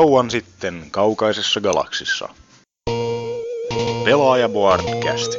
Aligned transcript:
Kauan 0.00 0.30
sitten 0.30 0.86
kaukaisessa 0.90 1.60
galaksissa. 1.60 2.28
Pelaaja 4.04 4.48
Boardcast. 4.48 5.32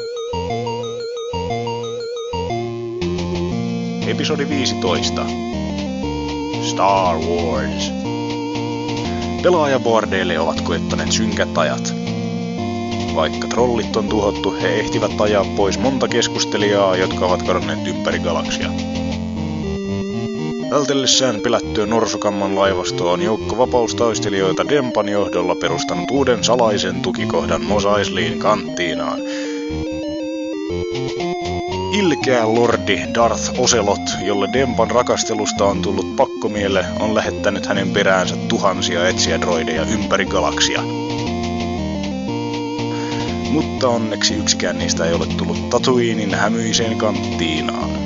Episodi 4.08 4.50
15. 4.50 5.26
Star 6.70 7.16
Wars. 7.18 7.92
Pelaajaboardeille 9.44 10.40
ovat 10.40 10.62
koettaneet 10.62 11.12
synkät 11.12 11.58
ajat. 11.58 11.94
Vaikka 13.16 13.48
trollit 13.48 13.96
on 13.96 14.10
tuhottu, 14.10 14.52
he 14.52 14.68
ehtivät 14.68 15.22
ajaa 15.22 15.46
pois 15.56 15.80
monta 15.80 16.08
keskustelijaa, 16.08 16.96
jotka 16.96 17.26
ovat 17.26 17.44
kadonneet 17.44 17.88
ympäri 17.88 18.20
galaksia. 18.20 18.70
Vältellessään 20.72 21.42
pelättyä 21.42 21.86
Norsukamman 21.86 22.56
laivastoa 22.56 23.12
on 23.12 23.22
joukko 23.22 23.58
vapaustaistelijoita 23.58 24.68
Dempan 24.70 25.10
johdolla 25.10 25.56
perustanut 25.56 26.12
uuden 26.12 26.44
salaisen 26.44 27.02
tukikohdan 27.02 27.66
Mos 27.66 27.84
Eisleyin 27.98 28.40
kanttiinaan. 28.40 29.20
Ilkeä 31.94 32.54
lordi 32.54 33.00
Darth 33.14 33.60
Ocelot, 33.60 34.02
jolle 34.26 34.50
Dempan 34.54 34.92
rakastelusta 34.92 35.66
on 35.66 35.82
tullut 35.82 36.16
pakkomielle, 36.16 36.86
on 37.00 37.16
lähettänyt 37.16 37.66
hänen 37.66 37.92
peräänsä 37.92 38.36
tuhansia 38.48 39.08
etsiä-droideja 39.08 39.86
ympäri 39.86 40.26
galaksia. 40.26 40.82
Mutta 43.52 43.88
onneksi 43.88 44.34
yksikään 44.34 44.78
niistä 44.78 45.06
ei 45.06 45.14
ole 45.14 45.28
tullut 45.38 45.70
Tatooinin 45.70 46.36
hämyiseen 46.36 46.98
kanttiinaan. 46.98 48.01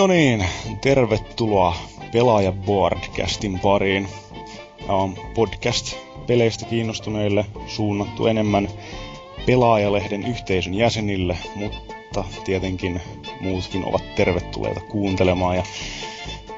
No 0.00 0.06
niin, 0.06 0.46
tervetuloa 0.80 1.76
Pelaaja 2.12 2.52
Boardcastin 2.52 3.58
pariin. 3.58 4.08
Tämä 4.78 4.98
on 4.98 5.14
podcast 5.34 5.96
peleistä 6.26 6.64
kiinnostuneille 6.64 7.46
suunnattu 7.66 8.26
enemmän 8.26 8.68
pelaajalehden 9.46 10.26
yhteisön 10.26 10.74
jäsenille, 10.74 11.38
mutta 11.54 12.24
tietenkin 12.44 13.00
muutkin 13.40 13.84
ovat 13.84 14.14
tervetulleita 14.14 14.80
kuuntelemaan. 14.80 15.56
Ja 15.56 15.62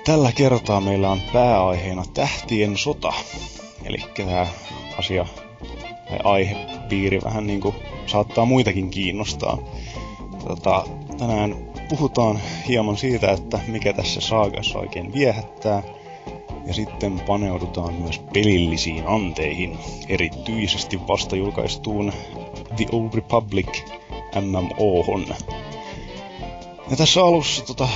tällä 0.04 0.32
kertaa 0.32 0.80
meillä 0.80 1.10
on 1.10 1.20
pääaiheena 1.32 2.04
Tähtien 2.14 2.76
sota. 2.76 3.12
Eli 3.84 3.98
tämä 4.16 4.46
asia 4.98 5.26
tai 6.08 6.18
aihepiiri 6.24 7.20
vähän 7.24 7.46
niin 7.46 7.60
kuin 7.60 7.74
saattaa 8.06 8.44
muitakin 8.44 8.90
kiinnostaa. 8.90 9.58
Tota, 10.46 10.84
tänään 11.18 11.71
puhutaan 11.96 12.40
hieman 12.68 12.96
siitä, 12.96 13.30
että 13.30 13.60
mikä 13.66 13.92
tässä 13.92 14.20
saagassa 14.20 14.78
oikein 14.78 15.12
viehättää. 15.12 15.82
Ja 16.66 16.74
sitten 16.74 17.20
paneudutaan 17.20 17.94
myös 17.94 18.18
pelillisiin 18.18 19.04
anteihin, 19.06 19.78
erityisesti 20.08 21.00
vasta 21.08 21.36
julkaistuun 21.36 22.12
The 22.76 22.86
Old 22.92 23.14
Republic 23.14 23.68
MMOhon. 24.40 25.26
Ja 26.90 26.96
tässä 26.96 27.24
alussa 27.24 27.64
tota, 27.64 27.88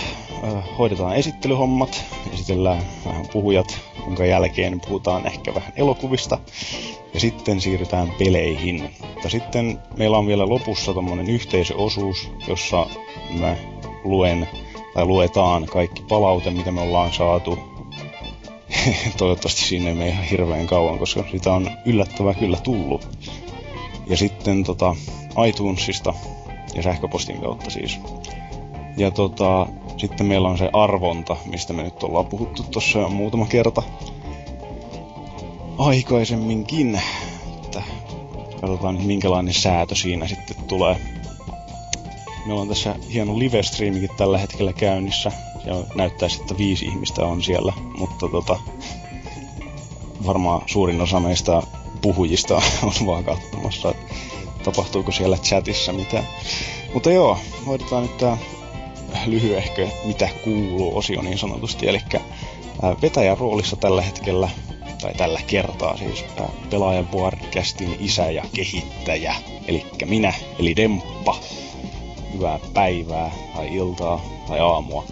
hoidetaan 0.79 1.17
esittelyhommat, 1.17 2.05
esitellään 2.33 2.83
vähän 3.05 3.27
puhujat, 3.33 3.79
jonka 4.07 4.25
jälkeen 4.25 4.81
puhutaan 4.81 5.27
ehkä 5.27 5.55
vähän 5.55 5.73
elokuvista, 5.77 6.39
ja 7.15 7.21
sitten 7.21 7.61
siirrytään 7.61 8.13
peleihin. 8.19 8.91
Mutta 9.15 9.29
sitten 9.29 9.79
meillä 9.97 10.19
on 10.19 10.27
vielä 10.27 10.49
lopussa 10.49 10.95
tämmöinen 10.95 11.31
yhteisöosuus, 11.31 12.31
jossa 12.49 12.87
mä 13.39 13.57
luen 14.09 14.49
tai 14.95 15.05
luetaan 15.05 15.67
kaikki 15.67 16.03
palaute, 16.03 16.51
mitä 16.51 16.73
me 16.73 16.81
ollaan 16.81 17.13
saatu. 17.13 17.59
Toivottavasti 19.19 19.61
sinne 19.61 19.95
mene 19.95 20.09
ihan 20.09 20.25
hirveän 20.25 20.67
kauan, 20.67 20.99
koska 20.99 21.25
sitä 21.31 21.53
on 21.53 21.71
yllättävää 21.85 22.35
kyllä 22.35 22.57
tullut. 22.57 23.09
Ja 24.07 24.17
sitten 24.17 24.65
tota, 24.65 24.97
iTunesista 25.49 26.15
ja 26.75 26.83
sähköpostin 26.83 27.41
kautta 27.41 27.71
siis. 27.71 27.99
Ja 28.97 29.11
tota, 29.11 29.67
sitten 29.97 30.27
meillä 30.27 30.49
on 30.49 30.59
se 30.59 30.71
arvonta, 30.73 31.37
mistä 31.47 31.73
me 31.73 31.83
nyt 31.83 32.03
ollaan 32.03 32.27
puhuttu 32.27 32.63
tuossa 32.63 33.09
muutama 33.09 33.47
kerta 33.47 33.83
aikaisemminkin. 35.79 37.01
Että 37.65 37.83
katsotaan 38.61 39.03
minkälainen 39.03 39.55
säätö 39.55 39.95
siinä 39.95 40.29
sitten 40.29 40.57
tulee. 40.69 41.16
Meillä 42.47 42.63
on 42.63 42.69
tässä 42.69 42.95
hieno 43.13 43.39
live-striimikin 43.39 44.17
tällä 44.17 44.39
hetkellä 44.39 44.73
käynnissä. 44.73 45.33
Ja 45.65 45.75
näyttää 45.95 46.29
että 46.41 46.59
viisi 46.59 46.85
ihmistä 46.85 47.27
on 47.27 47.43
siellä, 47.43 47.73
mutta 47.99 48.29
tota, 48.29 48.59
varmaan 50.27 50.63
suurin 50.67 51.01
osa 51.01 51.21
meistä 51.21 51.63
puhujista 52.03 52.55
on 52.83 53.07
vaan 53.07 53.25
katsomassa, 53.25 53.91
että 53.91 54.15
tapahtuuko 54.65 55.13
siellä 55.13 55.37
chatissa 55.37 55.93
mitään. 55.93 56.29
Mutta 56.95 57.11
joo, 57.11 57.39
hoidetaan 57.67 58.03
nyt 58.03 58.17
tää 58.17 58.39
lyhyehkö 59.27 59.89
mitä 60.05 60.29
kuuluu 60.45 60.97
osio 60.99 61.23
niin 61.23 61.39
sanotusti. 61.39 61.89
Eli 61.89 62.01
vetäjän 63.03 63.39
roolissa 63.39 63.77
tällä 63.77 64.03
hetkellä, 64.03 64.49
tai 65.03 65.15
tällä 65.15 65.41
kertaa 65.47 65.97
siis 65.97 66.25
pelaajan 66.71 67.07
podcastin 67.07 67.97
isä 68.01 68.31
ja 68.31 68.45
kehittäjä, 68.55 69.35
eli 69.69 69.87
minä, 70.05 70.33
eli 70.59 70.77
Demppa 70.77 71.37
hyvää 72.37 72.59
päivää 72.75 73.31
tai 73.55 73.75
iltaa 73.75 74.21
tai 74.49 74.61
aamua. 74.61 75.05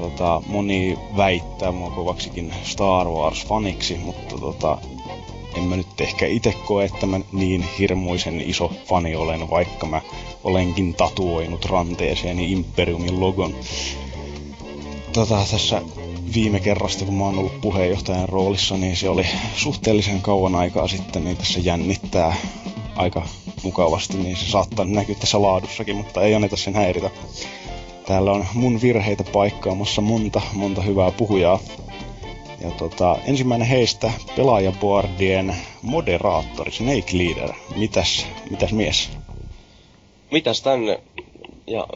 Tota, 0.00 0.42
moni 0.46 0.98
väittää 1.16 1.72
mua 1.72 1.90
kovaksikin 1.90 2.54
Star 2.64 3.06
Wars-faniksi, 3.06 3.98
mutta 3.98 4.38
tota, 4.38 4.78
en 5.56 5.62
mä 5.62 5.76
nyt 5.76 6.00
ehkä 6.00 6.26
itse 6.26 6.52
koe, 6.52 6.84
että 6.84 7.06
mä 7.06 7.20
niin 7.32 7.64
hirmuisen 7.78 8.40
iso 8.40 8.72
fani 8.84 9.16
olen, 9.16 9.50
vaikka 9.50 9.86
mä 9.86 10.00
olenkin 10.44 10.94
tatuoinut 10.94 11.64
ranteeseeni 11.64 12.52
Imperiumin 12.52 13.20
logon. 13.20 13.54
Tota, 15.12 15.38
tässä 15.50 15.82
viime 16.34 16.60
kerrasta, 16.60 17.04
kun 17.04 17.14
mä 17.14 17.24
oon 17.24 17.38
ollut 17.38 17.60
puheenjohtajan 17.60 18.28
roolissa, 18.28 18.76
niin 18.76 18.96
se 18.96 19.08
oli 19.08 19.26
suhteellisen 19.56 20.20
kauan 20.20 20.54
aikaa 20.54 20.88
sitten, 20.88 21.24
niin 21.24 21.36
tässä 21.36 21.60
jännittää 21.60 22.36
aika 22.96 23.22
mukavasti, 23.62 24.16
niin 24.16 24.36
se 24.36 24.50
saattaa 24.50 24.84
näkyä 24.84 25.14
tässä 25.14 25.42
laadussakin, 25.42 25.96
mutta 25.96 26.22
ei 26.22 26.34
anneta 26.34 26.56
sen 26.56 26.74
häiritä. 26.74 27.10
Täällä 28.06 28.32
on 28.32 28.46
mun 28.54 28.82
virheitä 28.82 29.24
paikkaamassa 29.32 30.02
monta, 30.02 30.40
monta 30.52 30.82
hyvää 30.82 31.10
puhujaa. 31.10 31.58
Ja 32.60 32.70
tota, 32.70 33.16
ensimmäinen 33.26 33.68
heistä 33.68 34.12
pelaajaboardien 34.36 35.56
moderaattori, 35.82 36.72
Snake 36.72 37.18
Leader. 37.18 37.54
Mitäs, 37.76 38.26
mitäs 38.50 38.72
mies? 38.72 39.10
Mitäs 40.30 40.62
tänne? 40.62 41.00
Ja 41.66 41.88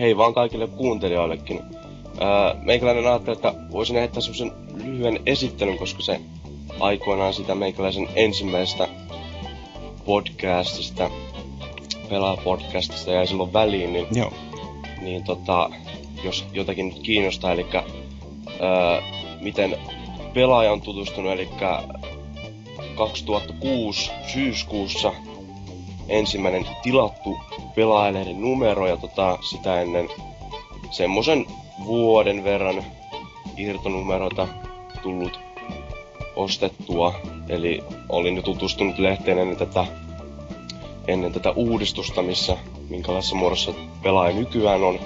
hei 0.00 0.16
vaan 0.16 0.34
kaikille 0.34 0.66
kuuntelijoillekin. 0.66 1.60
Ää, 2.20 2.54
meikäläinen 2.62 3.06
ajatteli, 3.06 3.36
että 3.36 3.54
voisin 3.72 3.96
heittää 3.96 4.20
semmosen 4.20 4.52
lyhyen 4.84 5.20
esittelyn, 5.26 5.78
koska 5.78 6.02
se 6.02 6.20
aikoinaan 6.80 7.34
sitä 7.34 7.54
meikäläisen 7.54 8.08
ensimmäistä 8.14 8.88
podcastista, 10.08 11.10
pelaa-podcastista 12.08 13.10
jäi 13.10 13.26
silloin 13.26 13.52
väliin, 13.52 13.92
niin, 13.92 14.06
Joo. 14.12 14.32
niin 15.00 15.24
tota, 15.24 15.70
jos 16.24 16.44
jotakin 16.52 16.88
nyt 16.88 16.98
kiinnostaa, 16.98 17.52
eli 17.52 17.66
öö, 17.74 19.00
miten 19.40 19.76
pelaaja 20.34 20.72
on 20.72 20.80
tutustunut, 20.80 21.32
eli 21.32 21.48
2006 22.96 24.10
syyskuussa 24.32 25.12
ensimmäinen 26.08 26.66
tilattu 26.82 27.38
pelaajalehden 27.74 28.40
numero 28.40 28.86
ja 28.86 28.96
tota, 28.96 29.38
sitä 29.50 29.80
ennen 29.80 30.08
semmoisen 30.90 31.46
vuoden 31.84 32.44
verran 32.44 32.84
irtonumeroita 33.56 34.48
tullut 35.02 35.47
ostettua. 36.38 37.14
Eli 37.48 37.84
olin 38.08 38.36
jo 38.36 38.42
tutustunut 38.42 38.98
lehteen 38.98 39.38
ennen 39.38 39.56
tätä, 39.56 39.86
ennen 41.08 41.32
tätä 41.32 41.50
uudistusta, 41.50 42.22
missä 42.22 42.56
minkälaisessa 42.88 43.36
muodossa 43.36 43.72
pelaaja 44.02 44.36
nykyään 44.36 44.82
on. 44.82 45.00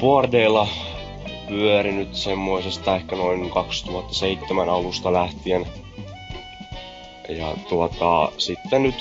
Boardeilla 0.00 0.68
pyörinyt 1.48 2.14
semmoisesta 2.14 2.96
ehkä 2.96 3.16
noin 3.16 3.50
2007 3.50 4.68
alusta 4.68 5.12
lähtien. 5.12 5.66
Ja 7.28 7.54
tuota, 7.68 8.32
sitten 8.38 8.82
nyt 8.82 8.94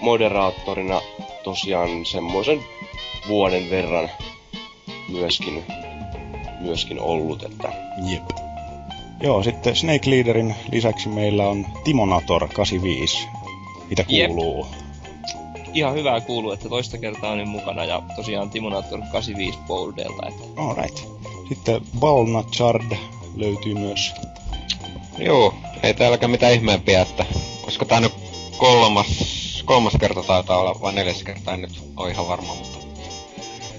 moderaattorina 0.00 1.00
tosiaan 1.44 2.06
semmoisen 2.06 2.64
vuoden 3.28 3.70
verran 3.70 4.10
myöskin, 5.08 5.64
myöskin 6.60 7.00
ollut, 7.00 7.42
että 7.42 7.72
Jep. 8.10 8.47
Joo, 9.20 9.42
sitten 9.42 9.76
Snake 9.76 10.10
Leaderin 10.10 10.54
lisäksi 10.72 11.08
meillä 11.08 11.48
on 11.48 11.66
Timonator 11.84 12.48
85. 12.48 13.28
Mitä 13.90 14.04
kuuluu? 14.04 14.66
Jep. 14.66 14.88
Ihan 15.74 15.94
hyvää 15.94 16.20
kuuluu, 16.20 16.52
että 16.52 16.68
toista 16.68 16.98
kertaa 16.98 17.32
on 17.32 17.48
mukana 17.48 17.84
ja 17.84 18.02
tosiaan 18.16 18.50
Timonator 18.50 19.00
85 19.12 19.58
Boldelta. 19.66 20.28
Että... 20.28 20.42
Alright. 20.56 21.04
Sitten 21.48 21.82
Balnachard 22.00 22.92
löytyy 23.36 23.74
myös. 23.74 24.14
Joo, 25.18 25.54
ei 25.82 25.94
täälläkään 25.94 26.30
mitään 26.30 26.52
ihmeempiä, 26.52 27.02
että 27.02 27.26
koska 27.62 27.84
tää 27.84 28.00
nyt 28.00 28.12
kolmas, 28.58 29.62
kolmas 29.64 29.92
kerta 30.00 30.22
taitaa 30.22 30.58
olla, 30.58 30.80
vai 30.80 30.92
neljäs 30.92 31.22
kerta, 31.22 31.54
en 31.54 31.62
nyt 31.62 31.82
ole 31.96 32.10
ihan 32.10 32.28
varma, 32.28 32.54
mutta... 32.54 32.78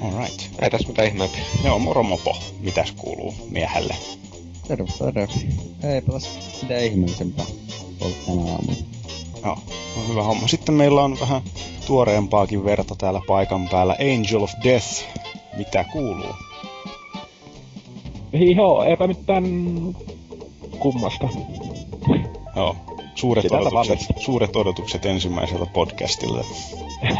Alright. 0.01 0.41
Ei 0.61 0.69
tässä 0.69 0.87
mitään 0.87 1.07
ihmeempiä. 1.07 1.41
Joo, 1.63 1.79
moromopo. 1.79 2.37
Mitäs 2.59 2.91
kuuluu 2.91 3.33
miehelle? 3.49 3.95
Terve, 4.69 4.91
terve. 4.97 5.27
Eipä 5.93 6.11
tässä 6.11 6.29
mitään 6.61 6.83
ihmeellisempää 6.83 7.45
ollut 8.01 8.25
tänä 8.25 8.41
aamuna. 8.41 8.73
Joo, 9.45 9.57
on 9.97 10.07
hyvä 10.09 10.23
homma. 10.23 10.47
Sitten 10.47 10.75
meillä 10.75 11.01
on 11.03 11.17
vähän 11.19 11.41
tuoreempaakin 11.87 12.65
verta 12.65 12.95
täällä 12.95 13.21
paikan 13.27 13.69
päällä. 13.69 13.95
Angel 13.99 14.43
of 14.43 14.51
Death. 14.63 15.03
Mitä 15.57 15.85
kuuluu? 15.91 16.35
Joo, 18.55 18.83
eipä 18.83 19.07
mitään 19.07 19.43
kummasta. 20.79 21.27
Joo, 22.55 22.75
suuret 23.15 23.43
Sitä 23.43 23.57
odotukset, 23.57 23.99
suuret 24.19 24.55
odotukset 24.55 25.05
ensimmäiseltä 25.05 25.65
podcastilta. 25.65 26.43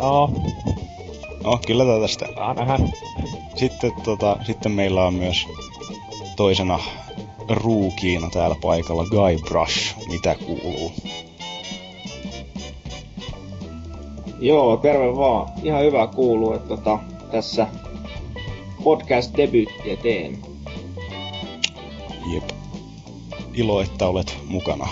No, 0.00 0.30
No, 1.44 1.58
kyllä 1.66 1.84
tätä 1.84 2.00
tästä. 2.00 2.26
saa 2.34 2.54
nähdä. 2.54 2.78
Sitten, 3.56 3.92
tota, 4.04 4.36
sitten 4.46 4.72
meillä 4.72 5.06
on 5.06 5.14
myös 5.14 5.46
toisena 6.38 6.78
ruukiina 7.48 8.30
täällä 8.30 8.56
paikalla 8.60 9.04
Guybrush. 9.04 10.08
Mitä 10.08 10.34
kuuluu? 10.34 10.92
Joo, 14.40 14.76
terve 14.76 15.16
vaan. 15.16 15.48
Ihan 15.62 15.82
hyvä 15.82 16.06
kuuluu, 16.06 16.52
että 16.52 16.68
tota, 16.68 16.98
tässä 17.30 17.66
podcast-debyyttiä 18.84 19.96
teen. 20.02 20.38
Jep. 22.32 22.44
Ilo, 23.54 23.80
että 23.80 24.08
olet 24.08 24.36
mukana. 24.48 24.88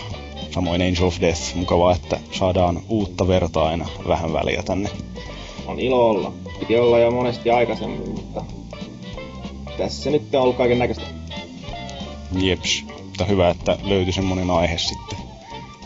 Samoin 0.51 0.83
Angel 0.83 1.07
of 1.07 1.21
Death. 1.21 1.57
Mukavaa, 1.57 1.93
että 1.93 2.21
saadaan 2.33 2.81
uutta 2.89 3.29
verta 3.29 3.63
aina 3.63 3.89
vähän 4.09 4.33
väliä 4.33 4.63
tänne. 4.63 4.89
On 5.67 5.81
ilo 5.81 6.11
olla. 6.11 6.33
Piti 6.61 6.79
olla 6.79 6.99
jo 6.99 7.11
monesti 7.11 7.51
aikaisemmin, 7.51 8.11
mutta 8.11 8.45
tässä 9.79 10.11
nyt 10.11 10.35
on 10.35 10.43
ollut 10.43 10.57
kaiken 10.57 10.79
näköistä. 10.79 11.26
Jeps. 12.43 12.85
Mutta 13.03 13.25
hyvä, 13.25 13.49
että 13.49 13.79
löytyi 13.83 14.13
semmonen 14.13 14.51
aihe 14.51 14.79
sitten, 14.79 15.19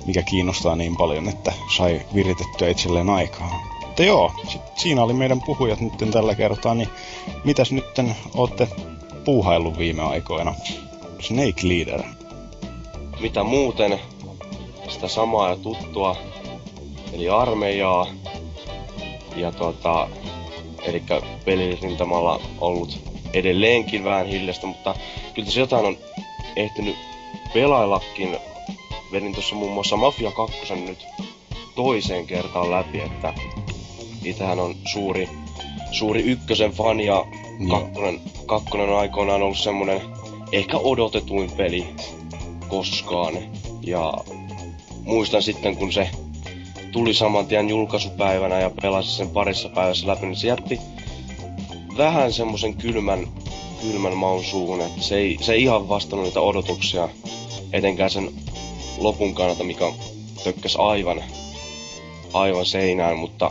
mikä 0.06 0.22
kiinnostaa 0.22 0.76
niin 0.76 0.96
paljon, 0.96 1.28
että 1.28 1.52
sai 1.76 2.02
viritettyä 2.14 2.68
itselleen 2.68 3.10
aikaa. 3.10 3.60
Mutta 3.86 4.02
joo, 4.02 4.32
sit 4.48 4.60
siinä 4.76 5.02
oli 5.02 5.12
meidän 5.12 5.40
puhujat 5.40 5.80
nyt 5.80 5.92
tällä 6.10 6.34
kertaa, 6.34 6.74
niin 6.74 6.88
mitäs 7.44 7.72
nytten 7.72 8.16
ootte 8.34 8.68
puuhaillut 9.24 9.78
viime 9.78 10.02
aikoina? 10.02 10.54
Snake 11.20 11.68
Leader. 11.68 12.02
Mitä 13.20 13.42
muuten? 13.42 14.00
Sitä 14.88 15.08
samaa 15.08 15.50
ja 15.50 15.56
tuttua, 15.56 16.16
eli 17.12 17.28
armeijaa. 17.28 18.06
Ja 19.36 19.52
tota, 19.52 20.08
eli 20.82 21.02
pelirintamalla 21.44 22.40
ollut 22.60 22.98
edelleenkin 23.32 24.04
vähän 24.04 24.26
hiljasta, 24.26 24.66
mutta 24.66 24.94
kyllä 25.34 25.46
tässä 25.46 25.60
jotain 25.60 25.86
on 25.86 25.96
ehtinyt 26.56 26.96
pelaillakin. 27.54 28.36
Vedin 29.12 29.32
tuossa 29.32 29.54
muun 29.54 29.72
muassa 29.72 29.96
Mafia 29.96 30.30
2 30.30 30.74
nyt 30.74 31.06
toiseen 31.74 32.26
kertaan 32.26 32.70
läpi, 32.70 33.00
että 33.00 33.34
itähän 34.24 34.60
on 34.60 34.74
suuri, 34.84 35.28
suuri 35.90 36.22
ykkösen 36.22 36.72
fani 36.72 37.06
ja 37.06 37.24
kakkonen, 37.70 38.20
kakkonen 38.46 38.88
on 38.88 38.98
aikoinaan 38.98 39.42
ollut 39.42 39.58
semmonen 39.58 40.00
ehkä 40.52 40.76
odotetuin 40.76 41.50
peli 41.50 41.86
koskaan. 42.68 43.34
Ja 43.82 44.14
muistan 45.04 45.42
sitten 45.42 45.76
kun 45.76 45.92
se 45.92 46.10
tuli 46.92 47.14
saman 47.14 47.46
tien 47.46 47.68
julkaisupäivänä 47.68 48.60
ja 48.60 48.70
pelasi 48.82 49.10
sen 49.10 49.30
parissa 49.30 49.68
päivässä 49.68 50.06
läpi, 50.06 50.26
niin 50.26 50.36
se 50.36 50.46
jätti 50.46 50.80
vähän 51.96 52.32
semmosen 52.32 52.74
kylmän, 52.74 53.26
kylmän 53.80 54.16
maun 54.16 54.44
suuhun, 54.44 54.80
että 54.80 55.02
se 55.02 55.16
ei, 55.16 55.38
se 55.40 55.52
ei 55.52 55.62
ihan 55.62 55.88
vastannut 55.88 56.26
niitä 56.26 56.40
odotuksia, 56.40 57.08
etenkään 57.72 58.10
sen 58.10 58.30
lopun 58.98 59.34
kannalta, 59.34 59.64
mikä 59.64 59.92
tökkäs 60.44 60.76
aivan, 60.76 61.22
aivan 62.32 62.66
seinään, 62.66 63.16
mutta 63.16 63.50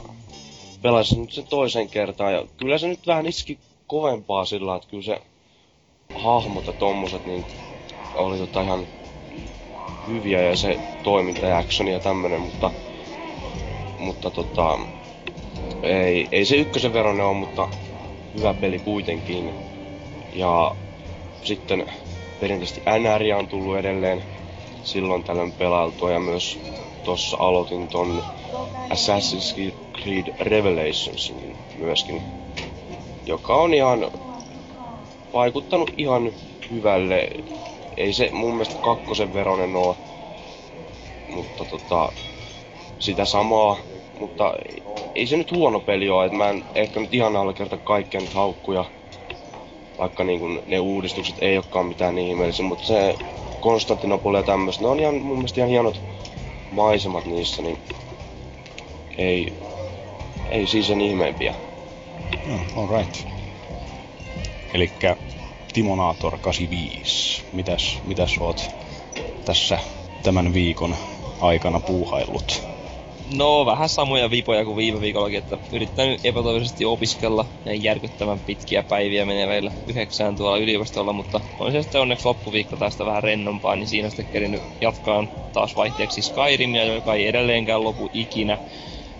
pelasin 0.81 1.21
nyt 1.21 1.31
sen 1.31 1.47
toisen 1.47 1.89
kertaan 1.89 2.33
ja 2.33 2.45
kyllä 2.57 2.77
se 2.77 2.87
nyt 2.87 3.07
vähän 3.07 3.25
iski 3.25 3.59
kovempaa 3.87 4.45
sillä, 4.45 4.75
että 4.75 4.89
kyllä 4.89 5.03
se 5.03 5.21
hahmot 6.15 6.67
ja 6.67 6.73
tommoset 6.73 7.25
niin 7.25 7.45
oli 8.15 8.37
tota 8.37 8.61
ihan 8.61 8.87
hyviä 10.07 10.41
ja 10.41 10.55
se 10.55 10.79
toiminta 11.03 11.45
ja 11.45 11.57
actioni 11.57 11.91
ja 11.91 11.99
tämmönen, 11.99 12.41
mutta 12.41 12.71
mutta 13.99 14.29
tota 14.29 14.79
ei, 15.83 16.27
ei 16.31 16.45
se 16.45 16.55
ykkösen 16.55 16.93
veronen 16.93 17.25
ole, 17.25 17.37
mutta 17.37 17.69
hyvä 18.33 18.53
peli 18.53 18.79
kuitenkin. 18.79 19.53
Ja 20.31 20.75
sitten 21.43 21.85
perinteisesti 22.39 22.81
NR 22.99 23.35
on 23.37 23.47
tullut 23.47 23.77
edelleen 23.77 24.23
silloin 24.83 25.23
tällöin 25.23 25.53
pelailtua 25.53 26.11
ja 26.11 26.19
myös 26.19 26.57
tossa 27.03 27.37
aloitin 27.39 27.87
ton 27.87 28.23
Assassin's 28.93 29.73
Creed 30.01 30.27
Revelationsin 30.39 31.57
myöskin, 31.77 32.21
joka 33.25 33.55
on 33.55 33.73
ihan 33.73 34.11
vaikuttanut 35.33 35.91
ihan 35.97 36.31
hyvälle. 36.71 37.29
Ei 37.97 38.13
se 38.13 38.29
mun 38.31 38.51
mielestä 38.51 38.75
kakkosen 38.83 39.33
veronen 39.33 39.75
oo, 39.75 39.97
mutta 41.27 41.65
tota, 41.65 42.11
sitä 42.99 43.25
samaa, 43.25 43.77
mutta 44.19 44.53
ei- 45.15 45.27
se 45.27 45.37
nyt 45.37 45.51
huono 45.51 45.79
peli 45.79 46.09
ole, 46.09 46.25
että 46.25 46.37
mä 46.37 46.49
en 46.49 46.63
ehkä 46.75 46.99
nyt 46.99 47.13
ihan 47.13 47.35
allekirjoita 47.35 47.77
kaikkia 47.77 48.21
nyt 48.21 48.33
haukkuja, 48.33 48.85
vaikka 49.97 50.23
niin 50.23 50.39
kun 50.39 50.61
ne 50.65 50.79
uudistukset 50.79 51.35
ei 51.41 51.57
olekaan 51.57 51.85
mitään 51.85 52.15
niin 52.15 52.27
ihmeellisiä, 52.27 52.65
mutta 52.65 52.85
se 52.85 53.15
Konstantinopoli 53.59 54.37
ja 54.37 54.43
tämmöistä, 54.43 54.83
ne 54.83 54.89
on 54.89 54.99
ihan, 54.99 55.15
mun 55.15 55.37
mielestä 55.37 55.59
ihan 55.61 55.69
hienot 55.69 56.01
maisemat 56.71 57.25
niissä, 57.25 57.61
niin 57.61 57.77
ei, 59.17 59.53
ei 60.51 60.67
siis 60.67 60.87
sen 60.87 61.01
ihmeempiä. 61.01 61.55
Joo, 62.47 62.59
alright. 62.75 63.15
Elikkä 64.73 65.17
Timonator 65.73 66.37
85. 66.41 67.43
Mitäs, 67.51 67.97
mitäs 68.03 68.37
oot 68.39 68.69
tässä 69.45 69.79
tämän 70.23 70.53
viikon 70.53 70.95
aikana 71.41 71.79
puuhaillut? 71.79 72.78
No, 73.37 73.65
vähän 73.65 73.89
samoja 73.89 74.31
vipoja 74.31 74.65
kuin 74.65 74.77
viime 74.77 75.01
viikollakin, 75.01 75.37
että 75.37 75.57
yrittänyt 75.71 76.25
epätoivoisesti 76.25 76.85
opiskella 76.85 77.45
ja 77.65 77.75
järkyttävän 77.75 78.39
pitkiä 78.39 78.83
päiviä 78.83 79.25
menee 79.25 79.47
meillä 79.47 79.71
yhdeksään 79.87 80.35
tuolla 80.35 80.57
yliopistolla, 80.57 81.13
mutta 81.13 81.41
on 81.59 81.71
se 81.71 81.81
sitten 81.81 82.01
onneksi 82.01 82.27
loppuviikko 82.27 82.77
tästä 82.77 83.05
vähän 83.05 83.23
rennompaa, 83.23 83.75
niin 83.75 83.87
siinä 83.87 84.09
sitten 84.09 84.25
kerinyt 84.31 84.63
jatkaa 84.81 85.27
taas 85.53 85.75
vaihteeksi 85.75 86.21
Skyrimia, 86.21 86.83
joka 86.83 87.13
ei 87.13 87.27
edelleenkään 87.27 87.83
lopu 87.83 88.09
ikinä. 88.13 88.57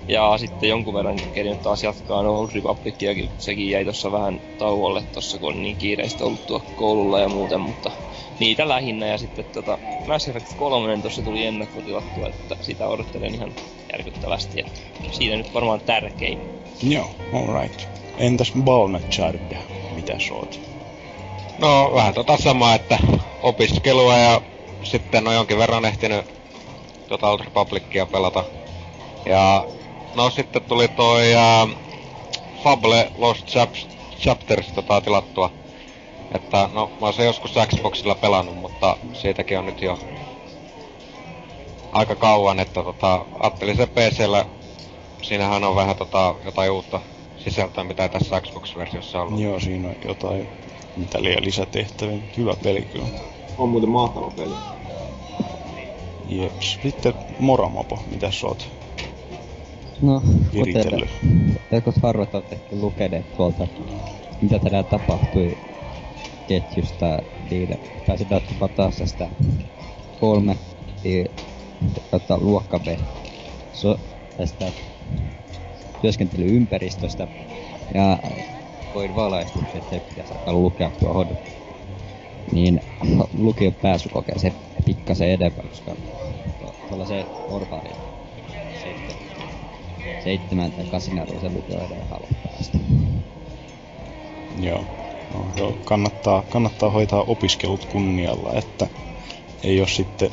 Ja 0.08 0.38
sitten 0.38 0.70
jonkun 0.70 0.94
verran 0.94 1.22
kerinyt 1.34 1.62
taas 1.62 1.84
jatkaa 1.84 2.20
Old 2.20 2.50
Republiciakin, 2.54 3.30
sekin 3.38 3.70
jäi 3.70 3.84
tuossa 3.84 4.12
vähän 4.12 4.40
tauolle 4.58 5.04
tossa, 5.14 5.40
kun 5.40 5.50
on 5.50 5.62
niin 5.62 5.78
kiireistä 5.78 6.26
ollut 6.26 6.48
tuo 6.48 6.62
koululla 6.76 7.20
ja 7.20 7.30
muuten, 7.30 7.62
mutta 7.62 7.92
niitä 8.40 8.68
lähinnä. 8.70 9.08
Ja 9.08 9.18
sitten 9.18 9.46
tota, 9.46 9.78
Mass 10.08 10.28
Effect 10.28 10.54
3 10.54 10.98
tuossa 10.98 11.22
tuli 11.22 11.46
ennakkotilattua, 11.46 12.28
että 12.28 12.56
sitä 12.62 12.88
odottelen 12.88 13.36
ihan 13.36 13.52
järkyttävästi. 13.92 14.60
Ja 14.60 14.66
siinä 15.12 15.36
nyt 15.36 15.54
varmaan 15.54 15.82
tärkein. 15.82 16.40
Joo, 16.84 17.16
alright. 17.34 17.88
Entäs 18.18 18.54
Balnachard? 18.62 19.56
Mitäs 19.96 20.32
oot? 20.32 20.60
No 21.60 21.92
vähän 21.94 22.14
tota 22.14 22.38
samaa, 22.38 22.76
että 22.76 23.00
opiskelua 23.44 24.18
ja 24.18 24.42
sitten 24.84 25.28
on 25.28 25.36
jonkin 25.36 25.58
verran 25.58 25.86
ehtinyt 25.86 26.26
tota 27.08 27.30
Old 27.30 27.40
Republicia 27.40 28.06
pelata. 28.06 28.44
Ja 29.26 29.66
no 30.16 30.30
sitten 30.30 30.62
tuli 30.62 30.88
toi 30.88 31.24
uh, 31.34 31.70
Fable 32.64 33.12
Lost 33.18 33.48
Chaps, 33.48 33.88
Chapters 34.20 34.72
tota 34.72 35.02
tilattua. 35.02 35.52
Että 36.36 36.70
no 36.74 36.92
mä 37.00 37.06
oon 37.06 37.14
se 37.14 37.26
joskus 37.26 37.54
Xboxilla 37.68 38.16
pelannut, 38.16 38.58
mutta 38.58 38.98
siitäkin 39.14 39.60
on 39.60 39.66
nyt 39.66 39.82
jo 39.82 40.00
aika 41.92 42.16
kauan, 42.16 42.60
että 42.60 42.84
tota, 42.84 43.26
ajattelin 43.40 43.78
se 43.78 43.88
PCllä, 43.88 44.46
siinähän 45.22 45.64
on 45.64 45.76
vähän 45.76 45.96
tota, 45.96 46.36
jotain 46.46 46.72
uutta 46.72 47.02
sisältöä, 47.38 47.84
mitä 47.84 48.04
ei 48.04 48.10
tässä 48.10 48.42
Xbox-versiossa 48.42 49.22
ollut. 49.22 49.40
Joo, 49.40 49.60
siinä 49.60 49.90
on 49.90 49.96
jotain 50.08 50.48
mitä 50.98 51.24
liian 51.24 51.46
lisätehtäviä. 51.46 52.18
Hyvä 52.38 52.54
peli 52.64 52.82
kyllä. 52.82 53.08
on 53.58 53.70
muuten 53.70 53.90
mahtava 53.90 54.32
peli. 54.32 54.54
Jeps. 56.30 56.80
Sitten 56.84 57.14
Moramopo, 57.40 58.00
mitä 58.12 58.32
sä 58.32 58.48
oot 58.48 58.70
No? 60.02 60.22
Jotkut 61.72 61.96
harvat 62.04 62.36
ovat 62.36 62.54
ehkä 62.54 62.76
lukeneet 62.76 63.38
tuolta, 63.38 63.68
mitä 64.42 64.60
tänään 64.60 64.86
tapahtui 64.86 65.58
ketjusta, 66.50 67.18
niin 67.52 67.70
pääsin 68.06 68.34
ottamaan 68.34 68.72
taas 68.76 68.98
tästä 68.98 69.30
kolme 70.20 70.56
tota, 72.12 72.38
luokka 72.38 72.80
B 72.80 72.88
so, 73.72 73.98
tästä 74.38 74.74
työskentelyympäristöstä. 76.02 77.28
Ja 77.94 78.20
koin 78.90 79.16
valaistuksen, 79.16 79.80
että 79.80 79.90
se 79.90 80.00
pitäisi 80.00 80.34
alkaa 80.34 80.54
lukea 80.54 80.92
tuohon 81.00 81.38
niin 82.52 82.80
lukion 83.34 83.76
pääsykokeeseen 83.76 84.56
pikkasen 84.86 85.30
enemmän, 85.32 85.70
koska 85.70 85.96
tuolla 86.88 87.06
se 87.06 87.26
sitten 88.74 89.16
seitsemän 90.18 90.74
tai 90.74 90.86
kasin 90.86 91.20
arvoisen 91.20 91.54
lukio 91.54 91.80
edelleen 91.80 92.10
halua 92.10 92.30
päästä. 92.44 92.80
Joo. 94.58 94.86
No. 95.34 95.74
Kannattaa, 95.86 96.44
kannattaa 96.50 96.90
hoitaa 96.90 97.24
opiskelut 97.24 97.86
kunnialla, 97.86 98.54
että 98.54 98.88
ei 99.64 99.80
ole 99.80 99.88
sitten 99.88 100.32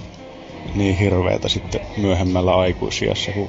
niin 0.74 0.96
hirveetä 0.98 1.48
sitten 1.48 1.80
myöhemmällä 1.96 2.54
aikuisiassa, 2.56 3.32
kun 3.32 3.48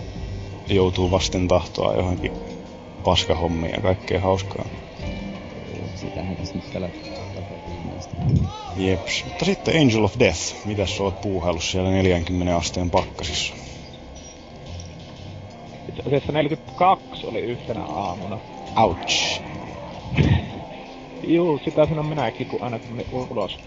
joutuu 0.69 1.11
vasten 1.11 1.47
tahtoa 1.47 1.93
johonkin 1.93 2.31
paskahommiin 3.03 3.73
ja 3.73 3.81
kaikkea 3.81 4.21
hauskaa. 4.21 4.65
Sitähän 5.95 6.35
tässä 6.35 6.55
nyt 6.55 6.73
pelätään. 6.73 7.17
Jeps. 8.77 9.23
Mutta 9.25 9.45
sitten 9.45 9.81
Angel 9.81 10.03
of 10.03 10.19
Death. 10.19 10.65
Mitäs 10.65 10.97
sä 10.97 11.03
oot 11.03 11.21
puuhaillut 11.21 11.63
siellä 11.63 11.89
40 11.89 12.57
asteen 12.57 12.89
pakkasissa? 12.89 13.53
Itse 15.89 16.01
asiassa 16.05 16.31
42 16.31 17.27
oli 17.27 17.39
yhtenä 17.39 17.83
aamuna. 17.83 18.39
Ouch. 18.75 19.46
Juu, 21.27 21.59
sitä 21.65 21.85
sanon 21.85 22.05
minäkin, 22.05 22.47
kun 22.47 22.63
aina 22.63 22.79
tuli 22.79 23.05
ulos. 23.31 23.57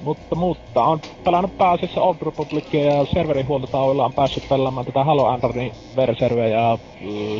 Mutta, 0.00 0.34
mutta 0.34 0.84
on 0.84 1.00
pelannut 1.24 1.58
pääasiassa 1.58 2.00
Old 2.00 2.16
Republicia 2.22 2.84
ja 2.84 3.04
serverin 3.04 3.48
huoltotauilla 3.48 4.04
on 4.04 4.12
päässyt 4.12 4.48
pelaamaan 4.48 4.86
tätä 4.86 5.04
Halo 5.04 5.26
Androidin 5.26 5.72
verserveä 5.96 6.48
ja 6.48 6.72
äh, 6.72 6.78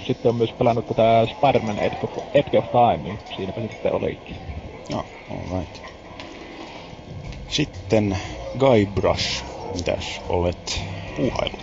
sitten 0.07 0.29
on 0.29 0.37
myös 0.37 0.53
pelannut 0.53 0.87
tätä 0.87 1.27
Spider-Man 1.27 1.79
Edge 1.79 1.99
of, 2.03 2.25
Edge 2.35 2.59
of 2.59 2.65
Time, 2.71 2.97
niin 3.03 3.19
siinäpä 3.37 3.61
se 3.61 3.69
sitten 3.69 3.93
olikin. 3.95 4.37
Joo, 4.91 5.05
alright. 5.31 5.83
Sitten 7.49 8.19
Guybrush. 8.59 9.45
Mitäs 9.75 10.21
olet 10.29 10.83
puuhailut? 11.17 11.61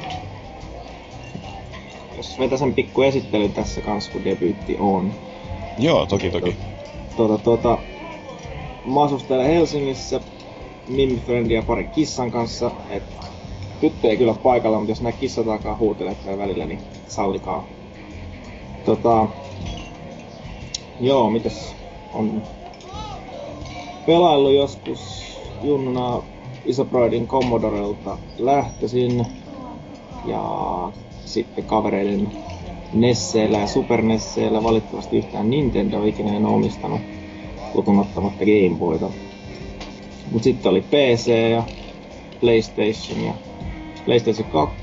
Jos 2.17 2.39
vetäsen 2.39 2.74
pikku 2.74 3.01
esittely 3.01 3.50
tässä 3.50 3.81
kanssa, 3.81 4.12
kun 4.12 4.24
debyytti 4.24 4.77
on. 4.79 5.13
Joo, 5.77 6.05
toki 6.05 6.29
toki. 6.29 6.71
Tuota, 7.15 7.38
tuota, 7.38 7.77
mä 8.86 9.01
asustelen 9.03 9.46
Helsingissä 9.46 10.22
Mimmi 10.88 11.20
Friendin 11.25 11.56
ja 11.56 11.62
pari 11.62 11.88
kissan 11.96 12.32
kanssa. 12.32 12.72
Et 12.89 13.03
tyttö 13.82 14.08
ei 14.10 14.18
kyllä 14.18 14.34
paikalla, 14.34 14.77
mutta 14.77 14.91
jos 14.91 15.01
nää 15.01 15.12
kissat 15.12 15.48
alkaa 15.48 15.77
huutelee 15.77 16.15
välillä, 16.38 16.65
niin 16.65 16.82
sallikaa. 17.08 17.68
Tota, 18.86 19.27
joo, 21.00 21.30
mitäs 21.30 21.75
on 22.13 22.41
pelaillut 24.06 24.53
joskus 24.53 25.32
junnuna 25.63 26.24
Isoproidin 26.65 27.27
Commodorelta 27.27 28.18
lähtöisin 28.38 29.25
ja 30.25 30.44
sitten 31.25 31.63
kavereiden 31.63 32.32
Nesseillä 32.93 33.57
ja 33.57 33.67
Super 33.67 34.01
Nesseillä 34.01 34.63
valitettavasti 34.63 35.17
yhtään 35.17 35.50
Nintendo 35.50 36.03
ikinä 36.03 36.38
en 36.38 36.45
omistanut 36.45 37.01
lukuun 37.74 38.00
ottamatta 38.00 38.39
Game 38.45 38.77
Boyta. 38.79 39.10
Mut 40.31 40.43
sitten 40.43 40.69
oli 40.69 40.81
PC 40.81 41.27
ja 41.51 41.63
PlayStation 42.39 43.25
ja 43.25 43.33
PlayStation 44.05 44.48
2, 44.51 44.75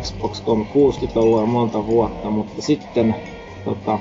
Xbox 0.00 0.40
360 0.40 1.20
ollut 1.20 1.40
jo 1.40 1.46
monta 1.46 1.86
vuotta, 1.86 2.30
mutta 2.30 2.62
sitten 2.62 3.14
tota, 3.64 3.98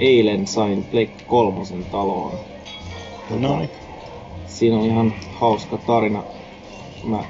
eilen 0.00 0.46
sain 0.46 0.84
Play 0.84 1.06
3 1.26 1.60
taloon. 1.90 2.30
Tota, 3.28 3.40
No 3.40 3.58
niin. 3.58 3.70
Siinä 4.46 4.76
on 4.78 4.84
ihan 4.84 5.14
hauska 5.34 5.76
tarina. 5.76 6.22
Mä 7.04 7.24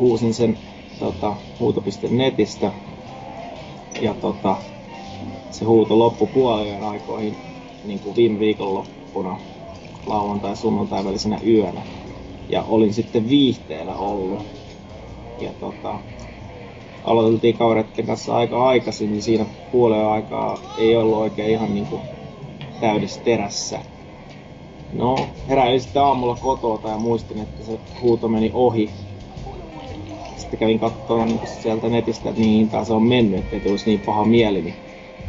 huusin 0.00 0.34
sen 0.34 0.58
tota, 0.98 1.36
huuto.netistä 1.60 2.72
ja 4.00 4.14
tota, 4.14 4.56
se 5.50 5.64
huuto 5.64 5.98
loppui 5.98 6.28
puolien 6.34 6.82
aikoihin 6.82 7.36
niin 7.84 8.00
kuin 8.00 8.16
viime 8.16 8.38
viikonloppuna 8.38 9.38
lauantai 10.06 10.56
sunnuntai 10.56 11.04
välisenä 11.04 11.40
yönä. 11.46 11.82
Ja 12.48 12.62
olin 12.62 12.94
sitten 12.94 13.28
viihteellä 13.28 13.96
ollut. 13.96 14.46
Ja 15.40 15.50
tota, 15.60 16.00
aloiteltiin 17.04 17.58
kavereiden 17.58 18.06
kanssa 18.06 18.36
aika 18.36 18.68
aikaisin, 18.68 19.10
niin 19.10 19.22
siinä 19.22 19.46
puolen 19.72 20.06
aikaa 20.06 20.58
ei 20.78 20.96
ollut 20.96 21.18
oikein 21.18 21.50
ihan 21.50 21.74
niinku 21.74 22.00
täydessä 22.80 23.20
terässä. 23.24 23.80
No, 24.92 25.16
heräilin 25.48 25.80
sitten 25.80 26.02
aamulla 26.02 26.36
kotota 26.36 26.88
ja 26.88 26.98
muistin, 26.98 27.38
että 27.38 27.64
se 27.64 27.78
huuto 28.00 28.28
meni 28.28 28.50
ohi. 28.54 28.90
Sitten 30.46 30.58
kävin 30.58 30.80
katsomaan 30.80 31.28
niin 31.28 31.40
sieltä 31.46 31.88
netistä, 31.88 32.28
että 32.28 32.40
mihin 32.40 32.68
taas 32.68 32.86
se 32.86 32.92
on 32.92 33.02
mennyt, 33.02 33.40
ettei 33.40 33.60
tulisi 33.60 33.86
niin 33.86 34.00
paha 34.00 34.24
mieli, 34.24 34.62
niin 34.62 34.74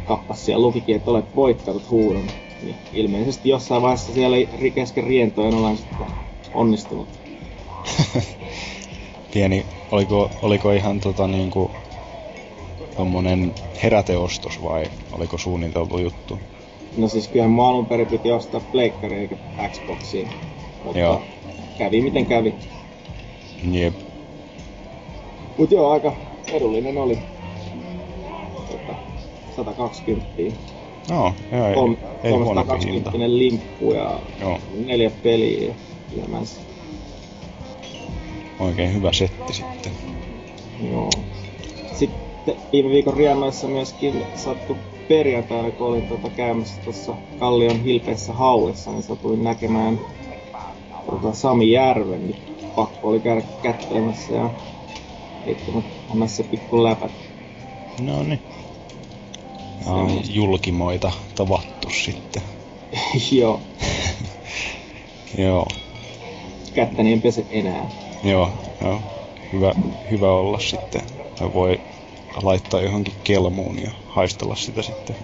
kappas 0.04 0.46
siellä 0.46 0.66
lukikin, 0.66 0.96
että 0.96 1.10
olet 1.10 1.36
voittanut 1.36 1.90
huudon. 1.90 2.22
Niin 2.62 2.74
ilmeisesti 2.92 3.48
jossain 3.48 3.82
vaiheessa 3.82 4.12
siellä 4.12 4.36
kesken 4.74 5.04
rientojen 5.04 5.54
olen 5.54 5.76
sitten 5.76 6.06
onnistunut. 6.54 7.08
Pieni, 9.34 9.66
oliko, 9.90 10.30
oliko 10.42 10.72
ihan 10.72 11.00
tota 11.00 11.28
niinku 11.28 11.70
tommonen 12.96 13.54
heräteostos 13.82 14.62
vai 14.62 14.84
oliko 15.12 15.38
suunniteltu 15.38 15.98
juttu? 15.98 16.38
No 16.96 17.08
siis 17.08 17.28
kyllähän 17.28 17.50
mä 17.50 17.68
alun 17.68 17.86
perin 17.86 18.06
piti 18.06 18.30
ostaa 18.30 18.60
pleikkari 18.72 19.16
eikä 19.16 19.36
Xboxiin. 19.68 20.28
Mutta 20.84 20.98
Joo. 20.98 21.22
kävi 21.78 22.00
miten 22.00 22.26
kävi. 22.26 22.54
Jep. 23.72 24.07
Mut 25.58 25.70
joo, 25.70 25.90
aika 25.90 26.12
edullinen 26.52 26.98
oli. 26.98 27.18
Tota, 28.70 28.94
120. 29.56 30.26
No, 31.10 31.34
joo, 31.52 31.66
ei, 31.68 31.74
Kolm, 31.74 31.96
ei 32.22 32.32
huonompi 32.32 32.72
hinta. 32.72 33.10
320 33.10 33.38
limppu 33.38 33.92
ja 33.92 34.18
Joo, 34.40 34.58
neljä 34.86 35.10
peliä 35.22 35.74
ilmeisesti. 36.16 36.60
oikein 38.60 38.94
hyvä 38.94 39.12
setti 39.12 39.52
sitten. 39.52 39.92
Joo. 40.92 41.10
Sitten 41.92 42.56
viime 42.72 42.90
viikon 42.90 43.14
riennoissa 43.14 43.68
myöskin 43.68 44.22
sattu 44.34 44.76
perjantaina, 45.08 45.70
kun 45.70 45.86
olin 45.86 46.08
tuota 46.08 46.30
käymässä 46.30 46.80
tuossa 46.84 47.14
Kallion 47.38 47.80
hilpeessä 47.82 48.32
haulissa, 48.32 48.90
niin 48.90 49.02
satuin 49.02 49.44
näkemään 49.44 50.00
tuota 51.10 51.32
Sami 51.32 51.70
Järven, 51.70 52.26
niin 52.26 52.36
pakko 52.76 53.08
oli 53.08 53.20
käydä 53.20 53.42
kättelemässä 53.62 54.34
ja 54.34 54.50
heittämässä 55.48 56.44
pikku 56.44 56.84
läpät. 56.84 57.10
No 58.00 58.22
niin. 58.22 58.42
Ja 59.78 59.84
Semmosta. 59.84 60.32
julkimoita 60.32 61.12
tavattu 61.34 61.90
sitten. 61.90 62.42
Joo, 63.32 63.60
Joo, 65.38 65.66
kättäni 66.74 67.12
en 67.12 67.22
pese 67.22 67.44
enää. 67.50 67.90
joo, 68.24 68.50
joo. 68.82 69.00
Hyvä, 69.52 69.74
hyvä 70.10 70.30
olla 70.32 70.58
sitten. 70.58 71.00
Tai 71.38 71.54
voi 71.54 71.80
laittaa 72.42 72.80
johonkin 72.80 73.14
kelmuun 73.24 73.78
ja 73.82 73.90
haistella 74.08 74.54
sitä 74.56 74.82
sitten 74.82 75.16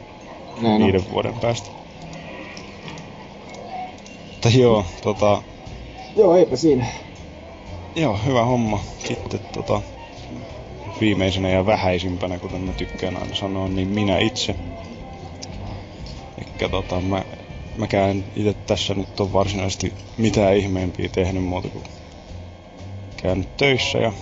Näin 0.61 0.83
on. 0.83 0.87
viiden 0.87 1.11
vuoden 1.13 1.35
päästä. 1.35 1.69
Mutta 4.33 4.49
joo, 4.59 4.85
tota, 5.03 5.43
Joo, 6.17 6.37
eipä 6.37 6.57
siinä. 6.57 6.87
joo, 7.97 8.19
hyvä 8.27 8.45
homma. 8.45 8.81
Sitten 8.99 9.41
tota, 9.53 9.83
viimeisenä 11.01 11.49
ja 11.49 11.67
vähäisimpänä, 11.67 12.39
kuten 12.39 12.61
mä 12.61 12.73
tykkään 12.73 13.17
aina 13.17 13.35
sanoa, 13.35 13.69
niin 13.69 13.89
minä 13.89 14.19
itse. 14.19 14.55
Eikä 16.39 16.69
tota, 16.69 17.01
mä, 17.01 17.25
mäkään 17.79 18.25
itse 18.37 18.55
tässä 18.67 18.95
nyt 18.95 19.21
on 19.21 19.33
varsinaisesti 19.33 19.93
mitään 20.19 20.57
ihmeempiä 20.57 21.09
tehnyt 21.09 21.45
muuta 21.45 21.69
kuin 21.69 21.85
käynyt 23.23 23.57
töissä 23.57 23.99
ja 23.99 24.13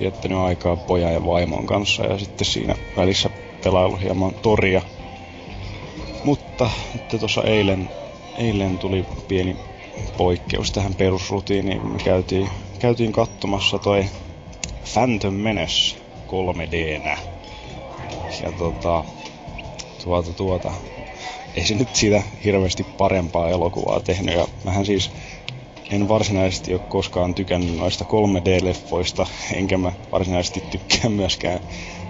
viettänyt 0.00 0.38
aikaa 0.38 0.76
pojan 0.76 1.12
ja 1.12 1.26
vaimon 1.26 1.66
kanssa 1.66 2.04
ja 2.04 2.18
sitten 2.18 2.46
siinä 2.46 2.74
välissä 2.96 3.30
pelaillut 3.64 4.02
hieman 4.02 4.34
toria. 4.42 4.82
Mutta 6.24 6.70
nyt 6.94 7.20
tuossa 7.20 7.42
eilen, 7.42 7.88
eilen 8.38 8.78
tuli 8.78 9.04
pieni 9.28 9.56
poikkeus 10.16 10.72
tähän 10.72 10.94
perusrutiiniin, 10.94 11.86
me 11.86 11.98
käytiin, 12.04 12.48
käytiin 12.78 13.12
katsomassa 13.12 13.78
toi 13.78 14.04
Phantom 14.92 15.34
Menace 15.34 16.09
3Dnä. 16.30 17.18
Ja 18.42 18.52
tota, 18.52 19.04
tuota, 20.04 20.32
tuota, 20.32 20.72
ei 21.54 21.66
se 21.66 21.74
nyt 21.74 21.96
siitä 21.96 22.22
hirveästi 22.44 22.84
parempaa 22.96 23.50
elokuvaa 23.50 24.00
tehnyt. 24.00 24.34
Ja 24.34 24.48
mähän 24.64 24.86
siis 24.86 25.10
en 25.90 26.08
varsinaisesti 26.08 26.74
ole 26.74 26.82
koskaan 26.88 27.34
tykännyt 27.34 27.76
noista 27.76 28.04
3D-leffoista, 28.04 29.26
enkä 29.52 29.78
mä 29.78 29.92
varsinaisesti 30.12 30.64
tykkää 30.70 31.10
myöskään 31.10 31.60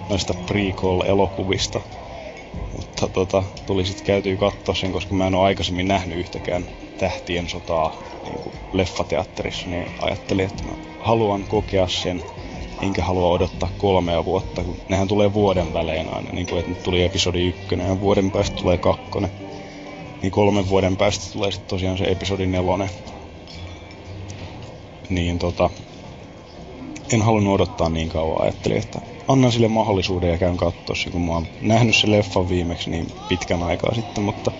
noista 0.09 0.35
prequel-elokuvista. 0.35 1.81
Mutta 2.73 3.09
tota, 3.09 3.43
tuli 3.67 3.87
sitten 3.87 4.07
käytyy 4.07 4.37
katsoa 4.37 4.75
sen, 4.75 4.93
koska 4.93 5.15
mä 5.15 5.27
en 5.27 5.35
ole 5.35 5.45
aikaisemmin 5.47 5.89
nähnyt 5.89 6.19
yhtäkään 6.19 6.67
tähtien 6.99 7.49
sotaa 7.49 7.97
niin 8.25 8.53
leffateatterissa, 8.73 9.69
niin 9.69 9.87
ajattelin, 10.01 10.47
että 10.47 10.65
mä 10.65 10.73
haluan 10.99 11.45
kokea 11.49 11.89
sen, 11.89 12.25
enkä 12.81 13.05
halua 13.05 13.29
odottaa 13.29 13.69
kolmea 13.79 14.25
vuotta, 14.25 14.65
kun 14.65 14.77
nehän 14.89 15.09
tulee 15.09 15.33
vuoden 15.33 15.73
välein 15.73 16.15
aina, 16.15 16.33
niin 16.33 16.47
kuin 16.47 16.59
että 16.59 16.71
nyt 16.71 16.83
tuli 16.83 17.05
episodi 17.05 17.49
ykkönen 17.49 17.89
ja 17.89 18.01
vuoden 18.01 18.31
päästä 18.31 18.57
tulee 18.57 18.79
kakkonen. 18.79 19.31
Niin 20.23 20.33
kolmen 20.33 20.69
vuoden 20.69 20.97
päästä 20.97 21.33
tulee 21.33 21.51
sitten 21.51 21.69
tosiaan 21.69 21.99
se 21.99 22.05
episodi 22.05 22.47
nelonen. 22.47 22.91
Niin 25.09 25.39
tota, 25.39 25.71
en 27.13 27.23
halunnut 27.23 27.55
odottaa 27.55 27.89
niin 27.89 28.09
kauan. 28.09 28.43
Ajattelin, 28.43 28.79
että 28.79 29.01
annan 29.29 29.53
sille 29.53 29.69
mahdollisuuden 29.69 30.31
ja 30.31 30.39
käyn 30.39 30.57
katsoa 30.57 30.97
kun 31.13 31.21
mä 31.21 31.33
oon 31.33 31.47
nähnyt 31.61 31.97
se 31.97 32.11
leffan 32.11 32.49
viimeksi 32.49 32.91
niin 32.91 33.13
pitkän 33.29 33.63
aikaa 33.63 33.95
sitten, 33.95 34.25
mutta 34.25 34.53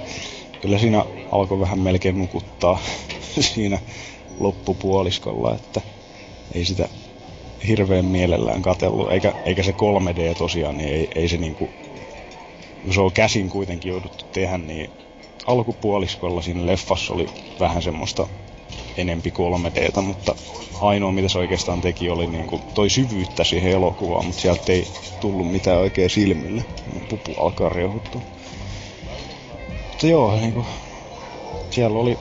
kyllä 0.61 0.79
siinä 0.79 1.05
alkoi 1.33 1.61
vähän 1.61 1.79
melkein 1.79 2.19
nukuttaa 2.19 2.79
siinä 3.55 3.79
loppupuoliskolla, 4.41 5.55
että 5.55 5.81
ei 6.55 6.65
sitä 6.65 6.89
hirveän 7.69 8.05
mielellään 8.05 8.63
katellut, 8.63 9.13
eikä, 9.13 9.33
eikä 9.45 9.63
se 9.63 9.73
3D 9.73 10.35
tosiaan, 10.39 10.79
niin 10.79 10.89
ei, 10.95 11.09
ei 11.15 11.29
se 11.29 11.37
niinku, 11.37 11.71
kun 12.85 12.95
se 12.95 13.01
on 13.01 13.13
käsin 13.13 13.49
kuitenkin 13.49 13.91
jouduttu 13.91 14.25
tehdä, 14.33 14.59
niin 14.59 14.91
alkupuoliskolla 15.47 16.43
siinä 16.43 16.67
leffassa 16.67 17.15
oli 17.15 17.27
vähän 17.61 17.83
semmoista 17.83 18.29
enempi 18.97 19.31
3Dtä, 19.31 20.01
mutta 20.01 20.35
ainoa 20.81 21.13
mitä 21.13 21.29
se 21.29 21.39
oikeastaan 21.39 21.81
teki 21.81 22.11
oli 22.11 22.27
niin 22.27 22.47
kuin, 22.47 22.63
toi 22.75 22.91
syvyyttä 22.91 23.45
siihen 23.45 23.73
elokuvaan, 23.73 24.27
mutta 24.27 24.43
sieltä 24.43 24.73
ei 24.73 24.87
tullut 25.21 25.51
mitään 25.51 25.79
oikein 25.79 26.11
silmille. 26.11 26.65
Pupu 27.09 27.35
alkaa 27.41 27.69
rehuttua. 27.69 28.21
Mutta 29.89 30.07
joo, 30.07 30.41
niin 30.41 30.53
kuin, 30.53 30.67
siellä 31.71 31.99
oli, 31.99 32.19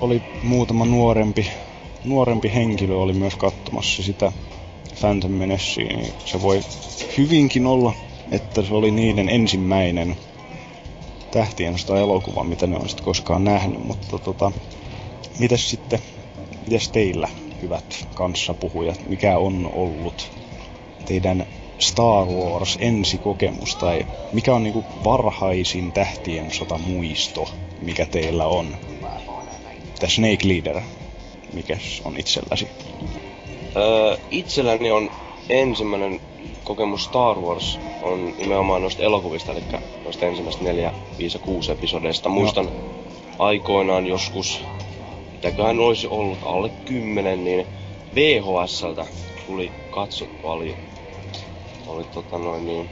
oli 0.00 0.22
muutama 0.42 0.84
nuorempi, 0.84 1.50
nuorempi 2.04 2.52
henkilö 2.54 2.96
oli 2.96 3.12
myös 3.12 3.34
katsomassa 3.36 4.02
sitä 4.02 4.32
Phantom 5.00 5.32
Menacea, 5.32 5.96
niin 5.96 6.14
se 6.24 6.42
voi 6.42 6.60
hyvinkin 7.18 7.66
olla, 7.66 7.94
että 8.30 8.62
se 8.62 8.74
oli 8.74 8.90
niiden 8.90 9.28
ensimmäinen 9.28 10.16
tähtien 11.30 11.74
elokuva, 12.00 12.44
mitä 12.44 12.66
ne 12.66 12.76
on 12.76 12.88
sitten 12.88 13.04
koskaan 13.04 13.44
nähnyt, 13.44 13.84
mutta 13.84 14.18
tota, 14.18 14.52
mitäs 15.38 15.70
sitten, 15.70 15.98
mitäs 16.66 16.88
teillä, 16.88 17.28
hyvät 17.62 18.06
kanssapuhujat, 18.14 19.08
mikä 19.08 19.38
on 19.38 19.70
ollut 19.72 20.30
teidän 21.04 21.46
Star 21.78 22.26
Wars 22.26 22.78
ensikokemus, 22.80 23.76
tai 23.76 24.06
mikä 24.32 24.54
on 24.54 24.62
niinku 24.62 24.84
varhaisin 25.04 25.92
tähtien 25.92 26.50
sota 26.52 26.78
muisto, 26.78 27.48
mikä 27.80 28.06
teillä 28.06 28.46
on? 28.46 28.76
The 29.98 30.08
Snake 30.08 30.48
Leader, 30.48 30.82
mikä 31.52 31.78
on 32.04 32.16
itselläsi? 32.16 32.68
Öö, 33.76 34.16
itselläni 34.30 34.90
on 34.90 35.10
ensimmäinen 35.48 36.20
kokemus 36.64 37.04
Star 37.04 37.38
Wars 37.38 37.78
on 38.02 38.34
nimenomaan 38.38 38.82
noista 38.82 39.02
elokuvista, 39.02 39.52
eli 39.52 39.62
noista 40.04 40.26
ensimmäistä 40.26 40.64
neljä, 40.64 40.92
viisi 41.18 41.36
ja 41.38 41.44
kuusi 41.44 41.72
episodeista. 41.72 42.28
Muistan 42.28 42.64
no. 42.64 42.72
aikoinaan 43.38 44.06
joskus 44.06 44.60
mitäköhän 45.32 45.80
olisi 45.80 46.06
ollut 46.06 46.38
alle 46.42 46.70
10, 46.84 47.44
niin 47.44 47.66
VHSltä 48.14 49.06
tuli 49.46 49.72
katsottu 49.90 50.48
oli, 50.48 50.76
oli 51.86 52.04
tota 52.04 52.38
noin 52.38 52.66
niin, 52.66 52.90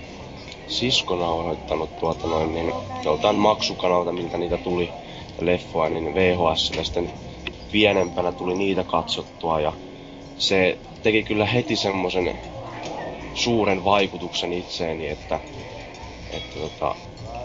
siskona 0.66 1.28
osoittanut 1.28 1.96
tuota 1.96 2.28
noin 2.28 2.54
niin, 2.54 2.72
joltain 3.04 3.36
maksukanalta, 3.36 4.12
miltä 4.12 4.38
niitä 4.38 4.58
tuli 4.58 4.90
leffoa, 5.40 5.88
niin 5.88 6.14
VHS 6.14 6.72
sitten 6.82 7.12
pienempänä 7.72 8.32
tuli 8.32 8.54
niitä 8.54 8.84
katsottua 8.84 9.60
ja 9.60 9.72
se 10.40 10.78
teki 11.02 11.22
kyllä 11.22 11.46
heti 11.46 11.76
semmoisen 11.76 12.38
suuren 13.34 13.84
vaikutuksen 13.84 14.52
itseeni, 14.52 15.08
että, 15.08 15.40
että 16.32 16.58
tota, 16.58 16.94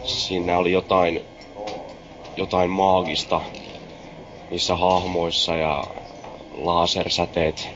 siinä 0.04 0.58
oli 0.58 0.72
jotain, 0.72 1.20
jotain 2.38 2.70
maagista 2.70 3.42
niissä 4.50 4.76
hahmoissa 4.76 5.56
ja 5.56 5.84
lasersäteet 6.58 7.68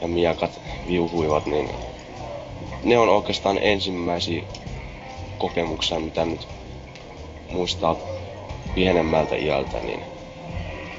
ja 0.00 0.08
miakat 0.08 0.60
viuhuivat, 0.86 1.46
niin 1.46 1.68
ne 2.82 2.98
on 2.98 3.08
oikeastaan 3.08 3.58
ensimmäisiä 3.62 4.42
kokemuksia, 5.38 6.00
mitä 6.00 6.24
nyt 6.24 6.48
muistaa 7.50 7.96
pienemmältä 8.74 9.36
iältä, 9.36 9.80
niin 9.80 10.13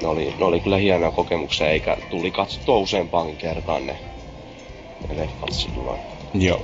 ne 0.02 0.08
oli, 0.08 0.34
ne 0.38 0.44
oli 0.44 0.60
kyllä 0.60 0.76
hienoja 0.76 1.10
kokemuksia, 1.10 1.70
eikä 1.70 1.96
tuli 2.10 2.30
katsottua 2.30 2.78
useampaankin 2.78 3.36
kertaan 3.36 3.86
ne, 3.86 3.96
ne 5.08 5.16
leffat 5.16 5.52
silloin. 5.52 6.00
Joo. 6.34 6.60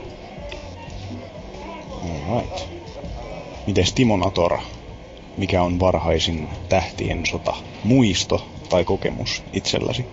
Alright. 2.03 2.65
Mites 3.67 3.93
Timo 3.93 4.17
Natora? 4.17 4.63
mikä 5.37 5.63
on 5.63 5.81
varhaisin 5.81 6.49
tähtien 6.69 7.27
sota 7.27 7.55
muisto 7.85 8.47
tai 8.69 8.85
kokemus 8.85 9.43
itselläsi? 9.53 10.07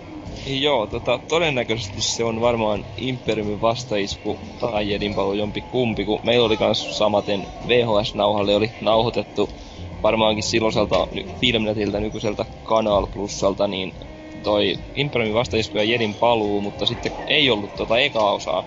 Joo, 0.46 0.86
tota, 0.86 1.18
todennäköisesti 1.28 2.02
se 2.02 2.24
on 2.24 2.40
varmaan 2.40 2.84
Imperiumin 2.96 3.60
vastaisku 3.60 4.38
tai 4.60 4.90
Jedin 4.90 5.14
paluu 5.14 5.32
jompi 5.32 5.60
kumpi, 5.60 6.04
kun 6.04 6.20
meillä 6.22 6.46
oli 6.46 6.56
kans 6.56 6.98
samaten 6.98 7.46
VHS-nauhalle 7.68 8.56
oli 8.56 8.70
nauhoitettu 8.80 9.50
varmaankin 10.02 10.42
silloiselta 10.42 11.06
Filmnetiltä 11.40 12.00
nykyiseltä 12.00 12.44
Kanal 12.62 13.06
Plusalta, 13.06 13.66
niin 13.66 13.92
toi 14.42 14.74
Imperiumin 14.94 15.34
vastaisku 15.34 15.78
ja 15.78 15.84
Jedin 15.84 16.14
paluu, 16.14 16.60
mutta 16.60 16.86
sitten 16.86 17.12
ei 17.26 17.50
ollut 17.50 17.74
tota 17.76 17.98
eka 17.98 18.30
osaa 18.30 18.64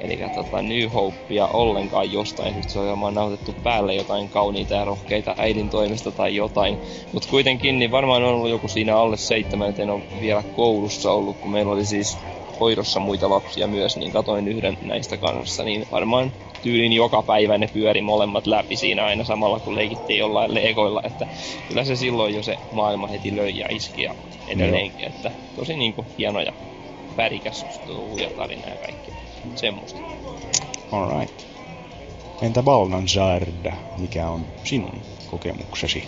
Eli 0.00 0.18
tota 0.34 0.62
New 0.62 0.88
Hopea 0.94 1.46
ollenkaan 1.46 2.12
jostain 2.12 2.52
syystä 2.52 2.72
se 2.72 2.78
on 2.78 3.14
nautettu 3.14 3.54
päälle 3.62 3.94
jotain 3.94 4.28
kauniita 4.28 4.74
ja 4.74 4.84
rohkeita 4.84 5.34
äidin 5.38 5.70
toimesta 5.70 6.12
tai 6.12 6.36
jotain. 6.36 6.78
Mutta 7.12 7.28
kuitenkin 7.30 7.78
niin 7.78 7.90
varmaan 7.90 8.22
on 8.22 8.34
ollut 8.34 8.50
joku 8.50 8.68
siinä 8.68 8.96
alle 8.96 9.16
seitsemän, 9.16 9.74
en 9.78 9.90
ole 9.90 10.02
vielä 10.20 10.42
koulussa 10.56 11.12
ollut, 11.12 11.36
kun 11.36 11.50
meillä 11.50 11.72
oli 11.72 11.84
siis 11.84 12.18
hoidossa 12.60 13.00
muita 13.00 13.30
lapsia 13.30 13.66
myös, 13.66 13.96
niin 13.96 14.12
katoin 14.12 14.48
yhden 14.48 14.78
näistä 14.80 15.16
kanssa, 15.16 15.64
niin 15.64 15.86
varmaan 15.90 16.32
tyylin 16.62 16.92
joka 16.92 17.22
päivä 17.22 17.58
ne 17.58 17.68
pyöri 17.72 18.02
molemmat 18.02 18.46
läpi 18.46 18.76
siinä 18.76 19.04
aina 19.04 19.24
samalla 19.24 19.60
kun 19.60 19.74
leikittiin 19.74 20.18
jollain 20.18 20.54
legoilla, 20.54 21.00
että 21.04 21.26
kyllä 21.68 21.84
se 21.84 21.96
silloin 21.96 22.34
jo 22.34 22.42
se 22.42 22.56
maailma 22.70 23.06
heti 23.06 23.36
löi 23.36 23.58
ja 23.58 23.66
iski 23.70 24.02
ja 24.02 24.14
edelleenkin, 24.48 25.06
että 25.06 25.30
tosi 25.56 25.76
niinku 25.76 26.06
hieno 26.18 26.40
ja 26.40 26.52
värikäs 27.16 27.66
ja 28.20 28.30
tarina 28.36 28.68
ja 28.68 28.76
kaikki 28.78 29.10
semmoista. 29.54 30.00
Alright. 30.92 31.46
Entä 32.42 32.62
Balnanzard, 32.62 33.72
mikä 33.98 34.28
on 34.28 34.46
sinun 34.64 35.02
kokemuksesi? 35.26 36.04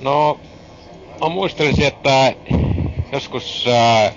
No, 0.00 0.40
mä 1.20 1.28
muistelisin, 1.28 1.84
että 1.84 2.34
joskus 3.12 3.64
äh, 3.66 4.14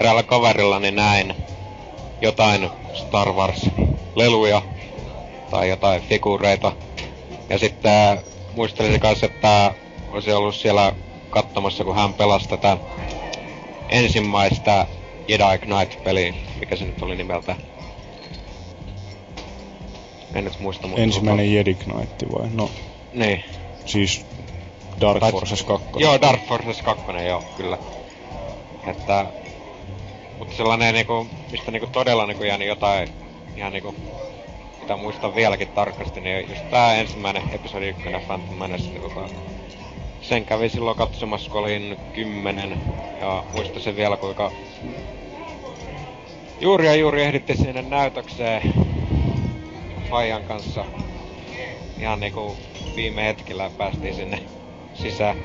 eräällä 0.00 0.22
kaverillani 0.22 0.90
näin 0.90 1.34
jotain 2.20 2.70
Star 2.94 3.28
Wars-leluja 3.32 4.62
tai 5.50 5.68
jotain 5.68 6.02
figureita. 6.02 6.72
Ja 7.48 7.58
sitten 7.58 8.20
muistelisin 8.56 9.00
kanssa, 9.00 9.26
että 9.26 9.74
olisi 10.12 10.32
ollut 10.32 10.54
siellä 10.54 10.92
katsomassa, 11.30 11.84
kun 11.84 11.96
hän 11.96 12.14
pelasi 12.14 12.48
tätä 12.48 12.76
ensimmäistä 13.88 14.86
Jedi 15.28 15.58
Knight-peli, 15.58 16.34
mikä 16.60 16.76
se 16.76 16.84
nyt 16.84 17.02
oli 17.02 17.16
nimeltä. 17.16 17.56
En 20.34 20.44
nyt 20.44 20.60
muista, 20.60 20.86
mutta... 20.86 21.02
Ensimmäinen 21.02 21.46
tuota... 21.46 21.56
Jedi 21.56 21.74
Knight 21.74 22.22
vai? 22.32 22.48
No. 22.54 22.70
Niin. 23.12 23.44
Siis 23.86 24.26
Dark 25.00 25.20
tai... 25.20 25.32
Forces 25.32 25.62
2. 25.62 25.86
Joo, 25.96 26.20
Dark 26.20 26.46
Forces 26.48 26.82
2, 26.82 27.04
joo, 27.28 27.44
kyllä. 27.56 27.78
Että... 28.86 29.26
Mutta 30.44 30.56
sellainen 30.56 30.94
niinku, 30.94 31.26
mistä 31.52 31.70
niinku 31.70 31.88
todella 31.92 32.26
niinku 32.26 32.44
jäänyt 32.44 32.68
jotain 32.68 33.08
ihan 33.56 33.72
niinku 33.72 33.94
mitä 34.80 34.96
muistan 34.96 35.34
vieläkin 35.34 35.68
tarkasti, 35.74 36.20
niin 36.20 36.48
just 36.48 36.62
tää 36.70 36.94
ensimmäinen 36.94 37.42
episodi 37.52 37.88
1 37.88 38.02
Phantom 38.26 38.58
Menace, 38.58 38.98
joka 39.02 39.28
sen 40.22 40.44
kävi 40.44 40.68
silloin 40.68 40.96
katsomassa, 40.96 41.50
kun 41.50 41.60
olin 41.60 41.96
kymmenen. 42.12 42.78
Ja 43.20 43.44
muistan 43.52 43.82
sen 43.82 43.96
vielä, 43.96 44.16
kuinka 44.16 44.52
juuri 46.60 46.86
ja 46.86 46.94
juuri 46.94 47.22
ehditti 47.22 47.56
sinne 47.56 47.82
näytökseen 47.82 48.62
Fajan 50.10 50.44
kanssa. 50.44 50.84
Ihan 52.00 52.20
niinku 52.20 52.56
viime 52.96 53.24
hetkellä 53.24 53.70
päästiin 53.78 54.14
sinne 54.14 54.38
sisään. 54.94 55.36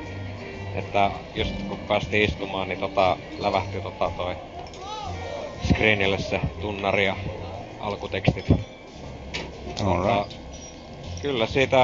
Että 0.74 1.10
just 1.34 1.54
kun 1.68 1.78
päästiin 1.88 2.24
istumaan, 2.24 2.68
niin 2.68 2.78
tota, 2.78 3.16
lävähti 3.38 3.80
tota 3.80 4.10
toi 4.16 4.49
screenille 5.62 6.18
se 6.18 6.40
tunnari 6.60 7.06
ja 7.06 7.16
alkutekstit. 7.78 8.46
Alright. 9.78 10.40
Kyllä 11.22 11.46
siitä 11.46 11.76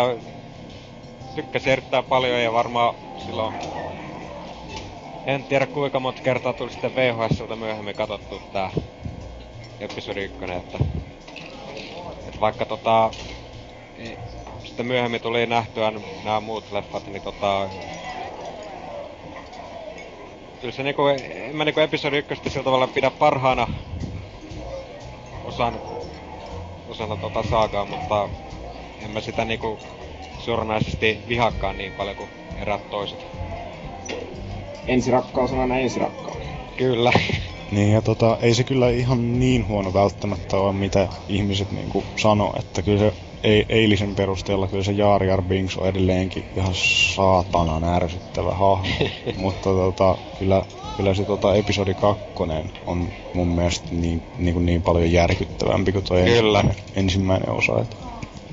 tykkäsin 1.35 1.73
erittäin 1.73 2.05
paljon 2.05 2.43
ja 2.43 2.53
varmaan 2.53 2.95
silloin 3.17 3.55
en 5.27 5.45
tiedä 5.45 5.67
kuinka 5.67 6.01
monta 6.01 6.23
kertaa 6.23 6.55
tuli 6.55 6.71
sitten 6.71 6.95
VHSltä 6.95 7.57
myöhemmin 7.57 7.95
katsottu 7.95 8.43
tää 8.53 8.71
episodi 9.81 10.25
1, 10.25 10.39
että, 10.45 10.79
että 12.29 12.41
vaikka 12.41 12.67
tota 12.67 13.11
sitten 14.65 14.87
myöhemmin 14.87 15.21
tuli 15.21 15.47
nähtyä 15.47 15.93
nämä 16.25 16.41
muut 16.41 16.71
leffat, 16.73 17.07
niin 17.07 17.23
tota 17.23 17.71
kyllä 20.66 20.76
se 20.76 20.83
niinku, 20.83 21.07
en 21.07 21.57
mä 21.57 21.64
niinku 21.64 21.81
episodi 21.81 22.18
1 22.18 22.35
sillä 22.50 22.64
tavalla 22.64 22.87
pidä 22.87 23.11
parhaana 23.11 23.66
osan, 25.44 25.74
osana 26.88 27.16
tota 27.16 27.42
saagaa, 27.50 27.85
mutta 27.85 28.29
en 29.05 29.11
mä 29.11 29.20
sitä 29.20 29.44
niinku 29.44 29.79
suoranaisesti 30.38 31.18
vihakkaan 31.29 31.79
niin 31.79 31.92
paljon 31.92 32.16
kuin 32.16 32.31
erät 32.61 32.90
toiset. 32.90 33.18
Ensirakkaus 34.87 35.52
on 35.52 35.59
aina 35.59 35.79
ensirakkaus. 35.79 36.42
Kyllä. 36.76 37.12
Niin 37.70 37.92
ja 37.92 38.02
tota, 38.02 38.38
ei 38.42 38.55
se 38.55 38.64
kyllä 38.64 38.90
ihan 38.90 39.40
niin 39.40 39.68
huono 39.68 39.92
välttämättä 39.92 40.57
ole, 40.57 40.72
mitä 40.72 41.09
ihmiset 41.29 41.72
niinku 41.72 42.05
sanoo, 42.16 42.55
että 42.59 42.83
kyllä 42.83 42.98
se 42.98 43.12
ei, 43.44 43.64
eilisen 43.68 44.14
perusteella 44.14 44.68
kyllä 44.68 44.85
se 44.85 44.92
Jar 44.92 45.25
Jar 45.25 45.42
Binks 45.42 45.77
on 45.77 45.88
edelleenkin 45.88 46.44
ihan 46.57 46.75
saatanan 47.14 47.85
ärsyttävä 47.85 48.51
hahmo. 48.55 49.09
Mutta 49.37 49.70
tota, 49.70 50.18
kyllä, 50.38 50.62
kyllä 50.96 51.14
se 51.14 51.25
tota 51.25 51.55
episodi 51.55 51.94
kakkonen 51.94 52.72
on 52.87 53.09
mun 53.33 53.49
mielestä 53.49 53.88
niin, 53.90 54.22
niin, 54.38 54.55
kuin 54.55 54.66
niin 54.66 54.83
paljon 54.83 55.12
järkyttävämpi 55.12 55.92
kuin 55.92 56.05
Kyllä. 56.05 56.27
ensimmäinen, 56.27 56.75
ensimmäinen 56.96 57.51
osa. 57.51 57.81
Että. 57.81 57.96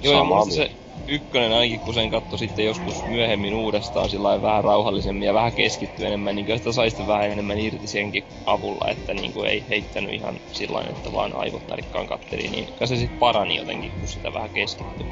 Joo, 0.04 0.14
ja 0.14 0.20
Samaa 0.20 0.46
se 0.46 0.72
ykkönen 1.08 1.54
ainakin, 1.54 1.80
kun 1.80 1.94
sen 1.94 2.10
katto 2.10 2.38
sitten 2.38 2.66
joskus 2.66 3.06
myöhemmin 3.06 3.54
uudestaan 3.54 4.10
sillä 4.10 4.42
vähän 4.42 4.64
rauhallisemmin 4.64 5.26
ja 5.26 5.34
vähän 5.34 5.54
keskittyy 5.54 6.06
enemmän, 6.06 6.36
niin 6.36 6.46
kyllä 6.46 6.58
sitä 6.58 6.72
sai 6.72 6.90
vähän 7.08 7.32
enemmän 7.32 7.60
irti 7.60 7.88
senkin 7.88 8.24
avulla, 8.46 8.92
että 8.92 9.14
niin 9.14 9.34
kuin 9.34 9.50
ei 9.50 9.66
heittänyt 9.70 10.14
ihan 10.14 10.40
sillä 10.52 10.82
että 10.90 11.12
vaan 11.14 11.36
aivot 11.36 11.68
narikkaan 11.68 12.08
katteli, 12.08 12.48
niin 12.48 12.66
kyllä 12.66 12.88
se 12.88 12.96
sitten 12.96 13.20
parani 13.20 13.56
jotenkin, 13.56 13.92
kun 13.92 14.08
sitä 14.08 14.34
vähän 14.34 14.50
keskittyi. 14.50 15.06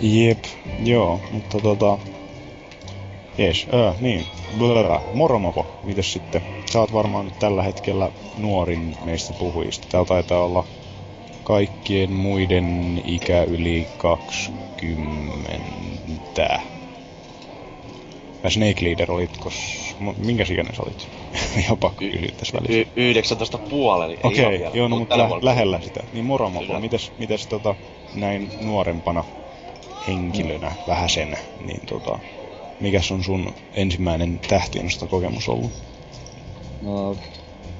Jep, 0.00 0.44
joo, 0.84 1.20
mutta 1.32 1.60
tota... 1.60 1.98
Jes, 3.38 3.66
öö, 3.74 3.92
niin. 4.00 4.26
Blablabla. 4.58 5.02
Moro 5.12 5.38
Mopo, 5.38 5.66
mites 5.82 6.12
sitten? 6.12 6.42
Sä 6.72 6.80
oot 6.80 6.92
varmaan 6.92 7.24
nyt 7.24 7.34
tällä 7.38 7.62
hetkellä 7.62 8.10
nuorin 8.36 8.96
meistä 9.04 9.34
puhujista. 9.38 9.86
Täällä 9.90 10.06
taitaa 10.06 10.44
olla 10.44 10.64
kaikkien 11.44 12.12
muiden 12.12 13.00
ikä 13.04 13.42
yli 13.42 13.88
20. 13.96 15.52
Ja 18.42 18.50
Snake 18.50 18.84
Leader 18.84 19.12
olitko... 19.12 19.50
Minkä 20.16 20.42
ikäinen 20.50 20.74
sä 20.76 20.82
olit? 20.82 21.08
Pakko 21.80 22.04
kysyä 22.04 22.28
tässä 22.36 22.58
välissä. 22.58 22.90
Y- 22.96 23.08
19 23.10 23.58
puolella, 23.68 24.12
ei 24.14 24.20
Okei, 24.22 24.58
vielä. 24.58 24.70
joo, 24.74 24.88
no 24.88 24.96
Mut 24.96 24.98
mutta 24.98 25.18
lä- 25.18 25.28
lähellä 25.42 25.80
sitä. 25.80 26.00
Niin 26.12 26.24
moro 26.24 26.50
Mopo, 26.50 26.80
mites, 26.80 27.12
mites 27.18 27.46
tota, 27.48 27.74
näin 28.14 28.52
nuorempana 28.60 29.24
henkilönä 30.06 30.76
vähän 30.86 31.10
sen, 31.10 31.38
niin 31.64 31.80
tota, 31.86 32.18
mikäs 32.80 33.10
on 33.10 33.24
sun 33.24 33.54
ensimmäinen 33.74 34.40
tähtienosta 34.48 35.06
kokemus 35.06 35.48
ollut? 35.48 35.72
No, 36.80 37.16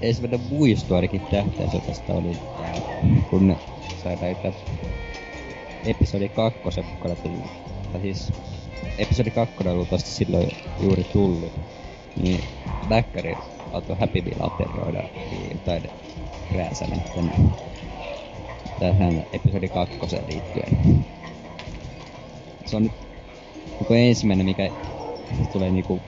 ensimmäinen 0.03 0.41
muisto 0.41 0.97
ainakin 0.97 1.21
tähtäisotasta 1.31 2.13
oli 2.15 2.37
tää, 2.57 2.83
kun 3.31 3.57
sai 4.03 4.17
näitä 4.17 4.53
episodi 5.85 6.29
kakkosen 6.29 6.85
mukana 6.87 7.17
tullut. 7.17 7.51
Tai 7.93 8.01
siis 8.01 8.33
episodi 8.99 9.31
kakkonen 9.31 9.75
oli 9.77 9.87
tosta 9.87 10.11
silloin 10.11 10.49
juuri 10.81 11.05
tullut. 11.05 11.53
Niin 12.23 12.45
Bäkkäri 12.89 13.35
alkoi 13.73 13.97
Happy 14.01 14.21
Meal 14.21 14.47
ateroida 14.47 15.09
niin 15.31 15.51
jotain 15.53 15.83
rääsänetten 16.51 17.33
tähän 18.79 19.27
episodi 19.33 19.69
kakkoseen 19.69 20.25
liittyen. 20.27 21.05
Se 22.67 22.77
on 22.77 22.83
nyt 22.83 23.08
niinku 23.79 23.95
ensimmäinen, 23.95 24.47
mikä 24.47 24.71
tulee 25.53 25.71
niinku 25.71 26.01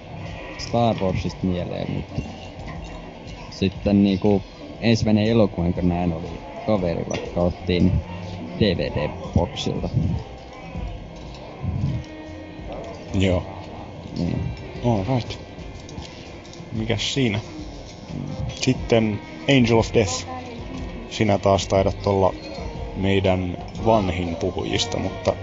Star 0.58 0.96
Warsista 0.96 1.46
mieleen, 1.46 1.90
mutta 1.90 2.22
sitten 3.50 4.02
niinku 4.02 4.42
ensimmäinen 4.80 5.24
elokuva, 5.26 5.66
jonka 5.66 5.82
näin 5.82 6.12
oli 6.12 6.28
kaverilla, 6.66 7.16
joka 7.26 7.40
ottiin 7.40 7.92
DVD-boksilta. 8.58 9.88
Joo. 13.14 13.42
Niin. 14.18 14.40
Alright. 14.84 15.38
Mikäs 16.72 17.14
siinä? 17.14 17.40
Sitten 18.54 19.20
Angel 19.48 19.78
of 19.78 19.94
Death. 19.94 20.26
Sinä 21.10 21.38
taas 21.38 21.68
taidat 21.68 22.06
olla 22.06 22.34
meidän 22.96 23.58
vanhin 23.84 24.36
puhujista, 24.36 24.98
mutta, 24.98 25.36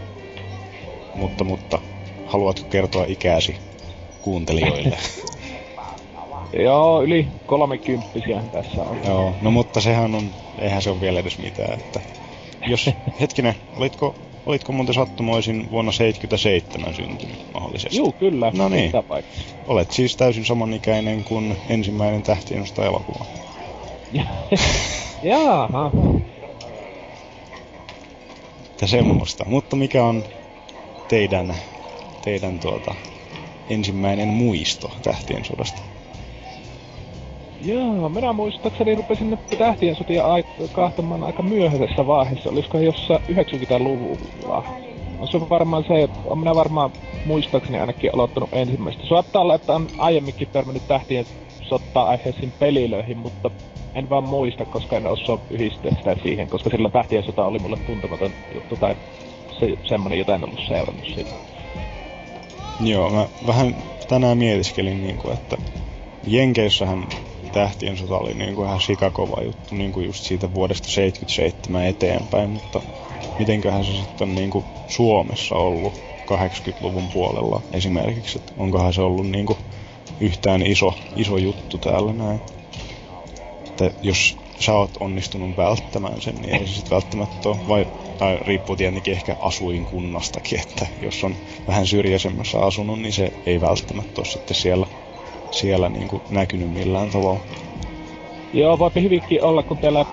mutta, 1.15 1.43
mutta 1.43 1.79
haluatko 2.27 2.69
kertoa 2.69 3.05
ikäsi 3.07 3.55
kuuntelijoille? 4.21 4.97
Joo, 6.63 7.03
yli 7.03 7.27
kolmekymppisiä 7.45 8.41
tässä 8.51 8.81
on. 8.81 8.97
Joo, 9.05 9.33
no 9.41 9.51
mutta 9.51 9.81
sehän 9.81 10.15
on, 10.15 10.29
eihän 10.59 10.81
se 10.81 10.89
ole 10.89 11.01
vielä 11.01 11.19
edes 11.19 11.37
mitään, 11.37 11.73
että 11.73 11.99
jos, 12.67 12.89
hetkinen, 13.21 13.55
olitko, 13.77 14.15
olitko 14.45 14.71
muuten 14.71 14.95
sattumoisin 14.95 15.71
vuonna 15.71 15.91
77 15.91 16.93
syntynyt 16.93 17.53
mahdollisesti? 17.53 17.97
Juu, 17.97 18.11
kyllä. 18.11 18.51
No 18.55 18.69
niin. 18.69 18.91
Olet 19.67 19.91
siis 19.91 20.15
täysin 20.15 20.45
samanikäinen 20.45 21.23
kuin 21.23 21.57
ensimmäinen 21.69 22.23
tähtienosta 22.23 22.85
elokuva. 22.85 23.25
Jaaha. 25.23 25.91
Että 28.65 28.87
semmoista. 28.87 29.45
Mutta 29.47 29.75
mikä 29.75 30.03
on 30.03 30.23
teidän, 31.07 31.55
teidän 32.27 32.59
tuota, 32.59 32.95
ensimmäinen 33.69 34.27
muisto 34.27 34.91
tähtien 35.03 35.45
sodasta? 35.45 35.81
Joo, 37.65 38.09
minä 38.09 38.33
muistaakseni 38.33 38.95
rupesin 38.95 39.37
tähtien 39.57 39.95
sotia 39.95 40.23
kahtamaan 40.71 41.23
aika 41.23 41.43
myöhäisessä 41.43 42.07
vaiheessa. 42.07 42.49
Olisiko 42.49 42.77
jossain 42.77 43.19
90-luvulla? 43.31 44.63
No 45.19 45.27
se 45.27 45.37
on 45.37 45.49
varmaan 45.49 45.83
se, 45.87 46.09
on 46.25 46.39
minä 46.39 46.55
varmaan 46.55 46.91
muistaakseni 47.25 47.79
ainakin 47.79 48.11
aloittanut 48.13 48.49
ensimmäistä. 48.53 49.03
Saattaa 49.09 49.41
olla, 49.41 49.55
että 49.55 49.75
on 49.75 49.87
aiemminkin 49.97 50.47
törmännyt 50.47 50.87
tähtien 50.87 51.25
sottaa 51.69 52.07
aiheisiin 52.07 52.53
pelilöihin, 52.59 53.17
mutta 53.17 53.51
en 53.95 54.09
vaan 54.09 54.29
muista, 54.29 54.65
koska 54.65 54.97
en 54.97 55.07
osaa 55.07 55.37
yhdistää 55.49 55.95
sitä 55.99 56.15
siihen, 56.23 56.47
koska 56.47 56.69
silloin 56.69 56.91
tähtien 56.91 57.23
sota 57.23 57.45
oli 57.45 57.59
mulle 57.59 57.77
tuntematon 57.87 58.31
juttu 58.53 58.75
tai 58.75 58.95
se, 59.59 59.77
semmonen, 59.83 60.19
jota 60.19 60.35
en 60.35 60.43
ollut 60.43 60.67
seurannut 60.67 61.05
siitä. 61.05 61.56
Joo, 62.79 63.09
mä 63.09 63.29
vähän 63.47 63.75
tänään 64.07 64.37
mietiskelin, 64.37 65.03
niin 65.03 65.17
kuin, 65.17 65.33
että 65.33 65.57
Jenkeissähän 66.27 67.07
tähtien 67.51 67.97
sota 67.97 68.17
oli 68.17 68.33
niin 68.33 68.55
kuin 68.55 68.67
ihan 68.67 68.81
sikakova 68.81 69.43
juttu 69.43 69.75
niin 69.75 69.91
kuin 69.91 70.05
just 70.05 70.23
siitä 70.23 70.53
vuodesta 70.53 70.87
77 70.89 71.85
eteenpäin, 71.85 72.49
mutta 72.49 72.81
mitenköhän 73.39 73.85
se 73.85 73.91
sitten 73.95 74.29
on 74.29 74.35
niin 74.35 74.49
kuin 74.49 74.65
Suomessa 74.87 75.55
ollut 75.55 75.93
80-luvun 76.31 77.09
puolella 77.09 77.61
esimerkiksi, 77.73 78.37
että 78.39 78.53
onkohan 78.57 78.93
se 78.93 79.01
ollut 79.01 79.29
niin 79.29 79.45
kuin 79.45 79.59
yhtään 80.19 80.65
iso, 80.65 80.93
iso 81.15 81.37
juttu 81.37 81.77
täällä 81.77 82.13
näin. 82.13 82.41
Että 83.67 83.91
jos 84.01 84.37
sä 84.59 84.73
oot 84.73 84.91
onnistunut 84.99 85.57
välttämään 85.57 86.21
sen, 86.21 86.35
niin 86.35 86.55
ei 86.55 86.67
se 86.67 86.73
sitten 86.73 86.91
välttämättä 86.91 87.49
ole, 87.49 87.57
vai, 87.67 87.85
tai 88.17 88.37
riippuu 88.41 88.75
tietenkin 88.75 89.13
ehkä 89.13 89.35
asuinkunnastakin, 89.39 90.59
että 90.59 90.87
jos 91.01 91.23
on 91.23 91.35
vähän 91.67 91.87
syrjäisemmässä 91.87 92.59
asunut, 92.59 93.01
niin 93.01 93.13
se 93.13 93.33
ei 93.45 93.61
välttämättä 93.61 94.21
ole 94.21 94.25
sitten 94.25 94.55
siellä, 94.55 94.87
siellä 95.51 95.89
niin 95.89 96.07
kuin 96.07 96.21
näkynyt 96.29 96.73
millään 96.73 97.09
tavalla. 97.09 97.39
Joo, 98.53 98.79
voi 98.79 98.91
hyvinkin 98.95 99.43
olla, 99.43 99.63
kun 99.63 99.77
teillä 99.77 100.05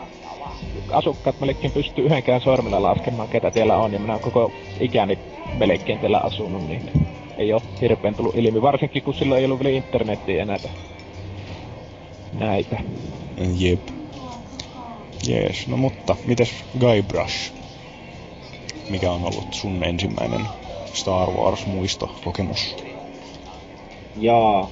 asukkaat 0.91 1.41
melkein 1.41 1.73
pystyy 1.73 2.05
yhdenkään 2.05 2.41
sormilla 2.41 2.83
laskemaan, 2.83 3.29
ketä 3.29 3.51
teillä 3.51 3.77
on, 3.77 3.93
ja 3.93 3.99
minä 3.99 4.19
koko 4.19 4.53
ikäni 4.81 5.19
melkein 5.59 5.99
teillä 5.99 6.19
asunut, 6.19 6.69
niin 6.69 6.91
ei 7.39 7.53
ole 7.53 7.63
hirveän 7.81 8.15
tullut 8.15 8.37
ilmi, 8.37 8.63
varsinkin 8.63 9.03
kun 9.03 9.15
silloin 9.15 9.39
ei 9.39 9.45
ollut 9.45 9.63
vielä 9.63 9.77
internetiä 9.77 10.37
ja 10.37 10.45
näitä. 10.45 10.69
näitä. 12.33 12.77
Jep. 13.59 14.04
Jees, 15.29 15.69
no 15.69 15.77
mutta 15.77 16.17
mites 16.27 16.51
Guybrush? 16.79 17.53
Mikä 18.91 19.13
on 19.13 19.25
ollut 19.25 19.55
sun 19.55 19.85
ensimmäinen 19.85 20.49
Star 20.95 21.31
Wars-muistokokemus? 21.31 22.77
Jaa, 24.17 24.71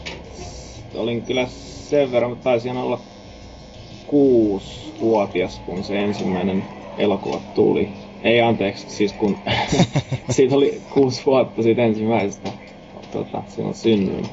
olin 0.95 1.23
kyllä 1.23 1.47
sen 1.49 2.13
verran, 2.13 2.31
mutta 2.31 2.45
taisin 2.45 2.77
olla 2.77 3.01
kuusi-vuotias, 4.07 5.61
kun 5.67 5.85
se 5.85 6.03
ensimmäinen 6.05 6.65
elokuva 6.97 7.41
tuli. 7.55 7.89
Ei 8.25 8.41
anteeksi, 8.41 8.91
siis 8.91 9.13
kun 9.13 9.39
siitä 10.31 10.55
oli 10.55 10.83
kuusi 10.91 11.23
vuotta 11.27 11.63
siitä 11.63 11.85
ensimmäisestä 11.85 12.53
tota, 13.13 13.43
silloin 13.49 13.75
synnyin. 13.75 14.27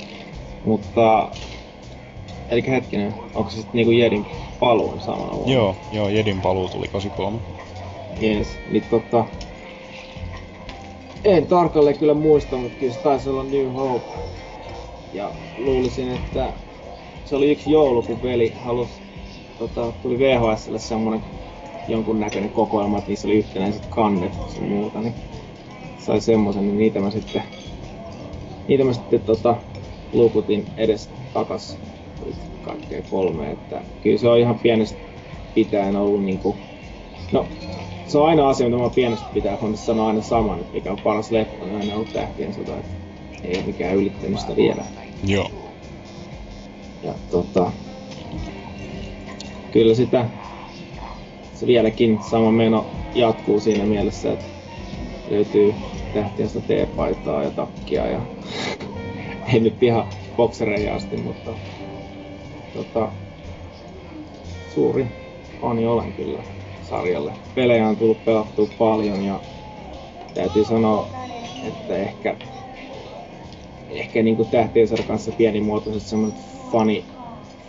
Mutta, 0.65 1.31
eli 2.49 2.63
hetkinen, 2.67 3.13
onko 3.33 3.49
se 3.49 3.55
sitten 3.55 3.77
niinku 3.77 3.91
Jedin 3.91 4.27
paluun 4.59 4.99
samana 4.99 5.31
vuonna? 5.31 5.53
Joo, 5.53 5.75
joo, 5.91 6.09
Jedin 6.09 6.41
paluu 6.41 6.69
tuli 6.69 6.87
83. 6.87 7.39
Jees, 8.21 8.47
niin 8.71 8.83
tota... 8.89 9.25
En 11.23 11.47
tarkalleen 11.47 11.97
kyllä 11.97 12.13
muista, 12.13 12.57
mutta 12.57 12.79
kyllä 12.79 12.93
se 12.93 12.99
taisi 12.99 13.29
olla 13.29 13.43
New 13.43 13.73
Hope. 13.73 14.05
Ja 15.13 15.31
luulisin, 15.57 16.11
että 16.11 16.53
se 17.25 17.35
oli 17.35 17.51
yksi 17.51 17.71
joulu, 17.71 18.01
kun 18.01 18.23
veli 18.23 18.53
halusi, 18.63 18.91
tota, 19.59 19.91
tuli 20.01 20.19
VHSlle 20.19 20.79
semmonen 20.79 21.23
jonkunnäköinen 21.87 22.49
kokoelma, 22.49 22.97
että 22.97 23.09
niissä 23.09 23.27
oli 23.27 23.37
yhtenäiset 23.37 23.85
kannet 23.85 24.31
ja 24.55 24.61
muuta, 24.61 24.99
niin 24.99 25.13
sai 25.99 26.21
semmosen, 26.21 26.67
niin 26.67 26.77
niitä 26.77 26.99
mä 26.99 27.11
sitten, 27.11 27.43
niitä 28.67 28.83
mä 28.83 28.93
sitten 28.93 29.21
tota, 29.21 29.55
luukutin 30.13 30.65
edes 30.77 31.09
takas 31.33 31.77
kaikkea 32.69 33.01
kolme, 33.09 33.51
että 33.51 33.81
kyllä 34.03 34.17
se 34.17 34.29
on 34.29 34.39
ihan 34.39 34.59
pienestä 34.59 34.99
pitäen 35.55 35.95
ollut 35.95 36.23
niinku, 36.23 36.55
no 37.31 37.45
se 38.07 38.17
on 38.17 38.29
aina 38.29 38.49
asia, 38.49 38.69
mitä 38.69 38.81
mä 38.81 38.89
pienestä 38.89 39.25
pitää, 39.33 39.57
kun 39.57 39.77
sanoa 39.77 40.07
aina 40.07 40.21
saman, 40.21 40.59
että 40.59 40.73
mikä 40.73 40.91
on 40.91 40.99
paras 41.03 41.31
leffa, 41.31 41.65
niin 41.65 41.75
aina 41.75 41.95
ollut 41.95 42.13
tähtien 42.13 42.53
sota, 42.53 42.77
että 42.77 42.91
ei 43.43 43.57
ole 43.57 43.65
mikään 43.65 43.95
ylittänyt 43.95 44.39
sitä 44.39 44.55
vielä. 44.55 44.83
Joo. 45.23 45.51
Ja 47.03 47.13
tota, 47.31 47.71
kyllä 49.71 49.95
sitä, 49.95 50.25
se 51.53 51.67
vieläkin 51.67 52.19
sama 52.29 52.51
meno 52.51 52.85
jatkuu 53.15 53.59
siinä 53.59 53.83
mielessä, 53.83 54.31
että 54.33 54.45
löytyy 55.29 55.73
tähtiästä 56.13 56.61
teepaitaa 56.61 57.43
ja 57.43 57.51
takkia 57.51 58.07
ja 58.07 58.21
ei 59.53 59.59
nyt 59.59 59.83
ihan 59.83 60.07
boksereihin 60.37 60.93
asti, 60.93 61.17
mutta 61.17 61.51
tota, 62.73 63.11
suuri 64.73 65.05
fani 65.61 65.85
olen 65.85 66.13
kyllä 66.13 66.43
sarjalle. 66.89 67.33
Pelejä 67.55 67.87
on 67.87 67.97
tullut 67.97 68.25
pelattua 68.25 68.67
paljon 68.77 69.25
ja 69.25 69.39
täytyy 70.33 70.65
sanoa, 70.65 71.07
että 71.67 71.97
ehkä, 71.97 72.35
ehkä 73.89 74.23
niinku 74.23 74.45
tähtien 74.45 74.87
kanssa 75.07 75.31
pienimuotoiset 75.31 76.03
semmoiset 76.03 76.39
fani, 76.71 77.05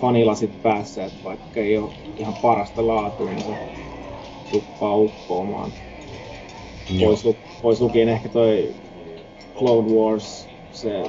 fanilasit 0.00 0.62
päässä, 0.62 1.04
että 1.04 1.24
vaikka 1.24 1.60
ei 1.60 1.78
ole 1.78 1.90
ihan 2.18 2.34
parasta 2.42 2.86
laatua, 2.86 3.30
niin 3.30 3.44
se 3.44 3.54
tuppaa 4.50 4.96
uppoamaan. 4.96 5.72
Pois, 7.00 7.24
lu, 7.24 7.36
pois 7.62 7.80
lukien 7.80 8.08
ehkä 8.08 8.28
toi 8.28 8.74
Clone 9.58 9.88
Wars, 9.88 10.48
se 10.72 11.02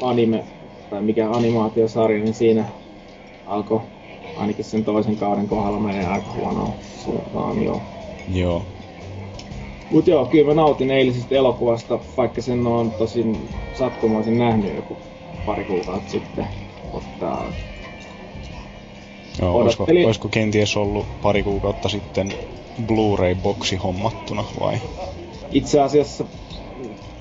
anime, 0.00 0.44
tai 0.90 1.02
mikä 1.02 1.30
animaatiosarja, 1.30 2.24
niin 2.24 2.34
siinä 2.34 2.64
alkoi 3.46 3.80
ainakin 4.36 4.64
sen 4.64 4.84
toisen 4.84 5.16
kauden 5.16 5.48
kohdalla 5.48 5.80
menee 5.80 6.06
aika 6.06 6.32
huonoa 6.32 6.74
suuntaan 7.04 7.62
joo. 7.62 7.82
Joo. 8.34 8.62
Mut 9.90 10.06
joo, 10.06 10.26
kyllä 10.26 10.46
mä 10.46 10.54
nautin 10.54 10.90
eilisestä 10.90 11.34
elokuvasta, 11.34 11.98
vaikka 12.16 12.42
sen 12.42 12.66
on 12.66 12.90
tosin 12.90 13.48
sattumoisin 13.78 14.38
nähnyt 14.38 14.76
joku 14.76 14.96
pari 15.46 15.64
kuukautta 15.64 16.10
sitten. 16.10 16.46
Mutta 16.92 17.38
Joo, 19.40 19.56
olisiko, 19.56 19.84
olisiko 20.04 20.28
kenties 20.28 20.76
ollut 20.76 21.06
pari 21.22 21.42
kuukautta 21.42 21.88
sitten 21.88 22.32
Blu-ray-boksi 22.86 23.76
hommattuna 23.76 24.44
vai? 24.60 24.78
itse 25.52 25.80
asiassa 25.80 26.24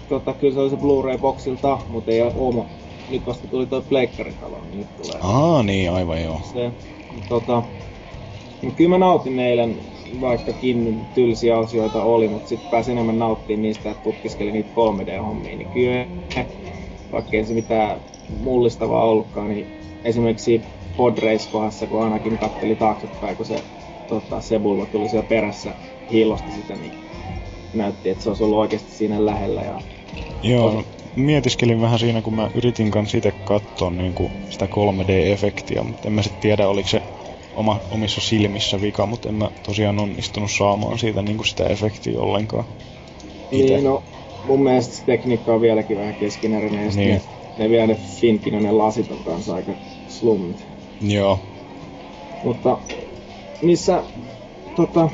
tota, 0.10 0.34
kyllä 0.34 0.54
se 0.54 0.60
oli 0.60 0.70
se 0.70 0.76
Blu-ray-boksilta, 0.76 1.80
mutta 1.88 2.12
ei 2.12 2.22
ole. 2.22 2.66
Nyt 3.10 3.26
vasta 3.26 3.48
tuli 3.48 3.66
toi 3.66 3.82
pleikkaritalo, 3.82 4.58
niin 4.66 4.80
nyt 4.80 4.88
tulee 4.98 5.20
Aa, 5.22 5.64
niin, 5.64 5.92
aivan 5.92 6.24
joo. 6.24 6.40
se. 6.54 6.72
Tota, 7.30 7.64
mut 8.62 8.74
kyllä 8.76 8.90
mä 8.90 8.98
nautin 8.98 9.40
eilen, 9.40 9.76
vaikkakin 10.22 11.06
tylsiä 11.14 11.58
asioita 11.58 12.04
oli, 12.04 12.28
mutta 12.28 12.50
sitten 12.50 12.70
pääsin 12.72 12.92
enemmän 12.92 13.20
nauttimaan 13.20 13.62
niistä, 13.62 13.92
että 13.92 14.04
tutkiskeli 14.04 14.52
niitä 14.52 14.70
3D-hommia, 14.70 15.58
niin 15.58 15.70
kyllä 15.74 16.06
vaikka 17.12 17.38
ei 17.38 17.46
se 17.46 17.54
mitään 17.54 18.02
mullistavaa 18.40 19.04
ollutkaan, 19.04 19.50
niin 19.50 19.68
esimerkiksi 20.06 20.62
podrace 20.98 21.50
kohdassa, 21.52 21.88
kun 21.88 22.04
ainakin 22.04 22.38
katteli 22.38 22.76
taaksepäin, 22.76 23.38
kun 23.38 23.46
se 23.46 23.64
tota, 24.08 24.42
Sebulva 24.42 24.86
tuli 24.86 25.10
siellä 25.10 25.28
perässä, 25.28 25.74
hiilosti 26.12 26.52
sitä, 26.52 26.74
niin 26.74 26.92
näytti, 27.74 28.10
että 28.10 28.24
se 28.24 28.30
olisi 28.30 28.44
ollut 28.44 28.58
oikeasti 28.60 28.92
siinä 28.92 29.26
lähellä. 29.26 29.62
Ja 29.62 29.82
Joo, 30.44 30.74
no, 30.74 30.84
mietiskelin 31.16 31.82
vähän 31.82 32.00
siinä, 32.00 32.22
kun 32.22 32.36
mä 32.36 32.50
yritin 32.56 32.92
kanssa 32.92 33.18
itse 33.18 33.34
katsoa 33.44 33.90
niin 33.90 34.14
kuin 34.14 34.32
sitä 34.50 34.66
3D-efektiä, 34.66 35.84
mutta 35.84 36.08
en 36.08 36.14
mä 36.14 36.22
sitten 36.22 36.42
tiedä, 36.42 36.68
oliko 36.68 36.90
se 36.90 37.02
oma, 37.56 37.80
omissa 37.92 38.22
silmissä 38.22 38.82
vika, 38.82 39.06
mutta 39.06 39.30
en 39.30 39.36
mä 39.36 39.52
tosiaan 39.64 40.00
onnistunut 40.00 40.52
saamaan 40.52 41.00
siitä 41.00 41.22
niin 41.22 41.38
kuin 41.38 41.48
sitä 41.48 41.66
efektiä 41.66 42.20
ollenkaan. 42.20 42.66
Ite. 43.52 43.74
Niin, 43.74 43.84
no, 43.84 44.04
mun 44.44 44.64
mielestä 44.64 44.96
se 44.96 45.06
tekniikka 45.06 45.54
on 45.54 45.62
vieläkin 45.62 45.98
vähän 45.98 46.16
keskeneräinen, 46.16 46.86
ja 46.86 46.92
Niin. 46.96 47.10
ne, 47.10 47.22
ne 47.58 47.70
vielä 47.70 47.88
ne 47.88 47.96
Finkin 47.96 48.56
on 48.56 48.64
ne 48.64 48.72
lasit 48.72 49.12
on 49.12 49.24
kanssa 49.24 49.56
aika 49.56 49.72
slummit. 50.08 50.66
Joo, 51.02 51.40
Mutta 52.44 52.78
niissä 53.62 54.04
tota, 54.76 55.10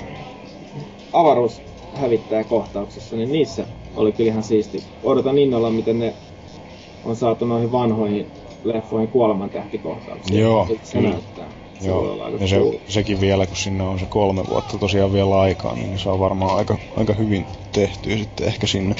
avaruushävittäjäkohtauksissa, 1.13 3.15
niin 3.15 3.31
niissä 3.31 3.67
oli 3.95 4.11
kyllä 4.11 4.29
ihan 4.29 4.43
siisti. 4.43 4.83
Odotan 5.03 5.37
innolla, 5.37 5.69
miten 5.69 5.99
ne 5.99 6.13
on 7.05 7.15
saatu 7.15 7.45
noihin 7.45 7.71
vanhoihin 7.71 8.31
leffoihin 8.63 9.09
kuolemantähtikohtauksiin. 9.09 10.39
Joo, 10.39 10.65
Miltä 10.65 10.85
se 10.85 10.97
kyllä. 10.97 11.09
näyttää. 11.09 11.49
Se 11.79 11.87
joo. 11.87 12.37
Ja 12.39 12.47
se, 12.47 12.55
cool. 12.55 12.73
sekin 12.87 13.21
vielä, 13.21 13.45
kun 13.45 13.55
sinne 13.55 13.83
on 13.83 13.99
se 13.99 14.05
kolme 14.05 14.43
vuotta 14.49 14.77
tosiaan 14.77 15.13
vielä 15.13 15.39
aikaa, 15.39 15.75
niin 15.75 15.99
se 15.99 16.09
on 16.09 16.19
varmaan 16.19 16.57
aika, 16.57 16.77
aika 16.97 17.13
hyvin 17.13 17.45
tehty 17.71 18.17
sitten 18.17 18.47
ehkä 18.47 18.67
sinne. 18.67 18.95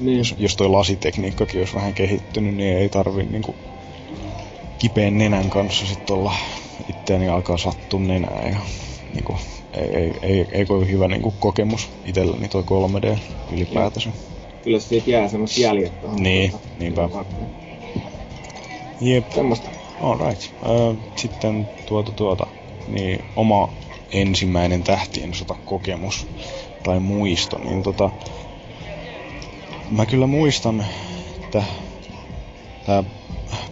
Niin. 0.00 0.18
Jos, 0.18 0.34
jos 0.38 0.56
toi 0.56 0.68
lasitekniikkakin 0.68 1.60
olisi 1.60 1.74
vähän 1.74 1.94
kehittynyt, 1.94 2.54
niin 2.54 2.76
ei 2.76 2.88
tarvi 2.88 3.22
niinku 3.22 3.54
kipeän 4.78 5.18
nenän 5.18 5.50
kanssa 5.50 5.86
sitten 5.86 6.16
olla 6.16 6.32
itteeni 6.88 7.28
alkaa 7.28 7.56
sattua 7.56 8.00
nenää 8.00 8.48
ja 8.48 8.56
niinku, 9.12 9.36
ei, 9.72 9.88
ei, 9.96 10.12
ei, 10.22 10.46
ei 10.52 10.66
kovin 10.66 10.90
hyvä 10.90 11.08
niinku 11.08 11.34
kokemus 11.38 11.88
itselläni 12.04 12.48
toi 12.48 12.62
3D 12.62 13.18
ylipäätänsä. 13.52 14.10
Kyllä 14.62 14.80
siitä 14.80 15.10
jää 15.10 15.28
semmoista 15.28 15.60
jäljet 15.60 16.00
tuohon. 16.00 16.22
Niin, 16.22 16.50
tuota, 16.50 16.68
niinpä. 16.78 17.08
Jep, 19.00 19.32
Semmoista. 19.32 19.70
alright. 20.00 20.42
Öö, 20.66 20.94
sitten 21.16 21.68
tuota 21.86 22.12
tuota, 22.12 22.46
niin 22.88 23.24
oma 23.36 23.72
ensimmäinen 24.12 24.82
tähtien 24.82 25.34
sota 25.34 25.54
kokemus 25.64 26.26
tai 26.82 27.00
muisto, 27.00 27.58
niin 27.58 27.82
tota, 27.82 28.10
mä 29.90 30.06
kyllä 30.06 30.26
muistan, 30.26 30.86
että 31.36 31.62
tää 32.86 33.04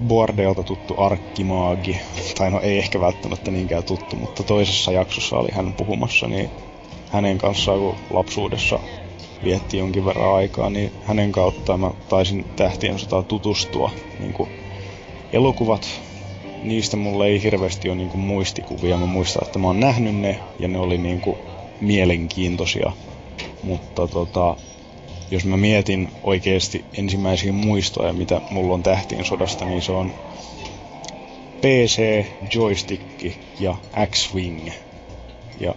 Bordeelta 0.06 0.62
tuttu 0.62 0.94
arkkimaagi, 0.96 2.00
tai 2.38 2.50
no 2.50 2.60
ei 2.60 2.78
ehkä 2.78 3.00
välttämättä 3.00 3.50
niinkään 3.50 3.84
tuttu, 3.84 4.16
mutta 4.16 4.42
toisessa 4.42 4.92
jaksossa 4.92 5.38
oli 5.38 5.48
hän 5.52 5.72
puhumassa, 5.72 6.28
niin 6.28 6.50
hänen 7.10 7.38
kanssaan 7.38 7.78
kun 7.78 7.94
lapsuudessa 8.10 8.78
vietti 9.44 9.78
jonkin 9.78 10.04
verran 10.04 10.34
aikaa, 10.34 10.70
niin 10.70 10.92
hänen 11.04 11.32
kauttaan 11.32 11.80
mä 11.80 11.90
taisin 12.08 12.44
tähtien 12.56 12.98
sotaan 12.98 13.24
tutustua. 13.24 13.90
Niin 14.18 14.32
kuin 14.32 14.50
elokuvat, 15.32 16.00
niistä 16.62 16.96
mulla 16.96 17.26
ei 17.26 17.42
hirveästi 17.42 17.88
ole 17.88 17.96
niin 17.96 18.10
kuin 18.10 18.20
muistikuvia. 18.20 18.96
Mä 18.96 19.06
muistan, 19.06 19.46
että 19.46 19.58
mä 19.58 19.66
oon 19.66 19.80
nähnyt 19.80 20.16
ne 20.16 20.40
ja 20.58 20.68
ne 20.68 20.78
oli 20.78 20.98
niin 20.98 21.20
kuin 21.20 21.36
mielenkiintoisia. 21.80 22.92
Mutta 23.62 24.08
tota, 24.08 24.56
jos 25.30 25.44
mä 25.44 25.56
mietin 25.56 26.08
oikeasti 26.22 26.84
ensimmäisiä 26.98 27.52
muistoja, 27.52 28.12
mitä 28.12 28.40
mulla 28.50 28.74
on 28.74 28.82
tähtien 28.82 29.24
sodasta, 29.24 29.64
niin 29.64 29.82
se 29.82 29.92
on 29.92 30.12
PC, 31.60 32.24
joystick 32.54 33.02
ja 33.60 33.76
X-Wing. 34.06 34.70
Ja 35.60 35.74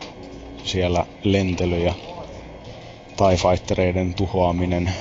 siellä 0.64 1.06
lentely 1.24 1.80
ja 1.84 1.94
TIE 3.18 3.38
Fightereiden 3.38 4.14
tuhoaminen 4.16 4.94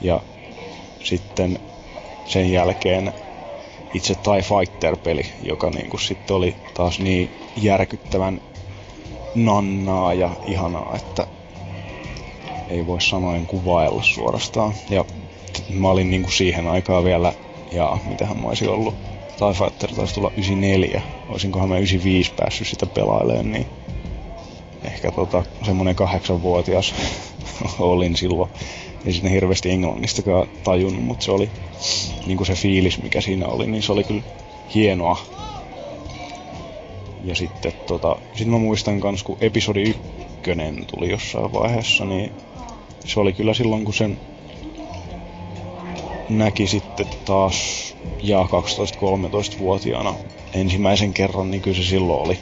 ja 0.00 0.20
sitten 1.04 1.58
sen 2.24 2.52
jälkeen 2.52 3.12
itse 3.94 4.14
TIE 4.14 4.42
Fighter-peli, 4.42 5.26
joka 5.42 5.70
niinku 5.70 5.98
sitten 5.98 6.36
oli 6.36 6.56
taas 6.74 6.98
niin 6.98 7.30
järkyttävän 7.56 8.40
nannaa 9.34 10.14
ja 10.14 10.30
ihanaa, 10.46 10.96
että 10.96 11.26
ei 12.68 12.86
voi 12.86 13.00
sanoen 13.00 13.46
kuvailla 13.46 14.02
suorastaan. 14.02 14.72
Ja 14.90 15.04
mä 15.68 15.90
olin 15.90 16.10
niinku 16.10 16.30
siihen 16.30 16.68
aikaan 16.68 17.04
vielä, 17.04 17.32
ja 17.72 17.98
mitähän 18.08 18.36
mä 18.40 18.48
olisin 18.48 18.68
ollut, 18.68 18.94
TIE 19.38 19.52
Fighter 19.52 19.92
taisi 19.92 20.14
tulla 20.14 20.30
94, 20.30 21.02
olisinkohan 21.28 21.68
mä 21.68 21.76
95 21.76 22.32
päässyt 22.36 22.68
sitä 22.68 22.86
pelailemaan, 22.86 23.52
niin 23.52 23.66
ehkä 24.84 25.12
tota, 25.12 25.44
semmonen 25.62 25.94
kahdeksanvuotias 25.94 26.94
olin 27.78 28.16
silloin. 28.16 28.50
Ei 29.06 29.12
sinne 29.12 29.30
hirveästi 29.30 29.70
englannistakaan 29.70 30.48
tajunnut, 30.64 31.04
mutta 31.04 31.24
se 31.24 31.32
oli 31.32 31.50
niin 32.26 32.36
kuin 32.36 32.46
se 32.46 32.54
fiilis, 32.54 33.02
mikä 33.02 33.20
siinä 33.20 33.46
oli, 33.46 33.66
niin 33.66 33.82
se 33.82 33.92
oli 33.92 34.04
kyllä 34.04 34.22
hienoa. 34.74 35.18
Ja 37.24 37.34
sitten 37.34 37.72
tota, 37.86 38.16
sit 38.34 38.48
mä 38.48 38.58
muistan 38.58 39.00
kans, 39.00 39.22
kun 39.22 39.38
episodi 39.40 39.82
ykkönen 39.82 40.84
tuli 40.86 41.10
jossain 41.10 41.52
vaiheessa, 41.52 42.04
niin 42.04 42.32
se 43.06 43.20
oli 43.20 43.32
kyllä 43.32 43.54
silloin, 43.54 43.84
kun 43.84 43.94
sen 43.94 44.18
näki 46.28 46.66
sitten 46.66 47.06
taas 47.24 47.56
ja 48.22 48.42
12-13-vuotiaana 48.42 50.14
ensimmäisen 50.54 51.14
kerran, 51.14 51.50
niin 51.50 51.62
kyllä 51.62 51.76
se 51.76 51.84
silloin 51.84 52.22
oli, 52.22 52.38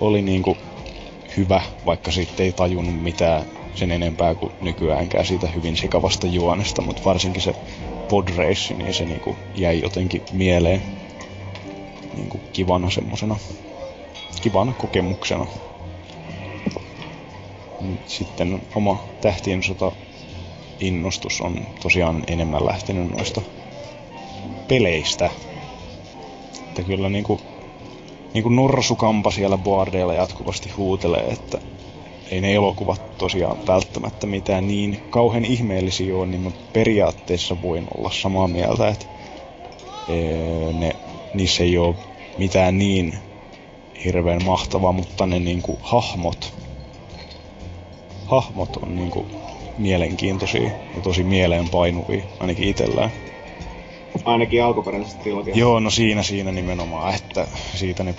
oli 0.00 0.22
niin 0.22 0.42
kuin 0.42 0.58
hyvä, 1.36 1.62
vaikka 1.86 2.10
sitten 2.10 2.46
ei 2.46 2.52
tajunnut 2.52 3.02
mitään 3.02 3.44
sen 3.74 3.90
enempää 3.90 4.34
kuin 4.34 4.52
nykyäänkään 4.60 5.26
siitä 5.26 5.46
hyvin 5.46 5.76
sekavasta 5.76 6.26
juonesta, 6.26 6.82
mutta 6.82 7.02
varsinkin 7.04 7.42
se 7.42 7.54
podrace, 8.08 8.74
niin 8.74 8.94
se 8.94 9.04
niinku 9.04 9.36
jäi 9.54 9.80
jotenkin 9.80 10.22
mieleen 10.32 10.82
niinku 12.16 12.40
kivana 12.52 12.90
semmosena, 12.90 13.36
kivana 14.42 14.72
kokemuksena. 14.72 15.46
Sitten 18.06 18.62
oma 18.74 19.04
tähtien 19.20 19.62
sota 19.62 19.92
innostus 20.80 21.40
on 21.40 21.66
tosiaan 21.82 22.24
enemmän 22.26 22.66
lähtenyt 22.66 23.10
noista 23.10 23.42
peleistä. 24.68 25.30
Että 26.68 26.82
kyllä 26.82 27.08
niinku, 27.08 27.40
niinku 28.34 28.48
norsukampa 28.48 29.30
siellä 29.30 29.58
boardeilla 29.58 30.14
jatkuvasti 30.14 30.70
huutelee, 30.70 31.24
että 31.24 31.58
ei 32.30 32.40
ne 32.40 32.54
elokuvat 32.54 33.18
tosiaan 33.18 33.58
välttämättä 33.66 34.26
mitään 34.26 34.68
niin 34.68 34.98
kauhean 35.10 35.44
ihmeellisiä 35.44 36.16
ole, 36.16 36.26
niin 36.26 36.40
mä 36.40 36.50
periaatteessa 36.72 37.62
voin 37.62 37.86
olla 37.96 38.10
samaa 38.10 38.48
mieltä, 38.48 38.88
että 38.88 39.06
ne, 40.72 40.90
niissä 41.32 41.62
ei 41.62 41.78
ole 41.78 41.96
mitään 42.36 42.78
niin 42.78 43.18
hirveän 44.04 44.44
mahtavaa, 44.44 44.92
mutta 44.92 45.26
ne 45.26 45.38
niinku 45.38 45.78
hahmot, 45.82 46.52
hahmot 48.30 48.76
on 48.76 48.96
niinku 48.96 49.26
mielenkiintoisia 49.78 50.70
ja 50.94 51.00
tosi 51.02 51.22
mieleenpainuvia, 51.22 52.24
ainakin 52.40 52.68
itsellään. 52.68 53.10
Ainakin 54.24 54.64
alkuperäisessä 54.64 55.18
trilogiassa. 55.18 55.60
Joo, 55.60 55.80
no 55.80 55.90
siinä, 55.90 56.22
siinä 56.22 56.52
nimenomaan, 56.52 57.14
että 57.14 57.46
siitä 57.74 58.04
ne 58.04 58.14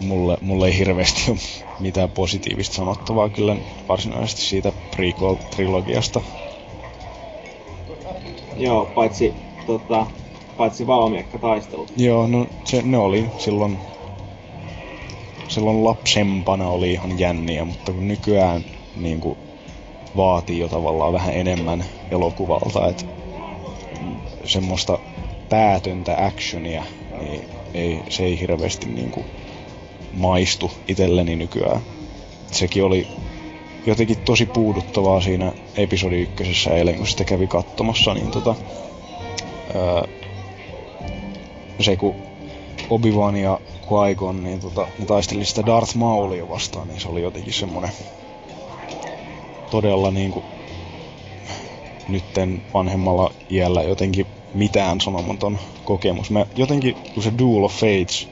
mulle, 0.00 0.38
mulle 0.40 0.66
ei 0.66 0.78
hirveästi 0.78 1.30
ole 1.30 1.38
mitään 1.78 2.10
positiivista 2.10 2.74
sanottavaa 2.74 3.28
kyllä 3.28 3.56
varsinaisesti 3.88 4.42
siitä 4.42 4.72
prequel-trilogiasta. 4.96 6.20
Joo, 8.56 8.86
paitsi, 8.94 9.34
tota, 9.66 10.06
paitsi 10.56 10.86
valmiekka-taistelut. 10.86 11.92
Joo, 11.96 12.26
no 12.26 12.46
se, 12.64 12.82
ne 12.82 12.98
oli 12.98 13.26
silloin, 13.38 13.78
silloin 15.48 15.84
lapsempana 15.84 16.68
oli 16.68 16.92
ihan 16.92 17.18
jänniä, 17.18 17.64
mutta 17.64 17.92
kun 17.92 18.08
nykyään 18.08 18.64
niin 18.98 19.20
kuin, 19.20 19.38
vaatii 20.16 20.58
jo 20.58 20.68
tavallaan 20.68 21.12
vähän 21.12 21.34
enemmän 21.34 21.84
elokuvalta, 22.10 22.88
että 22.88 23.04
semmoista 24.44 24.98
päätöntä 25.48 26.26
actionia, 26.26 26.84
niin 27.20 27.44
ei, 27.74 28.00
se 28.08 28.24
ei 28.24 28.40
hirveästi 28.40 28.86
niin 28.86 29.10
kuin, 29.10 29.26
maistu 30.12 30.70
itselleni 30.88 31.36
nykyään. 31.36 31.80
Sekin 32.50 32.84
oli 32.84 33.06
jotenkin 33.86 34.18
tosi 34.18 34.46
puuduttavaa 34.46 35.20
siinä 35.20 35.52
episodi 35.76 36.22
ykkösessä 36.22 36.70
eilen, 36.70 36.94
kun 36.94 37.06
sitä 37.06 37.24
kävi 37.24 37.46
katsomassa, 37.46 38.14
niin 38.14 38.30
tota, 38.30 38.54
ää, 39.74 40.04
se 41.80 41.96
kun 41.96 42.14
Obi-Wan 42.90 43.36
ja 43.36 43.60
Qui-Gon 43.86 44.44
niin 44.44 44.60
tota, 44.60 44.86
ne 44.98 45.06
taisteli 45.06 45.44
sitä 45.44 45.66
Darth 45.66 45.96
Maulia 45.96 46.48
vastaan, 46.48 46.88
niin 46.88 47.00
se 47.00 47.08
oli 47.08 47.22
jotenkin 47.22 47.52
semmonen 47.52 47.90
todella 49.70 50.10
niinku 50.10 50.44
nytten 52.08 52.62
vanhemmalla 52.74 53.30
iällä 53.50 53.82
jotenkin 53.82 54.26
mitään 54.54 55.00
sanomaton 55.00 55.58
kokemus. 55.84 56.30
Mä 56.30 56.46
jotenkin, 56.56 56.96
kun 57.14 57.22
se 57.22 57.32
Duel 57.38 57.64
of 57.64 57.72
Fates 57.72 58.28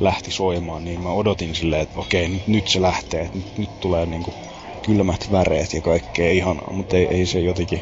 lähti 0.00 0.30
soimaan, 0.30 0.84
niin 0.84 1.00
mä 1.00 1.12
odotin 1.12 1.54
silleen, 1.54 1.82
että 1.82 2.00
okei, 2.00 2.28
nyt, 2.28 2.46
nyt 2.46 2.68
se 2.68 2.82
lähtee, 2.82 3.30
nyt, 3.34 3.58
nyt 3.58 3.80
tulee 3.80 4.06
niinku 4.06 4.34
kylmät 4.82 5.32
väreet 5.32 5.72
ja 5.72 5.80
kaikkea 5.80 6.30
ihanaa, 6.32 6.72
mutta 6.72 6.96
ei, 6.96 7.06
ei 7.06 7.26
se 7.26 7.40
jotenkin, 7.40 7.80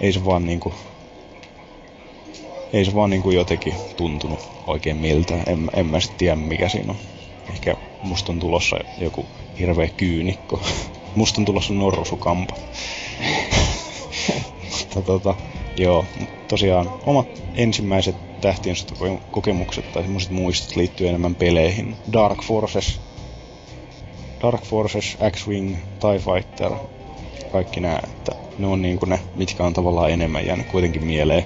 ei 0.00 0.12
se 0.12 0.24
vaan 0.24 0.46
niinku, 0.46 0.74
ei 2.72 2.84
se 2.84 2.94
vaan 2.94 3.10
niinku 3.10 3.30
jotenkin 3.30 3.74
tuntunut 3.96 4.38
oikein 4.66 4.96
miltä. 4.96 5.34
En, 5.46 5.70
en 5.74 5.86
mä 5.86 6.00
sit 6.00 6.16
tiedä 6.18 6.36
mikä 6.36 6.68
siinä 6.68 6.92
on. 6.92 6.98
Ehkä 7.52 7.76
musta 8.02 8.32
on 8.32 8.40
tulossa 8.40 8.76
joku 8.98 9.26
hirveä 9.58 9.88
kyynikko. 9.96 10.60
Musta 11.16 11.40
on 11.40 11.44
tulossa 11.44 11.72
norrusukampa. 11.72 12.54
mutta 14.80 15.02
tota, 15.02 15.34
joo, 15.76 16.04
tosiaan 16.48 16.90
omat 17.06 17.42
ensimmäiset 17.54 18.40
tähtien 18.40 18.76
kokemukset 19.30 19.92
tai 19.92 20.02
semmoiset 20.02 20.30
muistot 20.30 20.76
liittyy 20.76 21.08
enemmän 21.08 21.34
peleihin. 21.34 21.96
Dark 22.12 22.42
Forces, 22.42 23.00
Dark 24.42 24.64
Forces, 24.64 25.18
X-Wing, 25.30 25.76
TIE 25.76 26.18
Fighter, 26.18 26.72
kaikki 27.52 27.80
nämä, 27.80 28.00
että 28.04 28.32
ne 28.58 28.66
on 28.66 28.82
niinku 28.82 29.06
ne, 29.06 29.20
mitkä 29.34 29.64
on 29.64 29.72
tavallaan 29.72 30.10
enemmän 30.10 30.46
jäänyt 30.46 30.66
kuitenkin 30.66 31.04
mieleen 31.04 31.44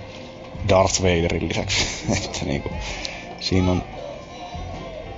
Darth 0.68 1.02
Vaderin 1.02 1.48
lisäksi. 1.48 1.86
että 2.24 2.44
niinku, 2.44 2.70
siinä 3.40 3.70
on 3.70 3.82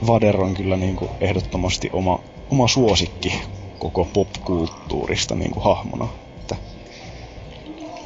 Vader 0.07 0.41
on 0.41 0.55
kyllä 0.55 0.77
niinku 0.77 1.11
ehdottomasti 1.21 1.91
oma, 1.93 2.21
oma 2.51 2.69
suosikki 2.69 3.33
koko 3.81 4.05
popkulttuurista 4.05 5.35
niinku 5.35 5.61
hahmona. 5.61 6.09
Että 6.41 6.57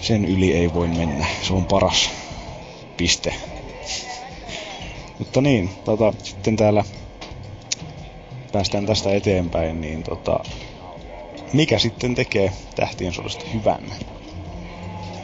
sen 0.00 0.24
yli 0.24 0.52
ei 0.52 0.74
voi 0.74 0.88
mennä. 0.88 1.26
Se 1.42 1.52
on 1.52 1.64
paras 1.64 2.10
piste. 2.96 3.34
Mutta 5.18 5.40
niin, 5.40 5.70
tota, 5.84 6.12
sitten 6.22 6.56
täällä 6.56 6.84
päästään 8.52 8.86
tästä 8.86 9.14
eteenpäin, 9.14 9.80
niin 9.80 10.02
tota, 10.02 10.40
mikä 11.52 11.78
sitten 11.78 12.14
tekee 12.14 12.52
tähtien 12.76 13.12
sodasta 13.12 13.44
hyvän? 13.54 13.92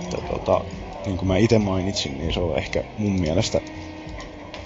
Että, 0.00 0.16
tota, 0.16 0.64
niin 1.06 1.16
kuin 1.16 1.28
mä 1.28 1.36
itse 1.36 1.58
mainitsin, 1.58 2.18
niin 2.18 2.32
se 2.32 2.40
on 2.40 2.58
ehkä 2.58 2.84
mun 2.98 3.20
mielestä 3.20 3.60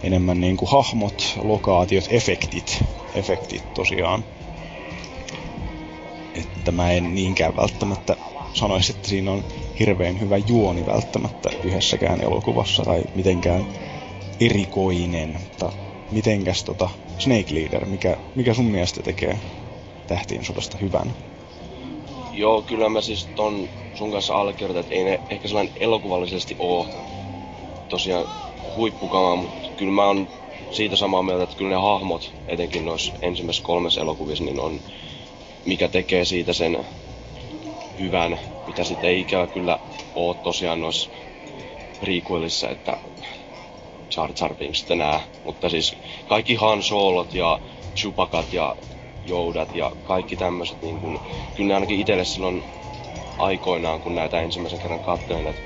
enemmän 0.03 0.41
niin 0.41 0.57
kuin 0.57 0.71
hahmot, 0.71 1.39
lokaatiot, 1.43 2.05
efektit. 2.11 2.85
Efektit 3.15 3.75
tosiaan. 3.75 4.25
Että 6.35 6.73
mä 6.73 6.93
en 6.93 7.15
niinkään 7.15 7.57
välttämättä 7.57 8.17
sanoisi, 8.55 8.93
että 8.93 9.09
siinä 9.09 9.33
on 9.33 9.45
hirveän 9.79 10.21
hyvä 10.21 10.37
juoni 10.39 10.87
välttämättä 10.87 11.51
yhdessäkään 11.65 12.21
elokuvassa 12.21 12.83
tai 12.83 13.03
mitenkään 13.15 13.67
erikoinen. 14.41 15.37
Mutta 15.41 15.73
mitenkäs 16.11 16.65
tota 16.65 16.89
Snake 17.19 17.55
Leader, 17.55 17.87
mikä, 17.87 18.17
mikä 18.35 18.55
sun 18.55 18.65
mielestä 18.65 19.03
tekee 19.03 19.39
tähtien 20.07 20.45
sodasta 20.45 20.79
hyvän? 20.81 21.15
Joo, 22.33 22.63
kyllä 22.63 22.89
mä 22.89 23.01
siis 23.01 23.27
ton 23.35 23.69
sun 23.95 24.13
kanssa 24.13 24.35
allekirjoitan, 24.35 24.81
että 24.81 24.95
ei 24.95 25.05
ne 25.05 25.21
ehkä 25.31 25.49
sellainen 25.49 25.75
elokuvallisesti 25.81 26.57
oo 26.59 26.89
tosiaan 27.89 28.25
huippukama, 28.77 29.37
mutta 29.37 29.59
kyllä 29.77 29.93
mä 29.93 30.07
oon 30.07 30.29
siitä 30.71 30.97
samaa 30.97 31.23
mieltä, 31.23 31.45
että 31.45 31.57
kyllä 31.57 31.71
ne 31.71 31.83
hahmot, 31.83 32.33
etenkin 32.47 32.85
noissa 32.85 33.13
ensimmäisessä 33.23 33.67
kolmessa 33.67 34.01
elokuvissa, 34.01 34.45
niin 34.45 34.61
on 34.61 34.81
mikä 35.65 35.89
tekee 35.89 36.25
siitä 36.25 36.53
sen 36.53 36.87
hyvän, 37.99 38.41
mitä 38.67 38.85
sitten 38.85 39.11
ei 39.11 39.21
ikävä 39.21 39.47
kyllä 39.47 39.79
oo 40.15 40.35
tosiaan 40.35 40.81
noissa 40.81 41.11
prequelissa, 42.01 42.71
että 42.71 42.97
Jar 44.17 44.33
Jar 44.41 44.55
Binks 44.55 44.89
nää. 44.89 45.21
Mutta 45.45 45.69
siis 45.69 45.97
kaikki 46.29 46.55
Han 46.55 46.83
Solot 46.83 47.35
ja 47.35 47.61
Chupakat 47.97 48.53
ja 48.53 48.77
joudat 49.25 49.75
ja 49.75 49.93
kaikki 50.03 50.37
tämmöiset 50.37 50.83
niin 50.83 51.01
kun, 51.01 51.21
kyllä 51.55 51.69
ne 51.69 51.75
ainakin 51.75 52.01
itselle 52.01 52.25
silloin 52.25 52.65
aikoinaan, 53.39 54.01
kun 54.01 54.15
näitä 54.15 54.41
ensimmäisen 54.41 54.79
kerran 54.79 55.01
katsoin, 55.01 55.47
että 55.47 55.63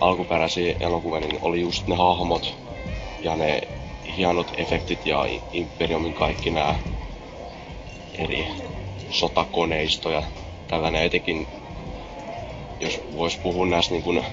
alkuperäisiä 0.00 0.74
elokuvia, 0.80 1.20
niin 1.20 1.38
oli 1.42 1.60
just 1.60 1.86
ne 1.86 1.96
hahmot 1.96 2.54
ja 3.20 3.36
ne 3.36 3.60
hienot 4.16 4.50
efektit 4.56 5.06
ja 5.06 5.24
Imperiumin 5.52 6.14
kaikki 6.14 6.50
nämä 6.50 6.74
eri 8.18 8.48
sotakoneisto 9.10 10.10
ja 10.10 10.22
tällainen 10.68 11.02
etenkin, 11.02 11.46
jos 12.80 13.00
vois 13.16 13.36
puhua 13.36 13.66
näistä 13.66 13.94
niin 13.94 14.02
kuin 14.02 14.24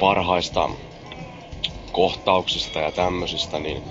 parhaista 0.00 0.70
kohtauksista 1.92 2.78
ja 2.78 2.92
tämmöisistä, 2.92 3.58
niin 3.58 3.82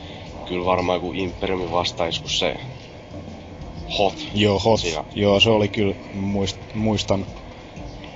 kyllä 0.48 0.66
varmaan 0.66 0.96
joku 0.96 1.14
Imperiumin 1.14 1.72
vastaisku 1.72 2.30
se 2.30 2.56
hot. 3.98 4.28
Joo, 4.34 4.60
hot. 4.60 4.80
Siinä. 4.80 5.04
Joo, 5.16 5.40
se 5.40 5.50
oli 5.50 5.68
kyllä, 5.68 5.96
muist, 6.14 6.58
muistan, 6.74 7.26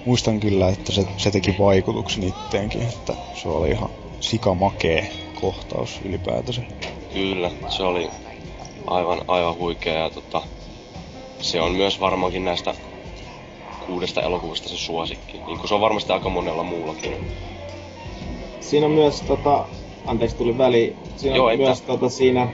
muistan 0.06 0.40
kyllä, 0.40 0.70
että 0.70 0.92
se, 0.92 1.06
se 1.18 1.32
teki 1.32 1.56
vaikutuksen 1.60 2.24
itteenkin, 2.24 2.82
että 2.82 3.14
se 3.42 3.48
oli 3.48 3.70
ihan 3.70 3.90
sikamakee 4.20 5.12
kohtaus 5.42 6.00
ylipäätänsä. 6.06 6.62
Kyllä, 7.14 7.52
se 7.70 7.84
oli 7.84 8.10
aivan, 8.88 9.22
aivan 9.28 9.56
huikea 9.56 9.94
ja 9.94 10.10
tota, 10.10 10.42
se 11.44 11.62
on 11.62 11.72
myös 11.72 12.00
varmaankin 12.00 12.46
näistä 12.46 12.76
kuudesta 13.88 14.22
elokuvasta 14.22 14.70
se 14.70 14.78
suosikki. 14.78 15.38
Niin 15.48 15.58
kuin 15.58 15.68
se 15.68 15.74
on 15.74 15.82
varmasti 15.82 16.14
aika 16.14 16.30
monella 16.30 16.64
muullakin. 16.64 17.14
Siinä 18.60 18.86
on 18.86 18.92
myös, 18.92 19.22
tota, 19.22 19.66
anteeksi 20.06 20.38
tuli 20.38 20.58
väli, 20.58 20.96
siinä 21.16 21.36
Joo, 21.36 21.48
on 21.48 21.58
myös 21.58 21.82
tota, 21.82 22.10
siinä 22.10 22.48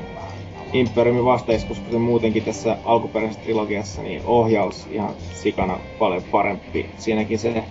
Imperiumin 0.74 1.26
vastaiskus, 1.26 1.80
kuten 1.80 2.02
muutenkin 2.02 2.44
tässä 2.44 2.78
alkuperäisessä 2.86 3.44
trilogiassa, 3.44 4.02
niin 4.02 4.22
ohjaus 4.26 4.88
ihan 4.92 5.16
sikana 5.34 5.80
paljon 6.00 6.24
parempi. 6.24 6.90
Siinäkin 6.98 7.40
se 7.40 7.64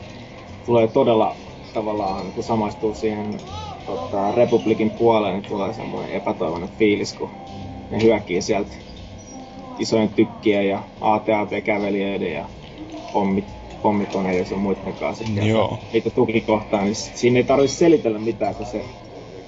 tulee 0.67 0.89
todella 0.89 1.37
tavallaan, 1.75 2.33
kun 2.33 2.45
samaistuu 2.45 2.95
siihen 2.95 3.41
tota, 3.87 4.33
Republikin 4.33 4.91
puoleen, 4.91 5.35
niin 5.35 5.49
tulee 5.49 5.73
semmoinen 5.75 6.11
epätoivoinen 6.11 6.69
fiilis, 6.79 7.13
kun 7.13 7.31
ne 7.91 8.03
hyökkii 8.03 8.43
sieltä 8.43 8.73
isojen 9.79 10.09
tykkien 10.09 10.69
ja 10.69 10.83
AT-AT-kävelijöiden 11.01 12.33
ja 12.33 12.45
pommit, 13.13 13.45
pommikoneiden 13.83 14.47
ja 14.51 14.57
muiden 14.57 14.95
kanssa. 14.95 15.25
Joo. 15.43 15.79
Niitä 15.93 16.11
tukikohtaa, 16.11 16.83
niin 16.83 16.95
siinä 16.95 17.39
ei 17.39 17.45
tarvitse 17.45 17.77
selitellä 17.77 18.19
mitään, 18.19 18.55
kun 18.55 18.67
se 18.67 18.85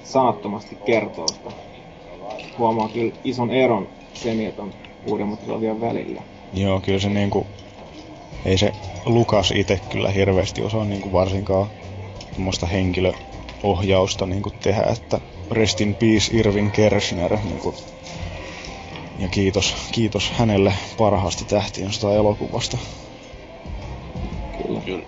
sanattomasti 0.03 0.77
kertoo 0.85 1.27
sitä. 1.27 1.49
Huomaa 2.57 2.89
kyllä 2.89 3.13
ison 3.23 3.51
eron 3.51 3.87
sen 4.13 4.41
ja 4.41 4.51
ton 4.51 4.73
uudemman 5.07 5.37
trilogian 5.37 5.81
välillä. 5.81 6.21
Joo, 6.53 6.79
kyllä 6.79 6.99
se 6.99 7.09
niinku... 7.09 7.47
Ei 8.45 8.57
se 8.57 8.73
Lukas 9.05 9.51
itse 9.51 9.79
kyllä 9.89 10.09
hirveästi 10.09 10.61
osaa 10.61 10.85
niinku 10.85 11.11
varsinkaan 11.13 11.67
semmoista 12.31 12.65
henkilöohjausta 12.65 14.25
niinku 14.25 14.51
tehdä, 14.63 14.83
että 14.83 15.19
rest 15.51 15.81
in 15.81 15.95
peace 15.95 16.37
Irvin 16.37 16.71
Kershner 16.71 17.37
niinku, 17.43 17.75
ja 19.21 19.27
kiitos, 19.27 19.75
kiitos 19.91 20.31
hänelle 20.31 20.73
parhaasta 20.97 21.45
tähtiöstä 21.45 22.11
elokuvasta. 22.11 22.77
Kyllä. 24.67 24.81
Kyllä. 24.81 25.03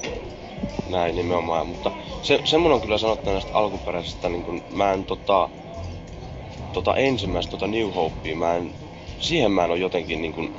Näin 0.89 1.16
nimenomaan, 1.16 1.68
mutta 1.68 1.91
se, 2.22 2.39
semmonen 2.43 2.76
on 2.76 2.82
kyllä 2.82 2.97
sanottava 2.97 3.34
näistä 3.34 3.53
alkuperäisistä, 3.53 4.30
niin 4.30 4.43
kun 4.43 4.64
mä 4.74 4.93
en 4.93 5.03
tota, 5.03 5.49
tota 6.74 6.95
ensimmäistä, 6.95 7.51
tota 7.51 7.68
New 7.68 7.93
Hopea, 7.93 8.36
mä 8.36 8.55
en, 8.55 8.72
siihen 9.20 9.51
mä 9.51 9.64
en 9.64 9.70
oo 9.70 9.76
jotenkin 9.76 10.22
niin 10.22 10.34
kun, 10.34 10.55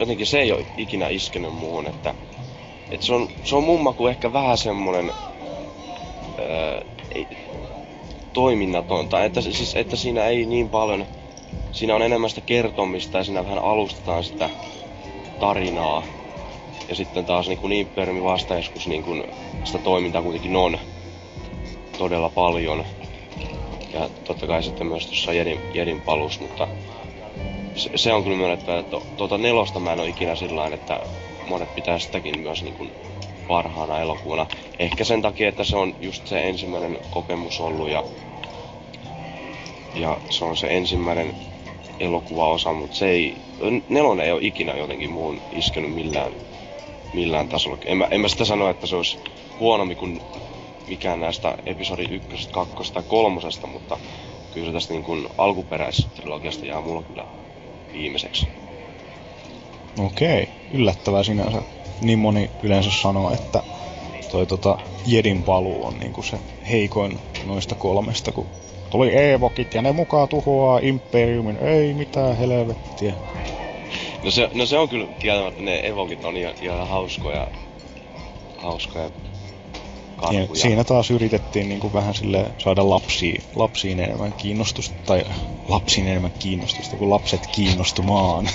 jotenkin 0.00 0.26
se 0.26 0.40
ei 0.40 0.52
oo 0.52 0.60
ikinä 0.76 1.08
iskenyt 1.08 1.54
muuhun, 1.54 1.86
että, 1.86 2.14
että 2.90 3.06
se 3.06 3.14
on, 3.14 3.28
se 3.44 3.56
on 3.56 3.64
mumma 3.64 3.92
kuin 3.92 4.10
ehkä 4.10 4.32
vähän 4.32 4.58
semmonen, 4.58 5.12
ää, 6.38 6.82
ei, 7.14 7.26
toiminnatonta, 8.32 9.24
että, 9.24 9.40
siis, 9.40 9.76
että 9.76 9.96
siinä 9.96 10.26
ei 10.26 10.46
niin 10.46 10.68
paljon, 10.68 11.06
siinä 11.72 11.94
on 11.94 12.02
enemmän 12.02 12.30
sitä 12.30 12.42
kertomista 12.46 13.18
ja 13.18 13.24
siinä 13.24 13.44
vähän 13.44 13.58
alustetaan 13.58 14.24
sitä 14.24 14.50
tarinaa. 15.38 16.02
Ja 16.88 16.94
sitten 16.94 17.24
taas 17.24 17.48
niin 17.48 17.58
kuin 17.58 17.72
Imperiumin 17.72 18.24
vastaiskus 18.24 18.86
niin 18.86 19.02
kuin 19.02 19.24
sitä 19.64 19.78
toimintaa 19.78 20.22
kuitenkin 20.22 20.56
on 20.56 20.78
todella 21.98 22.28
paljon. 22.28 22.84
Ja 23.92 24.08
totta 24.24 24.46
kai 24.46 24.62
sitten 24.62 24.86
myös 24.86 25.06
tuossa 25.06 25.32
Jedin, 25.32 25.60
Jedin 25.74 26.00
palus, 26.00 26.40
mutta 26.40 26.68
se, 27.74 27.90
se 27.96 28.12
on 28.12 28.22
kyllä 28.22 28.36
myönnettävä, 28.36 28.78
että 28.78 28.96
tuota 29.16 29.38
nelosta 29.38 29.80
mä 29.80 29.92
en 29.92 30.00
ole 30.00 30.08
ikinä 30.08 30.36
sillä 30.36 30.66
että 30.66 31.00
monet 31.46 31.74
pitää 31.74 31.98
sitäkin 31.98 32.40
myös 32.40 32.62
niin 32.62 32.74
kuin 32.74 32.92
parhaana 33.48 34.00
elokuvana. 34.00 34.46
Ehkä 34.78 35.04
sen 35.04 35.22
takia, 35.22 35.48
että 35.48 35.64
se 35.64 35.76
on 35.76 35.94
just 36.00 36.26
se 36.26 36.48
ensimmäinen 36.48 36.98
kokemus 37.10 37.60
ollut 37.60 37.88
ja, 37.88 38.04
ja 39.94 40.20
se 40.30 40.44
on 40.44 40.56
se 40.56 40.66
ensimmäinen 40.66 41.34
elokuvaosa, 42.00 42.72
mutta 42.72 42.96
se 42.96 43.08
ei, 43.08 43.36
nelonen 43.88 44.26
ei 44.26 44.32
ole 44.32 44.40
ikinä 44.42 44.76
jotenkin 44.76 45.10
muun 45.10 45.40
iskenyt 45.52 45.94
millään, 45.94 46.32
millään 47.14 47.48
tasolla. 47.48 47.78
En 47.84 47.96
mä, 47.96 48.08
en 48.10 48.20
mä 48.20 48.28
sitä 48.28 48.44
sano, 48.44 48.70
että 48.70 48.86
se 48.86 48.96
olisi 48.96 49.18
huonompi 49.60 49.94
kuin 49.94 50.20
mikään 50.88 51.20
näistä 51.20 51.54
episodi 51.66 52.04
ykkösestä, 52.10 52.52
kakkosesta 52.52 52.94
tai 52.94 53.10
kolmosesta, 53.10 53.66
mutta 53.66 53.98
kyllä 54.54 54.66
se 54.66 54.72
tästä 54.72 54.94
niin 54.94 55.04
kuin 55.04 55.28
alkuperäistrilogiasta 55.38 56.66
jää 56.66 56.80
mulla 56.80 57.02
kyllä 57.02 57.24
viimeiseksi. 57.92 58.46
Okei, 59.98 60.48
yllättävää 60.72 61.22
sinänsä. 61.22 61.62
Niin 62.00 62.18
moni 62.18 62.50
yleensä 62.62 62.90
sanoo, 62.90 63.32
että 63.32 63.62
toi 64.30 64.46
tota 64.46 64.78
Jedin 65.06 65.42
paluu 65.42 65.86
on 65.86 65.98
niinku 65.98 66.22
se 66.22 66.38
heikoin 66.70 67.18
noista 67.46 67.74
kolmesta, 67.74 68.32
kun 68.32 68.46
tuli 68.92 69.08
Eevokit 69.08 69.74
ja 69.74 69.82
ne 69.82 69.92
mukaan 69.92 70.28
tuhoaa 70.28 70.78
Imperiumin, 70.82 71.56
ei 71.56 71.94
mitään 71.94 72.36
helvettiä. 72.36 73.14
No 74.22 74.30
se, 74.30 74.50
no 74.54 74.66
se 74.66 74.78
on 74.78 74.88
kyllä 74.88 75.06
kieltämättä, 75.18 75.62
ne 75.62 75.80
evokit 75.84 76.24
on 76.24 76.36
ihan, 76.36 76.54
ihan 76.60 76.88
hauskoja, 76.88 77.46
hauskoja 78.56 79.04
Ja 79.04 79.10
karhuja. 80.16 80.62
siinä 80.62 80.84
taas 80.84 81.10
yritettiin 81.10 81.68
niinku 81.68 81.92
vähän 81.92 82.14
sille 82.14 82.46
saada 82.58 82.90
lapsiin, 82.90 83.42
lapsiin 83.56 84.00
enemmän 84.00 84.34
kiinnostusta, 84.36 84.94
tai 85.06 85.24
lapsiin 85.68 86.08
enemmän 86.08 86.32
kiinnostusta, 86.38 86.96
kun 86.96 87.10
lapset 87.10 87.48
kiinnostumaan. 87.52 88.48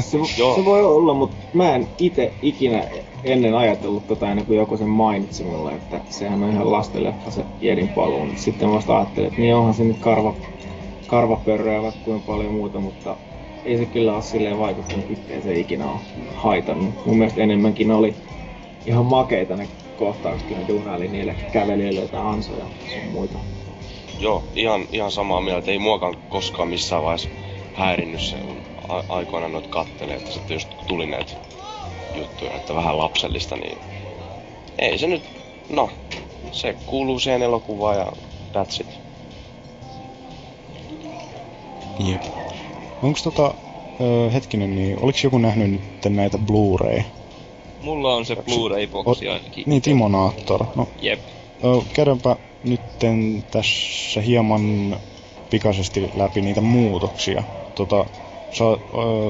Se, 0.00 0.18
se 0.54 0.64
voi 0.64 0.84
olla, 0.84 1.14
mutta 1.14 1.36
mä 1.52 1.74
en 1.74 1.88
itse 1.98 2.32
ikinä 2.42 2.84
ennen 3.24 3.54
ajatellut 3.54 4.06
tota 4.06 4.30
ennen 4.30 4.46
kuin 4.46 4.56
joku 4.56 4.76
sen 4.76 4.88
mainitsi 4.88 5.44
mulle, 5.44 5.72
että 5.72 6.00
sehän 6.10 6.42
on 6.42 6.50
ihan 6.50 6.72
lastenleffa 6.72 7.30
se 7.30 7.44
Jedin 7.60 7.88
paluu. 7.88 8.26
Sitten 8.36 8.70
vasta 8.70 8.96
ajattelin, 8.96 9.28
että 9.28 9.40
niin 9.40 9.54
onhan 9.54 9.74
se 9.74 9.84
nyt 9.84 9.98
karva, 9.98 10.34
karvapörröä 11.06 11.82
vaikka 11.82 12.00
kuinka 12.04 12.26
paljon 12.26 12.52
muuta, 12.52 12.80
mutta 12.80 13.16
ei 13.64 13.78
se 13.78 13.86
kyllä 13.86 14.14
ole 14.14 14.22
silleen 14.22 14.58
vaikuttanut 14.58 15.10
yhteen 15.10 15.42
se 15.42 15.58
ikinä 15.58 15.90
on 15.90 15.98
haitannut. 16.34 17.06
Mun 17.06 17.18
mielestä 17.18 17.42
enemmänkin 17.42 17.90
oli 17.90 18.14
ihan 18.86 19.06
makeita 19.06 19.56
ne 19.56 19.68
kohtaukset, 19.98 20.48
kun 20.48 20.56
ne 20.58 20.68
duunaili 20.68 21.08
niille 21.08 21.34
kävelijöille 21.52 22.00
jotain 22.00 22.26
ansoja 22.26 22.64
ja 22.94 23.10
muita. 23.12 23.38
Joo, 24.20 24.44
ihan, 24.54 24.80
ihan 24.92 25.10
samaa 25.10 25.40
mieltä. 25.40 25.70
Ei 25.70 25.78
muakaan 25.78 26.16
koskaan 26.28 26.68
missään 26.68 27.02
vaiheessa 27.02 27.28
häirinnyt 27.78 28.22
se, 28.22 28.36
aikoinaan 29.08 29.52
noit 29.52 29.66
kattelee, 29.66 30.16
että 30.16 30.32
sitten 30.32 30.54
just 30.54 30.68
tuli 30.86 31.06
näitä 31.06 31.32
juttuja, 32.14 32.56
että 32.56 32.74
vähän 32.74 32.98
lapsellista, 32.98 33.56
niin 33.56 33.78
ei 34.78 34.98
se 34.98 35.06
nyt, 35.06 35.22
no, 35.70 35.90
se 36.52 36.76
kuuluu 36.86 37.20
siihen 37.20 37.42
elokuvaan 37.42 37.96
ja 37.96 38.12
that's 38.56 38.80
it. 38.80 39.00
Jep. 41.98 42.22
Onks 43.02 43.22
tota, 43.22 43.54
ö, 44.00 44.30
hetkinen, 44.30 44.76
niin 44.76 44.98
oliks 45.00 45.24
joku 45.24 45.38
nähnyt 45.38 45.70
nyt 45.70 45.80
näitä 46.08 46.38
Blu-ray? 46.38 47.02
Mulla 47.82 48.14
on 48.14 48.26
se 48.26 48.36
Blu-ray-boksi 48.36 49.28
ainakin. 49.28 49.64
Niin, 49.66 49.82
Timonaattor. 49.82 50.66
No, 50.74 50.88
Jep. 51.02 51.20
Ö, 51.64 51.82
käydäänpä 51.94 52.36
nytten 52.62 53.44
tässä 53.50 54.20
hieman 54.20 54.96
pikaisesti 55.50 56.10
läpi 56.14 56.40
niitä 56.40 56.60
muutoksia. 56.60 57.44
Tota, 57.78 58.06
sä, 58.50 58.64
ö, 58.64 58.78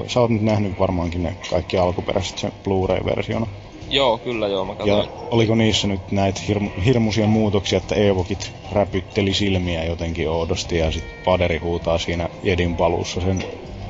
sä 0.09 0.21
oot 0.21 0.31
nyt 0.31 0.43
nähnyt 0.43 0.79
varmaankin 0.79 1.23
ne 1.23 1.37
kaikki 1.51 1.77
alkuperäiset 1.79 2.39
sen 2.39 2.53
Blu-ray-versiona. 2.65 3.47
Joo, 3.91 4.19
kyllä 4.19 4.49
joo, 4.49 4.65
mä 4.65 4.73
Ja 4.73 4.77
katsoin. 4.77 5.09
oliko 5.31 5.55
niissä 5.55 5.87
nyt 5.89 6.01
näitä 6.11 6.41
hirmu, 6.49 6.71
hirmuisia 6.85 7.27
muutoksia, 7.27 7.79
että 7.79 7.95
Eevokit 7.95 8.53
räpytteli 8.73 9.35
silmiä 9.35 9.85
jotenkin 9.85 10.29
oudosti 10.29 10.79
ja 10.79 10.93
sitten 10.93 11.15
Paderi 11.25 11.59
huutaa 11.59 11.99
siinä 11.99 12.29
Jedin 12.43 12.77
paluussa 12.77 13.21
sen 13.21 13.45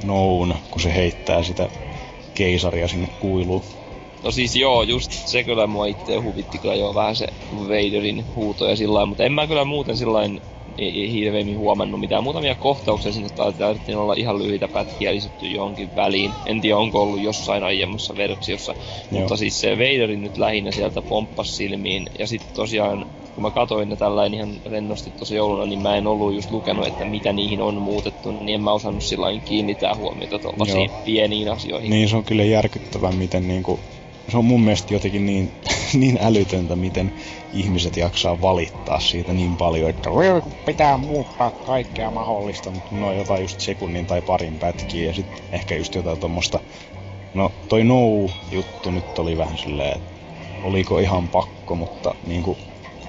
noun, 0.05 0.55
kun 0.71 0.83
se 0.83 0.95
heittää 0.95 1.43
sitä 1.43 1.69
keisaria 2.35 2.89
sinne 2.89 3.09
kuiluun. 3.21 3.63
No 4.25 4.31
siis 4.31 4.57
joo, 4.57 4.83
just 4.83 5.13
se 5.13 5.45
kyllä 5.45 5.67
mua 5.67 5.87
itse 5.87 6.17
huvitti 6.17 6.59
kyllä 6.59 6.75
joo 6.75 6.95
vähän 6.95 7.17
se 7.17 7.27
Vaderin 7.69 8.25
huuto 8.35 8.69
ja 8.69 8.77
sillä 8.77 9.07
mutta 9.07 9.25
en 9.25 9.33
mä 9.33 9.47
kyllä 9.47 9.65
muuten 9.65 9.97
sillain 9.97 10.41
ei, 10.79 11.01
ei 11.01 11.13
hirveämmin 11.13 11.59
huomannut 11.59 12.01
mitään. 12.01 12.25
Muutamia 12.25 12.55
kohtauksia 12.55 13.13
sinne 13.13 13.29
taidettiin 13.59 13.99
olla 13.99 14.15
ihan 14.15 14.39
lyhyitä 14.39 14.69
pätkiä 14.69 15.15
lisätty 15.15 15.47
johonkin 15.47 15.89
väliin. 15.97 16.31
En 16.47 16.61
tiedä 16.61 16.77
onko 16.77 17.03
ollut 17.03 17.23
jossain 17.23 17.63
aiemmassa 17.63 18.17
versiossa. 18.17 18.75
Joo. 19.11 19.21
Mutta 19.21 19.37
siis 19.37 19.61
se 19.61 19.79
Vaderin 19.79 20.23
nyt 20.23 20.39
lähinnä 20.39 20.71
sieltä 20.71 21.03
pomppasi 21.03 21.53
silmiin. 21.53 22.07
Ja 22.19 22.27
sitten 22.27 22.55
tosiaan 22.55 23.07
kun 23.39 23.43
mä 23.43 23.51
katoin 23.51 23.89
ne 23.89 23.97
tällainen 23.97 24.35
ihan 24.35 24.55
rennosti 24.67 25.11
tosi 25.19 25.37
jouluna, 25.37 25.67
niin 25.67 25.83
mä 25.83 25.97
en 25.97 26.07
ollut 26.07 26.35
just 26.35 26.51
lukenut, 26.51 26.87
että 26.87 27.05
mitä 27.05 27.33
niihin 27.33 27.63
on 27.63 27.75
muutettu, 27.75 28.31
niin 28.31 28.49
en 28.49 28.63
mä 28.63 28.73
osannut 28.73 29.03
sillä 29.03 29.27
kiinnittää 29.45 29.95
huomiota 29.95 30.39
tuollaisiin 30.39 30.91
pieniin 31.05 31.53
asioihin. 31.53 31.91
Niin, 31.91 32.09
se 32.09 32.17
on 32.17 32.25
kyllä 32.25 32.45
järkyttävää, 32.45 33.13
miten 33.13 33.49
niinku, 33.49 33.81
se 34.29 34.37
on 34.37 34.45
mun 34.45 34.61
mielestä 34.61 34.95
jotenkin 34.95 35.27
niin, 35.27 35.53
niin 36.01 36.19
älytöntä, 36.23 36.77
miten 36.77 37.13
ihmiset 37.53 37.97
jaksaa 37.97 38.43
valittaa 38.43 39.01
siitä 39.01 39.33
niin 39.33 39.57
paljon, 39.57 39.91
että 39.91 40.11
pitää 40.67 40.97
muuttaa 40.97 41.51
kaikkea 41.51 42.11
mahdollista, 42.11 42.71
mutta 42.71 42.95
no 42.95 43.13
jotain 43.13 43.43
just 43.43 43.61
sekunnin 43.61 44.07
tai 44.07 44.23
parin 44.23 44.59
pätkiä 44.59 45.07
ja 45.07 45.15
sitten 45.15 45.39
ehkä 45.53 45.77
just 45.77 45.95
jotain 45.95 46.19
tuommoista 46.19 46.61
No 47.35 47.53
toi 47.69 47.85
No-juttu 47.85 48.91
nyt 48.91 49.19
oli 49.19 49.39
vähän 49.39 49.59
silleen, 49.59 49.97
että 49.97 50.13
oliko 50.63 50.99
ihan 50.99 51.29
pakko, 51.29 51.75
mutta 51.75 52.15
niinku 52.27 52.59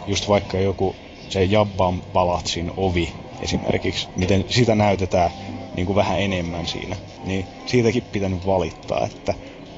just 0.07 0.27
vaikka 0.29 0.57
joku 0.57 0.95
se 1.29 1.43
Jabban 1.43 2.01
palatsin 2.13 2.71
ovi 2.77 3.13
esimerkiksi, 3.41 4.07
miten 4.15 4.45
sitä 4.49 4.75
näytetään 4.75 5.31
niin 5.75 5.85
kuin 5.85 5.95
vähän 5.95 6.21
enemmän 6.21 6.67
siinä, 6.67 6.95
niin 7.25 7.45
siitäkin 7.65 8.03
pitänyt 8.03 8.45
valittaa, 8.45 9.05
että 9.05 9.33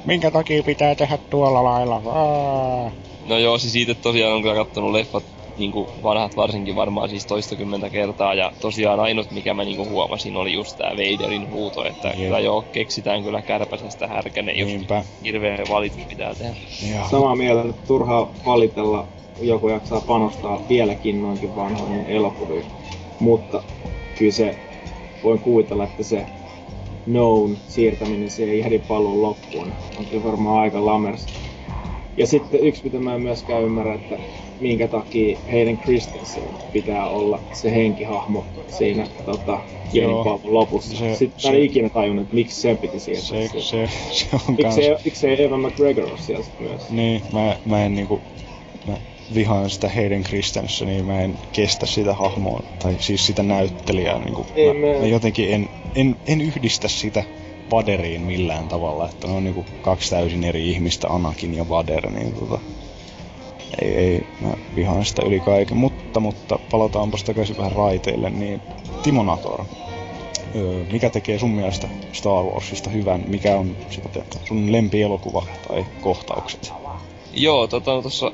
minkä 0.06 0.32
takia 0.32 0.64
pitää 0.64 0.96
tehdä 0.96 1.18
tuolla 1.30 1.64
lailla. 1.64 2.02
Aa. 2.06 2.92
No 3.28 3.38
joo, 3.38 3.58
siis 3.58 3.74
siitä 3.74 3.94
tosiaan 3.96 4.34
on 4.34 4.42
kyllä 4.42 4.56
kattonut 4.56 4.92
leffat 4.92 5.24
niin 5.58 5.72
kuin 5.72 5.88
vanhat 6.04 6.36
varsinkin 6.36 6.76
varmaan 6.76 7.10
siis 7.10 7.26
toistakymmentä 7.26 7.90
kertaa. 7.90 8.34
Ja 8.34 8.52
tosiaan 8.62 9.00
ainut 9.00 9.32
mikä 9.32 9.54
mä 9.54 9.64
niin 9.64 9.78
kuin 9.78 9.90
huomasin 9.90 10.36
oli 10.38 10.54
just 10.54 10.78
tää 10.78 10.92
Vaderin 10.92 11.52
huuto, 11.52 11.86
että 11.86 12.08
Jep. 12.08 12.18
kyllä 12.18 12.40
joo, 12.40 12.62
keksitään 12.62 13.24
kyllä 13.24 13.42
kärpäsestä 13.42 14.08
härkänen, 14.08 14.58
jos 14.58 14.68
Niinpä. 14.68 15.04
hirveä 15.24 15.58
valitus 15.70 16.06
pitää 16.06 16.36
tehdä. 16.36 16.56
Joo. 16.96 17.08
Samaa 17.12 17.36
mieltä, 17.36 17.70
että 17.70 17.88
turhaa 17.88 18.32
valitella 18.46 19.08
joku 19.42 19.70
jaksaa 19.70 20.02
panostaa 20.02 20.62
vieläkin 20.70 21.22
noinkin 21.22 21.56
vanhoihin 21.56 22.06
elokuviin. 22.06 22.66
Mutta 23.20 23.64
kyllä 24.18 24.32
se, 24.32 24.56
voin 25.24 25.40
kuvitella, 25.40 25.84
että 25.84 26.04
se 26.04 26.26
known 27.06 27.58
siirtäminen 27.68 28.30
siihen 28.30 28.82
paluun 28.88 29.22
loppuun 29.22 29.72
on 30.00 30.06
kyllä 30.06 30.24
varmaan 30.24 30.62
aika 30.62 30.86
lamers. 30.86 31.26
Ja 32.18 32.28
sitten 32.28 32.60
yksi, 32.60 32.84
mitä 32.84 33.00
mä 33.00 33.16
en 33.16 33.22
myöskään 33.22 33.64
ymmärrä, 33.64 33.94
että 33.94 34.18
minkä 34.60 34.88
takia 34.88 35.38
heidän 35.52 35.78
Christensen 35.78 36.44
pitää 36.74 37.10
olla 37.10 37.40
se 37.54 37.72
henkihahmo 37.72 38.46
siinä 38.68 39.08
tota, 39.26 39.60
Jenny 39.94 40.14
lopussa. 40.44 40.98
Se, 40.98 41.16
Sitten 41.16 41.42
se, 41.42 41.50
mä 41.50 41.56
en 41.56 41.64
ikinä 41.64 41.90
tajunnut, 41.90 42.24
että 42.24 42.36
miksi 42.36 42.62
sen 42.62 42.78
piti 42.78 43.00
siirtää 43.00 43.24
se, 43.24 43.62
se, 43.62 43.90
se, 44.12 44.28
on 44.34 44.56
miksi, 44.56 44.90
kans... 44.90 45.06
miksi 45.06 45.28
ei 45.28 45.44
Evan 45.44 45.60
McGregor 45.60 46.06
ole 46.06 46.18
siellä 46.18 46.46
myös? 46.60 46.90
Niin, 46.90 47.22
mä, 47.34 47.56
mä 47.66 47.86
en 47.86 47.96
niinku... 47.96 48.20
Mä 48.88 48.98
vihaan 49.36 49.70
sitä 49.70 49.90
Hayden 49.90 50.24
Christensenia, 50.24 51.04
mä 51.04 51.22
en 51.22 51.38
kestä 51.54 51.86
sitä 51.86 52.14
hahmoa, 52.14 52.64
tai 52.84 52.96
siis 53.00 53.26
sitä 53.26 53.44
näyttelijää. 53.44 54.20
Niin 54.20 54.34
kuin, 54.34 54.48
Ei, 54.56 54.74
mä, 54.74 55.00
mä 55.00 55.06
jotenkin 55.08 55.54
en, 55.54 55.70
en, 55.96 56.16
en 56.26 56.42
yhdistä 56.42 56.88
sitä 56.88 57.24
Vaderiin 57.72 58.22
millään 58.22 58.68
tavalla, 58.68 59.10
että 59.10 59.28
ne 59.28 59.34
on 59.34 59.44
niin 59.44 59.54
kuin 59.54 59.68
kaksi 59.82 60.10
täysin 60.10 60.44
eri 60.44 60.70
ihmistä, 60.70 61.08
Anakin 61.08 61.54
ja 61.54 61.70
Vader, 61.70 62.10
niin 62.10 62.34
tota, 62.34 62.60
ei, 63.82 63.96
ei, 63.96 64.28
mä 64.42 64.54
vihaan 64.76 65.06
sitä 65.06 65.22
yli 65.26 65.40
kaiken. 65.40 65.78
Mutta, 65.78 66.20
mutta 66.20 66.60
palataanpa 66.72 67.18
takaisin 67.26 67.58
vähän 67.58 67.72
raiteille, 67.72 68.30
niin 68.30 68.62
Timo 69.04 69.24
Nator, 69.24 69.66
öö, 70.56 70.84
mikä 70.92 71.10
tekee 71.10 71.40
sun 71.40 71.50
mielestä 71.50 71.88
Star 72.14 72.44
Warsista 72.44 72.90
hyvän? 72.90 73.24
Mikä 73.28 73.58
on 73.58 73.76
sitten 73.90 74.24
sun 74.46 74.72
lempielokuva 74.72 75.46
tai 75.68 75.86
kohtaukset? 76.02 76.81
Joo, 77.34 77.68
tota 77.68 78.02
tuossa 78.02 78.32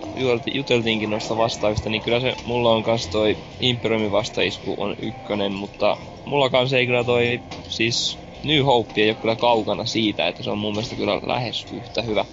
juteltiinkin 0.54 1.10
noista 1.10 1.38
vastauksista, 1.38 1.90
niin 1.90 2.02
kyllä 2.02 2.20
se 2.20 2.34
mulla 2.44 2.72
on 2.72 2.84
kans 2.84 3.10
toi 3.10 3.36
Imperiumin 3.60 4.12
vastaisku 4.12 4.76
on 4.78 4.96
ykkönen, 5.02 5.52
mutta 5.54 5.98
mulla 6.26 6.50
kans 6.50 6.74
ei 6.74 6.86
kyllä 6.86 7.04
toi 7.04 7.40
siis 7.70 8.20
New 8.44 8.64
Hope 8.64 9.02
ei 9.02 9.10
ole 9.10 9.16
kyllä 9.16 9.36
kaukana 9.36 9.86
siitä, 9.86 10.28
että 10.28 10.44
se 10.44 10.50
on 10.50 10.58
mun 10.58 10.74
mielestä 10.74 10.96
kyllä 10.96 11.20
lähes 11.28 11.66
yhtä 11.72 12.02
hyvä. 12.02 12.26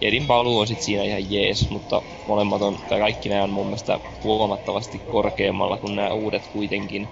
Edin 0.00 0.26
paluu 0.26 0.58
on 0.58 0.66
sit 0.66 0.80
siinä 0.80 1.04
ihan 1.04 1.30
jees, 1.30 1.70
mutta 1.70 2.02
molemmat 2.26 2.62
on, 2.62 2.78
tai 2.86 2.98
kaikki 2.98 3.28
nämä 3.28 3.42
on 3.44 3.50
mun 3.50 3.66
mielestä 3.66 4.00
huomattavasti 4.22 5.02
korkeammalla 5.08 5.78
kuin 5.78 5.96
nämä 5.96 6.12
uudet 6.14 6.42
kuitenkin. 6.52 7.08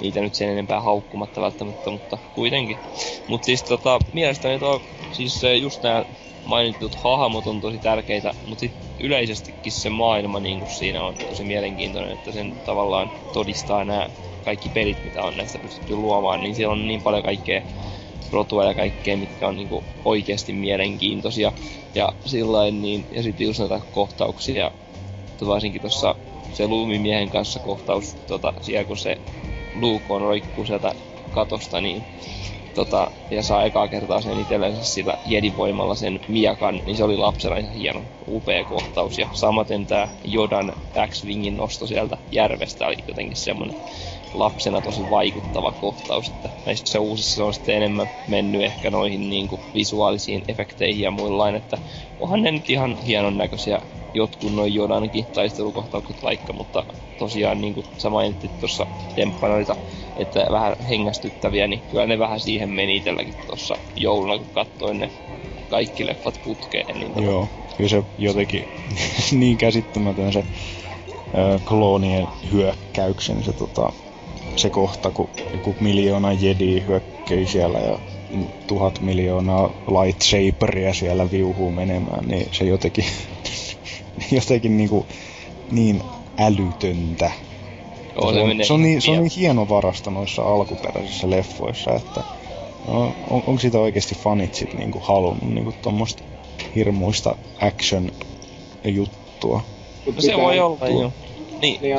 Niitä 0.00 0.20
nyt 0.20 0.34
sen 0.34 0.48
enempää 0.48 0.80
haukkumatta 0.80 1.40
välttämättä, 1.40 1.90
mutta 1.90 2.18
kuitenkin. 2.32 2.80
Mutta 3.28 3.46
siis 3.46 3.64
tota, 3.64 3.98
mielestäni 4.12 4.58
tuo, 4.58 4.80
siis 5.12 5.42
just 5.60 5.82
nämä 5.82 6.04
mainitut 6.46 6.94
hahmot 6.94 7.46
on 7.46 7.60
tosi 7.60 7.78
tärkeitä, 7.78 8.34
mutta 8.46 8.60
sitten 8.60 8.88
yleisestikin 9.00 9.72
se 9.72 9.90
maailma 9.90 10.40
niin 10.40 10.66
siinä 10.66 11.04
on 11.04 11.14
tosi 11.28 11.44
mielenkiintoinen, 11.44 12.12
että 12.12 12.32
sen 12.32 12.52
tavallaan 12.64 13.10
todistaa 13.32 13.84
nämä 13.84 14.08
kaikki 14.44 14.68
pelit, 14.68 15.04
mitä 15.04 15.22
on 15.22 15.36
näistä 15.36 15.58
pystytty 15.58 15.94
luomaan, 15.94 16.40
niin 16.40 16.54
siellä 16.54 16.72
on 16.72 16.88
niin 16.88 17.02
paljon 17.02 17.22
kaikkea 17.22 17.62
rotua 18.32 18.64
ja 18.64 18.74
kaikkea, 18.74 19.16
mitkä 19.16 19.48
on 19.48 19.56
niin 19.56 19.68
oikeasti 20.04 20.52
mielenkiintoisia. 20.52 21.52
Ja 21.94 22.08
sillain, 22.26 22.82
niin, 22.82 23.06
ja 23.10 23.22
sitten 23.22 23.46
just 23.46 23.58
näitä 23.58 23.80
kohtauksia, 23.92 24.70
varsinkin 25.46 25.80
tuossa 25.80 26.14
se 26.52 26.66
Lumimiehen 26.66 27.30
kanssa 27.30 27.60
kohtaus, 27.60 28.16
tota, 28.26 28.52
siellä 28.60 28.84
kun 28.84 28.96
se 28.96 29.16
Luke 29.74 30.04
on 30.08 30.20
roikkuu 30.20 30.66
sieltä 30.66 30.94
katosta, 31.30 31.80
niin 31.80 32.04
tota, 32.76 33.10
ja 33.30 33.42
saa 33.42 33.64
ekaa 33.64 33.88
kertaa 33.88 34.20
sen 34.20 34.38
itsellensä 34.38 34.84
sillä 34.84 35.14
jedivoimalla 35.24 35.94
sen 35.94 36.20
miakan, 36.28 36.82
niin 36.86 36.96
se 36.96 37.04
oli 37.04 37.16
lapsena 37.16 37.56
ihan 37.56 37.72
hieno, 37.74 38.04
upea 38.28 38.64
kohtaus. 38.64 39.18
Ja 39.18 39.28
samaten 39.32 39.86
tää 39.86 40.08
Jodan 40.24 40.72
X-Wingin 41.08 41.56
nosto 41.56 41.86
sieltä 41.86 42.18
järvestä 42.32 42.86
oli 42.86 42.96
jotenkin 43.08 43.36
semmonen 43.36 43.74
lapsena 44.38 44.80
tosi 44.80 45.10
vaikuttava 45.10 45.72
kohtaus, 45.72 46.28
että 46.28 46.48
näissä 46.66 47.00
uusissa 47.00 47.44
on 47.44 47.54
sitten 47.54 47.76
enemmän 47.76 48.06
mennyt 48.26 48.62
ehkä 48.62 48.90
noihin 48.90 49.30
niin 49.30 49.48
kuin 49.48 49.60
visuaalisiin 49.74 50.44
efekteihin 50.48 51.00
ja 51.00 51.10
muillaan, 51.10 51.54
että 51.56 51.78
onhan 52.18 52.42
ne 52.42 52.50
nyt 52.50 52.70
ihan 52.70 52.96
hienon 52.96 53.36
näköisiä 53.36 53.80
jotkut 54.14 54.54
noin 54.54 54.74
Jodankin 54.74 55.26
taistelukohtaukset 55.32 56.22
vaikka, 56.22 56.52
mutta 56.52 56.84
tosiaan 57.18 57.60
niin 57.60 57.74
kuin 57.74 57.86
sä 57.98 58.10
mainitsit 58.10 58.50
tuossa 58.60 58.86
temppanoita, 59.14 59.76
että 60.16 60.46
vähän 60.50 60.76
hengästyttäviä, 60.88 61.66
niin 61.66 61.82
kyllä 61.90 62.06
ne 62.06 62.18
vähän 62.18 62.40
siihen 62.40 62.70
meni 62.70 62.96
itselläkin 62.96 63.34
tuossa 63.46 63.76
jouluna, 63.96 64.38
kun 64.38 64.46
katsoin 64.52 64.98
ne 64.98 65.10
kaikki 65.68 66.06
leffat 66.06 66.40
putkeen. 66.44 67.00
Niin 67.00 67.12
tota- 67.12 67.22
Joo, 67.22 67.48
kyllä 67.76 67.90
se 67.90 68.04
jotenkin 68.18 68.68
niin 69.40 69.58
käsittämätön 69.58 70.32
se 70.32 70.38
äh, 70.38 71.60
kloonien 71.64 72.28
hyökkäyksen 72.52 73.44
se, 73.44 73.52
tota, 73.52 73.92
se 74.56 74.70
kohta, 74.70 75.10
kun 75.10 75.28
joku 75.52 75.74
miljoona 75.80 76.32
jedi 76.32 76.82
hyökkäi 76.86 77.46
siellä 77.46 77.78
ja 77.78 77.98
tuhat 78.66 79.00
miljoonaa 79.00 79.70
lightsaberia 79.86 80.94
siellä 80.94 81.30
viuhuu 81.30 81.70
menemään, 81.70 82.28
niin 82.28 82.48
se 82.52 82.64
jotenkin, 82.64 83.04
jotenkin 84.38 84.76
niinku, 84.76 85.06
niin 85.70 86.02
älytöntä 86.38 87.30
Joo, 88.16 88.32
se, 88.32 88.40
on, 88.40 88.64
se, 88.64 88.72
on 88.72 88.82
niin, 88.82 89.02
se 89.02 89.10
on 89.10 89.18
niin 89.18 89.30
hieno 89.36 89.68
varasta 89.68 90.10
noissa 90.10 90.42
alkuperäisissä 90.42 91.30
leffoissa, 91.30 91.94
että 91.94 92.22
no, 92.88 93.12
on, 93.30 93.42
onko 93.46 93.58
sitä 93.58 93.78
oikeasti 93.78 94.14
fanit 94.14 94.54
sit 94.54 94.74
niinku 94.74 94.98
halunnut 94.98 95.54
niinku 95.54 95.74
tommoista 95.82 96.22
hirmuista 96.74 97.36
action-juttua? 97.60 99.60
No 100.06 100.20
se 100.20 100.36
voi 100.36 100.60
olla, 100.60 100.88
joo. 100.88 101.12
Niin, 101.62 101.82
niin. 101.82 101.98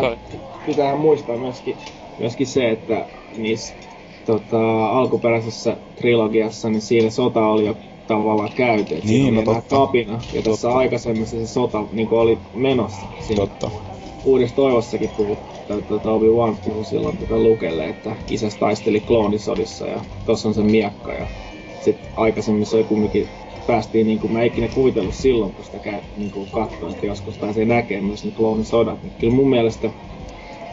Pitää 0.65 0.95
muistaa 0.95 1.37
myöskin, 1.37 1.77
myöskin 2.19 2.47
se, 2.47 2.69
että 2.69 3.05
niissä 3.37 3.73
tota, 4.25 4.89
alkuperäisessä 4.89 5.77
trilogiassa, 5.95 6.69
niin 6.69 6.81
siinä 6.81 7.09
sota 7.09 7.47
oli 7.47 7.65
jo 7.65 7.77
tavallaan 8.07 8.51
käyty. 8.55 8.93
Niin, 8.93 9.07
siinä 9.07 9.41
no 9.41 9.53
totta. 9.53 9.75
kapina, 9.75 10.19
ja 10.33 10.41
tässä 10.41 10.69
aikaisemmassa 10.69 11.37
se 11.37 11.47
sota 11.47 11.83
niin 11.91 12.07
oli 12.11 12.37
menossa. 12.53 13.07
Siinä. 13.19 13.39
Totta 13.39 13.71
uudessa 14.25 14.55
toivossakin 14.55 15.09
puhuttiin, 15.17 15.79
että 15.79 16.09
Obi-Wan 16.11 16.57
puhui 16.65 16.85
silloin 16.85 17.17
tätä 17.17 17.37
Lukelle, 17.37 17.89
että 17.89 18.15
isäs 18.29 18.55
taisteli 18.55 18.99
kloonisodissa 18.99 19.87
ja 19.87 20.01
tossa 20.25 20.47
on 20.47 20.53
se 20.53 20.61
miakka 20.61 21.13
ja 21.13 21.27
sitten 21.81 22.09
aikaisemmin 22.15 22.65
se 22.65 22.83
kumminkin 22.83 23.27
päästiin, 23.67 24.07
niin 24.07 24.19
kuin 24.19 24.33
mä 24.33 24.43
ikinä 24.43 24.67
kuvitellut 24.67 25.13
silloin, 25.13 25.53
kun 25.53 25.65
sitä 25.65 25.79
käy, 25.79 25.99
niin 26.17 26.31
kuin 26.31 26.49
katsoin, 26.51 26.93
että 26.93 27.05
joskus 27.05 27.37
pääsee 27.37 27.65
näkemään 27.65 28.05
myös 28.05 28.25
ne 28.25 28.31
kloonisodat. 28.31 29.03
Niin 29.03 29.13
kyllä 29.19 29.33
mun 29.33 29.49
mielestä 29.49 29.89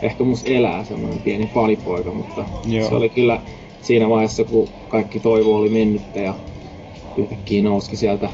ehkä 0.02 0.24
mus 0.24 0.44
elää 0.44 0.84
semmoinen 0.84 1.22
pieni 1.22 1.46
palipoika, 1.46 2.10
mutta 2.12 2.44
Joo. 2.66 2.88
se 2.88 2.94
oli 2.94 3.08
kyllä 3.08 3.40
siinä 3.82 4.08
vaiheessa, 4.08 4.44
kun 4.44 4.68
kaikki 4.88 5.20
toivo 5.20 5.56
oli 5.56 5.68
mennyttä 5.68 6.20
ja 6.20 6.34
yhtäkkiä 7.16 7.62
nouski 7.62 7.96
sieltä 7.96 8.28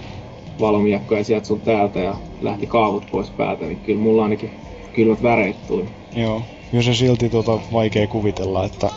valomiakkoja 0.61 1.25
sieltä 1.25 1.47
sun 1.47 1.61
täältä 1.61 1.99
ja 1.99 2.15
lähti 2.41 2.67
kaavut 2.67 3.07
pois 3.11 3.31
päältä, 3.31 3.65
niin 3.65 3.81
kyllä 3.81 4.01
mulla 4.01 4.23
ainakin 4.23 4.51
kylmät 4.93 5.23
väreet 5.23 5.57
tuli. 5.67 5.85
Joo. 6.17 6.43
kyllä 6.71 6.83
se 6.83 6.95
silti 6.95 7.29
tota, 7.29 7.59
vaikea 7.73 8.07
kuvitella, 8.07 8.65
että 8.65 8.91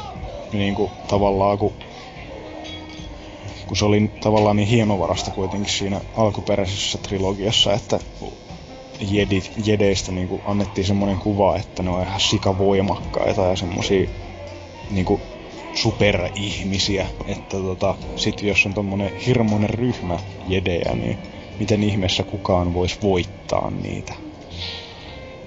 niinku 0.53 0.91
tavallaan 1.07 1.57
kun 1.57 1.74
kun 3.68 3.78
se 3.78 3.86
oli 3.86 4.11
tavallaan 4.20 4.55
niin 4.55 4.68
hienovarasta 4.68 5.32
kuitenkin 5.32 5.74
siinä 5.74 6.01
alkuperäisessä 6.18 6.97
trilogiassa, 6.97 7.74
että 7.74 7.99
jedit, 9.02 9.52
jedeistä 9.66 10.12
niin 10.12 10.28
kuin 10.28 10.41
annettiin 10.46 10.88
semmoinen 10.88 11.18
kuva, 11.18 11.58
että 11.58 11.84
ne 11.84 11.89
on 11.89 12.02
ihan 12.02 12.20
sikavoimakkaita 12.20 13.41
ja 13.41 13.56
semmosia 13.56 14.10
niin 14.91 15.06
kuin 15.06 15.22
superihmisiä, 15.74 17.08
että 17.26 17.58
tota, 17.58 17.96
sit 18.16 18.41
jos 18.41 18.66
on 18.66 18.74
tommonen 18.74 19.16
hirmoinen 19.26 19.70
ryhmä 19.70 20.20
jedejä, 20.48 20.96
niin 20.96 21.18
miten 21.60 21.84
ihmeessä 21.84 22.24
kukaan 22.24 22.74
voisi 22.74 22.98
voittaa 23.02 23.72
niitä? 23.72 24.14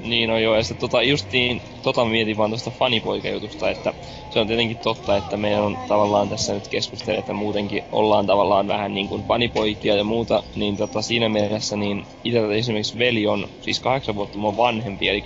Niin 0.07 0.29
no 0.29 0.39
joo, 0.39 0.57
ja 0.57 0.63
sitten 0.63 0.79
tota, 0.91 1.03
justiin 1.03 1.61
tota 1.83 2.05
mietin 2.05 2.37
vaan 2.37 2.51
tuosta 2.51 2.71
fanipoikajutusta, 2.71 3.71
että 3.71 3.95
se 4.31 4.39
on 4.41 4.47
tietenkin 4.47 4.79
totta, 4.83 5.17
että 5.17 5.37
meidän 5.37 5.63
on 5.63 5.77
tavallaan 5.87 6.29
tässä 6.29 6.55
nyt 6.55 6.69
keskustellut, 6.69 7.19
että 7.19 7.33
muutenkin 7.33 7.83
ollaan 7.93 8.27
tavallaan 8.27 8.69
vähän 8.69 8.95
niin 8.95 9.09
kuin 9.09 9.25
fanipoikia 9.27 9.95
ja 9.95 10.05
muuta, 10.05 10.43
niin 10.55 10.77
tota, 10.77 11.03
siinä 11.03 11.29
mielessä 11.29 11.77
niin 11.77 12.07
itse 12.25 12.41
esimerkiksi 12.59 12.99
veli 12.99 13.27
on 13.27 13.49
siis 13.61 13.81
kahdeksan 13.81 14.15
vuotta 14.15 14.39
mun 14.39 14.57
vanhempi, 14.57 15.09
eli 15.09 15.23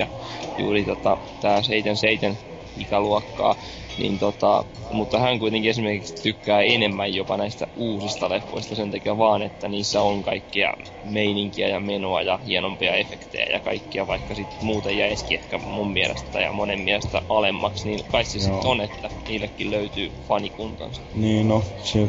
juuri 0.58 0.84
tota, 0.84 1.16
tää 1.40 1.62
77 1.62 2.38
ikäluokkaa, 2.76 3.56
niin 4.00 4.18
tota, 4.18 4.64
mutta 4.92 5.18
hän 5.18 5.38
kuitenkin 5.38 5.70
esimerkiksi 5.70 6.22
tykkää 6.22 6.60
enemmän 6.62 7.14
jopa 7.14 7.36
näistä 7.36 7.66
uusista 7.76 8.30
leffoista 8.30 8.74
sen 8.74 8.90
takia 8.90 9.18
vaan, 9.18 9.42
että 9.42 9.68
niissä 9.68 10.02
on 10.02 10.22
kaikkia 10.22 10.74
meininkiä 11.04 11.68
ja 11.68 11.80
menoa 11.80 12.22
ja 12.22 12.36
hienompia 12.36 12.94
efektejä 12.94 13.46
ja 13.52 13.60
kaikkia, 13.60 14.06
vaikka 14.06 14.34
sitten 14.34 14.64
muuten 14.64 14.98
jäisikin 14.98 15.38
ehkä 15.40 15.58
mun 15.58 15.92
mielestä 15.92 16.40
ja 16.40 16.52
monen 16.52 16.80
mielestä 16.80 17.22
alemmaksi, 17.28 17.88
niin 17.88 18.00
kai 18.12 18.24
se 18.24 18.38
sitten 18.38 18.66
on, 18.66 18.80
että 18.80 19.08
niillekin 19.28 19.70
löytyy 19.70 20.12
fanikuntansa. 20.28 21.00
Niin 21.14 21.48
no, 21.48 21.62
se... 21.82 22.08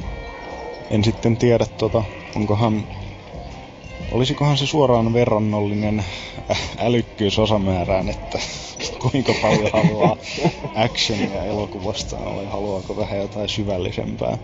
En 0.92 1.04
sitten 1.04 1.38
tiedä 1.38 1.66
tota, 1.78 2.04
onkohan 2.36 2.84
Olisikohan 4.12 4.57
se 4.57 4.68
suoraan 4.68 5.14
verrannollinen 5.14 6.03
älykkyys 6.78 7.39
osamäärään, 7.39 8.09
että 8.09 8.39
kuinka 8.99 9.34
paljon 9.41 9.70
haluaa 9.74 10.18
actionia 10.76 11.43
elokuvasta 11.43 12.18
vai 12.36 12.45
haluaako 12.45 12.97
vähän 12.97 13.20
jotain 13.20 13.49
syvällisempää. 13.49 14.38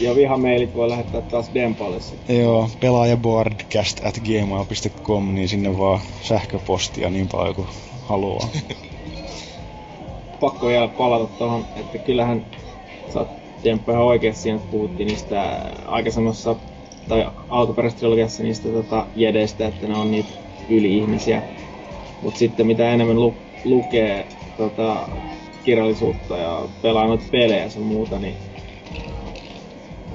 Ja 0.00 0.14
vihameilit 0.14 0.74
voi 0.74 0.88
lähettää 0.88 1.20
taas 1.20 1.50
Dempalle 1.54 2.00
sitten. 2.00 2.40
Joo, 2.40 2.70
pelaajaboardcast 2.80 4.04
at 4.04 4.20
gmail.com, 4.24 5.34
niin 5.34 5.48
sinne 5.48 5.78
vaan 5.78 6.00
sähköpostia 6.22 7.10
niin 7.10 7.28
paljon 7.28 7.54
kuin 7.54 7.68
haluaa. 8.02 8.48
Pakko 10.40 10.66
vielä 10.66 10.88
palata 10.88 11.26
tuohon, 11.38 11.64
että 11.76 11.98
kyllähän 11.98 12.46
sä 13.12 13.18
oot 13.18 13.28
Demppa 13.64 13.92
ihan 13.92 14.04
oikeesti 14.04 14.42
siinä, 14.42 14.56
että 14.56 14.70
puhuttiin 14.70 15.08
niistä 15.08 15.60
aikaisemmassa 15.86 16.56
tai 17.08 17.26
alkuperäisessä 17.48 18.42
niistä 18.42 18.68
tota, 18.68 19.06
jedeistä, 19.16 19.66
että 19.66 19.86
ne 19.86 19.96
on 19.96 20.10
niitä 20.10 20.28
yli-ihmisiä. 20.70 21.42
Mut 22.22 22.36
sitten 22.36 22.66
mitä 22.66 22.90
enemmän 22.90 23.20
lu- 23.20 23.34
lukee 23.64 24.26
tota, 24.56 25.08
kirjallisuutta 25.64 26.36
ja 26.36 26.62
pelaa 26.82 27.06
noita 27.06 27.24
pelejä 27.30 27.64
ja 27.64 27.80
muuta, 27.80 28.18
niin 28.18 28.34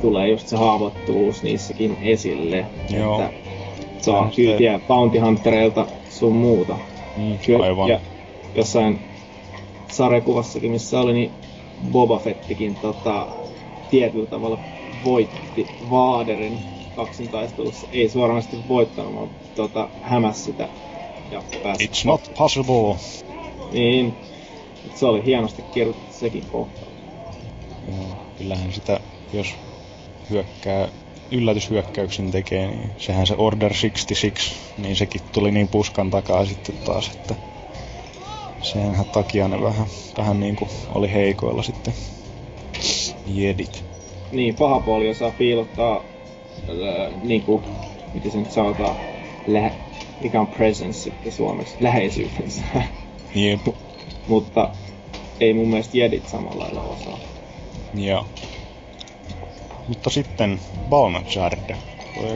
tulee 0.02 0.30
just 0.30 0.48
se 0.48 0.58
haavoittuvuus 0.58 1.44
niissäkin 1.44 1.98
esille. 2.02 2.66
Joo. 2.90 3.22
Että 3.22 3.34
saa 3.98 4.32
kyytiä 4.36 4.80
Bounty 4.88 5.20
Huntereilta 5.20 5.88
sun 6.10 6.36
muuta. 6.36 6.78
Mm, 7.18 7.38
Kyllä- 7.46 7.66
aivan. 7.66 7.90
Ja 7.90 8.00
jossain 8.56 9.00
sarjakuvassakin, 9.88 10.72
missä 10.72 11.00
oli, 11.00 11.14
niin 11.14 11.32
Boba 11.92 12.20
Fettikin 12.20 12.76
tota, 12.76 13.28
tietyllä 13.90 14.26
tavalla 14.26 14.60
voitti 15.06 15.68
Vaaderin 15.90 16.73
kaksintaistelussa. 16.96 17.88
Ei 17.92 18.10
suoranaisesti 18.10 18.58
voittanut, 18.68 19.16
vaan 19.16 19.30
tota, 19.56 19.90
hämäs 20.02 20.46
sitä 20.46 20.70
ja 21.32 21.44
pääsi. 21.64 21.86
It's 21.86 22.06
not 22.06 22.32
possible. 22.38 22.96
Niin, 23.72 24.14
se 24.96 25.06
oli 25.06 25.26
hienosti 25.26 25.64
kirjoitettu 25.74 26.14
sekin 26.14 26.46
kohta. 26.52 26.82
Joo, 27.88 28.18
kyllähän 28.38 28.74
sitä, 28.74 29.00
jos 29.34 29.56
hyökkää, 30.30 30.88
yllätyshyökkäyksen 31.32 32.32
tekee, 32.32 32.68
niin 32.68 32.90
sehän 32.98 33.28
se 33.28 33.36
Order 33.38 33.74
66, 33.74 34.56
niin 34.78 34.96
sekin 34.96 35.22
tuli 35.32 35.52
niin 35.52 35.68
puskan 35.68 36.12
takaa 36.12 36.46
sitten 36.46 36.78
taas, 36.78 37.08
että 37.08 37.36
senhän 38.62 39.06
takia 39.06 39.48
ne 39.48 39.62
vähän, 39.62 39.88
vähän 40.18 40.40
niin 40.40 40.56
kuin 40.56 40.70
oli 40.96 41.14
heikoilla 41.14 41.64
sitten 41.64 41.94
jedit. 43.28 43.84
Niin, 44.32 44.56
paha 44.56 44.80
puoli 44.80 45.10
osaa 45.10 45.32
piilottaa, 45.32 46.04
ää, 46.68 47.12
niinku, 47.24 47.64
miten 48.14 48.32
se 48.32 48.38
nyt 48.38 48.52
sanotaan, 48.52 48.96
lä- 49.48 49.72
mikä 50.20 50.40
on 50.42 50.48
presence 50.48 51.00
sitten 51.00 51.32
suomeksi, 51.32 51.76
läheisyytensä. 51.80 52.62
Jep. 53.36 53.68
Mutta 54.28 54.70
ei 55.40 55.54
mun 55.54 55.68
mielestä 55.70 55.98
jedit 55.98 56.28
samalla 56.28 56.64
lailla 56.64 56.82
osaa. 56.82 57.20
Joo. 57.94 58.26
Mutta 59.88 60.10
sitten 60.10 60.60
Balnachard. 60.90 61.76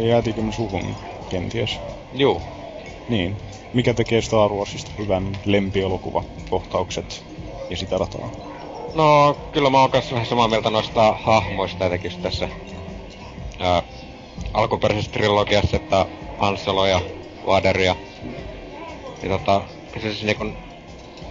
Jäätikö 0.07 0.41
me 0.41 0.51
suhun 0.51 0.95
kenties? 1.29 1.79
Juu. 2.13 2.41
Niin. 3.09 3.37
Mikä 3.73 3.93
tekee 3.93 4.21
Star 4.21 4.51
Warsista 4.51 4.91
hyvän 4.97 5.37
lempielokuvakohtaukset 5.45 7.25
ja 7.69 7.77
sitä 7.77 7.97
rataa? 7.97 8.29
No, 8.93 9.37
kyllä 9.51 9.69
mä 9.69 9.81
oon 9.81 9.91
kanssa 9.91 10.15
vähän 10.15 10.27
samaa 10.27 10.47
mieltä 10.47 10.69
noista 10.69 11.15
hahmoista 11.21 11.85
etenkin 11.85 12.11
tässä 12.21 12.49
ää, 13.59 13.83
alkuperäisessä 14.53 15.11
trilogiassa, 15.11 15.77
että 15.77 16.05
Han 16.37 16.57
Solo 16.57 16.85
ja 16.85 17.01
Vader 17.45 17.79
ja, 17.79 17.95
ja 19.23 19.29
tota, 19.29 19.61
siis 20.01 20.23
niinku, 20.23 20.45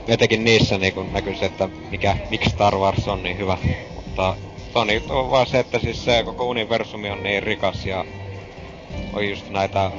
etenkin 0.09 0.45
niissä 0.45 0.79
niinku 0.79 1.03
näkyy 1.03 1.35
se, 1.37 1.47
että 1.47 1.69
mikä, 1.91 2.17
miksi 2.31 2.51
Star 2.51 2.77
Wars 2.77 3.09
on 3.09 3.23
niin 3.23 3.39
hyvä. 3.39 3.59
Mutta 3.97 4.37
Toni 4.73 5.03
on 5.09 5.31
vaan 5.31 5.47
se, 5.47 5.59
että 5.59 5.79
siis 5.79 6.05
se 6.05 6.23
koko 6.25 6.45
universumi 6.45 7.11
on 7.11 7.23
niin 7.23 7.43
rikas 7.43 7.87
ja 7.87 8.05
on 9.13 9.29
just 9.29 9.51
näitä, 9.51 9.91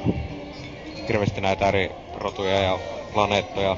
hirveästi 1.08 1.42
näitä 1.42 1.68
eri 1.68 1.90
rotuja 2.16 2.60
ja 2.60 2.80
planeettoja. 3.14 3.78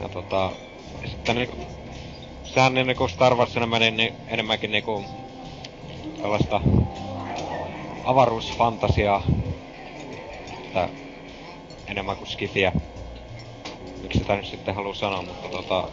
Ja 0.00 0.08
tota, 0.08 0.50
ja 1.02 1.08
sitten 1.08 1.36
niinku, 1.36 1.56
sehän 2.44 2.74
niin 2.74 2.86
niinku 2.86 3.08
Star 3.08 3.34
Warsina 3.34 3.66
meni 3.66 3.90
niin 3.90 4.14
enemmänkin 4.28 4.70
niinku 4.70 5.04
tällaista 6.22 6.60
avaruusfantasiaa. 8.04 9.22
Että 10.64 10.88
enemmän 11.86 12.16
kuin 12.16 12.28
skifiä. 12.28 12.72
Miksi 14.02 14.18
sitä 14.18 14.36
nyt 14.36 14.46
sitten 14.46 14.74
haluaa 14.74 14.94
sanoa, 14.94 15.22
mutta 15.22 15.48
tota... 15.48 15.88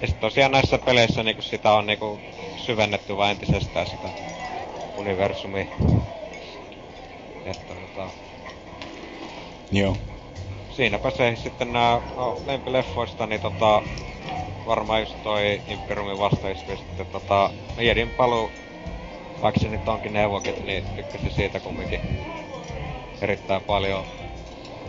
Ja 0.00 0.06
sit 0.06 0.20
tosiaan 0.20 0.52
näissä 0.52 0.78
peleissä 0.78 1.22
niinku 1.22 1.42
sitä 1.42 1.72
on 1.72 1.86
niinku 1.86 2.18
syvennetty 2.56 3.16
vaan 3.16 3.30
entisestään 3.30 3.86
sitä 3.86 4.08
universumia. 4.96 5.66
Että 7.44 7.74
tota... 7.74 8.10
Joo. 9.72 9.96
Siinäpä 10.70 11.10
se 11.10 11.36
sitten 11.42 11.72
nää 11.72 12.00
no, 12.16 12.40
lempileffoista, 12.46 13.26
niin 13.26 13.40
tota... 13.40 13.82
Varmaan 14.66 15.00
just 15.00 15.22
toi 15.22 15.60
Imperiumin 15.68 16.18
vastaisku 16.18 16.70
ja 16.70 16.76
sitten 16.76 17.06
tota... 17.06 17.50
Jedin 17.78 18.10
paluu 18.10 18.50
vaikka 19.44 19.60
se 19.60 19.68
nyt 19.68 19.88
onkin 19.88 20.12
neuvokit, 20.12 20.60
niin 20.60 20.84
tykkäsin 20.96 21.30
siitä 21.30 21.60
kumminkin 21.60 22.00
erittäin 23.20 23.62
paljon. 23.62 24.04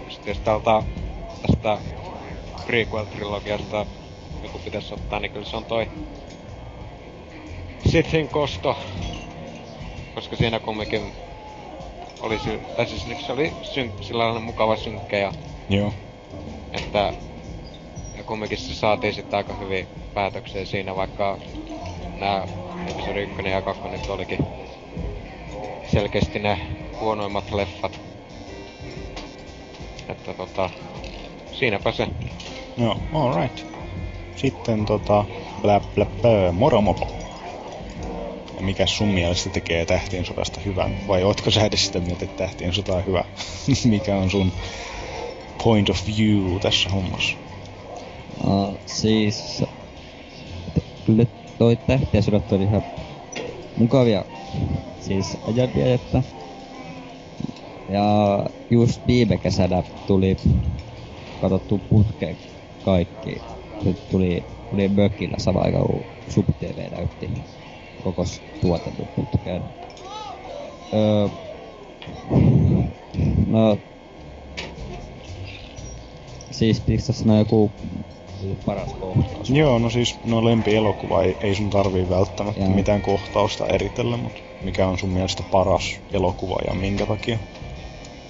Sitten 0.10 0.32
jos 0.32 0.40
tältä 0.40 0.84
tästä 1.42 1.78
prequel-trilogiasta 2.66 3.86
joku 4.44 4.60
pitäisi 4.60 4.94
ottaa, 4.94 5.20
niin 5.20 5.32
kyllä 5.32 5.46
se 5.46 5.58
on 5.58 5.66
toi 5.66 5.88
Sithin 7.90 8.30
kosto. 8.30 8.78
Koska 10.16 10.36
siinä 10.36 10.60
kumminkin 10.60 11.14
oli 12.20 12.40
sy- 12.40 12.62
tai 12.76 12.88
siis 12.88 13.08
se 13.26 13.32
oli 13.32 13.52
syn- 13.62 13.94
sillä 14.02 14.24
lailla 14.24 14.40
mukava 14.40 14.76
synkkä 14.76 15.18
ja 15.18 15.34
Joo. 15.70 15.94
että 16.74 17.14
ja 18.18 18.24
kumminkin 18.24 18.58
se 18.58 18.76
saatiin 18.76 19.14
sitten 19.14 19.38
aika 19.38 19.54
hyvin 19.54 19.88
päätökseen 20.14 20.66
siinä, 20.66 20.96
vaikka 20.96 21.38
nämä 22.20 22.48
episodi 22.90 23.22
1 23.22 23.50
ja 23.50 23.62
2 23.62 23.88
nyt 23.88 24.10
olikin 24.10 24.46
selkeästi 25.92 26.40
ne 26.40 26.60
huonoimmat 27.00 27.52
leffat. 27.52 28.00
Että 30.10 30.34
tota, 30.34 30.70
siinäpä 31.52 31.92
se. 31.92 32.08
Joo, 32.78 32.98
alright. 33.14 33.66
Sitten 34.36 34.86
tota, 34.86 35.26
blä 35.62 35.82
blä 35.96 36.06
blä, 36.06 36.52
moromopo. 36.52 37.08
Ja 38.56 38.62
mikä 38.62 38.86
sun 38.86 39.08
mielestä 39.08 39.50
tekee 39.50 39.86
Tähtien 39.86 40.26
sodasta 40.26 40.62
hyvän? 40.66 41.08
Vai 41.08 41.24
ootko 41.24 41.52
sä 41.52 41.66
edes 41.66 41.86
sitä 41.86 42.00
mieltä, 42.00 42.26
että 42.26 42.38
Tähtien 42.38 42.74
sota 42.74 42.94
on 42.94 43.06
hyvä? 43.06 43.24
mikä 43.86 44.16
on 44.16 44.30
sun 44.30 44.52
point 45.64 45.90
of 45.90 46.08
view 46.08 46.60
tässä 46.60 46.90
hommassa? 46.90 47.38
No, 48.44 48.74
siis... 48.86 49.64
Kyllä 51.06 51.26
toi 51.58 51.78
sodat 52.22 52.52
oli 52.52 52.64
ihan 52.64 52.82
mukavia 53.78 54.26
siis 55.00 55.38
ajavia, 55.48 55.94
että... 55.94 56.24
Ja 57.90 58.46
just 58.70 59.02
viime 59.08 59.38
kesänä 59.38 59.84
tuli 60.06 60.36
katsottu 61.42 61.80
putkeen 61.90 62.38
kaikki. 62.82 63.36
Nyt 63.84 63.98
tuli, 64.12 64.46
tuli 64.70 64.88
mökillä 64.90 65.36
sama 65.40 65.60
aika 65.60 65.80
kun 65.86 66.06
Sub 66.30 66.46
TV 66.60 66.92
näytti 66.92 67.28
koko 68.04 68.24
tuotannon 68.62 69.08
putkeen. 69.16 69.64
Öö, 70.94 71.30
no, 73.48 73.78
siis 76.52 76.84
tässä 76.86 77.14
sanoa 77.14 77.38
joku 77.38 77.72
paras 78.66 78.94
kohtaus? 78.94 79.50
Joo, 79.50 79.80
no 79.80 79.90
siis 79.90 80.20
no 80.26 80.46
lempielokuva 80.46 81.24
ei, 81.24 81.38
ei 81.42 81.56
sun 81.56 81.70
tarvii 81.70 82.10
välttämättä 82.10 82.62
Joo. 82.62 82.70
mitään 82.70 83.02
kohtausta 83.02 83.68
eritellä, 83.68 84.18
mutta 84.18 84.40
mikä 84.62 84.88
on 84.88 84.98
sun 84.98 85.10
mielestä 85.10 85.44
paras 85.52 86.00
elokuva 86.14 86.56
ja 86.68 86.74
minkä 86.74 87.06
takia? 87.06 87.38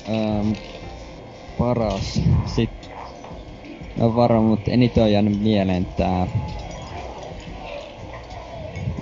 Ähm, 0.10 0.52
paras. 1.58 2.22
Sit... 2.46 2.92
No 3.98 4.16
varmaan, 4.16 4.46
mutta 4.46 4.72
eniten 4.72 5.04
on 5.04 5.12
jäänyt 5.12 5.40
mieleen 5.42 5.86
tää... 5.86 6.28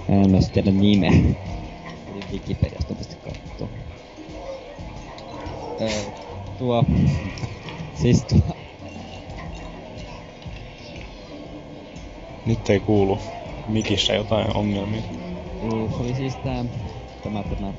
En 0.10 0.32
mä 0.32 0.38
tiedä 0.54 0.72
nimeä. 0.72 1.12
Wikipediasta 2.32 2.96
pistä 2.96 3.16
kattoo. 3.16 3.70
Öö, 5.82 5.90
tuo... 6.58 6.84
Siis 7.96 8.24
tuo... 8.24 8.63
Nyt 12.46 12.70
ei 12.70 12.80
kuulu 12.80 13.20
mikissä 13.68 14.14
jotain 14.14 14.58
ongelmia. 14.58 15.02
Juu, 15.64 15.90
se 15.90 16.04
oli 16.04 16.16
siis 16.16 16.36
tää... 16.36 16.66
Tämä 17.24 17.44
tämä... 17.44 17.74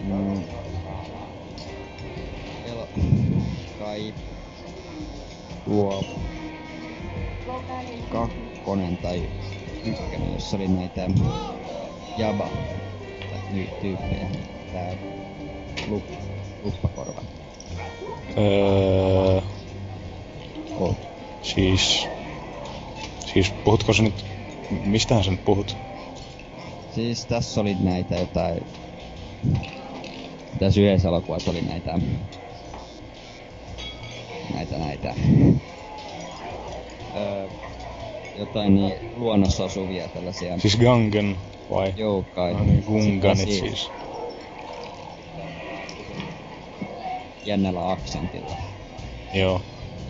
Mm, 0.00 0.42
elo, 2.64 2.88
kai... 3.78 4.14
Tuo... 5.64 6.04
Kakkonen 8.08 8.96
tai 8.96 9.22
ykkönen, 9.84 10.32
jossa 10.32 10.56
oli 10.56 10.68
näitä... 10.68 11.08
Jaba... 12.18 12.50
Tai 13.30 13.40
tyyppejä. 13.80 14.28
Tää... 14.72 14.96
Lup, 15.88 16.04
luppakorva. 16.64 17.22
Öö, 18.38 19.40
Oh. 20.80 20.96
siis... 21.42 22.13
Siis 23.34 23.52
puhutko 23.64 23.92
sä 23.92 24.02
nyt... 24.02 24.24
Mistähän 24.84 25.24
sä 25.24 25.30
nyt 25.30 25.44
puhut? 25.44 25.76
Siis 26.94 27.26
tässä 27.26 27.60
oli 27.60 27.76
näitä 27.80 28.14
jotain... 28.14 28.60
Tässä 30.58 30.80
yhdessä 30.80 31.08
elokuvassa 31.08 31.50
oli 31.50 31.60
näitä... 31.62 31.98
Näitä 34.54 34.78
näitä... 34.78 35.14
Öö, 37.16 37.48
jotain 38.38 38.74
niin 38.74 38.92
luonnossa 39.16 39.64
asuvia 39.64 40.08
tällaisia... 40.08 40.58
Siis 40.58 40.76
Gangen 40.76 41.36
vai? 41.70 41.92
Joo, 41.96 42.22
kai. 42.22 42.52
No 42.52 42.64
niin, 42.64 42.84
Gunganit 42.84 43.38
Sitten 43.38 43.68
siis. 43.68 43.90
Jännällä 47.44 47.90
aksentilla. 47.90 48.56
Joo. 49.34 49.60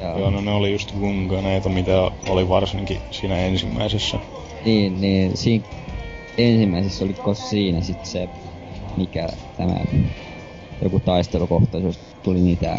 Ja, 0.01 0.19
Joo, 0.19 0.31
no 0.31 0.41
ne 0.41 0.51
oli 0.51 0.73
just 0.73 0.93
Gunganeita, 0.93 1.69
mitä 1.69 2.11
oli 2.29 2.49
varsinkin 2.49 3.01
siinä 3.11 3.37
ensimmäisessä. 3.37 4.19
Niin, 4.65 5.01
niin 5.01 5.37
siinä 5.37 5.65
ensimmäisessä 6.39 7.05
oliko 7.05 7.35
siinä 7.35 7.81
sit 7.81 8.05
se, 8.05 8.29
mikä 8.97 9.29
tämä 9.57 9.75
joku 10.83 11.01
taistelukohtaus, 11.01 11.85
jos 11.85 11.99
tuli 12.23 12.41
niitä, 12.41 12.79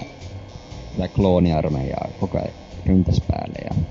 niitä 0.91 1.07
klooniarmeijaa 1.07 2.07
koko 2.19 2.37
ajan 2.37 2.53
ryntäs 2.85 3.21
päälle 3.27 3.57
ja 3.63 3.83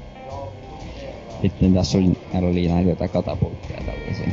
sitten 1.42 1.74
tässä 1.74 1.98
oli, 1.98 2.06
näillä 2.32 2.48
oli 2.48 2.68
näitä 2.68 2.90
jotain 2.90 3.10
katapultteja 3.10 3.80
tällaisia. 3.86 4.28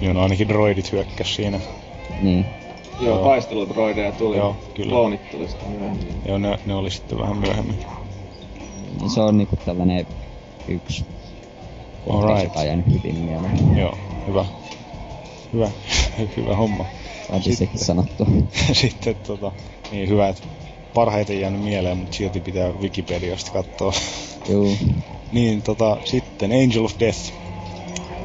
Joo, 0.00 0.12
no 0.12 0.22
ainakin 0.22 0.48
droidit 0.48 0.92
hyökkäs 0.92 1.34
siinä. 1.34 1.60
Niin, 2.22 2.46
Joo, 3.00 3.16
Joo. 3.16 3.24
taisteludroideja 3.24 4.12
tuli. 4.12 4.36
Joo, 4.36 4.56
kyllä. 4.74 4.90
Kloonit 4.90 5.30
tuli 5.30 5.48
sitten 5.48 5.68
myöhemmin. 5.68 6.14
Joo, 6.26 6.38
ne, 6.38 6.58
ne 6.66 6.74
oli 6.74 6.90
sitten 6.90 7.18
vähän 7.18 7.36
myöhemmin. 7.36 7.78
niin 9.00 9.10
se 9.10 9.20
on 9.20 9.38
niinku 9.38 9.56
tällainen 9.56 10.06
yksi 10.68 11.04
Alright. 12.10 12.44
joka 12.44 12.60
on 12.60 12.66
jäänyt 12.66 12.86
hyvin 12.86 13.16
mieleen. 13.16 13.76
Joo, 13.76 13.98
hyvä. 14.26 14.44
Hyvä, 15.52 15.68
hyvä 16.36 16.56
homma. 16.56 16.84
Saatiin 17.28 17.56
sekin 17.56 17.78
sanottu. 17.78 18.26
sitten 18.72 19.14
tota, 19.14 19.52
niin 19.92 20.08
hyvä, 20.08 20.28
että 20.28 20.42
parhaiten 20.94 21.40
jäänyt 21.40 21.62
mieleen, 21.62 21.96
mutta 21.96 22.16
silti 22.16 22.40
pitää 22.40 22.68
Wikipediasta 22.68 23.50
katsoa. 23.50 23.92
Juu. 24.48 24.76
niin 25.32 25.62
tota, 25.62 25.96
sitten 26.04 26.52
Angel 26.52 26.84
of 26.84 26.92
Death. 27.00 27.32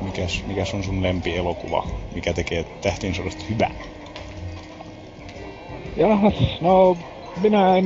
Mikäs, 0.02 0.44
mikäs 0.48 0.74
on 0.74 0.84
sun 0.84 1.04
lempielokuva? 1.04 1.88
Mikä 2.16 2.34
tekee 2.34 2.64
tähtiin 2.64 3.16
sodasta 3.16 3.44
hyvä? 3.50 3.72
Jahas, 5.96 6.62
no 6.62 6.98
minä 7.42 7.78
en 7.78 7.86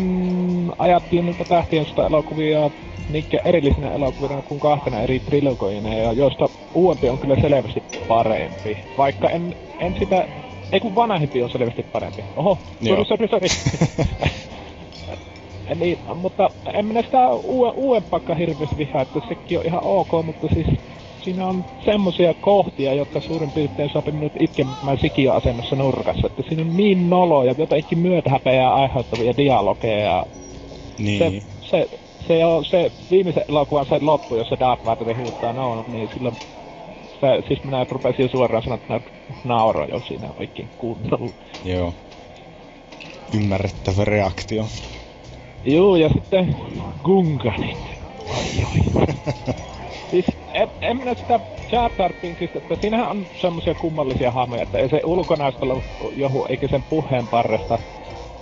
ajattele 0.78 1.22
niitä 1.22 1.46
tähtien 1.46 1.86
elokuvia 2.08 2.72
niinkä 3.10 3.40
erillisinä 3.46 3.92
elokuvina 3.92 4.42
kuin 4.42 4.60
kahtena 4.60 5.02
eri 5.02 5.20
trilogoina, 5.20 5.94
ja 5.94 6.14
joista 6.14 6.50
uudempi 6.74 7.10
on 7.10 7.20
kyllä 7.20 7.36
selvästi 7.42 7.84
parempi. 8.08 8.78
Vaikka 8.98 9.30
en, 9.30 9.56
en 9.80 9.96
sitä... 10.00 10.28
Ei 10.72 10.80
kun 10.80 10.96
vanhempi 10.96 11.44
on 11.44 11.50
selvästi 11.50 11.86
parempi. 11.92 12.24
Oho, 12.36 12.58
Joo. 12.82 13.06
sorry, 13.06 13.28
sorry, 13.28 13.48
niin, 15.76 15.98
mutta 16.16 16.50
en 16.74 16.86
minä 16.86 17.02
sitä 17.02 17.30
uue, 17.34 17.72
uudempaakaan 17.76 18.40
hirveästi 18.40 18.78
vihaa, 18.78 19.02
että 19.02 19.20
sekin 19.28 19.60
on 19.60 19.66
ihan 19.66 19.84
ok, 19.84 20.10
mutta 20.26 20.48
siis 20.48 20.68
siinä 21.24 21.48
on 21.48 21.66
semmosia 21.86 22.34
kohtia, 22.34 22.94
jotka 22.94 23.22
suurin 23.22 23.52
piirtein 23.52 23.90
saa 23.90 24.04
minut 24.12 24.34
itkemään 24.40 24.98
sikiöasennossa 25.02 25.76
nurkassa. 25.76 26.28
Että 26.28 26.44
siinä 26.48 26.62
on 26.62 26.78
niin 26.78 27.10
noloja, 27.10 27.56
jotenkin 27.58 28.00
myötähäpeää 28.00 28.74
aiheuttavia 28.74 29.38
dialogeja. 29.38 30.00
Ja 30.00 30.26
Niin. 30.98 31.20
se, 31.20 31.32
se, 31.70 31.90
se, 32.28 32.46
on 32.46 32.66
se 32.66 32.92
viimeisen 33.12 33.44
elokuvan 33.50 33.86
se 33.86 33.98
loppu, 34.02 34.36
jossa 34.36 34.60
Darth 34.60 34.86
Vader 34.86 35.18
huutaa 35.18 35.54
no, 35.54 35.84
niin 35.88 36.10
silloin 36.14 36.38
se, 37.20 37.28
siis 37.48 37.64
minä 37.64 37.86
rupesin 37.92 38.30
suoraan 38.30 38.64
sanoa, 38.64 38.76
että 38.76 39.02
nauroin 39.44 39.90
jo 39.90 40.02
siinä 40.08 40.30
oikein 40.40 40.70
kunnolla. 40.78 41.34
Joo. 41.64 41.94
Ymmärrettävä 43.34 44.06
reaktio. 44.06 44.66
Juu, 45.66 45.96
ja 45.96 46.10
sitten 46.10 46.56
Gunganit. 47.04 47.80
Oi, 48.28 48.64
oi. 48.64 49.06
siis 50.12 50.26
en, 50.54 50.70
en 50.82 50.98
minä 50.98 51.14
sitä 51.14 51.40
Jar 51.72 51.92
Jar 51.98 52.14
Binksistä, 52.22 52.58
että 52.58 52.76
siinähän 52.82 53.10
on 53.10 53.26
semmosia 53.42 53.76
kummallisia 53.76 54.32
hahmoja, 54.32 54.64
että 54.64 54.78
ei 54.78 54.90
se 54.90 55.02
ulkonäöstä 55.06 55.66
ole 55.66 55.84
johu, 56.16 56.46
eikä 56.50 56.68
sen 56.68 56.84
puheen 56.90 57.28
parresta, 57.28 57.80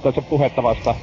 tai 0.01 0.13
sen 0.13 0.25
puhettavasta, 0.25 0.95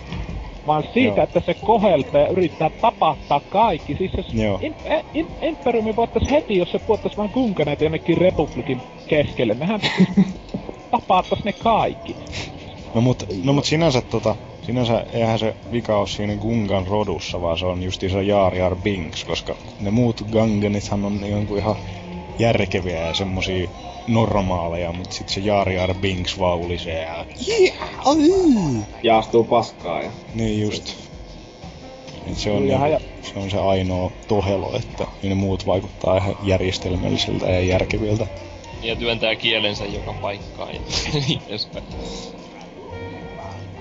vaan 0.66 0.84
siitä, 0.92 1.16
Joo. 1.16 1.24
Että 1.24 1.40
se 1.46 1.54
koheltaa 1.54 2.20
ja 2.20 2.28
yrittää 2.28 2.70
tapattaa 2.80 3.40
kaikki. 3.40 3.96
Siis 3.96 4.12
jos 4.16 4.34
Joo. 4.34 4.58
in, 4.62 4.74
in, 5.14 5.26
Imperiumi 5.42 5.96
voittais 5.96 6.30
heti, 6.30 6.56
jos 6.56 6.70
se 6.70 6.78
puottais 6.78 7.16
vaan 7.16 7.30
Gunganeita 7.34 7.84
jonnekin 7.84 8.18
republikin 8.18 8.82
keskelle. 9.06 9.54
Nehän 9.54 9.80
tapattais 10.90 11.44
ne 11.44 11.52
kaikki. 11.52 12.16
No 12.94 13.00
mut, 13.00 13.24
no 13.44 13.52
mut 13.52 13.64
sinänsä 13.64 14.00
tota, 14.00 14.36
sinänsä 14.68 15.04
eihän 15.12 15.38
se 15.38 15.54
vika 15.72 15.98
ole 15.98 16.06
siinä 16.06 16.36
Gungan 16.36 16.86
rodussa, 16.86 17.42
vaan 17.42 17.58
se 17.58 17.66
on 17.66 17.82
justiinsa 17.82 18.22
Jar 18.22 18.54
Jar 18.54 18.76
Binks, 18.76 19.24
koska 19.24 19.56
ne 19.80 19.90
muut 19.90 20.24
Ganganithan 20.30 21.04
on 21.04 21.30
jonkun 21.30 21.58
ihan 21.58 21.76
järkeviä 22.38 23.06
ja 23.06 23.14
semmosia 23.14 23.68
normaaleja, 24.08 24.92
mut 24.92 25.12
sit 25.12 25.28
se 25.28 25.40
Jar 25.40 25.70
Jar 25.70 25.94
Binks 25.94 26.38
vaan 26.38 26.58
ulisee 26.58 27.02
ja... 27.02 27.26
Ja 29.02 29.18
astuu 29.18 29.44
paskaa 29.44 30.02
ja... 30.02 30.10
Niin 30.34 30.60
just. 30.60 30.94
Et 32.26 32.36
se 32.36 32.50
on, 32.50 32.68
Jaha, 32.68 32.86
niinku, 32.86 33.06
se 33.22 33.38
on 33.38 33.50
se 33.50 33.58
ainoa 33.58 34.10
tohelo, 34.28 34.76
että 34.76 35.06
ne 35.22 35.34
muut 35.34 35.66
vaikuttaa 35.66 36.16
ihan 36.16 36.36
järjestelmällisiltä 36.42 37.46
ja 37.46 37.60
järkeviltä. 37.60 38.26
Ja 38.82 38.96
työntää 38.96 39.36
kielensä 39.36 39.84
joka 39.84 40.12
paikkaan 40.12 40.74
ja 40.74 40.80
niin 41.28 41.40
edespäin. 41.48 41.84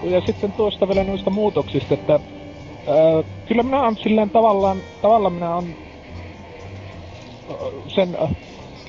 Ja 0.02 0.22
sitten 0.22 0.54
tuosta 0.54 0.88
vielä 0.88 1.04
noista 1.04 1.30
muutoksista, 1.30 1.94
että 1.94 2.14
ää, 2.14 3.24
kyllä 3.48 3.64
minä 3.64 3.82
on 3.82 3.98
silleen 3.98 4.30
tavallaan, 4.30 4.78
tavallaan 5.02 5.34
minä 5.34 5.56
on 5.56 5.66
ää, 7.50 7.56
sen 7.88 8.16
ää, 8.20 8.30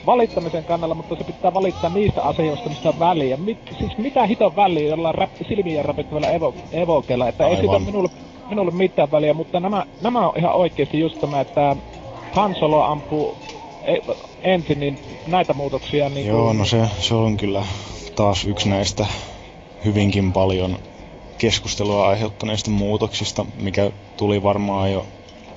valittamisen 0.07 0.65
kannalla, 0.65 0.95
mutta 0.95 1.17
se 1.17 1.25
pitää 1.25 1.55
valittaa 1.55 1.91
niistä 1.91 2.23
asioista, 2.23 2.69
mistä 2.69 2.89
on 2.89 2.99
väliä. 2.99 3.37
Mit, 3.37 3.59
siis 3.79 3.99
mitä 3.99 4.27
hiton 4.27 4.57
väliä 4.57 4.89
jollain 4.89 5.15
rap, 5.15 5.31
silmiä 5.49 5.83
rapittavalla 5.83 6.31
evo, 6.31 6.55
evokeella, 6.73 7.29
että 7.29 7.47
ei 7.47 7.57
siitä 7.57 7.73
Aivan. 7.73 7.83
ole 7.83 7.87
minulle 7.87 8.09
minulle 8.49 8.71
mitään 8.71 9.11
väliä, 9.11 9.35
mutta 9.35 9.61
nämä, 9.61 9.85
nämä 10.01 10.29
on 10.29 10.33
ihan 10.37 10.55
oikeasti 10.55 10.99
just 10.99 11.21
tämä, 11.21 11.41
että 11.41 11.77
Han 12.31 12.55
Solo 12.55 12.83
ampuu 12.83 13.37
e, 13.83 13.95
ensin 14.43 14.81
niin 14.81 14.99
näitä 15.27 15.55
muutoksia 15.55 16.09
niin 16.09 16.27
Joo, 16.27 16.53
no 16.53 16.65
se, 16.65 16.89
se 16.99 17.15
on 17.15 17.37
kyllä 17.37 17.63
taas 18.17 18.45
yksi 18.45 18.69
näistä 18.69 19.07
hyvinkin 19.85 20.33
paljon 20.33 20.77
keskustelua 21.39 22.09
aiheuttaneista 22.09 22.71
muutoksista, 22.71 23.47
mikä 23.63 23.91
tuli 24.17 24.43
varmaan 24.43 24.93
jo, 24.93 25.07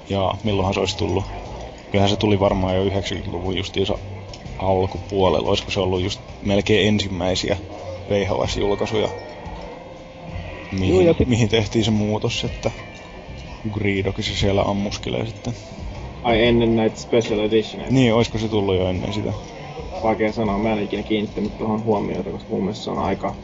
ja 0.09 0.33
milloinhan 0.43 0.73
se 0.73 0.79
olisi 0.79 0.97
tullut? 0.97 1.23
Kyllähän 1.91 2.09
se 2.09 2.15
tuli 2.15 2.39
varmaan 2.39 2.75
jo 2.75 2.85
90-luvun 2.85 3.57
justiinsa 3.57 3.97
alkupuolella, 4.59 5.49
olisiko 5.49 5.71
se 5.71 5.79
ollut 5.79 6.01
just 6.01 6.19
melkein 6.41 6.87
ensimmäisiä 6.87 7.57
VHS-julkaisuja, 8.09 9.09
mihin, 10.71 10.93
Joo, 10.93 11.01
ja 11.01 11.13
sit- 11.13 11.27
mihin 11.27 11.49
tehtiin 11.49 11.85
se 11.85 11.91
muutos, 11.91 12.43
että 12.43 12.71
Greedokin 13.71 14.23
se 14.23 14.35
siellä 14.35 14.61
ammuskelee 14.61 15.25
sitten. 15.25 15.53
Ai 16.23 16.43
ennen 16.45 16.75
näitä 16.75 16.99
special 16.99 17.39
editioneita. 17.39 17.93
Niin, 17.93 18.13
olisiko 18.13 18.37
se 18.37 18.47
tullut 18.47 18.75
jo 18.75 18.87
ennen 18.87 19.13
sitä? 19.13 19.33
Vaikea 20.03 20.31
sanoa, 20.33 20.57
mä 20.57 20.73
en 20.73 20.83
ikinä 20.83 21.03
kiinnittänyt 21.03 21.57
tuohon 21.57 21.83
huomiota, 21.83 22.29
koska 22.29 22.49
mun 22.49 22.59
mielestä 22.63 22.83
se 22.83 22.91
on 22.91 22.99
aika 22.99 23.35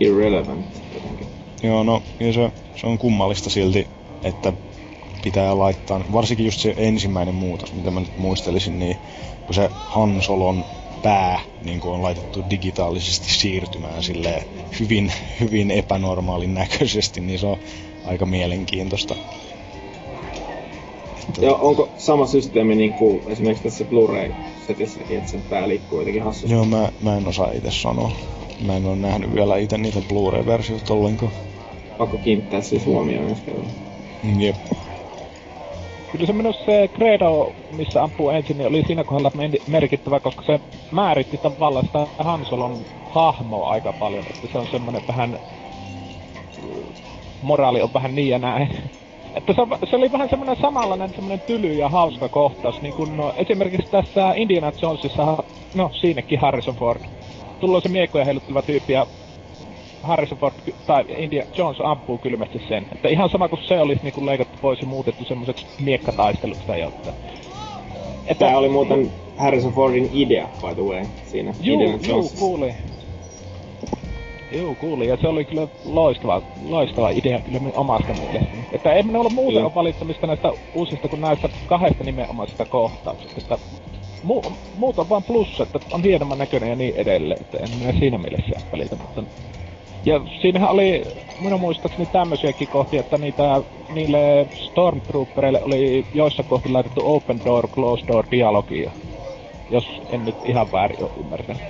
irrelevant 0.00 0.66
jotenkin. 0.94 1.27
Joo, 1.62 1.82
no 1.82 2.02
ja 2.20 2.32
se, 2.32 2.50
se 2.76 2.86
on 2.86 2.98
kummallista 2.98 3.50
silti, 3.50 3.86
että 4.24 4.52
pitää 5.22 5.58
laittaa, 5.58 6.04
varsinkin 6.12 6.46
just 6.46 6.60
se 6.60 6.74
ensimmäinen 6.76 7.34
muutos, 7.34 7.72
mitä 7.72 7.90
mä 7.90 8.00
nyt 8.00 8.18
muistelisin, 8.18 8.78
niin 8.78 8.96
kun 9.46 9.54
se 9.54 9.70
Han 9.86 10.22
Solon 10.22 10.64
pää 11.02 11.40
niin 11.64 11.80
on 11.84 12.02
laitettu 12.02 12.44
digitaalisesti 12.50 13.32
siirtymään 13.32 14.02
silleen 14.02 14.42
hyvin, 14.80 15.12
hyvin 15.40 15.70
epänormaalin 15.70 16.54
näköisesti, 16.54 17.20
niin 17.20 17.38
se 17.38 17.46
on 17.46 17.58
aika 18.06 18.26
mielenkiintoista. 18.26 19.14
Että, 21.28 21.46
Ja 21.46 21.54
onko 21.54 21.88
sama 21.98 22.26
systeemi 22.26 22.74
niin 22.74 22.92
kuin 22.94 23.20
esimerkiksi 23.28 23.64
tässä 23.64 23.84
Blu-ray-setissäkin, 23.84 25.18
että 25.18 25.30
sen 25.30 25.42
pää 25.50 25.68
liikkuu 25.68 25.98
jotenkin 25.98 26.22
hassusti? 26.22 26.52
Joo, 26.52 26.64
mä, 26.64 26.92
mä 27.00 27.16
en 27.16 27.28
osaa 27.28 27.52
itse 27.52 27.70
sanoa. 27.70 28.12
Mä 28.66 28.76
en 28.76 28.86
ole 28.86 28.96
nähnyt 28.96 29.34
vielä 29.34 29.56
itse 29.56 29.78
niitä 29.78 30.00
Blu-ray-versioita 30.08 30.94
ollenkaan. 30.94 31.32
Pakko 31.98 32.18
kiinnittää 32.18 32.60
siis 32.60 32.86
huomioon 32.86 33.36
kerralla. 33.44 33.68
Jep. 34.38 34.56
Kyllä 36.12 36.26
se 36.26 36.32
minusta 36.32 36.64
se 36.64 36.88
Credo, 36.96 37.52
missä 37.70 38.02
ampuu 38.02 38.30
ensin, 38.30 38.58
niin 38.58 38.68
oli 38.68 38.82
siinä 38.86 39.04
kohdalla 39.04 39.32
merkittävä, 39.66 40.20
koska 40.20 40.42
se 40.46 40.60
määritti 40.90 41.38
tavallaan 41.38 41.86
sitä 41.86 42.06
Han 42.18 42.44
Solon 42.44 42.78
hahmoa 43.10 43.70
aika 43.70 43.92
paljon, 43.92 44.24
että 44.34 44.48
se 44.52 44.58
on 44.58 44.66
semmoinen 44.70 45.02
vähän... 45.08 45.38
Moraali 47.42 47.82
on 47.82 47.94
vähän 47.94 48.14
niin 48.14 48.28
ja 48.28 48.38
näin. 48.38 48.68
Että 49.34 49.52
se, 49.52 49.88
se 49.90 49.96
oli 49.96 50.12
vähän 50.12 50.28
semmoinen 50.28 50.56
samanlainen 50.60 51.10
semmoinen 51.10 51.40
tyly 51.46 51.74
ja 51.74 51.88
hauska 51.88 52.28
kohtaus, 52.28 52.82
niin 52.82 52.94
kuin 52.94 53.16
no, 53.16 53.32
esimerkiksi 53.36 53.90
tässä 53.90 54.32
Indiana 54.36 54.72
Jonesissa, 54.82 55.44
no 55.74 55.90
siinäkin 56.00 56.40
Harrison 56.40 56.74
Ford. 56.74 57.00
Tullut 57.60 57.82
se 57.82 57.88
miekkoja 57.88 58.24
heilutteleva 58.24 58.62
tyyppi 58.62 58.92
ja 58.92 59.06
Harrison 60.02 60.38
Ford 60.38 60.54
tai 60.86 61.04
India 61.08 61.44
Jones 61.56 61.80
ampuu 61.84 62.18
kylmästi 62.18 62.62
sen. 62.68 62.86
Että 62.92 63.08
ihan 63.08 63.30
sama 63.30 63.48
kuin 63.48 63.62
se 63.62 63.80
olisi 63.80 64.02
niinku 64.02 64.26
leikattu 64.26 64.58
pois 64.62 64.80
ja 64.80 64.86
muutettu 64.86 65.24
semmoiseksi 65.24 65.66
miekkataisteluksi 65.80 66.62
tai 66.66 66.80
jotain. 66.80 67.16
Että, 68.26 68.44
Tää 68.46 68.58
oli 68.58 68.68
muuten 68.68 69.12
Harrison 69.36 69.72
Fordin 69.72 70.10
idea, 70.12 70.48
by 70.60 70.74
the 70.74 70.82
way, 70.82 71.04
siinä 71.26 71.54
Juu, 71.60 71.80
Indiana 71.80 72.06
juu, 72.08 72.30
kuulin. 72.38 72.74
Juu, 74.52 74.74
kuulin. 74.74 75.08
Ja 75.08 75.16
se 75.16 75.28
oli 75.28 75.44
kyllä 75.44 75.68
loistava, 75.84 76.42
loistava 76.68 77.10
idea 77.10 77.40
kyllä 77.40 77.60
omasta 77.74 78.12
mielestäni. 78.12 78.64
Että 78.72 78.92
ei 78.92 79.02
minulla 79.02 79.30
muuten 79.30 79.64
ole 79.64 79.74
valittamista 79.74 80.26
näistä 80.26 80.52
uusista 80.74 81.08
kuin 81.08 81.20
näistä 81.20 81.48
kahdesta 81.66 82.04
nimenomaisesta 82.04 82.64
kohtauksesta. 82.64 83.38
Että 83.38 83.58
mu, 84.22 84.42
muut 84.76 84.98
on 84.98 85.08
vaan 85.08 85.22
plussa, 85.22 85.62
että 85.62 85.80
on 85.92 86.02
hienomman 86.02 86.38
näköinen 86.38 86.68
ja 86.68 86.76
niin 86.76 86.96
edelleen. 86.96 87.40
Että 87.40 87.58
en 87.58 87.68
minä 87.78 87.98
siinä 87.98 88.18
mielessä 88.18 88.60
välitä, 88.72 88.96
mutta... 88.96 89.22
Ja 90.06 90.20
siinähän 90.40 90.70
oli 90.70 91.04
minun 91.38 91.60
muistaakseni 91.60 92.06
tämmöisiäkin 92.06 92.68
kohtia, 92.68 93.00
että 93.00 93.18
niitä, 93.18 93.62
niille 93.88 94.46
Stormtroopereille 94.54 95.62
oli 95.62 96.06
joissa 96.14 96.42
kohti 96.42 96.68
laitettu 96.68 97.00
open 97.04 97.40
door, 97.44 97.68
closed 97.68 98.08
door 98.08 98.26
dialogia. 98.30 98.92
Jos 99.70 99.84
en 100.08 100.24
nyt 100.24 100.36
ihan 100.44 100.72
väärin 100.72 101.02
ole 101.02 101.10
ymmärtänyt. 101.16 101.62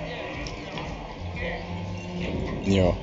Joo. 2.65 2.95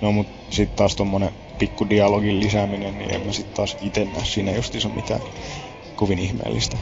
No 0.00 0.12
mut 0.12 0.26
sit 0.50 0.76
taas 0.76 0.96
tommonen 0.96 1.30
pikku 1.58 1.90
dialogin 1.90 2.40
lisääminen, 2.40 2.98
niin 2.98 3.14
en 3.14 3.26
mä 3.26 3.32
sit 3.32 3.46
taas 3.54 3.76
ite 3.80 4.04
näe 4.04 4.24
siinä 4.24 4.52
justiinsa 4.52 4.88
mitään 4.88 5.20
kovin 5.96 6.18
ihmeellistä. 6.18 6.78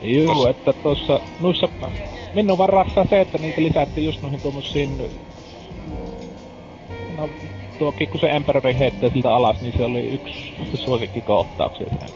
Joo, 0.00 0.48
että 0.48 0.72
tuossa 0.72 1.20
noissa 1.38 1.68
minun 2.34 2.58
vaan 2.58 2.68
rassaa 2.68 3.06
se, 3.10 3.20
että 3.20 3.38
niitä 3.38 3.62
lisättiin 3.62 4.04
just 4.04 4.22
noihin 4.22 4.40
tuommoisiin 4.40 4.98
no 7.16 7.30
tuokin 7.78 8.08
kun 8.10 8.20
se 8.20 8.26
Emperori 8.26 8.78
heittää 8.78 9.10
siltä 9.10 9.34
alas, 9.34 9.60
niin 9.60 9.74
se 9.76 9.84
oli 9.84 10.08
yksi 10.08 10.34
suosikkikohtauksia 10.74 11.86
sen 12.00 12.10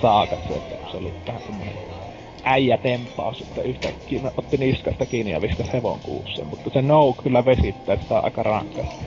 saakassa, 0.00 0.56
että 0.56 0.74
se 0.90 0.96
oli 0.96 1.14
vähän 1.26 1.42
semmonen 1.46 1.74
äijätempaus, 2.44 3.40
että 3.40 3.62
yhtäkkiä 3.62 4.32
otti 4.36 4.56
niskasta 4.56 5.06
kiinni 5.06 5.32
ja 5.32 5.42
viskas 5.42 5.72
hevon 5.72 6.00
kuusseen, 6.00 6.48
mutta 6.48 6.70
se 6.72 6.82
no 6.82 7.14
kyllä 7.22 7.44
vesittää 7.44 7.96
sitä 7.96 8.18
aika 8.18 8.42
rankasti. 8.42 9.04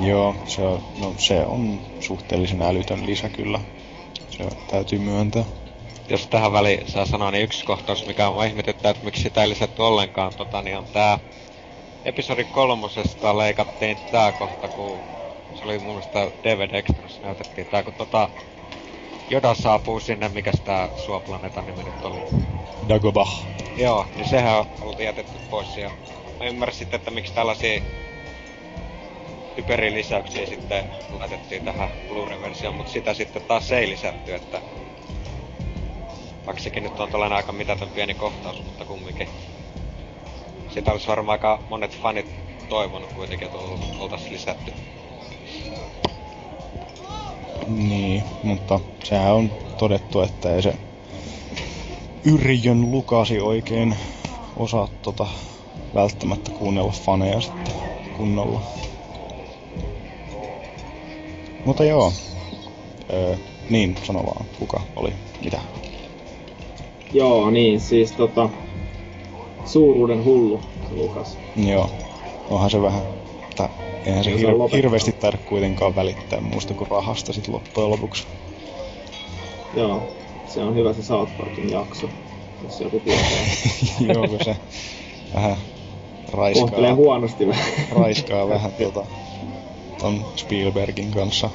Joo, 0.00 0.34
se 0.44 0.62
on, 0.62 0.80
no, 1.00 1.14
se 1.18 1.46
on 1.46 1.80
suhteellisen 2.00 2.62
älytön 2.62 3.06
lisä 3.06 3.28
kyllä. 3.28 3.60
Se 4.30 4.44
täytyy 4.70 4.98
myöntää. 4.98 5.44
Jos 6.10 6.26
tähän 6.26 6.52
väliin 6.52 6.90
saa 6.90 7.06
sanoa, 7.06 7.30
niin 7.30 7.44
yksi 7.44 7.64
kohtaus, 7.64 8.06
mikä 8.06 8.28
on 8.28 8.46
ihmetyttää, 8.46 8.90
että 8.90 9.04
miksi 9.04 9.22
sitä 9.22 9.42
ei 9.42 9.48
lisätty 9.48 9.82
ollenkaan, 9.82 10.32
tota, 10.36 10.62
niin 10.62 10.78
on 10.78 10.86
tää 10.92 11.18
episodi 12.04 12.44
kolmosesta 12.44 13.38
leikattiin 13.38 13.98
tää 14.10 14.32
kohta, 14.32 14.68
kun 14.68 15.02
se 15.54 15.64
oli 15.64 15.78
mun 15.78 15.94
mielestä 15.94 16.30
DVD 16.44 16.74
Extras 16.74 17.20
näytettiin 17.22 17.66
tää, 17.66 17.82
kun 17.82 17.94
tota 17.94 18.30
Joda 19.30 19.54
saapuu 19.54 20.00
sinne, 20.00 20.28
mikä 20.28 20.52
tää 20.64 20.88
Suoplaneetan 20.96 21.66
nimi 21.66 21.84
nyt 21.84 22.04
oli. 22.04 22.24
Dagobah. 22.88 23.46
Joo, 23.76 24.06
niin 24.14 24.28
sehän 24.28 24.58
on 24.58 24.66
oltiin 24.80 25.06
jätetty 25.06 25.38
pois 25.50 25.76
ja 25.76 25.90
mä 26.40 26.46
ymmärrän 26.46 26.76
sitten, 26.76 26.98
että 26.98 27.10
miksi 27.10 27.34
tällaisia 27.34 27.80
hyperilisäyksiä 29.56 30.46
sitten 30.46 30.84
laitettiin 31.18 31.64
tähän 31.64 31.90
Blu-ray-versioon, 32.08 32.74
mutta 32.74 32.92
sitä 32.92 33.14
sitten 33.14 33.42
taas 33.48 33.72
ei 33.72 33.88
lisätty, 33.88 34.34
että 34.34 34.62
vaikka 36.46 36.62
sekin 36.62 36.82
nyt 36.82 37.00
on 37.00 37.10
tällainen 37.10 37.36
aika 37.36 37.52
mitätön 37.52 37.90
pieni 37.90 38.14
kohtaus, 38.14 38.64
mutta 38.64 38.84
kumminkin. 38.84 39.28
Sitä 40.74 40.92
olisi 40.92 41.06
varmaan 41.06 41.34
aika 41.34 41.62
monet 41.68 41.98
fanit 42.02 42.26
toivonut 42.68 43.10
kuitenkin, 43.14 43.46
että 43.46 43.58
ol- 43.58 43.76
oltais 44.00 44.30
lisätty. 44.30 44.72
Niin, 47.66 48.24
mutta 48.42 48.80
sehän 49.04 49.34
on 49.34 49.50
todettu, 49.76 50.20
että 50.20 50.54
ei 50.54 50.62
se 50.62 50.74
Yrjön 52.24 52.90
Lukasi 52.90 53.40
oikein 53.40 53.96
osaa 54.56 54.88
tota 55.02 55.26
välttämättä 55.94 56.50
kuunnella 56.54 56.92
faneja 56.92 57.40
sitten 57.40 57.74
kunnolla. 58.12 58.62
Mutta 61.64 61.84
joo. 61.84 62.12
Öö, 63.12 63.36
niin, 63.70 63.96
sano 64.04 64.22
vaan, 64.26 64.46
kuka 64.58 64.80
oli, 64.96 65.12
mitä. 65.44 65.60
Joo, 67.12 67.50
niin, 67.50 67.80
siis 67.80 68.12
tota... 68.12 68.50
Suuruuden 69.64 70.24
hullu, 70.24 70.60
se 70.88 70.94
Lukas. 70.94 71.38
Joo, 71.56 71.90
onhan 72.50 72.70
se 72.70 72.82
vähän, 72.82 73.02
että 73.50 73.68
eihän 74.06 74.24
se 74.24 74.34
osaa 74.34 74.50
hir- 74.50 74.76
hirveästi 74.76 75.12
taida 75.12 75.38
kuitenkaan 75.48 75.96
välittää 75.96 76.40
muusta 76.40 76.74
kuin 76.74 76.90
rahasta 76.90 77.32
sit 77.32 77.48
loppujen 77.48 77.90
lopuksi. 77.90 78.26
Joo, 79.76 80.02
se 80.46 80.62
on 80.62 80.74
hyvä 80.74 80.92
se 80.92 81.02
South 81.02 81.36
Parkin 81.36 81.70
jakso, 81.70 82.08
jos 82.62 82.80
joku 82.80 83.00
tietää. 83.00 83.46
Joo, 84.14 84.28
kun 84.28 84.38
se 84.44 84.56
vähän 85.34 85.56
raiskaa, 86.32 86.62
Kohtelee 86.68 86.92
huonosti 86.92 87.46
vähän. 87.48 87.64
raiskaa 87.92 88.48
vähän 88.54 88.72
tota, 88.72 89.04
ton 89.98 90.24
Spielbergin 90.36 91.10
kanssa 91.10 91.50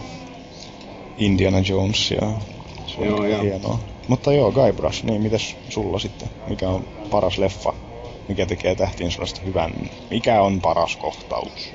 Indiana 1.18 1.60
Jonesia. 1.60 2.20
Se 2.88 3.02
on 3.02 3.08
Joo, 3.08 3.16
kyllä 3.18 3.30
joo. 3.30 3.42
hienoa. 3.44 3.80
Mutta 4.08 4.34
joo, 4.34 4.52
Guybrush, 4.52 5.04
niin 5.04 5.22
mitäs 5.22 5.56
sulla 5.70 6.00
sitten? 6.00 6.30
Mikä 6.48 6.70
on 6.70 6.86
paras 7.12 7.38
leffa? 7.38 7.74
Mikä 8.28 8.46
tekee 8.46 8.76
tähtiin 8.76 9.12
sodasta 9.12 9.42
hyvän? 9.46 9.72
Mikä 10.10 10.42
on 10.42 10.62
paras 10.62 10.96
kohtaus? 10.96 11.74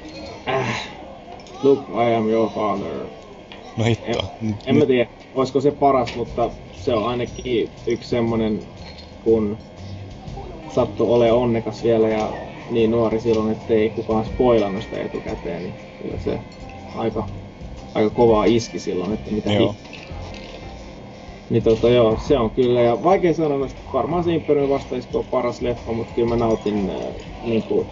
Look, 1.63 1.81
I 1.89 2.15
am 2.15 2.29
your 2.29 2.51
father. 2.51 3.07
No 3.77 3.85
hitto. 3.85 4.25
En, 4.43 4.59
en 4.67 4.77
mä 4.77 4.87
tiedä, 4.87 5.11
olisiko 5.35 5.61
se 5.61 5.71
paras, 5.71 6.17
mutta 6.17 6.51
se 6.73 6.95
on 6.95 7.09
ainakin 7.09 7.71
yksi 7.87 8.09
semmonen, 8.09 8.61
kun 9.25 9.59
sattuu 10.75 11.13
ole 11.13 11.33
onnekas 11.33 11.85
vielä 11.85 12.09
ja 12.09 12.33
niin 12.71 12.91
nuori 12.91 13.21
silloin, 13.21 13.53
ettei 13.53 13.91
kukaan 13.91 14.25
spoilannut 14.25 14.83
sitä 14.83 15.01
etukäteen, 15.03 15.63
niin 15.63 15.75
kyllä 16.03 16.19
se 16.19 16.39
aika 16.95 17.29
aika 17.95 18.11
kovaa 18.11 18.45
iski 18.45 18.79
silloin, 18.79 19.13
että 19.13 19.31
mitä 19.31 19.53
Joo. 19.53 19.75
Niin 21.51 21.63
tota 21.63 21.89
joo, 21.89 22.17
se 22.17 22.39
on 22.39 22.51
kyllä, 22.51 22.81
ja 22.81 23.05
vaikea 23.05 23.35
sanoa, 23.35 23.67
että 23.67 23.81
varmaan 23.93 24.25
se 24.25 24.35
Imperium 24.35 24.71
vastaisku 24.71 25.19
on 25.19 25.25
paras 25.31 25.61
leffa, 25.61 25.93
mutta 25.93 26.15
kyllä 26.15 26.29
mä 26.29 26.37
nautin 26.37 26.91
äh, 26.91 27.15
niinku 27.45 27.87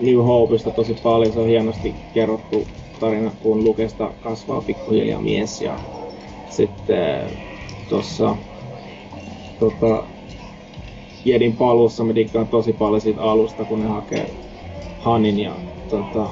New 0.00 0.16
Hopeista 0.16 0.70
tosi 0.70 0.94
paljon, 1.02 1.32
se 1.32 1.40
on 1.40 1.48
hienosti 1.48 1.94
kerrottu 2.14 2.66
tarina, 3.00 3.30
kun 3.42 3.64
Lukesta 3.64 4.10
kasvaa 4.20 4.60
pikkuhiljaa 4.60 5.20
mies, 5.20 5.62
ja 5.62 5.78
sitten 6.50 7.20
äh, 7.20 7.30
tossa 7.88 8.36
tota, 9.60 10.04
Jedin 11.24 11.56
paluussa 11.56 12.04
mä 12.04 12.14
dikkaan 12.14 12.48
tosi 12.48 12.72
paljon 12.72 13.00
siitä 13.00 13.22
alusta, 13.22 13.64
kun 13.64 13.80
ne 13.80 13.88
hakee 13.88 14.30
Hanin 14.98 15.38
ja 15.38 15.52
tota, 15.90 16.26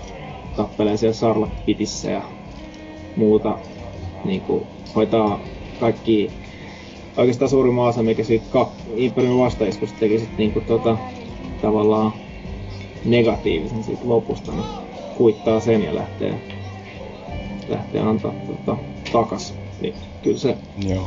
tappelee 0.57 0.97
siellä 0.97 1.15
Sarlacc-pitissä 1.15 2.11
ja 2.11 2.23
muuta. 3.17 3.59
Niin 4.25 4.41
kuin, 4.41 4.67
hoitaa 4.95 5.41
kaikki 5.81 6.31
oikeastaan 7.19 7.49
suurin 7.49 7.79
osa, 7.79 8.03
mikä 8.03 8.25
siitä 8.25 8.47
ka- 8.49 8.73
Imperiumin 8.97 9.39
vastaiskusta 9.39 9.99
teki 9.99 10.19
sit 10.19 10.39
niinku 10.39 10.61
tota, 10.61 10.99
tavallaan 11.61 12.13
negatiivisen 13.05 13.83
siitä 13.83 14.09
lopusta, 14.09 14.53
niin 14.53 14.67
kuittaa 15.15 15.61
sen 15.61 15.83
ja 15.83 15.95
lähtee, 15.95 16.35
lähtee 17.69 18.01
antaa 18.01 18.35
tota, 18.47 18.77
takas. 19.13 19.55
Niin 19.81 19.95
kyllä 20.23 20.39
se 20.39 20.57
Joo. 20.89 21.05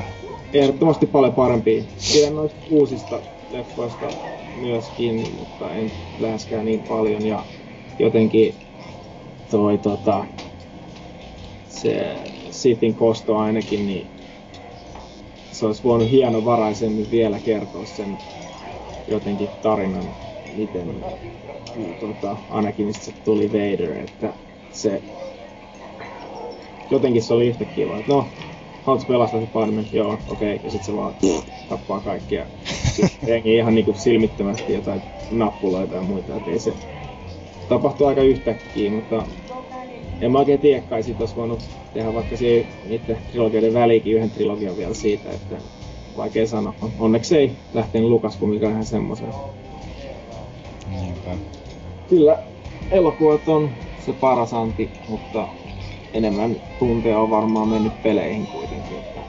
ehdottomasti 0.53 1.05
paljon 1.05 1.33
parempi. 1.33 1.85
Pidän 2.13 2.35
noista 2.35 2.59
uusista 2.69 3.21
leffoista 3.49 4.09
myöskin, 4.55 5.15
mutta 5.39 5.75
en 5.75 5.91
läheskään 6.19 6.65
niin 6.65 6.83
paljon. 6.83 7.25
Ja 7.25 7.45
jotenkin 7.99 8.55
toi 9.51 9.77
tota, 9.77 10.25
se 11.63 12.15
Sithin 12.49 12.95
kosto 12.95 13.37
ainakin, 13.37 13.85
niin 13.85 14.10
se 15.51 15.65
olisi 15.65 15.83
voinut 15.83 16.11
hienovaraisemmin 16.11 17.11
vielä 17.11 17.39
kertoa 17.39 17.85
sen 17.85 18.17
jotenkin 19.07 19.49
tarinan, 19.61 20.03
miten 20.57 20.95
tota, 21.99 22.37
Anakinista 22.49 23.11
tuli 23.25 23.49
Vader, 23.49 23.97
että 23.97 24.33
se 24.71 25.01
jotenkin 26.91 27.21
se 27.23 27.33
oli 27.33 27.47
yhtä 27.47 27.65
kiva, 27.65 27.97
että 27.97 28.11
no, 28.11 28.25
haluatko 28.83 29.07
pelastaa 29.07 29.39
se 29.39 29.47
Padmen? 29.53 29.87
Joo, 29.93 30.13
okei, 30.13 30.55
okay. 30.55 30.65
ja 30.65 30.71
sitten 30.71 30.85
se 30.85 30.95
vaan 30.95 31.13
tappaa 31.69 31.99
kaikkia. 31.99 32.45
Jengi 33.27 33.55
ihan 33.55 33.75
niinku 33.75 33.93
silmittömästi 33.93 34.73
jotain 34.73 35.01
nappuloita 35.31 35.95
ja 35.95 36.01
muita, 36.01 36.33
ei 36.47 36.59
se 36.59 36.73
tapahtuu 37.69 38.07
aika 38.07 38.21
yhtäkkiä, 38.21 38.91
mutta 38.91 39.23
en 40.21 40.31
mä 40.31 40.39
oikein 40.39 40.59
tiedä, 40.59 40.81
kai 40.81 41.03
siitä 41.03 41.19
olisi 41.19 41.35
voinut 41.35 41.59
tehdä 41.93 42.13
vaikka 42.13 42.37
siihen 42.37 42.67
niiden 42.89 43.17
trilogioiden 43.31 43.73
väliinkin 43.73 44.15
yhden 44.15 44.31
trilogian 44.31 44.77
vielä 44.77 44.93
siitä, 44.93 45.31
että 45.31 45.55
vaikea 46.17 46.47
sanoa. 46.47 46.73
Onneksi 46.99 47.37
ei 47.37 47.51
lähtenyt 47.73 48.09
Lukas 48.09 48.35
kumminkaan 48.35 48.71
ihan 48.71 48.85
semmoisen. 48.85 49.27
Niinpä. 50.89 51.31
Kyllä 52.09 52.39
elokuvat 52.91 53.47
on 53.47 53.69
se 54.05 54.13
paras 54.13 54.53
anti, 54.53 54.89
mutta 55.09 55.47
enemmän 56.13 56.55
tunteja 56.79 57.19
on 57.19 57.29
varmaan 57.29 57.67
mennyt 57.67 58.03
peleihin 58.03 58.47
kuitenkin. 58.47 58.97
Että 58.97 59.19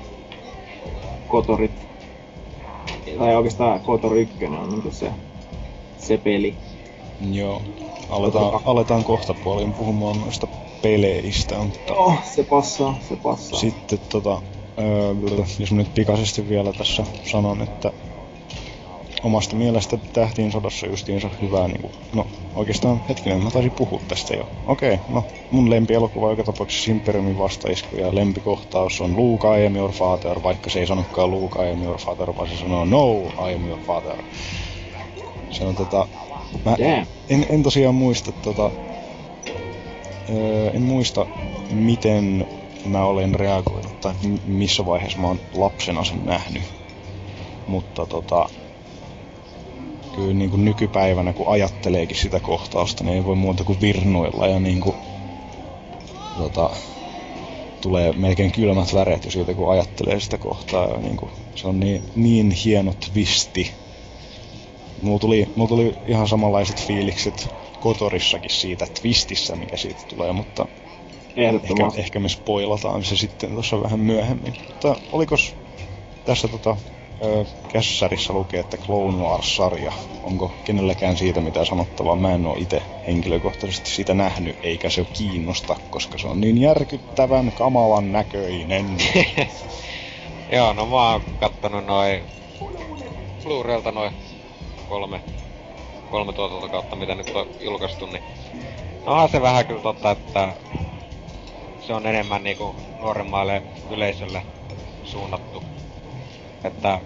Kotorit, 1.28 1.72
tai 3.18 3.36
oikeastaan 3.36 3.80
Kotor 3.80 4.16
1 4.16 4.46
on 4.46 4.68
niinku 4.68 4.90
se, 4.90 5.10
se 5.98 6.18
peli. 6.18 6.54
Joo. 7.30 7.62
Aletaan, 8.10 8.60
aletaan 8.64 9.04
kohta 9.04 9.34
puolin 9.34 9.72
puhumaan 9.72 10.20
noista 10.20 10.46
peleistä, 10.82 11.58
mutta 11.58 11.94
Oh, 11.94 12.24
se 12.24 12.42
passaa, 12.44 12.98
se 13.08 13.16
passaa. 13.16 13.58
sitten 13.58 13.98
tota, 14.08 14.42
öö, 14.78 15.14
jos 15.58 15.70
mä 15.72 15.76
nyt 15.78 15.94
pikaisesti 15.94 16.48
vielä 16.48 16.72
tässä 16.72 17.04
sanon, 17.24 17.62
että 17.62 17.92
omasta 19.22 19.56
mielestä 19.56 19.98
Tähtien 20.12 20.52
sodassa 20.52 20.86
justiinsa 20.86 21.30
hyvää 21.42 21.68
niinku, 21.68 21.90
no 22.14 22.26
oikeastaan 22.54 23.00
hetkinen, 23.08 23.42
mä 23.42 23.50
taisin 23.50 23.70
puhua 23.72 24.00
tästä 24.08 24.34
jo. 24.34 24.48
Okei, 24.66 24.98
no 25.08 25.24
mun 25.50 25.70
lempielokuva 25.70 26.30
joka 26.30 26.44
tapauksessa 26.44 26.90
Imperiumin 26.90 27.38
vastaisku 27.38 27.96
ja 27.96 28.14
lempikohtaus 28.14 29.00
on 29.00 29.16
Luke, 29.16 29.60
I 29.62 29.66
am 29.66 29.76
your 29.76 29.92
father, 29.92 30.42
vaikka 30.42 30.70
se 30.70 30.80
ei 30.80 30.86
sanokaan 30.86 31.30
Luke, 31.30 31.66
I 31.68 31.72
am 31.72 31.82
your 31.82 31.98
father, 31.98 32.36
vaan 32.36 32.48
se 32.48 32.56
sanoo 32.56 32.84
No, 32.84 33.12
I 33.50 33.54
am 33.54 33.66
your 33.68 33.80
father. 33.86 34.16
Se 35.50 35.64
on 35.64 35.76
tota, 35.76 36.08
mä 36.64 36.76
en, 37.28 37.46
en 37.50 37.62
tosiaan 37.62 37.94
muista 37.94 38.32
tota, 38.32 38.70
öö, 40.30 40.70
en 40.70 40.82
muista 40.82 41.26
miten 41.70 42.46
mä 42.84 43.04
olen 43.04 43.34
reagoinut 43.34 44.00
tai 44.00 44.14
missä 44.44 44.86
vaiheessa 44.86 45.18
mä 45.18 45.26
oon 45.26 45.40
lapsena 45.54 46.04
sen 46.04 46.24
nähnyt. 46.24 46.62
Mutta 47.66 48.06
tota, 48.06 48.48
kyllä 50.14 50.34
niin 50.34 50.50
kuin 50.50 50.64
nykypäivänä 50.64 51.32
kun 51.32 51.48
ajatteleekin 51.48 52.16
sitä 52.16 52.40
kohtausta, 52.40 53.04
niin 53.04 53.16
ei 53.16 53.24
voi 53.24 53.36
muuta 53.36 53.64
kuin 53.64 53.80
virnuilla 53.80 54.46
ja 54.46 54.60
niin 54.60 54.80
kuin, 54.80 54.96
tota, 56.38 56.70
tulee 57.80 58.12
melkein 58.12 58.52
kylmät 58.52 58.94
väreet 58.94 59.24
jo 59.24 59.30
siitä 59.30 59.54
kun 59.54 59.70
ajattelee 59.70 60.20
sitä 60.20 60.38
kohtaa. 60.38 60.88
Ja 60.88 60.98
niin 60.98 61.16
kuin, 61.16 61.30
se 61.54 61.68
on 61.68 61.80
niin, 61.80 62.02
niin 62.14 62.50
hieno 62.50 62.94
twisti. 63.12 63.70
Mulla 65.02 65.18
tuli, 65.18 65.52
mulla 65.56 65.68
tuli 65.68 65.94
ihan 66.06 66.28
samanlaiset 66.28 66.86
fiilikset 66.86 67.48
Kotorissakin 67.82 68.50
siitä 68.50 68.86
twistissä, 69.00 69.56
mikä 69.56 69.76
siitä 69.76 70.00
tulee, 70.08 70.32
mutta 70.32 70.66
ehkä, 71.36 72.00
ehkä 72.00 72.20
me 72.20 72.28
spoilataan 72.28 73.04
se 73.04 73.16
sitten 73.16 73.50
tuossa 73.50 73.82
vähän 73.82 74.00
myöhemmin. 74.00 74.54
Mutta 74.66 74.96
olikos 75.12 75.54
tässä 76.24 76.48
tota, 76.48 76.76
ö, 77.24 77.44
kässärissä 77.72 78.32
lukee, 78.32 78.60
että 78.60 78.76
Clone 78.76 79.22
Wars-sarja, 79.22 79.92
onko 80.22 80.52
kenelläkään 80.64 81.16
siitä 81.16 81.40
mitään 81.40 81.66
sanottavaa? 81.66 82.16
Mä 82.16 82.34
en 82.34 82.46
oo 82.46 82.56
itse 82.58 82.82
henkilökohtaisesti 83.06 83.90
sitä 83.90 84.14
nähnyt, 84.14 84.56
eikä 84.62 84.90
se 84.90 85.06
kiinnosta, 85.12 85.76
koska 85.90 86.18
se 86.18 86.26
on 86.26 86.40
niin 86.40 86.58
järkyttävän 86.58 87.52
kamalan 87.52 88.12
näköinen. 88.12 88.96
Joo, 90.52 90.72
no 90.72 90.86
mä 90.86 91.12
oon 91.12 91.22
kattonut 91.40 91.84
noin 91.86 92.22
Blu-raylta 93.44 93.92
noin 93.92 94.12
kolme, 94.88 95.20
kolme 96.12 96.32
tuotantokautta, 96.32 96.96
mitä 96.96 97.14
nyt 97.14 97.36
on 97.36 97.46
julkaistu, 97.60 98.06
niin 98.06 98.22
onhan 99.06 99.28
se 99.28 99.42
vähän 99.42 99.66
kyllä 99.66 99.82
totta, 99.82 100.10
että 100.10 100.52
se 101.80 101.94
on 101.94 102.06
enemmän 102.06 102.42
niinku 102.44 102.74
nuoremmalle 103.00 103.62
yleisölle 103.90 104.42
suunnattu. 105.04 105.62
Että 106.64 107.00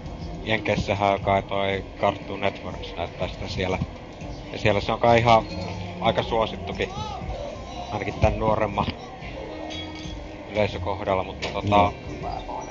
Jenkeissähän 0.45 1.21
kai 1.21 1.43
toi 1.43 1.85
Cartoon 2.01 2.41
Networks 2.41 2.95
näyttää 2.97 3.29
sitä 3.29 3.49
siellä. 3.49 3.79
Ja 4.53 4.59
siellä 4.59 4.81
se 4.81 4.93
on 4.93 4.99
kai 4.99 5.19
ihan 5.19 5.45
aika 6.01 6.23
suosittukin. 6.23 6.89
Ainakin 7.93 8.21
tän 8.21 8.39
nuoremman 8.39 8.87
yleisökohdalla, 10.51 11.25
mutta 11.25 11.49
tota... 11.49 11.93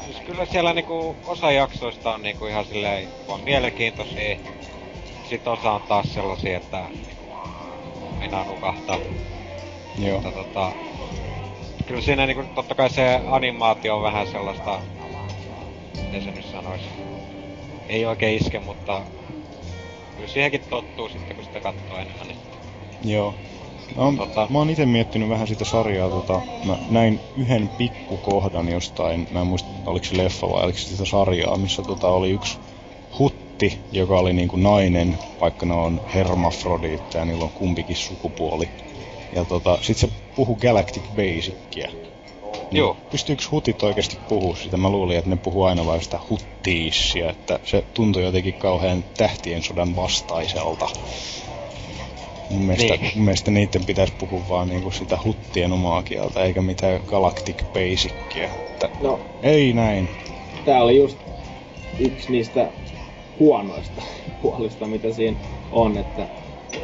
Siis 0.05 0.17
kyllä 0.25 0.45
siellä 0.45 0.73
niinku 0.73 1.15
osa 1.25 1.51
jaksoista 1.51 2.13
on 2.13 2.21
niinku 2.21 2.45
ihan 2.45 2.65
silleen 2.65 3.09
vaan 3.27 3.41
mielenkiintoisia. 3.43 4.37
Sitten 5.29 5.53
osa 5.53 5.71
on 5.71 5.81
taas 5.81 6.13
sellaisia, 6.13 6.57
että 6.57 6.85
meinaa 8.19 8.43
nukahtaa. 8.43 8.99
Joo. 9.99 10.21
Mutta 10.21 10.31
tota... 10.43 10.71
Kyllä 11.85 12.01
siinä 12.01 12.25
niinku 12.25 12.43
totta 12.55 12.75
kai 12.75 12.89
se 12.89 13.21
animaatio 13.27 13.97
on 13.97 14.03
vähän 14.03 14.27
sellaista... 14.27 14.79
Miten 16.05 16.23
se 16.23 16.31
nyt 16.31 16.45
sanois? 16.51 16.81
Ei 17.89 18.05
oikein 18.05 18.37
iske, 18.37 18.59
mutta... 18.59 19.01
Kyllä 20.15 20.27
siihenkin 20.27 20.61
tottuu 20.69 21.09
sitten, 21.09 21.35
kun 21.35 21.45
sitä 21.45 21.59
katsoo 21.59 21.97
enemmän. 21.97 22.27
Niin... 22.27 22.39
Joo. 23.03 23.35
No, 23.95 24.11
Tota- 24.11 24.47
Mä 24.49 24.57
oon 24.57 24.69
itse 24.69 24.85
miettinyt 24.85 25.29
vähän 25.29 25.47
sitä 25.47 25.65
sarjaa, 25.65 26.09
tota, 26.09 26.41
mä 26.65 26.77
näin 26.89 27.19
yhden 27.37 27.69
pikkukohdan 27.77 28.69
jostain, 28.69 29.27
mä 29.31 29.41
en 29.41 29.47
muista 29.47 29.69
oliko 29.85 30.05
se 30.05 30.17
leffa 30.17 30.49
vai 30.49 30.63
oliko 30.63 30.79
se 30.79 30.85
sitä 30.87 31.05
sarjaa, 31.05 31.57
missä 31.57 31.81
tota 31.83 32.07
oli 32.07 32.31
yksi 32.31 32.57
hutti, 33.19 33.79
joka 33.91 34.19
oli 34.19 34.33
niinku 34.33 34.55
nainen, 34.55 35.17
vaikka 35.41 35.65
ne 35.65 35.73
on 35.73 36.01
hermafrodiitteja 36.13 37.21
ja 37.21 37.25
niillä 37.25 37.43
on 37.43 37.49
kumpikin 37.51 37.95
sukupuoli. 37.95 38.69
Ja 39.35 39.45
tota, 39.45 39.77
sit 39.81 39.97
se 39.97 40.09
puhu 40.35 40.55
Galactic 40.55 41.03
Basicia. 41.15 41.91
Niin 42.71 42.79
Joo. 42.79 42.97
Pystyykö 43.11 43.43
hutit 43.51 43.83
oikeasti 43.83 44.17
puhua 44.29 44.55
sitä? 44.55 44.77
Mä 44.77 44.89
luulin, 44.89 45.17
että 45.17 45.29
ne 45.29 45.35
puhuu 45.35 45.63
aina 45.63 45.85
vain 45.85 46.01
sitä 46.01 46.19
huttiissia, 46.29 47.29
että 47.29 47.59
se 47.63 47.83
tuntui 47.93 48.23
jotenkin 48.23 48.53
kauhean 48.53 49.03
tähtien 49.17 49.63
sodan 49.63 49.95
vastaiselta. 49.95 50.87
Mun 52.49 52.61
mielestä, 52.61 52.95
Niin. 52.95 53.11
mun 53.15 53.25
mielestä 53.25 53.51
niiden 53.51 53.85
pitäisi 53.85 54.13
puhua 54.19 54.41
vaan 54.49 54.67
niinku 54.67 54.91
sitä 54.91 55.17
huttien 55.25 55.71
omaa 55.73 56.03
kieltä, 56.03 56.43
eikä 56.43 56.61
mitään 56.61 57.01
Galactic 57.05 57.63
Basicia. 57.73 58.49
Että 58.69 58.89
No, 59.01 59.19
ei 59.43 59.73
näin. 59.73 60.09
tää 60.65 60.83
oli 60.83 60.97
just 60.97 61.17
yksi 61.99 62.31
niistä 62.31 62.71
huonoista 63.39 64.01
puolista, 64.41 64.87
mitä 64.87 65.13
siinä 65.13 65.37
on, 65.71 65.97
että 65.97 66.27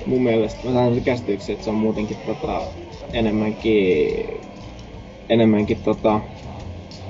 mun 0.06 0.24
mielestä 0.24 0.68
mä 0.68 0.74
sain 0.74 0.94
sen 0.94 1.04
käsityksen, 1.04 1.54
että 1.54 1.64
se 1.64 1.70
on 1.70 1.76
muutenkin 1.76 2.18
tota, 2.26 2.62
enemmänkin 3.14 4.10
enemmänkin 5.30 5.78
tota, 5.84 6.20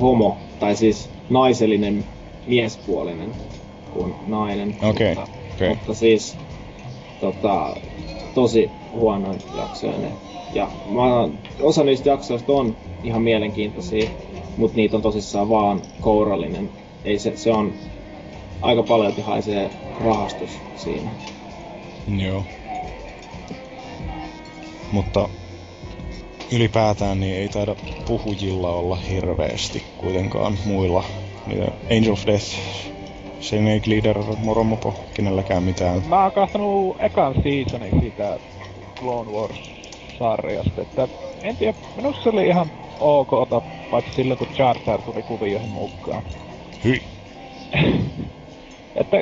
homo, 0.02 0.38
tai 0.60 0.76
siis 0.76 1.10
naisellinen 1.30 2.04
miespuolinen 2.48 3.30
kuin 3.94 4.14
nainen. 4.28 4.76
Okei, 4.84 5.16
Mutta, 5.16 5.32
okei. 5.56 5.70
mutta 5.70 5.94
siis 5.94 6.38
tota, 7.20 7.76
tosi 8.34 8.72
huono 8.92 9.36
jaksoinen. 9.58 10.12
Ja 10.54 10.68
mä, 10.86 11.30
osa 11.62 11.84
niistä 11.84 12.10
jaksoista 12.10 12.54
on 12.54 12.76
ihan 13.04 13.22
mielenkiintoisia, 13.22 14.10
mutta 14.58 14.76
niitä 14.76 14.96
on 14.96 15.02
tosissaan 15.02 15.50
vaan 15.50 15.82
kourallinen. 16.02 16.70
Ei 17.06 17.20
se, 17.20 17.38
se 17.38 17.52
on 17.52 17.74
aika 18.62 18.84
paljon 18.84 19.14
haisee 19.24 19.70
rahastus 20.06 20.50
siinä. 20.76 21.12
Joo. 22.18 22.44
Mutta 24.92 25.30
ylipäätään 26.52 27.20
niin 27.20 27.36
ei 27.36 27.50
taida 27.50 27.76
puhujilla 28.08 28.70
olla 28.70 28.96
hirveästi 28.96 29.84
kuitenkaan 29.98 30.58
muilla. 30.66 31.04
Angel 31.98 32.12
of 32.12 32.26
Death, 32.26 32.46
Snake 33.40 33.82
Leader, 33.86 34.18
Moromopo, 34.44 34.94
kenelläkään 35.14 35.64
mitään. 35.64 36.02
Mä 36.08 36.24
oon 36.24 36.32
kahtanut 36.32 36.98
ekan 37.00 37.34
seasonin 37.44 38.00
siitä 38.02 38.40
Clone 39.00 39.32
Wars-sarjasta, 39.32 40.82
että 40.82 41.08
en 41.42 41.58
tiedä, 41.58 41.78
minusta 41.96 42.24
se 42.24 42.30
oli 42.30 42.48
ihan 42.48 42.72
ok, 43.00 43.30
paitsi 43.92 44.12
silloin 44.16 44.38
kun 44.38 44.48
Jar 44.58 44.78
Jar 44.88 45.02
tuli 45.02 45.24
kuvioihin 45.24 45.70
mukaan. 45.70 46.24
Hyi. 46.84 47.02
että 48.96 49.18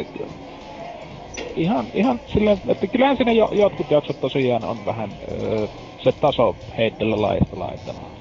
ihan, 1.56 1.88
ihan 1.94 2.22
silleen, 2.34 2.62
että 2.68 2.88
kyllähän 2.88 3.18
siinä 3.18 3.32
jo, 3.32 3.50
jotkut 3.52 3.92
jaksot 3.92 4.20
tosiaan 4.20 4.64
on 4.64 4.86
vähän 4.86 5.10
öö, 5.32 5.68
se 6.04 6.12
taso 6.12 6.56
heittellä 6.78 7.22
laajasta 7.22 7.60
laitaan. 7.60 8.12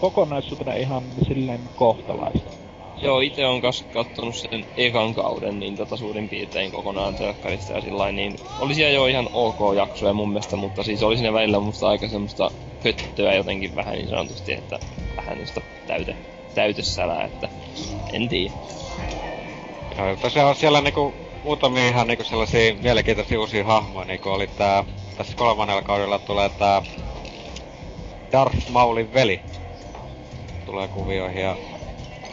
Kokonaisuutena 0.00 0.74
ihan 0.74 1.02
silleen 1.28 1.60
kohtalaista. 1.76 2.58
Joo, 3.02 3.20
itse 3.20 3.46
on 3.46 3.60
kas 3.60 3.82
kattonut 3.92 4.36
sen 4.36 4.64
ekan 4.76 5.14
kauden 5.14 5.60
niin 5.60 5.76
tota 5.76 5.96
suurin 5.96 6.28
piirtein 6.28 6.72
kokonaan 6.72 7.14
telkkarista 7.14 7.72
ja 7.72 7.80
sillain, 7.80 8.16
niin 8.16 8.34
oli 8.60 8.74
siellä 8.74 8.94
jo 8.94 9.06
ihan 9.06 9.28
ok 9.32 9.58
jaksoja 9.76 10.12
mun 10.12 10.28
mielestä, 10.28 10.56
mutta 10.56 10.82
siis 10.82 11.02
oli 11.02 11.16
siinä 11.16 11.32
välillä 11.32 11.60
musta 11.60 11.88
aika 11.88 12.08
semmoista 12.08 12.50
köttöä 12.82 13.34
jotenkin 13.34 13.74
vähän 13.74 13.94
niin 13.94 14.08
sanotusti, 14.08 14.52
että 14.52 14.78
vähän 15.16 15.38
niistä 15.38 15.60
täyte, 15.86 16.16
täytessälää, 16.54 17.24
että 17.24 17.48
en 18.12 18.28
tiedä. 18.28 18.54
Joo, 19.98 20.16
tosiaan 20.16 20.56
siellä 20.56 20.80
niinku 20.80 21.14
muutamia 21.42 21.88
ihan 21.88 22.06
niinku 22.06 22.24
sellaisia 22.24 22.74
mielenkiintoisia 22.74 23.40
uusia 23.40 23.64
hahmoja, 23.64 24.04
niinku 24.04 24.28
oli 24.28 24.46
tää, 24.46 24.84
tässä 25.16 25.36
kolmannella 25.36 25.82
kaudella 25.82 26.18
tulee 26.18 26.48
tää 26.58 26.82
Darth 28.32 28.70
Maulin 28.70 29.12
veli 29.12 29.40
tulee 30.66 30.88
kuvioihin 30.88 31.42
ja 31.42 31.56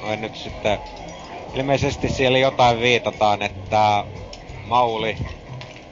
noin 0.01 0.21
nyt 0.21 0.35
sitten 0.35 0.79
ilmeisesti 1.53 2.09
siellä 2.09 2.37
jotain 2.37 2.79
viitataan, 2.79 3.41
että 3.41 4.05
Mauli 4.65 5.17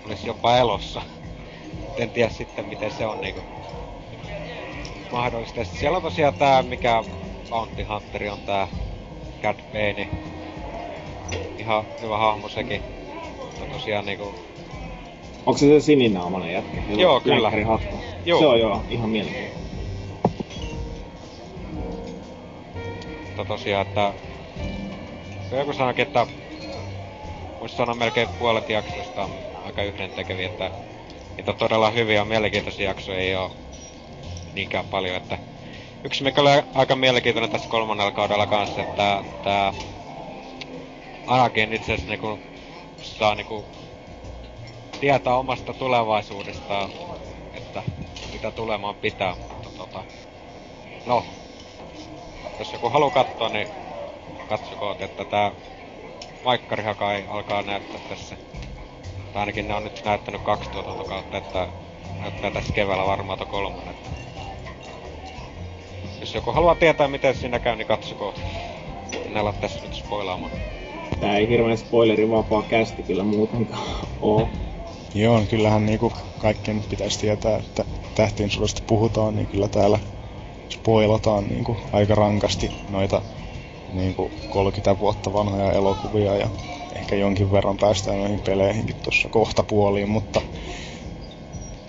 olisi 0.06 0.28
jopa 0.28 0.58
elossa. 0.58 1.02
En 1.98 2.12
tiedä 2.12 2.30
sitten 2.30 2.66
miten 2.66 2.92
se 2.92 3.06
on 3.06 3.22
niinku 3.22 3.42
mahdollista. 5.12 5.66
Siellä 5.66 5.96
on 5.96 6.04
tosiaan 6.04 6.34
tää, 6.34 6.64
mikä 6.64 7.04
Bounty 7.50 7.84
Hunteri 7.84 8.30
on 8.30 8.40
tää 8.46 8.68
Cad 9.42 9.60
Bane. 9.72 10.33
Ihan 11.58 11.84
hyvä 12.02 12.18
hahmo 12.18 12.50
sekin. 12.50 12.82
Mutta 13.44 13.66
tosiaan 13.74 14.06
niinku... 14.06 14.36
Onko 15.46 15.58
se 15.58 15.66
se 15.68 15.80
sininaamainen 15.80 16.54
jätkä? 16.54 16.82
Joo, 16.98 17.22
kyllä. 17.22 17.44
länkkärihattu? 17.44 17.96
Joo. 18.26 18.40
Se 18.40 18.48
on 18.48 18.60
joo, 18.60 18.84
ihan 18.90 19.10
mielenkiintoinen. 19.10 19.64
Mutta 23.26 23.46
tosiaan, 23.46 23.88
että... 23.88 24.14
Joku 25.52 25.74
sanoikin, 25.74 26.08
että... 26.08 26.28
Voisi 27.60 27.76
sanoa 27.76 27.96
melkein 27.96 28.30
puolet 28.40 28.70
jaksoista 28.70 29.30
aika 29.64 29.84
yhdentekeviä, 29.84 30.48
että... 30.48 30.72
Niitä 31.38 31.52
on 31.52 31.58
todella 31.58 31.90
hyviä 31.90 32.16
ja 32.16 32.26
mielenkiintoisia 32.26 32.90
jaksoja 32.90 33.20
ei 33.20 33.36
oo 33.36 33.52
niinkään 34.54 34.86
paljon, 34.86 35.16
että... 35.16 35.38
Yksi 36.04 36.24
mikä 36.24 36.42
oli 36.42 36.50
aika 36.76 36.96
mielenkiintoinen 36.96 37.52
tässä 37.52 37.70
kolmannella 37.70 38.12
kaudella 38.12 38.48
kanssa, 38.48 38.82
että 38.82 39.24
tää... 39.44 39.74
Anakin 41.26 41.74
itse 41.74 41.94
asiassa 41.94 42.10
niinku 42.12 42.40
saa 43.02 43.36
niinku 43.36 43.66
tietää 45.00 45.36
omasta 45.36 45.74
tulevaisuudestaan, 45.74 46.92
että 47.54 47.84
mitä 48.32 48.52
tulemaan 48.52 48.96
pitää, 48.96 49.36
mutta 49.50 49.70
tota... 49.78 50.04
No, 51.06 51.26
jos 52.60 52.74
joku 52.74 52.90
haluaa 52.90 53.12
katsoa, 53.12 53.50
niin 53.50 53.68
katsokoot, 54.46 55.02
että 55.02 55.26
tää 55.26 55.52
Maikkarihan 56.44 56.96
kai 56.96 57.26
alkaa 57.28 57.64
näyttää 57.64 58.02
tässä. 58.10 58.38
Tai 59.34 59.40
ainakin 59.40 59.68
ne 59.68 59.74
on 59.74 59.84
nyt 59.84 60.02
näyttänyt 60.06 60.42
kaksi 60.44 60.72
tuotantokautta, 60.72 61.38
että 61.38 61.68
näyttää 62.20 62.52
tässä 62.52 62.74
keväällä 62.74 63.06
varmaan 63.06 63.40
to 63.40 63.46
kolmannen. 63.46 63.96
Jos 66.22 66.34
joku 66.34 66.52
haluaa 66.52 66.76
tietää 66.76 67.08
miten 67.08 67.36
siinä 67.36 67.60
käy, 67.60 67.76
niin 67.76 67.88
katsokoot. 67.88 68.42
En 69.26 69.38
ala 69.38 69.54
tässä 69.54 69.80
nyt 69.82 69.94
spoilaamaan. 69.94 70.73
Tää 71.20 71.38
ei 71.38 71.48
hirveän 71.50 71.78
spoileri 71.78 72.30
vapaa 72.30 72.64
kästi 72.64 73.04
kyllä 73.04 73.24
muutenkaan 73.24 74.08
oo. 74.22 74.50
Joo, 75.14 75.46
kyllähän 75.50 75.86
niinku 75.86 76.14
kaikkien 76.38 76.84
pitäisi 76.90 77.20
tietää, 77.20 77.58
että 77.58 77.86
tähtien 78.16 78.50
sodasta 78.50 78.82
puhutaan, 78.88 79.36
niin 79.36 79.48
kyllä 79.48 79.68
täällä 79.68 80.00
spoilataan 80.74 81.44
niinku 81.48 81.78
aika 81.92 82.16
rankasti 82.16 82.72
noita 82.90 83.22
niinku 83.92 84.32
30 84.50 85.00
vuotta 85.00 85.34
vanhoja 85.34 85.72
elokuvia 85.72 86.36
ja 86.36 86.50
ehkä 86.96 87.16
jonkin 87.16 87.52
verran 87.52 87.78
päästään 87.78 88.18
noihin 88.20 88.42
peleihinkin 88.46 88.96
tuossa 89.04 89.30
kohta 89.30 89.64
puoliin, 89.64 90.10
mutta 90.10 90.42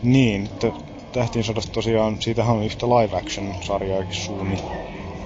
niin, 0.03 0.49
t- 0.59 0.95
Tähtien 1.13 1.45
sodasta 1.45 1.73
tosiaan, 1.73 2.17
siitähän 2.21 2.57
on 2.57 2.65
yhtä 2.65 2.87
live 2.87 3.17
action 3.17 3.55
sarjaakin 3.63 4.15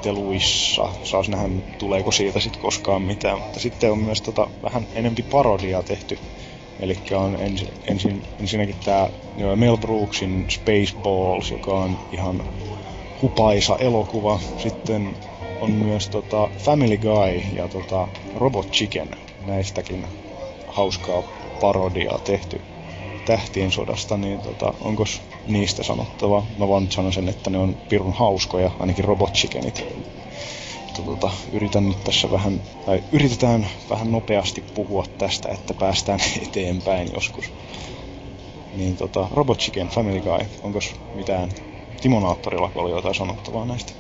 suunnitteluissa. 0.03 0.89
Saas 1.05 1.29
nähdä, 1.29 1.49
tuleeko 1.79 2.13
siitä 2.13 2.41
sitten 2.41 2.63
koskaan 2.63 3.03
mitään, 3.03 3.39
mutta 3.39 3.61
sitten 3.61 3.93
on 3.93 3.99
myös 3.99 4.23
tota, 4.23 4.51
vähän 4.63 4.87
enempi 4.95 5.23
parodiaa 5.23 5.83
tehty 5.83 6.19
Eli 6.81 6.99
on 7.17 7.37
ensin, 7.41 7.69
ensin, 7.87 8.23
ensinnäkin 8.41 8.77
tämä 8.85 9.09
Mel 9.57 9.77
Brooksin 9.77 10.47
Spaceballs, 10.51 11.51
joka 11.51 11.71
on 11.71 11.99
ihan 12.13 12.43
hupaisa 13.23 13.77
elokuva. 13.77 14.41
Sitten 14.59 15.17
on 15.61 15.71
myös 15.71 16.09
tota 16.09 16.49
Family 16.59 16.97
Guy 16.97 17.43
ja 17.53 17.69
tota 17.69 18.09
Robot 18.37 18.71
Chicken. 18.71 19.09
Näistäkin 19.47 20.07
hauskaa 20.67 21.23
parodiaa 21.61 22.19
tehty 22.19 22.61
tähtien 23.27 23.73
sodasta, 23.73 24.17
niin 24.17 24.41
tota, 24.41 24.75
onko 24.81 25.05
niistä 25.49 25.83
sanottava? 25.83 26.43
Mä 26.59 26.69
vaan 26.69 26.83
nyt 26.83 26.93
sanon 26.93 27.13
sen, 27.13 27.29
että 27.29 27.51
ne 27.51 27.59
on 27.59 27.77
pirun 27.89 28.13
hauskoja, 28.13 28.71
ainakin 28.81 29.05
Robot 29.05 29.33
Chickenit. 29.33 29.85
Tota, 31.07 31.31
yritän 31.53 31.89
nyt 31.89 32.05
tässä 32.05 32.31
vähän, 32.31 32.61
tai 32.87 33.03
yritetään 33.13 33.67
vähän 33.91 34.13
nopeasti 34.13 34.65
puhua 34.75 35.05
tästä, 35.19 35.49
että 35.49 35.75
päästään 35.75 36.21
eteenpäin 36.49 37.09
joskus. 37.15 37.45
Niin 38.77 38.97
tota, 38.97 39.29
Robot 39.33 39.59
Chicken, 39.59 39.89
Family 39.89 40.21
Guy, 40.21 40.47
onko 40.63 40.79
mitään 41.15 41.51
Timonaattorilla 42.01 42.71
oli 42.75 42.91
jotain 42.91 43.15
sanottavaa 43.15 43.65
näistä? 43.65 43.93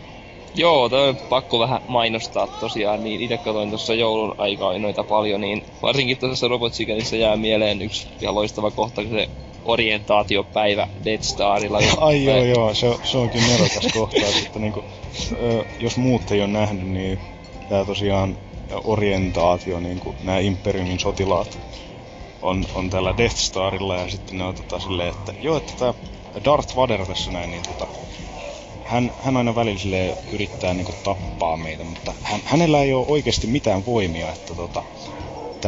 Joo, 0.54 0.88
toi 0.88 1.08
on 1.08 1.16
pakko 1.16 1.58
vähän 1.58 1.80
mainostaa 1.88 2.46
tosiaan, 2.46 3.04
niin 3.04 3.20
itse 3.20 3.38
katsoin 3.38 3.68
tuossa 3.68 3.94
joulun 3.94 4.34
aikaa 4.38 4.78
noita 4.78 5.04
paljon, 5.04 5.40
niin 5.40 5.64
varsinkin 5.82 6.18
tuossa 6.18 6.48
Robot 6.48 6.72
Chickenissa 6.72 7.16
jää 7.16 7.36
mieleen 7.36 7.82
yksi 7.82 8.06
ihan 8.20 8.34
loistava 8.34 8.70
kohta, 8.70 9.02
kun 9.02 9.10
se 9.10 9.28
orientaatiopäivä 9.68 10.88
Death 11.04 11.24
Starilla. 11.24 11.78
Ai 12.00 12.24
joo 12.24 12.44
joo, 12.44 12.74
se, 12.74 12.96
se 13.02 13.18
onkin 13.18 13.42
nerokas 13.48 13.92
kohtaus, 13.92 14.42
että 14.46 14.58
niinku, 14.58 14.84
ö, 15.32 15.64
jos 15.80 15.96
muut 15.96 16.30
ei 16.30 16.40
ole 16.40 16.48
nähnyt, 16.48 16.88
niin 16.88 17.18
tää 17.68 17.84
tosiaan 17.84 18.36
orientaatio, 18.84 19.80
niinku 19.80 20.14
nämä 20.22 20.38
Imperiumin 20.38 20.98
sotilaat 20.98 21.58
on, 22.42 22.64
on 22.74 22.90
tällä 22.90 23.14
Death 23.16 23.36
Starilla 23.36 23.96
ja 23.96 24.10
sitten 24.10 24.38
ne 24.38 24.44
on 24.44 24.54
tota 24.54 24.78
silleen, 24.80 25.08
että 25.08 25.34
joo, 25.42 25.56
että 25.56 25.72
tää 25.78 25.94
Darth 26.44 26.76
Vader 26.76 27.06
tässä 27.06 27.32
näin, 27.32 27.50
niin 27.50 27.62
tota, 27.62 27.86
hän, 28.84 29.12
hän 29.22 29.36
aina 29.36 29.54
välillä 29.54 29.78
silleen 29.78 30.16
yrittää 30.32 30.74
niinku 30.74 30.92
tappaa 31.04 31.56
meitä, 31.56 31.84
mutta 31.84 32.14
hän, 32.22 32.40
hänellä 32.44 32.82
ei 32.82 32.92
ole 32.92 33.06
oikeasti 33.08 33.46
mitään 33.46 33.86
voimia, 33.86 34.32
että 34.32 34.54
tota, 34.54 34.82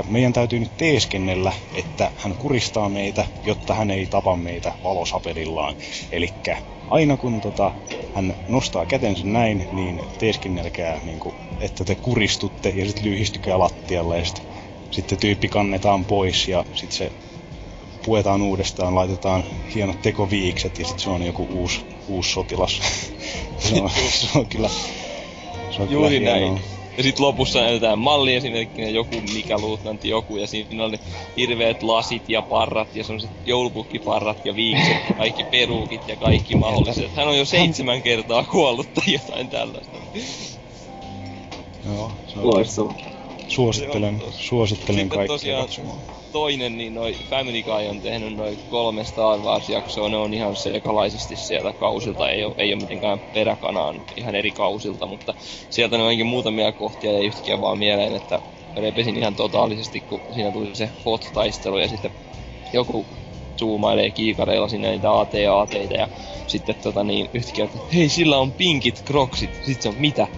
että 0.01 0.13
meidän 0.13 0.33
täytyy 0.33 0.59
nyt 0.59 0.77
teeskennellä, 0.77 1.53
että 1.75 2.11
hän 2.17 2.35
kuristaa 2.35 2.89
meitä, 2.89 3.25
jotta 3.45 3.75
hän 3.75 3.91
ei 3.91 4.07
tapa 4.07 4.37
meitä 4.37 4.73
valosapelillaan. 4.85 5.75
Eli 6.13 6.29
aina 6.91 7.17
kun 7.17 7.41
tota, 7.41 7.73
hän 8.15 8.35
nostaa 8.49 8.87
kätensä 8.87 9.27
näin, 9.27 9.69
niin 9.73 10.01
teeskennelkää, 10.19 11.01
niin 11.05 11.21
kuin, 11.21 11.35
että 11.61 11.85
te 11.85 11.95
kuristutte 11.95 12.69
ja 12.69 12.87
sitten 12.87 13.05
lyhistykää 13.05 13.59
lattialle 13.59 14.19
ja 14.19 14.25
sitten, 14.25 14.45
sitten 14.91 15.19
tyyppi 15.19 15.49
kannetaan 15.49 16.05
pois 16.05 16.49
ja 16.49 16.65
sitten 16.75 16.97
se 16.97 17.13
puetaan 18.05 18.43
uudestaan, 18.43 18.95
laitetaan 18.95 19.45
hienot 19.75 20.03
tekoviikset 20.03 20.79
ja 20.79 20.85
sitten 20.85 21.03
se 21.05 21.11
on 21.11 21.23
joku 21.23 21.49
uusi, 21.53 21.81
uusi 22.09 22.33
sotilas. 22.33 22.81
se, 23.59 23.75
on, 23.83 23.91
se 24.11 24.39
on 24.39 24.47
kyllä, 24.47 24.71
se 25.71 25.83
on 25.83 25.91
Juuri 25.91 26.19
kyllä 26.19 26.31
näin. 26.31 26.43
hienoa. 26.43 26.80
Ja 27.01 27.05
sitten 27.05 27.27
lopussa 27.27 27.61
näytetään 27.61 27.99
malli 27.99 28.35
esimerkkinä 28.35 28.89
joku 28.89 29.21
mikä 29.35 29.59
luutnantti 29.59 30.09
joku 30.09 30.37
ja 30.37 30.47
siinä 30.47 30.85
on 30.85 30.91
ne 30.91 30.99
hirveät 31.37 31.83
lasit 31.83 32.23
ja 32.29 32.43
parrat 32.43 32.95
ja 32.95 33.05
semmoset 33.05 33.31
joulupukkiparrat 33.47 34.39
ja 34.45 34.57
viikset 34.57 35.09
ja 35.09 35.15
kaikki 35.15 35.45
peruukit 35.45 36.09
ja 36.09 36.17
kaikki 36.17 36.55
mahdolliset. 36.55 37.17
Hän 37.17 37.29
on 37.29 37.39
jo 37.39 37.45
seitsemän 37.45 38.03
kertaa 38.03 38.45
kuollut 38.45 38.95
tai 38.95 39.13
jotain 39.13 39.49
tällaista. 39.49 39.99
Joo, 41.85 42.13
se 42.27 42.39
on, 42.39 42.47
Loistava. 42.47 42.95
suosittelen, 43.49 44.23
suosittelen 44.31 45.09
kaikkia 45.09 45.27
tosiaan 45.27 45.63
katsomaan. 45.63 46.20
Toinen, 46.33 46.77
niin 46.77 46.95
noi 46.95 47.17
Family 47.31 47.63
Guy 47.63 47.89
on 47.89 48.01
tehnyt 48.01 48.35
noin 48.35 48.59
kolme 48.69 49.05
Star 49.05 49.39
Wars-jaksoa, 49.39 50.09
ne 50.09 50.17
on 50.17 50.35
ihan 50.35 50.57
sekalaisesti 50.57 51.37
sieltä 51.37 51.73
kausilta, 51.73 52.29
ei 52.31 52.45
ole, 52.45 52.55
ei 52.59 52.73
ole 52.73 52.81
mitenkään 52.81 53.21
peräkanaan 53.33 54.05
ihan 54.17 54.35
eri 54.35 54.53
kausilta, 54.53 55.07
mutta 55.07 55.35
sieltä 55.71 55.97
ne 55.97 56.03
onkin 56.03 56.27
muutamia 56.27 56.73
kohtia 56.73 57.13
ja 57.13 57.19
yhtäkkiä 57.19 57.61
vaan 57.61 57.79
mieleen, 57.79 58.15
että 58.15 58.43
repesin 58.77 59.17
ihan 59.17 59.37
totaalisesti, 59.37 60.01
kun 60.01 60.23
siinä 60.31 60.53
tuli 60.53 60.75
se 60.75 60.91
hot-taistelu 61.05 61.79
ja 61.79 61.89
sitten 61.89 62.11
joku 62.73 63.07
zoomailee 63.59 64.11
kiikareilla 64.11 64.69
sinne 64.69 64.91
niitä 64.91 65.21
AT-ATeita 65.21 65.95
ja 65.95 66.09
sitten 66.47 66.75
tota 66.83 67.05
niin 67.05 67.29
yhtäkkiä, 67.35 67.65
että 67.65 67.79
hei 67.95 68.09
sillä 68.09 68.39
on 68.39 68.53
pinkit 68.53 69.03
kroksit, 69.05 69.51
sitten 69.55 69.83
se 69.83 69.89
on 69.89 69.95
mitä? 69.99 70.29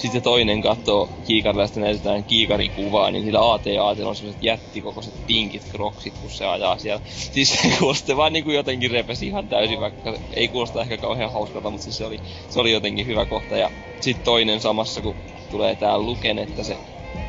Sitten 0.00 0.22
toinen 0.22 0.62
katsoo 0.62 1.08
sitten 1.22 1.82
näytetään 1.82 2.24
kiikarikuvaa, 2.24 3.10
niin 3.10 3.24
sillä 3.24 3.52
AT-AT 3.52 3.98
on 3.98 4.16
sellaiset 4.16 4.42
jättikokoiset 4.42 5.14
pinkit 5.26 5.62
kroksit, 5.68 6.14
kun 6.20 6.30
se 6.30 6.46
ajaa 6.46 6.78
siellä. 6.78 7.00
Siis 7.06 7.48
se 7.48 7.68
kuulosti 7.78 8.16
vaan 8.16 8.32
niinku 8.32 8.50
jotenkin 8.50 8.90
repesi 8.90 9.26
ihan 9.26 9.48
täysin, 9.48 9.80
vaikka 9.80 10.18
ei 10.36 10.48
kuulosta 10.48 10.82
ehkä 10.82 10.98
kauhean 10.98 11.32
hauskalta, 11.32 11.70
mutta 11.70 11.84
siis 11.84 11.96
se 11.96 12.04
oli, 12.04 12.18
se 12.48 12.60
oli 12.60 12.72
jotenkin 12.72 13.06
hyvä 13.06 13.26
kohta. 13.26 13.56
Ja 13.56 13.70
sitten 14.00 14.24
toinen 14.24 14.60
samassa, 14.60 15.02
kun 15.02 15.16
tulee 15.50 15.76
tää 15.76 15.98
Luken, 15.98 16.38
että 16.38 16.62
se 16.62 16.78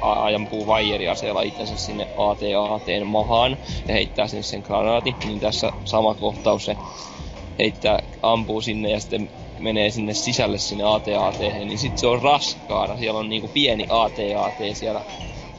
ajampuu 0.02 0.68
vaijeriaseella 0.68 1.42
itsensä 1.42 1.78
sinne 1.78 2.08
AT-ATn 2.16 3.08
mahaan 3.08 3.58
ja 3.88 3.94
heittää 3.94 4.28
sinne 4.28 4.44
sen 4.44 4.62
granaatin, 4.64 5.16
niin 5.24 5.40
tässä 5.40 5.72
sama 5.84 6.16
kohtaus 6.16 6.66
se 6.66 6.78
heittää, 7.60 8.00
ampuu 8.22 8.62
sinne 8.62 8.92
ja 8.92 9.00
sitten 9.00 9.30
menee 9.62 9.90
sinne 9.90 10.14
sisälle 10.14 10.58
sinne 10.58 10.84
AT-AT, 10.84 11.40
niin 11.66 11.78
sitten 11.78 12.00
se 12.00 12.08
on 12.08 12.22
raskaana. 12.22 12.98
Siellä 12.98 13.20
on 13.20 13.30
niinku 13.30 13.50
pieni 13.54 13.86
AT-AT 13.90 14.58
siellä 14.74 15.06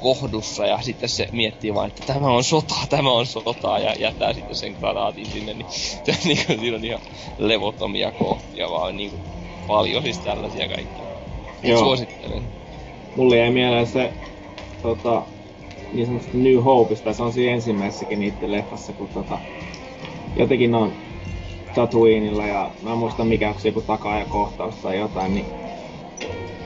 kohdussa 0.03 0.67
ja 0.67 0.83
sitten 0.83 1.09
se 1.09 1.29
miettii 1.33 1.75
vaan, 1.75 1.89
että 1.89 2.03
tämä 2.07 2.31
on 2.31 2.45
sota, 2.45 2.75
tämä 2.89 3.13
on 3.13 3.27
sota 3.27 3.79
ja 3.79 3.95
jättää 3.95 4.33
sitten 4.33 4.57
sen 4.57 4.73
granaatin 4.73 5.27
sinne, 5.27 5.55
niin 5.55 5.67
se 6.05 6.13
on 6.13 6.17
niinku, 6.25 6.53
siinä 6.61 6.77
on 6.77 6.85
ihan 6.85 7.01
levottomia 7.39 8.13
kohtia 8.13 8.71
vaan 8.71 8.97
niinku 8.97 9.17
paljon 9.67 10.03
siis 10.03 10.19
tällaisia 10.19 10.69
kaikkia. 10.69 11.07
Joo. 11.63 11.79
Suosittelen. 11.79 12.43
Mulle 13.17 13.37
jäi 13.37 13.51
mieleen 13.51 13.87
se 13.87 14.13
tota, 14.83 15.23
niin 15.93 16.07
sanotusti 16.07 16.39
New 16.39 16.63
Hopeista, 16.63 17.13
se 17.13 17.23
on 17.23 17.33
siinä 17.33 17.55
ensimmäisessäkin 17.55 18.21
niitten 18.21 18.53
leffassa, 18.53 18.93
kun 18.93 19.09
tota, 19.09 19.39
jotenkin 20.37 20.75
on 20.75 21.02
Tatooinilla 21.75 22.47
ja 22.47 22.71
mä 22.83 22.93
en 22.93 22.99
muista 22.99 23.25
mikä 23.25 23.49
onko 23.49 23.61
joku 23.65 23.81
takaajakohtaus 23.81 24.75
tai 24.75 24.99
jotain, 24.99 25.35
niin, 25.35 25.47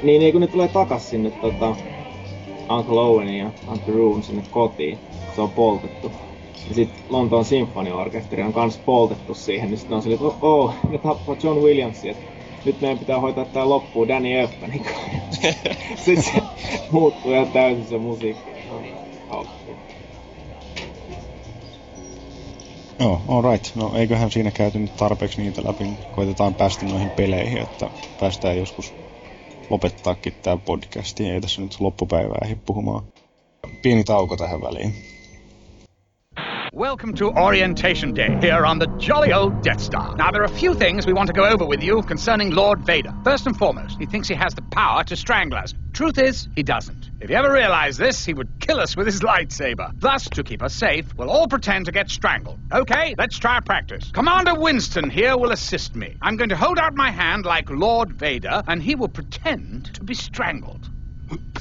niin, 0.02 0.20
niin 0.20 0.32
kun 0.32 0.40
ne 0.40 0.46
tulee 0.46 0.68
takas 0.68 1.10
sinne 1.10 1.30
tota, 1.30 1.76
Uncle 2.70 3.00
Owenin 3.00 3.38
ja 3.38 3.50
Uncle 3.70 3.94
Roon 3.94 4.22
sinne 4.22 4.42
kotiin, 4.50 4.98
se 5.34 5.40
on 5.40 5.50
poltettu. 5.50 6.12
Ja 6.68 6.74
sit 6.74 6.90
Lontoon 7.08 7.44
Sinfoniorkesteri 7.44 8.42
on 8.42 8.52
kans 8.52 8.78
poltettu 8.84 9.34
siihen, 9.34 9.70
niin 9.70 9.78
sit 9.78 9.92
on 9.92 10.02
silleen, 10.02 10.26
että 10.26 10.46
oh, 10.46 10.64
oh, 10.64 10.74
ne 10.90 10.98
tappaa 10.98 11.36
John 11.42 11.60
Williamsia, 11.60 12.10
että 12.10 12.24
nyt 12.64 12.80
meidän 12.80 12.98
pitää 12.98 13.20
hoitaa 13.20 13.44
tää 13.44 13.68
loppuun 13.68 14.08
Danny 14.08 14.32
Elfmanin 14.32 14.84
kanssa. 14.84 15.08
Sitten 16.04 16.22
se 16.22 16.32
muuttuu 16.90 17.32
ihan 17.32 17.52
täysin 17.52 17.84
se 17.84 17.98
musiikki. 17.98 18.50
Se 19.66 19.76
Joo, 23.00 23.22
alright. 23.28 23.74
No 23.76 23.92
eiköhän 23.96 24.30
siinä 24.30 24.50
käyty 24.50 24.78
nyt 24.78 24.96
tarpeeksi 24.96 25.42
niitä 25.42 25.62
läpi. 25.64 25.84
Koitetaan 26.10 26.54
päästä 26.54 26.86
noihin 26.86 27.10
peleihin, 27.10 27.58
että 27.58 27.90
päästään 28.20 28.58
joskus 28.58 28.94
lopettaakin 29.70 30.32
tää 30.42 30.56
podcasti. 30.56 31.30
Ei 31.30 31.40
tässä 31.40 31.62
nyt 31.62 31.80
loppupäivää 31.80 32.38
ehdi 32.44 32.56
puhumaan. 32.66 33.06
Pieni 33.82 34.04
tauko 34.04 34.36
tähän 34.36 34.60
väliin. 34.60 34.94
Welcome 36.76 37.14
to 37.14 37.30
Orientation 37.30 38.12
Day 38.12 38.36
here 38.38 38.66
on 38.66 38.78
the 38.78 38.86
jolly 38.98 39.32
old 39.32 39.62
Death 39.62 39.80
Star. 39.80 40.14
Now, 40.14 40.30
there 40.30 40.42
are 40.42 40.44
a 40.44 40.48
few 40.58 40.74
things 40.74 41.06
we 41.06 41.14
want 41.14 41.26
to 41.28 41.32
go 41.32 41.46
over 41.46 41.64
with 41.64 41.82
you 41.82 42.02
concerning 42.02 42.50
Lord 42.50 42.84
Vader. 42.84 43.14
First 43.24 43.46
and 43.46 43.56
foremost, 43.56 43.98
he 43.98 44.04
thinks 44.04 44.28
he 44.28 44.34
has 44.34 44.52
the 44.52 44.60
power 44.60 45.02
to 45.04 45.16
strangle 45.16 45.56
us. 45.56 45.72
Truth 45.94 46.18
is, 46.18 46.48
he 46.54 46.62
doesn't. 46.62 47.08
If 47.18 47.30
he 47.30 47.34
ever 47.34 47.50
realized 47.50 47.98
this, 47.98 48.26
he 48.26 48.34
would 48.34 48.60
kill 48.60 48.78
us 48.78 48.94
with 48.94 49.06
his 49.06 49.20
lightsaber. 49.20 49.90
Thus, 49.98 50.28
to 50.28 50.44
keep 50.44 50.62
us 50.62 50.74
safe, 50.74 51.06
we'll 51.16 51.30
all 51.30 51.48
pretend 51.48 51.86
to 51.86 51.92
get 51.92 52.10
strangled. 52.10 52.58
Okay, 52.70 53.14
let's 53.16 53.38
try 53.38 53.58
practice. 53.60 54.10
Commander 54.12 54.54
Winston 54.54 55.08
here 55.08 55.38
will 55.38 55.52
assist 55.52 55.96
me. 55.96 56.18
I'm 56.20 56.36
going 56.36 56.50
to 56.50 56.56
hold 56.56 56.78
out 56.78 56.94
my 56.94 57.10
hand 57.10 57.46
like 57.46 57.70
Lord 57.70 58.12
Vader, 58.12 58.62
and 58.68 58.82
he 58.82 58.96
will 58.96 59.08
pretend 59.08 59.94
to 59.94 60.04
be 60.04 60.12
strangled. 60.12 60.90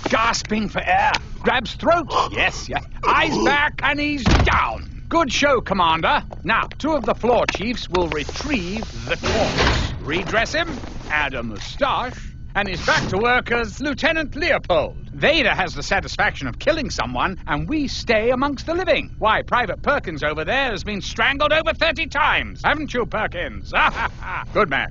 Gasping 0.10 0.68
for 0.68 0.82
air. 0.82 1.14
Grabs 1.40 1.74
throat. 1.76 2.08
Yes, 2.34 2.68
yes. 2.68 2.84
Eyes 3.08 3.38
back, 3.46 3.80
and 3.82 3.98
he's 3.98 4.26
down. 4.26 4.95
Good 5.08 5.32
show, 5.32 5.62
Commander. 5.62 6.24
Now, 6.44 6.64
two 6.80 6.94
of 6.94 7.06
the 7.06 7.14
floor 7.14 7.46
chiefs 7.56 7.88
will 7.90 8.08
retrieve 8.10 8.86
the 9.08 9.16
corpse, 9.18 9.94
redress 10.02 10.54
him, 10.54 10.68
add 11.10 11.36
a 11.36 11.44
moustache, 11.44 12.18
and 12.56 12.68
he's 12.68 12.84
back 12.86 13.08
to 13.10 13.18
work 13.18 13.52
as 13.52 13.80
Lieutenant 13.80 14.36
Leopold. 14.36 14.98
Vader 15.14 15.54
has 15.54 15.76
the 15.76 15.84
satisfaction 15.84 16.48
of 16.48 16.58
killing 16.58 16.90
someone, 16.90 17.38
and 17.48 17.70
we 17.70 17.88
stay 17.88 18.32
amongst 18.32 18.66
the 18.66 18.74
living. 18.74 19.16
Why, 19.20 19.44
Private 19.44 19.82
Perkins 19.84 20.24
over 20.24 20.44
there 20.44 20.72
has 20.72 20.84
been 20.84 21.02
strangled 21.02 21.54
over 21.54 21.74
30 21.74 22.08
times, 22.08 22.62
haven't 22.64 22.94
you, 22.94 23.06
Perkins? 23.06 23.72
Ha 23.76 23.92
ha 23.92 24.10
ha! 24.20 24.44
Good 24.54 24.70
man. 24.70 24.88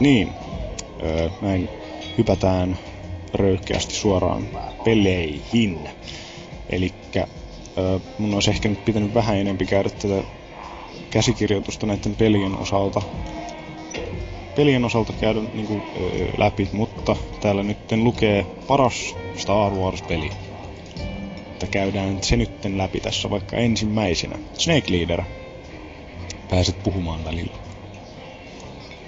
Niin, 0.00 0.32
öö, 1.02 1.28
näin 1.42 1.68
hypätään 2.18 2.78
röyhkeästi 3.34 3.94
suoraan 3.94 4.42
peleihin. 4.84 5.88
Elikkä 6.70 7.26
mun 8.18 8.34
olisi 8.34 8.50
ehkä 8.50 8.68
nyt 8.68 8.84
pitänyt 8.84 9.14
vähän 9.14 9.36
enempi 9.36 9.66
käydä 9.66 9.90
tätä 9.90 10.22
käsikirjoitusta 11.10 11.86
näiden 11.86 12.16
pelien 12.16 12.58
osalta. 12.58 13.02
Pelien 14.56 14.84
osalta 14.84 15.12
käydä 15.12 15.40
niin 15.54 15.66
kuin, 15.66 15.82
läpi, 16.38 16.68
mutta 16.72 17.16
täällä 17.40 17.62
nyt 17.62 17.92
lukee 17.92 18.46
paras 18.66 19.14
Star 19.36 19.72
Wars-peli. 19.72 20.30
Että 21.52 21.66
käydään 21.66 22.22
se 22.22 22.36
nytten 22.36 22.78
läpi 22.78 23.00
tässä 23.00 23.30
vaikka 23.30 23.56
ensimmäisenä. 23.56 24.38
Snake 24.58 24.92
Leader. 24.92 25.22
Pääset 26.50 26.82
puhumaan 26.82 27.24
välillä. 27.24 27.54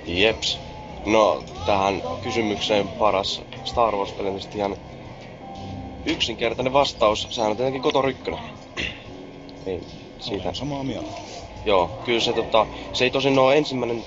Jeps. 0.06 0.58
No, 1.06 1.44
tähän 1.66 2.02
kysymykseen 2.22 2.88
paras 2.88 3.42
Star 3.64 3.96
wars 3.96 4.12
peli 4.12 4.30
niin 4.30 4.42
ihan 4.54 4.76
yksinkertainen 6.06 6.72
vastaus. 6.72 7.26
Sehän 7.30 7.50
on 7.50 7.56
tietenkin 7.56 7.82
Kotor 7.82 8.08
1. 8.08 8.22
Ei 9.66 9.80
siitä. 10.18 10.42
Olen 10.44 10.54
samaa 10.54 10.84
mieltä. 10.84 11.10
Joo, 11.64 11.90
kyllä 12.04 12.20
se, 12.20 12.32
tota, 12.34 12.66
se 12.92 13.04
ei 13.04 13.10
tosin 13.10 13.38
ole 13.38 13.56
ensimmäinen 13.56 14.04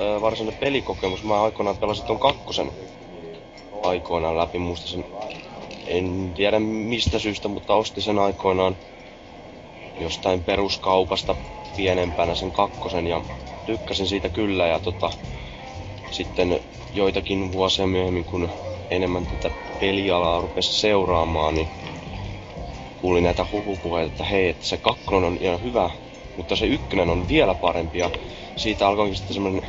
ö, 0.00 0.20
varsinainen 0.20 0.60
pelikokemus. 0.60 1.24
Mä 1.24 1.42
aikoinaan 1.42 1.76
pelasin 1.76 2.04
ton 2.06 2.18
kakkosen 2.18 2.72
aikoinaan 3.82 4.38
läpi. 4.38 4.58
Muista 4.58 4.88
sen, 4.88 5.04
en 5.86 6.32
tiedä 6.36 6.60
mistä 6.60 7.18
syystä, 7.18 7.48
mutta 7.48 7.74
ostin 7.74 8.02
sen 8.02 8.18
aikoinaan 8.18 8.76
jostain 10.00 10.44
peruskaupasta 10.44 11.36
pienempänä 11.76 12.34
sen 12.34 12.52
kakkosen 12.52 13.06
ja 13.06 13.22
tykkäsin 13.66 14.06
siitä 14.06 14.28
kyllä 14.28 14.66
ja 14.66 14.78
tota, 14.80 15.10
sitten 16.10 16.60
joitakin 16.92 17.52
vuosia 17.52 17.86
myöhemmin, 17.86 18.24
kun 18.24 18.50
enemmän 18.90 19.26
tätä 19.26 19.50
pelialaa 19.78 20.40
rupesi 20.40 20.80
seuraamaan, 20.80 21.54
niin 21.54 21.68
kuulin 23.02 23.24
näitä 23.24 23.46
huhupuheita, 23.52 24.12
että 24.12 24.24
hei, 24.24 24.48
että 24.48 24.66
se 24.66 24.76
kakkonen 24.76 25.24
on 25.24 25.38
ihan 25.40 25.62
hyvä, 25.62 25.90
mutta 26.36 26.56
se 26.56 26.66
ykkönen 26.66 27.10
on 27.10 27.28
vielä 27.28 27.54
parempi. 27.54 27.98
Ja 27.98 28.10
siitä 28.56 28.88
alkoikin 28.88 29.16
sitten 29.16 29.34
semmonen 29.34 29.66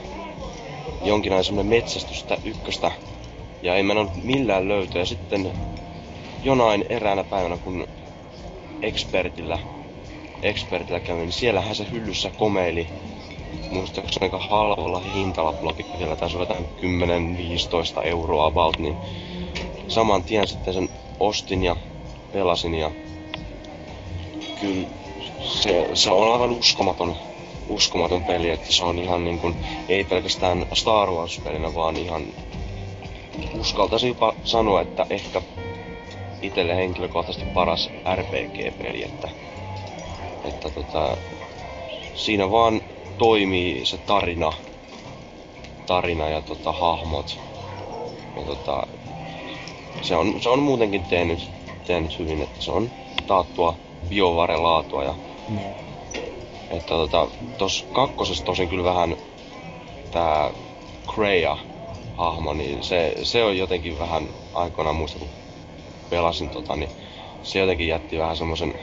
jonkinlainen 1.06 1.46
semmonen 1.46 1.70
metsästystä 1.70 2.38
ykköstä. 2.44 2.92
Ja 3.62 3.76
ei 3.76 3.84
mennyt 3.84 4.24
millään 4.24 4.68
löytöä 4.68 5.02
ja 5.02 5.06
sitten 5.06 5.54
jonain 6.44 6.86
eräänä 6.90 7.24
päivänä 7.24 7.58
kun 7.58 7.88
expertillä 8.82 9.60
expertillä 10.44 11.00
kävin, 11.00 11.22
niin 11.22 11.32
siellähän 11.32 11.76
se 11.76 11.86
hyllyssä 11.92 12.32
komeili. 12.38 12.88
Muistaakseni 13.70 14.26
aika 14.26 14.40
halvalla 14.40 15.00
hintalapulla 15.00 15.74
vielä 16.00 16.16
taisi 16.16 16.38
olla 16.38 16.48
jotain 16.50 16.68
10-15 18.02 18.08
euroa 18.08 18.46
about, 18.46 18.80
niin 18.80 18.96
saman 19.88 20.24
tien 20.24 20.48
sitten 20.48 20.74
sen 20.74 20.90
ostin 21.20 21.64
ja 21.64 21.76
pelasin 22.32 22.76
ja 22.76 22.92
kyllä 24.64 24.88
se, 25.40 25.88
se 25.94 26.12
on 26.12 26.34
aivan 26.34 26.52
uskomaton, 26.52 27.16
uskomaton 27.70 28.24
peli, 28.24 28.50
että 28.50 28.74
se 28.74 28.84
on 28.84 29.00
ihan 29.00 29.26
niin 29.26 29.40
kuin, 29.40 29.56
ei 29.90 30.04
pelkästään 30.04 30.66
Star 30.74 31.10
Wars-pelinä, 31.10 31.76
vaan 31.76 31.98
ihan 31.98 32.24
uskaltaisin 33.60 34.08
jopa 34.08 34.34
sanoa, 34.44 34.82
että 34.82 35.06
ehkä 35.10 35.42
itselle 36.42 36.76
henkilökohtaisesti 36.76 37.50
paras 37.54 37.90
RPG-peli, 38.16 39.04
että, 39.04 39.30
että 40.46 40.70
tota, 40.70 41.18
siinä 42.16 42.52
vaan 42.52 42.82
toimii 43.18 43.86
se 43.86 43.98
tarina, 43.98 44.54
tarina 45.86 46.30
ja 46.30 46.42
tota, 46.42 46.72
hahmot. 46.72 47.38
Ja 48.36 48.44
tota, 48.46 48.84
se 50.02 50.16
on, 50.16 50.42
se 50.42 50.50
on 50.50 50.60
muutenkin 50.60 51.04
tehnyt, 51.10 51.50
tehnyt 51.88 52.20
hyvin, 52.20 52.42
että 52.42 52.62
se 52.62 52.72
on 52.72 52.90
taattua 53.28 53.83
biovarelaatua 54.10 55.04
ja 55.04 55.16
Mm. 55.48 55.60
että 56.70 56.88
tota, 56.88 57.28
tos 57.58 57.86
kakkosessa 57.92 58.46
tosin 58.46 58.70
kyllä 58.70 58.84
vähän 58.84 59.18
tää 60.12 60.52
Kreia 61.16 61.58
hahmo, 62.18 62.54
niin 62.54 62.84
se, 62.84 63.16
se 63.24 63.44
on 63.44 63.58
jotenkin 63.58 64.00
vähän 64.00 64.30
aikoinaan 64.54 64.96
muista 64.96 65.20
kun 65.20 65.28
pelasin 66.10 66.50
tota, 66.50 66.76
niin 66.76 66.90
se 67.44 67.60
jotenkin 67.60 67.88
jätti 67.88 68.18
vähän 68.18 68.38
semmoisen 68.38 68.74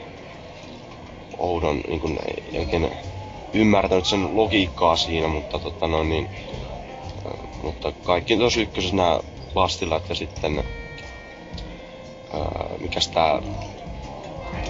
oudon, 1.39 1.81
niin 1.89 2.01
kuin 2.01 2.19
ei 2.53 2.59
oikein 2.59 2.91
ymmärtänyt 3.53 4.07
sen 4.07 4.37
logiikkaa 4.37 4.97
siinä, 4.97 5.29
mutta 5.29 5.59
tota 5.59 5.87
no 5.87 6.05
niin, 6.05 6.29
mutta 7.63 7.93
kaikki 7.93 8.37
tuossa 8.37 8.61
ykkösessä 8.61 8.97
nämä 8.97 9.21
Bastilat 9.55 10.09
ja 10.09 10.15
sitten 10.15 10.65
ää, 12.33 12.69
mikäs 12.79 13.09
tää 13.09 13.43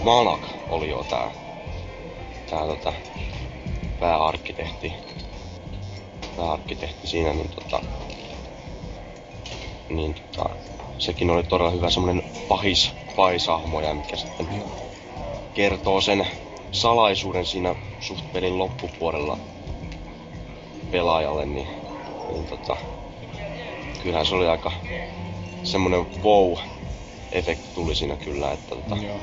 Manak 0.02 0.40
oli 0.68 0.88
jo 0.88 1.04
tää 1.04 1.30
tää 2.50 2.66
tota 2.66 2.92
pääarkkitehti 4.00 4.94
pääarkkitehti 6.36 7.06
siinä 7.06 7.32
niin 7.32 7.50
tota 7.50 7.80
niin 9.88 10.14
tota 10.14 10.56
sekin 10.98 11.30
oli 11.30 11.42
todella 11.42 11.70
hyvä 11.70 11.90
semmonen 11.90 12.22
pahis 12.48 12.90
paisahmoja 13.16 13.94
mikä 13.94 14.16
sitten 14.16 14.64
kertoo 15.54 16.00
sen 16.00 16.26
salaisuuden 16.72 17.46
siinä 17.46 17.74
suht 18.00 18.32
pelin 18.32 18.58
loppupuolella 18.58 19.38
pelaajalle 20.90 21.46
niin, 21.46 21.68
niin 22.28 22.46
tota 22.46 22.76
kyllähän 24.02 24.26
se 24.26 24.34
oli 24.34 24.48
aika 24.48 24.72
semmonen 25.62 26.00
wow-efekti 26.00 27.68
tuli 27.74 27.94
siinä 27.94 28.16
kyllä, 28.16 28.52
että 28.52 28.74
tota, 28.76 28.96
Joo. 28.96 29.20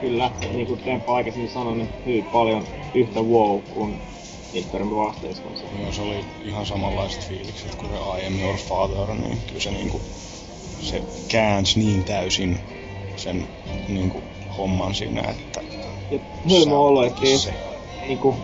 Kyllä, 0.00 0.30
niin 0.52 0.66
kuin 0.66 0.80
Tempo 0.84 1.12
aikaisemmin 1.12 1.50
sanoi, 1.50 1.76
niin 1.76 1.88
hyvin 2.06 2.24
paljon 2.24 2.64
yhtä 2.94 3.20
wow 3.20 3.60
kuin 3.74 4.00
Imperium 4.52 4.90
Rasteiskossa. 4.96 5.66
Joo, 5.80 5.92
se 5.92 6.02
oli 6.02 6.24
ihan 6.44 6.66
samanlaiset 6.66 7.22
fiilikset 7.28 7.74
kuin 7.74 7.90
se 7.92 8.22
I 8.22 8.26
am 8.26 8.40
your 8.40 8.56
father, 8.56 9.14
niin 9.14 9.38
kyllä 9.46 9.60
se 9.60 9.70
niinku, 9.70 10.00
se 10.80 11.02
käänsi 11.28 11.78
niin 11.78 12.04
täysin 12.04 12.58
sen 13.16 13.46
niinku 13.88 14.22
homman 14.56 14.94
siinä, 14.94 15.20
että 15.20 15.62
Ja 16.10 16.18
hölmö 16.50 16.76
olo, 16.76 17.02
että 17.04 17.20
ei, 17.26 17.38
niinku, 18.08 18.36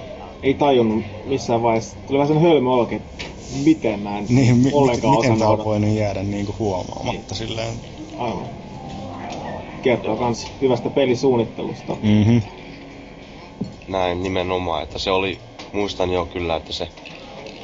ei 0.43 0.55
tajunnut 0.55 1.05
missään 1.25 1.63
vaiheessa. 1.63 1.97
Tuli 2.07 2.19
vähän 2.19 2.29
sellainen 2.29 2.53
hölmö 2.53 2.71
olo, 2.71 2.89
että 2.91 3.25
miten 3.65 4.01
mä 4.01 4.19
en 4.19 4.27
Niin, 4.29 4.57
mi- 4.57 4.71
ollenkaan 4.73 5.17
miten 5.17 5.39
tää 5.39 5.49
on 5.49 5.65
voinut 5.65 5.97
jäädä 5.97 6.23
niinku 6.23 6.55
huomaamatta 6.59 7.35
silleen. 7.35 7.75
Aivan. 8.17 8.66
Kertoo 9.87 10.17
kans 10.17 10.49
hyvästä 10.61 10.91
pelisuunnittelusta. 10.91 11.97
Mhm. 12.03 12.39
näin 13.89 14.23
nimenomaan, 14.23 14.83
että 14.83 14.99
se 14.99 15.11
oli, 15.11 15.39
muistan 15.73 16.13
jo 16.13 16.27
kyllä, 16.33 16.57
että 16.57 16.73
se, 16.73 16.89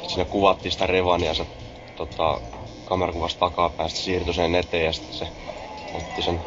siinä 0.07 0.25
kuvattiin 0.25 0.71
sitä 0.71 0.87
Revania, 0.87 1.33
se 1.33 1.45
tota, 1.95 2.41
kamerakuvasta 2.85 3.39
takapäästä 3.39 3.99
siirtyi 3.99 4.33
sen 4.33 4.55
eteen 4.55 4.85
ja 4.85 4.93
sitten 4.93 5.13
se 5.13 5.27
otti 5.93 6.21
sen 6.21 6.39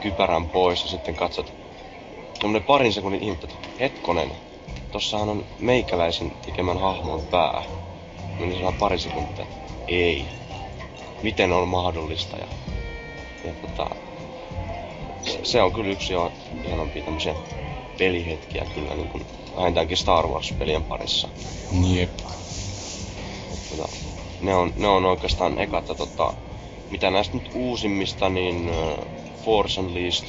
kypärän 0.00 0.46
pois 0.46 0.82
ja 0.82 0.88
sitten 0.88 1.14
katsot 1.14 1.52
semmonen 2.40 2.62
parin 2.62 2.92
sekunnin 2.92 3.22
ihmettä, 3.22 3.46
että 3.46 3.68
hetkonen, 3.80 4.30
tossahan 4.92 5.28
on 5.28 5.44
meikäläisen 5.58 6.32
tekemän 6.46 6.80
hahmon 6.80 7.22
pää. 7.30 7.62
Meni 8.38 8.54
sellainen 8.54 8.80
pari 8.80 8.98
sekuntia, 8.98 9.44
että 9.44 9.72
ei. 9.88 10.24
Miten 11.22 11.52
on 11.52 11.68
mahdollista 11.68 12.36
ja, 12.36 12.46
ja 13.44 13.52
tota, 13.62 14.03
se, 15.26 15.40
se 15.42 15.62
on 15.62 15.72
kyllä 15.72 15.90
yksi 15.90 16.12
jo 16.12 16.32
hienompia 16.66 17.02
tämmöisiä 17.02 17.34
pelihetkiä 17.98 18.66
kyllä 18.74 18.94
niin 18.94 19.08
kuin 19.08 19.26
vähintäänkin 19.56 19.96
Star 19.96 20.26
Wars-pelien 20.26 20.84
parissa. 20.84 21.28
Jep. 21.94 22.10
Tota, 23.70 23.88
ne, 24.40 24.54
on, 24.54 24.72
ne 24.76 24.88
on 24.88 25.04
oikeastaan 25.04 25.58
ekat, 25.58 25.88
ja 25.88 25.94
tota, 25.94 26.32
mitä 26.90 27.10
näistä 27.10 27.36
nyt 27.36 27.50
uusimmista, 27.54 28.28
niin 28.28 28.70
uh, 28.70 29.04
Force 29.44 29.80
Unleashed 29.80 30.28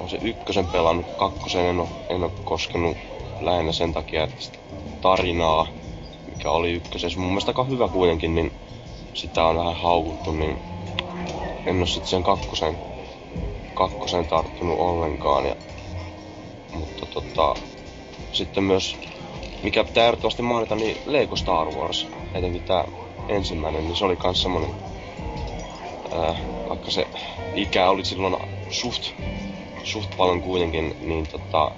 on 0.00 0.08
se 0.08 0.18
ykkösen 0.22 0.66
pelannut, 0.66 1.06
kakkosen 1.16 1.66
en 1.66 1.80
ole, 1.80 1.88
en 2.08 2.22
ole 2.22 2.32
koskenut 2.44 2.96
lähinnä 3.40 3.72
sen 3.72 3.92
takia, 3.92 4.24
että 4.24 4.42
sitä 4.42 4.58
tarinaa, 5.00 5.66
mikä 6.30 6.50
oli 6.50 6.72
ykkösessä, 6.72 7.18
mun 7.18 7.28
mielestä 7.28 7.50
aika 7.50 7.64
hyvä 7.64 7.88
kuitenkin, 7.88 8.34
niin 8.34 8.52
sitä 9.14 9.44
on 9.44 9.56
vähän 9.56 9.76
haukuttu, 9.76 10.32
niin 10.32 10.56
en 11.66 11.78
ole 11.78 11.86
sitten 11.86 12.10
sen 12.10 12.22
kakkosen, 12.22 12.91
kakkosen 13.74 14.26
tarttunut 14.26 14.78
ollenkaan. 14.78 15.46
Ja, 15.46 15.56
mutta 16.72 17.06
tota, 17.06 17.54
sitten 18.32 18.64
myös, 18.64 18.96
mikä 19.62 19.84
pitää 19.84 20.04
ehdottomasti 20.04 20.42
mainita, 20.42 20.76
niin 20.76 20.96
Lego 21.06 21.36
Star 21.36 21.66
Wars, 21.68 22.06
etenkin 22.34 22.62
tää 22.62 22.84
ensimmäinen, 23.28 23.84
niin 23.84 23.96
se 23.96 24.04
oli 24.04 24.16
kans 24.16 24.42
semmonen, 24.42 24.70
ää, 26.12 26.34
vaikka 26.68 26.90
se 26.90 27.06
ikä 27.54 27.90
oli 27.90 28.04
silloin 28.04 28.36
suht, 28.70 29.02
suht 29.82 30.16
paljon 30.16 30.42
kuitenkin, 30.42 30.96
niin 31.00 31.26
tota, 31.26 31.70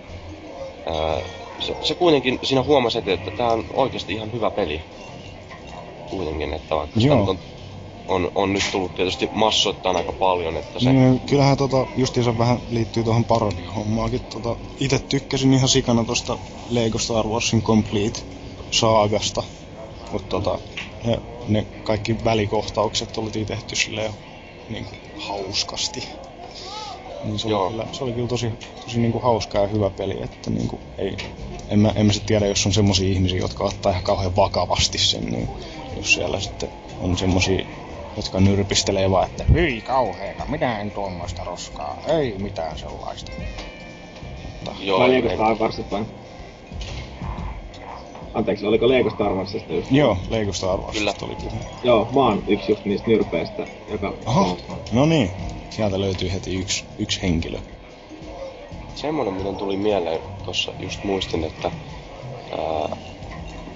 ää, 0.87 1.21
se, 1.59 1.77
se 1.83 1.95
kuitenkin, 1.95 2.39
siinä 2.43 2.63
huomasi, 2.63 2.99
heti, 2.99 3.11
että 3.11 3.31
tää 3.31 3.49
on 3.49 3.65
oikeasti 3.73 4.13
ihan 4.13 4.33
hyvä 4.33 4.51
peli. 4.51 4.81
Kuitenkin, 6.11 6.55
että 6.55 6.77
vaikka 6.77 7.01
sitä 7.01 7.15
Joo. 7.15 7.21
nyt 7.21 7.29
on, 7.29 7.39
on, 8.09 8.33
on 8.35 8.53
nyt 8.53 8.63
tullut 8.73 8.95
tietysti 8.95 9.31
massoittain 9.33 9.97
aika 9.97 10.13
paljon, 10.13 10.57
että 10.57 10.81
se... 10.81 10.93
Niin, 10.93 11.21
kyllähän 11.21 11.57
tota, 11.57 11.87
justiinsa 11.97 12.39
vähän 12.39 12.59
liittyy 12.71 13.05
tuohon 13.05 13.25
parodiahommaakin. 13.25 14.21
Tota, 14.21 14.57
itse 14.81 14.99
tykkäsin 14.99 15.55
ihan 15.55 15.69
sikana 15.69 16.05
tosta 16.05 16.39
Lego 16.71 16.99
Star 16.99 17.27
Warsin 17.27 17.63
Complete 17.63 18.21
saagasta. 18.71 19.43
Mutta 20.13 20.29
tota, 20.29 20.59
ne, 21.05 21.19
ne 21.49 21.67
kaikki 21.85 22.25
välikohtaukset 22.25 23.19
oli 23.19 23.31
tehty 23.31 23.77
silleen 23.77 24.13
niin 24.71 24.85
kuin 24.85 24.99
hauskasti. 25.19 26.09
Niin 27.25 27.39
se, 27.39 27.49
Joo. 27.49 27.63
oli 27.63 27.71
kyllä, 27.71 27.87
se 27.93 28.05
oli 28.05 28.13
kyllä 28.13 28.29
tosi, 28.29 28.51
tosi 28.85 29.01
niin 29.01 29.13
kuin 29.13 29.23
hauska 29.23 29.59
ja 29.59 29.67
hyvä 29.67 29.91
peli, 29.91 30.23
että 30.23 30.51
niin 30.51 30.69
kuin 30.69 30.83
ei, 30.99 31.17
en 31.69 31.79
mä, 31.79 31.93
en 31.95 32.07
mä 32.07 32.13
sit 32.13 32.27
tiedä, 32.27 32.47
jos 32.47 32.67
on 32.67 32.73
semmosia 32.73 33.09
ihmisiä, 33.09 33.39
jotka 33.39 33.65
ottaa 33.65 33.93
ihan 33.93 34.05
kauhean 34.05 34.37
vakavasti 34.37 34.99
sen, 34.99 35.25
niin 35.25 35.49
jos 35.97 36.15
siellä 36.15 36.41
sitten 36.41 36.69
on 37.01 37.19
semmosia, 37.19 37.67
jotka 38.17 38.41
nyrpistelee 38.41 39.11
vaan, 39.11 39.27
että 39.27 39.45
hyi 39.45 39.81
kauheeta, 39.81 40.45
minä 40.49 40.81
en 40.81 40.91
tuommoista 40.91 41.45
roskaa, 41.45 41.99
ei 42.07 42.35
mitään 42.39 42.79
sellaista. 42.79 43.33
Joo, 44.81 44.99
Vai 45.01 45.11
Lego 45.11 45.29
Star 45.35 45.57
Warsista? 45.57 45.99
Anteeksi, 48.35 48.67
oliko 48.67 48.89
Lego 48.89 49.11
Star 49.11 49.33
Warsista 49.33 49.73
just? 49.73 49.91
Joo, 49.91 50.19
Lego 50.31 50.53
Star 50.53 50.81
Wars 50.81 50.99
Kyllä. 50.99 51.15
oli 51.23 51.35
puhe. 51.35 51.57
Joo, 51.85 52.09
mä 52.15 52.21
oon 52.21 52.43
yksi 52.49 52.73
just 52.73 52.85
niistä 52.85 53.11
nyrpeistä, 53.11 53.67
joka... 53.89 54.15
Oho, 54.27 54.59
no 54.93 55.07
niin, 55.07 55.31
sieltä 55.71 56.01
löytyy 56.01 56.33
heti 56.33 56.55
yksi, 56.55 56.85
yksi 56.99 57.23
henkilö. 57.23 57.59
Semmonen 58.95 59.35
muuten 59.35 59.57
tuli 59.57 59.77
mieleen, 59.77 60.21
tuossa 60.45 60.73
just 60.79 61.05
muistin, 61.05 61.45
että 61.45 61.71
ää, 62.59 62.97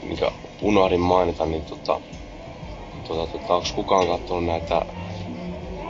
mikä 0.03 0.31
unohdin 0.63 1.01
mainita, 1.01 1.47
niin 1.47 1.65
tota, 1.65 2.01
tota, 3.09 3.33
tota 3.33 3.55
onks 3.55 3.73
kukaan 3.73 4.07
katsonut 4.07 4.45
näitä 4.45 4.83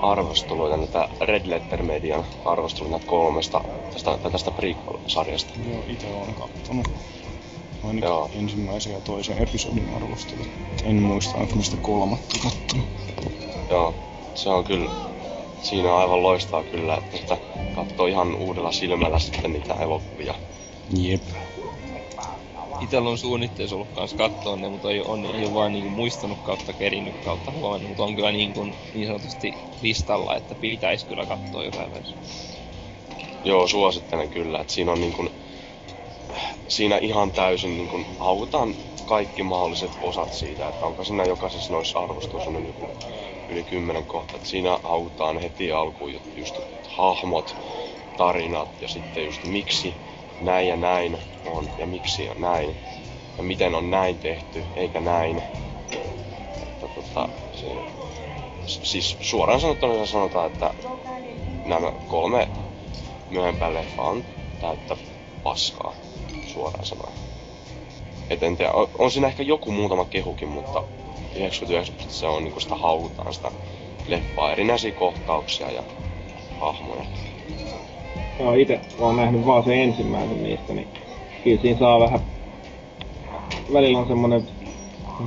arvosteluita, 0.03 0.77
näitä 0.77 1.09
Red 1.21 1.43
Letter 1.45 1.83
Median 1.83 2.25
arvosteluita 2.45 2.91
näitä 2.91 3.07
kolmesta 3.07 3.61
tästä, 3.93 4.19
tästä 4.33 4.51
prequel-sarjasta. 4.51 5.53
Joo, 5.71 5.83
itse 5.89 6.07
olen 6.07 6.35
kattonut. 6.35 6.91
Ainakin 7.85 8.09
Joo. 8.09 8.31
ensimmäisen 8.35 8.93
ja 8.93 9.01
toisen 9.01 9.39
episodin 9.39 9.89
arvostelut. 9.97 10.49
En 10.85 11.03
muista, 11.03 11.39
onko 11.39 11.55
niistä 11.55 11.77
kolmatta 11.77 12.39
kattonut. 12.43 12.89
Joo, 13.71 13.95
se 14.35 14.49
on 14.49 14.65
kyllä, 14.65 14.91
siinä 15.63 15.97
aivan 15.97 16.23
loistaa 16.23 16.65
kyllä, 16.65 16.99
että 17.13 17.37
katsoo 17.75 18.07
ihan 18.07 18.35
uudella 18.35 18.73
silmällä 18.73 19.19
sitten 19.19 19.53
niitä 19.53 19.75
elokuvia. 19.75 20.35
Jep. 20.97 21.23
Itellä 22.81 23.09
on 23.11 23.19
suunnitteessa 23.19 23.77
ollut 23.77 23.89
kans 23.93 24.15
kattoa 24.15 24.57
ne, 24.57 24.69
mutta 24.69 24.91
ei, 24.91 25.01
on, 25.05 25.25
ei 25.27 25.45
ole 25.45 25.53
vaan 25.53 25.73
niinku 25.73 25.91
muistanut 25.91 26.39
kautta 26.43 26.75
kerinnyt 26.75 27.17
kautta 27.25 27.53
huomannut, 27.53 27.89
mutta 27.89 28.03
on 28.05 28.15
kyllä 28.15 28.33
niin, 28.33 28.55
kuin, 28.55 28.75
niin 28.95 29.07
sanotusti 29.07 29.53
listalla, 29.81 30.37
että 30.37 30.55
pitäisi 30.55 31.07
kyllä 31.07 31.27
katsoa 31.27 31.65
jossain 31.65 31.91
vaiheessa. 31.91 32.17
Joo, 33.45 33.67
suosittelen 33.67 34.31
kyllä, 34.31 34.61
että 34.61 34.73
siinä 34.73 34.93
on 34.93 35.01
niin 35.01 35.13
kuin, 35.13 35.31
siinä 36.69 36.99
ihan 36.99 37.33
täysin 37.33 37.77
niin 37.77 37.89
kun 37.89 38.07
haukutaan 38.19 38.75
kaikki 39.05 39.43
mahdolliset 39.43 39.93
osat 40.01 40.33
siitä, 40.33 40.69
että 40.69 40.87
onko 40.87 41.05
siinä 41.05 41.25
jokaisessa 41.25 41.73
noissa 41.73 41.99
arvosteluissa 41.99 42.51
on 42.51 42.67
joku 42.67 42.89
yli 43.49 43.65
kymmenen 43.65 44.07
kohta, 44.07 44.37
että 44.37 44.49
siinä 44.49 44.81
haukutaan 44.83 45.39
heti 45.39 45.73
alkuun 45.73 46.13
ju- 46.13 46.23
just 46.37 46.59
hahmot, 46.89 47.57
tarinat 48.17 48.81
ja 48.81 48.89
sitten 48.89 49.25
just 49.25 49.45
miksi 49.45 49.97
näin 50.41 50.69
ja 50.69 50.77
näin 50.77 51.19
on 51.47 51.69
ja 51.79 51.87
miksi 51.87 52.29
on 52.29 52.41
näin 52.41 52.77
ja 53.37 53.43
miten 53.43 53.75
on 53.75 53.91
näin 53.91 54.19
tehty 54.19 54.65
eikä 54.77 55.01
näin. 55.01 55.43
Että 56.63 56.89
tota, 56.95 57.29
se, 57.53 57.67
siis 58.67 59.17
suoraan 59.21 59.61
sanottuna 59.61 60.07
sanotaan, 60.07 60.47
että 60.47 60.75
nämä 61.65 61.93
kolme 62.09 62.49
myöhempää 63.31 63.75
leffaa 63.75 64.09
on 64.09 64.25
täyttä 64.61 64.97
paskaa, 65.43 65.95
suoraan 66.47 66.87
sanoen. 66.87 67.13
Et 68.31 68.43
en 68.43 68.57
tiedä, 68.57 68.73
on, 68.73 68.89
on 68.99 69.11
siinä 69.11 69.27
ehkä 69.29 69.43
joku 69.43 69.73
muutama 69.73 70.05
kehukin, 70.05 70.49
mutta 70.49 70.83
99 71.35 71.95
prosenttia 71.95 72.21
se 72.21 72.27
on 72.27 72.45
niinku 72.45 72.61
sitä 72.61 72.77
haukutaan 72.77 73.35
sitä 73.35 73.53
leffaa, 74.07 74.53
erinäisiä 74.53 74.93
kohtauksia 74.93 75.71
ja 75.71 75.83
hahmoja. 76.61 77.05
Joo, 78.41 78.55
itse 78.55 78.81
oon 78.99 79.17
nähnyt 79.17 79.47
vaan 79.47 79.65
sen 79.65 79.79
ensimmäisen 79.79 80.43
niistä, 80.43 80.75
niin 80.75 80.89
kyllä 81.45 81.63
siinä 81.63 81.79
saa 81.79 82.01
vähän... 82.01 82.21
Välillä 83.73 83.99
on 83.99 84.09
semmonen 84.09 84.45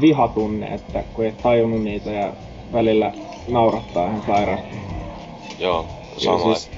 vihatunne, 0.02 0.68
että 0.68 1.04
kun 1.14 1.26
ei 1.26 1.32
tajunnut 1.32 1.84
niitä 1.84 2.12
ja 2.12 2.34
välillä 2.74 3.14
naurattaa 3.48 4.08
ihan 4.08 4.24
sairaasti. 4.28 4.76
Joo, 5.60 5.86
sama. 6.18 6.54
siis 6.54 6.72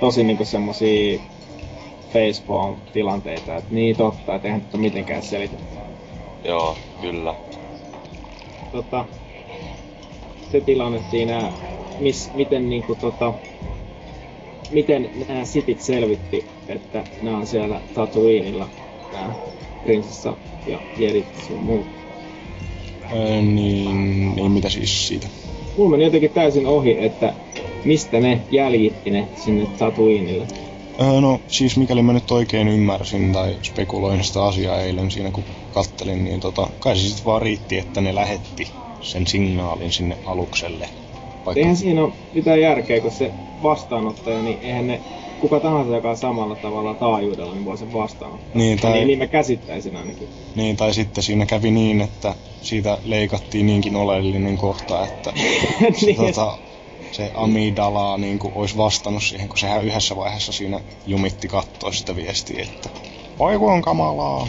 tosi 0.00 0.24
niinku 0.24 0.44
semmosia 0.44 1.20
facepalm-tilanteita, 2.12 3.56
että 3.56 3.74
niin 3.74 3.96
totta, 3.96 4.34
että 4.34 4.48
eihän 4.48 4.60
tätä 4.60 4.78
mitenkään 4.78 5.22
selitä. 5.22 5.56
Joo, 6.44 6.76
kyllä. 7.00 7.34
Tota, 8.72 9.04
se 10.52 10.60
tilanne 10.60 11.00
siinä, 11.10 11.52
mis, 11.98 12.30
miten 12.34 12.70
niinku 12.70 12.94
tota, 12.94 13.32
miten 14.70 15.10
nämä 15.28 15.44
sitit 15.44 15.80
selvitti, 15.80 16.44
että 16.68 17.04
nämä 17.22 17.36
on 17.36 17.46
siellä 17.46 17.80
Tatooinilla, 17.94 18.68
nämä 19.12 19.34
prinsessa 19.84 20.36
ja 20.66 20.78
Jedit 20.98 21.26
sun 21.46 21.62
muut. 21.62 21.86
Öö, 23.12 23.42
niin, 23.42 24.36
niin 24.36 24.50
mitä 24.50 24.68
siis 24.68 25.08
siitä? 25.08 25.26
Mulla 25.76 25.90
meni 25.90 26.04
jotenkin 26.04 26.30
täysin 26.30 26.66
ohi, 26.66 26.96
että 27.04 27.34
mistä 27.84 28.20
ne 28.20 28.40
jäljitti 28.50 29.10
ne 29.10 29.28
sinne 29.36 29.66
Tatooinille. 29.78 30.46
Öö, 31.00 31.20
no 31.20 31.40
siis 31.48 31.76
mikäli 31.76 32.02
mä 32.02 32.12
nyt 32.12 32.30
oikein 32.30 32.68
ymmärsin 32.68 33.32
tai 33.32 33.56
spekuloin 33.62 34.24
sitä 34.24 34.44
asiaa 34.44 34.80
eilen 34.80 35.10
siinä 35.10 35.30
kun 35.30 35.44
kattelin, 35.74 36.24
niin 36.24 36.40
tota, 36.40 36.68
kai 36.78 36.96
se 36.96 37.02
sitten 37.02 37.24
vaan 37.24 37.42
riitti, 37.42 37.78
että 37.78 38.00
ne 38.00 38.14
lähetti 38.14 38.68
sen 39.00 39.26
signaalin 39.26 39.92
sinne 39.92 40.16
alukselle. 40.26 40.88
Vaikka, 41.46 41.60
Eihän 41.60 41.76
siinä 41.76 42.04
ole 42.04 42.12
mitään 42.32 42.60
järkeä, 42.60 43.00
kun 43.00 43.10
se 43.12 43.34
vastaanottaja, 43.62 44.42
niin 44.42 44.58
eihän 44.62 44.86
ne 44.86 45.00
kuka 45.38 45.60
tahansa, 45.60 45.94
joka 45.96 46.10
on 46.10 46.16
samalla 46.16 46.56
tavalla 46.56 46.94
taajuudella, 46.94 47.54
niin 47.54 47.64
voi 47.64 47.78
sen 47.78 47.92
vastaanottaa. 47.92 48.50
Niin, 48.54 48.80
tai- 48.80 48.92
niin, 48.92 49.06
niin 49.06 49.18
mä 49.18 49.26
käsittäisin 49.26 49.96
ainakin. 49.96 50.28
Niin, 50.54 50.76
tai 50.76 50.94
sitten 50.94 51.24
siinä 51.24 51.46
kävi 51.46 51.70
niin, 51.70 52.00
että 52.00 52.34
siitä 52.62 52.98
leikattiin 53.04 53.66
niinkin 53.66 53.96
oleellinen 53.96 54.56
kohta, 54.56 55.04
että 55.06 55.32
se, 56.00 56.06
Niin. 56.06 56.16
tota, 56.16 56.58
se 57.10 57.30
Amidala 57.34 58.18
niin 58.18 58.38
kuin, 58.38 58.52
olisi 58.54 58.76
vastannut 58.76 59.22
siihen, 59.22 59.48
kun 59.48 59.58
sehän 59.58 59.84
yhdessä 59.84 60.16
vaiheessa 60.16 60.52
siinä 60.52 60.80
jumitti 61.06 61.48
kattoi 61.48 61.94
sitä 61.94 62.16
viestiä, 62.16 62.62
että 62.62 62.90
voi 63.38 63.58
kun 63.58 63.72
on 63.72 63.82
kamalaa. 63.82 64.48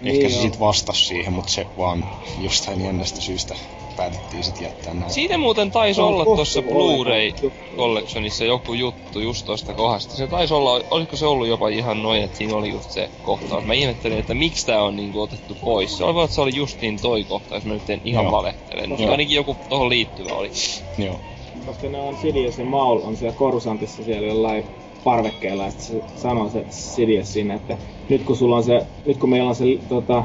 Niin 0.00 0.14
Ehkä 0.16 0.28
se 0.28 0.34
joo. 0.34 0.42
sitten 0.42 0.60
vastasi 0.60 1.04
siihen, 1.04 1.32
mutta 1.32 1.52
se 1.52 1.66
vaan 1.76 2.04
jostain 2.38 2.80
jännästä 2.84 3.20
syystä 3.20 3.54
päätettiin 3.96 4.44
sitten 4.44 4.64
jättää 4.64 4.94
näin. 4.94 5.10
Siitä 5.10 5.38
muuten 5.38 5.70
taisi 5.70 6.00
olla 6.00 6.24
tuossa 6.24 6.60
Blu-ray. 6.60 7.50
Collectionissa 7.76 8.44
joku 8.44 8.74
juttu 8.74 9.20
just 9.20 9.46
tosta 9.46 9.74
kohdasta. 9.74 10.16
Se 10.16 10.26
taisi 10.26 10.54
olla, 10.54 10.80
olisiko 10.90 11.16
se 11.16 11.26
ollut 11.26 11.48
jopa 11.48 11.68
ihan 11.68 12.02
noin, 12.02 12.22
että 12.22 12.38
siinä 12.38 12.56
oli 12.56 12.70
just 12.70 12.90
se 12.90 13.10
kohtaus. 13.22 13.64
Mä 13.64 13.74
ihmettelin, 13.74 14.18
että 14.18 14.34
miksi 14.34 14.66
tää 14.66 14.82
on 14.82 14.96
niinku 14.96 15.20
otettu 15.20 15.56
pois. 15.60 15.98
Se 15.98 16.04
oli 16.04 16.14
vaan, 16.14 16.24
että 16.24 16.34
se 16.34 16.40
oli 16.40 16.56
justiin 16.56 17.00
toi 17.02 17.24
kohtaus, 17.24 17.64
mä 17.64 17.74
nyt 17.74 17.90
en 17.90 18.00
ihan 18.04 18.24
Joo. 18.24 18.32
valehtele. 18.32 18.86
Mutta 18.86 19.02
Joo. 19.02 19.12
ainakin 19.12 19.36
joku 19.36 19.56
tohon 19.68 19.88
liittyvä 19.88 20.34
oli. 20.34 20.50
Joo. 20.98 21.20
Koska 21.66 21.88
ne 21.88 22.00
on 22.00 22.16
Sidious 22.16 22.58
ja 22.58 22.64
Maul 22.64 23.00
on 23.04 23.16
siellä 23.16 23.36
Korusantissa 23.36 24.04
siellä 24.04 24.26
jollain 24.26 24.64
parvekkeella 25.04 25.64
ja 25.64 25.70
sit 25.70 25.80
se 25.80 26.02
sanoo 26.16 26.50
se 26.50 26.64
Sidious 26.70 27.32
sinne, 27.32 27.54
että 27.54 27.78
nyt 28.08 28.22
kun 28.22 28.36
sulla 28.36 28.56
on 28.56 28.64
se, 28.64 28.86
nyt 29.06 29.16
kun 29.16 29.30
meillä 29.30 29.48
on 29.48 29.54
se 29.54 29.64
tota, 29.88 30.24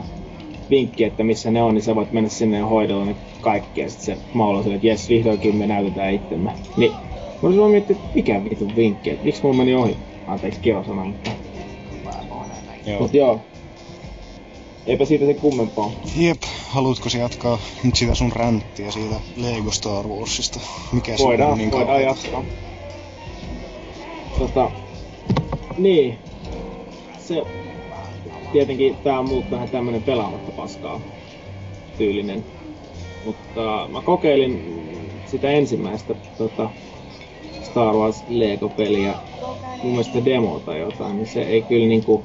vinkki, 0.71 1.03
että 1.03 1.23
missä 1.23 1.51
ne 1.51 1.63
on, 1.63 1.73
niin 1.73 1.83
sä 1.83 1.95
voit 1.95 2.11
mennä 2.11 2.29
sinne 2.29 2.57
ja 2.57 2.65
hoidella 2.65 3.05
ne 3.05 3.15
kaikki. 3.41 3.81
Ja 3.81 3.89
sit 3.89 4.01
se 4.01 4.17
Maul 4.33 4.55
on 4.55 4.63
silleen, 4.63 4.75
että 4.75 4.87
jes, 4.87 5.09
vihdoinkin 5.09 5.55
me 5.55 5.67
näytetään 5.67 6.13
itsemme. 6.13 6.51
Niin, 6.77 6.91
mä 6.91 6.97
olisin 7.43 7.59
vaan 7.59 7.71
miettinyt, 7.71 8.01
että 8.01 8.15
mikä 8.15 8.43
vitun 8.43 8.75
vinkki, 8.75 9.09
että 9.09 9.25
miksi 9.25 9.43
mulla 9.43 9.57
meni 9.57 9.75
ohi? 9.75 9.97
Anteeksi 10.27 10.59
kirosana, 10.59 11.05
mutta... 11.05 11.31
Joo. 12.85 12.99
Mut 13.01 13.13
joo. 13.13 13.41
Eipä 14.87 15.05
siitä 15.05 15.25
se 15.25 15.33
kummempaa. 15.33 15.91
Jep, 16.17 16.43
haluatko 16.67 17.09
sä 17.09 17.17
jatkaa 17.17 17.57
nyt 17.83 17.95
sitä 17.95 18.15
sun 18.15 18.31
ränttiä 18.31 18.91
siitä 18.91 19.15
Lego 19.37 19.71
Star 19.71 20.07
Warsista? 20.07 20.59
Mikä 20.91 21.17
se 21.17 21.23
Voidaan, 21.23 21.51
on 21.51 21.57
niin 21.57 21.71
voidaan 21.71 21.87
kauan? 21.87 22.03
jatkaa. 22.03 22.43
Tota, 24.39 24.71
niin. 25.77 26.19
Se, 27.19 27.43
tietenkin 28.51 28.95
tää 29.03 29.19
on 29.19 29.27
muut 29.27 29.51
vähän 29.51 29.69
tämmönen 29.69 30.03
pelaamatta 30.03 30.51
paskaa 30.51 31.01
tyylinen. 31.97 32.45
Mutta 33.25 33.87
mä 33.91 34.01
kokeilin 34.01 34.59
sitä 35.25 35.51
ensimmäistä 35.51 36.15
tota, 36.37 36.69
Star 37.61 37.95
Wars 37.95 38.23
Lego-peliä, 38.27 39.15
mun 39.83 39.91
mielestä 39.91 40.25
demo 40.25 40.59
tai 40.59 40.79
jotain, 40.79 41.17
niin 41.17 41.27
se 41.27 41.41
ei 41.41 41.61
kyllä 41.61 41.87
niinku... 41.87 42.23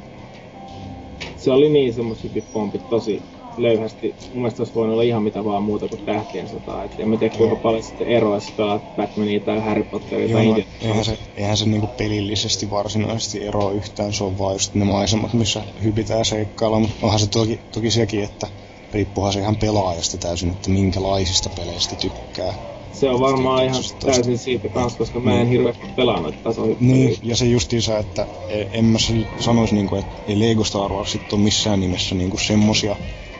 Se 1.37 1.51
oli 1.51 1.69
niin 1.69 1.95
semmoset 1.95 2.33
pompit 2.53 2.89
tosi 2.89 3.23
löyhästi. 3.63 4.15
Mun 4.33 4.43
mielestä 4.43 4.61
olisi 4.63 4.75
voinut 4.75 4.93
olla 4.93 5.03
ihan 5.03 5.23
mitä 5.23 5.45
vaan 5.45 5.63
muuta 5.63 5.89
kuin 5.89 6.01
tähtien 6.05 6.49
sotaa. 6.49 6.85
Et 6.85 6.93
en 6.99 7.09
mä 7.09 7.17
tiedä 7.17 7.37
kuinka 7.37 7.57
paljon 7.57 7.83
sitten 7.83 8.07
eroa, 8.09 8.35
jos 8.35 8.53
pelaat 8.57 8.83
Batmania 8.97 9.41
tai 9.41 9.61
Harry 9.61 9.85
Potteria 9.85 10.27
Joo, 10.29 10.39
tai 10.39 10.45
no, 10.47 10.51
Indiana 10.51 10.71
eihän 10.81 11.05
se, 11.05 11.19
eihän 11.37 11.57
se 11.57 11.65
niinku 11.67 11.89
pelillisesti 11.97 12.71
varsinaisesti 12.71 13.45
eroa 13.45 13.73
yhtään, 13.73 14.13
se 14.13 14.25
on 14.25 14.39
vaan 14.39 14.55
just 14.55 14.75
ne 14.75 14.85
maisemat, 14.85 15.33
missä 15.33 15.63
hypitään 15.85 16.25
seikkailla, 16.25 16.81
mutta 16.81 16.97
onhan 17.03 17.21
se 17.21 17.31
toki, 17.31 17.61
toki 17.75 17.91
sekin, 17.91 18.25
että 18.25 18.49
riippuuhan 18.93 19.33
se 19.33 19.41
ihan 19.41 19.57
pelaajasta 19.57 20.19
täysin, 20.19 20.51
että 20.51 20.71
minkälaisista 20.71 21.51
peleistä 21.57 21.97
tykkää. 21.97 22.55
Se 22.93 23.11
on 23.11 23.21
varmaan 23.21 23.65
ihan 23.65 23.83
täysin 24.01 24.39
siitä 24.39 24.69
kanssa, 24.69 24.99
koska 24.99 25.21
mä 25.21 25.31
en 25.31 25.37
Niin. 25.37 25.49
hirveästi 25.49 25.87
noita 25.97 26.39
tasohyppelyjä. 26.43 26.95
Niin, 26.95 27.19
ja 27.23 27.37
se 27.37 27.47
justiinsa, 27.47 27.99
että 27.99 28.27
e- 28.49 28.67
en 28.71 28.85
mä 28.85 28.99
se- 28.99 29.27
sanois 29.41 29.73
niinku, 29.73 29.97
että 29.97 30.15
ei 30.27 30.39
Lego 30.39 30.65
Star 30.65 30.93
Warsit 30.93 31.33
ole 31.33 31.41
missään 31.41 31.81
nimessä 31.81 32.15
niinku 32.15 32.39
semmosia 32.39 32.97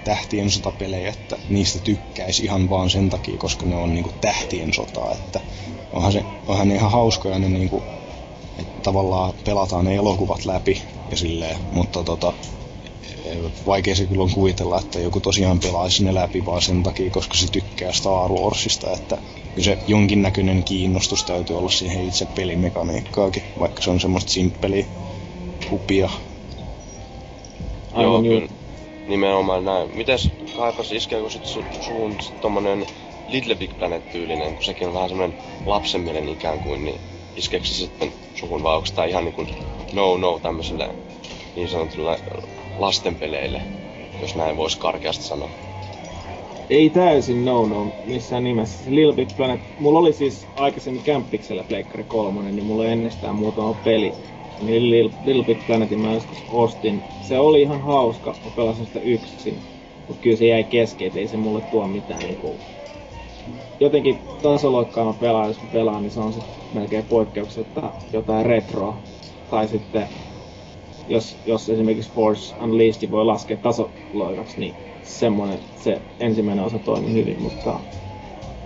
tähtien 0.07 0.51
sotapelejä, 0.51 1.09
että 1.09 1.37
niistä 1.49 1.79
tykkäisi 1.79 2.45
ihan 2.45 2.71
vaan 2.71 2.91
sen 2.91 3.11
takia, 3.11 3.39
koska 3.39 3.67
ne 3.67 3.77
on 3.77 3.95
niinku 3.95 4.13
tähtien 4.21 4.75
sotaa, 4.75 5.13
että 5.13 5.41
onhan, 5.93 6.13
se, 6.13 6.25
onhan 6.47 6.69
ne 6.69 6.75
ihan 6.75 6.91
hauskoja 6.91 7.39
ne 7.39 7.49
niinku, 7.49 7.83
että 8.59 8.83
tavallaan 8.83 9.35
pelataan 9.45 9.85
ne 9.85 9.95
elokuvat 9.95 10.45
läpi 10.45 10.83
ja 11.11 11.17
silleen, 11.17 11.57
mutta 11.73 12.05
tota, 12.05 12.33
vaikea 13.67 13.97
se 13.97 14.07
kyllä 14.07 14.23
on 14.23 14.31
kuvitella, 14.31 14.79
että 14.79 15.01
joku 15.01 15.21
tosiaan 15.21 15.61
pelaisi 15.61 16.05
ne 16.05 16.15
läpi 16.15 16.47
vaan 16.47 16.63
sen 16.63 16.83
takia, 16.83 17.11
koska 17.11 17.35
se 17.35 17.47
tykkää 17.53 17.93
Star 17.93 18.33
Warsista, 18.33 18.93
että 18.93 19.19
kyllä 19.55 19.65
se 19.65 19.79
jonkinnäköinen 19.87 20.65
kiinnostus 20.65 21.25
täytyy 21.25 21.59
olla 21.59 21.71
siihen 21.71 22.05
itse 22.05 22.27
pelimekaniikkaakin, 22.35 23.43
vaikka 23.59 23.83
se 23.83 23.91
on 23.91 24.01
semmoista 24.01 24.33
simppeliä 24.33 24.87
hupia. 25.71 26.11
Aivan 27.93 28.25
Joo, 28.25 28.41
kyllä. 28.41 28.66
Nimenomaan 29.09 29.65
näin. 29.65 29.97
Mites 29.97 30.31
kaipas 30.57 30.93
iskeekö 30.93 31.31
sit 31.31 31.45
su, 31.45 31.65
suun 31.81 32.21
sit 32.21 32.41
tommonen 32.41 32.87
Little 33.29 33.55
Big 33.55 33.71
Planet 33.79 34.13
tyylinen, 34.13 34.55
kun 34.55 34.65
sekin 34.65 34.89
on 34.89 34.95
vähän 34.95 35.09
semmonen 35.09 35.35
lapsen 35.67 36.01
mielen 36.01 36.29
ikään 36.29 36.61
kuin, 36.61 36.85
niin 36.85 37.01
iskeekö 37.37 37.67
se 37.67 37.75
sitten 37.75 38.13
suhun 38.35 38.63
vai 38.63 38.77
onko 38.77 38.89
tää 38.95 39.05
ihan 39.05 39.25
niinku 39.25 39.47
no 39.95 40.17
no 40.17 40.39
tämmöiselle 40.43 40.89
niin 41.57 41.69
sanotulle 41.69 42.19
lastenpeleille, 42.79 43.63
jos 44.21 44.35
näin 44.35 44.57
voisi 44.57 44.79
karkeasti 44.79 45.25
sanoa. 45.25 45.51
Ei 46.71 46.91
täysin 46.91 47.45
no 47.45 47.67
no 47.67 47.93
missään 48.05 48.45
nimessä. 48.45 48.85
Little 48.89 49.13
Big 49.13 49.29
Planet, 49.37 49.61
mulla 49.79 49.99
oli 49.99 50.13
siis 50.13 50.47
aikaisemmin 50.57 51.03
Kämppiksellä 51.03 51.65
Pleikkari 51.65 52.05
3, 52.05 52.53
niin 52.53 52.65
mulla 52.65 52.87
ennestään 52.87 53.35
muutama 53.37 53.75
peli. 53.75 54.15
Niin 54.63 54.91
Little, 54.91 55.19
Little 55.25 55.45
Big 55.45 55.67
Planetin 55.67 56.01
mä 56.01 56.15
joskus 56.15 56.45
ostin. 56.53 57.03
Se 57.23 57.39
oli 57.39 57.63
ihan 57.63 57.81
hauska, 57.81 58.35
mä 58.45 58.51
pelasin 58.57 58.87
sitä 58.87 59.01
yksin. 59.01 59.59
Mut 60.09 60.17
kyllä 60.21 60.37
se 60.37 60.47
jäi 60.47 60.65
kesken, 60.65 61.13
ei 61.15 61.29
se 61.29 61.37
mulle 61.37 61.61
tuo 61.71 61.87
mitään 61.87 62.21
niinku... 62.23 62.55
Jotenkin 63.81 64.19
tasoloikkaa 64.43 65.05
mä 65.05 65.13
pelaan, 65.21 65.49
jos 65.49 65.63
mä 65.63 65.69
pelaan, 65.73 66.03
niin 66.03 66.11
se 66.11 66.21
on 66.21 66.33
sit 66.33 66.45
melkein 66.75 67.05
poikkeuksetta 67.05 67.93
jotain 68.13 68.47
retroa. 68.47 68.97
Tai 69.51 69.69
sitten 69.69 70.09
jos, 71.09 71.37
jos 71.47 71.69
esimerkiksi 71.69 72.11
Force 72.15 72.55
Unleashed 72.63 73.11
voi 73.11 73.25
laskea 73.25 73.57
tasoloikaksi, 73.57 74.61
niin 74.61 74.75
semmoinen 75.03 75.59
se 75.77 76.01
ensimmäinen 76.21 76.65
osa 76.65 76.79
toimi 76.79 77.13
hyvin, 77.13 77.43
mutta 77.43 77.81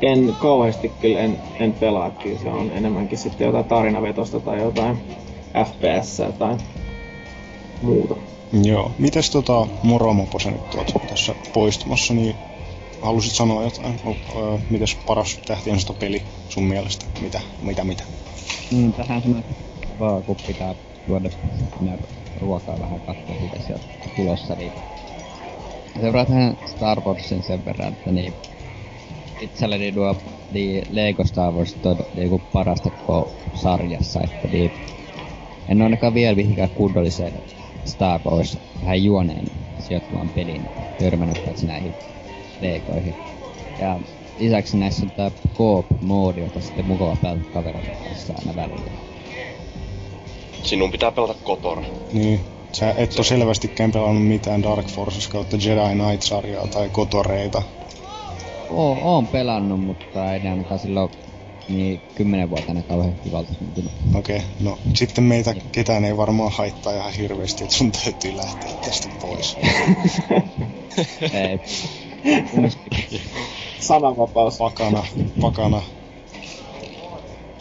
en 0.02 0.34
kauheasti 0.38 0.92
kyllä 1.00 1.20
en, 1.20 1.36
en 1.60 1.72
pelaa, 1.72 2.10
kyllä 2.10 2.38
se 2.38 2.48
on 2.48 2.70
enemmänkin 2.70 3.18
sitten 3.18 3.46
jotain 3.46 3.64
tarinavetosta 3.64 4.40
tai 4.40 4.62
jotain 4.62 4.96
FPS 5.66 6.22
tai 6.38 6.56
muuta. 7.82 8.16
Joo. 8.62 8.92
Mites 8.98 9.30
tota 9.30 9.66
Moromopo 9.82 10.38
sä 10.38 10.50
nyt 10.50 10.74
oot 10.74 10.92
tässä 11.06 11.34
poistumassa, 11.52 12.14
niin 12.14 12.36
halusit 13.02 13.32
sanoa 13.32 13.62
jotain? 13.62 14.00
O, 14.04 14.10
ö, 14.10 14.58
mites 14.70 14.96
paras 15.06 15.38
tähtien 15.46 15.78
peli 15.98 16.22
sun 16.48 16.64
mielestä? 16.64 17.04
Mitä, 17.20 17.40
mitä, 17.62 17.84
mitä? 17.84 18.04
Mm, 18.72 18.92
tähän 18.92 19.22
semmoinen 19.22 19.56
vaan 20.00 20.22
kun 20.22 20.36
pitää 20.46 20.74
tuoda 21.06 21.30
sinne 21.78 21.98
ruokaa 22.40 22.80
vähän 22.80 23.00
katsoa, 23.00 23.36
mitä 23.40 23.56
sieltä 23.66 23.84
on 24.04 24.10
tulossa, 24.16 24.54
niin 24.54 24.72
seuraa 26.00 26.26
tähän 26.26 26.56
Star 26.66 27.00
Warsin 27.00 27.42
sen 27.42 27.64
verran, 27.64 27.92
että 27.92 28.12
niin 28.12 28.34
itselleni 29.40 29.92
tuo 29.92 30.16
niin 30.50 30.86
Lego 30.90 31.24
Star 31.24 31.52
Wars 31.52 31.76
on 31.84 31.96
niinku 32.14 32.42
parasta 32.52 32.90
koko 32.90 33.32
sarjassa, 33.54 34.20
että 34.24 34.48
niin 34.48 34.72
en 35.70 35.82
ainakaan 35.82 36.14
vielä 36.14 36.36
mihinkään 36.36 36.70
kunnolliseen 36.70 37.42
Star 37.84 38.20
Wars 38.24 38.58
vähän 38.80 39.04
juoneen 39.04 39.46
sijoittuvan 39.78 40.30
pelin 40.30 40.70
törmännyt 40.98 41.44
paitsi 41.44 41.66
näihin 41.66 41.94
Legoihin. 42.60 43.16
Ja 43.78 44.00
lisäksi 44.38 44.76
näissä 44.76 45.06
on 45.06 45.10
tää 45.10 45.30
Coop-moodi, 45.54 46.40
jota 46.40 46.60
sitten 46.60 46.86
mukava 46.86 47.16
pelata 47.22 47.44
kavereiden 47.50 47.96
kanssa 48.04 48.34
aina 48.38 48.56
välillä. 48.56 48.90
Sinun 50.62 50.90
pitää 50.90 51.12
pelata 51.12 51.34
Kotor. 51.44 51.82
Niin. 52.12 52.40
Sä 52.72 52.94
et 52.96 53.18
ole 53.18 53.24
selvästikään 53.24 53.92
pelannut 53.92 54.26
mitään 54.26 54.62
Dark 54.62 54.88
Forces 54.88 55.28
kautta 55.28 55.56
Jedi 55.56 55.94
Knight-sarjaa 55.94 56.66
tai 56.66 56.88
Kotoreita. 56.92 57.62
Oo, 58.68 58.98
oon 59.00 59.28
pelannut, 59.28 59.80
mutta 59.80 60.34
ei 60.34 60.40
ainakaan 60.48 60.80
silloin 60.80 61.10
niin 61.70 62.02
kymmenen 62.14 62.50
vuotena 62.50 62.82
kauhean 62.82 63.14
kivalta. 63.24 63.52
Okei, 64.14 64.36
okay, 64.36 64.48
no 64.60 64.78
sitten 64.94 65.24
meitä 65.24 65.54
ketään 65.72 66.04
ei 66.04 66.16
varmaan 66.16 66.52
haittaa 66.52 66.92
ihan 66.92 67.12
hirveästi, 67.12 67.64
että 67.64 67.76
sun 67.76 67.92
täytyy 67.92 68.36
lähteä 68.36 68.70
tästä 68.84 69.08
pois. 69.20 69.56
ei. 71.32 71.60
Sananvapaus. 73.80 74.58
Pakana, 74.58 75.04
pakana. 75.40 75.82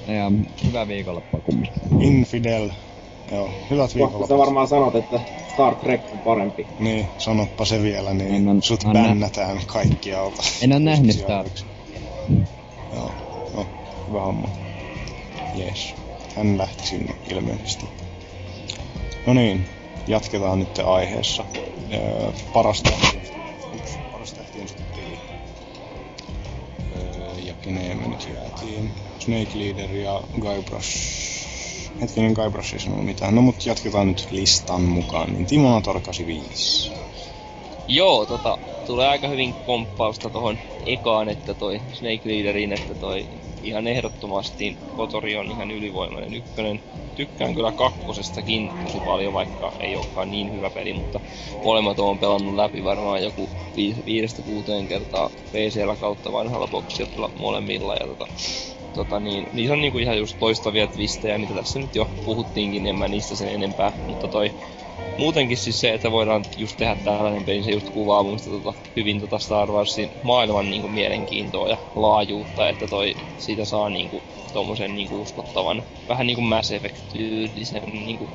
Ja 0.07 0.31
hyvää 0.65 0.87
viikonloppua 0.87 1.41
kumminkin. 1.41 1.81
Infidel. 2.01 2.69
Joo, 3.31 3.49
hyvät 3.69 3.83
Kohta 3.83 3.95
viikonloput. 3.95 4.27
sä 4.27 4.37
varmaan 4.37 4.67
sanot, 4.67 4.95
että 4.95 5.19
Star 5.53 5.75
Trek 5.75 6.01
on 6.11 6.19
parempi. 6.19 6.67
Niin, 6.79 7.07
sanoppa 7.17 7.65
se 7.65 7.81
vielä, 7.83 8.13
niin 8.13 8.35
En 8.35 8.47
on- 8.47 8.61
sut 8.63 8.83
on 8.83 8.93
nä- 8.93 9.03
bännätään 9.03 9.59
kaikkialta. 9.65 10.43
En 10.61 10.73
oo 10.73 10.79
nähnyt 10.79 11.15
Star 11.15 11.45
Joo, 12.93 13.11
hyvä 14.09 14.21
homma. 14.21 14.49
Jees. 15.55 15.93
Hän 16.35 16.57
lähti 16.57 16.87
sinne 16.87 17.15
ilmeisesti. 17.31 17.85
No 19.27 19.33
niin, 19.33 19.65
jatketaan 20.07 20.59
nyt 20.59 20.79
aiheessa. 20.79 21.45
Öö, 21.93 22.31
paras 22.53 22.81
tähti. 22.81 23.17
Ups, 23.75 23.97
paras 24.11 24.33
tähti. 24.33 24.59
Öö, 26.95 27.39
ja 27.45 27.53
keneen 27.53 27.97
me 27.97 28.07
nyt 28.07 28.29
jäätiin? 28.33 28.91
Snake 29.19 29.49
Leader 29.53 29.91
ja 29.95 30.21
Guybrush. 30.39 31.19
Hetkinen, 32.01 32.33
Guybrush 32.33 32.73
ei 32.73 32.79
sanonut 32.79 33.05
mitään. 33.05 33.35
No 33.35 33.41
mut 33.41 33.65
jatketaan 33.65 34.07
nyt 34.07 34.27
listan 34.31 34.81
mukaan. 34.81 35.33
Niin 35.33 35.45
Timonator 35.45 36.01
85. 36.01 36.91
Joo, 37.87 38.25
tota, 38.25 38.57
tulee 38.87 39.07
aika 39.07 39.27
hyvin 39.27 39.53
komppausta 39.53 40.29
tohon 40.29 40.57
ekaan, 40.85 41.29
että 41.29 41.53
toi 41.53 41.81
Snake 41.93 42.21
Leaderin, 42.23 42.73
että 42.73 42.95
toi 42.95 43.27
ihan 43.61 43.87
ehdottomasti 43.87 44.77
Kotori 44.93 45.35
on 45.35 45.51
ihan 45.51 45.71
ylivoimainen 45.71 46.33
ykkönen. 46.33 46.81
Tykkään 47.15 47.55
kyllä 47.55 47.71
kakkosestakin 47.71 48.71
tosi 48.83 49.01
paljon, 49.01 49.33
vaikka 49.33 49.71
ei 49.79 49.95
olekaan 49.95 50.31
niin 50.31 50.51
hyvä 50.51 50.69
peli, 50.69 50.93
mutta 50.93 51.19
molemmat 51.63 51.99
on 51.99 52.19
pelannut 52.19 52.55
läpi 52.55 52.83
varmaan 52.83 53.23
joku 53.23 53.49
vi- 53.75 54.03
viidestä 54.05 54.41
kuuteen 54.43 54.87
kertaa 54.87 55.29
PCllä 55.51 55.95
kautta 55.97 56.31
vanhalla 56.31 56.67
boksilla 56.67 57.29
molemmilla. 57.39 57.93
Ja 57.93 58.07
tota, 58.07 58.25
tota 58.93 59.19
niin, 59.19 59.45
niissä 59.51 59.73
on 59.73 59.81
niinku 59.81 59.97
ihan 59.97 60.17
just 60.17 60.35
toistavia 60.39 60.87
twistejä, 60.87 61.37
mitä 61.37 61.53
tässä 61.53 61.79
nyt 61.79 61.95
jo 61.95 62.11
puhuttiinkin, 62.23 62.85
en 62.85 62.95
mä 62.95 63.07
niistä 63.07 63.35
sen 63.35 63.49
enempää, 63.49 63.93
mutta 64.07 64.27
toi 64.29 64.51
muutenkin 65.17 65.57
siis 65.57 65.79
se, 65.79 65.93
että 65.93 66.11
voidaan 66.11 66.45
just 66.57 66.77
tehdä 66.77 66.95
tällainen 67.03 67.45
peli, 67.45 67.63
se 67.63 67.71
just 67.71 67.89
kuvaa 67.89 68.23
mun 68.23 68.39
sitä 68.39 68.51
tota, 68.51 68.73
hyvin 68.95 69.19
tota 69.19 69.39
Star 69.39 69.71
Warsin 69.71 70.11
maailman 70.21 70.69
niinku 70.69 70.87
mielenkiintoa 70.87 71.69
ja 71.69 71.77
laajuutta, 71.95 72.69
että 72.69 72.87
toi 72.87 73.15
siitä 73.37 73.65
saa 73.65 73.89
niinku 73.89 74.23
tommosen 74.53 74.95
niinku 74.95 75.21
uskottavan, 75.21 75.83
vähän 76.07 76.27
niinku 76.27 76.41
Mass 76.41 76.71
Effect-tyylisen 76.71 77.83
niinku 78.05 78.29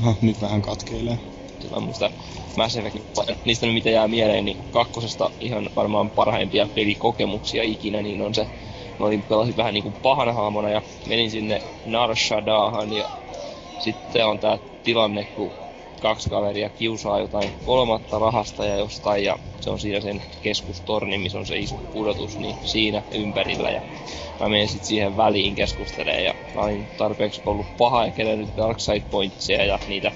Aha, 0.00 0.16
nyt 0.20 0.40
vähän 0.40 0.62
katkeilee. 0.62 1.18
Kyllä 1.62 1.80
musta 1.80 2.10
Mass 2.56 2.76
Effect, 2.76 2.96
niistä 3.44 3.66
mitä 3.66 3.90
jää 3.90 4.08
mieleen, 4.08 4.44
niin 4.44 4.56
kakkosesta 4.70 5.30
ihan 5.40 5.70
varmaan 5.76 6.10
parhaimpia 6.10 6.68
pelikokemuksia 6.74 7.62
ikinä, 7.62 8.02
niin 8.02 8.22
on 8.22 8.34
se, 8.34 8.46
mä 8.98 9.06
olin 9.06 9.22
pelasin 9.22 9.56
vähän 9.56 9.74
niinku 9.74 9.94
pahana 10.02 10.32
hahmona 10.32 10.70
ja 10.70 10.82
menin 11.08 11.30
sinne 11.30 11.60
Nar 11.84 12.16
Shaddahan 12.16 12.92
ja 12.92 13.08
sitten 13.78 14.26
on 14.26 14.40
tää 14.40 14.58
tilanne, 14.82 15.26
kun 15.34 15.52
kaksi 16.00 16.30
kaveria 16.30 16.70
kiusaa 16.70 17.20
jotain 17.20 17.52
kolmatta 17.64 18.18
rahasta 18.18 18.64
ja 18.64 18.76
jostain 18.76 19.24
ja 19.24 19.38
se 19.60 19.70
on 19.70 19.80
siinä 19.80 20.00
sen 20.00 20.22
keskustorni, 20.42 21.18
missä 21.18 21.38
on 21.38 21.46
se 21.46 21.58
iso 21.58 21.80
pudotus, 21.92 22.38
niin 22.38 22.56
siinä 22.62 23.02
ympärillä. 23.14 23.70
Ja 23.70 23.82
mä 24.40 24.48
menin 24.48 24.68
sit 24.68 24.84
siihen 24.84 25.16
väliin 25.16 25.54
keskustelee 25.54 26.22
ja 26.22 26.34
mä 26.54 26.60
olin 26.60 26.88
tarpeeksi 26.96 27.42
ollut 27.46 27.66
paha 27.76 28.06
ja 28.06 28.12
kerännyt 28.12 28.56
Dark 28.56 28.80
Side 28.80 29.04
Pointsia 29.10 29.64
ja 29.64 29.78
niitä 29.86 30.12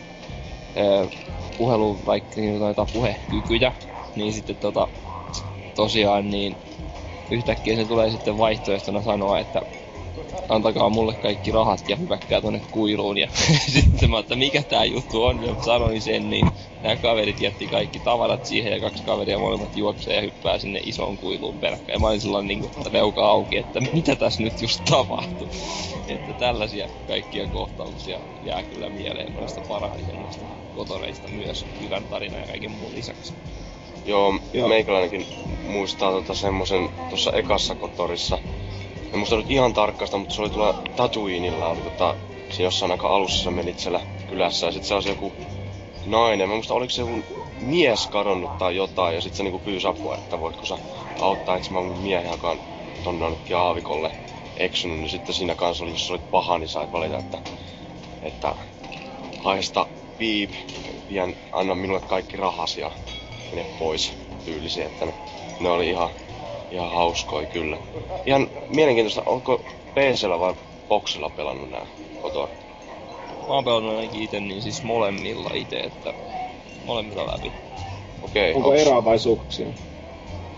ö, 0.76 1.08
puhelu, 1.56 1.98
vaikka 2.06 2.40
noita 2.58 2.86
puhekykyjä, 2.92 3.72
niin 4.14 4.32
sitten 4.32 4.56
tota, 4.56 4.88
tosiaan 5.74 6.30
niin 6.30 6.56
yhtäkkiä 7.30 7.76
se 7.76 7.84
tulee 7.84 8.10
sitten 8.10 8.38
vaihtoehtona 8.38 9.02
sanoa, 9.02 9.38
että 9.38 9.62
antakaa 10.48 10.90
mulle 10.90 11.14
kaikki 11.20 11.50
rahat 11.50 11.88
ja 11.88 11.96
hypäkkää 11.96 12.40
tonne 12.40 12.62
kuiluun. 12.70 13.18
Ja 13.18 13.28
sitten 13.74 14.10
mä, 14.10 14.18
että 14.18 14.36
mikä 14.36 14.62
tää 14.68 14.84
juttu 14.84 15.24
on, 15.24 15.42
ja 15.42 15.54
sanoin 15.64 16.02
sen, 16.02 16.30
niin 16.30 16.46
nämä 16.82 16.96
kaverit 16.96 17.40
jätti 17.40 17.66
kaikki 17.66 18.00
tavarat 18.00 18.44
siihen 18.44 18.72
ja 18.72 18.80
kaksi 18.80 19.04
kaveria 19.04 19.38
molemmat 19.38 19.76
juoksee 19.76 20.14
ja 20.14 20.20
hyppää 20.20 20.58
sinne 20.58 20.80
isoon 20.82 21.18
kuiluun 21.18 21.60
peräkkäin. 21.60 21.94
Ja 21.94 22.00
mä 22.00 22.08
olin 22.08 22.20
sellainen 22.20 22.48
niin 22.48 22.60
kuin, 22.60 23.24
auki, 23.24 23.56
että 23.56 23.80
mitä 23.92 24.16
tässä 24.16 24.42
nyt 24.42 24.60
just 24.62 24.80
tapahtui. 24.90 25.48
Että 26.06 26.34
tällaisia 26.34 26.88
kaikkia 27.06 27.48
kohtauksia 27.48 28.20
jää 28.42 28.62
kyllä 28.62 28.90
mieleen 28.90 29.32
monesta 29.32 29.60
parhaisimmasta 29.68 30.46
kotoreista 30.72 31.28
myös 31.28 31.66
hyvän 31.80 32.06
tarinan 32.06 32.40
ja 32.40 32.46
kaiken 32.46 32.70
muun 32.70 32.94
lisäksi. 32.94 33.34
Joo, 34.04 34.38
Joo. 34.52 34.68
Meikäläinenkin 34.68 35.26
muistaa 35.62 36.12
tota 36.12 36.34
semmosen 36.34 36.88
tuossa 37.08 37.32
ekassa 37.32 37.74
kotorissa. 37.74 38.38
En 39.12 39.18
muista 39.18 39.36
nyt 39.36 39.50
ihan 39.50 39.72
tarkkaasta, 39.74 40.18
mutta 40.18 40.34
se 40.34 40.42
oli 40.42 40.50
tuolla 40.50 40.74
Tatooinilla, 40.96 41.68
oli 41.68 41.82
tota, 41.82 42.14
siinä 42.52 42.66
jossain 42.66 42.92
aika 42.92 43.08
alussa 43.08 43.42
sä 43.44 43.50
menit 43.50 43.78
siellä 43.78 44.00
kylässä 44.28 44.66
ja 44.66 44.72
sit 44.72 44.84
se 44.84 44.94
olisi 44.94 45.08
joku 45.08 45.32
nainen. 46.06 46.48
Mä 46.48 46.54
muista 46.54 46.74
oliko 46.74 46.90
se 46.90 47.02
joku 47.02 47.24
mies 47.60 48.06
kadonnut 48.06 48.58
tai 48.58 48.76
jotain 48.76 49.14
ja 49.14 49.20
sit 49.20 49.34
se 49.34 49.42
niinku 49.42 49.58
pyysi 49.58 49.86
apua, 49.86 50.14
että 50.16 50.40
voitko 50.40 50.66
sä 50.66 50.78
auttaa, 51.18 51.56
että 51.56 51.74
mä 51.74 51.82
mun 51.82 51.98
miehen, 51.98 52.30
joka 52.30 52.50
on 52.50 52.60
tonne 53.02 53.24
jonnekin 53.24 53.56
aavikolle 53.56 54.12
eksynyt, 54.56 54.98
niin 54.98 55.10
sitten 55.10 55.34
siinä 55.34 55.54
kanssa 55.54 55.84
oli, 55.84 55.92
jos 55.92 56.06
sä 56.06 56.12
olit 56.12 56.30
paha, 56.30 56.58
niin 56.58 56.68
sait 56.68 56.92
valita, 56.92 57.18
että, 57.18 57.38
että 58.22 58.54
haista 59.38 59.86
piip, 60.18 60.50
vien, 61.08 61.36
anna 61.52 61.74
minulle 61.74 62.00
kaikki 62.00 62.36
rahas 62.36 62.76
ja 62.76 62.90
mene 63.52 63.66
pois 63.78 64.12
tyylisiä, 64.44 64.86
että 64.86 65.06
ne, 65.06 65.14
ne 65.58 65.68
oli 65.68 65.88
ihan, 65.88 66.10
ihan 66.70 66.90
hauskoi 66.90 67.46
kyllä. 67.46 67.78
Ihan 68.26 68.48
mielenkiintoista, 68.68 69.22
onko 69.26 69.64
PCllä 69.94 70.38
vai 70.38 70.54
Boxilla 70.88 71.30
pelannut 71.30 71.70
nää 71.70 71.86
kotoa? 72.22 72.48
Mä 73.48 73.54
oon 73.54 73.64
pelannut 73.64 73.92
ainakin 73.92 74.22
ite, 74.22 74.40
niin 74.40 74.62
siis 74.62 74.82
molemmilla 74.82 75.50
ite, 75.54 75.78
että 75.80 76.14
molemmilla 76.84 77.26
läpi. 77.26 77.52
Okei, 78.22 78.54
Onko 78.54 78.68
onks- 78.68 78.80
eroavaisuuksia? 78.80 79.66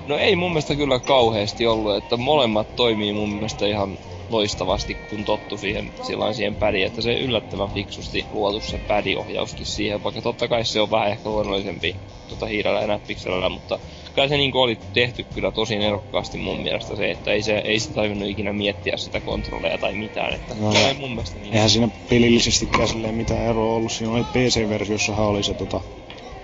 No 0.06 0.18
ei 0.18 0.36
mun 0.36 0.50
mielestä 0.50 0.76
kyllä 0.76 1.00
kauheasti 1.00 1.66
ollut, 1.66 1.96
että 1.96 2.16
molemmat 2.16 2.68
toimii 2.76 3.12
mun 3.12 3.32
mielestä 3.32 3.66
ihan 3.66 3.98
loistavasti, 4.28 4.96
kun 5.10 5.24
tottu 5.24 5.58
siihen, 5.58 5.92
sillain 6.00 6.34
siihen 6.34 6.56
pädiin, 6.56 6.86
että 6.86 7.02
se 7.02 7.14
yllättävän 7.14 7.70
fiksusti 7.70 8.26
luotu 8.30 8.60
se 8.60 8.78
pädiohjauskin 8.86 9.66
siihen, 9.66 10.02
vaikka 10.02 10.22
totta 10.22 10.48
kai 10.48 10.64
se 10.64 10.80
on 10.80 10.90
vähän 10.90 11.10
ehkä 11.10 11.28
luonnollisempi 11.28 11.96
tota 12.30 12.46
hiirellä 12.46 12.80
ja 12.80 12.86
näppikselillä, 12.86 13.48
mutta 13.48 13.78
kai 14.14 14.28
se 14.28 14.36
niinku 14.36 14.58
oli 14.60 14.78
tehty 14.92 15.24
kyllä 15.34 15.52
tosi 15.52 15.76
nerokkaasti 15.78 16.38
mun 16.38 16.60
mielestä 16.62 16.96
se, 16.96 17.10
että 17.10 17.32
ei 17.32 17.42
se, 17.42 17.58
ei 17.58 17.80
se 17.80 17.92
tarvinnut 17.92 18.28
ikinä 18.28 18.52
miettiä 18.52 18.96
sitä 18.96 19.20
kontrolleja 19.20 19.78
tai 19.78 19.94
mitään, 19.94 20.34
että 20.34 20.54
No, 20.54 20.68
oli 20.68 20.94
mun 21.00 21.10
mielestä 21.10 21.38
niin. 21.40 21.54
Eihän 21.54 21.70
siinä 21.70 21.88
pelillisesti 22.08 22.68
silleen 22.86 23.14
mitään 23.14 23.46
eroa 23.46 23.74
ollut. 23.74 23.92
Siinä 23.92 24.12
oli 24.12 24.24
PC-versiossahan 24.24 25.26
oli 25.26 25.42
se 25.42 25.54
tota, 25.54 25.80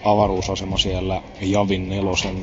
avaruusasema 0.05 0.79
siellä 0.79 1.23
Javin 1.41 1.89
nelosen 1.89 2.37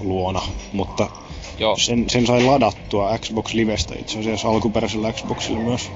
luona, 0.00 0.42
mutta 0.72 1.10
Joo. 1.58 1.76
sen, 1.76 2.10
sen 2.10 2.26
sai 2.26 2.42
ladattua 2.42 3.18
Xbox 3.18 3.54
Livestä 3.54 3.94
itse 3.98 4.18
asiassa 4.18 4.48
alkuperäisellä 4.48 5.12
Xboxilla 5.12 5.60
myös 5.60 5.90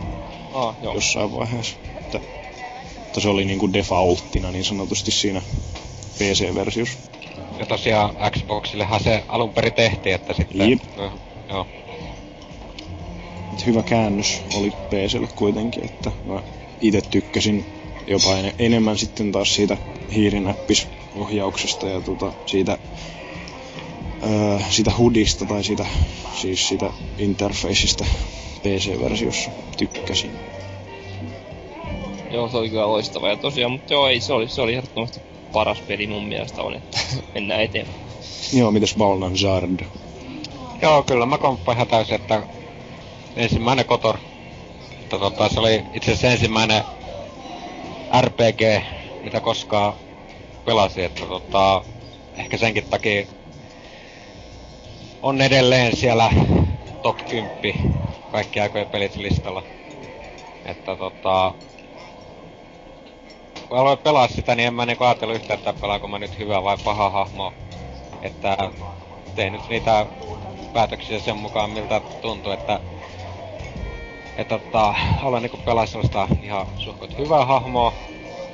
Ah, 0.55 0.74
joo. 0.82 0.94
jossain 0.94 1.32
vaiheessa. 1.32 1.77
Että, 2.01 2.20
että 3.06 3.20
se 3.20 3.28
oli 3.28 3.44
niinku 3.44 3.72
defaulttina 3.72 4.51
niin 4.51 4.64
sanotusti 4.64 5.10
siinä 5.10 5.43
PC-versiossa. 6.20 6.98
Ja 7.59 7.66
tosiaan 7.66 8.16
Xboxillehan 8.30 9.01
se 9.02 9.24
alun 9.28 9.51
perin 9.51 9.72
tehtiin, 9.72 10.14
että 10.14 10.34
sitten... 10.34 10.70
Jep. 10.70 10.80
No, 10.97 11.12
joo. 11.48 11.66
Et 13.52 13.66
hyvä 13.66 13.82
käännös 13.82 14.42
oli 14.55 14.70
PClle 14.70 15.28
kuitenkin, 15.34 15.84
että 15.84 16.12
mä 16.24 16.42
itse 16.80 17.01
tykkäsin 17.01 17.66
jopa 18.06 18.36
en, 18.36 18.52
enemmän 18.59 18.98
sitten 18.98 19.32
taas 19.32 19.55
siitä 19.55 19.76
hiirinäppisohjauksesta 20.14 21.88
ja 21.88 22.01
tota, 22.01 22.32
siitä, 22.47 22.78
öö, 24.22 24.59
siitä 24.70 24.92
HUDista 24.98 25.47
tai 25.47 25.64
siitä, 25.64 25.86
siis 26.34 26.68
siitä 26.68 26.90
interfaceista 27.18 28.05
PC-versiossa 28.62 29.51
tykkäsin. 29.76 30.30
Joo, 32.30 32.48
se 32.48 32.56
oli 32.56 32.68
kyllä 32.68 32.88
loistava. 32.88 33.28
Ja 33.28 33.36
tosiaan, 33.36 33.72
mutta 33.72 33.92
joo, 33.92 34.09
ei, 34.09 34.20
se 34.20 34.32
oli, 34.32 34.48
se 34.48 34.60
oli 34.60 34.74
ehdottomasti 34.74 35.20
paras 35.52 35.81
peli 35.81 36.06
mun 36.06 36.24
mielestä 36.24 36.62
on, 36.62 36.74
että 36.74 36.98
mennään 37.35 37.60
eteenpäin. 37.60 38.01
Joo, 38.52 38.70
mitäs 38.70 38.94
Balnan 38.98 39.39
Zard? 39.39 39.81
Joo, 40.82 41.02
kyllä 41.02 41.27
mä 41.27 41.39
komppaan 41.39 41.77
ihan 41.77 41.89
täysin, 41.89 42.14
että 42.14 42.43
ensimmäinen 43.36 43.85
Kotor, 43.85 44.16
että 45.02 45.18
tota, 45.18 45.48
se 45.48 45.60
oli 45.60 45.85
itse 45.94 46.12
asiassa 46.12 46.28
ensimmäinen 46.28 46.82
RPG, 48.20 48.85
mitä 49.24 49.40
koskaan 49.40 49.93
pelasin, 50.64 51.05
että 51.05 51.27
tota, 51.27 51.85
ehkä 52.36 52.56
senkin 52.56 52.85
takia 52.85 53.27
on 55.22 55.40
edelleen 55.40 55.97
siellä 55.97 56.31
top 57.02 57.16
10 57.28 57.94
kaikki 58.32 58.60
aikojen 58.60 58.86
pelit 58.86 59.16
listalla. 59.16 59.62
Että 60.64 60.97
tota, 60.97 61.55
kun 63.70 63.78
aloin 63.78 63.98
pelaa 63.98 64.28
sitä, 64.28 64.55
niin 64.55 64.66
en 64.66 64.74
mä 64.74 64.86
niinku 64.86 65.05
ajatellut 65.05 65.36
yhtään, 65.36 65.59
että 65.59 65.74
pelaanko 65.80 66.09
mä 66.09 66.18
nyt 66.18 66.38
hyvä 66.38 66.62
vai 66.62 66.76
paha 66.84 67.10
hahmo. 67.10 67.52
Että 68.22 68.56
tein 69.34 69.52
nyt 69.52 69.68
niitä 69.68 70.06
päätöksiä 70.72 71.18
sen 71.18 71.36
mukaan, 71.36 71.70
miltä 71.70 72.01
tuntuu, 72.20 72.52
että 72.52 72.80
että 74.36 74.59
tota, 74.59 74.92
haluan 74.92 75.42
niinku 75.42 75.59
pelaa 75.64 75.86
sellaista 75.86 76.28
ihan 76.42 76.66
suhkot 76.78 77.18
hyvää 77.18 77.44
hahmoa, 77.44 77.92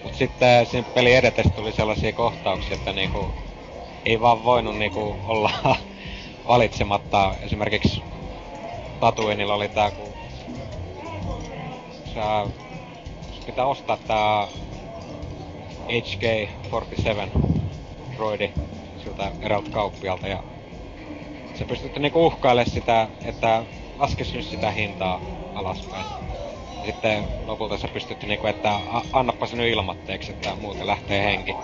mut 0.03 0.15
sitten 0.15 0.67
siinä 0.67 0.89
peli 0.95 1.13
edetessä 1.15 1.51
tuli 1.57 1.73
sellaisia 1.73 2.13
kohtauksia, 2.13 2.75
että 2.75 2.93
niinku 2.93 3.35
ei 4.07 4.21
vaan 4.21 4.45
voinut 4.45 4.79
niinku 4.79 5.17
olla 5.27 5.51
valitsematta. 6.49 7.35
Esimerkiksi 7.43 8.03
Tatuinilla 9.01 9.55
oli 9.55 9.69
tää, 9.69 9.91
kun 9.91 10.15
sä 12.15 12.47
pitää 13.47 13.67
ostaa 13.67 13.97
tää 13.97 14.49
HK-47 15.89 17.31
droidi 18.17 18.51
siltä 18.97 19.33
eräältä 19.41 19.71
kauppialta 19.71 20.29
ja 20.29 20.43
sä 21.59 21.65
pystyt 21.67 21.97
niinku 21.97 22.27
uhkailemaan 22.27 22.71
sitä, 22.71 23.09
että 23.25 23.65
laskes 23.99 24.35
nyt 24.35 24.45
sitä 24.45 24.71
hintaa 24.71 25.23
alaspäin. 25.55 26.07
Ja 26.83 26.87
sitten 26.87 27.29
lopulta 27.45 27.79
sä 27.79 27.89
pystyt 27.93 28.23
niinku, 28.23 28.47
että 28.47 28.75
a- 28.75 29.03
annappa 29.13 29.47
se 29.47 29.57
nyt 29.57 29.73
ilmatteeksi, 29.73 30.33
että 30.33 30.57
muuten 30.57 30.87
lähtee 30.87 31.25
henki. 31.25 31.57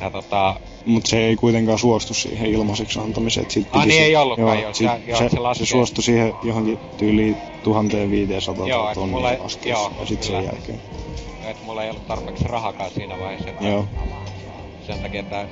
Ja 0.00 0.10
tota, 0.10 0.60
Mut 0.84 1.06
se 1.06 1.18
ei 1.26 1.36
kuitenkaan 1.36 1.78
suostu 1.78 2.14
siihen 2.14 2.50
ilmaiseksi 2.50 2.98
antamiseen. 3.00 3.42
et 3.44 3.50
Sit 3.50 3.68
Ah, 3.72 3.86
niin 3.86 3.98
se- 3.98 4.04
ei 4.04 4.16
ollutkaan, 4.16 4.60
joo, 4.62 4.74
sit 4.74 4.90
se- 4.90 5.10
joo, 5.10 5.18
se, 5.18 5.28
se 5.28 5.58
se, 5.58 5.66
suostui 5.66 6.04
siihen 6.04 6.34
johonkin 6.42 6.78
tyyliin 6.96 7.38
1500 7.62 8.68
Joo, 8.68 8.82
tai 8.82 8.92
et 8.92 8.94
tonnia 8.94 9.36
asti. 9.44 9.68
joo, 9.68 9.92
ja 9.98 10.06
sit 10.06 10.22
sen 10.22 10.44
jälkeen. 10.44 10.82
Että 11.50 11.64
mulla 11.64 11.84
ei 11.84 11.90
ollut 11.90 12.06
tarpeeksi 12.06 12.44
rahakaan 12.48 12.90
siinä 12.90 13.18
vaiheessa. 13.18 13.50
Että 13.50 13.64
Joo. 13.64 13.86
Sen 14.86 14.98
takia, 14.98 15.20
että... 15.20 15.48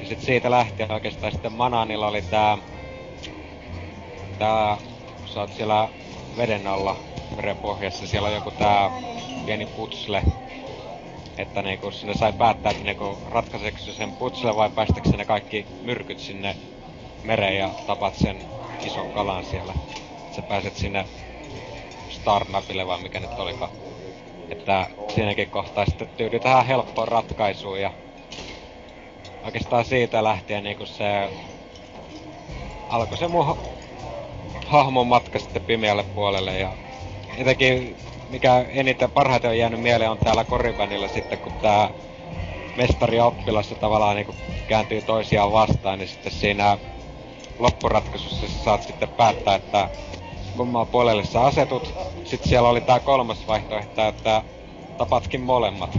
Ja 0.00 0.06
sit 0.06 0.20
siitä 0.20 0.50
lähtien 0.50 0.92
oikeastaan 0.92 1.32
sitten 1.32 1.52
Mananilla 1.52 2.08
oli 2.08 2.22
tää... 2.22 2.58
Tää... 4.38 4.76
Sä 5.26 5.40
oot 5.40 5.52
siellä 5.52 5.88
veden 6.36 6.66
alla 6.66 6.96
meren 7.36 7.56
pohjassa, 7.56 8.06
siellä 8.06 8.28
on 8.28 8.34
joku 8.34 8.50
tää 8.50 8.90
pieni 9.46 9.66
putsle. 9.66 10.22
Että 11.38 11.62
niinku 11.62 11.90
sinne 11.90 12.14
sai 12.14 12.32
päättää, 12.32 12.70
että 12.70 12.84
niinku 12.84 13.18
ratkaiseeko 13.30 13.78
se 13.78 13.92
sen 13.92 14.12
putsle 14.12 14.56
vai 14.56 14.70
päästäkö 14.70 15.16
ne 15.16 15.24
kaikki 15.24 15.66
myrkyt 15.82 16.18
sinne 16.18 16.56
mereen 17.24 17.58
ja 17.58 17.70
tapat 17.86 18.14
sen 18.14 18.36
ison 18.86 19.12
kalan 19.12 19.44
siellä. 19.44 19.74
Sä 20.36 20.42
pääset 20.42 20.76
sinne 20.76 21.06
Starnapille 22.10 22.86
vai 22.86 23.02
mikä 23.02 23.20
nyt 23.20 23.38
olikaan. 23.38 23.70
Että 24.50 24.90
siinäkin 25.08 25.50
kohtaa 25.50 25.84
sitten 25.86 26.08
tyydy 26.16 26.40
tähän 26.40 26.66
helppoon 26.66 27.08
ratkaisuun 27.08 27.80
ja 27.80 27.92
oikeastaan 29.44 29.84
siitä 29.84 30.24
lähtien 30.24 30.64
niinku 30.64 30.86
se 30.86 31.30
alkoi 32.88 33.18
se 33.18 33.28
mun 33.28 33.46
ha- 33.46 33.56
hahmon 34.66 35.06
matka 35.06 35.38
sitten 35.38 35.62
pimeälle 35.62 36.04
puolelle 36.14 36.58
ja 36.58 36.76
jotenkin 37.38 37.96
mikä 38.28 38.66
eniten 38.68 39.10
parhaiten 39.12 39.50
on 39.50 39.58
jäänyt 39.58 39.80
mieleen 39.80 40.10
on 40.10 40.18
täällä 40.18 40.44
Koribanilla 40.44 41.08
sitten 41.08 41.38
kun 41.38 41.52
tää 41.60 41.90
mestari 42.76 43.16
ja 43.16 43.24
oppilas 43.24 43.68
tavallaan 43.80 44.16
niinku 44.16 44.34
kääntyy 44.66 45.02
toisiaan 45.02 45.52
vastaan, 45.52 45.98
niin 45.98 46.08
sitten 46.08 46.32
siinä 46.32 46.78
loppuratkaisussa 47.58 48.48
sä 48.48 48.58
saat 48.58 48.82
sitten 48.82 49.08
päättää, 49.16 49.54
että 49.54 49.90
kummaa 50.56 50.86
puolelle 50.86 51.24
sä 51.24 51.40
asetut. 51.40 51.94
Sitten 52.24 52.48
siellä 52.48 52.68
oli 52.68 52.80
tää 52.80 53.00
kolmas 53.00 53.46
vaihtoehto, 53.46 54.08
että 54.08 54.42
tapatkin 54.98 55.40
molemmat. 55.40 55.98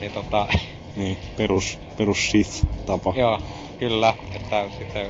Niin 0.00 0.12
tota, 0.12 0.46
Niin, 0.96 1.18
perus, 1.36 1.78
perus 1.96 2.30
Sith-tapa. 2.30 3.12
joo, 3.16 3.38
kyllä, 3.78 4.14
että 4.34 4.64
sitten... 4.78 5.06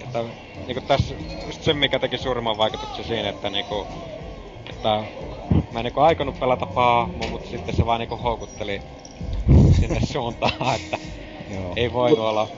Että 0.00 0.24
niinku 0.66 0.80
tässä 0.80 1.14
just 1.46 1.62
se, 1.62 1.72
mikä 1.72 1.98
teki 1.98 2.18
suurimman 2.18 2.58
vaikutuksen 2.58 3.04
siinä, 3.04 3.28
että 3.28 3.50
niinku... 3.50 3.86
Että 4.70 5.04
mä 5.72 5.78
en 5.78 5.84
niinku 5.84 6.00
aikonut 6.00 6.40
pelata 6.40 6.66
pahaa, 6.66 7.08
mutta 7.30 7.48
sitten 7.50 7.76
se 7.76 7.86
vaan 7.86 8.00
niinku 8.00 8.16
houkutteli 8.16 8.82
sinne 9.80 10.00
suuntaan, 10.12 10.74
että 10.80 10.98
Joo. 11.50 11.72
ei 11.76 11.92
voinut 11.92 12.18
olla 12.18 12.48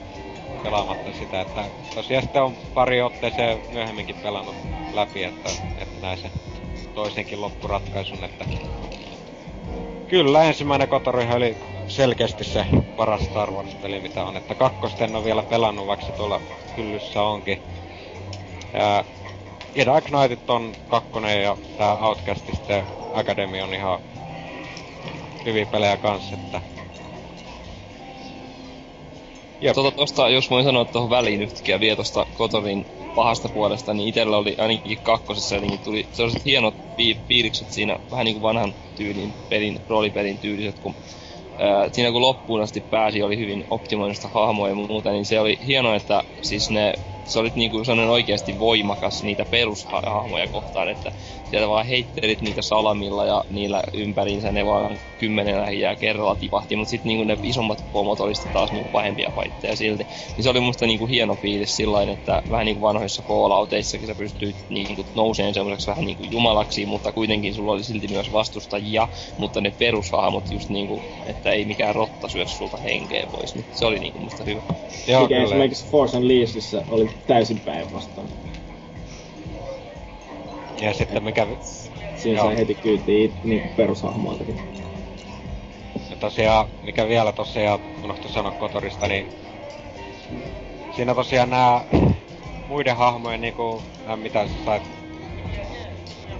pelaamatta 0.65 1.13
sitä, 1.13 1.41
että 1.41 1.69
tosiaan 1.95 2.23
sitten 2.23 2.43
on 2.43 2.55
pari 2.73 3.01
otteeseen 3.01 3.61
myöhemminkin 3.71 4.15
pelannut 4.23 4.55
läpi, 4.93 5.23
että, 5.23 5.49
että 5.77 6.01
näin 6.01 6.17
se 6.17 6.31
toisenkin 6.95 7.41
loppuratkaisun, 7.41 8.23
että 8.23 8.45
kyllä 10.07 10.43
ensimmäinen 10.43 10.87
Kotorihan 10.87 11.37
oli 11.37 11.57
selkeästi 11.87 12.43
se 12.43 12.65
paras 12.95 13.21
Star 13.21 13.51
Wars-peli 13.51 13.99
mitä 13.99 14.25
on, 14.25 14.37
että 14.37 14.55
kakkosta 14.55 15.03
en 15.03 15.15
ole 15.15 15.23
vielä 15.25 15.43
pelannut, 15.43 15.87
vaikka 15.87 16.05
se 16.05 16.11
tuolla 16.11 16.41
hyllyssä 16.77 17.21
onkin. 17.21 17.61
Ja 18.73 19.05
Jedi 19.75 20.01
Knightit 20.05 20.49
on 20.49 20.73
kakkonen 20.87 21.43
ja 21.43 21.57
tää 21.77 21.97
Outcast 21.97 22.45
sitten 22.45 22.83
Academy 23.13 23.61
on 23.61 23.73
ihan 23.73 23.99
hyviä 25.45 25.65
pelejä 25.65 25.97
kanssa, 25.97 26.35
että 26.35 26.61
Jep. 29.65 29.75
Tota, 29.75 29.91
tosta, 29.91 30.29
jos 30.29 30.49
voin 30.49 30.63
sanoa 30.65 30.85
tuohon 30.85 31.09
väliin 31.09 31.41
yhtäkkiä 31.41 31.79
vielä 31.79 31.95
tosta 31.95 32.25
Kotorin 32.33 32.85
pahasta 33.15 33.49
puolesta, 33.49 33.93
niin 33.93 34.09
itellä 34.09 34.37
oli 34.37 34.55
ainakin 34.57 34.97
kakkosessa 35.03 35.55
jotenkin 35.55 35.79
tuli 35.83 36.03
sellaiset 36.11 36.45
hienot 36.45 36.75
pi- 36.95 37.21
piirikset 37.27 37.67
siinä, 37.71 37.97
vähän 38.11 38.25
niinku 38.25 38.41
vanhan 38.41 38.73
tyylin 38.95 39.33
pelin, 39.49 39.79
roolipelin 39.87 40.39
tyyliset, 40.39 40.79
kun 40.79 40.95
ää, 41.59 41.89
siinä 41.91 42.11
kun 42.11 42.21
loppuun 42.21 42.61
asti 42.61 42.81
pääsi, 42.89 43.23
oli 43.23 43.37
hyvin 43.37 43.63
optimoinnista 43.69 44.29
hahmoja 44.33 44.71
ja 44.71 44.75
muuta, 44.75 45.11
niin 45.11 45.25
se 45.25 45.39
oli 45.39 45.57
hienoa, 45.65 45.95
että 45.95 46.23
siis 46.41 46.69
ne 46.69 46.93
se 47.25 47.39
oli 47.39 47.51
niinku 47.55 47.83
sellainen 47.83 48.11
oikeasti 48.11 48.59
voimakas 48.59 49.23
niitä 49.23 49.45
perushahmoja 49.45 50.47
kohtaan, 50.47 50.89
että 50.89 51.11
sieltä 51.49 51.69
vaan 51.69 51.85
heittelit 51.85 52.41
niitä 52.41 52.61
salamilla 52.61 53.25
ja 53.25 53.43
niillä 53.49 53.83
ympäriinsä 53.93 54.51
ne 54.51 54.65
vaan 54.65 54.99
kymmenen 55.19 55.61
lähiä 55.61 55.95
kerralla 55.95 56.35
tipahti, 56.35 56.75
mutta 56.75 56.89
sitten 56.89 57.09
niinku 57.09 57.23
ne 57.23 57.37
isommat 57.43 57.85
pomot 57.91 58.19
oli 58.19 58.33
taas 58.53 58.71
niinku 58.71 58.89
pahempia 58.91 59.31
paitteja 59.35 59.75
silti. 59.75 60.03
Niin 60.35 60.43
se 60.43 60.49
oli 60.49 60.59
musta 60.59 60.85
niinku 60.85 61.07
hieno 61.07 61.35
fiilis 61.35 61.75
sillain, 61.75 62.09
että 62.09 62.41
vähän 62.49 62.65
niinku 62.65 62.81
vanhoissa 62.81 63.23
Fallouteissakin 63.27 64.07
sä 64.07 64.15
pystyit 64.15 64.55
niinku 64.69 65.05
nouseen 65.15 65.53
semmoiseksi 65.53 65.87
vähän 65.87 66.05
niinku 66.05 66.23
jumalaksi, 66.31 66.85
mutta 66.85 67.11
kuitenkin 67.11 67.53
sulla 67.53 67.71
oli 67.71 67.83
silti 67.83 68.07
myös 68.07 68.31
vastustajia, 68.31 69.07
mutta 69.37 69.61
ne 69.61 69.73
perushahmot 69.79 70.51
just 70.51 70.69
niinku, 70.69 71.01
että 71.25 71.51
ei 71.51 71.65
mikään 71.65 71.95
rotta 71.95 72.27
syö 72.27 72.45
sulta 72.45 72.77
henkeä 72.77 73.27
pois, 73.31 73.55
niin 73.55 73.65
se 73.71 73.85
oli 73.85 73.99
niinku 73.99 74.19
musta 74.19 74.43
hyvä. 74.43 74.61
Joo, 75.07 75.21
Mikä 75.21 75.35
kyllä. 75.35 75.43
esimerkiksi 75.43 75.87
Force 75.91 76.17
Unleashedissa 76.17 76.83
oli 76.89 77.14
täysin 77.27 77.59
päinvastoin. 77.59 78.29
Ja 80.81 80.93
sitten 80.93 81.23
mikä... 81.23 81.47
Siinä 82.15 82.41
sai 82.41 82.57
heti 82.57 82.75
kyytiin 82.75 83.33
niinku 83.43 83.69
perushahmoiltakin. 83.75 84.59
Ja 86.09 86.15
tosiaan, 86.15 86.69
mikä 86.83 87.07
vielä 87.07 87.31
tosiaan 87.31 87.79
unohtu 88.03 88.29
sanoa 88.29 88.51
Kotorista, 88.51 89.07
niin 89.07 89.31
siinä 90.91 91.15
tosiaan 91.15 91.49
nämä 91.49 91.85
muiden 92.67 92.95
hahmojen 92.97 93.41
niinku, 93.41 93.81
mitä 94.15 94.47
sä 94.47 94.53
sait 94.65 94.83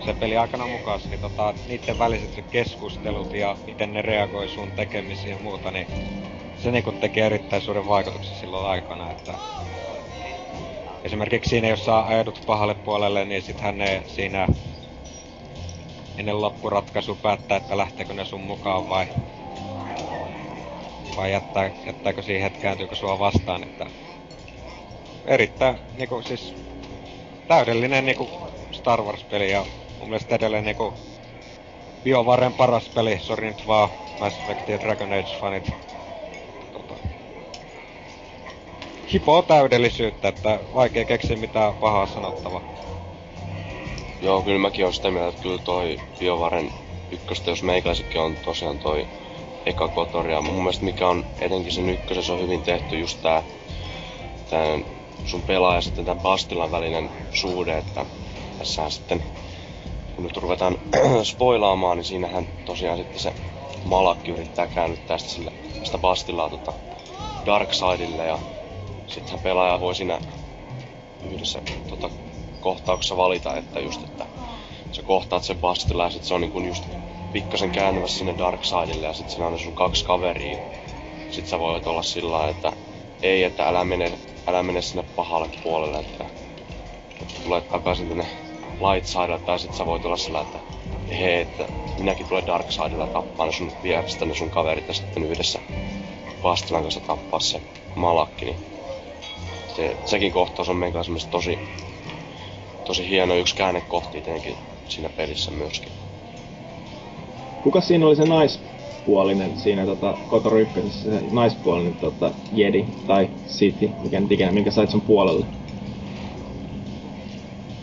sen 0.05 0.15
peli 0.15 0.37
aikana 0.37 0.67
mukaan, 0.67 0.99
niin 1.09 1.19
tota, 1.19 1.53
niiden 1.67 1.99
väliset 1.99 2.45
keskustelut 2.51 3.33
ja 3.33 3.57
miten 3.65 3.93
ne 3.93 4.01
reagoi 4.01 4.49
sun 4.49 4.71
tekemisiin 4.71 5.29
ja 5.31 5.37
muuta, 5.37 5.71
niin 5.71 5.87
se 6.57 6.71
niinku 6.71 6.91
teki 6.91 7.19
erittäin 7.19 7.61
suuren 7.61 7.87
vaikutuksen 7.87 8.35
silloin 8.35 8.67
aikana, 8.67 9.11
että 9.11 9.33
esimerkiksi 11.05 11.49
siinä, 11.49 11.67
jos 11.67 11.85
sä 11.85 12.05
ajaudut 12.05 12.41
pahalle 12.45 12.75
puolelle, 12.83 13.25
niin 13.25 13.41
sittenhän 13.41 13.77
ne 13.77 14.03
siinä 14.07 14.47
ennen 16.17 16.41
loppuratkaisu 16.41 17.15
päättää, 17.15 17.57
että 17.57 17.77
lähteekö 17.77 18.13
ne 18.13 18.25
sun 18.25 18.41
mukaan 18.41 18.89
vai, 18.89 19.07
vai 21.15 21.31
jättää, 21.31 21.71
jättääkö 21.85 22.21
siihen 22.21 22.41
hetkään, 22.43 22.61
kääntyykö 22.61 22.95
sua 22.95 23.19
vastaan, 23.19 23.63
että 23.63 23.85
erittäin 25.25 25.79
niinku 25.97 26.21
siis 26.21 26.53
täydellinen 27.47 28.05
niinku 28.05 28.29
Star 28.71 29.01
Wars-peli 29.01 29.51
ja 29.51 29.65
mun 29.99 30.09
mielestä 30.09 30.35
edelleen 30.35 30.65
niinku 30.65 30.93
BioVaren 32.03 32.53
paras 32.53 32.89
peli, 32.89 33.19
sori 33.19 33.47
nyt 33.47 33.67
vaan 33.67 33.89
Mass 34.19 34.39
Effect 34.39 34.69
ja 34.69 34.79
Dragon 34.79 35.09
Age-fanit. 35.09 35.63
Tota, 36.71 36.95
hipoo 39.13 39.41
täydellisyyttä, 39.41 40.27
että 40.27 40.59
vaikea 40.73 41.05
keksiä 41.05 41.37
mitään 41.37 41.73
pahaa 41.75 42.07
sanottavaa. 42.07 42.61
Joo, 44.21 44.41
kyllä 44.41 44.59
mäkin 44.59 44.85
on 44.85 44.93
sitä 44.93 45.11
mieltä, 45.11 45.29
että 45.29 45.41
kyllä 45.41 45.59
toi 45.63 45.99
BioVaren 46.19 46.71
ykköstä, 47.11 47.51
jos 47.51 47.63
meikäläisikin 47.63 48.21
on 48.21 48.35
tosiaan 48.45 48.79
toi 48.79 49.07
eka 49.65 49.87
Kotori. 49.87 50.33
Ja 50.33 50.41
mun 50.41 50.55
mielestä 50.55 50.85
mikä 50.85 51.07
on 51.07 51.25
etenkin 51.41 51.71
sen 51.71 51.89
ykkösessä 51.89 52.33
on 52.33 52.41
hyvin 52.41 52.61
tehty 52.61 52.99
just 52.99 53.21
tää, 53.21 53.43
tän 54.49 54.85
sun 55.25 55.41
pelaaja 55.41 55.81
sitten 55.81 56.05
tämän 56.05 56.23
Bastilan 56.23 56.71
välinen 56.71 57.09
suhde, 57.33 57.77
että 57.77 58.05
tässä 58.57 58.89
sitten 58.89 59.23
kun 60.15 60.23
nyt 60.23 60.37
ruvetaan 60.37 60.77
spoilaamaan, 61.23 61.97
niin 61.97 62.05
siinähän 62.05 62.47
tosiaan 62.65 62.97
sitten 62.97 63.19
se 63.19 63.33
Malakki 63.85 64.31
yrittää 64.31 64.67
käännyttää 64.67 65.17
sitä, 65.17 65.51
sitä 65.83 65.97
Bastillaa 65.97 66.49
tota 66.49 66.73
Darksidelle 67.45 68.25
ja 68.25 68.39
sittenhän 69.07 69.39
pelaaja 69.39 69.79
voi 69.79 69.95
siinä 69.95 70.19
yhdessä 71.31 71.61
tota, 71.89 72.09
kohtauksessa 72.61 73.17
valita, 73.17 73.57
että 73.57 73.79
just, 73.79 74.03
että 74.03 74.25
sä 74.91 75.01
kohtaat 75.01 75.43
sen 75.43 75.57
Bastilla 75.57 76.03
ja 76.03 76.09
sit 76.09 76.23
se 76.23 76.33
on 76.33 76.41
niin 76.41 76.51
kun 76.51 76.67
just 76.67 76.83
pikkasen 77.33 77.71
kääntymässä 77.71 78.17
sinne 78.17 78.37
Darksidelle 78.37 79.07
ja 79.07 79.13
sit 79.13 79.29
siinä 79.29 79.47
on 79.47 79.59
sun 79.59 79.73
kaksi 79.73 80.05
kaveria. 80.05 80.57
Sit 81.31 81.47
sä 81.47 81.59
voit 81.59 81.87
olla 81.87 82.03
sillä 82.03 82.49
että 82.49 82.71
ei, 83.21 83.43
että 83.43 83.67
älä 83.67 83.83
mene, 83.83 84.11
älä 84.47 84.63
mene 84.63 84.81
sinne 84.81 85.05
pahalle 85.15 85.49
puolelle, 85.63 85.99
että 85.99 86.25
tulet 87.43 87.69
takaisin 87.69 88.07
tänne 88.07 88.25
Lightsidella 88.79 89.39
tai 89.39 89.59
sit 89.59 89.73
sä 89.73 89.85
voit 89.85 90.05
olla 90.05 90.17
sillä, 90.17 90.41
että 90.41 90.59
hei, 91.09 91.41
että 91.41 91.67
minäkin 91.99 92.27
tulen 92.27 92.47
Darksidella 92.47 93.07
tappaa 93.07 93.45
ne 93.45 93.51
sun 93.51 93.71
vierestä 93.83 94.25
ne 94.25 94.35
sun 94.35 94.49
kaverit 94.49 94.87
ja 94.87 94.93
sitten 94.93 95.23
yhdessä 95.23 95.59
Bastilan 96.41 96.81
kanssa 96.81 96.99
tappaa 96.99 97.39
se 97.39 97.61
malakki, 97.95 98.45
niin 98.45 98.74
se, 99.75 99.97
sekin 100.05 100.31
kohtaus 100.31 100.69
on 100.69 100.75
meikä 100.75 100.99
tosi, 101.31 101.59
tosi 102.85 103.09
hieno 103.09 103.35
yksi 103.35 103.55
käännekohti 103.55 104.21
tietenkin 104.21 104.55
siinä 104.89 105.09
pelissä 105.09 105.51
myöskin. 105.51 105.91
Kuka 107.63 107.81
siinä 107.81 108.07
oli 108.07 108.15
se 108.15 108.25
naispuolinen 108.25 109.59
siinä 109.59 109.85
tota, 109.85 110.17
Kotor 110.29 110.57
1, 110.57 110.73
se 111.03 111.21
naispuolinen 111.31 111.93
tota, 111.93 112.31
Jedi 112.53 112.85
tai 113.07 113.29
City, 113.47 113.89
mikä 114.03 114.19
nyt 114.19 114.31
ikinä, 114.31 114.51
minkä 114.51 114.71
sait 114.71 114.89
sun 114.89 115.01
puolelle? 115.01 115.45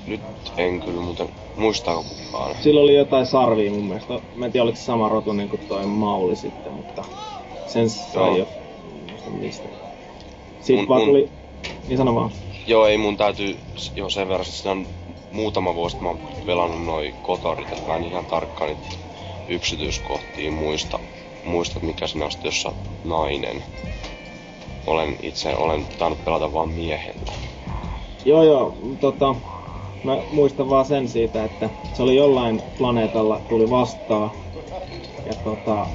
Nyt 0.07 0.21
en 0.57 0.81
kyllä 0.81 1.01
muuten 1.01 1.29
muistaako 1.57 2.05
kukaan. 2.09 2.57
Sillä 2.63 2.81
oli 2.81 2.97
jotain 2.97 3.27
sarvia 3.27 3.71
mun 3.71 3.85
mielestä. 3.85 4.21
Mä 4.35 4.47
en 4.47 4.53
tiedä 4.53 4.65
oliko 4.65 4.77
se 4.77 4.83
sama 4.83 5.09
rotu 5.09 5.33
niin 5.33 5.49
kuin 5.49 5.63
toi 5.69 5.87
Mauli 5.87 6.37
sitten, 6.37 6.73
mutta 6.73 7.05
sen 7.67 7.91
sai 7.91 8.39
jo. 8.39 8.49
Muista 9.11 9.31
mistä. 9.31 9.69
Sitten 10.61 10.77
mun, 10.77 10.89
vaan 10.89 11.03
tuli... 11.03 11.42
Niin 11.89 11.99
sano 11.99 12.15
vaan. 12.15 12.31
Joo, 12.67 12.87
ei 12.87 12.99
mun 12.99 13.17
täytyy 13.17 13.59
jo 13.97 14.11
sen 14.11 14.29
verran, 14.29 14.47
että 14.57 14.71
on 14.71 14.87
muutama 15.33 15.75
vuosi, 15.75 15.97
mä 16.01 16.09
oon 16.09 16.19
pelannut 16.47 16.85
noi 16.85 17.15
kotorit, 17.23 17.73
että 17.73 17.91
mä 17.91 17.97
en 17.97 18.05
ihan 18.05 18.25
tarkkaan 18.27 18.71
niitä 18.71 18.97
yksityiskohtia 19.49 20.51
muista, 20.51 20.99
muista 21.45 21.81
mikä 21.81 22.07
sinä 22.07 22.25
on 22.25 22.31
jossa 22.45 22.73
nainen. 23.05 23.63
Olen 24.87 25.17
itse, 25.23 25.57
olen 25.57 25.87
tainnut 25.99 26.25
pelata 26.25 26.53
vaan 26.53 26.69
miehellä. 26.69 27.33
Joo 28.25 28.45
joo, 28.45 28.75
tota, 29.01 29.35
Mä 30.03 30.19
muistan 30.31 30.71
vaan 30.71 30.85
sen 30.85 31.09
siitä, 31.09 31.45
että 31.45 31.71
se 31.95 32.03
oli 32.03 32.17
jollain 32.17 32.63
planeetalla 32.79 33.41
tuli 33.49 33.71
vastaan. 33.71 34.31
Ja 35.27 35.35
tota, 35.45 35.87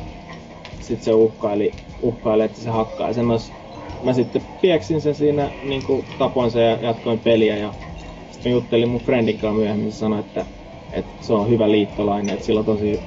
sit 0.79 1.01
se 1.01 1.13
uhkaili, 1.13 1.73
uhkaili 2.01 2.43
että 2.43 2.61
se 2.61 2.69
hakkaa. 2.69 3.07
Ja 3.07 3.13
sen 3.13 3.31
olisi, 3.31 3.51
mä 4.03 4.13
sitten 4.13 4.41
pieksin 4.61 5.01
sen 5.01 5.15
siinä, 5.15 5.49
niin 5.63 5.83
kuin 5.83 6.05
tapoin 6.17 6.51
sen 6.51 6.63
ja 6.63 6.77
jatkoin 6.81 7.19
peliä. 7.19 7.57
Ja 7.57 7.73
sitten 8.31 8.51
mä 8.51 8.55
juttelin 8.55 8.89
mun 8.89 9.01
friendin 9.01 9.37
kanssa 9.37 9.59
myöhemmin, 9.59 9.91
se 9.91 9.97
sanoi, 9.97 10.19
että, 10.19 10.45
että 10.93 11.25
se 11.25 11.33
on 11.33 11.49
hyvä 11.49 11.71
liittolainen, 11.71 12.33
että 12.33 12.45
sillä 12.45 12.59
on 12.59 12.65
tosi 12.65 12.99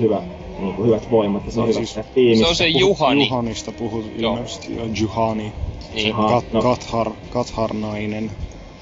hyvä 0.00 0.22
niin 0.58 0.74
kuin 0.74 0.86
hyvät 0.86 1.10
voimat 1.10 1.46
ja 1.46 1.52
se 1.52 1.60
on 1.60 1.66
no, 1.66 1.74
hyvä 1.74 1.84
siis, 1.86 2.06
tiimistä. 2.14 2.44
Se 2.44 2.48
on 2.48 2.56
se 2.56 2.68
Juhani. 2.68 3.24
Juhanista 3.24 3.72
puhut 3.72 4.04
ilmeisesti, 4.16 4.76
joo. 4.76 4.86
Juhani. 5.00 5.52
Niin. 5.94 6.14
Kat, 6.14 6.52
no. 6.52 6.62
Kathar, 6.62 7.10
Kathar-nainen. 7.30 8.30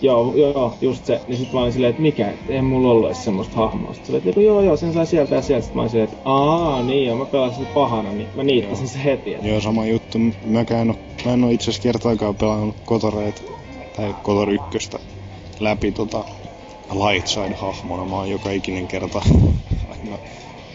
Joo, 0.01 0.35
joo, 0.37 0.75
just 0.81 1.05
se. 1.05 1.21
Niin 1.29 1.39
sit 1.39 1.53
mä 1.53 1.61
olin 1.61 1.73
silleen, 1.73 1.91
että 1.91 2.03
mikä, 2.03 2.33
ei 2.49 2.63
mulla 2.63 2.91
ollut 2.91 3.07
edes 3.07 3.25
semmoista 3.25 3.57
hahmoa. 3.57 3.95
Sitten 3.95 4.23
se 4.23 4.29
että 4.29 4.41
joo, 4.41 4.61
joo, 4.61 4.77
sen 4.77 4.93
sai 4.93 5.07
sieltä 5.07 5.35
ja 5.35 5.43
sieltä. 5.43 5.63
Sitten 5.63 5.77
mä 5.77 5.83
olin 5.83 5.91
silleen, 5.91 6.09
että 6.09 6.21
aa, 6.25 6.83
niin 6.83 7.07
joo, 7.07 7.17
mä 7.17 7.25
pelasin 7.25 7.67
pahana, 7.67 8.13
niin 8.13 8.29
mä 8.35 8.43
niittasin 8.43 8.89
se 8.89 9.05
heti. 9.05 9.35
Että... 9.35 9.49
Joo, 9.49 9.61
sama 9.61 9.87
juttu. 9.87 10.19
Mäkään 10.47 10.91
oo, 10.91 10.97
mä 11.25 11.33
en 11.33 11.45
oo 11.45 11.51
itse 11.51 11.65
asiassa 11.71 11.83
kertaakaan 11.83 12.35
pelannut 12.35 12.77
Kotoreet 12.85 13.45
tai 13.97 14.15
Kotor 14.23 14.51
ykköstä 14.51 14.99
läpi 15.61 15.93
tota 15.93 16.25
Lightside-hahmona. 16.91 18.05
Mä 18.05 18.17
oon 18.17 18.31
joka 18.31 18.51
ikinen 18.51 18.87
kerta 18.87 19.23
aina 19.91 20.19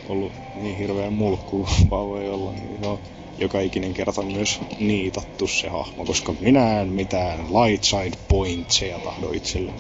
ollut 0.10 0.32
niin 0.62 0.78
hirveä 0.78 1.12
mulkku 1.12 1.68
vaan 1.92 2.08
voi 2.08 2.30
olla. 2.30 2.52
Niin 2.52 2.80
joo 2.84 3.00
joka 3.42 3.60
ikinen 3.60 3.94
kerta 3.94 4.22
myös 4.22 4.60
niitattu 4.80 5.48
se 5.48 5.70
hahmo, 5.70 6.06
koska 6.06 6.34
minä 6.40 6.82
en 6.82 6.88
mitään 6.88 7.40
light 7.40 7.84
side 7.84 8.18
pointseja 8.28 9.00
tahdo 9.00 9.32
itselle. 9.34 9.72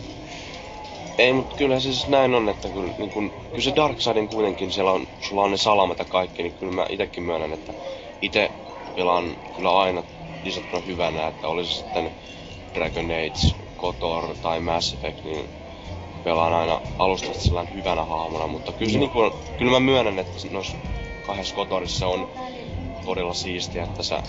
Ei, 1.17 1.33
mutta 1.33 1.55
kyllä 1.55 1.79
siis 1.79 2.07
näin 2.07 2.35
on, 2.35 2.49
että 2.49 2.69
kyllä, 2.69 2.93
niin 2.97 3.09
kun, 3.09 3.31
kyllä 3.49 3.61
se 3.61 3.75
Darksidein 3.75 4.27
kuitenkin, 4.27 4.71
siellä 4.71 4.91
on, 4.91 5.07
sulla 5.21 5.43
on 5.43 5.51
ne 5.51 5.57
salamat 5.57 5.99
ja 5.99 6.05
kaikki, 6.05 6.43
niin 6.43 6.53
kyllä 6.53 6.71
mä 6.71 6.85
itekin 6.89 7.23
myönnän, 7.23 7.53
että 7.53 7.73
itse 8.21 8.51
pelaan 8.95 9.35
kyllä 9.55 9.79
aina 9.79 10.03
lisättynä 10.43 10.81
hyvänä, 10.87 11.27
että 11.27 11.47
oli 11.47 11.65
se 11.65 11.73
sitten 11.73 12.11
Dragon 12.73 13.05
Age, 13.05 13.55
KOTOR 13.77 14.35
tai 14.41 14.59
Mass 14.59 14.93
Effect, 14.93 15.23
niin 15.23 15.45
pelaan 16.23 16.53
aina 16.53 16.81
alusta 16.99 17.33
sellainen 17.33 17.73
hyvänä 17.73 18.05
hahmona, 18.05 18.47
mutta 18.47 18.71
kyllä, 18.71 18.91
se, 18.91 18.99
niin 18.99 19.09
kun, 19.09 19.31
kyllä 19.57 19.71
mä 19.71 19.79
myönnän, 19.79 20.19
että 20.19 20.47
noissa 20.51 20.77
kahdessa 21.27 21.55
KOTORissa 21.55 22.07
on 22.07 22.27
todella 23.05 23.33
siistiä, 23.33 23.83
että 23.83 24.03
sä 24.03 24.23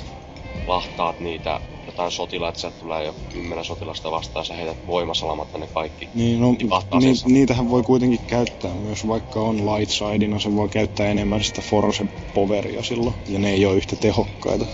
lahtaat 0.66 1.20
niitä 1.20 1.61
jotain 1.86 2.11
sotilaita, 2.12 2.59
sieltä 2.59 2.81
tulee 2.81 3.05
jo 3.05 3.15
kymmenen 3.32 3.65
sotilasta 3.65 4.11
vastaan, 4.11 4.44
sä 4.44 4.55
heität 4.55 4.86
voimasalamat 4.86 5.59
ne 5.59 5.66
kaikki. 5.66 6.09
Niin, 6.15 6.40
no, 6.40 6.51
ni, 6.51 7.32
niitähän 7.32 7.70
voi 7.70 7.82
kuitenkin 7.82 8.20
käyttää 8.27 8.74
myös, 8.74 9.09
vaikka 9.09 9.40
on 9.40 9.57
light 9.57 9.93
sidina, 9.93 10.39
se 10.39 10.57
voi 10.57 10.69
käyttää 10.69 11.07
enemmän 11.07 11.44
sitä 11.44 11.61
force 11.61 12.05
poweria 12.35 12.82
silloin, 12.82 13.15
ja 13.28 13.39
ne 13.39 13.51
ei 13.51 13.66
ole 13.66 13.77
yhtä 13.77 13.97
tehokkaita. 13.97 14.66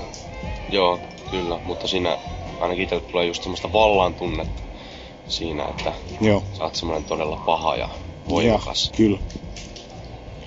Joo, 0.70 1.00
kyllä, 1.30 1.60
mutta 1.64 1.88
siinä 1.88 2.18
ainakin 2.60 2.82
itselle 2.82 3.04
tulee 3.04 3.26
just 3.26 3.42
semmoista 3.42 3.72
vallan 3.72 4.14
tunnetta, 4.14 4.62
siinä, 5.28 5.64
että 5.64 5.92
Joo. 6.20 6.42
sä 6.52 6.64
oot 6.64 6.74
semmonen 6.74 7.04
todella 7.04 7.36
paha 7.46 7.76
ja 7.76 7.88
voimakas. 8.28 8.90
Ja, 8.92 8.96
kyllä. 8.96 9.18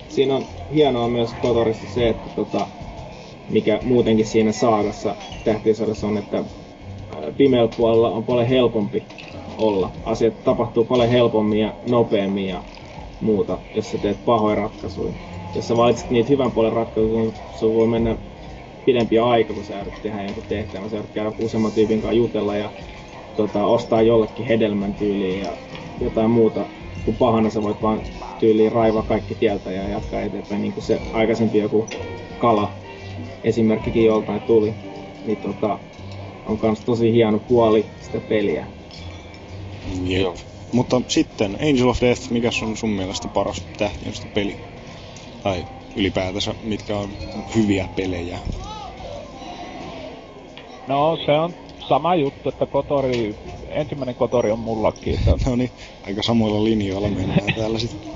Siinä 0.08 0.36
on 0.36 0.46
hienoa 0.74 1.08
myös 1.08 1.30
Kotorissa 1.42 1.94
se, 1.94 2.08
että 2.08 2.30
tota, 2.36 2.66
mikä 3.52 3.80
muutenkin 3.82 4.26
siinä 4.26 4.52
saagassa 4.52 5.14
tähtisodassa 5.44 6.06
on, 6.06 6.18
että 6.18 6.44
pimeällä 7.36 7.72
puolella 7.76 8.10
on 8.10 8.24
paljon 8.24 8.46
helpompi 8.46 9.02
olla. 9.58 9.90
Asiat 10.04 10.44
tapahtuu 10.44 10.84
paljon 10.84 11.08
helpommin 11.08 11.58
ja 11.58 11.72
nopeammin 11.88 12.46
ja 12.46 12.62
muuta, 13.20 13.58
jos 13.74 13.90
sä 13.90 13.98
teet 13.98 14.24
pahoja 14.24 14.56
ratkaisuja. 14.56 15.12
Jos 15.54 15.68
sä 15.68 15.76
valitset 15.76 16.10
niitä 16.10 16.28
hyvän 16.28 16.50
puolen 16.50 16.72
ratkaisuja, 16.72 17.32
sun 17.58 17.74
voi 17.74 17.86
mennä 17.86 18.16
pidempi 18.84 19.18
aika, 19.18 19.54
kun 19.54 19.64
sä 19.64 19.80
yrität 19.80 20.02
tehdä 20.02 20.22
jonkun 20.22 20.44
tehtävän. 20.48 20.90
Sä 20.90 20.96
yrität 20.96 21.14
käydä 21.14 21.32
useamman 21.38 21.72
tyypin 21.72 22.00
kanssa 22.00 22.16
jutella 22.16 22.56
ja 22.56 22.70
tota, 23.36 23.66
ostaa 23.66 24.02
jollekin 24.02 24.46
hedelmän 24.46 24.94
tyyliin 24.94 25.40
ja 25.40 25.50
jotain 26.00 26.30
muuta. 26.30 26.60
Kun 27.04 27.14
pahana 27.14 27.50
sä 27.50 27.62
voit 27.62 27.82
vaan 27.82 28.00
tyyliin 28.40 28.72
raivaa 28.72 29.02
kaikki 29.02 29.34
tieltä 29.34 29.72
ja 29.72 29.88
jatkaa 29.88 30.20
eteenpäin, 30.20 30.62
niin 30.62 30.72
kuin 30.72 30.84
se 30.84 31.00
aikaisempi 31.12 31.58
joku 31.58 31.86
kala 32.38 32.81
esimerkkikin 33.44 34.04
joltain 34.04 34.40
tuli. 34.40 34.74
Niin 35.26 35.38
tota, 35.38 35.78
on 36.46 36.58
kans 36.58 36.80
tosi 36.80 37.12
hieno 37.12 37.38
puoli 37.38 37.86
sitä 38.00 38.20
peliä. 38.20 38.66
Jep. 40.04 40.34
Mutta 40.72 41.00
sitten 41.08 41.58
Angel 41.68 41.88
of 41.88 42.00
Death, 42.00 42.30
mikä 42.30 42.50
on 42.62 42.76
sun 42.76 42.90
mielestä 42.90 43.28
paras 43.28 43.66
tähtiöstä 43.78 44.26
peli? 44.34 44.56
Tai 45.42 45.64
ylipäätänsä, 45.96 46.54
mitkä 46.62 46.96
on 46.96 47.08
hyviä 47.54 47.88
pelejä? 47.96 48.38
No 50.86 51.18
se 51.26 51.32
on 51.32 51.54
sama 51.88 52.14
juttu, 52.14 52.48
että 52.48 52.66
Kotori, 52.66 53.34
ensimmäinen 53.68 54.14
Kotori 54.14 54.50
on 54.50 54.58
mullakin. 54.58 55.14
Että, 55.14 55.30
No 55.50 55.56
niin, 55.56 55.70
aika 56.06 56.22
samoilla 56.22 56.64
linjoilla 56.64 57.08
mennään 57.08 57.54
täällä 57.56 57.78
sitten. 57.78 58.12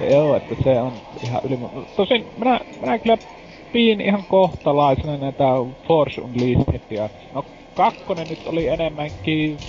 joo, 0.12 0.36
että 0.36 0.54
se 0.64 0.80
on 0.80 0.92
ihan 1.24 1.40
yli... 1.44 1.58
Tosin 1.96 2.26
minä, 2.38 2.60
minä 2.80 2.98
kyllä 2.98 3.18
piin 3.72 4.00
ihan 4.00 4.26
kohtalaisena 4.26 5.16
näitä 5.18 5.44
Force 5.88 6.20
Unleashedia. 6.20 7.10
No 7.32 7.42
kakkonen 7.74 8.28
nyt 8.28 8.46
oli 8.46 8.66
enemmänkin 8.68 9.60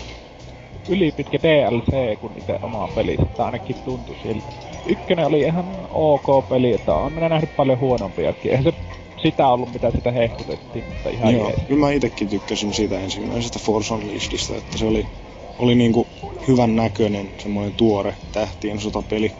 ylipitkä 0.87 1.39
DLC 1.43 2.19
kuin 2.19 2.37
itse 2.37 2.59
oma 2.61 2.87
peli, 2.87 3.17
että 3.21 3.45
ainakin 3.45 3.75
tuntui 3.83 4.15
siltä. 4.21 4.51
Ykkönen 4.85 5.25
oli 5.27 5.41
ihan 5.41 5.87
ok 5.89 6.47
peli, 6.49 6.73
että 6.73 6.95
on 6.95 7.13
minä 7.13 7.29
nähnyt 7.29 7.55
paljon 7.55 7.79
huonompiakin. 7.79 8.51
Eihän 8.51 8.63
se 8.63 8.73
sitä 9.21 9.47
ollut, 9.47 9.73
mitä 9.73 9.91
sitä 9.91 10.11
hehkutettiin, 10.11 10.85
mutta 10.87 11.09
ihan 11.09 11.33
Joo, 11.33 11.49
jees. 11.49 11.63
kyllä 11.67 11.79
mä 11.79 11.91
itekin 11.91 12.29
tykkäsin 12.29 12.73
siitä 12.73 12.99
ensimmäisestä 12.99 13.59
Force 13.59 13.93
Unleashedista, 13.93 14.57
että 14.57 14.77
se 14.77 14.85
oli, 14.85 15.09
oli 15.57 15.75
niinku 15.75 16.07
hyvän 16.47 16.75
näköinen, 16.75 17.33
semmoinen 17.41 17.75
tuore 17.75 18.15
tähtien 18.31 18.79
sotapeli. 18.79 19.35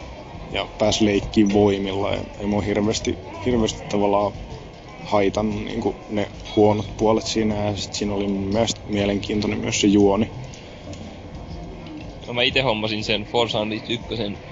Ja 0.52 0.68
pääsi 0.78 1.04
leikkiin 1.04 1.52
voimilla 1.52 2.12
ja 2.14 2.24
ei 2.38 2.46
mua 2.46 2.60
hirveästi, 2.60 3.18
hirveästi 3.44 3.82
tavallaan 3.88 4.32
haitannut 5.04 5.64
niinku 5.64 5.96
ne 6.08 6.28
huonot 6.56 6.86
puolet 6.96 7.26
siinä 7.26 7.64
ja 7.64 7.76
sit 7.76 7.92
siinä 7.92 8.14
oli 8.14 8.28
mielestä 8.28 8.80
mielenkiintoinen 8.86 9.58
myös 9.58 9.80
se 9.80 9.86
juoni. 9.86 10.30
No 12.30 12.34
mä 12.34 12.42
itse 12.42 12.60
hommasin 12.60 13.04
sen 13.04 13.24
Forza 13.24 13.60
Unleashed 13.60 13.90
1 13.90 14.06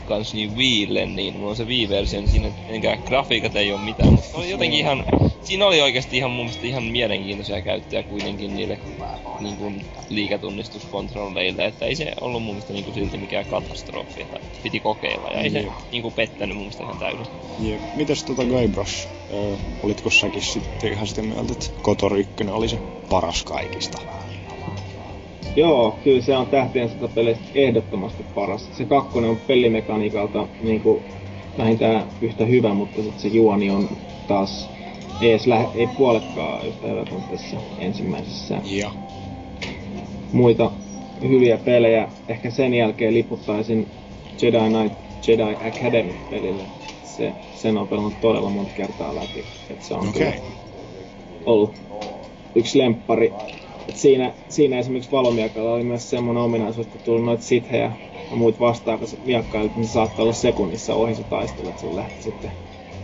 kanssa 0.04 0.36
niin 0.36 0.56
Wiille, 0.56 1.06
niin 1.06 1.34
mulla 1.34 1.50
on 1.50 1.56
se 1.56 1.64
Wii-versio, 1.64 2.20
niin 2.20 2.30
siinä 2.30 2.52
enkä 2.68 2.96
grafiikat 3.06 3.56
ei 3.56 3.72
oo 3.72 3.78
mitään, 3.78 4.12
mutta 4.12 4.30
se 4.30 4.36
oli 4.36 4.50
jotenkin 4.50 4.78
ihan, 4.78 5.04
siinä 5.42 5.66
oli 5.66 5.80
oikeasti 5.80 6.16
ihan 6.16 6.30
mun 6.30 6.44
mielestä 6.44 6.66
ihan 6.66 6.84
mielenkiintoisia 6.84 7.62
käyttöjä 7.62 8.02
kuitenkin 8.02 8.56
niille 8.56 8.78
niin 9.40 9.56
kuin 9.56 9.84
liiketunnistuskontrolleille, 10.08 11.64
että 11.64 11.86
ei 11.86 11.96
se 11.96 12.12
ollut 12.20 12.42
mun 12.42 12.54
mielestä 12.54 12.72
niin 12.72 12.84
kuin 12.84 12.94
silti 12.94 13.18
mikään 13.18 13.46
katastrofi, 13.46 14.22
että 14.22 14.40
piti 14.62 14.80
kokeilla 14.80 15.28
ja 15.28 15.40
ei 15.40 15.50
se 15.50 15.60
Joo. 15.60 15.72
niin 15.92 16.02
kuin 16.02 16.14
pettänyt 16.14 16.56
mun 16.56 16.64
mielestä 16.64 16.84
ihan 16.84 16.98
täysin. 16.98 17.26
Jep. 17.58 17.80
Mites 17.96 18.24
tota 18.24 18.44
Guybrush, 18.44 19.08
öö, 19.32 19.56
olitko 19.82 20.10
säkin 20.10 20.42
sitten 20.42 20.92
ihan 20.92 21.06
sitä 21.06 21.22
mieltä, 21.22 21.52
että 21.52 21.66
Kotor 21.82 22.16
1 22.16 22.32
oli 22.50 22.68
se 22.68 22.78
paras 23.10 23.44
kaikista? 23.44 24.17
Joo, 25.58 26.00
kyllä 26.04 26.20
se 26.20 26.36
on 26.36 26.46
tähtien 26.46 26.88
sotapeleistä 26.88 27.44
ehdottomasti 27.54 28.24
paras. 28.34 28.76
Se 28.76 28.84
kakkonen 28.84 29.30
on 29.30 29.36
pelimekaniikalta 29.46 30.48
niin 30.62 30.82
kuin, 30.82 31.04
vähintään 31.58 32.06
yhtä 32.20 32.46
hyvä, 32.46 32.74
mutta 32.74 33.02
sit 33.02 33.18
se 33.18 33.28
juoni 33.28 33.70
on 33.70 33.88
taas 34.26 34.68
ei, 35.20 35.30
edes 35.30 35.46
lähe, 35.46 35.68
ei 35.74 35.86
puoletkaan 35.86 36.68
yhtä 36.68 36.88
hyvä 36.88 37.04
kuin 37.10 37.22
tässä 37.30 37.56
ensimmäisessä. 37.78 38.60
Ja. 38.64 38.90
Muita 40.32 40.70
hyviä 41.22 41.56
pelejä. 41.56 42.08
Ehkä 42.28 42.50
sen 42.50 42.74
jälkeen 42.74 43.14
liputtaisin 43.14 43.86
Jedi 44.42 44.58
Knight 44.58 45.08
Jedi 45.28 45.42
Academy 45.42 46.14
pelille. 46.30 46.64
Se, 47.02 47.32
sen 47.54 47.78
on 47.78 47.88
pelannut 47.88 48.20
todella 48.20 48.50
monta 48.50 48.72
kertaa 48.74 49.14
läpi. 49.14 49.44
Et 49.70 49.82
se 49.82 49.94
on 49.94 50.12
kyllä 50.12 50.32
ollut 51.46 51.74
yksi 52.54 52.78
lemppari. 52.78 53.32
Et 53.88 53.96
siinä, 53.96 54.32
siinä 54.48 54.78
esimerkiksi 54.78 55.10
valomiakalla 55.10 55.72
oli 55.72 55.84
myös 55.84 56.10
semmoinen 56.10 56.42
ominaisuus, 56.42 56.86
että 56.86 56.98
tuli 56.98 57.22
noita 57.22 57.42
sithejä 57.42 57.92
ja 58.30 58.36
muut 58.36 58.60
vastaan, 58.60 58.98
kun 58.98 59.08
se 59.08 59.16
miakkailit, 59.24 59.76
niin 59.76 59.86
se 59.86 59.92
saattaa 59.92 60.22
olla 60.22 60.32
sekunnissa 60.32 60.94
ohi 60.94 61.14
se 61.14 61.24
taistelu, 61.24 61.68
että 61.68 61.80
sun 61.80 61.96
lähti 61.96 62.22
sitten 62.22 62.50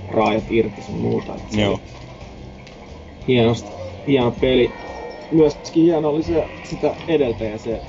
raajat 0.09 0.45
irti 0.51 0.83
sun 0.83 1.01
muuta. 1.01 1.35
Et 1.35 1.51
se 1.51 1.61
Joo. 1.61 1.81
hienosti, 3.29 3.73
hieno 4.07 4.33
peli. 4.41 4.75
Myöskin 5.31 5.83
hieno 5.83 6.09
oli 6.09 6.23
se, 6.23 6.45
sitä 6.63 6.95
edeltäjä, 7.09 7.59
se 7.59 7.83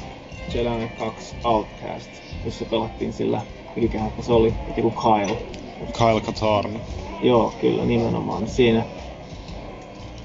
Jedi 0.54 0.70
Knight 0.70 0.98
2 1.00 1.36
Outcast, 1.44 2.12
jossa 2.46 2.66
pelattiin 2.66 3.14
sillä, 3.14 3.42
mikähän 3.76 4.12
se 4.20 4.34
oli, 4.34 4.54
joku 4.78 4.92
Kyle. 4.92 5.38
Kyle 5.98 6.22
Katarn. 6.22 6.80
Joo, 7.24 7.54
kyllä, 7.62 7.86
nimenomaan. 7.86 8.48
Siinä 8.48 8.86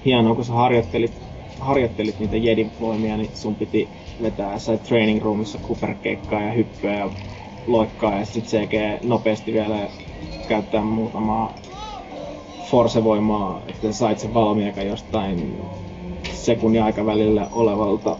hienoa, 0.04 0.34
kun 0.34 0.44
sä 0.44 0.52
harjoittelit, 0.52 1.19
harjoittelit 1.60 2.18
niitä 2.18 2.36
Jedi-voimia, 2.36 3.16
niin 3.16 3.30
sun 3.34 3.54
piti 3.54 3.88
vetää 4.22 4.58
sä 4.58 4.76
training 4.76 5.22
roomissa 5.22 5.58
kuperkeikkaa 5.58 6.42
ja 6.42 6.52
hyppyä 6.52 6.94
ja 6.94 7.10
loikkaa 7.66 8.18
ja 8.18 8.24
sit 8.24 8.44
CG 8.44 9.04
nopeasti 9.04 9.52
vielä 9.52 9.88
käyttää 10.48 10.82
muutamaa 10.82 11.54
force-voimaa, 12.70 13.62
että 13.68 13.92
sait 13.92 14.18
sen 14.18 14.34
valmiakan 14.34 14.86
jostain 14.86 15.58
sekunnin 16.32 16.82
aikavälillä 16.82 17.48
olevalta 17.52 18.16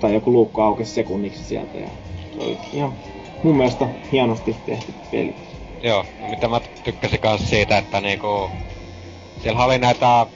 tai 0.00 0.14
joku 0.14 0.32
luukku 0.32 0.60
aukesi 0.60 0.92
sekunniksi 0.92 1.44
sieltä 1.44 1.78
ja 1.78 1.88
se 2.34 2.44
oli 2.44 2.58
ihan 2.72 2.92
mun 3.42 3.56
mielestä 3.56 3.88
hienosti 4.12 4.56
tehty 4.66 4.94
peli. 5.10 5.34
Joo, 5.82 6.04
mitä 6.30 6.48
mä 6.48 6.60
tykkäsin 6.84 7.20
kanssa 7.20 7.48
siitä, 7.48 7.78
että 7.78 8.00
niinku... 8.00 8.50
Siellä 9.42 9.64
oli 9.64 9.78
näitä 9.78 10.26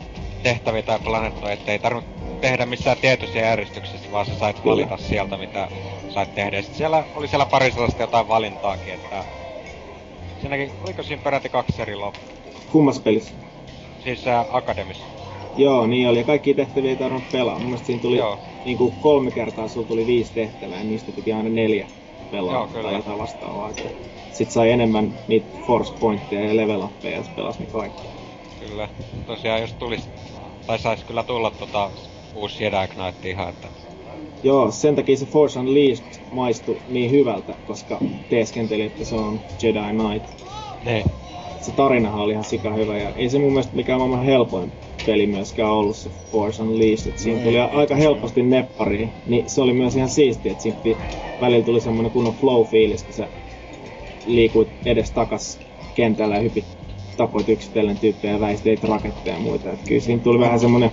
tehtäviä 0.45 0.83
tai 0.83 0.99
planeettoja, 0.99 1.53
että 1.53 1.73
ei 1.73 1.79
tarvinnut 1.79 2.41
tehdä 2.41 2.67
missään 2.67 2.97
tietyssä 2.97 3.39
järjestyksessä, 3.39 4.13
vaan 4.13 4.27
sä 4.27 4.39
sait 4.39 4.65
valita 4.65 4.97
sieltä, 4.97 5.37
mitä 5.37 5.69
sait 6.09 6.35
tehdä. 6.35 6.57
Ja 6.57 6.63
sit 6.63 6.75
siellä 6.75 7.05
oli 7.17 7.29
siellä 7.29 7.47
pari 7.47 7.71
sellaista 7.73 8.03
jotain 8.03 8.29
valintaakin, 8.29 8.95
että... 8.95 9.25
Siinäkin, 10.41 10.71
oliko 10.85 11.03
siinä 11.03 11.23
peräti 11.23 11.49
kaksi 11.49 11.83
eri 11.83 11.97
loppu? 11.97 12.21
Kummas 12.73 12.99
pelissä? 12.99 13.33
Siis 14.05 14.27
ää, 14.27 14.45
Akademis. 14.51 15.03
Joo, 15.57 15.87
niin 15.87 16.09
oli. 16.09 16.19
Ja 16.19 16.25
kaikki 16.25 16.55
tehtäviä 16.55 16.91
ei 16.91 16.97
tarvinnut 16.97 17.33
pelaa. 17.33 17.55
Mun 17.55 17.65
mielestä 17.65 17.87
siinä 17.87 18.03
tuli 18.03 18.17
Joo. 18.17 18.39
niin 18.65 18.79
kuin 18.79 18.95
kolme 19.01 19.31
kertaa, 19.31 19.69
sulla 19.69 19.87
tuli 19.87 20.07
viisi 20.07 20.33
tehtävää, 20.33 20.79
ja 20.79 20.85
niistä 20.85 21.13
piti 21.13 21.33
aina 21.33 21.49
neljä 21.49 21.87
pelaa 22.31 22.55
Joo, 22.55 22.67
kyllä. 22.67 22.83
tai 22.83 22.95
jotain 22.95 23.19
vastaavaa. 23.19 23.71
Sitten 24.33 24.55
sai 24.55 24.71
enemmän 24.71 25.15
niitä 25.29 25.47
force 25.67 25.93
pointteja 26.01 26.49
ja 26.49 26.57
level 26.57 26.83
uppeja, 26.83 27.17
jos 27.17 27.29
pelasi 27.29 27.61
ne 27.61 27.67
kaikki. 27.67 28.03
Kyllä. 28.61 28.89
Tosiaan 29.27 29.61
jos 29.61 29.73
tulis... 29.73 30.09
Tai 30.67 30.79
sais 30.79 31.05
kyllä 31.05 31.23
tulla 31.23 31.51
tota 31.51 31.91
uusi 32.35 32.65
Jedi 32.65 32.89
Knight 32.89 33.25
ihan, 33.25 33.49
että... 33.49 33.69
Joo, 34.43 34.71
sen 34.71 34.97
takia 34.97 35.17
se 35.17 35.27
Force 35.27 35.59
Unleashed 35.59 36.21
maistui 36.33 36.77
niin 36.89 37.11
hyvältä, 37.11 37.55
koska 37.67 38.01
teeskenteli, 38.31 38.83
että 38.83 39.05
se 39.05 39.15
on 39.15 39.41
Jedi 39.63 39.79
Knight. 39.79 40.45
Niin. 40.85 41.05
Se 41.61 41.73
tarinahan 41.73 42.21
oli 42.21 42.33
ihan 42.33 42.45
sika 42.45 42.73
hyvä 42.73 42.99
ja 42.99 43.11
ei 43.17 43.29
se 43.31 43.39
mun 43.39 43.53
mielestä 43.53 43.77
mikään 43.77 43.99
maailman 43.99 44.25
helpoin 44.25 44.73
peli 45.07 45.27
myöskään 45.27 45.71
ollut 45.71 45.97
se 45.97 46.11
Force 46.33 46.63
Unleashed. 46.63 47.13
Et 47.13 47.19
siinä 47.19 47.39
No 47.39 47.45
tuli 47.45 47.57
ei, 47.57 47.63
aika 47.63 47.95
ei 47.95 48.01
helposti 48.01 48.43
neppariin, 48.43 49.11
niin 49.27 49.51
se 49.51 49.61
oli 49.61 49.73
myös 49.73 49.97
ihan 49.97 50.09
siistiä, 50.09 50.53
että 50.53 50.63
siinä 50.63 50.79
välillä 51.41 51.65
tuli 51.65 51.81
semmonen 51.81 52.13
kunnon 52.13 52.35
flow-fiilis, 52.35 53.05
kun 53.05 53.15
sä 53.15 53.29
liikuit 54.27 54.69
edes 54.85 55.11
takas 55.11 55.59
kentällä 55.95 56.35
ja 56.35 56.41
hypit, 56.41 56.65
tapoit 57.17 57.49
yksitellen 57.49 57.99
tyyppejä 57.99 58.35
ja 58.35 58.41
väisteit 58.41 58.85
raketteja 58.85 59.37
ja 59.37 59.43
muita. 59.43 59.71
Et 59.71 59.81
kyllä 59.89 60.01
siinä 60.01 60.23
tuli 60.23 60.39
vähän 60.39 60.61
semmonen, 60.61 60.91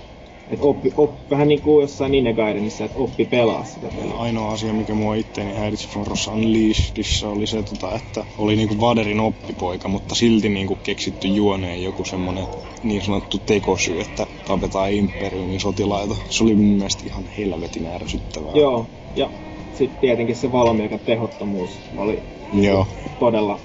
että 0.50 0.66
oppi, 0.66 0.92
oppi, 0.96 1.20
vähän 1.30 1.48
niin 1.48 1.62
kuin 1.62 1.82
jossain 1.82 2.12
Ninja 2.12 2.32
Gaidenissa, 2.32 2.84
että 2.84 2.98
oppi 2.98 3.24
pelaa 3.24 3.64
sitä 3.64 3.86
peliä. 3.96 4.14
Ainoa 4.14 4.52
asia, 4.52 4.72
mikä 4.72 4.94
mua 4.94 5.14
itteeni 5.14 5.54
häiritsi 5.54 5.88
Force 5.88 6.30
Unleashedissa 6.30 7.28
oli 7.28 7.46
se, 7.46 7.62
tota, 7.62 7.94
että 7.94 8.24
oli 8.38 8.56
niinku 8.56 8.80
Vaderin 8.80 9.20
oppipoika, 9.20 9.88
mutta 9.88 10.14
silti 10.14 10.48
niinku 10.48 10.78
keksitty 10.82 11.28
juoneen 11.28 11.82
joku 11.82 12.04
semmonen 12.04 12.44
niin 12.82 13.02
sanottu 13.02 13.38
tekosyy, 13.46 14.00
että 14.00 14.26
tapetaan 14.46 14.92
Imperiumin 14.92 15.60
sotilaita. 15.60 16.14
Se 16.30 16.44
oli 16.44 16.54
mun 16.54 16.76
mielestä 16.76 17.02
ihan 17.06 17.24
helvetin 17.38 17.86
ärsyttävää. 17.86 18.52
Joo, 18.54 18.86
ja 19.16 19.30
sitten 19.74 20.00
tietenkin 20.00 20.36
se 20.36 20.52
valmiikan 20.52 21.00
tehottomuus 21.00 21.70
oli 21.96 22.18
Joo. 22.52 22.86
todella, 23.18 23.58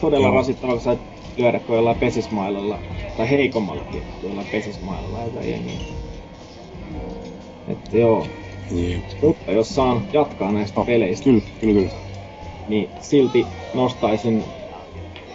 todella 0.00 0.26
Joo. 0.26 0.34
rasittava, 0.34 0.72
kun 0.72 0.80
sait 0.80 1.00
lyödä 1.36 1.58
kuin 1.60 1.76
jollain 1.76 1.98
pesismailalla, 1.98 2.78
tai 3.16 3.30
heikommallakin 3.30 4.02
jollain 4.22 4.46
pesismailalla 4.52 5.22
jotain 5.22 5.50
jengiä. 5.50 5.80
Että 7.68 7.98
joo. 7.98 8.26
Jep. 8.70 9.02
Mutta 9.22 9.52
jos 9.52 9.74
saan 9.74 10.02
jatkaa 10.12 10.52
näistä 10.52 10.80
Oh, 10.80 10.86
peleistä, 10.86 11.24
Kyllä, 11.24 11.40
kyllä, 11.60 11.80
kyllä. 11.80 11.92
niin 12.68 12.90
silti 13.00 13.46
nostaisin 13.74 14.44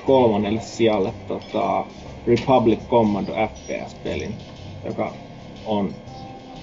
kolmannelle 0.06 0.62
sijalle 0.62 1.14
tota, 1.28 1.86
Republic 2.28 2.80
Commando 2.90 3.32
FPS-pelin, 3.34 4.34
joka 4.86 5.14
on 5.66 5.94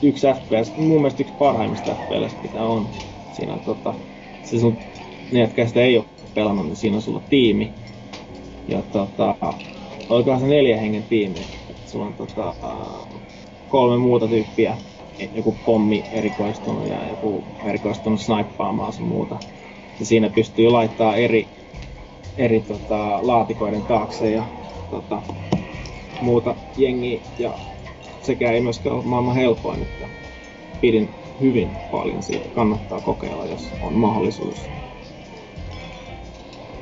yksi 0.03 0.27
FPS, 0.27 0.77
mun 0.77 0.89
mielestä 0.89 1.23
yksi 1.23 1.35
parhaimmista 1.39 1.95
FPS, 1.95 2.37
mitä 2.43 2.63
on. 2.63 2.89
Siinä 3.33 3.53
on 3.53 3.61
tota, 3.61 3.95
se 4.43 4.59
sun, 4.61 4.77
ne, 5.33 5.41
jotka 5.41 5.67
sitä 5.67 5.81
ei 5.81 5.97
ole 5.97 6.05
pelannut, 6.35 6.67
niin 6.67 6.77
siinä 6.77 6.97
on 6.97 7.03
sulla 7.03 7.23
tiimi. 7.31 7.73
Ja 8.69 8.83
tota, 8.93 9.35
olikohan 10.09 10.41
se 10.41 10.47
neljä 10.47 10.77
hengen 10.77 11.03
tiimi. 11.03 11.47
Sulla 11.87 12.07
on 12.07 12.15
tota, 12.15 12.55
kolme 13.69 13.97
muuta 13.97 14.29
tyyppiä, 14.29 14.77
joku 15.35 15.57
pommi 15.67 16.05
erikoistunut 16.13 16.89
ja 16.89 17.09
joku 17.11 17.45
erikoistunut 17.65 18.21
snaippaamaan 18.21 18.93
sun 18.93 19.09
muuta. 19.09 19.39
Ja 20.01 20.07
siinä 20.07 20.31
pystyy 20.31 20.71
laittaa 20.71 21.17
eri, 21.17 21.47
eri 22.37 22.61
tota, 22.61 23.19
laatikoiden 23.23 23.83
taakse 23.83 24.31
ja 24.31 24.45
tota, 24.91 25.23
muuta 26.21 26.55
jengiä. 26.77 27.21
Ja 27.39 27.53
sekä 28.23 28.53
ei 28.53 28.61
myöskään 28.61 28.97
ole 28.97 29.05
maailman 29.05 29.35
helpoin, 29.35 29.83
että 29.83 30.07
pidin 30.81 31.09
hyvin 31.41 31.71
paljon 31.91 32.23
siitä. 32.23 32.49
Kannattaa 32.49 33.01
kokeilla, 33.01 33.47
jos 33.47 33.69
on 33.83 33.93
mahdollisuus. 33.93 34.57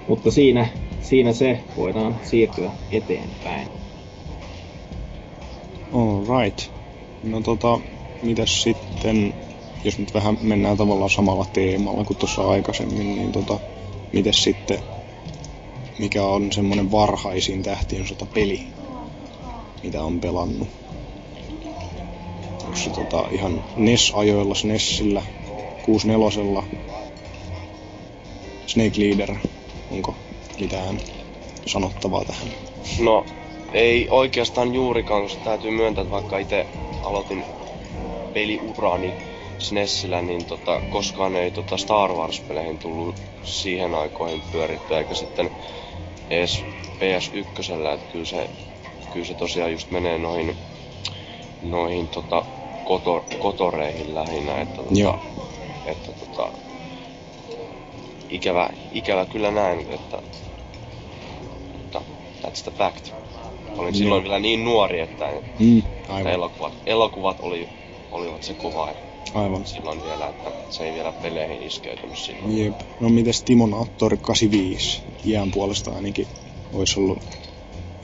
Mutta 0.08 0.30
siinä, 0.30 0.66
siinä 1.06 1.32
se 1.32 1.60
voidaan 1.76 2.16
siirtyä 2.22 2.70
eteenpäin. 2.90 3.68
Alright. 5.92 6.70
No 7.22 7.40
tota, 7.40 7.80
mitäs 8.22 8.62
sitten, 8.62 9.34
jos 9.84 9.98
nyt 9.98 10.14
vähän 10.14 10.38
mennään 10.40 10.76
tavallaan 10.76 11.10
samalla 11.10 11.44
teemalla 11.52 12.04
kuin 12.04 12.16
tuossa 12.16 12.48
aikaisemmin, 12.48 13.16
niin 13.16 13.32
tota, 13.32 13.58
mitäs 14.12 14.42
sitten, 14.42 14.78
mikä 15.98 16.24
on 16.24 16.52
semmonen 16.52 16.92
varhaisin 16.92 17.62
tähtien 17.62 18.06
sota 18.06 18.26
peli, 18.26 18.66
mitä 19.82 20.02
on 20.02 20.20
pelannut? 20.20 20.68
Onko 22.64 22.76
se 22.76 22.90
tota 22.90 23.24
ihan 23.30 23.64
NES-ajoilla, 23.76 24.54
SNESillä, 24.54 25.22
64 25.82 26.62
Snake 28.66 29.00
Leader, 29.00 29.34
onko 29.90 30.14
mitään 30.60 31.00
sanottavaa 31.66 32.24
tähän? 32.24 32.48
No, 33.00 33.26
ei 33.72 34.08
oikeastaan 34.10 34.74
juurikaan, 34.74 35.22
koska 35.22 35.44
täytyy 35.44 35.70
myöntää, 35.70 36.02
että 36.02 36.12
vaikka 36.12 36.38
itse 36.38 36.66
aloitin 37.02 37.44
peliurani 38.34 39.14
SNESillä, 39.58 40.22
niin 40.22 40.44
tota, 40.44 40.80
koskaan 40.90 41.36
ei 41.36 41.50
tota 41.50 41.76
Star 41.76 42.12
Wars-peleihin 42.12 42.78
tullut 42.78 43.14
siihen 43.44 43.94
aikoihin 43.94 44.42
pyörittyä, 44.52 44.98
eikä 44.98 45.14
sitten 45.14 45.50
edes 46.30 46.64
PS1, 46.98 47.94
että 47.94 48.12
kyllä 48.12 48.24
se, 48.24 48.50
kyllä 49.12 49.26
se 49.26 49.34
tosiaan 49.34 49.72
just 49.72 49.90
menee 49.90 50.18
noihin, 50.18 50.56
noihin 51.62 52.08
tota, 52.08 52.44
kotor, 52.84 53.22
kotoreihin 53.38 54.14
lähinnä, 54.14 54.60
että, 54.60 54.76
tota, 54.76 55.00
Joo. 55.00 55.18
että 55.86 56.12
tota, 56.12 56.48
ikävä, 58.30 58.70
ikävä 58.92 59.26
kyllä 59.26 59.50
näin, 59.50 59.86
että, 59.92 60.22
that's 62.46 62.62
the 62.62 62.70
fact. 62.78 63.10
Olin 63.78 63.94
Joo. 63.94 63.98
silloin 63.98 64.22
vielä 64.22 64.38
niin 64.38 64.64
nuori, 64.64 65.00
että, 65.00 65.24
Mm, 65.58 65.78
että 65.78 66.14
aivan, 66.14 66.32
elokuvat, 66.32 66.72
elokuvat 66.86 67.36
oli, 67.40 67.68
olivat 68.10 68.42
se 68.42 68.54
kova 68.54 68.94
aivan. 69.34 69.66
silloin 69.66 70.02
vielä, 70.02 70.28
että 70.28 70.52
se 70.68 70.84
ei 70.84 70.94
vielä 70.94 71.12
peleihin 71.22 71.62
iskeytynyt 71.62 72.18
silloin. 72.18 72.58
Jep. 72.58 72.74
No 73.00 73.08
mites 73.08 73.42
Timonaattori 73.42 74.16
85? 74.16 75.02
Iän 75.24 75.50
puolesta 75.50 75.90
ainakin 75.90 76.28
olisi 76.72 77.00
ollut 77.00 77.18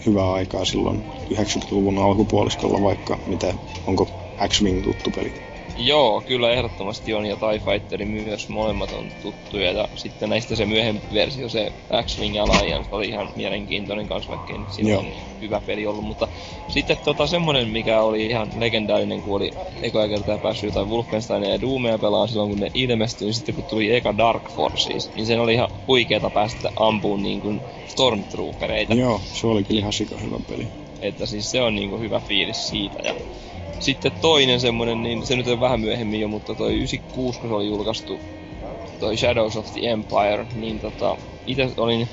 hyvää 0.07 0.33
aikaa 0.33 0.65
silloin 0.65 1.05
90-luvun 1.35 1.99
alkupuoliskolla 1.99 2.83
vaikka 2.83 3.19
mitä, 3.27 3.55
onko 3.87 4.09
X-Wing 4.49 4.83
tuttu 4.83 5.11
peli? 5.11 5.35
Joo, 5.77 6.23
kyllä 6.27 6.53
ehdottomasti 6.53 7.15
on, 7.15 7.27
ja 7.27 7.37
TIE 7.37 7.61
Fighter 7.73 8.07
myös 8.07 8.49
molemmat 8.49 8.93
on 8.93 9.11
tuttuja, 9.23 9.73
ja 9.73 9.89
sitten 9.95 10.29
näistä 10.29 10.57
se 10.57 10.67
myöhempi 10.67 11.07
versio, 11.13 11.49
se 11.49 11.71
X-Wing 12.03 12.41
Alliance 12.41 12.89
oli 12.91 13.09
ihan 13.09 13.31
mielenkiintoinen 13.35 14.07
kanssa, 14.07 14.31
vaikka 14.31 14.53
ei 14.53 14.59
nyt 14.59 14.71
siinä 14.71 14.99
on 14.99 15.07
hyvä 15.41 15.61
peli 15.67 15.87
ollut, 15.87 16.05
mutta 16.05 16.29
sitten 16.69 16.97
tota 17.05 17.27
semmonen, 17.27 17.69
mikä 17.69 18.03
oli 18.03 18.27
ihan 18.27 18.49
legendaarinen, 18.55 19.23
kun 19.23 19.37
oli 19.37 19.51
ekoja 19.83 20.09
kertaa 20.09 20.39
päässyt 20.39 20.69
jotain 20.69 20.89
Wolfensteinia 20.89 21.51
ja 21.51 21.61
Doomia 21.61 21.99
pelaan 21.99 22.29
silloin, 22.29 22.51
kun 22.51 22.59
ne 22.59 22.71
ilmestyi, 22.75 23.25
niin 23.25 23.35
sitten 23.35 23.55
kun 23.55 23.65
tuli 23.65 23.95
eka 23.95 24.17
Dark 24.17 24.51
Forces, 24.51 25.11
niin 25.15 25.27
sen 25.27 25.41
oli 25.41 25.55
ihan 25.55 25.69
huikeeta 25.87 26.31
päästä 26.31 26.69
ampuun 26.77 27.23
niin 27.23 27.41
kuin 27.41 27.61
Stormtroopereita. 27.87 28.95
Joo, 28.95 29.21
se 29.25 29.47
oli 29.47 29.65
kyllä 29.65 29.81
ihan 29.81 29.93
sika 29.93 30.19
hyvä 30.19 30.39
peli. 30.49 30.69
Että 31.01 31.27
siis 31.27 31.51
se 31.51 31.63
on 31.63 31.75
niinku 31.75 31.99
hyvä 31.99 32.21
fiilis 32.21 32.69
siitä. 32.69 32.99
Ja 33.05 33.15
sitten 33.83 34.13
toinen 34.21 34.61
semmonen, 34.61 35.03
niin 35.03 35.27
se 35.27 35.37
nyt 35.37 35.47
on 35.47 35.61
vähän 35.61 35.81
myöhemmin 35.81 36.21
jo, 36.21 36.29
mutta 36.29 36.55
toi 36.55 36.75
96, 36.75 37.41
kun 37.41 37.51
se 37.51 37.55
oli 37.55 37.67
julkaistu, 37.67 38.21
toi 39.01 39.17
Shadows 39.17 39.57
of 39.57 39.73
the 39.73 39.81
Empire, 39.91 40.47
niin 40.55 40.81
tota, 40.81 41.17
itse 41.47 41.69
olin 41.77 42.09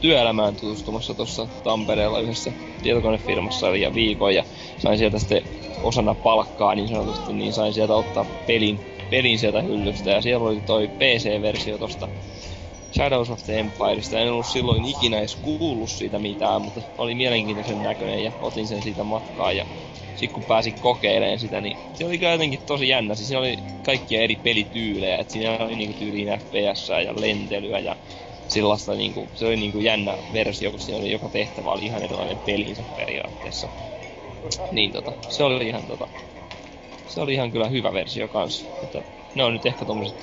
työelämään 0.00 0.56
tutustumassa 0.56 1.14
tuossa 1.14 1.48
Tampereella 1.64 2.20
yhdessä 2.20 2.52
tietokonefirmassa 2.82 3.76
ja 3.76 3.94
viikon 3.94 4.34
ja 4.34 4.44
sain 4.78 4.98
sieltä 4.98 5.18
sitten 5.18 5.42
osana 5.82 6.14
palkkaa 6.14 6.74
niin 6.74 6.88
sanotusti, 6.88 7.32
niin 7.32 7.52
sain 7.52 7.74
sieltä 7.74 7.94
ottaa 7.94 8.26
pelin, 8.46 8.80
pelin 9.10 9.38
sieltä 9.38 9.62
hyllystä 9.62 10.10
ja 10.10 10.22
siellä 10.22 10.48
oli 10.48 10.60
toi 10.60 10.88
PC-versio 10.88 11.78
tosta 11.78 12.08
Shadows 12.92 13.30
of 13.30 13.42
the 13.42 13.58
Empireista. 13.58 14.18
En 14.18 14.32
ollut 14.32 14.46
silloin 14.46 14.84
ikinä 14.84 15.18
edes 15.18 15.36
kuullut 15.36 15.90
siitä 15.90 16.18
mitään, 16.18 16.62
mutta 16.62 16.80
oli 16.98 17.14
mielenkiintoisen 17.14 17.82
näköinen 17.82 18.24
ja 18.24 18.32
otin 18.40 18.66
sen 18.66 18.82
siitä 18.82 19.04
matkaa 19.04 19.52
ja 19.52 19.66
sitten 20.18 20.34
kun 20.34 20.44
pääsin 20.44 20.80
kokeilemaan 20.80 21.38
sitä, 21.38 21.60
niin 21.60 21.78
se 21.94 22.04
oli 22.04 22.18
jotenkin 22.32 22.60
tosi 22.66 22.88
jännä. 22.88 23.14
Siis 23.14 23.28
siinä 23.28 23.40
oli 23.40 23.56
kaikkia 23.82 24.22
eri 24.22 24.36
pelityylejä, 24.36 25.16
että 25.18 25.32
siinä 25.32 25.58
oli 25.58 25.76
niinku 25.76 25.94
tyyliin 25.98 26.28
FPS 26.28 26.88
ja 27.04 27.20
lentelyä 27.20 27.78
ja 27.78 27.96
sellaista 28.48 28.94
niinku, 28.94 29.30
se 29.34 29.46
oli 29.46 29.56
niinku 29.56 29.80
jännä 29.80 30.18
versio, 30.32 30.70
kun 30.70 30.80
siinä 30.80 30.98
oli 30.98 31.10
joka 31.10 31.28
tehtävä 31.28 31.70
oli 31.70 31.86
ihan 31.86 32.02
erilainen 32.02 32.40
pelinsä 32.44 32.84
periaatteessa. 32.94 33.68
Niin 34.70 34.92
tota, 34.92 35.12
se 35.28 35.44
oli 35.44 35.66
ihan 35.66 35.86
tota, 35.86 36.08
se 37.06 37.20
oli 37.20 37.34
ihan 37.34 37.50
kyllä 37.52 37.68
hyvä 37.68 37.92
versio 37.92 38.28
kanssa. 38.28 38.70
Että 38.82 39.02
ne 39.34 39.44
on 39.44 39.52
nyt 39.52 39.66
ehkä 39.66 39.86
tommoset, 39.86 40.18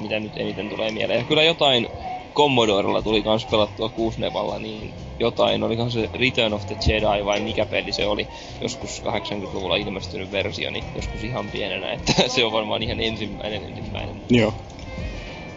mitä 0.00 0.20
nyt 0.20 0.36
eniten 0.36 0.68
tulee 0.68 0.90
mieleen. 0.90 1.18
Ja 1.18 1.24
kyllä 1.24 1.42
jotain 1.42 1.88
Commodorella 2.36 3.02
tuli 3.02 3.22
kans 3.22 3.46
pelattua 3.50 3.88
kuusnevalla, 3.88 4.58
niin 4.58 4.94
jotain, 5.20 5.62
olikohan 5.62 5.90
se 5.90 6.10
Return 6.14 6.52
of 6.54 6.66
the 6.66 6.76
Jedi 6.86 7.24
vai 7.24 7.40
mikä 7.40 7.66
peli 7.66 7.92
se 7.92 8.06
oli, 8.06 8.26
joskus 8.60 9.02
80-luvulla 9.02 9.76
ilmestynyt 9.76 10.32
versio, 10.32 10.70
niin 10.70 10.84
joskus 10.96 11.24
ihan 11.24 11.48
pienenä, 11.48 11.92
että 11.94 12.12
se 12.28 12.44
on 12.44 12.52
varmaan 12.52 12.82
ihan 12.82 13.00
ensimmäinen 13.00 13.64
ensimmäinen. 13.64 14.22
Joo. 14.30 14.54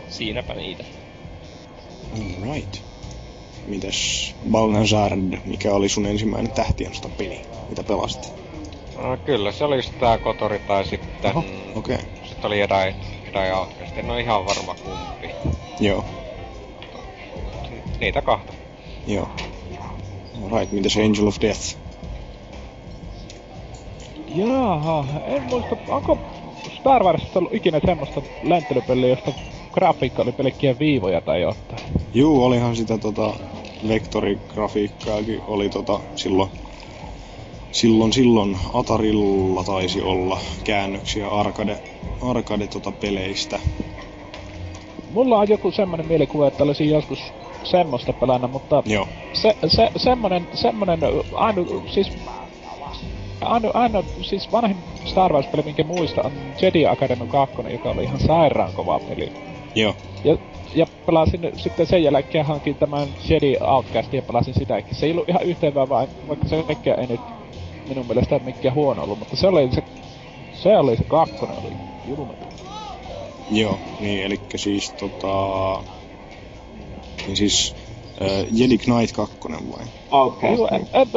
Siinäpä 0.09 0.53
niitä. 0.53 0.83
Alright. 2.13 2.77
Mitäs 3.67 4.35
Balnazard, 4.51 5.37
mikä 5.45 5.73
oli 5.73 5.89
sun 5.89 6.05
ensimmäinen 6.05 6.51
tähtien 6.51 6.91
peli, 7.17 7.41
mitä 7.69 7.83
pelasit? 7.83 8.33
No, 8.97 9.17
kyllä 9.17 9.51
se 9.51 9.63
oli 9.63 9.83
sitä 9.83 10.17
Kotori 10.23 10.59
tai 10.59 10.85
sitten... 10.85 11.31
Oho, 11.37 11.43
okei. 11.75 11.97
Sitten 12.23 12.45
oli 12.45 12.59
Jedi, 12.59 12.95
Jedi 13.25 13.51
Outcast. 13.51 13.97
En 13.97 14.11
ole 14.11 14.21
ihan 14.21 14.45
varma 14.45 14.75
kumpi. 14.75 15.29
Joo, 15.79 16.05
Niitä 17.99 18.21
kahta. 18.21 18.53
joo. 19.07 19.29
Alright, 20.41 20.71
mitäs 20.71 20.97
Angel 20.97 21.27
of 21.27 21.37
Death? 21.41 21.77
Jaha, 24.27 25.05
en 25.25 25.43
muista, 25.43 25.77
onko 25.87 26.17
Star 26.79 27.03
Warsissa 27.03 27.39
ollut 27.39 27.53
ikinä 27.53 27.79
semmoista 27.85 28.21
lentelypeliä, 28.41 29.09
josta 29.09 29.33
grafiikka 29.71 30.21
oli 30.21 30.31
pelkkiä 30.31 30.79
viivoja 30.79 31.21
tai 31.21 31.41
jotain? 31.41 31.81
Juu, 32.13 32.43
olihan 32.43 32.75
sitä 32.75 32.97
tota 32.97 33.33
vektorigrafiikkaakin 33.87 35.41
oli 35.47 35.69
tota 35.69 35.99
silloin 36.15 36.49
silloin 37.71 38.13
silloin 38.13 38.57
Atarilla 38.73 39.63
taisi 39.63 40.01
olla 40.01 40.39
käännöksiä 40.63 41.27
arcade, 41.27 41.77
arcade 42.21 42.67
tota 42.67 42.91
peleistä. 42.91 43.59
Mulla 45.13 45.37
on 45.37 45.49
joku 45.49 45.71
semmonen 45.71 46.07
mielikuva, 46.07 46.47
että 46.47 46.63
olisin 46.63 46.89
joskus 46.89 47.19
semmoista 47.63 48.13
pelannut, 48.13 48.51
mutta 48.51 48.83
Joo. 48.85 49.07
se, 49.33 49.57
se, 49.67 49.91
semmonen, 49.97 50.47
semmonen, 50.53 50.99
ainu, 51.33 51.83
siis, 51.87 52.11
ainu, 53.41 53.71
ainu, 53.73 54.03
siis 54.21 54.51
vanhin 54.51 54.77
Star 55.05 55.33
Wars-peli, 55.33 55.63
minkä 55.63 55.83
muista, 55.83 56.21
on 56.21 56.31
Jedi 56.61 56.85
Academy 56.87 57.27
2, 57.27 57.55
joka 57.71 57.89
oli 57.89 58.03
ihan 58.03 58.19
sairaan 58.19 58.73
kova 58.73 58.99
peli. 58.99 59.31
Joo. 59.75 59.95
Ja, 60.23 60.37
ja 60.75 60.85
pelasin 61.05 61.51
sitten 61.55 61.87
sen 61.87 62.03
jälkeen 62.03 62.45
hankin 62.45 62.75
tämän 62.75 63.07
Jedi 63.29 63.55
Outcastin 63.61 64.17
ja 64.17 64.21
pelasin 64.21 64.53
sitäkin. 64.53 64.95
Se 64.95 65.05
ei 65.05 65.11
ollut 65.11 65.29
ihan 65.29 65.43
yhteenvää 65.43 65.89
vaan, 65.89 66.07
vaikka 66.27 66.47
se 66.47 66.55
ei 66.97 67.07
nyt 67.07 67.21
minun 67.89 68.07
mielestä 68.07 68.39
mikään 68.39 68.75
huono 68.75 69.03
ollut, 69.03 69.19
mutta 69.19 69.35
se 69.35 69.47
oli 69.47 69.69
se, 69.71 69.83
se 70.53 70.77
oli 70.77 70.97
se 70.97 71.03
kakkonen 71.03 71.57
oli 71.57 71.73
julma. 72.07 72.33
Joo, 73.51 73.79
niin 73.99 74.25
eli 74.25 74.39
siis 74.55 74.91
tota... 74.91 75.92
Niin 77.27 77.37
siis 77.37 77.75
äh, 78.21 78.45
Jedi 78.51 78.77
Knight 78.77 79.15
2 79.15 79.37
vai? 79.49 79.85
Outcast. 80.11 80.53
Joo, 80.57 80.67
en, 80.71 80.87
en, 80.93 81.07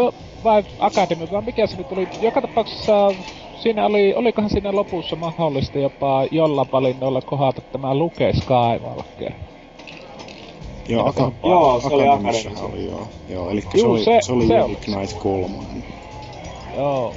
vai 0.45 0.65
Academy, 0.79 1.27
vai 1.31 1.43
mikä 1.43 1.67
se 1.67 1.77
nyt 1.77 1.93
oli. 1.93 2.09
Joka 2.21 2.41
tapauksessa 2.41 3.15
siinä 3.63 3.87
oli, 3.87 4.15
olikohan 4.15 4.51
siinä 4.51 4.73
lopussa 4.73 5.17
mahdollista 5.17 5.79
jopa 5.79 6.27
jollain 6.31 6.69
valinnoilla 6.73 7.21
kohdata 7.21 7.63
tämä 7.73 7.95
Luke 7.95 8.33
Skywalker. 8.33 9.33
Joo, 10.89 11.07
aka- 11.09 11.33
Joo, 11.45 11.81
se 11.81 11.87
oli 11.95 12.09
Academissa. 12.09 12.65
oli 12.65 12.85
joo. 12.85 13.09
Joo, 13.29 13.51
eli 13.51 13.63
se 13.77 13.87
oli, 13.87 14.05
se- 14.05 14.19
se, 14.23 14.33
oli 14.33 14.47
se 14.47 14.55
Jedi. 14.55 14.77
Knight 14.77 15.19
3 15.19 15.55
Joo. 16.77 17.15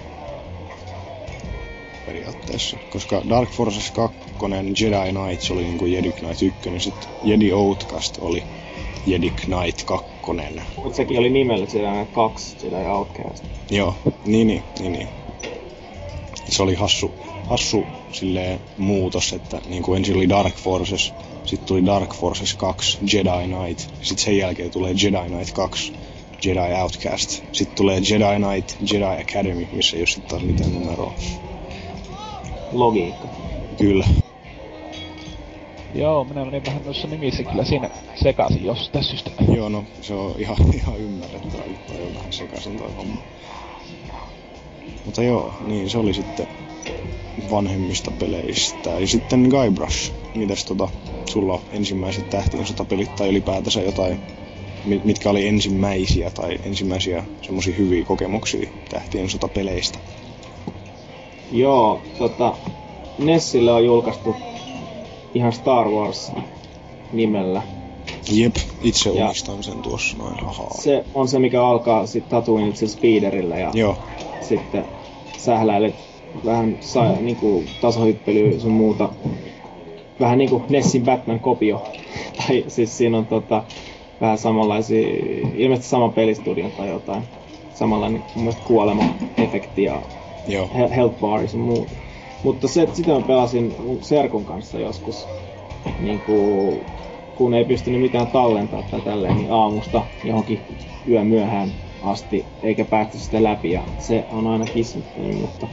periaatteessa. 2.05 2.77
Koska 2.89 3.21
Dark 3.29 3.49
Forces 3.49 3.91
2, 3.91 4.17
Jedi 4.81 5.11
Knights 5.11 5.51
oli 5.51 5.63
niinku 5.63 5.85
Jedi 5.85 6.11
Knight 6.11 6.41
1, 6.41 6.79
sit 6.79 7.09
Jedi 7.23 7.53
Outcast 7.53 8.17
oli 8.21 8.43
Jedi 9.05 9.29
Knight 9.29 9.83
2. 9.85 10.09
Mut 10.83 10.95
sekin 10.95 11.19
oli 11.19 11.29
nimellä 11.29 11.65
siellä 11.65 12.05
kaksi 12.13 12.55
sitä 12.59 12.93
Outcast. 12.93 13.43
Joo, 13.71 13.95
niin, 14.25 14.47
niin, 14.47 14.63
niin, 14.79 14.91
niin. 14.91 15.07
Se 16.49 16.63
oli 16.63 16.75
hassu, 16.75 17.11
hassu 17.49 17.87
silleen 18.11 18.59
muutos, 18.77 19.33
että 19.33 19.61
niin 19.67 19.83
kuin 19.83 19.97
ensin 19.97 20.15
oli 20.15 20.29
Dark 20.29 20.55
Forces, 20.55 21.13
sitten 21.45 21.67
tuli 21.67 21.85
Dark 21.85 22.15
Forces 22.15 22.53
2, 22.55 22.97
Jedi 23.13 23.47
Knight, 23.47 23.79
sitten 24.01 24.25
sen 24.25 24.37
jälkeen 24.37 24.71
tulee 24.71 24.91
Jedi 24.91 25.29
Knight 25.29 25.53
2, 25.53 25.93
Jedi 26.45 26.81
Outcast, 26.81 27.29
sitten 27.51 27.75
tulee 27.75 27.95
Jedi 27.95 28.45
Knight, 28.45 28.93
Jedi 28.93 29.21
Academy, 29.21 29.67
missä 29.71 29.97
ei 29.97 30.01
ole 30.01 30.07
sitten 30.07 30.29
taas 30.29 30.43
mitään 30.43 30.73
numeroa. 30.73 31.13
Logiikka. 32.71 33.27
Kyllä. 33.77 34.07
Joo, 35.93 36.23
minä 36.23 36.45
menin 36.45 36.65
vähän 36.65 36.81
noissa 36.85 37.07
nimissä 37.07 37.43
kyllä 37.43 37.65
siinä 37.65 37.89
sekaisin 38.23 38.65
jostain 38.65 39.03
syystä. 39.03 39.31
Joo, 39.55 39.69
no 39.69 39.83
se 40.01 40.13
on 40.13 40.35
ihan, 40.37 40.57
ihan 40.75 40.99
ymmärrettävää, 40.99 41.65
että 41.65 41.93
on 41.93 42.15
vähän 42.15 42.33
sekaisin 42.33 42.77
toi 42.77 42.93
homma. 42.97 43.21
Mutta 45.05 45.23
joo, 45.23 45.53
niin 45.67 45.89
se 45.89 45.97
oli 45.97 46.13
sitten 46.13 46.47
vanhemmista 47.51 48.11
peleistä. 48.11 48.89
Ja 48.89 49.07
sitten 49.07 49.47
Guybrush, 49.49 50.11
mitäs 50.35 50.65
tota, 50.65 50.89
sulla 51.29 51.53
on 51.53 51.61
ensimmäiset 51.71 52.29
tähtien 52.29 52.67
sotapelit 52.67 53.15
tai 53.15 53.29
ylipäätänsä 53.29 53.81
jotain, 53.81 54.19
mi- 54.85 55.01
mitkä 55.03 55.29
oli 55.29 55.47
ensimmäisiä 55.47 56.29
tai 56.29 56.59
ensimmäisiä 56.63 57.23
semmosia 57.41 57.75
hyviä 57.75 58.05
kokemuksia 58.05 58.69
tähtien 58.89 59.29
sotapeleistä? 59.29 59.99
Joo, 61.51 62.01
tota, 62.17 62.57
Nessille 63.17 63.71
on 63.71 63.85
julkaistu 63.85 64.35
ihan 65.33 65.53
Star 65.53 65.89
Wars 65.89 66.31
nimellä. 67.11 67.61
Jep, 68.31 68.55
itse 68.81 69.09
Ja- 69.09 69.25
omistan 69.25 69.63
sen 69.63 69.81
tuossa 69.81 70.17
noin, 70.17 70.43
ahaa. 70.45 70.81
Se 70.81 71.05
on 71.13 71.27
se, 71.27 71.39
mikä 71.39 71.63
alkaa 71.65 72.05
sit 72.05 72.29
Tatooine 72.29 72.75
sillä 72.75 72.91
speederillä 72.93 73.57
ja 73.59 73.71
Joo, 73.73 73.97
sitten 74.41 74.85
sähläilet 75.37 75.95
vähän 76.45 76.77
sa- 76.79 77.11
niinku 77.21 77.63
tasohyppelyä 77.81 78.59
sun 78.59 78.71
muuta. 78.71 79.09
Vähän 80.19 80.37
niinku 80.37 80.65
Nessin 80.69 81.05
Batman-kopio. 81.05 81.81
tai 82.37 82.65
siis 82.67 82.97
siinä 82.97 83.17
on 83.17 83.27
tota, 83.27 83.63
vähän 84.21 84.37
samanlaisia, 84.37 85.07
ilmeisesti 85.55 85.89
sama 85.89 86.09
pelistudio 86.09 86.69
tai 86.69 86.89
jotain. 86.89 87.23
Samanlainen 87.73 88.23
mun 88.35 88.43
mielestä 88.43 88.61
kuolema-efekti 88.65 89.83
ja 89.83 90.01
joo, 90.47 90.69
he- 90.77 90.95
health 90.95 91.19
bar 91.19 91.41
ja 91.41 91.47
muuta. 91.57 91.95
Mutta 92.43 92.67
se, 92.67 92.81
että 92.81 92.95
sitä 92.95 93.11
mä 93.11 93.21
pelasin 93.21 93.75
serkun 94.01 94.45
kanssa 94.45 94.79
joskus, 94.79 95.27
niin 95.99 96.19
kuin, 96.19 96.85
kun 97.35 97.53
ei 97.53 97.65
pystynyt 97.65 98.01
mitään 98.01 98.27
tallentaa 98.27 98.83
tai 98.91 99.01
tälleen, 99.01 99.37
niin 99.37 99.51
aamusta 99.51 100.05
johonkin 100.23 100.59
yö 101.07 101.23
myöhään 101.23 101.71
asti, 102.01 102.45
eikä 102.63 102.85
päästy 102.85 103.17
sitä 103.17 103.43
läpi, 103.43 103.71
ja 103.71 103.83
se 103.97 104.25
on 104.31 104.47
aina 104.47 104.65
kismittänyt, 104.65 105.39
mutta 105.39 105.67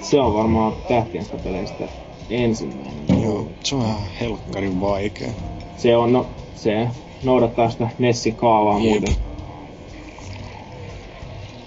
se 0.00 0.20
on 0.20 0.34
varmaan 0.34 0.72
tähtiensä 0.88 1.38
peleistä 1.38 1.88
ensimmäinen. 2.30 3.22
joo. 3.22 3.46
Se 3.64 3.74
on 3.74 3.82
ihan 3.82 4.00
helkkarin 4.20 4.80
vaikea. 4.80 5.30
Se 5.76 5.96
on, 5.96 6.12
no, 6.12 6.26
se 6.54 6.88
noudattaa 7.22 7.70
sitä 7.70 7.90
Nessin 7.98 8.36
kaavaa 8.36 8.78
Jep. 8.80 8.82
muuten. 8.82 9.29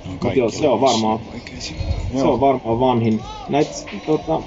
Mut 0.06 0.36
joo, 0.36 0.50
se 0.50 0.70
on 0.70 0.82
varmaan-. 0.82 1.20
Se 2.18 2.24
on 2.24 2.40
varmaan 2.40 2.80
vanhin. 2.80 3.20
Näitä 3.50 3.72
tota, 4.06 4.42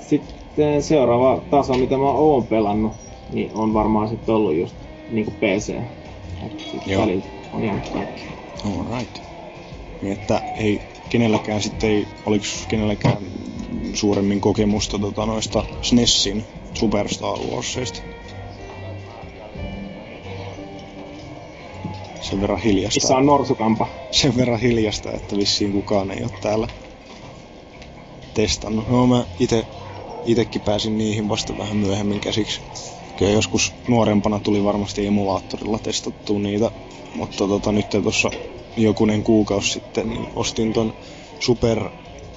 sitten 0.00 0.82
seuraava 0.82 1.42
taso, 1.50 1.74
mitä 1.74 1.96
mä 1.96 2.10
oon 2.10 2.46
pelannut, 2.46 2.92
niin 3.32 3.50
on 3.54 3.74
varmaan 3.74 4.08
sitten 4.08 4.34
ollut 4.34 4.54
just 4.54 4.74
niinku 5.10 5.30
PC. 5.30 5.74
Joo. 6.86 7.02
välillä 7.02 7.24
on 7.52 7.64
jäänyt 7.64 7.88
kaikki. 7.88 8.22
Alright. 8.64 9.22
Niin 10.02 10.12
että 10.12 10.42
ei 10.56 10.80
kenelläkään 11.10 11.62
sitten 11.62 11.90
ei, 11.90 12.06
oliks 12.26 12.66
kenelläkään 12.68 13.16
suuremmin 13.94 14.40
kokemusta 14.40 14.98
tota 14.98 15.26
noista 15.26 15.64
SNESin 15.82 16.44
Super 16.74 17.08
Star 17.08 17.38
Warsista? 17.38 18.13
Sen 22.24 22.40
verran 22.40 22.58
hiljasta. 22.58 22.96
Missä 22.96 23.16
on 23.16 23.26
norsukampa? 23.26 23.88
Sen 24.10 24.36
verran 24.36 24.60
hiljasta, 24.60 25.12
että 25.12 25.36
vissiin 25.36 25.72
kukaan 25.72 26.10
ei 26.10 26.22
ole 26.22 26.30
täällä 26.40 26.68
testannut. 28.34 28.88
No 28.88 29.06
mä 29.06 29.24
ite, 29.40 29.66
itekin 30.24 30.62
pääsin 30.62 30.98
niihin 30.98 31.28
vasta 31.28 31.58
vähän 31.58 31.76
myöhemmin 31.76 32.20
käsiksi. 32.20 32.60
Kyllä 33.16 33.32
joskus 33.32 33.72
nuorempana 33.88 34.40
tuli 34.40 34.64
varmasti 34.64 35.06
emulaattorilla 35.06 35.78
testattua 35.78 36.38
niitä, 36.38 36.70
mutta 37.14 37.48
tota, 37.48 37.72
nyt 37.72 37.86
tuossa 38.02 38.30
jokunen 38.76 39.22
kuukausi 39.22 39.70
sitten 39.70 40.08
niin 40.08 40.26
ostin 40.34 40.72
ton 40.72 40.94
Super 41.40 41.90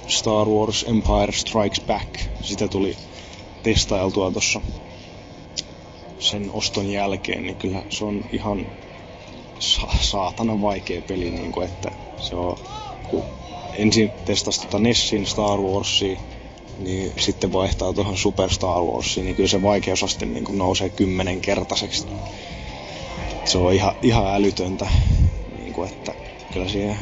Star 0.08 0.48
Wars 0.48 0.84
Empire 0.88 1.32
Strikes 1.32 1.80
Back. 1.86 2.08
Sitä 2.42 2.68
tuli 2.68 2.96
testailtua 3.62 4.30
tuossa 4.30 4.60
sen 6.18 6.50
oston 6.52 6.90
jälkeen, 6.90 7.42
niin 7.42 7.56
kyllä 7.56 7.82
se 7.90 8.04
on 8.04 8.24
ihan 8.32 8.66
sa- 9.58 9.98
saatana 10.00 10.60
vaikea 10.60 11.02
peli, 11.02 11.30
niin 11.30 11.52
kuin, 11.52 11.68
että 11.68 11.90
se 12.16 12.36
on, 12.36 12.56
kun 13.08 13.24
ensin 13.72 14.12
testasi 14.24 14.60
tota 14.60 14.78
Nessin 14.78 15.26
Star 15.26 15.60
Warsia, 15.60 16.20
niin 16.78 17.12
sitten 17.18 17.52
vaihtaa 17.52 17.92
tuohon 17.92 18.16
Super 18.16 18.50
Star 18.50 18.82
Warsiin, 18.82 19.26
niin 19.26 19.36
kyllä 19.36 19.48
se 19.48 19.62
vaikeusaste 19.62 20.26
niin 20.26 20.44
kuin 20.44 20.58
nousee 20.58 20.88
kymmenenkertaiseksi. 20.88 22.06
Se 23.44 23.58
on 23.58 23.72
ihan, 23.72 23.94
ihan 24.02 24.34
älytöntä, 24.34 24.86
niin 25.58 25.72
kuin, 25.72 25.88
että 25.90 26.14
kyllä 26.52 26.68
siihen 26.68 26.98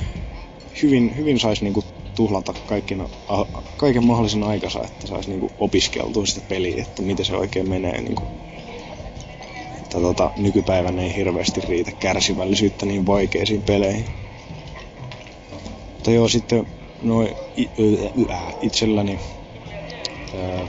hyvin, 0.83 1.17
hyvin 1.17 1.41
saisi 1.41 1.65
niin 1.65 1.85
tuhlata 2.15 2.55
kaikkina, 2.67 3.09
kaiken 3.77 4.07
mahdollisen 4.07 4.43
aikansa, 4.43 4.85
että 4.85 5.07
saisi 5.07 5.31
niin 5.31 5.51
opiskeltua 5.59 6.27
sitä 6.27 6.41
peliä, 6.49 6.83
että 6.83 7.03
miten 7.03 7.25
se 7.25 7.37
oikein 7.37 7.69
menee. 7.69 8.01
Niin 8.01 8.15
kuin, 8.15 8.29
että 9.87 10.01
tota, 10.01 10.31
nykypäivänä 10.37 11.03
ei 11.03 11.17
hirveästi 11.17 11.61
riitä 11.61 11.93
kärsivällisyyttä 11.93 12.87
niin 12.87 13.07
vaikeisiin 13.07 13.63
peleihin. 13.63 14.05
Mutta 15.93 16.11
joo, 16.11 16.29
sitten 16.29 16.67
noin 17.03 17.29
itselläni 18.61 19.19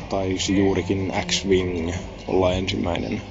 taisi 0.10 0.58
juurikin 0.58 1.14
X-Wing 1.28 1.94
olla 2.28 2.54
ensimmäinen, 2.54 3.22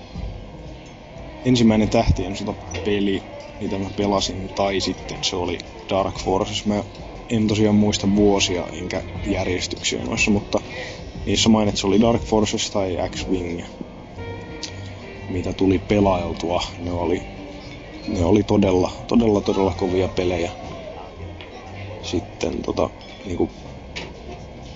ensimmäinen 1.45 1.89
tähtien 1.89 2.37
sota 2.37 2.55
peli, 2.85 3.23
mitä 3.61 3.79
mä 3.79 3.91
pelasin, 3.97 4.49
tai 4.49 4.81
sitten 4.81 5.19
se 5.23 5.37
oli 5.37 5.59
Dark 5.89 6.19
Forces. 6.19 6.67
Mä 6.67 6.85
en 7.31 7.47
tosiaan 7.47 7.75
muista 7.75 8.17
vuosia 8.17 8.67
enkä 8.73 9.03
järjestyksiä 9.27 10.05
noissa, 10.05 10.31
mutta 10.31 10.61
niissä 11.27 11.49
mainit, 11.49 11.77
se 11.77 11.87
oli 11.87 12.01
Dark 12.01 12.23
Forces 12.23 12.71
tai 12.71 12.97
X-Wing, 13.11 13.63
mitä 15.29 15.53
tuli 15.53 15.79
pelailtua. 15.79 16.63
Ne 16.79 16.93
oli, 16.93 17.23
ne 18.09 18.25
oli 18.25 18.43
todella, 18.43 18.91
todella, 19.07 19.41
todella 19.41 19.75
kovia 19.77 20.09
pelejä. 20.09 20.51
Sitten 22.03 22.63
tota, 22.63 22.91
niinku, 23.25 23.51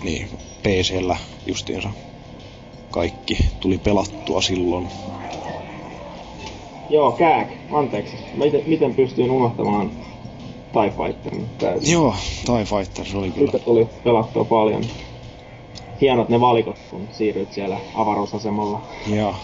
niin, 0.03 0.29
PCllä 0.63 1.17
justiinsa 1.47 1.91
kaikki 2.91 3.39
tuli 3.61 3.79
pelattua 3.79 4.43
silloin. 4.43 4.89
Joo, 6.91 7.13
kääk. 7.13 7.49
Anteeksi. 7.73 8.17
Miten, 8.35 8.63
miten 8.67 8.95
pystyin 8.95 9.31
unohtamaan 9.31 9.91
TIE 10.73 10.91
Fighterin 10.91 11.47
täysin? 11.59 11.93
Joo, 11.93 12.15
TIE 12.47 12.65
Fighter 12.65 13.07
se 13.07 13.17
oli 13.17 13.31
kyllä. 13.31 13.53
Tuli 13.59 13.89
pelattua 14.05 14.45
paljon. 14.45 14.85
hienot 16.01 16.29
ne 16.29 16.41
valikot, 16.41 16.77
kun 16.91 17.09
siirryt 17.13 17.53
siellä 17.53 17.77
avaruusasemalla. 17.95 18.81
Ja, 19.07 19.35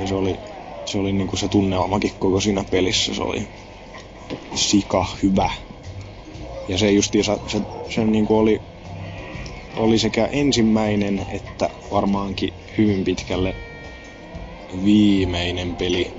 ja 0.00 0.06
se 0.06 0.14
oli, 0.14 0.36
se 0.84 0.98
oli 0.98 1.12
niinku 1.12 1.36
se 1.36 1.48
tunnelmakin 1.48 2.12
koko 2.18 2.40
siinä 2.40 2.64
pelissä, 2.70 3.14
se 3.14 3.22
oli 3.22 3.48
sika 4.54 5.06
hyvä. 5.22 5.50
Ja 6.68 6.78
se 6.78 6.90
justiinsa, 6.90 7.38
se, 7.46 7.60
se 7.90 8.04
niinku 8.04 8.38
oli, 8.38 8.62
oli 9.76 9.98
sekä 9.98 10.26
ensimmäinen 10.26 11.26
että 11.28 11.70
varmaankin 11.90 12.52
hyvin 12.78 13.04
pitkälle 13.04 13.54
viimeinen 14.84 15.76
peli 15.76 16.12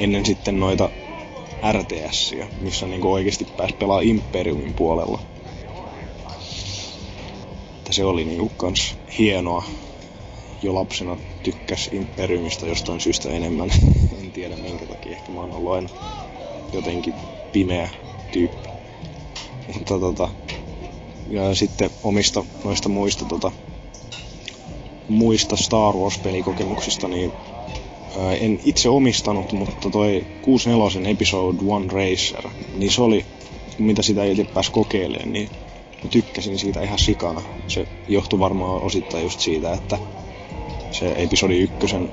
ennen 0.00 0.26
sitten 0.26 0.60
noita 0.60 0.90
RTS, 1.72 2.34
missä 2.60 2.86
niinku 2.86 3.12
oikeasti 3.12 3.46
pääsi 3.56 3.74
pelaa 3.74 4.00
Imperiumin 4.00 4.74
puolella. 4.74 5.20
Että 7.78 7.92
se 7.92 8.04
oli 8.04 8.24
niinku 8.24 8.48
kans 8.56 8.94
hienoa. 9.18 9.64
Jo 10.62 10.74
lapsena 10.74 11.16
tykkäs 11.42 11.90
Imperiumista 11.92 12.66
jostain 12.66 13.00
syystä 13.00 13.30
enemmän. 13.30 13.70
en 14.22 14.32
tiedä 14.32 14.56
minkä 14.56 14.86
takia, 14.86 15.12
ehkä 15.12 15.32
mä 15.32 15.40
oon 15.40 15.52
ollut 15.52 15.72
aina 15.72 15.88
jotenkin 16.72 17.14
pimeä 17.52 17.90
tyyppi. 18.32 18.68
Mutta 19.74 19.98
tota, 19.98 20.28
ja 21.30 21.54
sitten 21.54 21.90
omista 22.02 22.44
noista 22.64 22.88
muista 22.88 23.24
tota, 23.24 23.52
muista 25.08 25.56
Star 25.56 25.94
Wars-pelikokemuksista, 25.94 27.08
niin 27.08 27.32
ää, 28.18 28.34
en 28.34 28.60
itse 28.64 28.88
omistanut, 28.88 29.52
mutta 29.52 29.90
toi 29.90 30.26
64 30.42 31.10
Episode 31.10 31.58
1 31.58 31.88
Racer, 31.94 32.50
niin 32.76 32.92
se 32.92 33.02
oli, 33.02 33.24
mitä 33.78 34.02
sitä 34.02 34.24
itse 34.24 34.44
pääsi 34.44 34.72
kokeilemaan, 34.72 35.32
niin 35.32 35.50
mä 36.04 36.10
tykkäsin 36.10 36.58
siitä 36.58 36.82
ihan 36.82 36.98
sikana. 36.98 37.42
Se 37.68 37.88
johtui 38.08 38.38
varmaan 38.38 38.82
osittain 38.82 39.22
just 39.22 39.40
siitä, 39.40 39.72
että 39.72 39.98
se 40.92 41.12
episodi 41.16 41.58
ykkösen 41.58 42.10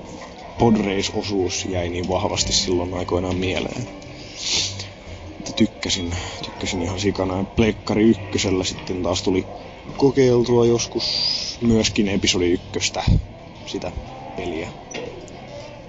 podrace-osuus 0.59 1.65
jäi 1.65 1.89
niin 1.89 2.07
vahvasti 2.07 2.53
silloin 2.53 2.93
aikoinaan 2.93 3.35
mieleen. 3.35 3.87
Että 5.39 5.51
tykkäsin, 5.55 6.13
tykkäsin 6.45 6.81
ihan 6.81 6.99
sikana. 6.99 7.43
Pleikkari 7.43 8.03
ykkösellä 8.09 8.63
sitten 8.63 9.03
taas 9.03 9.21
tuli 9.21 9.45
kokeiltua 9.97 10.65
joskus 10.65 11.57
myöskin 11.61 12.07
episodi 12.07 12.51
ykköstä, 12.51 13.03
sitä 13.65 13.91
peliä. 14.35 14.69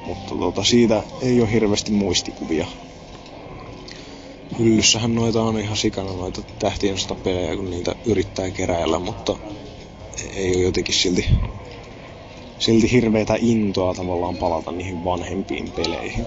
Mutta 0.06 0.34
tota, 0.34 0.64
siitä 0.64 1.02
ei 1.22 1.40
ole 1.40 1.52
hirveästi 1.52 1.92
muistikuvia. 1.92 2.66
Hyllyssähän 4.58 5.14
noita 5.14 5.42
on 5.42 5.58
ihan 5.58 5.76
sikana 5.76 6.12
noita 6.12 6.42
tähtien 6.58 6.96
kun 7.56 7.70
niitä 7.70 7.94
yrittää 8.04 8.50
keräillä, 8.50 8.98
mutta 8.98 9.36
ei 10.34 10.56
ole 10.56 10.62
jotenkin 10.62 10.94
silti, 10.94 11.26
silti 12.58 12.92
hirveätä 12.92 13.36
intoa 13.40 13.94
tavallaan 13.94 14.36
palata 14.36 14.72
niihin 14.72 15.04
vanhempiin 15.04 15.72
peleihin. 15.76 16.26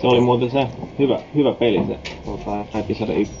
Se 0.00 0.06
oli 0.06 0.20
muuten 0.20 0.50
se 0.50 0.66
hyvä, 0.98 1.20
hyvä 1.34 1.52
peli 1.52 1.86
se 1.86 1.98
tuota, 2.24 2.78
episode 2.78 3.14
1. 3.14 3.34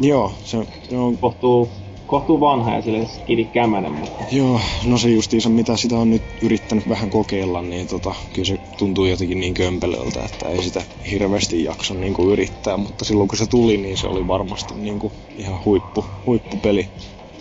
Joo, 0.00 0.32
se, 0.44 0.66
se 0.90 0.96
on... 0.96 1.18
Kohtuu, 1.18 1.68
kohtuu 2.06 2.40
vanha 2.40 2.74
ja 2.74 2.82
sille 2.82 3.06
skidi 3.06 3.44
kämänen, 3.44 3.92
mutta... 3.92 4.24
Joo, 4.32 4.60
no 4.84 4.98
se 4.98 5.10
justiinsa 5.10 5.48
mitä 5.48 5.76
sitä 5.76 5.96
on 5.96 6.10
nyt 6.10 6.22
yrittänyt 6.42 6.88
vähän 6.88 7.10
kokeilla, 7.10 7.62
niin 7.62 7.86
tota, 7.86 8.14
kyllä 8.32 8.46
se 8.46 8.58
tuntuu 8.78 9.04
jotenkin 9.04 9.40
niin 9.40 9.54
kömpelöltä, 9.54 10.24
että 10.24 10.48
ei 10.48 10.62
sitä 10.62 10.82
hirveästi 11.10 11.64
jaksa 11.64 11.94
niin 11.94 12.14
kuin 12.14 12.32
yrittää, 12.32 12.76
mutta 12.76 13.04
silloin 13.04 13.28
kun 13.28 13.38
se 13.38 13.46
tuli, 13.46 13.76
niin 13.76 13.96
se 13.96 14.06
oli 14.06 14.28
varmasti 14.28 14.74
niin 14.74 14.98
kuin 14.98 15.12
ihan 15.38 15.64
huippu, 15.64 16.04
huippupeli. 16.26 16.88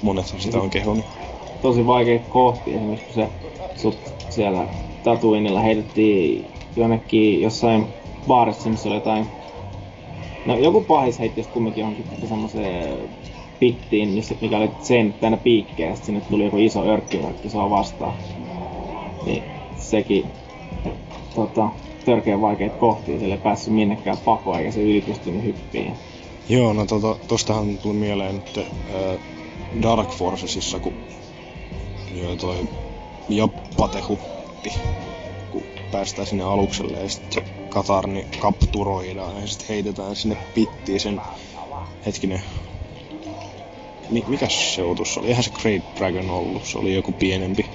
Monethan 0.01 0.41
sitä 0.41 0.59
on 0.59 0.69
kehonut. 0.69 1.05
Tosi 1.61 1.87
vaikea 1.87 2.19
kohti, 2.19 2.73
esimerkiksi 2.73 3.05
kun 3.05 3.15
se 3.15 3.27
sut 3.75 3.97
siellä 4.29 4.67
Tatooinilla 5.03 5.59
heitettiin 5.59 6.45
jonnekin 6.75 7.41
jossain 7.41 7.85
baarissa, 8.27 8.69
missä 8.69 8.89
oli 8.89 8.95
jotain... 8.95 9.25
No 10.45 10.57
joku 10.57 10.81
pahis 10.81 11.19
heitti 11.19 11.39
just 11.39 11.51
kumminkin 11.51 11.81
johonkin 11.81 12.05
semmoiseen 12.29 13.09
pittiin, 13.59 14.09
missä, 14.09 14.35
mikä 14.41 14.57
oli 14.57 14.69
sen 14.81 15.13
tänne 15.13 15.37
piikkeen, 15.37 15.89
ja 15.89 15.95
sinne 15.95 16.21
tuli 16.21 16.43
joku 16.43 16.57
iso 16.57 16.83
örkkimörkki 16.85 17.49
sua 17.49 17.69
vastaan. 17.69 18.13
Niin 19.25 19.43
sekin 19.75 20.25
tota, 21.35 21.69
törkeä 22.05 22.41
vaikeet 22.41 22.73
kohtia, 22.73 23.19
sille 23.19 23.33
ei 23.33 23.39
päässyt 23.39 23.73
minnekään 23.73 24.17
pakoon, 24.25 24.59
eikä 24.59 24.71
se 24.71 24.81
yli 24.81 25.01
pystynyt 25.01 25.43
hyppiin. 25.43 25.93
Joo, 26.49 26.73
no 26.73 26.85
tota, 26.85 27.15
tostahan 27.27 27.77
tuli 27.77 27.93
mieleen 27.93 28.35
nyt 28.35 28.57
äh, 28.57 29.19
Dark 29.81 30.09
Forcesissa, 30.09 30.79
kun 30.79 30.93
joo, 32.15 32.35
toi 32.35 32.69
Jappate 33.29 34.01
huppi, 34.01 34.73
kun 35.51 35.63
päästään 35.91 36.27
sinne 36.27 36.43
alukselle 36.43 36.97
ja 36.97 37.09
sitten 37.09 37.43
Katarni 37.69 38.27
kapturoidaan 38.39 39.41
ja 39.41 39.47
sitten 39.47 39.67
heitetään 39.69 40.15
sinne 40.15 40.37
pittiin 40.53 40.99
sen 40.99 41.21
hetkinen 42.05 42.41
mi, 44.11 44.23
mikä 44.27 44.47
se 44.49 44.83
otus 44.83 45.17
oli? 45.17 45.27
Eihän 45.27 45.43
se 45.43 45.49
Great 45.61 45.83
Dragon 45.97 46.29
ollut, 46.29 46.65
se 46.65 46.77
oli 46.77 46.95
joku 46.95 47.11
pienempi. 47.11 47.65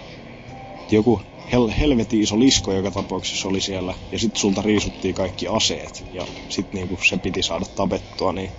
Joku 0.90 1.22
hel, 1.52 1.68
helvetin 1.68 2.22
iso 2.22 2.38
lisko 2.38 2.72
joka 2.72 2.90
tapauksessa 2.90 3.48
oli 3.48 3.60
siellä, 3.60 3.94
ja 4.12 4.18
sitten 4.18 4.40
sulta 4.40 4.62
riisuttiin 4.62 5.14
kaikki 5.14 5.48
aseet, 5.48 6.04
ja 6.12 6.26
sitten 6.48 6.80
niinku 6.80 6.98
se 7.08 7.16
piti 7.16 7.42
saada 7.42 7.64
tapettua, 7.74 8.32
niin 8.32 8.50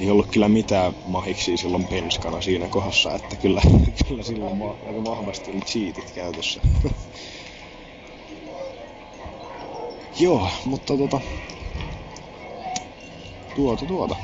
ei 0.00 0.10
ollut 0.10 0.26
kyllä 0.26 0.48
mitään 0.48 0.92
mahiksi 1.06 1.56
silloin 1.56 1.88
penskana 1.88 2.40
siinä 2.40 2.68
kohdassa, 2.68 3.14
että 3.14 3.36
kyllä, 3.36 3.60
kyllä 4.08 4.22
silloin 4.22 4.56
ma- 4.56 4.76
aika 4.86 5.04
vahvasti 5.04 5.50
oli 5.50 5.60
cheatit 5.60 6.12
käytössä. 6.14 6.60
Joo, 10.18 10.48
mutta 10.64 10.96
tota... 10.96 11.20
Tuota, 13.54 13.86
tuota. 13.86 14.16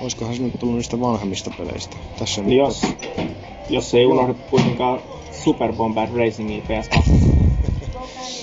Oiskohan 0.00 0.36
se 0.36 0.42
nyt 0.42 0.52
tullut 0.58 0.76
niistä 0.76 1.00
vanhemmista 1.00 1.50
peleistä? 1.58 1.96
Tässä 2.18 2.42
Niin 2.42 2.58
jos, 2.58 2.82
jos 3.68 3.94
ei 3.94 4.06
unohdu 4.06 4.34
kuitenkaan 4.50 5.00
Super 5.30 5.72
Bombard 5.72 6.16
Racingia 6.16 6.62
PS2. 6.62 7.31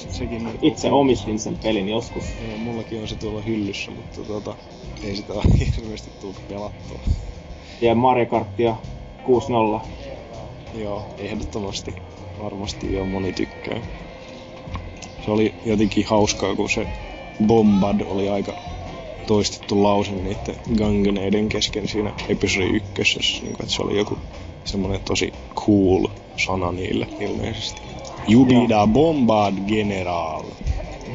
Sekin 0.10 0.48
on... 0.48 0.60
Itse 0.62 0.92
omistin 0.92 1.40
sen 1.40 1.58
pelin 1.58 1.90
joskus. 1.90 2.24
Joo, 2.48 2.58
mullakin 2.58 3.02
on 3.02 3.08
se 3.08 3.16
tuolla 3.16 3.42
hyllyssä, 3.42 3.92
mutta 3.92 4.22
tota, 4.22 4.56
ei 5.04 5.16
sitä 5.16 5.34
ole 5.34 5.44
hirveästi 5.60 6.12
tullut 6.22 6.48
pelattua. 6.48 7.00
Ja 7.82 7.96
Mario 7.96 8.26
Kartia 8.26 8.76
6.0. 9.82 9.88
Joo, 10.80 11.06
ehdottomasti. 11.18 11.96
Varmasti 12.44 12.94
jo 12.94 13.06
moni 13.06 13.34
tykkää. 13.34 13.82
Se 15.26 15.32
oli 15.32 15.56
jotenkin 15.66 16.06
hauskaa, 16.06 16.56
kun 16.56 16.70
se 16.70 16.88
Bombard 17.48 18.02
oli 18.02 18.30
aika 18.30 18.54
toistettu 19.28 19.84
lause 19.84 20.12
niiden 20.12 20.56
gangeneiden 20.78 21.50
kesken 21.50 21.88
siinä 21.88 22.14
episodi 22.30 22.66
ykkösessä. 22.66 23.44
Niin 23.44 23.54
kuin, 23.54 23.64
että 23.64 23.76
se 23.76 23.82
oli 23.82 23.98
joku 23.98 24.18
semmonen 24.66 25.02
tosi 25.06 25.34
cool 25.56 26.08
sana 26.46 26.72
niille 26.72 27.08
ilmeisesti. 27.20 27.89
Jubida 28.28 28.88
Bombard 28.88 29.56
General. 29.68 30.44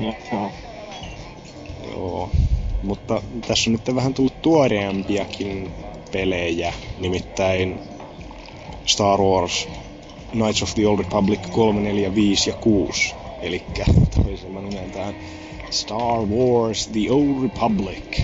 Joo. 0.01 0.51
Joo. 1.91 2.31
Mutta 2.83 3.23
tässä 3.47 3.71
on 3.71 3.73
nyt 3.73 3.95
vähän 3.95 4.15
tullut 4.15 4.43
tuoreampiakin 4.43 5.71
pelejä, 6.13 6.73
nimittäin 6.99 7.79
Star 8.87 9.21
Wars 9.21 9.69
Knights 10.31 10.63
of 10.63 10.75
the 10.75 10.87
Old 10.87 10.99
Republic 10.99 11.41
3, 11.51 11.81
4, 11.81 12.15
5 12.15 12.51
ja 12.51 12.57
6. 12.57 13.15
Eli 13.43 13.63
toisella 14.25 14.61
nimeltään 14.61 15.15
Star 15.71 16.27
Wars 16.27 16.87
The 16.87 17.11
Old 17.11 17.43
Republic. 17.43 18.21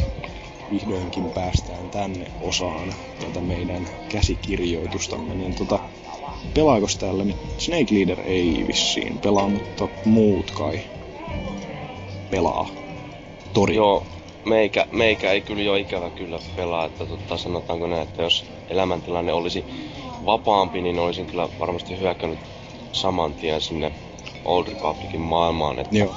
Vihdoinkin 0.70 1.24
päästään 1.24 1.90
tänne 1.90 2.26
osaan 2.40 2.94
tätä 3.20 3.40
meidän 3.40 3.88
käsikirjoitustamme, 4.08 5.34
niin 5.34 5.54
tota, 5.54 5.78
pelaako 6.54 6.86
täällä 6.98 7.24
nyt? 7.24 7.36
Snake 7.58 7.94
Leader 7.94 8.20
ei 8.20 8.64
vissiin 8.68 9.18
pelaa, 9.18 9.48
mutta 9.48 9.88
muut 10.04 10.50
kai 10.50 10.80
pelaa. 12.30 12.68
Tori. 13.52 13.74
Joo, 13.74 14.06
meikä, 14.44 14.86
meikä 14.90 15.32
ei 15.32 15.40
kyllä 15.40 15.62
jo 15.62 15.74
ikävä 15.74 16.10
kyllä 16.10 16.38
pelaa, 16.56 16.84
että 16.84 17.06
tota, 17.06 17.36
sanotaanko 17.36 17.86
näin, 17.86 18.02
että 18.02 18.22
jos 18.22 18.44
elämäntilanne 18.68 19.32
olisi 19.32 19.64
vapaampi, 20.26 20.80
niin 20.80 20.98
olisin 20.98 21.26
kyllä 21.26 21.48
varmasti 21.58 22.00
hyökännyt 22.00 22.38
saman 22.92 23.34
tien 23.34 23.60
sinne 23.60 23.92
Old 24.44 24.66
Republicin 24.66 25.20
maailmaan, 25.20 25.78
että, 25.78 25.98
Joo. 25.98 26.14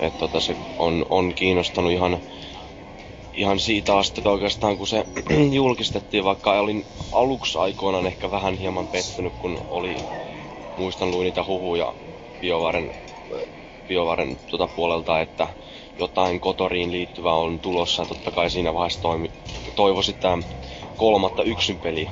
että 0.00 0.18
tota, 0.18 0.40
se 0.40 0.56
on, 0.78 1.06
on 1.10 1.34
kiinnostanut 1.34 1.92
ihan, 1.92 2.18
ihan 3.36 3.60
siitä 3.60 3.98
asti 3.98 4.22
oikeastaan, 4.24 4.76
kun 4.76 4.86
se 4.86 5.04
julkistettiin, 5.52 6.24
vaikka 6.24 6.60
olin 6.60 6.86
aluksi 7.12 7.58
aikoinaan 7.58 8.06
ehkä 8.06 8.30
vähän 8.30 8.54
hieman 8.54 8.88
pettynyt, 8.88 9.34
kun 9.38 9.60
oli, 9.68 10.06
muistan 10.76 11.10
luin 11.10 11.24
niitä 11.24 11.44
huhuja 11.44 11.94
BioVaren, 12.40 12.92
BioVaren 13.88 14.36
tuota 14.50 14.68
puolelta, 14.68 15.20
että 15.20 15.48
jotain 15.98 16.40
Kotoriin 16.40 16.92
liittyvää 16.92 17.34
on 17.34 17.60
tulossa 17.60 18.02
ja 18.02 18.06
totta 18.06 18.30
kai 18.30 18.50
siinä 18.50 18.74
vaiheessa 18.74 19.02
toimi, 19.02 19.32
toivo 19.74 20.02
sitä 20.02 20.38
kolmatta 20.96 21.42
yksin 21.42 21.78
peli 21.78 22.10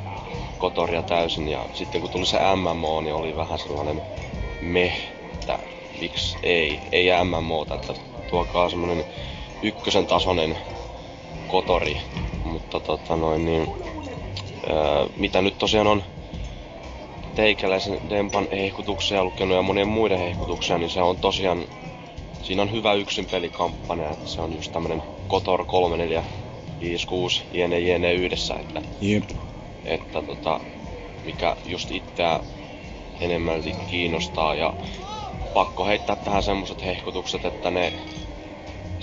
Kotoria 0.58 1.02
täysin. 1.02 1.48
Ja 1.48 1.68
sitten 1.72 2.00
kun 2.00 2.10
tuli 2.10 2.26
se 2.26 2.38
MMO, 2.56 3.00
niin 3.00 3.14
oli 3.14 3.36
vähän 3.36 3.58
sellainen 3.58 4.02
meh, 4.60 5.14
että 5.32 5.58
miksi 6.00 6.38
ei, 6.42 6.88
ei 6.92 7.06
MMOta, 7.24 7.74
että 7.74 7.94
tuokaa 8.26 8.68
semmonen 8.68 9.04
ykkösen 9.62 10.06
tasoinen 10.06 10.58
Kotori. 11.46 12.00
Mutta 12.44 12.80
tota 12.80 13.16
noin 13.16 13.44
niin, 13.44 13.68
ää, 14.68 15.06
mitä 15.16 15.42
nyt 15.42 15.58
tosiaan 15.58 15.86
on 15.86 16.02
teikäläisen 17.34 18.00
Dempan 18.10 18.48
hehkutuksia 18.52 19.24
lukenut 19.24 19.56
ja 19.56 19.62
monien 19.62 19.88
muiden 19.88 20.18
hehkutuksia, 20.18 20.78
niin 20.78 20.90
se 20.90 21.02
on 21.02 21.16
tosiaan, 21.16 21.64
siinä 22.42 22.62
on 22.62 22.72
hyvä 22.72 22.92
yksin 22.92 23.26
pelikampanja, 23.30 24.10
että 24.10 24.28
se 24.28 24.40
on 24.40 24.54
just 24.54 24.72
tämmönen 24.72 25.02
Kotor 25.28 25.64
3, 25.64 25.96
4, 25.96 26.24
5, 26.80 27.06
6, 27.06 27.42
jene, 27.50 27.80
jene 27.80 28.12
yhdessä, 28.12 28.54
että, 28.54 28.82
Jep. 29.00 29.24
että 29.84 30.22
tota, 30.22 30.60
mikä 31.24 31.56
just 31.64 31.90
itseä 31.90 32.40
enemmälti 33.20 33.76
kiinnostaa 33.86 34.54
ja 34.54 34.74
pakko 35.52 35.86
heittää 35.86 36.16
tähän 36.16 36.42
semmoset 36.42 36.84
hehkutukset, 36.84 37.44
että 37.44 37.70
ne 37.70 37.92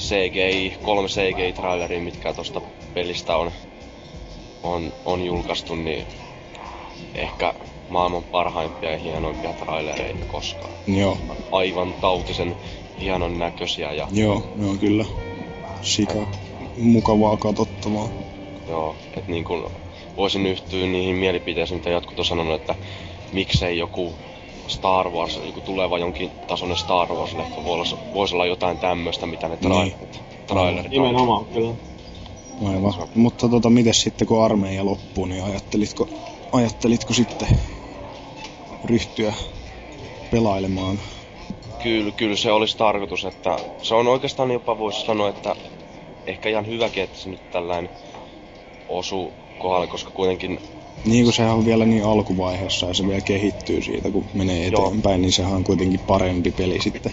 CGI, 0.02 0.76
kolme 0.82 1.08
CGI-traileria, 1.08 2.02
mitkä 2.02 2.34
tosta 2.34 2.62
pelistä 2.94 3.38
on, 3.38 3.52
on, 4.64 4.94
on 5.06 5.26
julkaistu, 5.26 5.76
niin 5.76 6.06
ehkä 7.16 7.54
maailman 7.90 8.24
parhaimpia 8.24 8.92
ja 8.92 8.98
hienoimpia 8.98 9.54
trailereita 9.54 10.26
koskaan. 10.26 10.74
Joo, 10.88 11.18
Aivan 11.52 11.94
tautisen 12.02 12.56
hienon 13.02 13.40
näköisiä 13.40 13.94
ja 13.94 14.08
joo, 14.12 14.44
ne 14.56 14.66
on 14.66 14.80
kyllä 14.80 15.06
sika 15.82 16.28
mukavaa 16.78 17.38
katsottavaa. 17.38 18.10
joo, 18.68 18.96
et 19.18 19.28
niin 19.28 19.44
kun 19.44 19.70
voisin 20.18 20.46
yhtyä 20.46 20.88
niihin 20.88 21.16
mielipiteisiin, 21.16 21.78
mitä 21.78 21.90
jotkut 21.90 22.20
on 22.20 22.26
sanonut, 22.26 22.62
että 22.62 22.76
miksei 23.32 23.78
joku 23.78 24.16
Star 24.72 25.10
Wars, 25.10 25.40
joku 25.46 25.62
tuleva 25.62 25.98
jonkin 26.00 26.32
tasoinen 26.48 26.78
Star 26.78 27.08
Wars-leffa 27.10 27.64
voisi 27.64 27.96
olla, 27.96 28.04
vois 28.14 28.34
olla 28.34 28.46
jotain 28.46 28.78
tämmöistä, 28.78 29.26
mitä 29.26 29.48
ne 29.48 29.56
tra- 29.56 29.70
Niin. 29.70 29.94
trailerit 30.48 30.86
on. 30.86 30.92
Nimenomaan, 30.92 31.46
kyllä. 31.46 31.74
Aivan. 32.66 32.94
Mutta 33.16 33.50
tota, 33.50 33.70
mites 33.70 34.02
sitten 34.02 34.28
kun 34.28 34.44
armeija 34.44 34.86
loppuu, 34.86 35.26
niin 35.26 35.44
ajattelitko, 35.44 36.08
ajattelitko 36.52 37.14
sitten 37.14 37.48
ryhtyä 38.86 39.34
pelailemaan? 40.32 41.00
Kyllä, 41.84 42.12
kyllä 42.12 42.36
se 42.36 42.52
olisi 42.52 42.78
tarkoitus, 42.78 43.26
että 43.26 43.58
se 43.82 43.96
on 43.96 44.08
oikeastaan 44.08 44.52
jopa 44.52 44.78
voisi 44.78 45.06
sanoa, 45.06 45.30
että 45.30 45.56
ehkä 46.28 46.50
ihan 46.50 46.68
hyväkin, 46.68 47.04
että 47.04 47.18
se 47.18 47.30
nyt 47.30 47.42
tällainen 47.52 47.90
osu 48.88 49.34
kohdalle, 49.58 49.88
koska 49.88 50.12
kuitenkin 50.12 50.60
Niin 51.06 51.24
kuin 51.24 51.34
sehän 51.34 51.54
on 51.54 51.66
vielä 51.66 51.86
niin 51.86 52.06
alkuvaiheessa 52.06 52.88
ja 52.88 52.94
se 52.94 53.08
vielä 53.08 53.22
kehittyy 53.22 53.82
siitä, 53.82 54.12
kun 54.12 54.26
menee 54.34 54.68
Joo. 54.68 54.88
eteenpäin, 54.88 55.22
niin 55.22 55.32
sehän 55.32 55.54
on 55.54 55.64
kuitenkin 55.64 56.00
parempi 56.08 56.52
peli 56.52 56.82
sitten 56.82 57.12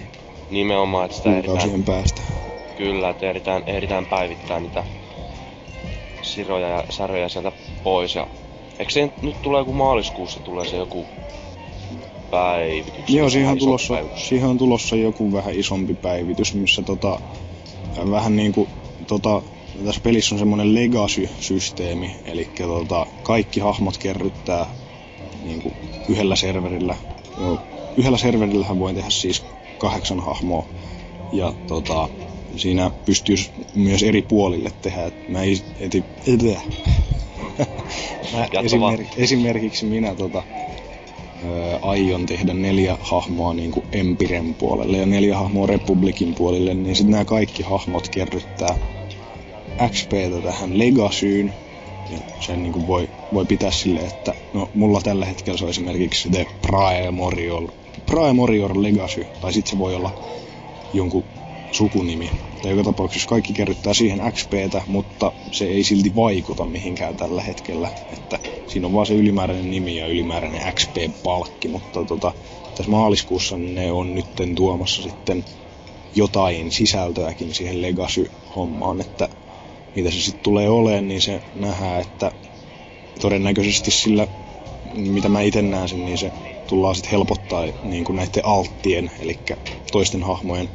nimenomaan, 0.51 1.05
että 1.05 1.16
sitä 1.16 1.31
ehditään, 1.39 1.85
päästä. 1.85 2.23
kyllä, 2.77 3.10
että 3.10 3.28
ehditään, 3.28 3.62
ehditään 3.66 4.06
päivittää 4.06 4.60
niitä 4.60 4.85
siroja 6.23 6.69
ja 6.69 6.85
säröjä 6.90 7.28
sieltä 7.28 7.52
pois. 7.82 8.15
Ja, 8.15 8.27
eikö 8.78 8.93
se 8.93 9.12
nyt 9.23 9.43
tulee 9.43 9.60
joku 9.60 9.73
maaliskuussa 9.73 10.40
tulee 10.40 10.66
se 10.66 10.77
joku 10.77 11.06
päivitys? 12.31 13.09
Joo, 13.09 13.31
siihen 13.31 13.51
on, 13.51 13.59
tulossa, 13.59 13.94
päivitys. 13.94 14.28
siihen 14.28 14.48
on 14.48 14.59
tulossa 14.59 14.97
joku 14.97 15.32
vähän 15.32 15.55
isompi 15.55 15.94
päivitys, 15.94 16.55
missä 16.55 16.82
tota, 16.82 17.20
vähän 18.10 18.36
niinku 18.36 18.69
tota, 19.06 19.43
tässä 19.84 20.00
pelissä 20.00 20.34
on 20.34 20.38
semmoinen 20.38 20.74
legacy-systeemi, 20.74 22.10
eli 22.24 22.48
tota, 22.59 23.06
kaikki 23.22 23.60
hahmot 23.60 23.98
kerryttää 23.98 24.66
niinku 25.44 25.72
yhdellä 26.09 26.36
serverillä. 26.36 26.96
Joo, 27.40 27.59
yhdellä 27.96 28.18
serverillähän 28.18 28.78
voi 28.78 28.94
tehdä 28.94 29.10
siis 29.10 29.42
kahdeksan 29.78 30.20
hahmoa, 30.20 30.66
ja 31.32 31.52
tota, 31.66 32.09
siinä 32.56 32.90
pystyy 33.05 33.36
myös 33.74 34.02
eri 34.02 34.22
puolille 34.22 34.72
tehdä. 34.82 35.05
Et 35.05 35.28
Mä, 35.28 35.42
is- 35.42 35.64
eti, 35.80 36.05
etä. 36.26 36.60
mä 38.32 38.46
esimerk, 38.62 39.06
esimerkiksi 39.16 39.86
minä 39.86 40.14
tota, 40.14 40.42
öö, 41.44 41.78
aion 41.82 42.26
tehdä 42.26 42.55
neljä 42.55 42.98
hahmoa 43.00 43.55
niin 43.55 43.70
kuin 43.70 43.86
Empiren 43.92 44.55
puolelle 44.55 44.98
ja 44.98 45.06
neljä 45.06 45.38
hahmoa 45.38 45.66
Republikin 45.66 46.34
puolelle, 46.34 46.74
niin 46.74 46.96
sitten 46.96 47.10
nämä 47.10 47.24
kaikki 47.24 47.62
hahmot 47.62 48.09
kerryttää 48.09 48.97
XPtä 49.86 50.40
tähän 50.42 50.78
Legacyyn. 50.78 51.55
Ja 52.10 52.18
sen 52.40 52.62
niin 52.62 52.72
kuin 52.72 52.86
voi, 52.86 53.09
voi 53.32 53.44
pitää 53.44 53.70
sille, 53.70 54.00
että 54.00 54.34
no 54.55 54.70
mulla 54.74 55.00
tällä 55.00 55.26
hetkellä 55.26 55.59
se 55.59 55.64
on 55.64 55.70
esimerkiksi 55.70 56.30
The 56.30 56.46
Primordial, 56.62 57.68
Primordial 58.06 58.82
Legacy, 58.82 59.26
tai 59.40 59.52
sitten 59.52 59.70
se 59.70 59.78
voi 59.78 59.94
olla 59.94 60.10
jonkun 60.92 61.24
sukunimi. 61.72 62.30
Tai 62.62 62.70
joka 62.70 62.84
tapauksessa 62.84 63.28
kaikki 63.28 63.52
kerryttää 63.52 63.94
siihen 63.94 64.32
XPtä, 64.32 64.82
mutta 64.86 65.32
se 65.52 65.64
ei 65.64 65.84
silti 65.84 66.16
vaikuta 66.16 66.64
mihinkään 66.64 67.16
tällä 67.16 67.42
hetkellä. 67.42 67.88
Että 68.12 68.38
siinä 68.66 68.86
on 68.86 68.92
vaan 68.92 69.06
se 69.06 69.14
ylimääräinen 69.14 69.70
nimi 69.70 69.96
ja 69.96 70.06
ylimääräinen 70.06 70.72
XP-palkki, 70.74 71.68
mutta 71.68 72.05
tota, 72.05 72.32
tässä 72.76 72.90
maaliskuussa 72.90 73.59
ne 73.59 73.92
on 73.92 74.14
nytten 74.14 74.55
tuomassa 74.55 75.02
sitten 75.02 75.44
jotain 76.14 76.72
sisältöäkin 76.72 77.55
siihen 77.55 77.82
Legacy-hommaan, 77.82 79.00
että 79.00 79.28
mitä 79.94 80.10
se 80.10 80.20
sitten 80.20 80.43
tulee 80.43 80.69
olemaan, 80.69 81.09
niin 81.09 81.23
se 81.23 81.43
nähdään, 81.55 82.01
että 82.01 82.32
todennäköisesti 83.20 83.90
sillä, 83.90 84.27
mitä 84.94 85.28
mä 85.28 85.40
itse 85.40 85.62
näen 85.62 85.89
sen, 85.89 86.05
niin 86.05 86.19
se 86.19 86.32
tullaan 86.66 86.94
sitten 86.94 87.10
helpottaa 87.10 87.65
niin 87.82 88.05
kuin 88.05 88.16
näiden 88.16 88.47
alttien, 88.47 89.10
eli 89.20 89.39
toisten 89.93 90.23
hahmojen 90.23 90.69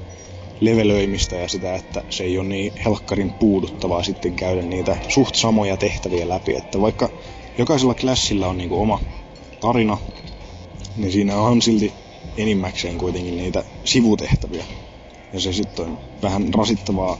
levelöimistä 0.59 1.35
ja 1.35 1.47
sitä, 1.47 1.75
että 1.75 2.03
se 2.09 2.23
ei 2.23 2.37
ole 2.37 2.47
niin 2.47 2.73
helkkarin 2.85 3.33
puuduttavaa 3.39 4.03
sitten 4.03 4.35
käydä 4.35 4.61
niitä 4.61 4.97
suht 5.07 5.35
samoja 5.35 5.77
tehtäviä 5.77 6.29
läpi. 6.29 6.55
Että 6.55 6.81
vaikka 6.81 7.09
jokaisella 7.57 7.95
klassilla 7.95 8.47
on 8.47 8.57
niinku 8.57 8.81
oma 8.81 8.99
tarina, 9.59 9.97
niin 10.97 11.11
siinä 11.11 11.37
on 11.37 11.61
silti 11.61 11.93
enimmäkseen 12.37 12.97
kuitenkin 12.97 13.37
niitä 13.37 13.63
sivutehtäviä. 13.85 14.65
Ja 15.33 15.39
se 15.39 15.53
sitten 15.53 15.85
on 15.85 15.99
vähän 16.21 16.53
rasittavaa 16.53 17.17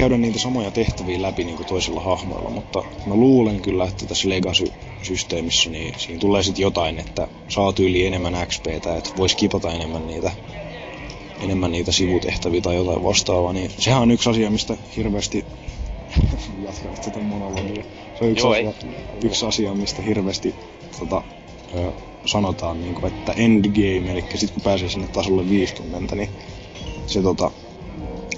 käydä 0.00 0.16
niitä 0.16 0.38
samoja 0.38 0.70
tehtäviä 0.70 1.22
läpi 1.22 1.44
niin 1.44 1.56
kuin 1.56 1.66
toisilla 1.66 2.00
hahmoilla, 2.00 2.50
mutta 2.50 2.84
mä 3.06 3.14
luulen 3.14 3.60
kyllä, 3.60 3.84
että 3.84 4.06
tässä 4.06 4.28
Legacy-systeemissä 4.28 5.70
niin 5.70 5.94
siinä 5.98 6.20
tulee 6.20 6.42
sitten 6.42 6.62
jotain, 6.62 6.98
että 6.98 7.28
saa 7.48 7.72
yli 7.80 8.06
enemmän 8.06 8.46
XPtä, 8.46 8.96
että 8.96 9.10
vois 9.16 9.34
kipata 9.34 9.72
enemmän 9.72 10.06
niitä 10.06 10.32
enemmän 11.40 11.72
niitä 11.72 11.92
sivutehtäviä 11.92 12.60
tai 12.60 12.76
jotain 12.76 13.04
vastaavaa, 13.04 13.52
niin 13.52 13.70
sehän 13.78 14.02
on 14.02 14.10
yksi 14.10 14.30
asia, 14.30 14.50
mistä 14.50 14.76
hirveästi 14.96 15.44
jatkaa 16.66 17.04
tätä 17.04 17.18
monologia. 17.18 17.84
Se 18.18 18.24
on 18.24 18.30
yksi, 18.30 18.44
Joo, 18.46 18.52
asia, 18.52 18.72
yksi 19.24 19.46
asia, 19.46 19.74
mistä 19.74 20.02
hirveästi 20.02 20.54
tota, 20.98 21.22
ö, 21.74 21.92
sanotaan, 22.26 22.80
niin 22.80 22.94
kuin, 22.94 23.12
että 23.12 23.32
endgame, 23.32 24.12
eli 24.12 24.24
sitten 24.30 24.54
kun 24.54 24.62
pääsee 24.62 24.88
sinne 24.88 25.08
tasolle 25.08 25.50
50, 25.50 26.16
niin 26.16 26.28
se 27.06 27.22
tota, 27.22 27.50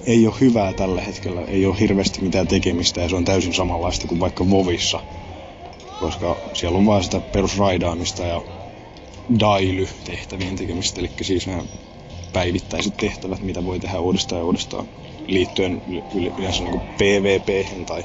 ei 0.06 0.26
ole 0.26 0.34
hyvää 0.40 0.72
tällä 0.74 1.00
hetkellä, 1.02 1.44
ei 1.44 1.66
ole 1.66 1.80
hirveästi 1.80 2.22
mitään 2.22 2.48
tekemistä 2.48 3.00
ja 3.00 3.08
se 3.08 3.16
on 3.16 3.24
täysin 3.24 3.54
samanlaista 3.54 4.06
kuin 4.08 4.20
vaikka 4.20 4.50
Vovissa, 4.50 5.00
koska 6.00 6.40
siellä 6.52 6.78
on 6.78 6.86
vaan 6.86 7.04
sitä 7.04 7.20
perusraidaamista 7.32 8.22
ja 8.22 8.42
daily-tehtävien 9.40 10.56
tekemistä, 10.56 11.00
eli 11.00 11.10
siis 11.22 11.46
nämä 11.46 11.64
päivittäiset 12.32 12.94
tehtävät, 12.96 13.42
mitä 13.42 13.64
voi 13.64 13.80
tehdä 13.80 14.00
uudestaan 14.00 14.38
ja 14.38 14.44
uudestaan 14.44 14.88
liittyen 15.26 15.82
yle- 16.14 16.32
yleensä 16.38 16.64
niin 16.64 16.82
PvP 16.98 17.48
tai 17.86 18.04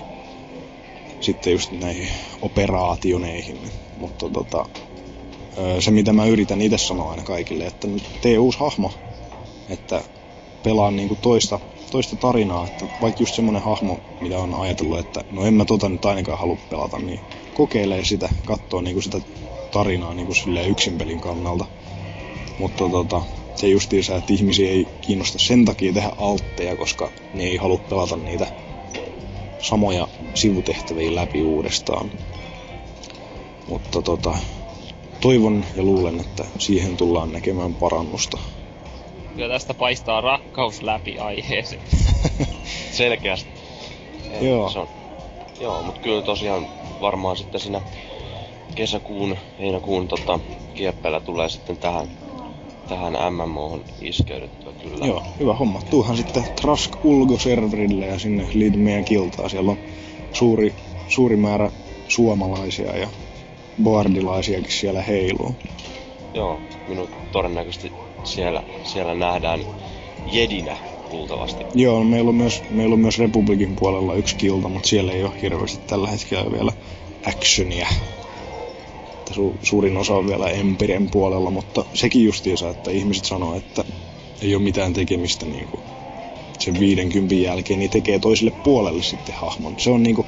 sitten 1.19 1.53
just 1.53 1.72
näihin 1.72 2.07
operaationeihin. 2.41 3.57
Mutta 3.98 4.30
tota, 4.30 4.65
se 5.80 5.91
mitä 5.91 6.14
mä 6.14 6.26
yritän 6.26 6.61
itse 6.61 6.78
sanoa 6.78 7.11
aina 7.11 7.24
kaikille, 7.24 7.65
että 7.65 7.88
tee 8.22 8.40
uusi 8.40 8.60
hahmo, 8.60 8.94
että 9.69 10.03
pelaa 10.64 10.91
niinku 10.91 11.18
toista, 11.22 11.60
toista 11.91 12.15
tarinaa, 12.15 12.68
että 12.68 12.85
vaikka 13.01 13.22
just 13.22 13.35
semmonen 13.35 13.61
hahmo, 13.61 13.99
mitä 14.19 14.39
on 14.39 14.53
ajatellut, 14.53 14.99
että 14.99 15.23
no 15.30 15.45
en 15.45 15.53
mä 15.53 15.65
tota 15.65 15.89
nyt 15.89 16.05
ainakaan 16.05 16.39
halua 16.39 16.57
pelata, 16.69 16.99
niin 16.99 17.19
kokeilee 17.53 18.05
sitä, 18.05 18.30
katsoo 18.45 18.81
niinku 18.81 19.01
sitä 19.01 19.22
tarinaa 19.72 20.14
niinku 20.14 20.34
silleen 20.34 20.69
yksin 20.69 20.97
pelin 20.97 21.22
kannalta. 21.22 21.65
Mutta 22.59 22.89
tota, 22.89 23.22
se 23.55 23.68
justiinsa, 23.68 24.15
että 24.15 24.34
ihmisiä 24.34 24.69
ei 24.69 24.88
kiinnosta 25.01 25.39
sen 25.39 25.65
takia 25.65 25.93
tehdä 25.93 26.11
altteja, 26.18 26.76
koska 26.76 27.11
ne 27.34 27.43
ei 27.43 27.57
halua 27.57 27.80
pelata 27.89 28.18
niitä 28.18 28.47
samoja 29.59 30.07
sivutehtäviä 30.34 31.15
läpi 31.15 31.43
uudestaan. 31.43 32.11
Mutta 33.68 34.01
tota, 34.01 34.38
toivon 35.22 35.65
ja 35.76 35.84
luulen, 35.84 36.19
että 36.19 36.45
siihen 36.59 36.97
tullaan 36.97 37.34
näkemään 37.34 37.76
parannusta. 37.76 38.38
Kyllä 39.38 39.53
tästä 39.53 39.73
paistaa 39.73 40.22
rakkaus 40.22 40.81
läpi 40.81 41.19
aiheeseen. 41.19 41.81
Selkeästi. 42.91 43.49
Ei, 44.31 44.47
Joo. 44.47 44.69
Se 44.69 44.80
on, 44.80 44.88
joo, 45.59 45.84
mutta 45.84 46.01
kyllä 46.01 46.22
tosiaan 46.22 46.68
varmaan 47.01 47.38
sitten 47.38 47.61
siinä 47.61 47.81
kesäkuun, 48.76 49.38
heinäkuun 49.59 50.07
tota, 50.07 50.39
kieppeillä 50.73 51.19
tulee 51.19 51.49
sitten 51.49 51.77
tähän, 51.77 52.07
tähän 52.89 53.14
MMOhon 53.34 53.84
iskeydyttyä 54.01 54.73
kyllä. 54.84 55.05
Joo, 55.05 55.23
hyvä 55.39 55.53
homma. 55.53 55.81
Tuuhan 55.89 56.18
sitten 56.18 56.43
Trask 56.61 57.05
Ulgo-serverille 57.05 58.05
ja 58.05 58.19
sinne 58.19 58.47
liity 58.53 58.77
meidän 58.77 59.05
kiltaa. 59.05 59.49
Siellä 59.49 59.72
on 59.72 59.77
suuri, 60.34 60.76
suuri 61.07 61.35
määrä 61.35 61.72
suomalaisia 62.07 62.97
ja 62.97 63.07
boardilaisiakin 63.84 64.72
siellä 64.72 65.01
heiluu. 65.01 65.55
Joo, 66.34 66.59
minut 66.88 67.09
todennäköisesti 67.31 68.06
siellä, 68.28 68.64
siellä 68.84 69.14
nähdään 69.14 69.60
jedinä 70.32 70.78
luultavasti. 71.12 71.66
Joo, 71.74 72.04
meillä 72.04 72.30
on 72.30 72.36
myös, 72.36 72.64
meillä 72.70 72.94
on 72.94 72.99
myös 72.99 73.20
Republikin 73.20 73.76
puolella 73.76 74.14
yksi 74.14 74.36
kilta, 74.36 74.70
mutta 74.70 74.90
siellä 74.90 75.12
ei 75.12 75.24
ole 75.24 75.41
hirveästi 75.41 75.80
tällä 75.88 76.08
hetkellä 76.08 76.52
vielä 76.52 76.72
actionia. 77.28 77.88
Su, 79.32 79.56
suurin 79.64 79.98
osa 79.98 80.16
on 80.16 80.28
vielä 80.28 80.49
Empiren 80.49 81.10
puolella, 81.10 81.52
mutta 81.52 81.86
sekin 81.94 82.24
justiinsa, 82.24 82.70
että 82.70 82.91
ihmiset 82.91 83.26
sanoo, 83.26 83.56
että 83.56 83.84
ei 84.41 84.56
ole 84.56 84.64
mitään 84.64 84.94
tekemistä 84.94 85.45
niin 85.45 85.68
kuin 85.68 85.82
sen 86.60 86.80
50 86.80 87.36
jälkeen, 87.36 87.80
niin 87.80 87.91
tekee 87.91 88.20
toiselle 88.20 88.52
puolelle 88.64 89.04
sitten 89.04 89.36
hahmon. 89.36 89.76
Se 89.78 89.90
on 89.90 90.04
niinku, 90.04 90.26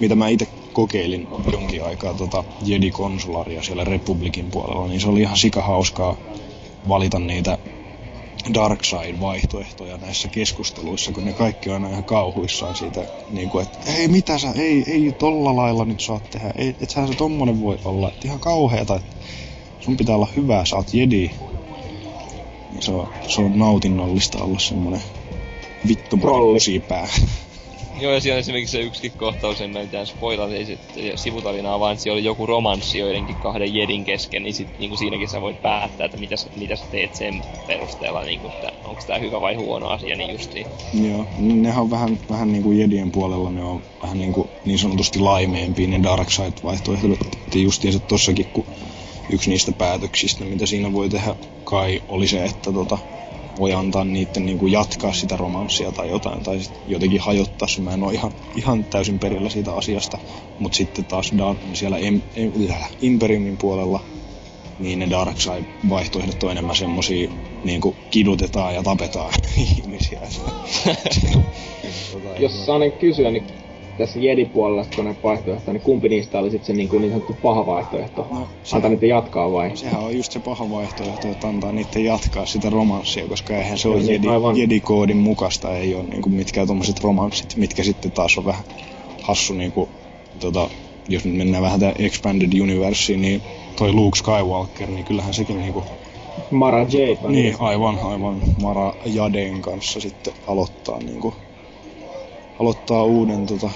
mitä 0.00 0.14
mä 0.14 0.28
itse 0.28 0.46
kokeilin 0.72 1.28
jonkin 1.52 1.84
aikaa 1.84 2.14
tota 2.14 2.44
Jedi-konsularia 2.64 3.62
siellä 3.62 3.84
Republikin 3.84 4.50
puolella, 4.50 4.88
niin 4.88 5.00
se 5.00 5.08
oli 5.08 5.20
ihan 5.20 5.36
sika 5.36 5.62
hauskaa 5.62 6.16
valita 6.88 7.18
niitä 7.18 7.58
dark 8.54 8.84
side-vaihtoehtoja 8.84 9.96
näissä 9.96 10.28
keskusteluissa, 10.28 11.12
kun 11.12 11.24
ne 11.24 11.32
kaikki 11.32 11.70
on 11.70 11.74
aina 11.74 11.88
ihan 11.88 12.04
kauhuissaan 12.04 12.76
siitä, 12.76 13.04
niin 13.30 13.50
kuin, 13.50 13.62
että 13.62 13.78
ei 13.92 14.08
mitä 14.08 14.38
sä, 14.38 14.52
ei, 14.56 14.84
ei 14.86 15.12
tolla 15.12 15.56
lailla 15.56 15.84
nyt 15.84 16.00
saat 16.00 16.30
tehdä, 16.30 16.52
ei, 16.56 16.76
et 16.80 16.90
sä 16.90 17.06
se 17.06 17.14
tommonen 17.14 17.60
voi 17.60 17.78
olla, 17.84 18.08
että 18.08 18.28
ihan 18.28 18.40
kauheeta, 18.40 18.96
että 18.96 19.16
sun 19.80 19.96
pitää 19.96 20.16
olla 20.16 20.28
hyvä, 20.36 20.64
sä 20.64 20.76
oot 20.76 20.94
jedi. 20.94 21.30
Se 22.80 22.92
on, 22.92 23.08
se 23.28 23.40
on 23.40 23.58
nautinnollista 23.58 24.44
olla 24.44 24.58
semmonen 24.58 25.02
vittu 25.88 26.18
pää. 26.88 27.08
Joo, 28.02 28.12
ja 28.12 28.34
on 28.34 28.38
esimerkiksi 28.38 28.72
se 28.72 28.80
yksikin 28.80 29.12
kohtaus, 29.16 29.60
en 29.60 29.70
mä 29.70 29.82
mitään 29.82 30.06
spoilata, 30.06 30.54
ei 30.54 30.66
se 30.66 30.78
sivutarinaa, 31.14 31.80
vaan 31.80 31.98
siellä 31.98 32.16
oli 32.18 32.24
joku 32.24 32.46
romanssi 32.46 32.98
joidenkin 32.98 33.36
kahden 33.36 33.74
jedin 33.74 34.04
kesken, 34.04 34.42
niin 34.42 34.54
sit 34.54 34.68
niinku 34.78 34.96
siinäkin 34.96 35.28
sä 35.28 35.40
voit 35.40 35.62
päättää, 35.62 36.04
että 36.04 36.16
mitä, 36.16 36.34
mitä 36.56 36.76
sä 36.76 36.84
teet 36.90 37.14
sen 37.14 37.42
perusteella, 37.66 38.24
niinku, 38.24 38.46
että 38.46 38.72
onko 38.84 39.02
tää 39.06 39.18
hyvä 39.18 39.40
vai 39.40 39.54
huono 39.54 39.88
asia, 39.88 40.16
niin 40.16 40.32
justiin. 40.32 40.66
Joo, 40.94 41.26
niin 41.38 41.62
nehän 41.62 41.82
on 41.82 41.90
vähän, 41.90 42.18
vähän 42.30 42.52
niinku 42.52 42.72
jedien 42.72 43.12
puolella, 43.12 43.50
ne 43.50 43.64
on 43.64 43.82
vähän 44.02 44.18
niinku 44.18 44.50
niin 44.64 44.78
sanotusti 44.78 45.18
laimeempia 45.18 45.88
ne 45.88 46.02
dark 46.02 46.30
side 46.30 46.52
vaihtoehdot, 46.62 47.18
että 47.46 47.58
justiinsa 47.58 48.00
tossakin, 48.00 48.46
kun 48.52 48.66
yksi 49.32 49.50
niistä 49.50 49.72
päätöksistä, 49.72 50.44
mitä 50.44 50.66
siinä 50.66 50.92
voi 50.92 51.08
tehdä, 51.08 51.34
kai 51.64 52.02
oli 52.08 52.28
se, 52.28 52.44
että 52.44 52.72
tota, 52.72 52.98
voi 53.58 53.72
antaa 53.72 54.04
niiden 54.04 54.46
niin 54.46 54.58
kuin 54.58 54.72
jatkaa 54.72 55.12
sitä 55.12 55.36
romanssia 55.36 55.92
tai 55.92 56.10
jotain, 56.10 56.42
tai 56.42 56.60
sit 56.60 56.72
jotenkin 56.88 57.20
hajottaa 57.20 57.68
se. 57.68 57.80
Mä 57.80 57.94
en 57.94 58.02
ole 58.02 58.12
ihan, 58.12 58.32
ihan 58.56 58.84
täysin 58.84 59.18
perillä 59.18 59.50
siitä 59.50 59.74
asiasta, 59.74 60.18
mutta 60.58 60.76
sitten 60.76 61.04
taas 61.04 61.32
da, 61.38 61.54
siellä 61.72 61.98
em, 61.98 62.20
em, 62.36 62.52
Imperiumin 63.00 63.56
puolella 63.56 64.00
niin 64.78 64.98
ne 64.98 65.10
Dark 65.10 65.36
Side-vaihtoehdot 65.36 66.42
on 66.42 66.50
enemmän 66.50 66.76
semmosia, 66.76 67.30
niin 67.64 67.80
kuin 67.80 67.96
kidutetaan 68.10 68.74
ja 68.74 68.82
tapetaan 68.82 69.32
ihmisiä. 69.76 70.20
Jos 72.38 72.66
saan 72.66 72.92
kysyä, 73.00 73.30
niin 73.30 73.46
tässä 73.98 74.18
Jedi-puolella 74.18 74.84
ne 75.02 75.16
vaihtoehto, 75.22 75.72
niin 75.72 75.82
kumpi 75.82 76.08
niistä 76.08 76.38
oli 76.38 76.50
sitten 76.50 76.66
se 76.66 76.72
niin, 76.72 76.88
kuin 76.88 77.02
niin 77.02 77.12
sanottu 77.12 77.36
paha 77.42 77.66
vaihtoehto? 77.66 78.26
No, 78.30 78.48
antaa 78.72 78.90
niiden 78.90 79.08
jatkaa 79.08 79.52
vai? 79.52 79.76
Sehän 79.76 80.00
on 80.00 80.16
just 80.16 80.32
se 80.32 80.38
paha 80.38 80.70
vaihtoehto, 80.70 81.28
että 81.28 81.48
antaa 81.48 81.72
niiden 81.72 82.04
jatkaa 82.04 82.46
sitä 82.46 82.70
romanssia, 82.70 83.28
koska 83.28 83.56
eihän 83.56 83.78
se 83.78 83.88
ole 83.88 84.00
Jedi, 84.00 84.26
Jedi-koodin 84.56 85.16
mukaista, 85.16 85.76
ei 85.76 85.94
ole 85.94 86.04
niin 86.04 86.22
kuin 86.22 86.34
mitkään 86.34 86.66
tommoset 86.66 87.00
romanssit, 87.00 87.56
mitkä 87.56 87.84
sitten 87.84 88.10
taas 88.10 88.38
on 88.38 88.44
vähän 88.44 88.64
hassu 89.22 89.54
niin 89.54 89.72
kuin, 89.72 89.88
tota, 90.40 90.70
jos 91.08 91.24
nyt 91.24 91.36
mennään 91.36 91.62
vähän 91.62 91.80
tähän 91.80 91.94
Expanded 91.98 92.60
Universiin, 92.60 93.22
niin 93.22 93.42
toi 93.76 93.92
Luke 93.92 94.18
Skywalker, 94.18 94.90
niin 94.90 95.04
kyllähän 95.04 95.34
sekin 95.34 95.58
niinku... 95.58 95.84
Mara 96.50 96.78
Jade. 96.78 97.18
Niin, 97.28 97.56
aivan, 97.58 97.98
aivan. 97.98 98.40
Mara 98.62 98.94
Jaden 99.06 99.62
kanssa 99.62 100.00
sitten 100.00 100.34
aloittaa 100.46 100.98
niinku 100.98 101.34
aloittaa 102.62 103.04
uuden 103.04 103.46
tota, 103.46 103.70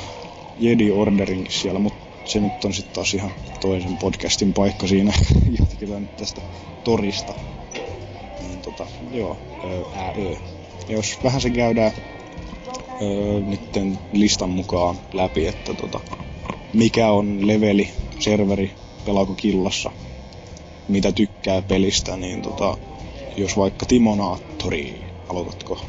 Jedi 0.59 0.91
Orderin 0.91 1.47
siellä, 1.49 1.79
mutta 1.79 1.99
se 2.25 2.41
nyt 2.41 2.65
on 2.65 2.75
sitten 2.75 2.95
taas 2.95 3.15
ihan 3.15 3.31
toisen 3.61 3.97
podcastin 3.97 4.53
paikka 4.53 4.87
siinä. 4.87 5.13
Jatketaan 5.61 6.03
nyt 6.03 6.17
tästä 6.17 6.41
torista. 6.85 7.35
Niin 8.41 8.59
tota, 8.63 8.87
joo, 9.13 9.37
ää, 9.95 10.13
ö. 10.19 10.37
Jos 10.89 11.19
vähän 11.25 11.41
se 11.41 11.51
käydään 11.51 11.93
öö, 13.03 13.41
nytten 13.41 13.99
listan 14.13 14.51
mukaan 14.51 14.97
läpi, 15.13 15.47
että 15.47 15.75
tota, 15.75 16.01
mikä 16.73 17.11
on 17.11 17.47
leveli, 17.47 17.89
serveri, 18.19 18.71
pelaako 19.05 19.35
killassa, 19.35 19.91
mitä 20.89 21.13
tykkää 21.13 21.63
pelistä, 21.63 22.17
niin 22.17 22.43
tota, 22.43 22.79
jos 23.37 23.57
vaikka 23.57 23.87
Timonaattori, 23.87 25.05
aloitatko 25.29 25.81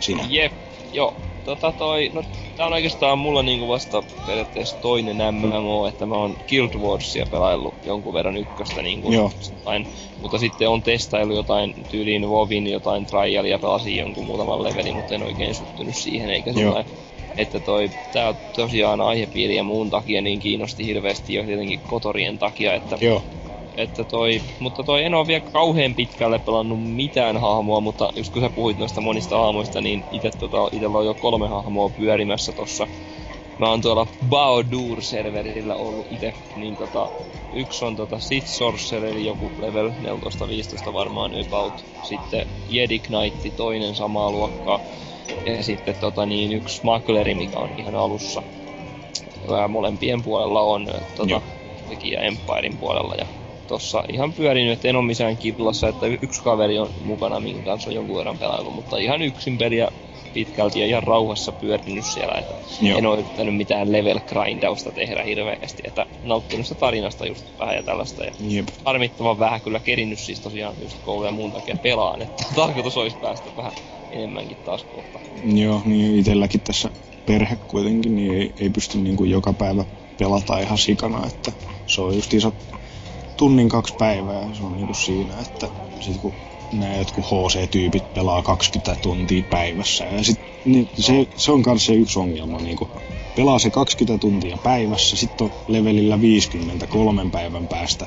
sinä? 0.00 0.24
Jep, 0.28 0.52
joo. 0.92 1.14
Tota 1.44 1.72
toi, 1.72 2.10
no 2.12 2.22
tää 2.56 2.66
on 2.66 2.72
oikeastaan 2.72 3.18
mulla 3.18 3.42
niinku 3.42 3.68
vasta 3.68 4.02
periaatteessa 4.26 4.80
toinen 4.80 5.16
MMO, 5.34 5.86
että 5.86 6.06
mä 6.06 6.14
oon 6.14 6.36
Guild 6.48 6.74
Warsia 6.74 7.26
pelaillut 7.30 7.74
jonkun 7.86 8.14
verran 8.14 8.36
ykköstä 8.36 8.82
niinku 8.82 9.12
Joo. 9.12 9.32
Jotain, 9.56 9.86
mutta 10.22 10.38
sitten 10.38 10.68
on 10.68 10.82
testaillut 10.82 11.36
jotain 11.36 11.74
tyyliin 11.90 12.28
WoWin 12.28 12.66
jotain 12.66 13.06
trialia, 13.06 13.58
pelasin 13.58 13.96
jonkun 13.96 14.26
muutaman 14.26 14.62
levelin, 14.62 14.96
mutta 14.96 15.14
en 15.14 15.22
oikein 15.22 15.54
syttynyt 15.54 15.96
siihen 15.96 16.30
eikä 16.30 16.52
sellainen. 16.52 16.92
Että 17.36 17.60
toi, 17.60 17.90
tää 18.12 18.34
tosiaan 18.54 19.00
aihepiiri 19.00 19.56
ja 19.56 19.62
muun 19.62 19.90
takia 19.90 20.22
niin 20.22 20.40
kiinnosti 20.40 20.86
hirveästi 20.86 21.34
jo 21.34 21.44
tietenkin 21.44 21.80
Kotorien 21.86 22.38
takia, 22.38 22.74
että 22.74 22.98
Joo 23.00 23.22
että 23.76 24.04
toi, 24.04 24.40
mutta 24.58 24.84
toi 24.84 25.04
en 25.04 25.14
oo 25.14 25.26
vielä 25.26 25.44
kauhean 25.52 25.94
pitkälle 25.94 26.38
pelannut 26.38 26.94
mitään 26.94 27.36
hahmoa, 27.36 27.80
mutta 27.80 28.12
just 28.16 28.32
kun 28.32 28.42
sä 28.42 28.50
puhuit 28.50 28.78
noista 28.78 29.00
monista 29.00 29.38
hahmoista, 29.38 29.80
niin 29.80 30.04
ite 30.12 30.30
tota, 30.38 30.68
itellä 30.72 30.98
on 30.98 31.06
jo 31.06 31.14
kolme 31.14 31.48
hahmoa 31.48 31.88
pyörimässä 31.88 32.52
tossa. 32.52 32.86
Mä 33.58 33.70
oon 33.70 33.80
tuolla 33.82 34.06
Baodur-serverillä 34.28 35.74
ollut 35.74 36.06
itse, 36.10 36.34
niin 36.56 36.76
tota, 36.76 37.08
yksi 37.54 37.84
on 37.84 37.96
tota 37.96 38.18
Sith 38.18 38.46
Sorcerer, 38.46 39.08
eli 39.08 39.26
joku 39.26 39.50
level 39.60 39.90
14-15 40.88 40.92
varmaan 40.92 41.32
about. 41.46 41.84
Sitten 42.02 42.46
Jedi 42.68 42.98
Knight, 42.98 43.56
toinen 43.56 43.94
samaa 43.94 44.30
luokkaa. 44.30 44.80
Ja 45.46 45.62
sitten 45.62 45.94
tota 46.00 46.26
niin, 46.26 46.52
yksi 46.52 46.76
Smuggleri, 46.76 47.34
mikä 47.34 47.58
on 47.58 47.70
ihan 47.78 47.94
alussa. 47.94 48.42
Ja 49.48 49.68
molempien 49.68 50.22
puolella 50.22 50.60
on 50.60 50.86
tota, 51.16 51.40
Empirein 52.22 52.78
puolella 52.78 53.14
ja 53.14 53.26
tossa 53.72 54.04
ihan 54.12 54.32
pyörinyt, 54.32 54.72
että 54.72 54.88
en 54.88 54.96
ole 54.96 55.06
missään 55.06 55.36
kiplassa, 55.36 55.88
että 55.88 56.06
yksi 56.06 56.42
kaveri 56.42 56.78
on 56.78 56.90
mukana, 57.04 57.40
minkä 57.40 57.62
kanssa 57.62 57.90
on 57.90 57.94
jonkun 57.94 58.18
verran 58.18 58.38
pelaillut, 58.38 58.74
mutta 58.74 58.98
ihan 58.98 59.22
yksin 59.22 59.58
peliä 59.58 59.88
pitkälti 60.32 60.80
ja 60.80 60.86
ihan 60.86 61.02
rauhassa 61.02 61.52
pyörinyt 61.52 62.06
siellä, 62.06 62.38
että 62.38 62.54
Joo. 62.80 62.98
en 62.98 63.06
ole 63.06 63.18
yrittänyt 63.18 63.56
mitään 63.56 63.92
level 63.92 64.20
grindausta 64.20 64.92
tehdä 64.92 65.22
hirveästi, 65.22 65.82
että 65.86 66.06
nauttinut 66.22 66.66
sitä 66.66 66.80
tarinasta 66.80 67.26
just 67.26 67.44
vähän 67.58 67.76
ja 67.76 67.82
tällaista. 67.82 68.24
Ja 68.24 68.32
Jep. 68.48 68.68
harmittavan 68.84 69.38
vähän 69.38 69.60
kyllä 69.60 69.80
kerinnyt 69.80 70.18
siis 70.18 70.40
tosiaan 70.40 70.74
just 70.82 70.96
koulu 71.04 71.24
ja 71.24 71.30
muun 71.30 71.52
takia 71.52 71.76
pelaan, 71.82 72.22
että 72.22 72.44
tarkoitus 72.54 72.96
olisi 72.96 73.16
päästä 73.20 73.50
vähän 73.56 73.72
enemmänkin 74.10 74.58
taas 74.64 74.84
kohta. 74.84 75.20
Joo, 75.54 75.82
niin 75.84 76.18
itselläkin 76.18 76.60
tässä 76.60 76.90
perhe 77.26 77.58
kuitenkin, 77.66 78.16
niin 78.16 78.34
ei, 78.34 78.52
ei 78.60 78.70
pysty 78.70 78.98
niin 78.98 79.16
kuin 79.16 79.30
joka 79.30 79.52
päivä 79.52 79.84
pelata 80.18 80.58
ihan 80.58 80.78
sikana, 80.78 81.26
että 81.26 81.52
se 81.86 82.00
on 82.00 82.14
just 82.14 82.34
iso 82.34 82.52
tunnin 83.42 83.68
kaksi 83.68 83.94
päivää 83.98 84.54
se 84.54 84.64
on 84.64 84.76
niinku 84.76 84.94
siinä, 84.94 85.40
että 85.40 85.68
sit 86.00 86.16
kun 86.20 86.32
nämä 86.72 86.96
jotkut 86.96 87.24
HC-tyypit 87.24 88.04
pelaa 88.14 88.42
20 88.42 89.02
tuntia 89.02 89.42
päivässä. 89.50 90.04
Ja 90.04 90.24
sit, 90.24 90.40
niin 90.64 90.88
se, 90.94 91.26
se 91.36 91.52
on 91.52 91.62
kanssa 91.62 91.86
se 91.86 91.98
yksi 91.98 92.18
ongelma. 92.18 92.58
Niin 92.58 92.76
pelaa 93.36 93.58
se 93.58 93.70
20 93.70 94.20
tuntia 94.20 94.58
päivässä, 94.62 95.16
sitten 95.16 95.44
on 95.44 95.50
levelillä 95.68 96.20
50 96.20 96.86
kolmen 96.86 97.30
päivän 97.30 97.68
päästä. 97.68 98.06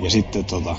Ja 0.00 0.10
sitten 0.10 0.44
tota, 0.44 0.76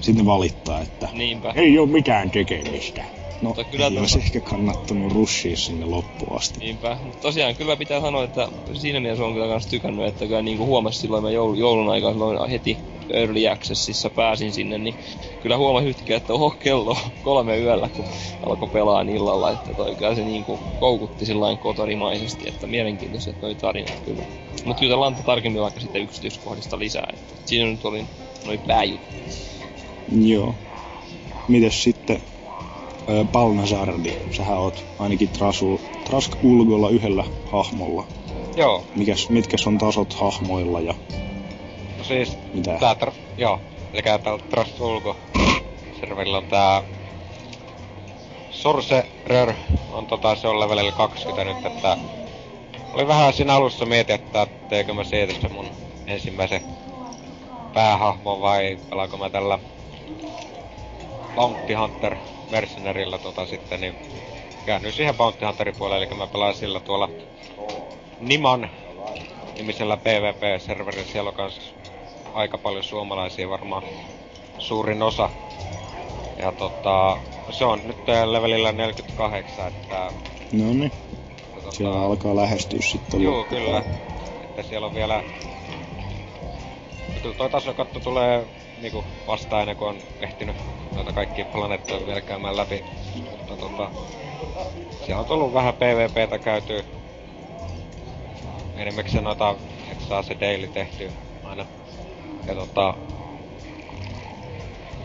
sitten 0.00 0.26
valittaa, 0.26 0.80
että 0.80 1.08
Niinpä. 1.12 1.52
ei 1.56 1.78
ole 1.78 1.88
mitään 1.88 2.30
tekemistä. 2.30 3.04
No, 3.40 3.48
Mutta 3.48 3.64
kyllä 3.64 3.84
ei 3.84 3.90
tota- 3.90 3.98
olisi 4.00 4.18
ehkä 4.18 4.40
kannattanut 4.40 5.12
rushia 5.12 5.56
sinne 5.56 5.86
loppuun 5.86 6.36
asti. 6.36 6.60
Niinpä, 6.60 6.98
mutta 7.02 7.20
tosiaan 7.20 7.56
kyllä 7.56 7.76
pitää 7.76 8.00
sanoa, 8.00 8.24
että 8.24 8.48
siinä 8.74 9.00
mielessä 9.00 9.24
on 9.24 9.32
kyllä 9.32 9.48
kans 9.48 9.66
tykännyt, 9.66 10.06
että 10.06 10.26
kyllä 10.26 10.42
niinku 10.42 10.66
huomasi 10.66 10.98
silloin 10.98 11.24
mä 11.24 11.30
joulun, 11.30 11.58
joulun 11.58 11.90
aikaa 11.90 12.12
silloin 12.12 12.50
heti 12.50 12.78
Early 13.12 13.48
Accessissa 13.48 14.10
pääsin 14.10 14.52
sinne, 14.52 14.78
niin 14.78 14.94
kyllä 15.42 15.56
huomasin 15.56 15.88
yhtäkkiä, 15.88 16.16
että 16.16 16.32
oho, 16.32 16.50
kello 16.50 16.96
kolme 17.22 17.58
yöllä, 17.58 17.88
kun 17.96 18.04
alkoi 18.46 18.68
pelaa 18.68 19.02
illalla, 19.02 19.50
että 19.50 19.74
toi 19.74 19.94
kyllä 19.96 20.14
se 20.14 20.24
niinku 20.24 20.60
koukutti 20.80 21.26
sillain 21.26 21.58
kotorimaisesti, 21.58 22.48
että 22.48 22.66
mielenkiintoiset 22.66 23.42
noi 23.42 23.54
tarinat 23.54 24.00
kyllä. 24.04 24.22
Mutta 24.64 24.84
jutellaan 24.84 25.14
tarkemmin 25.14 25.62
vaikka 25.62 25.80
sitten 25.80 26.02
yksityiskohdista 26.02 26.78
lisää, 26.78 27.08
että 27.12 27.34
siinä 27.46 27.70
nyt 27.70 27.84
oli 27.84 28.04
noin 28.46 28.60
pääjuttu. 28.66 29.16
Joo. 30.22 30.54
Mites 31.48 31.82
sitten 31.82 32.22
ö, 33.08 33.24
Balnazardi? 33.32 34.16
Sähän 34.36 34.58
oot 34.58 34.84
ainakin 34.98 35.28
Trasu, 35.28 35.80
Trask 36.04 36.32
Ulgolla 36.44 36.90
yhdellä 36.90 37.24
hahmolla. 37.52 38.04
Joo, 38.56 38.84
Mikäs, 38.96 39.28
mitkäs 39.30 39.66
on 39.66 39.78
tasot 39.78 40.12
hahmoilla 40.12 40.80
ja 40.80 40.94
no 41.98 42.04
siis 42.04 42.38
mitä? 42.54 42.76
tää 42.80 42.94
tr- 42.94 43.12
joo, 43.36 43.60
eli 43.92 44.02
täällä 44.02 44.44
Trust 44.50 44.80
Ulko 44.80 45.16
serverillä 46.00 46.38
on 46.38 46.46
tää 46.48 46.82
Sorcerer 48.50 49.54
on 49.92 50.06
tota, 50.06 50.36
se 50.36 50.48
on 50.48 50.60
levelillä 50.60 50.92
20 50.92 51.44
nyt, 51.44 51.66
että 51.66 51.96
oli 52.92 53.06
vähän 53.08 53.32
siinä 53.32 53.54
alussa 53.54 53.86
mietin, 53.86 54.14
että 54.14 54.46
teekö 54.68 54.94
mä 54.94 55.04
siitä 55.04 55.32
se 55.40 55.48
mun 55.48 55.70
ensimmäisen 56.06 56.62
päähahmo 57.74 58.40
vai 58.40 58.78
pelaanko 58.90 59.16
mä 59.16 59.30
tällä 59.30 59.58
Bounty 61.34 61.74
Hunter 61.74 62.16
Mercenarilla 62.50 63.18
tota 63.18 63.46
sitten, 63.46 63.80
niin 63.80 63.94
käännyin 64.66 64.92
siihen 64.92 65.14
Bounty 65.14 65.44
Hunterin 65.44 65.74
puolelle, 65.78 66.06
eli 66.06 66.14
mä 66.14 66.26
pelaan 66.26 66.54
sillä 66.54 66.80
tuolla 66.80 67.08
Niman 68.20 68.70
nimisellä 69.58 69.96
PvP-serverillä. 69.96 71.12
Siellä 71.12 71.28
on 71.28 71.36
kans 71.36 71.74
aika 72.34 72.58
paljon 72.58 72.84
suomalaisia 72.84 73.48
varmaan 73.48 73.82
suurin 74.58 75.02
osa. 75.02 75.30
Ja 76.42 76.52
tota, 76.52 77.18
se 77.50 77.64
on 77.64 77.80
nyt 77.84 78.08
äh, 78.08 78.28
levelillä 78.28 78.72
48, 78.72 79.68
että... 79.68 80.12
No 80.52 80.72
niin, 80.72 80.92
tota, 81.54 81.72
siellä 81.72 82.02
alkaa 82.02 82.36
lähestyä 82.36 82.80
sitten 82.82 83.22
Joo, 83.22 83.44
kyllä. 83.44 83.82
Että 84.44 84.62
siellä 84.62 84.86
on 84.86 84.94
vielä... 84.94 85.22
Kyllä 87.22 87.34
toi 87.34 87.50
tasokatto 87.50 88.00
tulee 88.00 88.46
niinku 88.82 89.04
vasta 89.26 89.60
ennen 89.60 89.76
kuin 89.76 89.88
on 89.88 89.96
ehtinyt 90.20 90.56
noita 90.94 91.12
kaikkia 91.12 91.44
planeettoja 91.44 92.06
vielä 92.06 92.20
käymään 92.20 92.56
läpi. 92.56 92.84
Mutta 93.30 93.56
tota... 93.56 93.90
Siellä 95.06 95.20
on 95.20 95.26
tullut 95.26 95.54
vähän 95.54 95.74
PvPtä 95.74 96.38
käyty. 96.38 96.84
Enimmäkseen 98.76 99.24
noita, 99.24 99.54
että 99.92 100.04
saa 100.04 100.22
se 100.22 100.36
daily 100.40 100.66
tehtyä 100.66 101.10
aina. 101.44 101.66
Ja 102.46 102.54
tota... 102.54 102.94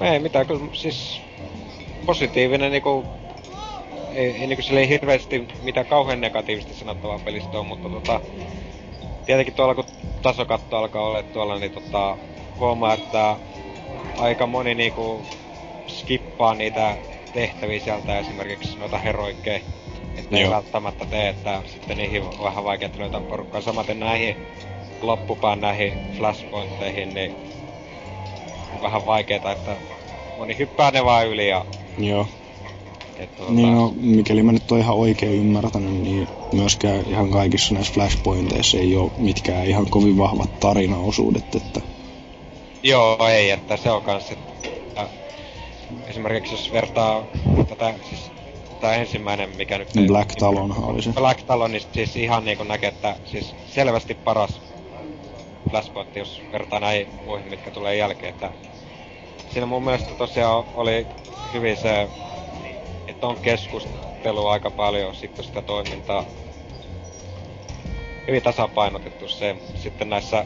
Ei 0.01 0.19
mitään, 0.19 0.45
kyllä 0.45 0.65
siis 0.73 1.21
positiivinen 2.05 2.71
niinku 2.71 3.05
ei, 4.13 4.31
ei 4.31 4.47
niinku 4.47 4.61
silleen 4.61 4.87
hirveesti 4.87 5.47
mitään 5.63 5.85
kauhean 5.85 6.21
negatiivista 6.21 6.73
sanottavaa 6.73 7.19
pelistä 7.19 7.59
on, 7.59 7.65
mutta 7.65 7.89
tota... 7.89 8.21
Tietenkin 9.25 9.53
tuolla 9.53 9.75
kun 9.75 9.85
tasokatto 10.21 10.77
alkaa 10.77 11.01
olla 11.01 11.23
tuolla, 11.23 11.59
niin 11.59 11.71
tota... 11.71 12.17
Huomaa, 12.59 12.93
että 12.93 13.35
aika 14.17 14.47
moni 14.47 14.75
niinku 14.75 15.25
skippaa 15.87 16.55
niitä 16.55 16.97
tehtäviä 17.33 17.79
sieltä 17.79 18.19
esimerkiksi 18.19 18.79
noita 18.79 18.97
heroikkeja. 18.97 19.59
Että 20.17 20.37
ei 20.37 20.49
välttämättä 20.49 21.05
tee, 21.05 21.29
että 21.29 21.63
sitten 21.65 21.97
niihin 21.97 22.21
on 22.21 22.43
vähän 22.43 22.63
vaikea 22.63 22.89
löytää 22.97 23.21
porukkaa. 23.21 23.61
Samaten 23.61 23.99
näihin 23.99 24.35
loppupään 25.01 25.61
näihin 25.61 25.93
flashpointteihin, 26.17 27.13
niin 27.13 27.35
on 28.73 28.81
vähän 28.81 29.05
vaikeeta, 29.05 29.51
että 29.51 29.77
moni 30.37 30.57
hyppää 30.57 30.91
ne 30.91 31.05
vaan 31.05 31.27
yli 31.27 31.49
ja 31.49 31.65
Joo. 31.97 32.27
et, 33.17 33.35
tuota, 33.35 33.51
Niin 33.53 33.71
no, 33.73 33.93
mikäli 33.95 34.43
mä 34.43 34.51
nyt 34.51 34.71
oon 34.71 34.81
ihan 34.81 34.95
oikein 34.95 35.39
ymmärtänyt, 35.39 36.01
niin 36.03 36.27
myöskään 36.53 37.03
ihan 37.07 37.31
kaikissa 37.31 37.73
näissä 37.73 37.93
flashpointeissa 37.93 38.77
ei 38.77 38.95
ole 38.95 39.11
mitkään 39.17 39.67
ihan 39.67 39.85
kovin 39.89 40.17
vahvat 40.17 40.59
tarinaosuudet, 40.59 41.55
että 41.55 41.92
Joo, 42.83 43.27
ei, 43.29 43.51
että 43.51 43.77
se 43.77 43.91
on 43.91 44.03
kans, 44.03 44.31
että 44.31 45.09
esimerkiksi 46.07 46.53
jos 46.53 46.71
vertaa 46.71 47.27
tätä, 47.69 47.93
siis 48.01 48.31
tää 48.79 48.95
ensimmäinen, 48.95 49.49
mikä 49.49 49.77
nyt... 49.77 49.87
ei- 49.97 50.07
Black 50.07 50.35
Talonhan 50.39 50.83
oli 50.83 51.01
se. 51.01 51.13
Black 51.13 51.43
Talon, 51.45 51.71
niin 51.71 51.81
siis 51.93 52.15
ihan 52.15 52.45
niinku 52.45 52.63
näkee, 52.63 52.89
että 52.89 53.15
siis 53.23 53.55
selvästi 53.65 54.15
paras 54.15 54.61
Flashpoint, 55.69 56.15
jos 56.15 56.41
vertaa 56.51 56.79
näihin 56.79 57.13
muihin, 57.21 57.49
mitkä 57.49 57.71
tulee 57.71 57.95
jälkeen, 57.95 58.29
että 58.29 58.53
siinä 59.53 59.65
mun 59.65 59.83
mielestä 59.83 60.15
tosiaan 60.15 60.63
oli 60.73 61.07
hyvin 61.53 61.77
se, 61.77 62.09
että 63.07 63.27
on 63.27 63.37
keskustelu 63.41 64.47
aika 64.47 64.71
paljon, 64.71 65.15
sitten 65.15 65.45
sitä 65.45 65.61
toimintaa 65.61 66.25
hyvin 68.27 68.43
tasapainotettu 68.43 69.27
se. 69.27 69.55
Sitten 69.75 70.09
näissä 70.09 70.45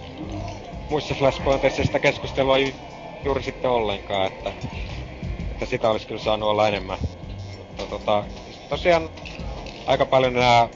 muissa 0.90 1.16
Flashpointeissa 1.16 1.84
sitä 1.84 2.00
keskustelua 2.00 2.58
ei 2.58 2.76
juuri 3.26 3.44
sitten 3.44 3.72
ollenkaan, 3.72 4.28
että, 4.28 4.54
että 5.52 5.66
sitä 5.66 5.90
olisi 5.90 6.08
kyllä 6.08 6.22
saanut 6.22 6.50
olla 6.50 6.68
enemmän. 6.68 6.98
Mutta 7.58 7.84
tota, 7.86 8.24
tosiaan 8.70 9.10
aika 9.88 10.06
paljon 10.06 10.34
nämä 10.34 10.70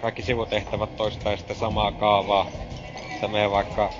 kaikki 0.00 0.22
sivutehtävät 0.22 0.96
toistaa 0.96 1.36
sitten 1.36 1.56
samaa 1.56 1.92
kaavaa. 1.92 2.46
Että 3.14 3.28
menee 3.28 3.50
vaikka 3.50 3.90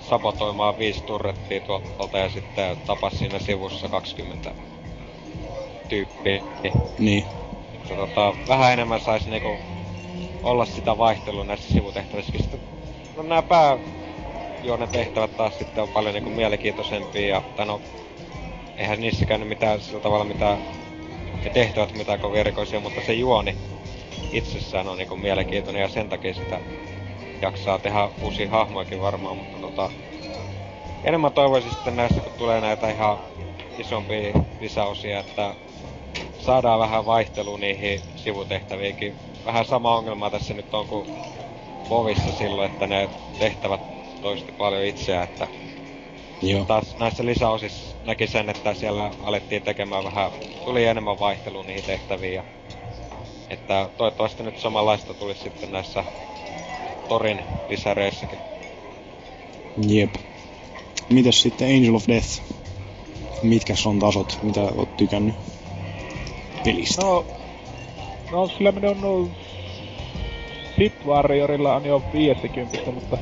sabotoimaan 0.00 0.78
viisi 0.78 1.02
turrettia 1.02 1.60
tuolta 1.60 2.18
ja 2.18 2.30
sitten 2.30 2.76
tapas 2.86 3.12
siinä 3.12 3.38
sivussa 3.38 3.88
20 3.88 4.54
tyyppiä. 5.88 6.42
niin. 6.98 7.24
Että 7.74 7.94
tota, 7.96 8.34
vähän 8.48 8.72
enemmän 8.72 9.00
saisi 9.00 9.30
niinku 9.30 9.56
olla 10.42 10.64
sitä 10.64 10.98
vaihtelua 10.98 11.44
näissä 11.44 11.74
sivutehtävissä. 11.74 12.32
Sitten, 12.38 12.60
no 13.16 13.22
nämä 13.22 13.42
pää 13.42 13.78
ne 14.78 14.86
tehtävät 14.86 15.36
taas 15.36 15.58
sitten 15.58 15.82
on 15.82 15.88
paljon 15.88 16.14
niinku 16.14 16.30
mielenkiintoisempia 16.30 17.26
ja, 17.26 17.42
tai 17.56 17.66
no, 17.66 17.80
eihän 18.76 19.00
niissäkään 19.00 19.40
nyt 19.40 19.48
mitään 19.48 19.80
sillä 19.80 20.00
tavalla 20.00 20.24
mitään, 20.24 20.58
ne 21.44 21.50
tehtävät 21.50 21.94
mitään 21.94 22.20
kovin 22.20 22.40
erikoisia, 22.40 22.80
mutta 22.80 23.00
se 23.00 23.12
juoni 23.12 23.56
itsessään 24.32 24.88
on 24.88 24.98
niinku 24.98 25.16
mielenkiintoinen 25.16 25.82
ja 25.82 25.88
sen 25.88 26.08
takia 26.08 26.34
sitä 26.34 26.60
jaksaa 27.42 27.78
tehdä 27.78 28.08
uusia 28.22 28.50
hahmojakin 28.50 29.00
varmaan, 29.00 29.36
mutta 29.36 29.58
tota, 29.58 29.90
enemmän 31.04 31.32
toivoisin 31.32 31.70
sitten 31.70 31.96
näistä, 31.96 32.20
kun 32.20 32.32
tulee 32.38 32.60
näitä 32.60 32.90
ihan 32.90 33.18
isompia 33.78 34.32
lisäosia, 34.60 35.20
että 35.20 35.54
saadaan 36.38 36.80
vähän 36.80 37.06
vaihtelua 37.06 37.58
niihin 37.58 38.00
sivutehtäviinkin. 38.16 39.16
Vähän 39.44 39.64
sama 39.64 39.96
ongelma 39.96 40.30
tässä 40.30 40.54
nyt 40.54 40.74
on 40.74 40.86
kuin 40.86 41.08
Vovissa 41.90 42.32
silloin, 42.32 42.72
että 42.72 42.86
ne 42.86 43.08
tehtävät 43.38 43.80
toisti 44.20 44.52
paljon 44.52 44.84
itseään, 44.84 45.24
että 45.24 45.48
Joo. 46.42 46.64
taas 46.64 46.96
näissä 46.98 47.26
lisäosissa 47.26 47.96
näki 48.04 48.26
sen, 48.26 48.48
että 48.48 48.74
siellä 48.74 49.10
alettiin 49.22 49.62
tekemään 49.62 50.04
vähän, 50.04 50.30
tuli 50.64 50.84
enemmän 50.84 51.18
vaihtelua 51.18 51.64
niihin 51.64 51.84
tehtäviin 51.84 52.34
ja 52.34 52.44
että 53.50 53.90
toivottavasti 53.96 54.42
nyt 54.42 54.58
samanlaista 54.58 55.14
tulisi 55.14 55.40
sitten 55.40 55.72
näissä 55.72 56.04
Torin 57.08 57.44
lisäreissäkin. 57.68 58.38
Jep. 59.86 60.14
Mitäs 61.08 61.42
sitten 61.42 61.76
Angel 61.76 61.94
of 61.94 62.04
Death? 62.08 62.42
Mitkäs 63.42 63.86
on 63.86 63.98
tasot, 63.98 64.38
mitä 64.42 64.60
oot 64.60 64.96
tykännyt 64.96 65.34
pelistä? 66.64 67.02
No, 67.02 67.26
no 68.30 68.48
sillä 68.48 68.72
minun 68.72 69.04
on 69.04 69.30
Sith 70.78 71.06
Warriorilla 71.06 71.76
on 71.76 71.86
jo 71.86 72.02
50, 72.12 72.92
mutta 72.92 73.18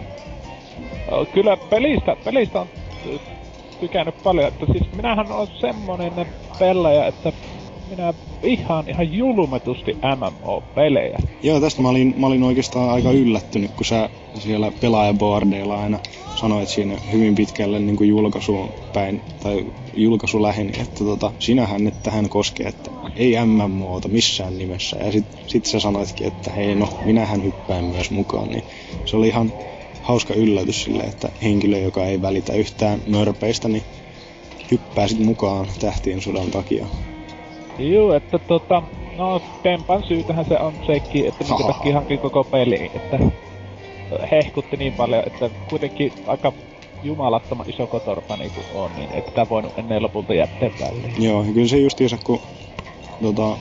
kyllä 1.32 1.56
pelistä, 1.56 2.16
pelistä 2.24 2.60
on 2.60 2.68
ty- 3.06 3.20
tykännyt 3.80 4.14
paljon, 4.22 4.48
että 4.48 4.66
siis 4.66 4.92
minähän 4.96 5.32
on 5.32 5.48
semmonen 5.60 6.12
pelaaja, 6.58 7.06
että 7.06 7.32
minä 7.90 8.14
vihaan 8.42 8.88
ihan 8.88 9.12
julmetusti 9.12 9.96
MMO-pelejä. 10.16 11.18
Joo, 11.42 11.60
tästä 11.60 11.82
mä 11.82 11.88
olin, 11.88 12.14
mä 12.16 12.26
olin 12.26 12.42
oikeastaan 12.42 12.90
aika 12.90 13.10
yllättynyt, 13.10 13.70
kun 13.70 13.86
sä 13.86 14.10
siellä 14.38 14.72
pelaajaboardeilla 14.80 15.82
aina 15.82 15.98
sanoit 16.36 16.68
siinä 16.68 16.98
hyvin 17.12 17.34
pitkälle 17.34 17.78
niin 17.78 17.96
kuin 17.96 18.08
julkaisuun 18.08 18.68
päin, 18.92 19.20
tai 19.42 19.66
julkaisu 19.94 20.42
lähin, 20.42 20.72
että 20.80 21.04
tota, 21.04 21.32
sinähän 21.38 21.84
nyt 21.84 22.02
tähän 22.02 22.28
koskee, 22.28 22.68
että 22.68 22.90
ei 23.16 23.36
MMOta 23.44 24.08
missään 24.08 24.58
nimessä. 24.58 24.96
Ja 24.96 25.12
sit, 25.12 25.24
sit 25.46 25.66
sä 25.66 25.80
sanoitkin, 25.80 26.26
että 26.26 26.50
hei 26.50 26.74
no, 26.74 26.88
minähän 27.04 27.44
hyppään 27.44 27.84
myös 27.84 28.10
mukaan, 28.10 28.48
niin 28.48 28.62
se 29.04 29.16
oli 29.16 29.28
ihan 29.28 29.52
hauska 30.02 30.34
yllätys 30.34 30.82
sille, 30.84 31.02
että 31.02 31.28
henkilö, 31.42 31.78
joka 31.78 32.04
ei 32.04 32.22
välitä 32.22 32.52
yhtään 32.52 33.02
mörpeistä, 33.06 33.68
niin 33.68 33.82
hyppää 34.70 35.08
sit 35.08 35.18
mukaan 35.18 35.66
tähtien 35.80 36.22
sodan 36.22 36.50
takia. 36.50 36.86
Juu, 37.80 38.12
että 38.12 38.38
tota, 38.38 38.82
no 39.16 39.42
Dempan 39.64 40.02
syytähän 40.08 40.44
se 40.44 40.58
on 40.58 40.72
sekin, 40.86 41.26
että 41.28 41.44
minkä 41.44 41.64
takia 41.64 41.94
hankin 41.94 42.18
koko 42.18 42.44
peli, 42.44 42.90
että 42.94 43.18
hehkutti 44.30 44.76
niin 44.76 44.92
paljon, 44.92 45.22
että 45.26 45.50
kuitenkin 45.70 46.12
aika 46.26 46.52
jumalattoman 47.02 47.70
iso 47.70 47.86
kotorfani 47.86 48.50
kuin 48.50 48.66
on, 48.74 48.90
niin 48.96 49.08
et 49.12 49.34
tää 49.34 49.48
voinut 49.48 49.78
ennen 49.78 50.02
lopulta 50.02 50.34
jättää 50.34 50.70
väliin. 50.80 51.22
Joo, 51.22 51.42
ja 51.44 51.52
kyllä 51.52 51.68
se 51.68 51.78
justiinsa, 51.78 52.18
kun 52.24 52.40
tota, 53.22 53.56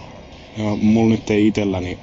ja 0.57 0.75
mulla 0.81 1.09
nyt 1.09 1.29
ei 1.29 1.47
itelläni 1.47 1.97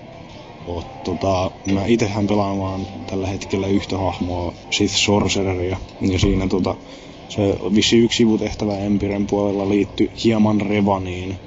oo, 0.66 0.84
tota, 1.04 1.50
mä 1.72 1.86
itehän 1.86 2.26
pelaan 2.26 2.58
vaan 2.58 2.80
tällä 3.06 3.26
hetkellä 3.26 3.66
yhtä 3.66 3.98
hahmoa, 3.98 4.52
Sith 4.70 4.94
Sorcereria, 4.94 5.76
ja 6.00 6.18
siinä 6.18 6.48
tota, 6.48 6.74
se 7.28 7.58
vissi 7.74 7.98
yksi 7.98 8.16
sivutehtävä 8.16 8.78
Empiren 8.78 9.26
puolella 9.26 9.68
liittyy 9.68 10.10
hieman 10.24 10.60
Revaniin, 10.60 11.38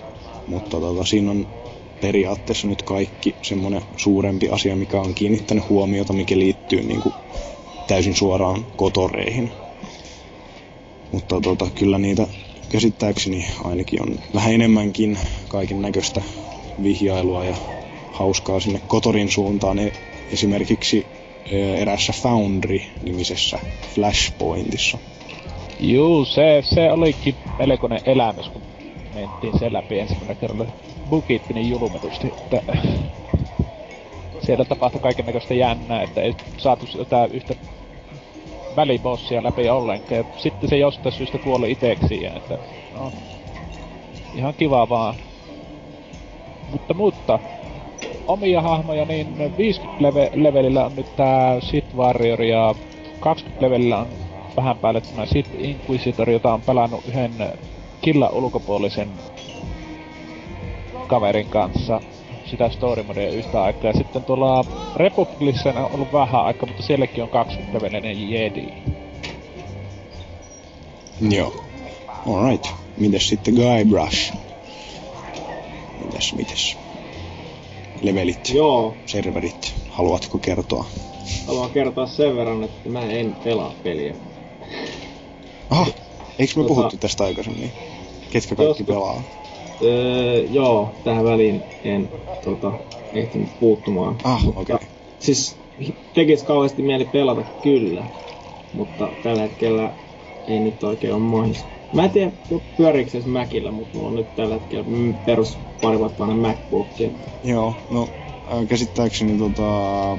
mutta 0.49 0.79
tota, 0.79 1.05
siinä 1.05 1.31
on 1.31 1.47
periaatteessa 2.01 2.67
nyt 2.67 2.81
kaikki 2.81 3.35
semmonen 3.41 3.81
suurempi 3.97 4.49
asia, 4.49 4.75
mikä 4.75 5.01
on 5.01 5.13
kiinnittänyt 5.13 5.69
huomiota, 5.69 6.13
mikä 6.13 6.37
liittyy 6.37 6.83
niin 6.83 6.99
kuin 6.99 7.15
täysin 7.87 8.15
suoraan 8.15 8.65
kotoreihin. 8.75 9.51
Mutta 11.11 11.41
tota, 11.41 11.67
kyllä 11.75 11.97
niitä 11.97 12.27
käsittääkseni 12.69 13.45
ainakin 13.63 14.01
on 14.01 14.19
vähän 14.35 14.53
enemmänkin 14.53 15.17
kaiken 15.47 15.81
näköistä 15.81 16.21
vihjailua 16.83 17.45
ja 17.45 17.55
hauskaa 18.11 18.59
sinne 18.59 18.81
Kotorin 18.87 19.31
suuntaan. 19.31 19.79
E- 19.79 19.91
esimerkiksi 20.31 21.05
e, 21.51 21.73
erässä 21.73 22.13
Foundry-nimisessä 22.13 23.59
Flashpointissa. 23.95 24.97
Juu, 25.79 26.25
se, 26.25 26.61
se 26.61 26.91
olikin 26.91 27.35
melkoinen 27.59 28.01
elämys, 28.05 28.49
kun 28.49 28.61
mentiin 29.19 29.59
sen 29.59 29.73
läpi 29.73 29.99
ensimmäinen 29.99 30.37
kerralla. 30.37 30.65
Bukitti 31.09 31.53
niin 31.53 31.69
julmetusti, 31.69 32.27
että 32.27 32.61
siellä 34.39 34.65
tapahtui 34.65 35.01
kaiken 35.01 35.25
näköistä 35.25 35.53
jännää, 35.53 36.03
että 36.03 36.21
ei 36.21 36.35
saatu 36.57 36.85
jotain 36.97 37.31
yhtä 37.31 37.55
välibossia 38.75 39.43
läpi 39.43 39.69
ollenkaan. 39.69 40.17
Ja 40.17 40.23
sitten 40.37 40.69
se 40.69 40.77
jostain 40.77 41.13
syystä 41.13 41.37
kuoli 41.37 41.71
iteksi, 41.71 42.21
ja 42.21 42.35
että 42.35 42.57
no, 42.93 43.11
ihan 44.33 44.53
kiva 44.57 44.89
vaan. 44.89 45.15
Mutta, 46.71 46.93
mutta 46.93 47.39
omia 48.27 48.61
hahmoja, 48.61 49.05
niin 49.05 49.57
50 49.57 50.03
leve, 50.03 50.29
levelillä 50.35 50.85
on 50.85 50.95
nyt 50.95 51.07
tää 51.15 51.59
Sith 51.59 51.95
Warrior 51.95 52.41
ja 52.43 52.75
20 53.19 53.65
levelillä 53.65 53.97
on 53.97 54.07
vähän 54.57 54.77
päälle 54.77 55.01
tämä 55.01 55.25
Sith 55.25 55.49
Inquisitor, 55.57 56.29
jota 56.29 56.53
on 56.53 56.61
pelannut 56.61 57.05
yhden 57.07 57.37
killa 58.01 58.29
ulkopuolisen 58.29 59.09
kaverin 61.07 61.47
kanssa 61.47 62.01
sitä 62.45 62.69
story 62.69 63.03
modea 63.03 63.29
yhtä 63.29 63.63
aikaa. 63.63 63.91
Ja 63.91 63.97
sitten 63.97 64.23
tuolla 64.23 64.65
Republicissa 64.95 65.69
on 65.69 65.91
ollut 65.93 66.13
vähän 66.13 66.45
aikaa, 66.45 66.67
mutta 66.67 66.83
sielläkin 66.83 67.23
on 67.23 67.29
20 67.29 67.73
levelinen 67.77 68.29
Jedi. 68.31 68.67
Joo. 71.29 71.53
Alright. 72.35 72.67
Mites 72.97 73.29
sitten 73.29 73.53
Guybrush? 73.53 74.33
Mitäs, 76.05 76.33
mitäs? 76.33 76.77
Levelit, 78.01 78.49
Joo, 78.53 78.97
serverit, 79.05 79.73
haluatko 79.89 80.37
kertoa? 80.37 80.85
haluan 81.47 81.69
kertoa 81.71 82.07
sen 82.07 82.35
verran, 82.35 82.63
että 82.63 82.89
mä 82.89 83.01
en 83.01 83.35
pelaa 83.43 83.73
peliä. 83.83 84.15
Aha, 85.69 85.85
eikö 86.39 86.53
me 86.55 86.63
Tota- 86.63 86.67
puhuttu 86.67 86.97
tästä 86.97 87.23
aikaisemmin? 87.23 87.71
Ketkä 88.31 88.55
kaikki 88.55 88.83
Joskus. 88.83 88.85
pelaa? 88.85 89.23
Öö, 89.81 90.45
joo, 90.49 90.91
tähän 91.03 91.25
väliin 91.25 91.63
en 91.83 92.09
tota, 92.43 92.73
ehtinyt 93.13 93.49
puuttumaan. 93.59 94.15
Ah, 94.23 94.47
okei. 94.47 94.75
Okay. 94.75 94.87
Siis 95.19 95.57
tekis 96.13 96.43
kauheasti 96.43 96.81
mieli 96.81 97.05
pelata 97.05 97.43
kyllä, 97.61 98.05
mutta 98.73 99.11
tällä 99.21 99.41
hetkellä 99.41 99.93
ei 100.47 100.59
nyt 100.59 100.83
oikein 100.83 101.13
ole 101.13 101.21
mahdollista. 101.21 101.69
Mä 101.93 102.05
en 102.05 102.09
tiedä 102.09 102.31
pyöriikö 102.77 103.11
se 103.11 103.19
Macillä, 103.27 103.71
mutta 103.71 103.97
mulla 103.97 104.09
on 104.09 104.15
nyt 104.15 104.35
tällä 104.35 104.53
hetkellä 104.53 104.85
perus 105.25 105.57
pari 105.81 105.99
vuotta 105.99 106.27
vanha 106.27 106.47
MacBook. 106.47 106.87
Joo, 107.43 107.73
no 107.89 108.09
käsittääkseni 108.67 109.37
tota, 109.37 110.17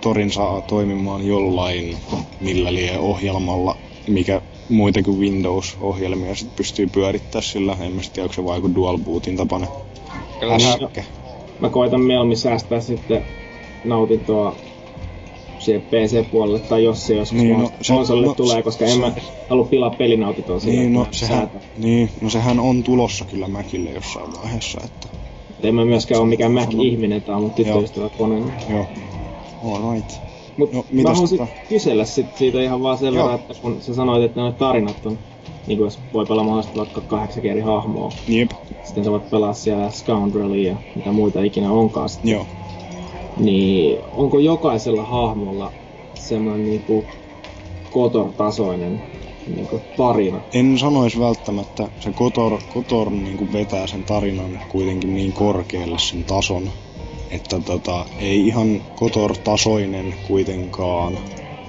Torin 0.00 0.32
saa 0.32 0.60
toimimaan 0.60 1.26
jollain 1.26 1.96
millä 2.40 2.74
lie 2.74 2.98
ohjelmalla, 2.98 3.76
mikä 4.08 4.40
muita 4.68 5.02
kuin 5.02 5.18
Windows-ohjelmia 5.20 6.34
sit 6.34 6.56
pystyy 6.56 6.86
pyörittää 6.86 7.40
sillä. 7.40 7.76
En 7.80 7.92
mä 7.92 8.00
tiedä, 8.12 8.22
onko 8.24 8.34
se 8.34 8.44
vaan 8.44 8.56
joku 8.56 8.74
dual 8.74 8.98
bootin 8.98 9.36
Kyllä 10.40 10.52
hässäkkä. 10.52 11.04
Mä 11.60 11.68
koitan 11.68 12.00
mieluummin 12.00 12.36
säästää 12.36 12.80
sitten 12.80 13.24
nautintoa 13.84 14.56
siihen 15.58 15.82
PC-puolelle, 15.82 16.58
tai 16.58 16.84
jos 16.84 17.06
se 17.06 17.14
joskus 17.14 17.42
Niin, 17.42 17.58
no, 17.58 17.70
se- 17.82 17.92
konsolille 17.94 18.26
no, 18.26 18.34
tulee, 18.34 18.62
koska 18.62 18.86
se- 18.86 18.92
en 18.92 18.98
mä 18.98 19.12
halua 19.48 19.64
pilaa 19.64 19.90
pelinautintoa 19.90 20.60
sillä, 20.60 20.80
Niin 20.80 20.92
no, 20.92 21.00
mä 21.00 21.06
sehän, 21.10 21.50
niin, 21.76 22.10
no 22.20 22.30
sehän 22.30 22.60
on 22.60 22.82
tulossa 22.82 23.24
kyllä 23.24 23.48
Macille 23.48 23.90
jossain 23.90 24.32
vaiheessa, 24.32 24.80
että 24.84 25.08
Et 25.58 25.64
En 25.64 25.74
mä 25.74 25.84
myöskään 25.84 26.20
ole 26.20 26.28
mikään 26.28 26.52
Mac-ihminen, 26.52 27.22
tää 27.22 27.36
on 27.36 27.42
mun 27.42 27.50
tyttöystävä 27.50 28.08
kone. 28.18 28.52
joo. 28.70 28.86
Alright. 29.74 30.10
Mut 30.56 30.72
No, 30.72 30.84
mä 30.92 31.10
haluaisin 31.10 31.38
tota- 31.40 31.46
kysellä 31.68 32.04
sit 32.04 32.26
siitä 32.36 32.62
ihan 32.62 32.82
vaan 32.82 32.98
sen 32.98 33.14
verran, 33.14 33.34
että 33.34 33.54
kun 33.62 33.82
sä 33.82 33.94
sanoit, 33.94 34.22
että 34.24 34.44
ne 34.44 34.52
tarinat 34.52 35.06
on, 35.06 35.18
niin 35.66 35.78
jos 35.78 35.98
voi 36.12 36.26
pelaa 36.26 36.44
mahdollisesti 36.44 36.78
vaikka 36.78 37.00
kahdeksan 37.00 37.46
eri 37.46 37.60
hahmoa, 37.60 38.12
Jep, 38.28 38.50
sitten 38.82 39.04
sä 39.04 39.10
voit 39.10 39.30
pelaa 39.30 39.52
siellä 39.52 39.90
Scoundrelia 39.90 40.68
ja 40.72 40.76
mitä 40.94 41.12
muita 41.12 41.42
ikinä 41.42 41.72
onkaan 41.72 42.08
sitten. 42.08 42.30
joo. 42.30 42.46
Niin 43.36 43.98
onko 44.12 44.38
jokaisella 44.38 45.04
hahmolla 45.04 45.72
semmoinen 46.14 46.64
niinku 46.64 47.04
Kotor-tasoinen 47.90 49.02
niinku 49.56 49.80
tarina? 49.96 50.40
En 50.54 50.78
sanois 50.78 51.18
välttämättä, 51.18 51.88
se 52.00 52.12
Kotor, 52.12 52.58
Kotor 52.68 53.10
niin 53.10 53.52
vetää 53.52 53.86
sen 53.86 54.04
tarinan 54.04 54.60
kuitenkin 54.68 55.14
niin 55.14 55.32
korkealle 55.32 55.98
sen 55.98 56.24
tason, 56.24 56.70
että 57.30 57.60
tota, 57.60 58.06
ei 58.20 58.46
ihan 58.46 58.82
Kotor-tasoinen 58.96 60.14
kuitenkaan 60.26 61.18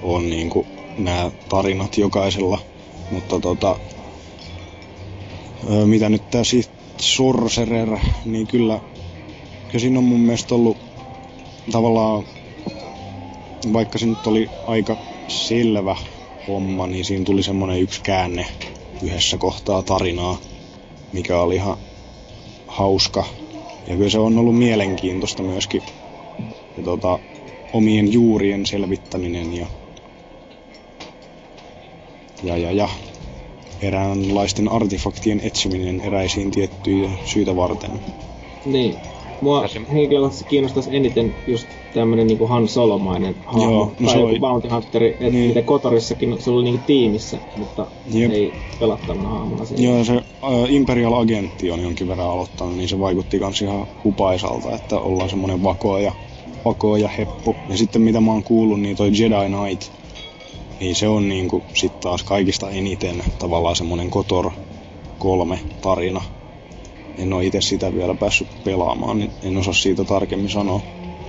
on 0.02 0.30
niin 0.30 0.50
nämä 0.98 1.30
tarinat 1.48 1.98
jokaisella, 1.98 2.58
mutta 3.10 3.40
tota, 3.40 3.78
mitä 5.86 6.08
nyt 6.08 6.30
tää 6.30 6.44
sit 6.44 6.70
Sorcerer, 7.00 7.98
niin 8.24 8.46
kyllä, 8.46 8.80
kyllä 9.66 9.78
siinä 9.78 9.98
on 9.98 10.04
mun 10.04 10.20
mielestä 10.20 10.54
ollut 10.54 10.76
tavallaan, 11.72 12.24
vaikka 13.72 13.98
se 13.98 14.06
nyt 14.06 14.26
oli 14.26 14.50
aika 14.66 14.96
selvä 15.28 15.96
homma, 16.48 16.86
niin 16.86 17.04
siinä 17.04 17.24
tuli 17.24 17.42
semmonen 17.42 17.80
yksi 17.80 18.00
käänne 18.02 18.46
yhdessä 19.02 19.38
kohtaa 19.38 19.82
tarinaa, 19.82 20.38
mikä 21.12 21.40
oli 21.40 21.54
ihan 21.54 21.76
hauska. 22.66 23.24
Ja 23.88 23.96
kyllä 23.96 24.10
se 24.10 24.18
on 24.18 24.38
ollut 24.38 24.58
mielenkiintoista 24.58 25.42
myöskin 25.42 25.82
ja 26.76 26.82
tota, 26.82 27.18
omien 27.72 28.12
juurien 28.12 28.66
selvittäminen 28.66 29.52
ja, 29.52 29.66
ja, 32.42 32.56
ja, 32.56 32.72
ja 32.72 32.88
eräänlaisten 33.82 34.72
artefaktien 34.72 35.40
etsiminen 35.40 36.00
eräisiin 36.00 36.50
tiettyjä 36.50 37.10
syitä 37.24 37.56
varten. 37.56 38.00
Niin. 38.64 39.17
Mua 39.40 39.64
Esim- 39.66 39.86
henkilökohtaisesti 39.92 40.48
kiinnostaisi 40.50 40.96
eniten 40.96 41.34
just 41.46 41.68
tämmönen 41.94 42.26
niinku 42.26 42.46
Han 42.46 42.68
Solomainen 42.68 43.36
hahmo. 43.46 43.62
Joo, 43.64 43.84
no 43.84 44.06
tai 44.06 44.12
se 44.14 44.18
oli- 44.18 44.38
Bounty 44.40 44.68
Hunteri, 44.68 45.16
et 45.20 45.32
Niin. 45.32 45.48
mitä 45.48 45.62
Kotorissakin 45.62 46.36
se 46.42 46.50
oli 46.50 46.64
niinku 46.64 46.82
tiimissä, 46.86 47.38
mutta 47.56 47.86
Jep. 48.12 48.30
ei 48.32 48.52
pelattavana 48.78 49.28
hahmona 49.28 49.64
siinä. 49.64 49.82
Joo, 49.82 50.04
se 50.04 50.12
äh, 50.14 50.22
Imperial 50.74 51.12
Agentti 51.12 51.70
on 51.70 51.80
jonkin 51.82 52.08
verran 52.08 52.30
aloittanut, 52.30 52.76
niin 52.76 52.88
se 52.88 52.98
vaikutti 53.00 53.38
kans 53.38 53.62
ihan 53.62 53.86
hupaisalta, 54.04 54.74
että 54.74 54.98
ollaan 54.98 55.30
semmonen 55.30 55.62
vako 55.62 55.98
ja, 55.98 56.12
vako 56.64 56.96
ja 56.96 57.08
heppu. 57.08 57.56
Ja 57.68 57.76
sitten 57.76 58.02
mitä 58.02 58.20
mä 58.20 58.30
oon 58.32 58.42
kuullut, 58.44 58.80
niin 58.80 58.96
toi 58.96 59.10
Jedi 59.18 59.54
Knight, 59.56 59.90
niin 60.80 60.94
se 60.94 61.08
on 61.08 61.28
niinku 61.28 61.62
sit 61.74 62.00
taas 62.00 62.22
kaikista 62.24 62.70
eniten 62.70 63.22
tavallaan 63.38 63.76
semmonen 63.76 64.10
Kotor 64.10 64.50
3 65.18 65.58
tarina. 65.80 66.22
En 67.18 67.32
oo 67.32 67.40
itse 67.40 67.60
sitä 67.60 67.94
vielä 67.94 68.14
päässyt 68.14 68.48
pelaamaan, 68.64 69.18
niin 69.18 69.32
en 69.42 69.56
osaa 69.56 69.74
siitä 69.74 70.04
tarkemmin 70.04 70.50
sanoa. 70.50 70.80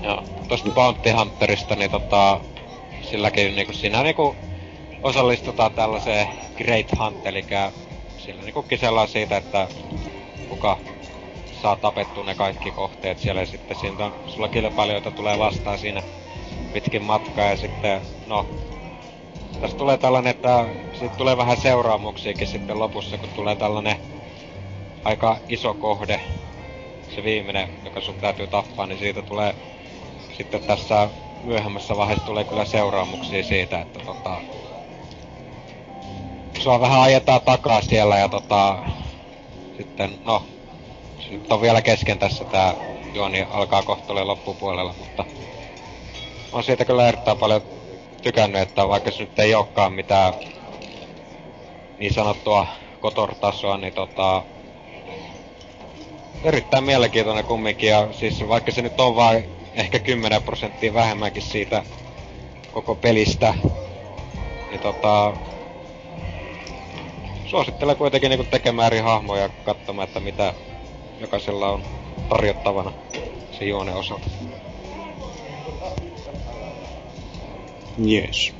Joo. 0.03 0.23
Tosta 0.47 0.71
Bounty 0.71 1.09
Hunterista, 1.11 1.75
niin 1.75 1.91
tota, 1.91 2.41
silläkin 3.01 3.55
niinku 3.55 3.73
siinä 3.73 4.03
niinku 4.03 4.35
osallistutaan 5.03 5.71
tällaiseen 5.71 6.27
Great 6.57 6.87
Hunt, 6.99 7.25
eli 7.25 7.45
sillä 8.17 8.41
niinku 8.41 8.63
kisellaan 8.63 9.07
siitä, 9.07 9.37
että 9.37 9.67
kuka 10.49 10.77
saa 11.61 11.75
tapettua 11.75 12.23
ne 12.23 12.35
kaikki 12.35 12.71
kohteet 12.71 13.19
siellä 13.19 13.41
ja 13.41 13.47
sitten 13.47 13.77
siitä 13.77 14.05
on, 14.05 14.13
sulla 14.27 14.49
kilpailijoita 14.49 15.11
tulee 15.11 15.39
vastaan 15.39 15.79
siinä 15.79 16.03
pitkin 16.73 17.03
matkaa 17.03 17.45
ja 17.45 17.57
sitten, 17.57 18.01
no, 18.27 18.45
tässä 19.61 19.77
tulee 19.77 19.97
tällainen, 19.97 20.31
että 20.31 20.65
siitä 20.99 21.17
tulee 21.17 21.37
vähän 21.37 21.57
seuraamuksiakin 21.57 22.47
sitten 22.47 22.79
lopussa, 22.79 23.17
kun 23.17 23.29
tulee 23.35 23.55
tällainen 23.55 23.95
aika 25.03 25.37
iso 25.49 25.73
kohde, 25.73 26.21
se 27.15 27.23
viimeinen, 27.23 27.69
joka 27.85 28.01
sun 28.01 28.15
täytyy 28.15 28.47
tappaa, 28.47 28.85
niin 28.85 28.99
siitä 28.99 29.21
tulee 29.21 29.55
sitten 30.37 30.61
tässä 30.61 31.09
myöhemmässä 31.43 31.97
vaiheessa 31.97 32.25
tulee 32.25 32.43
kyllä 32.43 32.65
seuraamuksia 32.65 33.43
siitä, 33.43 33.81
että 33.81 33.99
tota, 33.99 34.41
sua 36.59 36.79
vähän 36.79 37.01
ajetaan 37.01 37.41
takaa 37.41 37.81
siellä 37.81 38.17
ja 38.17 38.29
tota... 38.29 38.79
Sitten, 39.77 40.19
no... 40.25 40.43
Nyt 41.29 41.51
on 41.51 41.61
vielä 41.61 41.81
kesken 41.81 42.19
tässä 42.19 42.45
tää 42.45 42.73
juoni 43.13 43.47
alkaa 43.49 43.81
kohta 43.81 44.27
loppupuolella, 44.27 44.95
mutta... 44.99 45.25
On 46.51 46.63
siitä 46.63 46.85
kyllä 46.85 47.07
erittäin 47.07 47.37
paljon 47.37 47.61
tykännyt, 48.21 48.61
että 48.61 48.87
vaikka 48.87 49.11
se 49.11 49.23
nyt 49.23 49.39
ei 49.39 49.55
olekaan 49.55 49.93
mitään 49.93 50.33
niin 51.99 52.13
sanottua 52.13 52.67
kotortasoa, 52.99 53.77
niin 53.77 53.93
tota, 53.93 54.43
erittäin 56.43 56.83
mielenkiintoinen 56.83 57.45
kumminkin, 57.45 57.89
ja 57.89 58.07
siis 58.13 58.47
vaikka 58.47 58.71
se 58.71 58.81
nyt 58.81 58.99
on 58.99 59.15
vain 59.15 59.43
ehkä 59.73 59.99
10 59.99 60.43
prosenttia 60.43 60.93
vähemmänkin 60.93 61.41
siitä 61.41 61.83
koko 62.73 62.95
pelistä, 62.95 63.53
niin 64.69 64.79
tota, 64.79 65.33
suosittelen 67.45 67.95
kuitenkin 67.95 68.29
niinku 68.29 68.45
tekemään 68.51 68.87
eri 68.87 68.99
hahmoja 68.99 69.49
katsomaan, 69.49 70.07
että 70.07 70.19
mitä 70.19 70.53
jokaisella 71.19 71.69
on 71.69 71.83
tarjottavana 72.29 72.91
se 73.59 73.65
juone 73.65 73.93
osalta. 73.95 74.27
Jees. 77.97 78.53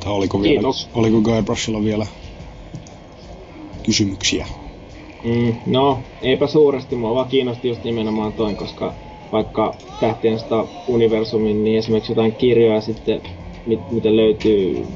Tai 0.00 0.12
oliko, 0.12 0.42
vielä, 0.42 0.54
Kiitos. 0.54 0.88
oliko 0.94 1.20
Guybrushilla 1.20 1.84
vielä 1.84 2.06
kysymyksiä? 3.82 4.46
Mm, 5.24 5.54
no, 5.66 5.98
eipä 6.22 6.46
suuresti. 6.46 6.96
Mua 6.96 7.14
vaan 7.14 7.28
kiinnosti 7.28 7.68
just 7.68 7.84
nimenomaan 7.84 8.32
toin, 8.32 8.56
koska 8.56 8.94
vaikka 9.32 9.74
Tähtien 10.00 10.38
sota 10.38 10.66
universumin, 10.86 11.64
niin 11.64 11.78
esimerkiksi 11.78 12.12
jotain 12.12 12.32
kirjoja 12.32 12.80
sitten, 12.80 13.20
mit, 13.66 13.80
mitä 13.90 14.16
löytyy 14.16 14.86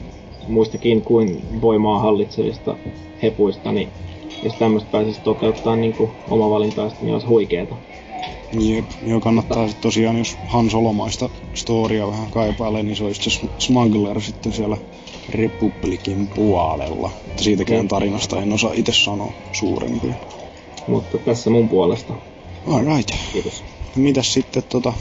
muistakin 0.48 1.02
kuin 1.02 1.42
voimaa 1.60 1.98
hallitsevista 1.98 2.76
hepuista, 3.22 3.72
niin 3.72 3.88
jos 4.42 4.54
tämmöistä 4.54 4.90
pääsisi 4.90 5.20
toteuttaa 5.20 5.76
niin 5.76 5.92
kuin 5.94 6.10
omavalintaisesti, 6.30 7.04
niin 7.04 7.12
olisi 7.12 7.26
huikeeta. 7.26 7.74
Jep, 8.60 8.84
joo 9.06 9.20
kannattaa 9.20 9.68
sit 9.68 9.80
tosiaan, 9.80 10.18
jos 10.18 10.36
Han 10.46 10.70
Solomaista 10.70 11.30
storia 11.54 12.06
vähän 12.06 12.30
kaipailee, 12.30 12.82
niin 12.82 12.96
se 12.96 13.04
olisi 13.04 13.30
se 13.30 13.48
Smuggler 13.58 14.20
sitten 14.20 14.52
siellä 14.52 14.76
Republikin 15.28 16.28
puolella. 16.28 17.10
Siitäkään 17.36 17.82
Mm. 17.84 17.88
tarinasta 17.88 18.42
en 18.42 18.52
osaa 18.52 18.72
itse 18.74 18.92
sanoa 18.92 19.32
suurempia. 19.52 20.14
Mutta 20.86 21.18
tässä 21.18 21.50
mun 21.50 21.68
puolesta. 21.68 22.14
Alright. 22.66 23.10
Kiitos. 23.32 23.64
Mitäs 23.96 24.32
sitten 24.32 24.62
tota, 24.68 24.92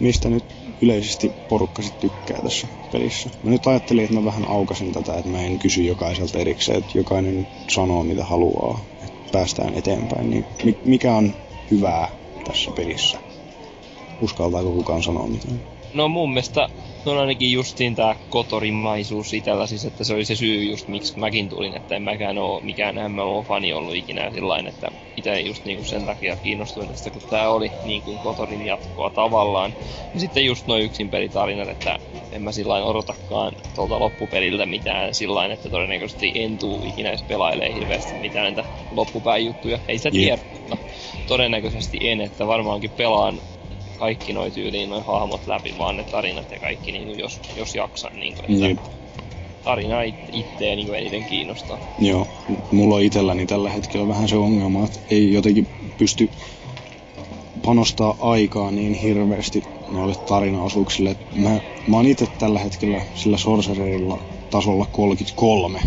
mistä 0.00 0.28
nyt 0.28 0.44
yleisesti 0.82 1.32
porukka 1.48 1.82
sit 1.82 2.00
tykkää 2.00 2.42
tässä 2.42 2.66
pelissä? 2.92 3.30
Mä 3.42 3.50
nyt 3.50 3.66
ajattelin, 3.66 4.04
että 4.04 4.16
mä 4.16 4.24
vähän 4.24 4.48
aukasin 4.48 4.92
tätä, 4.92 5.14
että 5.14 5.30
mä 5.30 5.40
en 5.42 5.58
kysy 5.58 5.82
jokaiselta 5.82 6.38
erikseen, 6.38 6.78
että 6.78 6.98
jokainen 6.98 7.36
nyt 7.36 7.48
sanoo 7.70 8.02
mitä 8.02 8.24
haluaa, 8.24 8.80
että 9.04 9.32
päästään 9.32 9.74
eteenpäin. 9.74 10.30
Niin 10.30 10.44
mi- 10.64 10.78
mikä 10.84 11.14
on 11.16 11.34
hyvää 11.70 12.08
tässä 12.44 12.70
pelissä? 12.70 13.18
Uskaltaako 14.20 14.70
kukaan 14.72 15.02
sanoa 15.02 15.26
mitään? 15.26 15.60
No 15.94 16.08
mun 16.08 16.30
mielestä 16.32 16.68
on 17.06 17.18
ainakin 17.18 17.52
justiin 17.52 17.94
tää 17.94 18.16
kotorimaisuus 18.28 19.32
itellä, 19.32 19.66
siis 19.66 19.84
että 19.84 20.04
se 20.04 20.14
oli 20.14 20.24
se 20.24 20.36
syy 20.36 20.64
just 20.64 20.88
miksi 20.88 21.18
mäkin 21.18 21.48
tulin, 21.48 21.76
että 21.76 21.96
en 21.96 22.02
mäkään 22.02 22.38
oo 22.38 22.60
mikään 22.60 22.94
MMO-fani 22.94 23.72
ollut 23.72 23.94
ikinä 23.94 24.30
sillain, 24.30 24.66
että 24.66 24.88
itse 25.16 25.40
just 25.40 25.64
niinku 25.64 25.84
sen 25.84 26.04
takia 26.06 26.36
kiinnostuin 26.36 26.88
tästä, 26.88 27.10
kun 27.10 27.22
tää 27.28 27.50
oli 27.50 27.72
niinku 27.82 28.18
kotorin 28.18 28.62
jatkoa 28.62 29.10
tavallaan. 29.10 29.74
Ja 30.14 30.20
sitten 30.20 30.44
just 30.44 30.66
noin 30.66 30.84
yksin 30.84 31.10
pelitarinat, 31.10 31.68
että 31.68 31.98
en 32.32 32.42
mä 32.42 32.52
sillain 32.52 32.84
odotakaan 32.84 33.52
tuolta 33.74 34.00
loppupeliltä 34.00 34.66
mitään 34.66 35.14
sillain, 35.14 35.52
että 35.52 35.70
todennäköisesti 35.70 36.32
en 36.34 36.58
tuu 36.58 36.84
ikinä 36.84 37.08
edes 37.08 37.22
pelailee 37.22 37.74
hirveästi 37.74 38.14
mitään 38.14 38.44
näitä 38.44 38.64
loppupään 38.90 39.44
juttuja. 39.44 39.78
Ei 39.88 39.98
sitä 39.98 40.10
tiedä, 40.10 40.38
mutta 40.52 40.76
todennäköisesti 41.28 41.98
en, 42.00 42.20
että 42.20 42.46
varmaankin 42.46 42.90
pelaan 42.96 43.40
kaikki 43.98 44.32
noi 44.32 44.50
tyyliin 44.50 44.88
noin 44.90 45.04
hahmot 45.04 45.46
läpi, 45.46 45.74
vaan 45.78 45.96
ne 45.96 46.04
tarinat 46.04 46.50
ja 46.50 46.60
kaikki, 46.60 46.92
niin 46.92 47.18
jos, 47.18 47.40
jos 47.56 47.74
jaksan. 47.74 48.12
Niin 48.20 48.34
kuin, 48.34 48.60
Jep. 48.62 48.78
että 48.78 48.90
tarina 49.64 50.02
it, 50.02 50.14
itteen 50.32 50.76
niin 50.76 50.94
eniten 50.94 51.24
kiinnostaa. 51.24 51.78
Joo, 51.98 52.26
mulla 52.70 52.94
on 52.94 53.02
itselläni 53.02 53.46
tällä 53.46 53.70
hetkellä 53.70 54.08
vähän 54.08 54.28
se 54.28 54.36
ongelma, 54.36 54.84
että 54.84 55.00
ei 55.10 55.32
jotenkin 55.32 55.66
pysty 55.98 56.30
panostaa 57.64 58.16
aikaa 58.20 58.70
niin 58.70 58.94
hirveästi 58.94 59.62
noille 59.88 60.14
tarinaosuuksille. 60.26 61.10
Et 61.10 61.18
Mä, 61.36 61.60
mä 61.86 61.96
oon 61.96 62.06
itse 62.06 62.26
tällä 62.38 62.58
hetkellä 62.58 63.00
sillä 63.14 63.38
Sorcererilla 63.38 64.18
tasolla 64.50 64.86
33. 64.92 65.80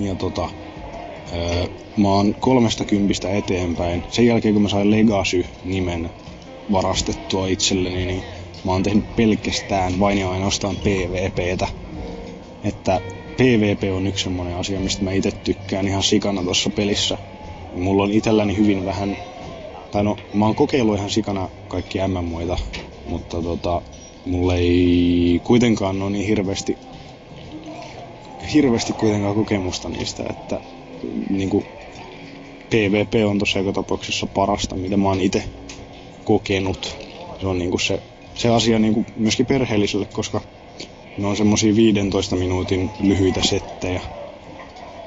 Ja 0.00 0.14
tota, 0.14 0.50
öö, 1.32 1.66
mä 1.96 2.08
oon 2.08 2.34
kolmesta 2.40 2.84
kympistä 2.84 3.30
eteenpäin. 3.30 4.02
Sen 4.08 4.26
jälkeen 4.26 4.54
kun 4.54 4.62
mä 4.62 4.68
sain 4.68 4.90
Legacy-nimen 4.90 6.10
varastettua 6.72 7.46
itselleni, 7.46 8.06
niin 8.06 8.22
mä 8.64 8.72
oon 8.72 8.82
tehnyt 8.82 9.16
pelkästään 9.16 9.98
vain 10.00 10.18
ja 10.18 10.30
ainoastaan 10.30 10.76
PvPtä. 10.76 11.68
Että 12.64 13.00
PvP 13.36 13.96
on 13.96 14.06
yksi 14.06 14.24
semmonen 14.24 14.56
asia, 14.56 14.80
mistä 14.80 15.04
mä 15.04 15.12
itse 15.12 15.30
tykkään 15.44 15.88
ihan 15.88 16.02
sikana 16.02 16.42
tuossa 16.42 16.70
pelissä. 16.70 17.18
Mulla 17.74 18.02
on 18.02 18.12
itselläni 18.12 18.56
hyvin 18.56 18.84
vähän, 18.84 19.16
tai 19.90 20.04
no 20.04 20.16
mä 20.34 20.46
oon 20.46 20.54
kokeillut 20.54 20.96
ihan 20.96 21.10
sikana 21.10 21.48
kaikki 21.68 21.98
MMOita, 22.08 22.58
mutta 23.08 23.42
tota, 23.42 23.82
mulla 24.24 24.54
ei 24.54 25.40
kuitenkaan 25.44 26.02
ole 26.02 26.10
niin 26.10 26.26
hirveästi, 26.26 26.78
hirveästi 28.54 28.92
kuitenkaan 28.92 29.34
kokemusta 29.34 29.88
niistä, 29.88 30.24
että 30.30 30.60
niinku 31.30 31.64
PvP 32.70 33.14
on 33.26 33.40
joka 33.54 33.72
tapauksessa 33.72 34.26
parasta, 34.26 34.76
mitä 34.76 34.96
mä 34.96 35.08
oon 35.08 35.20
itse 35.20 35.44
kokenut. 36.26 36.96
Se 37.40 37.46
on 37.46 37.58
niinku 37.58 37.78
se, 37.78 38.02
se 38.34 38.48
asia 38.48 38.78
niinku 38.78 39.06
myöskin 39.16 39.46
perheelliselle, 39.46 40.06
koska 40.12 40.40
ne 41.16 41.26
on 41.26 41.36
semmosia 41.36 41.76
15 41.76 42.36
minuutin 42.36 42.92
lyhyitä 42.98 43.42
settejä, 43.42 44.00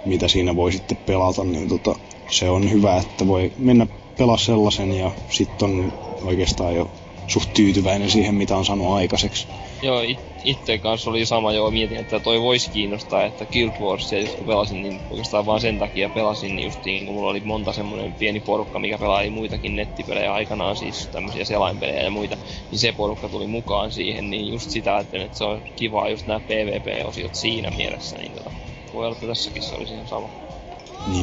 mitä 0.05 0.27
siinä 0.27 0.55
voi 0.55 0.71
sitten 0.71 0.97
pelata, 1.05 1.43
niin 1.43 1.69
tota, 1.69 1.95
se 2.29 2.49
on 2.49 2.71
hyvä, 2.71 2.97
että 2.97 3.27
voi 3.27 3.51
mennä 3.57 3.87
pelaa 4.17 4.37
sellaisen 4.37 4.91
ja 4.91 5.11
sitten 5.31 5.69
on 5.69 5.93
oikeastaan 6.21 6.75
jo 6.75 6.91
suht 7.29 7.49
tyytyväinen 7.53 8.09
siihen, 8.09 8.35
mitä 8.35 8.57
on 8.57 8.65
saanut 8.65 8.93
aikaiseksi. 8.93 9.47
Joo, 9.81 10.01
it, 10.01 10.19
itse 10.43 10.77
kanssa 10.77 11.09
oli 11.09 11.25
sama 11.25 11.51
joo, 11.51 11.71
mietin, 11.71 11.97
että 11.97 12.19
toi 12.19 12.41
voisi 12.41 12.71
kiinnostaa, 12.71 13.25
että 13.25 13.45
Guild 13.45 13.71
Warsia 13.81 14.19
just 14.19 14.35
kun 14.35 14.47
pelasin, 14.47 14.83
niin 14.83 14.99
oikeastaan 15.09 15.45
vaan 15.45 15.61
sen 15.61 15.79
takia 15.79 16.09
pelasin 16.09 16.55
niin 16.55 16.65
justiin, 16.65 17.05
kun 17.05 17.15
mulla 17.15 17.29
oli 17.29 17.39
monta 17.39 17.73
semmonen 17.73 18.13
pieni 18.13 18.39
porukka, 18.39 18.79
mikä 18.79 18.97
pelaili 18.97 19.29
muitakin 19.29 19.75
nettipelejä 19.75 20.33
aikanaan, 20.33 20.75
siis 20.75 21.07
tämmöisiä 21.07 21.45
selainpelejä 21.45 22.01
ja 22.01 22.11
muita, 22.11 22.37
niin 22.71 22.79
se 22.79 22.91
porukka 22.91 23.29
tuli 23.29 23.47
mukaan 23.47 23.91
siihen, 23.91 24.29
niin 24.29 24.47
just 24.47 24.69
sitä 24.69 24.95
ajattelin, 24.95 25.25
että 25.25 25.37
se 25.37 25.43
on 25.43 25.61
kiva 25.75 26.09
just 26.09 26.27
nämä 26.27 26.39
PvP-osiot 26.39 27.35
siinä 27.35 27.71
mielessä, 27.71 28.17
niin 28.17 28.31
tota, 28.31 28.51
voi 28.93 29.05
olla, 29.05 29.15
että 29.15 29.27
tässäkin 29.27 29.61
se 29.61 29.75
olisi 29.75 29.93
ihan 29.93 30.07
sama. 30.07 30.29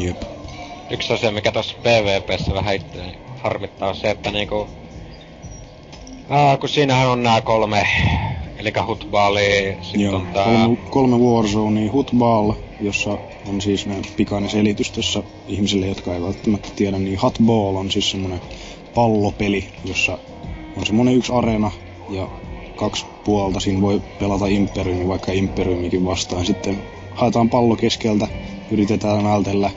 Jep. 0.01 0.23
Yksi 0.91 1.13
asia, 1.13 1.31
mikä 1.31 1.53
tuossa 1.53 1.75
PvPssä 1.83 2.55
vähän 2.55 2.75
itseäni 2.75 3.19
harmittaa, 3.43 3.89
on 3.89 3.97
se, 3.97 4.11
että 4.11 4.31
niinku... 4.31 4.69
Aa, 6.29 6.57
kun 6.57 6.69
siinähän 6.69 7.09
on 7.09 7.23
nämä 7.23 7.41
kolme, 7.41 7.87
eli 8.59 8.73
Hutbaali, 8.87 9.77
sitten 9.83 10.15
on 10.15 10.27
tää... 10.27 10.45
kolme, 10.45 10.77
kolme 10.91 11.17
Warzonea, 11.17 11.93
Hutball, 11.93 12.53
jossa 12.81 13.19
on 13.49 13.61
siis 13.61 13.87
näin 13.87 14.03
pikainen 14.17 14.51
selitys 14.51 14.91
tässä 14.91 15.23
ihmisille, 15.49 15.87
jotka 15.87 16.15
ei 16.15 16.23
välttämättä 16.23 16.69
tiedä, 16.77 16.99
niin 16.99 17.23
Hutball 17.23 17.77
on 17.77 17.91
siis 17.91 18.11
semmonen 18.11 18.41
pallopeli, 18.95 19.69
jossa 19.85 20.19
on 20.77 20.87
semmonen 20.87 21.15
yksi 21.15 21.33
areena 21.33 21.71
ja 22.11 22.29
kaksi 22.77 23.07
puolta 23.25 23.61
siinä 23.61 23.81
voi 23.81 24.03
pelata 24.19 24.47
Imperiumi, 24.47 25.09
vaikka 25.09 25.33
Imperiumikin 25.33 26.07
vastaan. 26.07 26.47
Sitten 26.47 26.83
haetaan 27.15 27.51
pallo 27.51 27.77
keskeltä, 27.77 28.29
yritetään 28.71 29.25
vältellä 29.25 29.71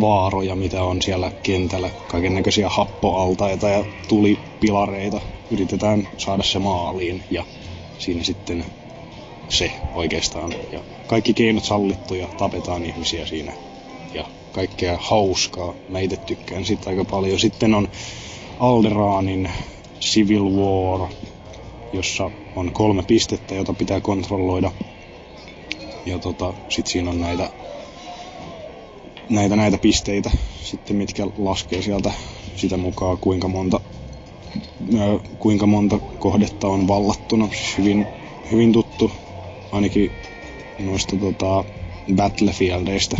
vaaroja, 0.00 0.56
mitä 0.56 0.82
on 0.82 1.02
siellä 1.02 1.32
kentällä, 1.42 1.90
kaiken 2.08 2.34
näköisiä 2.34 2.68
happoaltaita 2.68 3.68
ja 3.68 3.84
tulipilareita. 4.08 5.20
Yritetään 5.50 6.08
saada 6.16 6.42
se 6.42 6.58
maaliin 6.58 7.22
ja 7.30 7.44
siinä 7.98 8.24
sitten 8.24 8.64
se 9.48 9.70
oikeastaan. 9.94 10.54
Ja 10.72 10.80
kaikki 11.06 11.34
keinot 11.34 11.64
sallittu 11.64 12.14
ja 12.14 12.28
tapetaan 12.36 12.84
ihmisiä 12.84 13.26
siinä. 13.26 13.52
Ja 14.14 14.24
kaikkea 14.52 14.98
hauskaa. 15.00 15.74
Mä 15.88 16.00
itse 16.00 16.16
tykkään 16.16 16.64
siitä 16.64 16.90
aika 16.90 17.04
paljon. 17.04 17.40
Sitten 17.40 17.74
on 17.74 17.88
Alderaanin 18.60 19.50
Civil 20.00 20.44
War, 20.44 21.08
jossa 21.92 22.30
on 22.56 22.72
kolme 22.72 23.02
pistettä, 23.02 23.54
jota 23.54 23.74
pitää 23.74 24.00
kontrolloida. 24.00 24.70
Ja 26.06 26.18
tota, 26.18 26.54
sit 26.68 26.86
siinä 26.86 27.10
on 27.10 27.20
näitä, 27.20 27.50
näitä, 29.28 29.56
näitä 29.56 29.78
pisteitä, 29.78 30.30
sitten 30.62 30.96
mitkä 30.96 31.26
laskee 31.38 31.82
sieltä 31.82 32.12
sitä 32.56 32.76
mukaan, 32.76 33.18
kuinka 33.18 33.48
monta, 33.48 33.80
kuinka 35.38 35.66
monta 35.66 35.98
kohdetta 36.18 36.68
on 36.68 36.88
vallattuna. 36.88 37.48
Siis 37.48 37.78
hyvin, 37.78 38.06
hyvin 38.52 38.72
tuttu, 38.72 39.10
ainakin 39.72 40.10
noista 40.78 41.16
tota, 41.16 41.64
Battlefieldeista. 42.14 43.16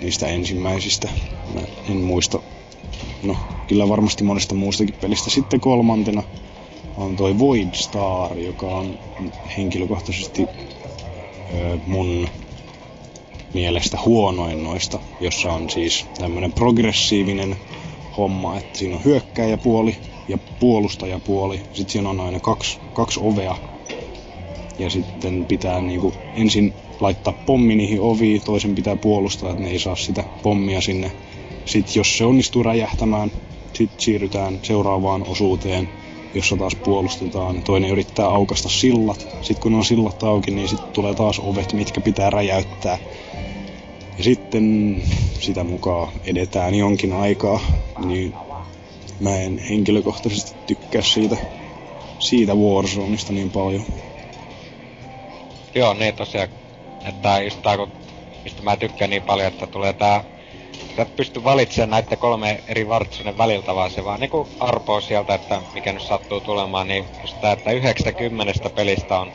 Niistä 0.00 0.26
ensimmäisistä. 0.26 1.08
Mä 1.54 1.60
en 1.90 1.96
muista. 1.96 2.42
No, 3.22 3.36
kyllä 3.68 3.88
varmasti 3.88 4.24
monesta 4.24 4.54
muustakin 4.54 4.94
pelistä. 5.00 5.30
Sitten 5.30 5.60
kolmantena 5.60 6.22
on 6.96 7.16
toi 7.16 7.38
Void 7.38 7.74
Star, 7.74 8.38
joka 8.38 8.66
on 8.66 8.98
henkilökohtaisesti 9.56 10.46
mun 11.86 12.28
mielestä 13.54 13.98
huonoin 14.04 14.64
noista, 14.64 14.98
jossa 15.20 15.52
on 15.52 15.70
siis 15.70 16.06
tämmönen 16.18 16.52
progressiivinen 16.52 17.56
homma, 18.16 18.58
että 18.58 18.78
siinä 18.78 18.96
on 18.96 19.04
hyökkäjäpuoli 19.04 19.96
ja 20.28 20.38
puolustajapuoli. 20.60 21.58
Sitten 21.72 21.92
siinä 21.92 22.10
on 22.10 22.20
aina 22.20 22.40
kaksi, 22.40 22.80
kaksi 22.92 23.20
ovea. 23.22 23.56
Ja 24.78 24.90
sitten 24.90 25.46
pitää 25.46 25.80
niinku 25.80 26.14
ensin 26.34 26.74
laittaa 27.00 27.32
pommi 27.46 27.76
niihin 27.76 28.00
oviin, 28.00 28.42
toisen 28.44 28.74
pitää 28.74 28.96
puolustaa, 28.96 29.50
että 29.50 29.62
ne 29.62 29.70
ei 29.70 29.78
saa 29.78 29.96
sitä 29.96 30.24
pommia 30.42 30.80
sinne. 30.80 31.12
Sitten 31.64 31.92
jos 31.96 32.18
se 32.18 32.24
onnistuu 32.24 32.62
räjähtämään, 32.62 33.30
sitten 33.74 34.00
siirrytään 34.00 34.58
seuraavaan 34.62 35.24
osuuteen, 35.28 35.88
jossa 36.34 36.56
taas 36.56 36.74
puolustetaan. 36.74 37.62
Toinen 37.62 37.90
yrittää 37.90 38.26
aukasta 38.26 38.68
sillat. 38.68 39.26
Sitten 39.40 39.62
kun 39.62 39.74
on 39.74 39.84
sillat 39.84 40.22
auki, 40.22 40.50
niin 40.50 40.68
sitten 40.68 40.92
tulee 40.92 41.14
taas 41.14 41.38
ovet, 41.38 41.72
mitkä 41.72 42.00
pitää 42.00 42.30
räjäyttää. 42.30 42.98
Ja 44.18 44.24
sitten 44.24 44.96
sitä 45.40 45.64
mukaan 45.64 46.12
edetään 46.24 46.74
jonkin 46.74 47.12
aikaa, 47.12 47.60
niin 48.06 48.34
mä 49.20 49.36
en 49.36 49.58
henkilökohtaisesti 49.58 50.60
tykkää 50.66 51.02
siitä, 51.02 51.36
siitä 52.18 52.54
Warzoneista 52.54 53.32
niin 53.32 53.50
paljon. 53.50 53.84
Joo, 55.74 55.94
niin 55.94 56.14
tosiaan, 56.14 56.48
että 57.08 57.40
just 57.40 57.58
tää, 57.62 57.76
kun, 57.76 57.92
mistä 58.44 58.62
mä 58.62 58.76
tykkään 58.76 59.10
niin 59.10 59.22
paljon, 59.22 59.48
että 59.48 59.66
tulee 59.66 59.92
tää 59.92 60.24
Sä 60.96 61.06
pysty 61.16 61.44
valitsemaan 61.44 61.90
näiden 61.90 62.18
kolme 62.18 62.64
eri 62.68 62.84
Warzonen 62.84 63.38
väliltä, 63.38 63.74
vaan 63.74 63.90
se 63.90 64.04
vaan 64.04 64.20
niinku 64.20 64.48
arpoo 64.60 65.00
sieltä, 65.00 65.34
että 65.34 65.62
mikä 65.72 65.92
nyt 65.92 66.02
sattuu 66.02 66.40
tulemaan, 66.40 66.88
niin 66.88 67.08
just 67.22 67.40
tää, 67.40 67.52
että 67.52 67.72
90 67.72 68.70
pelistä 68.70 69.20
on 69.20 69.32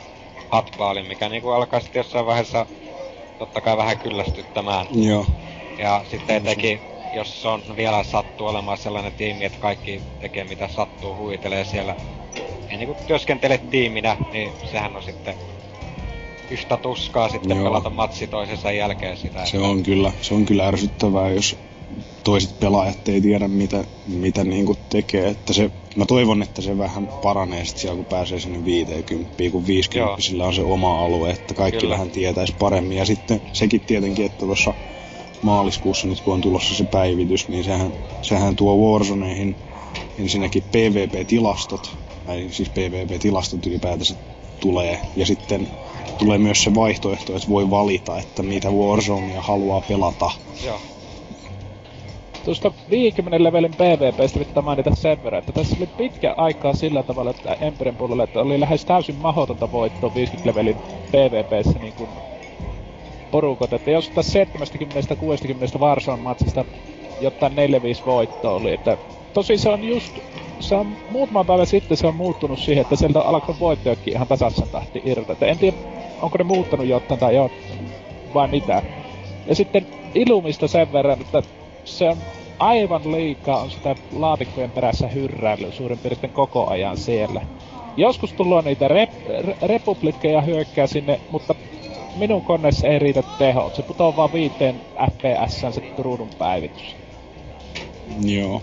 hatpaali, 0.48 1.02
mikä 1.02 1.28
niinku 1.28 1.48
alkaa 1.50 1.80
sitten 1.80 2.00
jossain 2.00 2.26
vaiheessa 2.26 2.66
totta 3.38 3.60
kai 3.60 3.76
vähän 3.76 3.98
kyllästyttämään. 3.98 4.86
Joo. 4.90 5.26
Ja 5.78 6.04
sitten 6.10 6.36
etenkin, 6.36 6.80
jos 7.12 7.46
on 7.46 7.62
vielä 7.76 8.04
sattuu 8.04 8.46
olemaan 8.46 8.78
sellainen 8.78 9.12
tiimi, 9.12 9.44
että 9.44 9.58
kaikki 9.58 10.02
tekee 10.20 10.44
mitä 10.44 10.68
sattuu, 10.68 11.16
huitelee 11.16 11.64
siellä. 11.64 11.96
Ja 12.70 12.78
niinku 12.78 12.96
työskentele 13.06 13.60
tiiminä, 13.70 14.16
niin 14.32 14.54
sehän 14.64 14.96
on 14.96 15.02
sitten 15.02 15.34
yhtä 16.50 16.76
tuskaa 16.76 17.28
sitten 17.28 17.56
Joo. 17.56 17.64
pelata 17.64 17.90
matsi 17.90 18.26
toisensa 18.26 18.72
jälkeen 18.72 19.16
sitä. 19.16 19.46
Se 19.46 19.58
on 19.58 19.82
kyllä, 19.82 20.12
se 20.20 20.34
on 20.34 20.46
kyllä 20.46 20.66
ärsyttävää, 20.66 21.28
jos 21.28 21.56
toiset 22.24 22.60
pelaajat 22.60 23.08
ei 23.08 23.20
tiedä 23.20 23.48
mitä, 23.48 23.84
mitä 24.06 24.44
niinku 24.44 24.76
tekee. 24.90 25.28
Että 25.28 25.52
se, 25.52 25.70
mä 25.96 26.06
toivon, 26.06 26.42
että 26.42 26.62
se 26.62 26.78
vähän 26.78 27.06
paranee 27.06 27.64
sit 27.64 27.78
siellä, 27.78 27.96
kun 27.96 28.04
pääsee 28.04 28.40
sinne 28.40 28.64
50, 28.64 29.34
kun 29.52 29.66
50 29.66 30.22
sillä 30.22 30.46
on 30.46 30.54
se 30.54 30.62
oma 30.62 31.04
alue, 31.04 31.30
että 31.30 31.54
kaikki 31.54 31.80
Kyllä. 31.80 31.92
vähän 31.92 32.10
tietäisi 32.10 32.54
paremmin. 32.58 32.98
Ja 32.98 33.04
sitten 33.04 33.42
sekin 33.52 33.80
tietenkin, 33.80 34.26
että 34.26 34.46
tuossa 34.46 34.74
maaliskuussa 35.42 36.06
nyt 36.06 36.20
kun 36.20 36.34
on 36.34 36.40
tulossa 36.40 36.74
se 36.74 36.84
päivitys, 36.84 37.48
niin 37.48 37.64
sehän, 37.64 37.92
sehän 38.22 38.56
tuo 38.56 38.92
Warzoneihin 38.92 39.56
ensinnäkin 40.18 40.62
PvP-tilastot, 40.62 41.96
tai 42.26 42.48
siis 42.50 42.68
PvP-tilastot 42.68 43.66
ylipäätänsä 43.66 44.14
tulee, 44.60 45.00
ja 45.16 45.26
sitten 45.26 45.68
tulee 46.18 46.38
myös 46.38 46.64
se 46.64 46.74
vaihtoehto, 46.74 47.36
että 47.36 47.48
voi 47.48 47.70
valita, 47.70 48.18
että 48.18 48.42
mitä 48.42 48.70
Warzonea 48.70 49.42
haluaa 49.42 49.80
pelata. 49.80 50.30
Joo. 50.64 50.80
Tuosta 52.44 52.72
50 52.90 53.42
levelin 53.44 53.76
PvPstä 53.76 54.38
pitää 54.38 54.62
mainita 54.62 54.94
sen 54.94 55.22
verran, 55.22 55.38
että 55.38 55.52
tässä 55.52 55.76
oli 55.78 55.86
pitkä 55.86 56.34
aikaa 56.36 56.72
sillä 56.74 57.02
tavalla, 57.02 57.30
että 57.30 57.56
Empiren 57.60 57.96
puolella, 57.96 58.24
että 58.24 58.40
oli 58.40 58.60
lähes 58.60 58.84
täysin 58.84 59.16
mahdotonta 59.16 59.70
voittoa 59.70 60.14
50 60.14 60.48
levelin 60.48 60.80
PvPssä 61.10 61.78
niin 61.78 61.94
kuin 61.94 62.10
porukat, 63.30 63.72
että 63.72 63.90
jos 63.90 64.10
tässä 64.10 64.44
70-60 65.76 65.78
Warzone 65.80 66.22
matsista 66.22 66.64
jotain 67.20 67.52
4-5 67.52 67.56
voittoa 68.04 68.52
oli, 68.52 68.72
että 68.72 68.98
tosi 69.32 69.58
se 69.58 69.68
on 69.68 69.84
just, 69.84 70.18
se 70.60 70.74
on 70.74 70.98
muutama 71.08 71.44
päivä 71.44 71.64
sitten 71.64 71.96
se 71.96 72.06
on 72.06 72.14
muuttunut 72.16 72.58
siihen, 72.58 72.82
että 72.82 72.96
sieltä 72.96 73.20
on 73.20 73.26
alkanut 73.26 73.60
voittojakin 73.60 74.12
ihan 74.14 74.28
tasaisen 74.28 74.68
tahti 74.70 75.02
irti, 75.04 75.32
että 75.32 75.46
en 75.46 75.58
tiedä, 75.58 75.76
onko 76.22 76.38
ne 76.38 76.44
muuttanut 76.44 76.86
jotain 76.86 77.20
tai 77.20 77.34
jo, 77.36 77.50
vai 78.34 78.48
mitä. 78.48 78.82
Ja 79.46 79.54
sitten 79.54 79.86
Ilumista 80.14 80.68
sen 80.68 80.92
verran, 80.92 81.20
että 81.20 81.42
se 81.88 82.08
on 82.08 82.18
aivan 82.58 83.12
liikaa 83.12 83.62
on 83.62 83.70
sitä 83.70 83.96
laatikkojen 84.12 84.72
perässä 84.72 85.08
hyrräilyä 85.08 85.70
suurin 85.72 85.98
piirtein 85.98 86.32
koko 86.32 86.66
ajan 86.70 86.96
siellä. 86.96 87.46
Joskus 87.96 88.32
tulee 88.32 88.62
niitä 88.62 88.88
rep- 88.88 89.42
re- 89.44 89.68
republikkeja 89.68 90.40
hyökkää 90.40 90.86
sinne, 90.86 91.20
mutta 91.30 91.54
minun 92.18 92.42
koneessa 92.42 92.88
ei 92.88 92.98
riitä 92.98 93.22
teho. 93.38 93.70
Se 93.74 93.82
putoaa 93.82 94.16
vaan 94.16 94.32
viiteen 94.32 94.82
fps 95.12 95.60
se 95.60 95.82
ruudun 95.98 96.30
päivitys. 96.38 96.96
Joo. 98.22 98.62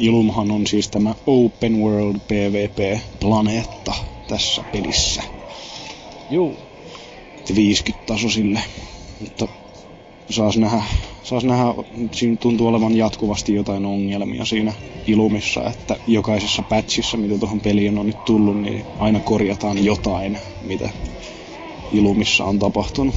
Ilumhan 0.00 0.50
on 0.50 0.66
siis 0.66 0.88
tämä 0.90 1.14
Open 1.26 1.76
World 1.82 2.16
PvP-planeetta 2.28 3.94
tässä 4.28 4.64
pelissä. 4.72 5.22
Juu. 6.30 6.56
50 7.54 8.06
tasoisille. 8.06 8.60
Mutta 9.20 9.48
saas 10.30 10.56
nähdä, 10.56 10.82
saas 11.22 11.44
nähdä, 11.44 11.64
siinä 12.12 12.36
tuntuu 12.36 12.66
olevan 12.66 12.96
jatkuvasti 12.96 13.54
jotain 13.54 13.86
ongelmia 13.86 14.44
siinä 14.44 14.72
Ilumissa, 15.06 15.70
että 15.70 15.96
jokaisessa 16.06 16.62
patchissa, 16.62 17.16
mitä 17.16 17.38
tuohon 17.38 17.60
peliin 17.60 17.98
on 17.98 18.06
nyt 18.06 18.24
tullut, 18.24 18.60
niin 18.60 18.84
aina 18.98 19.20
korjataan 19.20 19.84
jotain, 19.84 20.38
mitä 20.62 20.90
Ilumissa 21.92 22.44
on 22.44 22.58
tapahtunut. 22.58 23.14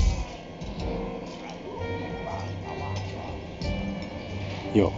Joo. 4.76 4.94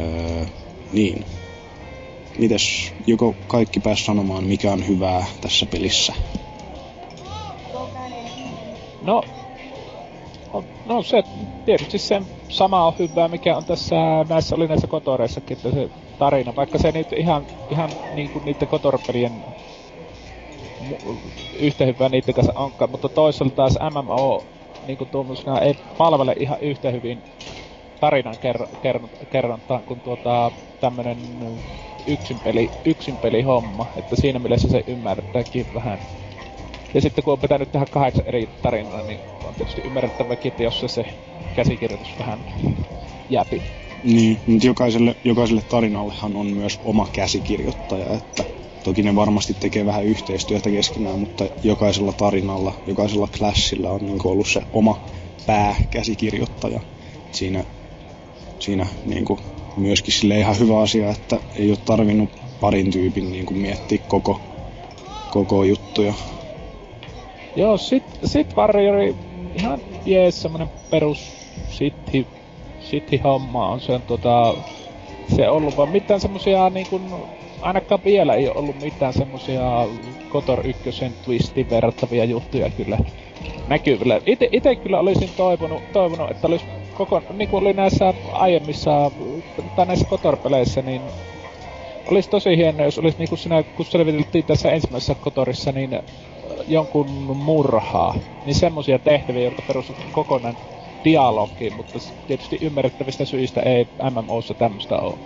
Öö, 0.00 0.44
niin. 0.92 1.24
Mites, 2.38 2.92
joko 3.06 3.34
kaikki 3.46 3.80
pääs 3.80 4.06
sanomaan, 4.06 4.44
mikä 4.44 4.72
on 4.72 4.88
hyvää 4.88 5.26
tässä 5.40 5.66
pelissä? 5.66 6.14
No, 9.02 9.22
no 10.84 11.02
se 11.02 11.22
tietysti 11.64 11.98
se 11.98 12.22
sama 12.50 12.86
on 12.86 12.92
hyvää, 12.98 13.28
mikä 13.28 13.56
on 13.56 13.64
tässä 13.64 13.96
näissä 14.28 14.56
oli 14.56 14.68
näissä 14.68 14.86
kotoreissakin, 14.86 15.56
että 15.56 15.70
se 15.70 15.90
tarina, 16.18 16.54
vaikka 16.56 16.78
se 16.78 16.92
nyt 16.92 17.12
ihan, 17.12 17.46
ihan 17.68 17.98
niin 18.10 18.30
kuin 18.30 18.44
niiden 18.44 18.68
kotorpelien 18.68 19.44
yhtä 21.58 21.84
hyvää 21.84 22.08
niiden 22.08 22.34
kanssa 22.34 22.52
onkaan, 22.56 22.90
mutta 22.90 23.08
toisaalta 23.08 23.54
taas 23.54 23.78
MMO 23.90 24.48
niin 24.82 24.98
kuin 24.98 25.10
tuommoisena 25.10 25.60
ei 25.60 25.74
palvele 25.96 26.34
ihan 26.40 26.58
yhtä 26.60 26.90
hyvin 26.90 27.24
tarinan 28.00 28.36
ker- 28.36 28.68
ker- 28.86 29.26
kerrontaan 29.30 29.84
kuin 29.84 30.00
tuota 30.00 30.52
tämmönen 30.80 31.18
yksin 32.06 32.40
peli, 32.40 32.70
yksin 32.84 33.18
peli 33.18 33.42
homma, 33.42 33.86
että 33.96 34.16
siinä 34.16 34.38
mielessä 34.38 34.68
se 34.68 34.84
ymmärtääkin 34.86 35.66
vähän. 35.74 35.98
Ja 36.94 37.00
sitten 37.00 37.24
kun 37.24 37.32
on 37.32 37.38
pitänyt 37.40 37.72
tehdä 37.72 37.86
kahdeksan 37.90 38.26
eri 38.26 38.50
tarinaa, 38.62 39.02
niin 39.02 39.20
on 39.42 39.54
tietysti 39.54 39.80
ymmärrettäväkin, 39.84 40.48
että 40.48 40.62
jos 40.62 40.80
se, 40.80 40.88
se 40.88 41.04
käsikirjoitus 41.54 42.18
vähän 42.18 42.44
jäpi. 43.28 43.62
Niin, 44.02 44.40
mutta 44.46 44.66
jokaiselle, 44.66 45.16
jokaiselle 45.24 45.62
tarinallehan 45.68 46.36
on 46.36 46.46
myös 46.46 46.80
oma 46.84 47.08
käsikirjoittaja, 47.12 48.14
että 48.14 48.44
toki 48.84 49.02
ne 49.02 49.14
varmasti 49.14 49.54
tekee 49.60 49.86
vähän 49.86 50.04
yhteistyötä 50.04 50.70
keskenään, 50.70 51.18
mutta 51.18 51.44
jokaisella 51.62 52.12
tarinalla, 52.12 52.74
jokaisella 52.86 53.28
classilla 53.38 53.90
on 53.90 54.00
niin 54.06 54.18
ollut 54.26 54.48
se 54.48 54.62
oma 54.72 55.00
pääkäsikirjoittaja. 55.46 56.80
Siinä, 57.32 57.64
siinä 58.58 58.86
niin 59.04 59.24
kuin 59.24 59.40
myöskin 59.76 60.14
sille 60.14 60.38
ihan 60.38 60.58
hyvä 60.58 60.80
asia, 60.80 61.10
että 61.10 61.40
ei 61.54 61.70
ole 61.70 61.78
tarvinnut 61.84 62.30
parin 62.60 62.90
tyypin 62.90 63.32
niin 63.32 63.46
kuin 63.46 63.58
miettiä 63.58 63.98
koko, 64.08 64.40
koko 65.30 65.64
juttuja. 65.64 66.14
Joo, 67.56 67.76
sit, 67.76 68.04
sit 68.24 68.56
Warriori 68.56 69.14
ihan 69.54 69.80
jees 70.04 70.42
semmonen 70.42 70.68
perus 70.90 71.18
sitti, 71.70 72.26
sitti 72.78 73.20
homma 73.24 73.68
on 73.68 73.80
se 73.80 74.00
tota, 74.06 74.54
se 75.36 75.48
ollut 75.48 75.76
vaan 75.76 75.88
mitään 75.88 76.20
semmosia 76.20 76.70
niin 76.70 76.86
kuin, 76.86 77.02
ainakaan 77.60 78.00
vielä 78.04 78.34
ei 78.34 78.48
ole 78.48 78.58
ollut 78.58 78.80
mitään 78.80 79.12
semmosia 79.12 79.62
Kotor 80.28 80.66
1 80.66 80.82
twistin 81.24 81.70
verrattavia 81.70 82.24
juttuja 82.24 82.70
kyllä 82.70 82.98
näkyvillä. 83.68 84.20
Ite, 84.26 84.48
ite 84.52 84.76
kyllä 84.76 85.00
olisin 85.00 85.30
toivonut, 85.36 85.82
toivonut 85.92 86.30
että 86.30 86.46
olisi 86.46 86.64
koko, 86.94 87.22
niin 87.32 87.48
kuin 87.48 87.62
oli 87.62 87.72
näissä 87.72 88.14
aiemmissa, 88.32 89.10
tai 89.76 89.86
näissä 89.86 90.06
Kotor-peleissä, 90.10 90.82
niin 90.82 91.02
olisi 92.10 92.30
tosi 92.30 92.56
hienoa, 92.56 92.86
jos 92.86 92.98
olisi 92.98 93.18
niinku 93.18 93.36
siinä, 93.36 93.62
kun 93.62 93.86
selviteltiin 93.86 94.44
tässä 94.44 94.70
ensimmäisessä 94.70 95.14
Kotorissa, 95.20 95.72
niin 95.72 95.90
jonkun 96.66 97.36
murhaa, 97.36 98.14
niin 98.44 98.54
semmosia 98.54 98.98
tehtäviä, 98.98 99.42
jotka 99.42 99.62
perustuvat 99.62 100.08
kokonaan 100.12 100.58
dialogiin, 101.04 101.74
mutta 101.74 101.98
tietysti 102.26 102.58
ymmärrettävistä 102.60 103.24
syistä 103.24 103.60
ei 103.60 103.86
MMOssa 104.10 104.54
tämmöstä 104.54 104.96
ole. 104.98 105.18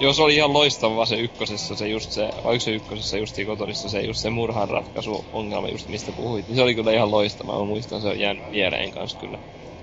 Joo, 0.00 0.12
se 0.12 0.22
oli 0.22 0.34
ihan 0.36 0.52
loistavaa 0.52 1.06
se 1.06 1.16
ykkösessä, 1.16 1.76
se 1.76 1.88
just 1.88 2.10
se, 2.10 2.30
oliko 2.44 2.60
se 2.60 2.70
ykkösessä 2.70 3.18
just 3.18 3.36
Kotorissa 3.46 3.88
se 3.88 4.00
just 4.02 4.20
se 4.20 4.30
murhan 4.30 4.68
ratkaisu 4.70 5.26
ongelma 5.32 5.68
just 5.68 5.88
mistä 5.88 6.12
puhuit. 6.12 6.48
Niin 6.48 6.56
se 6.56 6.62
oli 6.62 6.74
kyllä 6.74 6.92
ihan 6.92 7.10
loistavaa, 7.10 7.58
mä 7.58 7.64
muistan 7.64 8.02
se 8.02 8.08
on 8.08 8.20
jäänyt 8.20 8.50
viereen 8.50 8.90
kanssa 8.90 9.18
kyllä. 9.18 9.38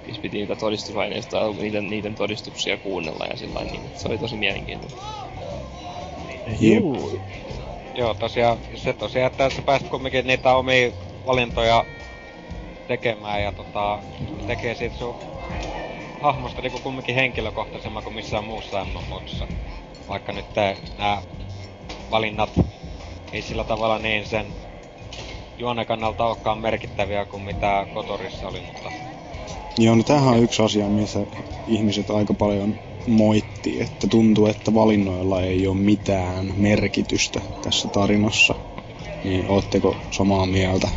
Siis 0.05 0.19
piti 0.19 0.37
niitä 0.37 0.55
todistusaineistoja, 0.55 1.53
niiden, 1.53 1.89
niiden 1.89 2.15
todistuksia 2.15 2.77
kuunnella 2.77 3.25
ja 3.25 3.37
sillä 3.37 3.65
niin 3.65 3.91
se 3.93 4.07
oli 4.07 4.17
tosi 4.17 4.37
mielenkiintoista. 4.37 5.03
Juu. 6.59 7.21
Joo, 7.97 8.13
tosiaan, 8.13 8.57
se 8.75 8.93
tosiaan, 8.93 9.31
että 9.31 9.49
sä 9.49 9.61
pääst 9.61 9.89
kumminkin 9.89 10.27
niitä 10.27 10.55
omia 10.55 10.91
valintoja 11.25 11.85
tekemään 12.87 13.43
ja 13.43 13.51
tota, 13.51 13.99
tekee 14.45 14.75
siitä 14.75 14.97
sun 14.97 15.15
hahmosta 16.19 16.61
niinku 16.61 16.79
kumminkin 16.79 17.15
henkilökohtaisemman 17.15 18.03
kuin 18.03 18.15
missään 18.15 18.43
muussa 18.43 18.85
MMOssa. 18.85 19.47
Vaikka 20.07 20.31
nyt 20.31 20.45
nämä 20.97 21.21
valinnat 22.11 22.49
ei 23.33 23.41
sillä 23.41 23.63
tavalla 23.63 23.99
niin 23.99 24.25
sen 24.25 24.45
juonen 25.57 25.85
kannalta 25.85 26.25
olekaan 26.25 26.59
merkittäviä 26.59 27.25
kuin 27.25 27.43
mitä 27.43 27.87
Kotorissa 27.93 28.47
oli, 28.47 28.61
mutta... 28.61 28.91
Joo, 29.77 29.95
no 29.95 30.03
tämähän 30.03 30.33
on 30.33 30.43
yksi 30.43 30.61
asia, 30.61 30.89
missä 30.89 31.19
ihmiset 31.67 32.09
aika 32.09 32.33
paljon 32.33 32.75
moitti, 33.07 33.81
että 33.81 34.07
tuntuu, 34.07 34.45
että 34.45 34.73
valinnoilla 34.73 35.41
ei 35.41 35.67
ole 35.67 35.77
mitään 35.77 36.53
merkitystä 36.57 37.41
tässä 37.61 37.87
tarinassa. 37.87 38.55
Niin 39.23 39.49
ootteko 39.49 39.95
samaa 40.11 40.45
mieltä? 40.45 40.87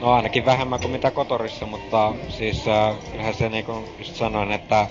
No 0.00 0.12
ainakin 0.12 0.44
vähemmän 0.44 0.80
kuin 0.80 0.92
mitä 0.92 1.10
Kotorissa, 1.10 1.66
mutta 1.66 2.14
siis 2.28 2.68
äh, 2.68 2.96
kyllähän 3.10 3.34
se 3.34 3.48
niinku 3.48 3.72
just 3.98 4.16
sanoin, 4.16 4.52
että 4.52 4.86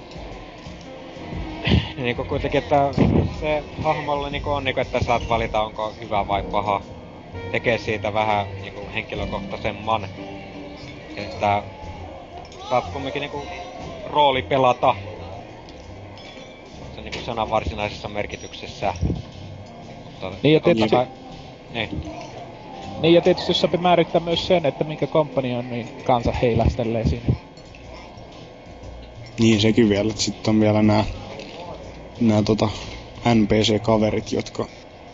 niinku 1.97 2.23
kuitenkin, 2.23 2.57
että 2.63 2.89
se 3.39 3.63
hahmolle 3.83 4.29
niinku 4.29 4.49
on 4.49 4.63
niinku, 4.63 4.81
että 4.81 5.03
saat 5.03 5.29
valita 5.29 5.61
onko 5.61 5.93
hyvä 6.01 6.27
vai 6.27 6.43
paha. 6.43 6.81
Tekee 7.51 7.77
siitä 7.77 8.13
vähän 8.13 8.47
niinku 8.61 8.81
henkilökohtaisemman. 8.93 10.07
Että 11.17 11.63
saat 12.69 12.85
kumminkin 12.93 13.19
niinku 13.19 13.47
rooli 14.05 14.41
pelata. 14.41 14.95
Se 16.95 17.01
niinku 17.01 17.19
sanan 17.19 17.49
varsinaisessa 17.49 18.09
merkityksessä. 18.09 18.93
Mutta 20.03 20.31
Niin 20.43 20.53
ja 20.53 20.59
tietysti, 20.59 20.95
niin. 21.73 21.89
niin 23.01 23.13
ja 23.13 23.21
tietysti 23.21 23.53
sopii 23.53 23.79
määrittää 23.79 24.21
myös 24.21 24.47
sen, 24.47 24.65
että 24.65 24.83
minkä 24.83 25.07
komppanion 25.07 25.69
niin 25.69 25.89
kansa 26.03 26.31
heilastelee 26.31 27.09
siinä. 27.09 27.35
Niin 29.39 29.61
sekin 29.61 29.89
vielä, 29.89 30.09
että 30.09 30.21
sitten 30.23 30.51
on 30.51 30.59
vielä 30.59 30.81
nämä 30.81 31.05
nämä 32.19 32.43
tota 32.43 32.69
NPC-kaverit, 33.35 34.31
jotka 34.31 34.67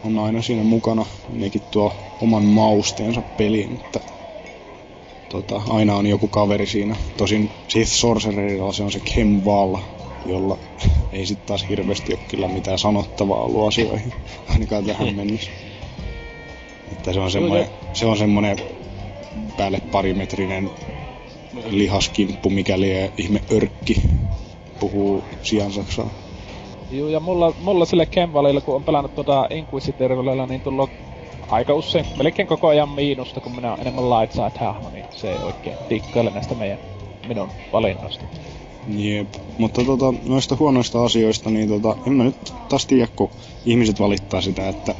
on 0.03 0.19
aina 0.19 0.41
siinä 0.41 0.63
mukana. 0.63 1.05
Nekin 1.29 1.61
tuo 1.71 1.93
oman 2.21 2.43
mausteensa 2.43 3.21
peliin, 3.37 3.81
että 3.85 4.14
tota, 5.41 5.61
aina 5.69 5.95
on 5.95 6.07
joku 6.07 6.27
kaveri 6.27 6.65
siinä. 6.65 6.95
Tosin 7.17 7.51
Sith 7.67 7.91
Sorcererilla 7.91 8.73
se 8.73 8.83
on 8.83 8.91
se 8.91 8.99
Kemval, 8.99 9.77
jolla 10.25 10.57
ei 11.11 11.25
sitten 11.25 11.47
taas 11.47 11.65
hirveästi 11.69 12.13
ole 12.13 12.21
kyllä 12.27 12.47
mitään 12.47 12.79
sanottavaa 12.79 13.43
ollut 13.43 13.67
asioihin, 13.67 14.13
ainakaan 14.53 14.85
tähän 14.85 15.15
mennessä. 15.15 15.51
Että 16.91 17.13
se 17.13 17.19
on 17.19 17.31
semmoinen, 17.31 17.67
se 17.93 18.05
on 18.05 18.17
semmoinen 18.17 18.57
päälle 19.57 19.81
parimetrinen 19.91 20.69
lihaskimppu, 21.69 22.49
mikäli 22.49 22.91
ihme 23.17 23.41
örkki 23.51 24.01
puhuu 24.79 25.23
siansaksaa. 25.41 26.09
Joo, 26.91 27.09
ja 27.09 27.19
mulla, 27.19 27.53
mulla 27.61 27.85
sille 27.85 28.05
Kemvalilla, 28.05 28.61
kun 28.61 28.75
on 28.75 28.83
pelannut 28.83 29.15
tuota 29.15 29.47
Inquisitorilla, 29.49 30.45
niin 30.45 30.61
tullut 30.61 30.89
aika 31.49 31.73
usein, 31.73 32.05
melkein 32.17 32.47
koko 32.47 32.67
ajan 32.67 32.89
miinusta, 32.89 33.41
kun 33.41 33.55
minä 33.55 33.69
olen 33.69 33.81
enemmän 33.81 34.09
light 34.09 34.33
side 34.33 34.65
hahmo, 34.65 34.89
niin 34.89 35.05
se 35.11 35.31
ei 35.31 35.37
oikein 35.43 35.77
tikkaile 35.89 36.29
näistä 36.29 36.55
meidän 36.55 36.79
minun 37.27 37.49
valinnoista. 37.73 38.25
Jep. 38.87 39.27
Mutta 39.57 39.83
tota, 39.83 40.13
noista 40.25 40.55
huonoista 40.59 41.03
asioista, 41.03 41.49
niin 41.49 41.69
tota, 41.69 41.95
en 42.07 42.13
mä 42.13 42.23
nyt 42.23 42.53
taas 42.69 42.85
tiedä, 42.85 43.07
kun 43.15 43.29
ihmiset 43.65 43.99
valittaa 43.99 44.41
sitä, 44.41 44.69
että 44.69 44.95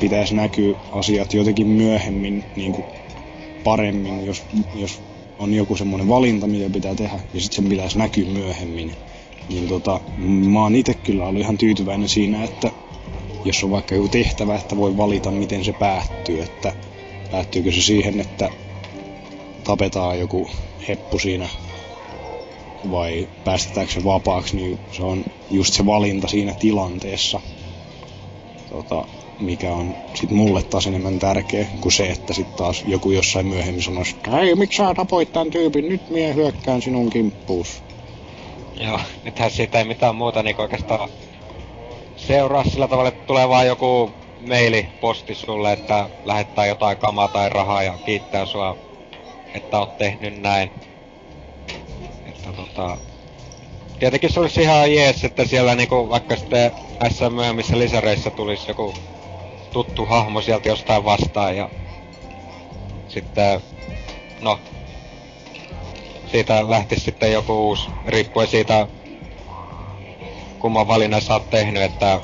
pitäisi 0.00 0.34
näkyä 0.34 0.74
asiat 0.92 1.34
jotenkin 1.34 1.66
myöhemmin 1.66 2.44
niin 2.56 2.72
kuin 2.72 2.84
paremmin, 3.64 4.26
jos, 4.26 4.42
jos 4.74 5.02
on 5.38 5.54
joku 5.54 5.76
semmoinen 5.76 6.08
valinta, 6.08 6.46
mitä 6.46 6.70
pitää 6.70 6.94
tehdä, 6.94 7.18
ja 7.34 7.40
sitten 7.40 7.56
sen 7.56 7.70
pitäisi 7.70 7.98
näkyä 7.98 8.26
myöhemmin. 8.26 8.92
Niin 9.48 9.68
tota, 9.68 10.00
mä 10.52 10.62
oon 10.62 10.74
itse 10.74 10.94
kyllä 10.94 11.26
ollut 11.26 11.42
ihan 11.42 11.58
tyytyväinen 11.58 12.08
siinä, 12.08 12.44
että 12.44 12.70
jos 13.44 13.64
on 13.64 13.70
vaikka 13.70 13.94
joku 13.94 14.08
tehtävä, 14.08 14.54
että 14.54 14.76
voi 14.76 14.96
valita, 14.96 15.30
miten 15.30 15.64
se 15.64 15.72
päättyy, 15.72 16.42
että 16.42 16.72
päättyykö 17.30 17.72
se 17.72 17.82
siihen, 17.82 18.20
että 18.20 18.50
tapetaan 19.64 20.18
joku 20.18 20.50
heppu 20.88 21.18
siinä 21.18 21.48
vai 22.90 23.28
päästetäänkö 23.44 23.92
se 23.92 24.04
vapaaksi, 24.04 24.56
niin 24.56 24.78
se 24.92 25.02
on 25.02 25.24
just 25.50 25.74
se 25.74 25.86
valinta 25.86 26.28
siinä 26.28 26.54
tilanteessa, 26.54 27.40
tota, 28.70 29.04
mikä 29.40 29.72
on 29.72 29.94
sit 30.14 30.30
mulle 30.30 30.62
taas 30.62 30.86
enemmän 30.86 31.18
tärkeä 31.18 31.66
kuin 31.80 31.92
se, 31.92 32.06
että 32.06 32.32
sit 32.32 32.56
taas 32.56 32.84
joku 32.86 33.10
jossain 33.10 33.46
myöhemmin 33.46 33.82
sanoisi, 33.82 34.16
ei 34.40 34.54
miksi 34.54 34.76
sä 34.76 34.94
tapoit 34.94 35.32
tämän 35.32 35.50
tyypin, 35.50 35.88
nyt 35.88 36.10
mie 36.10 36.34
hyökkään 36.34 36.82
sinun 36.82 37.10
kimppuus. 37.10 37.82
Joo, 38.80 39.00
nythän 39.24 39.50
siitä 39.50 39.78
ei 39.78 39.84
mitään 39.84 40.16
muuta 40.16 40.42
niin 40.42 40.60
oikeastaan 40.60 41.08
seuraa 42.16 42.64
sillä 42.64 42.88
tavalla, 42.88 43.08
että 43.08 43.26
tulee 43.26 43.48
vaan 43.48 43.66
joku 43.66 44.12
maili 44.48 44.88
posti 45.00 45.34
sulle, 45.34 45.72
että 45.72 46.10
lähettää 46.24 46.66
jotain 46.66 46.96
kamaa 46.96 47.28
tai 47.28 47.48
rahaa 47.48 47.82
ja 47.82 47.98
kiittää 48.04 48.46
sua, 48.46 48.76
että 49.54 49.78
oot 49.78 49.96
tehnyt 49.98 50.40
näin. 50.40 50.70
Että 52.26 52.52
tota... 52.52 52.96
Tietenkin 53.98 54.32
se 54.32 54.40
olisi 54.40 54.62
ihan 54.62 54.94
jees, 54.94 55.24
että 55.24 55.44
siellä 55.44 55.74
niinku 55.74 56.08
vaikka 56.08 56.36
sitten 56.36 56.72
SM 57.12 57.32
myöhemmissä 57.34 57.78
lisäreissä 57.78 58.30
tulisi 58.30 58.70
joku 58.70 58.94
tuttu 59.72 60.06
hahmo 60.06 60.40
sieltä 60.40 60.68
jostain 60.68 61.04
vastaan 61.04 61.56
ja 61.56 61.70
sitten, 63.08 63.60
no, 64.40 64.60
siitä 66.26 66.70
lähti 66.70 67.00
sitten 67.00 67.32
joku 67.32 67.68
uusi, 67.68 67.88
riippuen 68.06 68.48
siitä, 68.48 68.88
kumman 70.64 70.88
valinnan 70.88 71.22
sä 71.22 71.32
oot 71.32 71.50
tehnyt, 71.50 71.82
että 71.82 72.20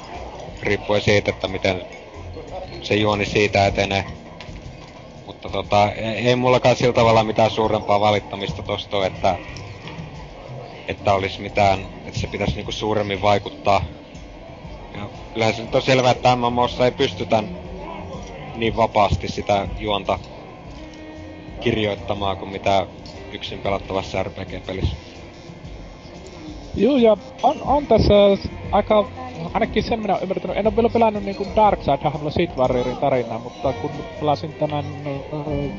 riippuen 0.62 1.00
siitä, 1.00 1.30
että 1.30 1.48
miten 1.48 1.82
se 2.82 2.94
juoni 2.94 3.26
siitä 3.26 3.66
etenee. 3.66 4.04
Mutta 5.26 5.48
tota, 5.48 5.92
ei, 5.92 6.28
ei 6.28 6.36
mullakaan 6.36 6.76
sillä 6.76 6.92
tavalla 6.92 7.24
mitään 7.24 7.50
suurempaa 7.50 8.00
valittamista 8.00 8.62
tosta 8.62 9.06
että, 9.06 9.38
että 10.88 11.14
olisi 11.14 11.40
mitään, 11.40 11.86
että 12.04 12.20
se 12.20 12.26
pitäisi 12.26 12.54
niinku 12.54 12.72
suuremmin 12.72 13.22
vaikuttaa. 13.22 13.84
Ja 14.94 15.08
kyllähän 15.32 15.54
se 15.54 15.62
nyt 15.62 15.74
on 15.74 15.82
selvää, 15.82 16.10
että 16.10 16.36
MMOssa 16.36 16.84
ei 16.84 16.92
pystytä 16.92 17.42
niin 18.54 18.76
vapaasti 18.76 19.28
sitä 19.28 19.68
juonta 19.78 20.18
kirjoittamaan 21.60 22.36
kuin 22.36 22.52
mitä 22.52 22.86
yksin 23.32 23.60
pelattavassa 23.60 24.22
RPG-pelissä. 24.22 25.09
Joo, 26.74 26.96
ja 26.96 27.16
on, 27.42 27.62
on 27.62 27.86
tässä 27.86 28.14
aika, 28.72 29.10
ainakin 29.54 29.82
sen 29.82 30.00
minä 30.00 30.12
olen 30.12 30.22
ymmärtänyt, 30.22 30.56
en 30.56 30.66
ole 30.66 30.76
vielä 30.76 30.88
pelannut 30.88 31.24
niinku 31.24 31.46
Darkside-hahmolla 31.56 32.30
Sith 32.30 32.56
Warriorin 32.56 32.96
tarinaa, 32.96 33.38
mutta 33.38 33.72
kun 33.72 33.90
pelasin 34.20 34.54
tämän 34.54 34.84
äh, 35.06 35.78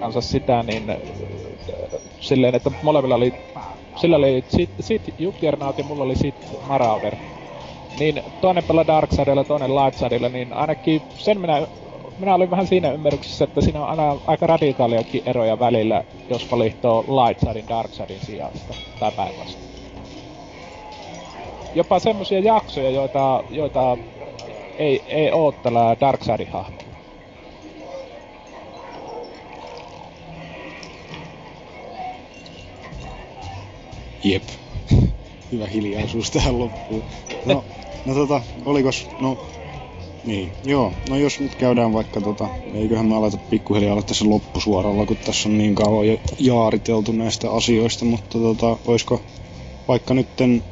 kanssa 0.00 0.20
sitä, 0.20 0.62
niin 0.62 0.90
äh, 0.90 0.96
silleen, 2.20 2.54
että 2.54 2.70
molemmilla 2.82 3.14
oli, 3.14 3.34
sillä 3.96 4.16
oli 4.16 4.44
Sith, 4.48 4.72
Sith 4.80 5.10
Juggernaut 5.18 5.78
ja 5.78 5.84
mulla 5.84 6.04
oli 6.04 6.16
Sith 6.16 6.38
Marauder. 6.68 7.16
Niin 7.98 8.22
toinen 8.40 8.64
pelaa 8.64 8.86
Darksidella, 8.86 9.44
toinen 9.44 9.76
Lightsidella, 9.76 10.28
niin 10.28 10.52
ainakin 10.52 11.02
sen 11.16 11.40
minä 11.40 11.66
minä 12.18 12.34
olin 12.34 12.50
vähän 12.50 12.66
siinä 12.66 12.92
ymmärryksessä, 12.92 13.44
että 13.44 13.60
siinä 13.60 13.82
on 13.82 13.88
aina 13.88 14.20
aika 14.26 14.46
radikaaliakin 14.46 15.22
eroja 15.26 15.58
välillä, 15.58 16.04
jos 16.30 16.50
valitsee 16.50 16.90
Lightsidin 16.90 17.68
Darksidin 17.68 18.20
sijasta, 18.20 18.74
tai 18.98 19.12
päinvastoin. 19.12 19.65
Jopa 21.76 21.98
semmosia 21.98 22.38
jaksoja, 22.38 22.90
joita, 22.90 23.44
joita 23.50 23.98
ei, 24.78 25.02
ei 25.08 25.32
oo 25.32 25.52
tällä 25.52 25.96
Darksidin 26.00 26.48
hahmolla. 26.48 26.84
Jep. 34.24 34.42
hyvä 35.52 35.66
hiljaisuus 35.66 36.30
tähän 36.30 36.58
loppuun. 36.58 37.02
No, 37.46 37.64
no 38.06 38.14
tota, 38.14 38.42
olikos, 38.64 39.08
no 39.20 39.38
niin, 40.24 40.52
joo. 40.64 40.92
No 41.08 41.16
jos 41.16 41.40
nyt 41.40 41.54
käydään 41.54 41.92
vaikka 41.92 42.20
tota, 42.20 42.48
eiköhän 42.74 43.06
me 43.06 43.16
aleta 43.16 43.36
pikkuhiljaa 43.36 43.92
olla 43.92 44.02
tässä 44.02 44.28
loppusuoralla, 44.28 45.06
kun 45.06 45.16
tässä 45.16 45.48
on 45.48 45.58
niin 45.58 45.74
kauan 45.74 46.08
jo 46.08 46.18
jaariteltu 46.38 47.12
näistä 47.12 47.50
asioista, 47.50 48.04
mutta 48.04 48.38
tota, 48.38 48.76
olisiko 48.86 49.20
vaikka 49.88 50.14
nytten 50.14 50.62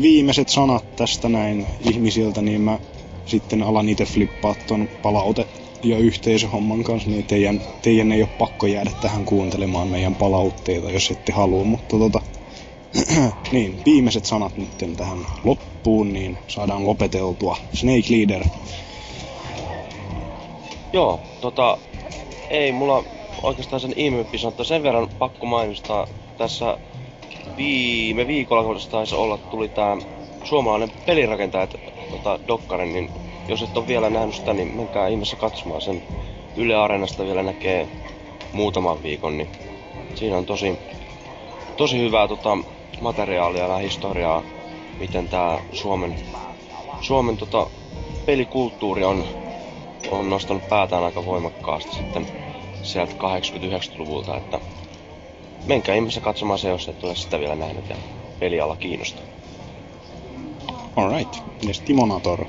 viimeiset 0.00 0.48
sanat 0.48 0.96
tästä 0.96 1.28
näin 1.28 1.66
ihmisiltä, 1.90 2.42
niin 2.42 2.60
mä 2.60 2.78
sitten 3.26 3.62
alan 3.62 3.88
itse 3.88 4.04
flippaa 4.04 4.54
ton 4.66 4.88
palaute 5.02 5.46
ja 5.82 5.98
yhteisöhomman 5.98 6.84
kanssa, 6.84 7.10
niin 7.10 7.24
teidän, 7.24 7.60
teidän 7.82 8.12
ei 8.12 8.22
ole 8.22 8.30
pakko 8.38 8.66
jäädä 8.66 8.90
tähän 9.00 9.24
kuuntelemaan 9.24 9.88
meidän 9.88 10.14
palautteita, 10.14 10.90
jos 10.90 11.10
ette 11.10 11.32
halua, 11.32 11.64
mutta 11.64 11.98
tota, 11.98 12.20
niin, 13.52 13.80
viimeiset 13.86 14.24
sanat 14.24 14.56
nyt 14.56 14.96
tähän 14.96 15.18
loppuun, 15.44 16.12
niin 16.12 16.38
saadaan 16.48 16.86
lopeteltua. 16.86 17.56
Snake 17.74 18.06
Leader. 18.10 18.44
Joo, 20.92 21.20
tota, 21.40 21.78
ei 22.50 22.72
mulla 22.72 23.04
oikeastaan 23.42 23.80
sen 23.80 23.92
ihmeempi 23.96 24.38
sanottu. 24.38 24.64
Sen 24.64 24.82
verran 24.82 25.08
pakko 25.18 25.46
mainostaa 25.46 26.06
tässä 26.38 26.78
viime 27.56 28.26
viikolla, 28.26 28.62
kun 28.62 28.76
taisi 28.90 29.14
olla, 29.14 29.38
tuli 29.50 29.68
tää 29.68 29.96
suomalainen 30.44 30.92
pelirakentaja, 31.06 31.66
tota, 32.10 32.38
Dokkanen, 32.48 32.92
niin 32.92 33.10
jos 33.48 33.62
et 33.62 33.76
ole 33.76 33.86
vielä 33.86 34.10
nähnyt 34.10 34.34
sitä, 34.34 34.52
niin 34.52 34.76
menkää 34.76 35.08
ihmeessä 35.08 35.36
katsomaan 35.36 35.80
sen. 35.80 36.02
Yle 36.56 36.76
Areenasta 36.76 37.24
vielä 37.24 37.42
näkee 37.42 37.88
muutaman 38.52 39.02
viikon, 39.02 39.38
niin 39.38 39.48
siinä 40.14 40.36
on 40.36 40.46
tosi, 40.46 40.78
tosi 41.76 41.98
hyvää 41.98 42.28
tota, 42.28 42.58
materiaalia 43.00 43.66
ja 43.66 43.76
historiaa, 43.76 44.42
miten 44.98 45.28
tämä 45.28 45.58
Suomen, 45.72 46.14
Suomen 47.00 47.36
tota, 47.36 47.66
pelikulttuuri 48.26 49.04
on, 49.04 49.24
on 50.10 50.30
nostanut 50.30 50.68
päätään 50.68 51.04
aika 51.04 51.24
voimakkaasti 51.24 51.96
sitten 51.96 52.26
sieltä 52.82 53.14
80-90-luvulta, 53.14 54.36
että 54.36 54.60
menkää 55.66 55.94
ihmeessä 55.94 56.20
katsomaan 56.20 56.58
se, 56.58 56.68
jos 56.68 56.88
et 56.88 57.04
ole 57.04 57.16
sitä 57.16 57.40
vielä 57.40 57.54
nähnyt 57.54 57.88
ja 57.88 57.96
peliala 58.38 58.76
kiinnostaa. 58.76 59.24
Alright. 60.96 61.36
Mites 61.60 61.80
Timonator? 61.80 62.44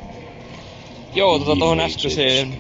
Joo, 1.16 1.40
tota 1.40 1.56
tohon 1.56 1.80
äskeiseen, 1.80 2.58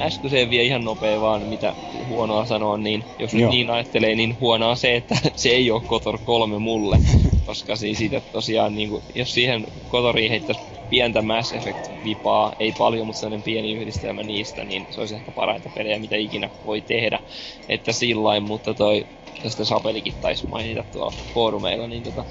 äskeiseen 0.00 0.50
vie 0.50 0.62
ihan 0.62 0.84
nopea 0.84 1.20
vaan, 1.20 1.42
mitä 1.42 1.74
huonoa 2.08 2.46
sanoa, 2.46 2.76
niin 2.76 3.04
jos 3.18 3.34
nyt 3.34 3.50
niin 3.50 3.70
ajattelee, 3.70 4.14
niin 4.14 4.36
huonoa 4.40 4.74
se, 4.74 4.96
että 4.96 5.16
se 5.36 5.48
ei 5.48 5.70
ole 5.70 5.82
Kotor 5.86 6.18
3 6.24 6.58
mulle. 6.58 6.98
koska 7.46 7.76
siis 7.76 7.98
siitä 7.98 8.20
tosiaan, 8.20 8.74
niin 8.74 8.88
kuin, 8.88 9.02
jos 9.14 9.34
siihen 9.34 9.66
Kotoriin 9.88 10.30
heittäisi 10.30 10.60
pientä 10.90 11.22
Mass 11.22 11.52
Effect-vipaa, 11.52 12.52
ei 12.58 12.72
paljon, 12.78 13.06
mutta 13.06 13.20
sellainen 13.20 13.42
pieni 13.42 13.74
yhdistelmä 13.74 14.22
niistä, 14.22 14.64
niin 14.64 14.86
se 14.90 15.00
olisi 15.00 15.14
ehkä 15.14 15.30
parhaita 15.30 15.70
pelejä, 15.74 15.98
mitä 15.98 16.16
ikinä 16.16 16.50
voi 16.66 16.80
tehdä. 16.80 17.20
Että 17.68 17.92
sillain, 17.92 18.42
mutta 18.42 18.74
toi, 18.74 19.06
tästä 19.42 19.64
Sapelikin 19.64 20.14
taisi 20.20 20.46
mainita 20.46 20.84
tuolla 20.92 21.12
foorumeilla, 21.34 21.86
niin 21.86 22.02
tota, 22.02 22.24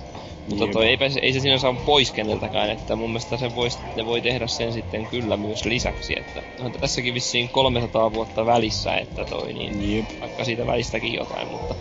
mutta 0.50 0.68
toi 0.68 0.88
ei, 0.88 0.98
ei 1.22 1.34
se 1.34 1.40
siinä 1.40 1.58
saa 1.58 1.76
pois 1.86 2.12
keneltäkään, 2.12 2.70
että 2.70 2.96
mun 2.96 3.10
mielestä 3.10 3.38
se 3.38 3.56
vois, 3.56 3.80
ne 3.96 4.06
voi 4.06 4.22
tehdä 4.22 4.48
sen 4.48 4.74
sitten 4.74 5.08
kyllä 5.08 5.38
myös 5.38 5.66
lisäksi, 5.66 6.14
että 6.18 6.42
on 6.60 6.72
tässäkin 6.72 7.14
vissiin 7.14 7.50
300 7.50 8.14
vuotta 8.14 8.46
välissä, 8.46 8.98
että 8.98 9.26
toi 9.26 9.54
niin, 9.54 9.98
Jep. 9.98 10.06
vaikka 10.22 10.46
siitä 10.46 10.68
välistäkin 10.68 11.14
jotain, 11.14 11.52
mutta 11.52 11.76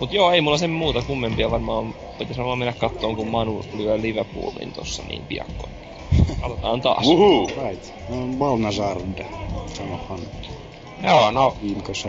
Mut 0.00 0.12
joo, 0.12 0.32
ei 0.32 0.40
mulla 0.40 0.58
sen 0.58 0.70
muuta 0.70 1.02
kummempia 1.02 1.50
varmaan, 1.50 1.94
pitäis 2.18 2.38
varmaan 2.38 2.58
mennä 2.58 2.72
kattoon, 2.72 3.16
kun 3.16 3.28
Manu 3.28 3.64
lyö 3.72 4.00
Liverpoolin 4.00 4.72
tossa 4.72 5.02
niin 5.08 5.26
piakkoin. 5.26 5.72
Katsotaan 6.40 6.80
taas. 6.80 7.06
Uhu. 7.06 7.46
Right. 7.46 7.92
No, 8.08 8.16
Balnazard, 8.38 9.24
sanohan. 9.74 10.18
Joo, 11.02 11.30
no. 11.30 11.56
Viikossa. 11.62 12.08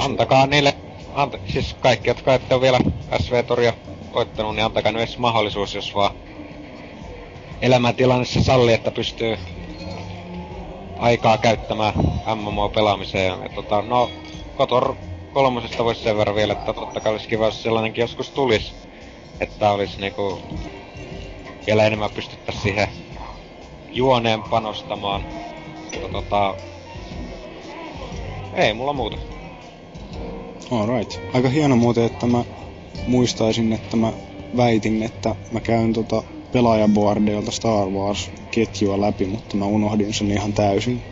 Antakaa 0.00 0.46
niille, 0.46 0.74
anta, 1.18 1.38
siis 1.52 1.74
kaikki, 1.80 2.10
jotka 2.10 2.34
ette 2.34 2.54
ole 2.54 2.62
vielä 2.62 2.78
SV-toria 3.22 3.72
koittanut, 4.12 4.54
niin 4.54 4.64
antakaa 4.64 4.92
nyt 4.92 5.02
edes 5.02 5.18
mahdollisuus, 5.18 5.74
jos 5.74 5.94
vaan 5.94 6.10
elämäntilanne 7.62 8.24
se 8.24 8.42
salli, 8.42 8.72
että 8.72 8.90
pystyy 8.90 9.38
aikaa 10.98 11.38
käyttämään 11.38 11.94
MMO-pelaamiseen. 12.34 13.42
Ja, 13.42 13.48
tota, 13.54 13.82
no, 13.82 14.10
Kotor 14.56 14.94
kolmosesta 15.32 15.84
voisi 15.84 16.02
sen 16.02 16.16
verran 16.16 16.36
vielä, 16.36 16.52
että 16.52 16.72
totta 16.72 17.00
kai 17.00 17.12
olisi 17.12 17.28
kiva, 17.28 17.44
jos 17.44 17.62
sellainenkin 17.62 18.02
joskus 18.02 18.30
tulisi. 18.30 18.74
Että 19.40 19.72
olisi 19.72 20.00
niinku 20.00 20.42
vielä 21.66 21.86
enemmän 21.86 22.10
pystyttäisiin 22.10 22.62
siihen 22.62 22.88
juoneen 23.88 24.42
panostamaan. 24.42 25.22
Mutta 25.84 26.08
tota... 26.08 26.54
Ei 28.54 28.72
mulla 28.72 28.92
muuta. 28.92 29.37
Alright. 30.70 31.20
Aika 31.32 31.48
hieno 31.48 31.76
muuten, 31.76 32.04
että 32.04 32.26
mä 32.26 32.44
muistaisin, 33.06 33.72
että 33.72 33.96
mä 33.96 34.12
väitin, 34.56 35.02
että 35.02 35.36
mä 35.52 35.60
käyn 35.60 35.92
tota 35.92 36.22
pelaajaboardeilta 36.52 37.50
Star 37.50 37.88
Wars-ketjua 37.88 39.00
läpi, 39.00 39.26
mutta 39.26 39.56
mä 39.56 39.64
unohdin 39.64 40.14
sen 40.14 40.30
ihan 40.30 40.52
täysin. 40.52 41.02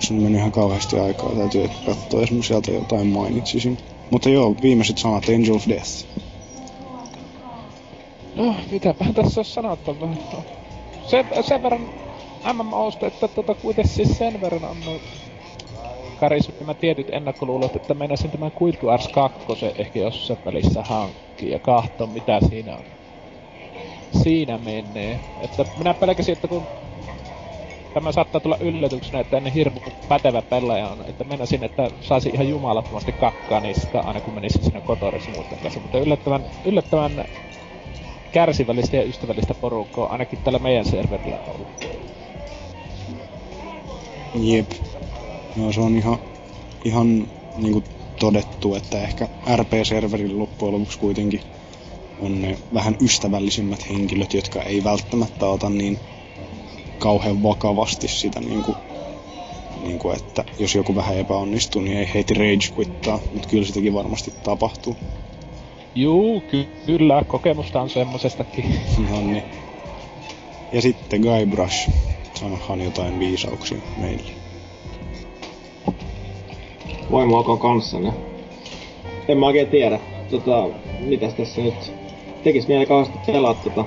Se 0.00 0.14
on 0.14 0.20
mennyt 0.20 0.38
ihan 0.38 0.52
kauheasti 0.52 0.98
aikaa, 0.98 1.34
täytyy 1.34 1.70
katsoa, 1.86 2.20
jos 2.20 2.32
mä 2.32 2.42
sieltä 2.42 2.70
jotain 2.70 3.06
mainitsisin. 3.06 3.78
Mutta 4.10 4.28
joo, 4.28 4.56
viimeiset 4.62 4.98
sanat 4.98 5.28
Angel 5.28 5.54
of 5.54 5.68
Death. 5.68 6.06
No, 8.36 8.54
mitäpähän 8.70 9.14
tässä 9.14 9.40
olisi 9.40 9.52
sanottava. 9.52 10.08
Sen, 11.10 11.26
sen 11.40 11.62
verran 11.62 11.88
MMOsta, 12.52 13.06
että 13.06 13.28
tota 13.28 13.54
kuitenkin 13.54 13.94
siis 13.94 14.18
sen 14.18 14.40
verran 14.40 14.64
on 14.64 14.76
no, 16.16 16.20
karismi, 16.20 16.54
mä 16.64 16.74
tietyt 16.74 17.06
ennakkoluulot, 17.12 17.76
että 17.76 17.94
meinasin 17.94 18.30
tämän 18.30 18.52
Guild 18.58 18.76
Wars 18.84 19.08
2 19.08 19.38
ehkä 19.78 19.98
jossain 19.98 20.38
välissä 20.44 20.82
hankkia 20.82 21.52
ja 21.52 21.58
kahtoa 21.58 22.06
mitä 22.06 22.40
siinä 22.48 22.76
on. 22.76 22.84
Siinä 24.22 24.58
menee. 24.58 25.20
Että 25.40 25.64
minä 25.76 25.94
pelkäsin, 25.94 26.32
että 26.32 26.48
kun 26.48 26.68
tämä 27.94 28.12
saattaa 28.12 28.40
tulla 28.40 28.56
yllätyksenä, 28.60 29.20
että 29.20 29.36
ennen 29.36 29.52
hirmu 29.52 29.80
pätevä 30.08 30.42
pelaaja 30.42 30.88
on, 30.88 31.04
että 31.08 31.24
mennä 31.24 31.44
että 31.62 31.90
saisi 32.00 32.30
ihan 32.34 32.48
jumalattomasti 32.48 33.12
kakkaa 33.12 33.60
niistä 33.60 34.00
aina 34.00 34.20
kun 34.20 34.34
menisi 34.34 34.58
sinne 34.62 34.80
kotorissa 34.80 35.30
muuten 35.30 35.60
kanssa, 35.60 35.80
mutta 35.80 35.98
yllättävän, 35.98 36.46
yllättävän 36.64 37.24
kärsivällistä 38.32 38.96
ja 38.96 39.04
ystävällistä 39.04 39.54
porukkaa 39.54 40.12
ainakin 40.12 40.38
tällä 40.44 40.58
meidän 40.58 40.84
serverillä 40.84 41.38
on 41.46 41.54
ollut. 41.54 41.68
Jep. 44.34 44.70
No 45.56 45.72
se 45.72 45.80
on 45.80 45.96
ihan, 45.96 46.18
ihan 46.84 47.26
niinku 47.56 47.84
todettu, 48.20 48.74
että 48.74 49.02
ehkä 49.02 49.28
RP-serverin 49.56 50.38
loppujen 50.38 50.74
lopuksi 50.74 50.98
kuitenkin 50.98 51.40
on 52.18 52.42
ne 52.42 52.58
vähän 52.74 52.96
ystävällisimmät 53.00 53.88
henkilöt, 53.90 54.34
jotka 54.34 54.62
ei 54.62 54.84
välttämättä 54.84 55.46
ota 55.46 55.70
niin 55.70 55.98
kauhean 56.98 57.42
vakavasti 57.42 58.08
sitä 58.08 58.40
niin 58.40 58.62
kuin, 58.62 58.78
niin 59.82 59.98
kuin, 59.98 60.16
että 60.16 60.44
jos 60.58 60.74
joku 60.74 60.94
vähän 60.94 61.18
epäonnistuu, 61.18 61.82
niin 61.82 61.96
ei 61.96 62.10
heiti 62.14 62.34
rage 62.34 62.68
quittaa, 62.78 63.20
mutta 63.32 63.48
kyllä 63.48 63.66
sitäkin 63.66 63.94
varmasti 63.94 64.32
tapahtuu. 64.42 64.96
Juu, 65.94 66.40
ky- 66.40 66.68
kyllä, 66.86 67.24
kokemusta 67.26 67.80
on 67.80 67.90
semmosestakin. 67.90 68.80
no 69.10 69.22
niin. 69.22 69.44
Ja 70.72 70.82
sitten 70.82 71.20
Guybrush, 71.20 71.90
sanohan 72.34 72.80
jotain 72.80 73.18
viisauksia 73.18 73.78
meille. 73.96 74.45
Voima 77.10 77.38
olkoon 77.38 77.58
kanssanne. 77.58 78.12
En 79.28 79.38
mä 79.38 79.46
oikein 79.46 79.68
tiedä, 79.68 80.00
tota, 80.30 80.68
mitäs 81.00 81.34
tässä 81.34 81.62
nyt 81.62 81.92
tekis 82.42 82.68
mieli 82.68 82.86
kauheasti 82.86 83.18
pelaa 83.26 83.54
tota, 83.54 83.84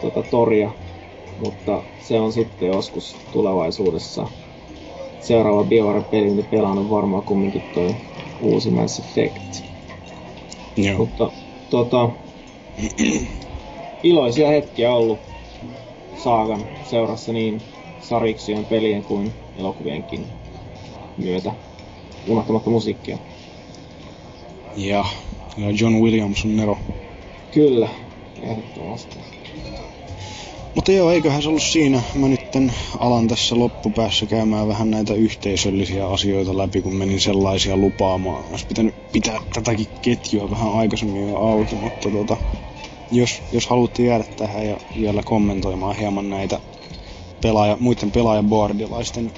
tota 0.00 0.22
toria 0.22 0.70
mutta 1.44 1.82
se 2.00 2.20
on 2.20 2.32
sitten 2.32 2.68
joskus 2.68 3.16
tulevaisuudessa. 3.32 4.26
Seuraava 5.20 5.64
BioWare-peli, 5.64 6.30
mitä 6.30 6.50
pelaan, 6.50 6.78
on 6.78 6.90
varmaan 6.90 7.22
kumminkin 7.22 7.62
toi 7.74 7.94
uusi 8.40 8.70
Mass 8.70 8.98
Effect. 8.98 9.64
Joo. 10.76 10.98
Mutta 10.98 11.30
tota, 11.70 12.10
iloisia 14.02 14.48
hetkiä 14.48 14.94
ollut 14.94 15.18
Saagan 16.16 16.64
seurassa 16.84 17.32
niin 17.32 17.62
sariksien 18.00 18.64
pelien 18.64 19.02
kuin 19.02 19.32
elokuvienkin 19.58 20.26
myötä, 21.16 21.52
unohtamatta 22.28 22.70
musiikkia. 22.70 23.18
Ja, 24.76 25.04
ja 25.56 25.70
John 25.80 25.94
Williams 25.94 26.44
on 26.44 26.56
Nero. 26.56 26.78
Kyllä, 27.52 27.88
ehdottomasti. 28.42 29.16
Mutta 30.74 30.92
joo, 30.92 31.10
eiköhän 31.10 31.42
se 31.42 31.48
ollut 31.48 31.62
siinä. 31.62 32.02
Mä 32.14 32.28
nytten 32.28 32.72
alan 32.98 33.28
tässä 33.28 33.58
loppupäässä 33.58 34.26
käymään 34.26 34.68
vähän 34.68 34.90
näitä 34.90 35.14
yhteisöllisiä 35.14 36.08
asioita 36.08 36.56
läpi, 36.56 36.82
kun 36.82 36.94
menin 36.94 37.20
sellaisia 37.20 37.76
lupaamaan. 37.76 38.44
Olisi 38.50 38.66
pitänyt 38.66 39.12
pitää 39.12 39.40
tätäkin 39.52 39.86
ketjua 40.02 40.50
vähän 40.50 40.72
aikaisemmin 40.72 41.28
jo 41.28 41.36
auki, 41.36 41.74
mutta 41.74 42.10
tota, 42.10 42.36
jos, 43.12 43.42
jos 43.52 43.66
haluatte 43.66 44.02
jäädä 44.02 44.24
tähän 44.24 44.66
ja 44.66 44.76
vielä 45.00 45.22
kommentoimaan 45.22 45.96
hieman 45.96 46.30
näitä 46.30 46.60
pelaaja, 47.40 47.76
muiden 47.80 48.10
pelaajaboardilaisten 48.10 49.32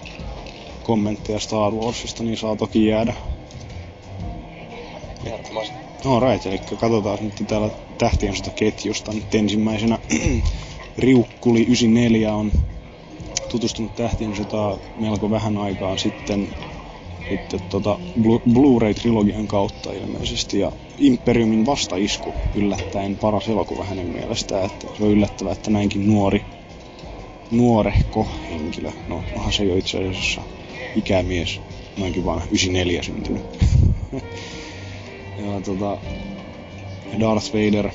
kommentteja 0.82 1.40
Star 1.40 1.72
Warsista, 1.72 2.22
niin 2.22 2.36
saa 2.36 2.56
toki 2.56 2.86
jäädä. 2.86 3.14
Ehdottomasti. 5.24 5.74
No 6.04 6.20
right, 6.20 6.46
eli 6.46 6.58
katsotaan 6.58 7.18
nyt 7.20 7.34
täällä 7.48 7.70
tähtien 7.98 8.36
sota 8.36 8.50
ketjusta 8.50 9.12
nyt 9.12 9.34
ensimmäisenä. 9.34 9.98
Riukkuli 10.98 11.60
94 11.62 12.34
on 12.34 12.52
tutustunut 13.50 13.94
tähtien 13.94 14.36
sotaan 14.36 14.78
melko 14.96 15.30
vähän 15.30 15.58
aikaa 15.58 15.96
sitten 15.96 16.48
sitten 17.30 17.60
tota 17.68 17.98
Blu- 18.20 18.42
Blu-ray-trilogian 18.52 19.46
kautta 19.46 19.92
ilmeisesti. 19.92 20.58
Ja 20.58 20.72
Imperiumin 20.98 21.66
vastaisku 21.66 22.34
yllättäen 22.54 23.16
paras 23.16 23.48
elokuva 23.48 23.84
hänen 23.84 24.06
mielestään. 24.06 24.64
Että 24.64 24.86
se 24.96 25.04
on 25.04 25.10
yllättävää, 25.10 25.52
että 25.52 25.70
näinkin 25.70 26.06
nuori, 26.06 26.44
nuorehko 27.50 28.26
henkilö. 28.50 28.90
No, 29.08 29.22
onhan 29.36 29.52
se 29.52 29.64
jo 29.64 29.76
itse 29.76 29.98
asiassa 29.98 30.42
ikämies. 30.96 31.60
Noinkin 31.96 32.24
vaan 32.24 32.42
94 32.42 33.02
syntynyt. 33.02 33.42
ja 35.38 35.60
tota, 35.64 35.98
Darth 37.20 37.52
Vader, 37.52 37.90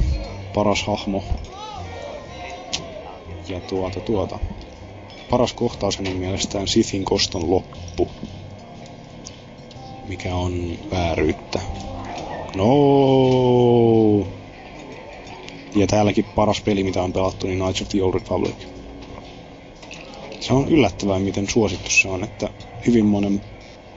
paras 0.54 0.84
hahmo. 0.84 1.24
Ja 3.50 3.60
tuota, 3.60 4.00
tuota. 4.00 4.40
Paras 5.30 5.54
kohtaus 5.54 5.98
hänen 5.98 6.18
mielestään 6.18 6.68
Sithin 6.68 7.06
koston 7.06 7.50
loppu 7.52 8.08
mikä 10.08 10.36
on 10.36 10.78
vääryyttä. 10.92 11.60
No. 12.56 12.68
Ja 15.76 15.88
täälläkin 15.88 16.26
paras 16.26 16.62
peli, 16.62 16.84
mitä 16.84 17.04
on 17.04 17.14
pelattu, 17.14 17.48
niin 17.48 17.60
Knights 17.60 17.82
of 17.82 17.90
the 17.90 18.04
Old 18.04 18.14
Republic. 18.14 18.56
Se 20.40 20.54
on 20.54 20.70
yllättävää, 20.70 21.20
miten 21.20 21.50
suosittu 21.50 21.90
se 21.90 22.08
on, 22.08 22.24
että 22.24 22.50
hyvin 22.86 23.06
monen 23.06 23.42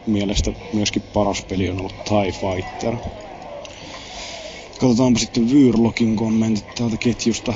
mielestä 0.06 0.52
myöskin 0.72 1.02
paras 1.12 1.42
peli 1.48 1.70
on 1.70 1.80
ollut 1.80 1.94
TIE 2.04 2.32
Fighter. 2.32 2.96
Katsotaanpa 4.80 5.20
sitten 5.20 5.50
Vyyrlokin 5.50 6.16
kommentit 6.16 6.64
täältä 6.74 6.96
ketjusta. 6.96 7.54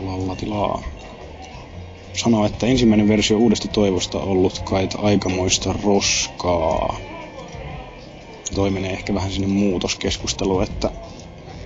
Lallatilaa 0.00 0.82
sanoo, 2.12 2.46
että 2.46 2.66
ensimmäinen 2.66 3.08
versio 3.08 3.38
uudesta 3.38 3.68
toivosta 3.68 4.18
on 4.18 4.28
ollut 4.28 4.62
kai 4.64 4.88
aikamoista 4.98 5.72
roskaa. 5.72 7.00
Toi 8.54 8.70
menee 8.70 8.92
ehkä 8.92 9.14
vähän 9.14 9.32
sinne 9.32 9.46
muutoskeskusteluun, 9.46 10.62
että 10.62 10.90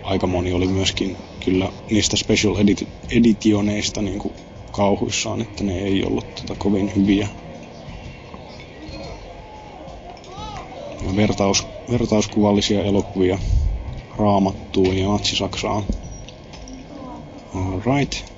aika 0.03 0.27
moni 0.27 0.53
oli 0.53 0.67
myöskin 0.67 1.17
kyllä 1.47 1.73
niistä 1.91 2.17
special 2.17 2.55
edit- 2.55 2.89
editioneista 3.11 4.03
niin 4.03 4.19
kuin 4.19 4.35
kauhuissaan, 4.73 5.41
että 5.43 5.65
ne 5.65 5.79
ei 5.79 6.05
ollut 6.05 6.35
tota 6.35 6.55
kovin 6.59 6.93
hyviä. 6.97 7.29
Ja 11.07 11.17
vertaus, 11.17 11.67
vertauskuvallisia 11.91 12.85
elokuvia 12.85 13.39
raamattuun 14.19 14.97
ja 14.97 15.09
natsisaksaan. 15.09 15.85
Alright 17.55 18.37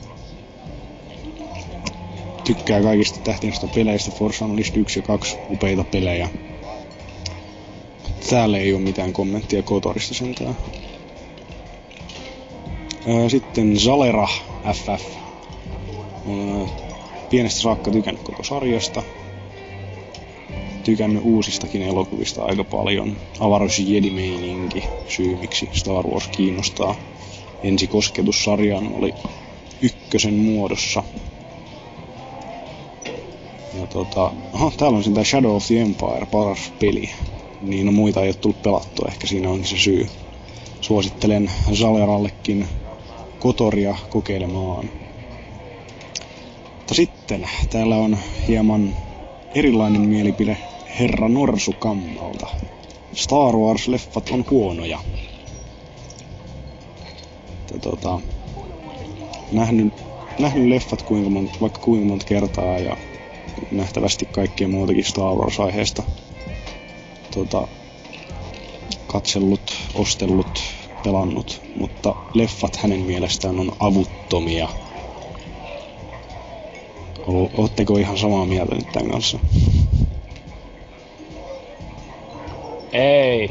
tykkää 2.44 2.82
kaikista 2.82 3.20
tähtiistä 3.24 3.68
peleistä. 3.74 4.10
Forza 4.10 4.44
Unleashed 4.44 4.76
1 4.76 4.98
ja 4.98 5.02
2 5.02 5.36
upeita 5.50 5.84
pelejä. 5.84 6.28
Täällä 8.30 8.58
ei 8.58 8.72
ole 8.72 8.80
mitään 8.82 9.12
kommenttia 9.12 9.62
Kotorista 9.62 10.14
sentään. 10.14 10.56
Sitten 13.28 13.80
Zalera 13.80 14.28
FF. 14.72 15.04
Pienestä 17.30 17.60
saakka 17.60 17.90
tykännyt 17.90 18.22
koko 18.22 18.42
sarjasta. 18.42 19.02
Tykännyt 20.84 21.22
uusistakin 21.24 21.82
elokuvista 21.82 22.44
aika 22.44 22.64
paljon. 22.64 23.16
Avaruus 23.40 23.78
Jedi-meininki, 23.78 24.84
syy 25.08 25.36
miksi 25.36 25.68
Star 25.72 26.06
Wars 26.06 26.28
kiinnostaa. 26.28 26.94
Ensi 27.62 27.86
kosketus 27.86 28.44
sarjaan 28.44 28.94
oli 28.94 29.14
ykkösen 29.82 30.34
muodossa 30.34 31.02
ja 33.80 33.86
tota, 33.86 34.32
aha, 34.52 34.72
täällä 34.76 34.96
on 34.96 35.04
sitä 35.04 35.24
Shadow 35.24 35.56
of 35.56 35.66
the 35.66 35.80
Empire, 35.80 36.26
paras 36.30 36.72
peli. 36.78 37.10
Niin 37.62 37.86
no 37.86 37.92
muita 37.92 38.22
ei 38.22 38.28
ole 38.28 38.34
tullut 38.34 38.62
pelattua, 38.62 39.08
ehkä 39.08 39.26
siinä 39.26 39.50
on 39.50 39.64
se 39.64 39.76
syy. 39.76 40.08
Suosittelen 40.80 41.50
Zalerallekin 41.74 42.66
Kotoria 43.38 43.96
kokeilemaan. 44.10 44.90
Mutta 46.76 46.94
sitten 46.94 47.48
täällä 47.70 47.96
on 47.96 48.18
hieman 48.48 48.96
erilainen 49.54 50.00
mielipide 50.00 50.58
Herra 50.98 51.28
Norsukammalta. 51.28 52.46
Star 53.12 53.54
Wars-leffat 53.54 54.30
on 54.32 54.44
huonoja. 54.50 55.00
Että 57.50 57.78
tota, 57.78 58.20
nähnyt, 59.52 59.94
nähnyt 60.38 60.68
leffat 60.68 61.02
kuinka 61.02 61.30
monta, 61.30 61.58
vaikka 61.60 61.80
kuinka 61.80 62.06
monta 62.06 62.26
kertaa 62.26 62.78
ja 62.78 62.96
nähtävästi 63.70 64.26
kaikkea 64.26 64.68
muutakin 64.68 65.04
Star 65.04 65.34
Wars-aiheesta 65.34 66.02
tota, 67.34 67.68
katsellut, 69.06 69.76
ostellut, 69.94 70.62
pelannut, 71.02 71.60
mutta 71.74 72.14
leffat 72.34 72.76
hänen 72.76 73.00
mielestään 73.00 73.60
on 73.60 73.72
avuttomia. 73.78 74.68
Oletteko 77.26 77.98
ihan 77.98 78.18
samaa 78.18 78.46
mieltä 78.46 78.74
nyt 78.74 78.88
tämän 78.92 79.10
kanssa? 79.10 79.38
Ei, 82.92 83.48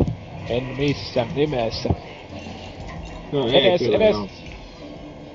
en 0.50 0.64
missään 0.78 1.28
nimessä. 1.36 1.90
No 3.32 3.48
edes, 3.48 3.82
ei 3.82 3.88
kyllä, 3.88 3.98
edes, 3.98 4.16
joo. 4.16 4.28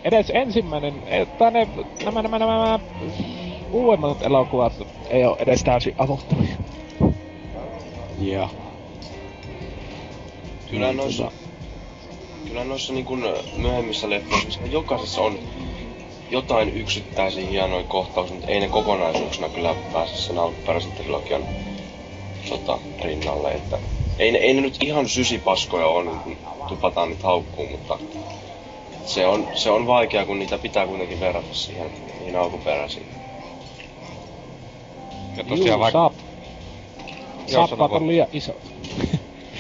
edes 0.05 0.31
ensimmäinen, 0.35 1.03
tai 1.39 1.51
ne, 1.51 1.69
nämä, 2.05 2.23
nämä, 2.23 2.39
nämä, 2.39 2.59
nämä 2.59 2.81
uudemmat 3.73 4.23
elokuvat 4.23 4.73
ei 5.11 5.25
ole 5.25 5.37
edes 5.39 5.65
täysin 5.65 5.95
avuttomia. 5.99 6.57
Ja. 8.19 8.49
Kyllä 10.71 10.87
Niin, 10.87 10.97
noissa, 10.97 11.25
tota- 11.25 11.42
kyllä 12.53 12.65
noissa 12.65 12.93
niin 12.93 13.05
kuin 13.05 13.25
myöhemmissä 13.57 14.11
leffoissa, 14.11 14.61
jokaisessa 14.71 15.21
on 15.23 15.39
jotain 16.31 16.77
yksittäisiä 16.77 17.47
hienoja 17.47 17.85
kohtauksia, 17.85 18.35
mutta 18.37 18.51
ei 18.51 18.61
ne 18.61 18.69
kokonaisuuksena 18.69 19.49
kyllä 19.49 19.75
pääse 19.93 20.17
sen 20.17 20.39
alkuperäisen 20.39 20.93
trilogian 20.93 21.43
tota, 22.49 22.79
rinnalle. 23.05 23.53
Että 23.53 23.79
ei, 24.19 24.33
ne, 24.33 24.39
ei 24.39 24.55
ne 24.55 24.61
nyt 24.61 24.77
ihan 24.81 25.09
sysipaskoja 25.09 25.87
ole, 25.87 26.05
niin 26.05 26.19
kun 26.21 26.37
tupataan 26.69 27.09
niitä 27.09 27.23
haukkuu, 27.23 27.67
mutta 27.69 27.99
se 29.07 29.27
on, 29.27 29.49
se 29.55 29.71
on 29.71 29.87
vaikea, 29.87 30.27
kun 30.27 30.39
niitä 30.39 30.59
pitää 30.59 30.87
kuitenkin 30.87 31.21
verrata 31.21 31.55
siihen 31.55 31.91
niihin 32.19 32.37
alkuperäisiin. 32.37 33.07
Ja 35.37 35.45
tosiaan 35.45 35.81
vaikka... 35.81 35.99
saap, 35.99 36.13
saappaat 37.47 37.93
on 37.93 38.09
liian 38.09 38.29
iso. 38.33 38.53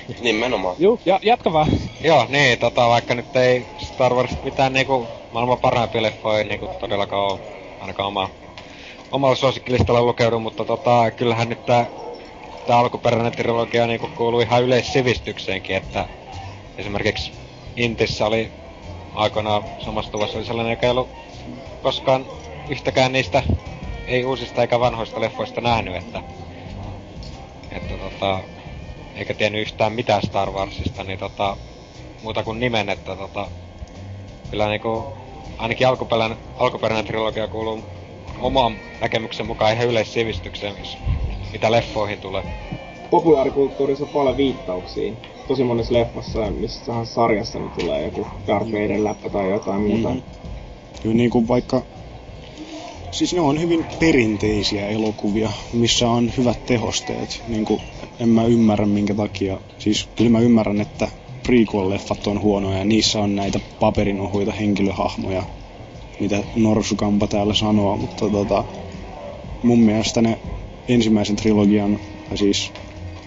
Nimenomaan. 0.20 0.76
Juu, 0.78 1.00
ja, 1.04 1.20
jatka 1.22 1.52
vaan. 1.52 1.68
Joo, 2.04 2.26
niin, 2.28 2.58
tota, 2.58 2.88
vaikka 2.88 3.14
nyt 3.14 3.36
ei 3.36 3.66
Star 3.76 4.14
Wars 4.14 4.36
mitään 4.44 4.72
niinku 4.72 5.06
maailman 5.32 5.58
parhaimpia 5.58 6.02
leffoja 6.02 6.44
niinku 6.44 6.68
todellakaan 6.80 7.22
oo, 7.22 7.40
ainakaan 7.80 8.06
oma, 8.06 8.30
omalla 9.12 9.36
suosikkilistalla 9.36 10.02
lukeudu, 10.02 10.38
mutta 10.38 10.64
tota, 10.64 11.10
kyllähän 11.10 11.48
nyt 11.48 11.66
tää, 11.66 11.86
tää 12.66 12.78
alkuperäinen 12.78 13.32
trilogia 13.32 13.86
niinku 13.86 14.08
kuuluu 14.16 14.40
ihan 14.40 14.62
yleissivistykseenkin, 14.62 15.76
että 15.76 16.08
esimerkiksi 16.78 17.32
Intissä 17.76 18.26
oli 18.26 18.52
aikoinaan 19.14 19.62
samassa 19.84 20.12
tuvassa 20.12 20.38
oli 20.38 20.46
sellainen, 20.46 20.70
joka 20.70 20.86
ei 20.86 20.90
ollut 20.90 21.08
koskaan 21.82 22.26
yhtäkään 22.68 23.12
niistä 23.12 23.42
ei 24.06 24.24
uusista 24.24 24.62
eikä 24.62 24.80
vanhoista 24.80 25.20
leffoista 25.20 25.60
nähnyt, 25.60 25.96
että, 25.96 26.22
että 27.70 27.94
tota, 27.94 28.40
eikä 29.22 29.34
tiennyt 29.34 29.62
yhtään 29.62 29.92
mitään 29.92 30.22
Star 30.22 30.50
Warsista, 30.50 31.04
niin 31.04 31.18
tota, 31.18 31.56
muuta 32.22 32.42
kuin 32.42 32.60
nimen, 32.60 32.88
että 32.88 33.16
tota, 33.16 33.46
kyllä 34.50 34.68
niinku, 34.68 35.04
ainakin 35.58 35.88
alkuperäinen, 35.88 36.38
alkuperäinen 36.58 37.06
trilogia 37.06 37.48
kuuluu 37.48 37.84
oman 38.40 38.76
näkemyksen 39.00 39.46
mukaan 39.46 39.72
ihan 39.72 39.86
yleissivistykseen, 39.86 40.74
jos- 40.78 40.98
mitä 41.52 41.70
leffoihin 41.70 42.18
tulee. 42.18 42.42
Populaarikulttuurissa 43.10 44.04
on 44.04 44.10
paljon 44.10 44.36
viittauksia. 44.36 45.12
Tosi 45.48 45.64
monessa 45.64 45.94
leffassa, 45.94 46.50
missä 46.50 47.04
sarjassa, 47.04 47.58
niin 47.58 47.70
tulee 47.70 48.04
joku 48.04 48.26
Darth 48.46 48.72
Vader 48.72 49.04
läppä 49.04 49.30
tai 49.30 49.50
jotain 49.50 49.80
muuta. 49.82 50.08
Mm. 50.08 50.22
Kyllä 51.02 51.14
niin 51.14 51.30
kuin 51.30 51.48
vaikka 51.48 51.82
Siis 53.12 53.34
ne 53.34 53.40
on 53.40 53.60
hyvin 53.60 53.86
perinteisiä 53.98 54.88
elokuvia, 54.88 55.52
missä 55.72 56.08
on 56.08 56.32
hyvät 56.36 56.66
tehosteet. 56.66 57.42
Niin 57.48 57.64
kuin, 57.64 57.80
en 58.20 58.28
mä 58.28 58.44
ymmärrä 58.44 58.86
minkä 58.86 59.14
takia. 59.14 59.60
Siis 59.78 60.08
kyllä 60.16 60.30
mä 60.30 60.40
ymmärrän, 60.40 60.80
että 60.80 61.08
prequel-leffat 61.48 62.26
on 62.26 62.40
huonoja 62.40 62.78
ja 62.78 62.84
niissä 62.84 63.20
on 63.20 63.36
näitä 63.36 63.60
paperinohuita 63.80 64.52
henkilöhahmoja, 64.52 65.42
mitä 66.20 66.44
Norsukampa 66.56 67.26
täällä 67.26 67.54
sanoo, 67.54 67.96
mutta 67.96 68.30
tota, 68.30 68.64
mun 69.62 69.80
mielestä 69.80 70.22
ne 70.22 70.38
ensimmäisen 70.88 71.36
trilogian, 71.36 71.98
tai 72.28 72.38
siis 72.38 72.70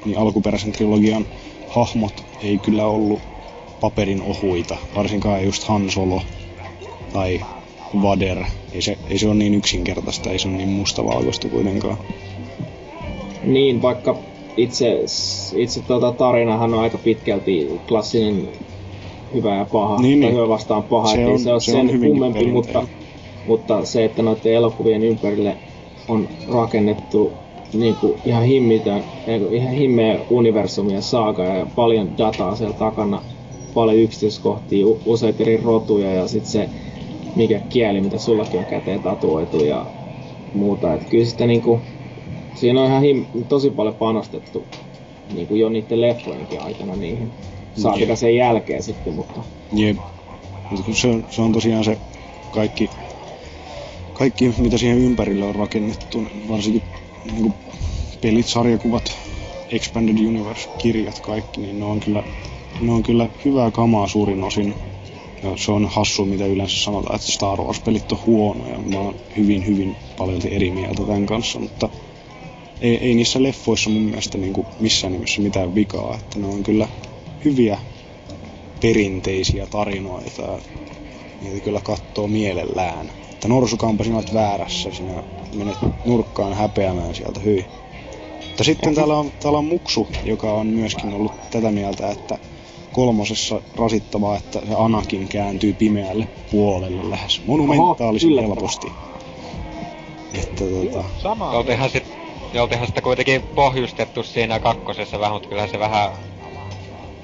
niin 0.06 0.18
alkuperäisen 0.18 0.72
trilogian 0.72 1.26
hahmot 1.68 2.24
ei 2.44 2.60
kyllä 2.60 2.86
ollut 2.86 3.22
paperin 3.80 4.22
ohuita, 4.22 4.78
varsinkaan 4.96 5.44
just 5.44 5.64
Han 5.64 5.92
Solo 5.92 6.22
tai 7.14 7.42
Vader. 8.02 8.44
Ei 8.74 8.82
se, 8.82 8.98
ei 9.10 9.18
se 9.18 9.28
ole 9.28 9.36
niin 9.36 9.54
yksinkertaista, 9.54 10.30
ei 10.32 10.40
se 10.40 10.48
ole 10.48 10.58
niin 10.58 10.70
mustavalkoista 10.70 11.50
kuitenkaan. 11.50 11.98
Niin, 13.44 13.82
vaikka 13.82 14.16
itse, 14.58 15.00
itse 15.56 15.82
tota 15.88 16.12
tarinahan 16.12 16.74
on 16.74 16.80
aika 16.80 16.98
pitkälti 16.98 17.82
klassinen 17.88 18.48
hyvä 19.34 19.56
ja 19.56 19.66
paha, 19.66 19.98
Niin, 20.02 20.20
tai 20.22 20.30
niin. 20.30 20.38
hyvä 20.38 20.48
vastaan 20.50 20.84
paha, 20.84 21.08
Se 21.16 21.26
on- 21.26 21.40
se 21.40 21.52
ole 21.52 21.60
se 21.62 21.72
on 21.72 21.78
sen 21.78 21.88
hyvinkin 21.88 22.10
kummempi, 22.10 22.52
mutta, 22.52 22.88
mutta 23.46 23.86
se, 23.86 24.06
että 24.06 24.22
noiden 24.22 24.54
elokuvien 24.54 25.04
ympärille 25.04 25.58
on 26.08 26.30
rakennettu 26.48 27.38
niin 27.74 27.96
kuin 27.96 28.22
ihan 28.26 28.44
himmitön, 28.44 29.04
niin 29.26 29.54
ihan 29.54 29.74
himmeä 29.74 30.20
universumi 30.30 30.94
ja 30.94 31.02
saaga 31.02 31.44
ja 31.44 31.68
paljon 31.76 32.18
dataa 32.18 32.56
siellä 32.56 32.76
takana, 32.78 33.24
paljon 33.74 33.98
yksityiskohtia, 33.98 34.86
useita 35.06 35.44
eri 35.44 35.58
rotuja 35.58 36.14
ja 36.14 36.28
sitten 36.28 36.52
se 36.52 36.70
mikä 37.36 37.60
kieli, 37.70 38.02
mitä 38.02 38.18
sullakin 38.18 38.60
on 38.60 38.66
käteen 38.66 39.02
tatuoitu 39.02 39.64
ja 39.64 39.86
muuta. 40.54 40.94
Et 40.94 41.10
kyllä 41.10 41.26
sitä 41.26 41.46
niinku, 41.46 41.82
siinä 42.56 42.82
on 42.82 42.88
ihan 42.88 43.02
him, 43.02 43.26
tosi 43.50 43.70
paljon 43.70 43.96
panostettu 43.96 44.68
niinku 45.34 45.56
jo 45.56 45.70
niiden 45.70 46.02
leffojenkin 46.02 46.62
aikana 46.62 46.96
niihin. 46.96 47.32
Saatika 47.78 48.12
Jep. 48.12 48.20
sen 48.20 48.36
jälkeen 48.36 48.84
sitten, 48.84 49.14
mutta 49.14 49.42
Jep. 49.76 49.98
Se, 50.94 51.08
on- 51.08 51.24
se 51.30 51.42
on 51.42 51.52
tosiaan 51.52 51.84
se 51.84 51.98
kaikki, 52.52 52.90
kaikki, 54.14 54.54
mitä 54.58 54.78
siihen 54.78 54.98
ympärille 54.98 55.46
on 55.46 55.56
rakennettu, 55.56 56.24
varsinkin 56.50 56.82
niin 57.32 57.54
pelit, 58.22 58.46
sarjakuvat, 58.46 59.04
Expanded 59.72 60.26
Universe-kirjat, 60.28 61.20
kaikki, 61.20 61.62
niin 61.62 61.80
ne 61.80 61.86
on 61.86 62.00
kyllä, 62.00 62.24
ne 62.82 62.92
on 62.92 63.04
kyllä 63.04 63.30
hyvää 63.46 63.72
kamaa 63.72 64.08
suurin 64.08 64.44
osin. 64.44 64.74
Se 65.56 65.72
on 65.72 65.86
hassu, 65.86 66.26
mitä 66.26 66.46
yleensä 66.46 66.84
sanotaan, 66.84 67.16
että 67.16 67.32
Star 67.32 67.60
Wars-pelit 67.62 68.12
on 68.12 68.20
huonoja. 68.26 68.80
Mä 68.80 69.00
oon 69.00 69.16
hyvin, 69.38 69.66
hyvin 69.66 69.96
paljon 70.18 70.42
eri 70.48 70.72
mieltä 70.72 71.04
tämän 71.04 71.26
kanssa, 71.26 71.60
mutta 71.60 71.90
ei, 72.82 72.98
ei 72.98 73.16
niissä 73.16 73.44
leffoissa 73.44 73.90
mun 73.90 74.02
mielestä 74.02 74.38
niin 74.38 74.54
kuin 74.54 74.68
missään 74.80 75.14
nimessä 75.14 75.42
mitään 75.42 75.76
vikaa. 75.76 76.16
Että 76.16 76.40
ne 76.40 76.48
on 76.48 76.64
kyllä 76.64 76.88
hyviä 77.46 77.80
perinteisiä 78.82 79.68
tarinoita 79.68 80.60
niitä 81.42 81.60
kyllä 81.64 81.82
katsoo 81.84 82.28
mielellään. 82.28 83.12
Että 83.32 83.48
Norsukampa, 83.48 84.04
sinä 84.04 84.16
olet 84.16 84.34
väärässä, 84.34 84.92
sinä 84.92 85.24
menet 85.56 85.78
nurkkaan 86.06 86.54
häpeämään 86.54 87.16
sieltä, 87.16 87.40
hyi. 87.40 87.66
Mutta 88.48 88.64
sitten 88.64 88.96
täällä 88.96 89.18
on, 89.18 89.32
täällä 89.40 89.60
on 89.60 89.66
Muksu, 89.66 90.08
joka 90.24 90.54
on 90.54 90.68
myöskin 90.68 91.14
ollut 91.14 91.32
tätä 91.52 91.72
mieltä, 91.72 92.10
että 92.12 92.38
kolmosessa 92.96 93.62
rasittavaa, 93.76 94.38
että 94.38 94.60
se 94.60 94.74
Anakin 94.78 95.28
kääntyy 95.28 95.74
pimeälle 95.74 96.28
puolelle 96.52 97.10
lähes 97.10 97.42
monumentaalisen 97.46 98.30
yllättävää. 98.30 98.56
helposti. 98.56 98.92
Että 100.34 100.64
tota, 100.66 101.04
Sama. 101.22 101.50
Oltiinhan, 101.50 101.90
sit, 101.90 102.04
ja 102.54 102.62
oltiinhan 102.62 102.88
sitä 102.88 103.02
kuitenkin 103.02 103.42
pohjustettu 103.56 104.24
siinä 104.24 104.60
kakkosessa 104.60 105.20
vähän, 105.20 105.34
mutta 105.34 105.50
kyllähän 105.50 105.70
se 105.70 105.80
vähän 105.80 106.12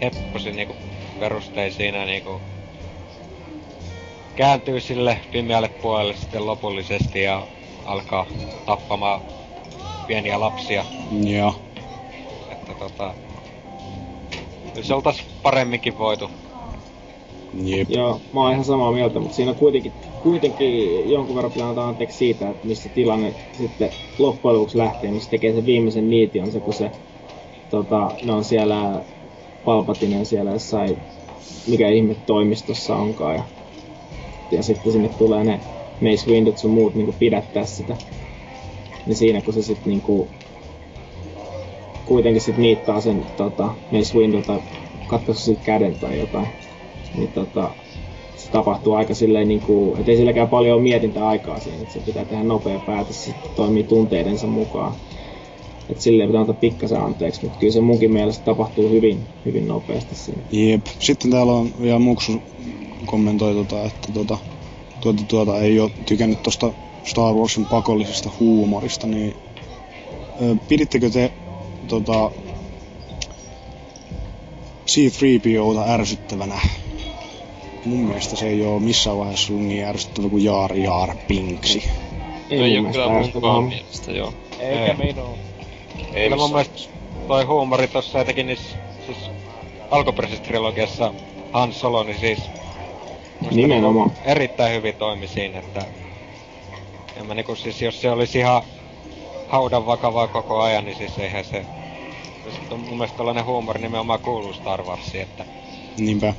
hepposi 0.02 0.52
niinku 0.52 0.76
perustein 1.20 1.74
siinä 1.74 2.06
niinku 2.06 2.42
kääntyy 4.36 4.80
sille 4.80 5.18
pimeälle 5.32 5.70
puolelle 5.82 6.16
sitten 6.16 6.46
lopullisesti 6.46 7.22
ja 7.24 7.48
alkaa 7.86 8.26
tappamaan 8.66 9.22
pieniä 10.08 10.40
lapsia. 10.40 10.86
ja 11.24 11.54
Että 12.52 12.74
tota... 12.80 13.14
Kyllä 14.74 14.88
se 14.88 14.94
oltais 14.94 15.24
paremminkin 15.42 15.98
voitu. 15.98 16.30
jep. 17.54 17.90
Joo, 17.90 18.22
mä 18.34 18.42
oon 18.42 18.52
ihan 18.52 18.66
samaa 18.66 18.92
mieltä, 18.92 19.20
mutta 19.20 19.36
siinä 19.36 19.54
kuitenkin, 19.54 19.94
kuitenkin 20.20 21.10
jonkun 21.10 21.36
verran 21.36 21.52
pitää 21.52 21.70
antaa 21.70 21.88
anteeksi 21.88 22.18
siitä, 22.18 22.50
että 22.50 22.68
missä 22.68 22.90
tilanne 22.90 23.36
sitten 23.58 23.90
loppujen 24.18 24.56
lopuksi 24.56 24.78
lähtee, 24.78 25.12
missä 25.12 25.30
tekee 25.30 25.54
sen 25.54 25.66
viimeisen 25.66 26.10
niitin, 26.10 26.44
on 26.44 26.52
se, 26.52 26.60
kun 26.60 26.74
se, 26.74 26.92
tota, 27.70 28.18
ne 28.22 28.34
on 28.34 28.44
siellä 28.44 29.06
Palpatinen 29.64 30.26
siellä 30.26 30.52
jossain, 30.52 30.98
mikä 31.68 31.90
ihme 31.90 32.16
toimistossa 32.26 32.96
onkaan, 32.96 33.36
ja, 33.36 33.44
ja 34.52 34.64
sitten 34.64 34.92
sinne 34.92 35.10
tulee 35.10 35.44
ne 35.44 35.62
Mace 36.02 36.32
Windut 36.32 36.58
sun 36.58 36.72
muut 36.72 36.96
niin 36.96 37.14
pidättää 37.20 37.66
sitä. 37.66 37.98
Niin 39.06 39.16
siinä 39.16 39.42
kun 39.42 39.54
se 39.54 39.62
sitten 39.62 39.90
niinku 39.92 40.30
kuitenkin 42.06 42.42
sit 42.42 42.58
niittaa 42.58 43.02
sen 43.02 43.26
tota, 43.38 43.70
Mace 43.92 44.18
Windu 44.18 44.42
tai 44.42 44.60
katkaisi 45.08 45.42
siitä 45.42 45.62
käden 45.66 45.96
tai 45.96 46.20
jotain, 46.20 46.48
niin 47.16 47.32
tota, 47.32 47.72
se 48.36 48.52
tapahtuu 48.52 48.94
aika 48.94 49.14
silleen 49.14 49.48
niinku, 49.48 49.96
et 50.00 50.10
ei 50.10 50.18
silläkään 50.18 50.48
paljon 50.48 50.76
ole 50.76 50.84
mietintäaikaa 50.84 51.60
siinä, 51.60 51.78
että 51.82 51.94
se 51.94 52.00
pitää 52.00 52.26
tehdä 52.26 52.44
nopea 52.44 52.80
päätös, 52.80 53.26
se 53.26 53.34
toimii 53.56 53.84
tunteidensa 53.84 54.48
mukaan. 54.48 54.94
Et 55.90 56.02
silleen 56.02 56.30
pitää 56.30 56.42
antaa 56.42 56.56
pikkasen 56.56 57.02
anteeksi, 57.02 57.42
mutta 57.44 57.60
kyllä 57.60 57.74
se 57.74 57.82
munkin 57.82 58.12
mielestä 58.12 58.46
tapahtuu 58.46 58.90
hyvin, 58.90 59.20
hyvin 59.46 59.68
nopeasti 59.68 60.16
siinä. 60.16 60.42
Jep. 60.52 60.86
Sitten 61.00 61.32
täällä 61.32 61.52
on 61.52 61.70
vielä 61.82 62.00
Muksu 62.00 62.42
kommentoi, 63.06 63.54
tota, 63.54 63.84
että 63.84 64.12
tota, 64.14 64.38
tuota, 65.02 65.24
tuota, 65.28 65.60
ei 65.60 65.80
ole 65.80 65.92
tykännyt 66.06 66.44
tosta 66.44 66.72
Star 67.04 67.34
Warsin 67.34 67.66
pakollisesta 67.66 68.30
huumorista, 68.40 69.08
niin 69.08 69.34
ö, 70.42 70.56
pidittekö 70.68 71.10
te 71.10 71.32
tota, 71.92 72.32
C-3POta 74.88 75.90
ärsyttävänä? 75.90 76.60
Mun 77.86 78.00
mielestä 78.00 78.36
se 78.36 78.48
ei 78.48 78.66
ole 78.66 78.80
missään 78.80 79.18
vaiheessa 79.18 79.54
ollut 79.54 79.68
niin 79.68 79.86
ärsyttävä 79.86 80.30
kuin 80.30 80.44
Jaar 80.44 80.74
Jaar 80.76 81.16
Pinksi. 81.28 81.84
Ei, 82.50 82.60
Ei 82.62 82.78
mun 82.78 82.86
oo 82.88 82.92
kyllä 82.92 83.06
ärsyttävää. 83.18 83.52
munkaan 83.54 83.64
mielestä, 83.64 84.12
joo. 84.12 84.34
Eikä 84.60 84.86
Ei. 84.86 84.94
minun. 85.14 85.30
Ei 86.14 86.24
Kyllä 86.30 86.36
mun 86.36 86.52
missään. 86.52 86.52
mielestä 86.52 86.90
toi 87.28 87.44
huumori 87.44 87.88
tossa 87.88 88.22
etenkin 88.22 88.48
niissä 88.48 88.76
siis 89.06 89.18
alkuperäisessä 89.92 90.44
trilogiassa 90.44 91.14
Han 91.54 91.74
Solo, 91.74 92.04
niin 92.04 92.20
siis 92.20 92.40
musta 93.42 93.56
Nimenomaan. 93.56 94.08
niinku 94.10 94.30
erittäin 94.30 94.76
hyvin 94.76 94.96
toimi 94.96 95.28
siinä, 95.28 95.60
että 95.60 95.86
en 97.18 97.26
mä 97.26 97.34
niinku 97.34 97.56
siis 97.56 97.82
jos 97.82 98.02
se 98.02 98.12
olisi 98.12 98.40
ihan 98.40 98.62
haudan 99.48 99.86
vakavaa 99.86 100.28
koko 100.28 100.60
ajan, 100.62 100.86
niin 100.86 100.98
siis 100.98 101.18
eihän 101.20 101.46
se 101.46 101.66
se 102.50 102.74
on 102.74 102.80
mun 102.80 102.98
mielestä 102.98 103.18
tällainen 103.18 103.46
huumori 103.46 103.82
nimenomaan 103.82 104.20
kuuluu 104.20 104.54
Star 104.54 104.84
Warsiin, 104.84 105.24
että 105.24 105.46
Niinpä. 105.98 106.34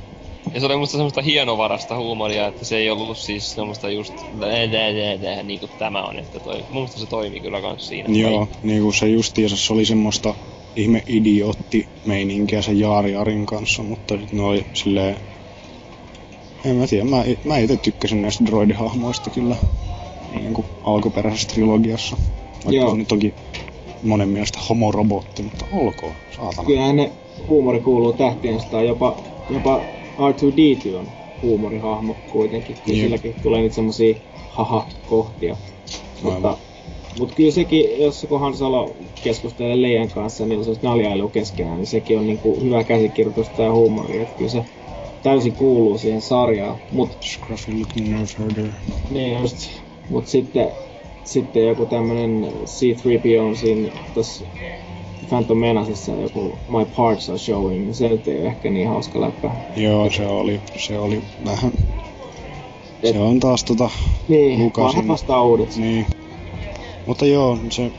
Ja 0.54 0.60
se 0.60 0.66
oli 0.66 0.76
musta 0.76 0.92
semmoista 0.92 1.22
hienovarasta 1.22 1.96
huumoria, 1.96 2.46
että 2.46 2.64
se 2.64 2.76
ei 2.76 2.90
ollut 2.90 3.18
siis 3.18 3.54
semmoista 3.54 3.90
just 3.90 4.14
niin 5.42 5.60
kuin 5.60 5.70
tämä 5.78 6.02
on, 6.02 6.18
että 6.18 6.40
toi, 6.40 6.64
mun 6.70 6.88
se 6.88 7.06
toimi 7.06 7.40
kyllä 7.40 7.60
kans 7.60 7.88
siinä. 7.88 8.18
Joo, 8.18 8.48
niin 8.62 8.82
kuin 8.82 8.94
se 8.94 9.08
justiinsa 9.08 9.56
se 9.56 9.72
oli 9.72 9.84
semmoista 9.84 10.34
ihme 10.76 11.02
idiootti 11.06 11.88
meininkiä 12.06 12.62
sen 12.62 12.80
Jaar 12.80 13.06
Jaarin 13.06 13.46
kanssa, 13.46 13.82
mutta 13.82 14.18
sit 14.18 14.32
ne 14.32 14.42
oli 14.42 14.66
silleen... 14.74 15.16
En 16.64 16.76
mä 16.76 16.86
tiedä, 16.86 17.04
mä, 17.04 17.24
mä 17.44 17.58
itse 17.58 17.76
tykkäsin 17.76 18.22
näistä 18.22 18.44
droidihahmoista 18.44 19.30
kyllä 19.30 19.56
niin 20.34 20.54
kuin 20.54 20.66
alkuperäisessä 20.84 21.48
trilogiassa. 21.48 22.16
Vaikka 22.64 22.72
Joo. 22.72 22.90
se 22.90 22.96
nyt 22.96 23.12
onkin 23.12 23.34
monen 24.02 24.28
mielestä 24.28 24.58
homorobotti, 24.68 25.42
mutta 25.42 25.64
olkoon, 25.72 26.12
saatana. 26.36 26.66
Kyllähän 26.66 26.96
ne 26.96 27.10
huumori 27.48 27.80
kuuluu 27.80 28.12
tähtien 28.12 28.60
staan, 28.60 28.86
jopa, 28.86 29.16
jopa 29.50 29.80
R2D2 30.18 30.96
on 30.96 31.08
huumorihahmo 31.42 32.16
kuitenkin. 32.32 32.76
Jep. 32.86 32.96
silläkin 32.96 33.34
tulee 33.42 33.60
niitä 33.60 33.74
semmosia 33.74 34.14
haha-kohtia. 34.48 35.56
Aivan. 36.24 36.32
Mutta, 36.32 36.56
mutta 37.18 37.34
kyllä 37.34 37.50
sekin, 37.50 38.02
jos 38.02 38.26
kun 38.28 38.40
Han 38.40 38.56
Solo 38.56 38.96
keskustelee 39.24 39.82
Leijan 39.82 40.10
kanssa, 40.10 40.46
niin 40.46 40.64
se 40.64 40.70
olisi 40.70 40.86
naljailu 40.86 41.28
keskenään, 41.28 41.76
niin 41.76 41.86
sekin 41.86 42.18
on 42.18 42.26
niinku 42.26 42.58
hyvä 42.62 42.84
käsikirjoitusta 42.84 43.62
ja 43.62 43.72
huumoria. 43.72 44.22
Että 44.22 44.38
kyllä 44.38 44.50
se 44.50 44.64
täysin 45.22 45.52
kuuluu 45.52 45.98
siihen 45.98 46.22
sarjaan. 46.22 46.76
Mut 46.92 47.10
Scruffy 47.20 47.72
looking 47.72 48.08
nerve 48.08 48.32
herder. 48.38 48.68
niin 49.10 49.38
just. 49.40 49.70
Mut 50.10 50.26
sitten, 50.26 50.68
sitten 51.24 51.66
joku 51.66 51.86
tämmönen 51.86 52.52
C-3PO 52.64 53.40
on 53.40 53.56
siinä 53.56 53.90
tossa 54.14 54.44
Phantom 55.28 55.58
Menacessa 55.58 56.12
joku 56.12 56.58
My 56.68 56.84
Parts 56.96 57.28
Are 57.28 57.38
Showing, 57.38 57.84
niin 57.84 57.94
se 57.94 58.08
nyt 58.08 58.28
ei 58.28 58.38
ole 58.40 58.46
ehkä 58.48 58.70
niin 58.70 58.88
hauska 58.88 59.20
läppä. 59.20 59.50
Joo, 59.76 60.10
se 60.10 60.26
oli, 60.26 60.60
se 60.76 60.98
oli 60.98 61.22
vähän... 61.44 61.72
Se 63.12 63.18
on 63.18 63.40
taas 63.40 63.64
tota 63.64 63.90
Niin, 64.28 64.58
Lukasin- 64.60 64.82
vanhat 64.82 65.08
vastaan 65.08 65.46
uudet. 65.46 65.76
Niin. 65.76 66.06
Mutta 67.06 67.26
joo, 67.26 67.58
se 67.70 67.90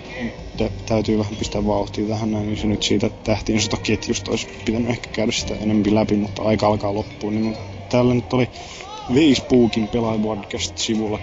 tä- 0.57 0.69
täytyy 0.85 1.17
vähän 1.17 1.35
pistää 1.35 1.65
vauhtia 1.65 2.07
tähän 2.07 2.31
näin, 2.31 2.45
niin 2.47 2.57
se 2.57 2.67
nyt 2.67 2.83
siitä 2.83 3.09
tähtien 3.23 3.61
sotaketjusta 3.61 4.31
olisi 4.31 4.47
pitänyt 4.65 4.89
ehkä 4.89 5.09
käydä 5.13 5.31
sitä 5.31 5.55
enemmän 5.55 5.95
läpi, 5.95 6.15
mutta 6.15 6.41
aika 6.43 6.67
alkaa 6.67 6.93
loppuun. 6.93 7.35
Niin 7.35 7.55
täällä 7.89 8.13
nyt 8.13 8.33
oli 8.33 8.47
Facebookin 9.13 9.87
Pelaajapodcast-sivulla, 9.87 11.19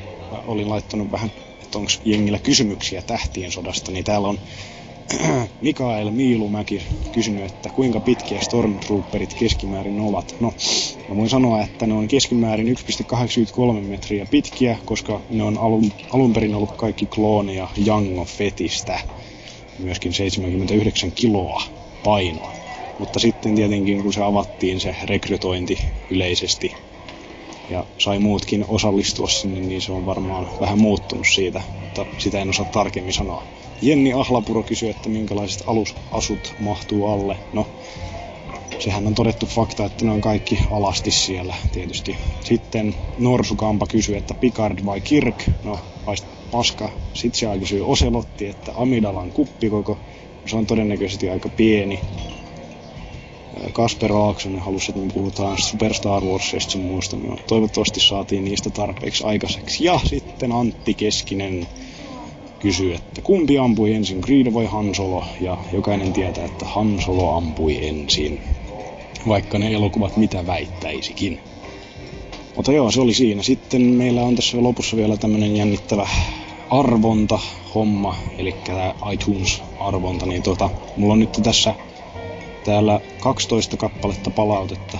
olin 0.46 0.68
laittanut 0.68 1.12
vähän, 1.12 1.30
että 1.70 1.78
onko 1.78 1.90
jengillä 2.04 2.38
kysymyksiä 2.38 3.02
tähtien 3.02 3.52
sodasta, 3.52 3.92
niin 3.92 4.04
täällä 4.04 4.28
on 4.28 4.38
Mikael 5.60 6.10
Miilumäki 6.10 6.82
kysynyt, 7.12 7.44
että 7.44 7.68
kuinka 7.68 8.00
pitkiä 8.00 8.40
Stormtrooperit 8.40 9.34
keskimäärin 9.34 10.00
ovat. 10.00 10.34
No, 10.40 10.54
mä 11.08 11.16
voin 11.16 11.30
sanoa, 11.30 11.62
että 11.62 11.86
ne 11.86 11.94
on 11.94 12.08
keskimäärin 12.08 12.76
1,83 12.76 13.88
metriä 13.88 14.26
pitkiä, 14.30 14.78
koska 14.84 15.20
ne 15.30 15.42
on 15.42 15.58
alun, 15.58 15.92
alun 16.12 16.32
perin 16.32 16.54
ollut 16.54 16.72
kaikki 16.76 17.06
klooneja 17.06 17.68
Jango 17.84 18.24
Fetistä. 18.24 19.00
Myöskin 19.78 20.12
79 20.12 21.12
kiloa 21.12 21.62
painoa. 22.04 22.52
Mutta 22.98 23.18
sitten 23.18 23.54
tietenkin 23.54 24.02
kun 24.02 24.12
se 24.12 24.22
avattiin 24.22 24.80
se 24.80 24.96
rekrytointi 25.04 25.78
yleisesti 26.10 26.74
ja 27.70 27.84
sai 27.98 28.18
muutkin 28.18 28.64
osallistua 28.68 29.28
sinne, 29.28 29.60
niin 29.60 29.82
se 29.82 29.92
on 29.92 30.06
varmaan 30.06 30.48
vähän 30.60 30.78
muuttunut 30.78 31.26
siitä, 31.34 31.62
mutta 31.80 32.06
sitä 32.18 32.40
en 32.40 32.50
osaa 32.50 32.64
tarkemmin 32.64 33.12
sanoa. 33.12 33.42
Jenni 33.82 34.12
Ahlapuro 34.12 34.62
kysyy, 34.62 34.90
että 34.90 35.08
minkälaiset 35.08 35.64
alusasut 35.66 36.54
mahtuu 36.58 37.06
alle. 37.06 37.36
No, 37.52 37.66
sehän 38.78 39.06
on 39.06 39.14
todettu 39.14 39.46
fakta, 39.46 39.84
että 39.84 40.04
ne 40.04 40.10
on 40.10 40.20
kaikki 40.20 40.58
alasti 40.70 41.10
siellä 41.10 41.54
tietysti. 41.72 42.16
Sitten 42.44 42.94
Norsukampa 43.18 43.86
kysyy, 43.86 44.16
että 44.16 44.34
Picard 44.34 44.84
vai 44.86 45.00
Kirk? 45.00 45.44
No, 45.64 45.78
vaist 46.06 46.26
paska. 46.50 46.90
Sitten 47.14 47.52
se 47.52 47.58
kysyy 47.58 47.86
Oselotti, 47.86 48.46
että 48.46 48.72
Amidalan 48.76 49.32
kuppikoko. 49.32 49.98
Se 50.46 50.56
on 50.56 50.66
todennäköisesti 50.66 51.30
aika 51.30 51.48
pieni. 51.48 52.00
Kasper 53.72 54.12
Aaksonen 54.12 54.60
halusi, 54.60 54.90
että 54.90 55.06
me 55.06 55.12
puhutaan 55.12 55.58
Super 55.58 55.94
Star 55.94 56.24
Warsista 56.24 56.72
sun 56.72 56.80
muista. 56.80 57.16
niin 57.16 57.38
Toivottavasti 57.46 58.00
saatiin 58.00 58.44
niistä 58.44 58.70
tarpeeksi 58.70 59.24
aikaiseksi. 59.24 59.84
Ja 59.84 60.00
sitten 60.04 60.52
Antti 60.52 60.94
Keskinen 60.94 61.66
kysyy, 62.58 62.94
että 62.94 63.22
kumpi 63.22 63.58
ampui 63.58 63.92
ensin, 63.92 64.18
Greedo 64.20 64.54
vai 64.54 64.66
Han 64.66 64.94
Solo? 64.94 65.24
Ja 65.40 65.58
jokainen 65.72 66.12
tietää, 66.12 66.44
että 66.44 66.64
Han 66.64 67.02
Solo 67.02 67.36
ampui 67.36 67.88
ensin. 67.88 68.40
Vaikka 69.28 69.58
ne 69.58 69.72
elokuvat 69.72 70.16
mitä 70.16 70.46
väittäisikin. 70.46 71.40
Mutta 72.56 72.72
joo, 72.72 72.90
se 72.90 73.00
oli 73.00 73.14
siinä. 73.14 73.42
Sitten 73.42 73.82
meillä 73.82 74.22
on 74.22 74.36
tässä 74.36 74.62
lopussa 74.62 74.96
vielä 74.96 75.16
tämmönen 75.16 75.56
jännittävä 75.56 76.08
arvonta 76.70 77.38
homma, 77.74 78.16
eli 78.38 78.54
iTunes-arvonta, 79.12 80.26
niin 80.26 80.42
tota, 80.42 80.70
mulla 80.96 81.12
on 81.12 81.20
nyt 81.20 81.40
tässä 81.42 81.74
täällä 82.64 83.00
12 83.20 83.76
kappaletta 83.76 84.30
palautetta 84.30 84.98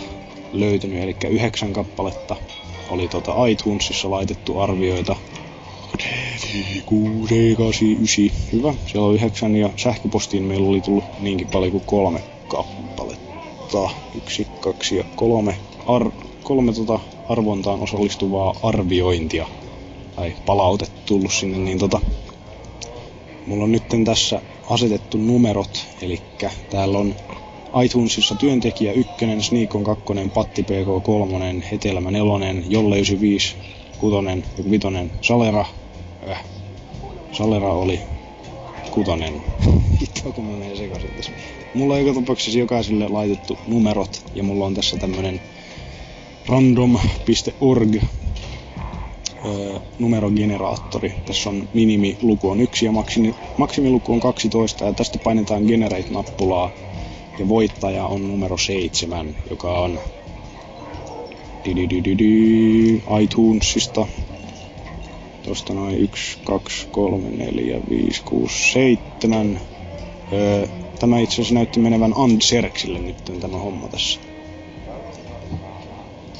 löytynyt, 0.52 1.02
eli 1.02 1.16
9 1.28 1.72
kappaletta 1.72 2.36
oli 2.90 3.08
tota 3.08 3.46
iTunesissa 3.46 4.10
laitettu 4.10 4.58
arvioita. 4.58 5.16
D, 5.98 6.82
6, 6.86 7.54
8, 7.56 7.88
9. 7.88 8.30
Hyvä, 8.52 8.74
siellä 8.86 9.08
on 9.08 9.14
9 9.14 9.56
ja 9.56 9.70
sähköpostiin 9.76 10.42
meillä 10.42 10.68
oli 10.68 10.80
tullut 10.80 11.04
niinkin 11.20 11.48
paljon 11.52 11.72
kuin 11.72 11.84
kolme 11.86 12.22
kappaletta. 12.48 13.90
Yksi, 14.14 14.46
kaksi 14.60 14.96
ja 14.96 15.04
kolme, 15.16 15.56
ar- 15.86 16.12
kolme 16.42 16.72
tota 16.72 17.00
arvontaan 17.28 17.80
osallistuvaa 17.80 18.54
arviointia 18.62 19.46
tai 20.16 20.34
palautetta 20.46 21.00
tullut 21.06 21.32
sinne, 21.32 21.58
niin 21.58 21.78
tota, 21.78 22.00
mulla 23.46 23.64
on 23.64 23.72
nytten 23.72 24.04
tässä 24.04 24.42
asetettu 24.70 25.18
numerot, 25.18 25.86
eli 26.02 26.22
täällä 26.70 26.98
on 26.98 27.14
iTunesissa 27.84 28.34
työntekijä 28.34 28.92
1, 28.92 29.12
Sneakon 29.40 29.84
2, 29.84 30.04
Patti 30.34 30.62
PK 30.62 31.04
3, 31.04 31.62
Hetelmä 31.72 32.10
4, 32.10 32.62
Jolle 32.68 32.94
95, 32.94 33.56
6, 33.98 34.16
5, 34.70 34.86
Salera, 35.20 35.64
äh, 36.30 36.44
Salera 37.32 37.72
oli 37.72 38.00
kutonen. 38.90 39.42
Hitto 40.00 40.32
kun 40.32 40.44
mä 40.44 40.52
menen 40.52 40.76
sekaisin 40.76 41.10
tässä. 41.10 41.32
Mulla 41.74 41.94
on 41.94 42.06
joka 42.06 42.20
tapauksessa 42.20 42.58
jokaiselle 42.58 43.08
laitettu 43.08 43.58
numerot 43.66 44.24
ja 44.34 44.42
mulla 44.42 44.66
on 44.66 44.74
tässä 44.74 44.96
tämmönen 44.96 45.40
random.org 46.46 47.96
öö, 49.44 49.78
numerogeneraattori. 49.98 51.14
Tässä 51.26 51.50
on 51.50 51.68
minimiluku 51.74 52.50
on 52.50 52.60
1 52.60 52.86
ja 52.86 52.92
maksimi, 52.92 53.34
maksimiluku 53.58 54.12
on 54.12 54.20
12 54.20 54.84
ja 54.84 54.92
tästä 54.92 55.18
painetaan 55.18 55.62
generate-nappulaa 55.62 56.70
ja 57.40 57.48
voittaja 57.48 58.06
on 58.06 58.28
numero 58.28 58.56
7, 58.58 59.36
joka 59.50 59.78
on 59.78 60.00
iTunesista. 63.22 64.06
Tosta 65.42 65.74
noin 65.74 65.98
1, 65.98 66.38
2, 66.44 66.88
3, 66.90 67.30
4, 67.30 67.80
5, 67.90 68.22
6, 68.24 68.72
7. 68.72 69.60
Öö, 70.32 70.66
tämä 70.98 71.18
itse 71.18 71.34
asiassa 71.34 71.54
näytti 71.54 71.80
menevän 71.80 72.12
Andserksille 72.16 72.98
nyt 72.98 73.24
tämä 73.40 73.58
homma 73.58 73.88
tässä. 73.88 74.20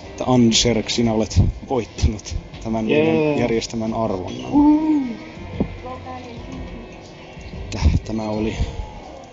Että 0.08 0.24
Andserk, 0.26 0.90
sinä 0.90 1.12
olet 1.12 1.42
voittanut 1.68 2.36
tämän 2.64 2.84
meidän 2.84 3.38
järjestämän 3.38 3.94
arvonnan. 3.94 4.52
Tämä 8.04 8.30
oli 8.30 8.56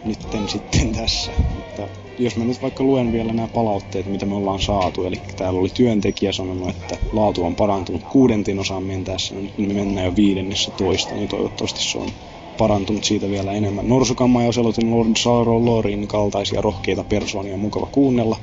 nytten 0.08 0.50
sitten 0.50 0.92
tässä. 0.92 1.32
Mutta 1.56 1.88
jos 2.20 2.36
mä 2.36 2.46
nyt 2.46 2.62
vaikka 2.62 2.84
luen 2.84 3.12
vielä 3.12 3.34
nämä 3.34 3.48
palautteet, 3.48 4.06
mitä 4.06 4.26
me 4.26 4.36
ollaan 4.36 4.62
saatu. 4.62 5.04
Eli 5.04 5.22
täällä 5.38 5.60
oli 5.60 5.70
työntekijä 5.70 6.32
sanonut, 6.32 6.70
että 6.70 6.98
laatu 7.14 7.46
on 7.46 7.56
parantunut 7.56 8.04
kuudentin 8.04 8.60
osaan 8.60 8.84
mentäessä. 8.84 9.36
Nyt 9.36 9.58
me 9.58 9.74
mennään 9.74 10.06
jo 10.06 10.16
viidennessä 10.16 10.72
toista, 10.72 11.16
niin 11.16 11.28
toivottavasti 11.28 11.84
se 11.84 11.98
on 11.98 12.10
parantunut 12.58 13.04
siitä 13.04 13.30
vielä 13.30 13.52
enemmän. 13.52 13.90
Norsukamma 13.90 14.42
ja 14.42 14.50
Oselotin 14.50 14.92
Lord 14.92 15.18
Saaro 15.18 15.66
Lorin 15.66 16.08
kaltaisia 16.08 16.62
rohkeita 16.62 17.04
persoonia 17.04 17.58
mukava 17.58 17.86
kuunnella. 17.92 18.38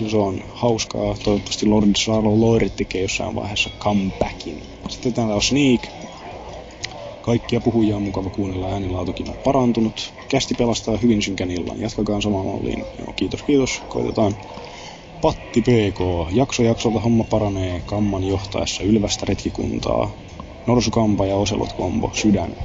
No 0.00 0.08
se 0.08 0.16
on 0.16 0.42
hauskaa. 0.52 1.14
Toivottavasti 1.24 1.66
Lord 1.66 1.88
Saaro 1.96 2.40
Lori 2.40 2.70
tekee 2.70 3.02
jossain 3.02 3.34
vaiheessa 3.34 3.70
comebackin. 3.78 4.62
Sitten 4.88 5.12
täällä 5.12 5.34
on 5.34 5.42
Sneak, 5.42 5.80
Kaikkia 7.24 7.60
puhujia 7.60 7.96
on 7.96 8.02
mukava 8.02 8.30
kuunnella, 8.30 8.72
äänilaatukin 8.72 9.28
on 9.30 9.36
parantunut. 9.44 10.12
Kästi 10.28 10.54
pelastaa 10.54 10.96
hyvin 10.96 11.22
synkän 11.22 11.50
illan, 11.50 11.80
jatkakaa 11.80 12.20
samaan 12.20 12.46
malliin. 12.46 12.86
Joo, 12.98 13.12
kiitos, 13.16 13.42
kiitos, 13.42 13.82
koitetaan. 13.88 14.34
Patti 15.20 15.62
PK, 15.62 15.98
jakso 16.30 16.62
jaksolta 16.62 17.00
homma 17.00 17.24
paranee, 17.24 17.82
kamman 17.86 18.24
johtaessa 18.24 18.82
ylvästä 18.82 19.26
retkikuntaa. 19.28 20.10
Norsukampa 20.66 21.26
ja 21.26 21.36
Oselot 21.36 21.72
kombo, 21.72 22.10
sydän. 22.14 22.56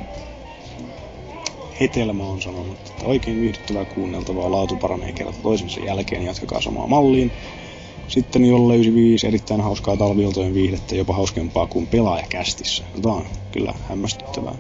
Hetelmä 1.79 2.23
on 2.23 2.41
sanonut, 2.41 2.77
että 2.89 3.05
oikein 3.05 3.41
viihdyttävää 3.41 3.85
kuunneltavaa, 3.85 4.51
laatu 4.51 4.75
paranee 4.77 5.13
kerta 5.13 5.41
toisensa 5.41 5.79
jälkeen, 5.79 6.23
jatkakaa 6.25 6.61
samaan 6.61 6.89
malliin. 6.89 7.31
Sitten 8.09 8.45
Jolle 8.45 8.75
95, 8.75 9.27
erittäin 9.27 9.61
hauskaa 9.61 9.97
talviiltojen 9.97 10.53
viihdettä, 10.53 10.95
jopa 10.95 11.13
hauskempaa 11.13 11.67
kuin 11.67 11.87
pelaajakästissä. 11.87 12.83
Tämä 13.01 13.15
on 13.15 13.25
kyllä 13.51 13.73
hämmästyttävää. 13.89 14.55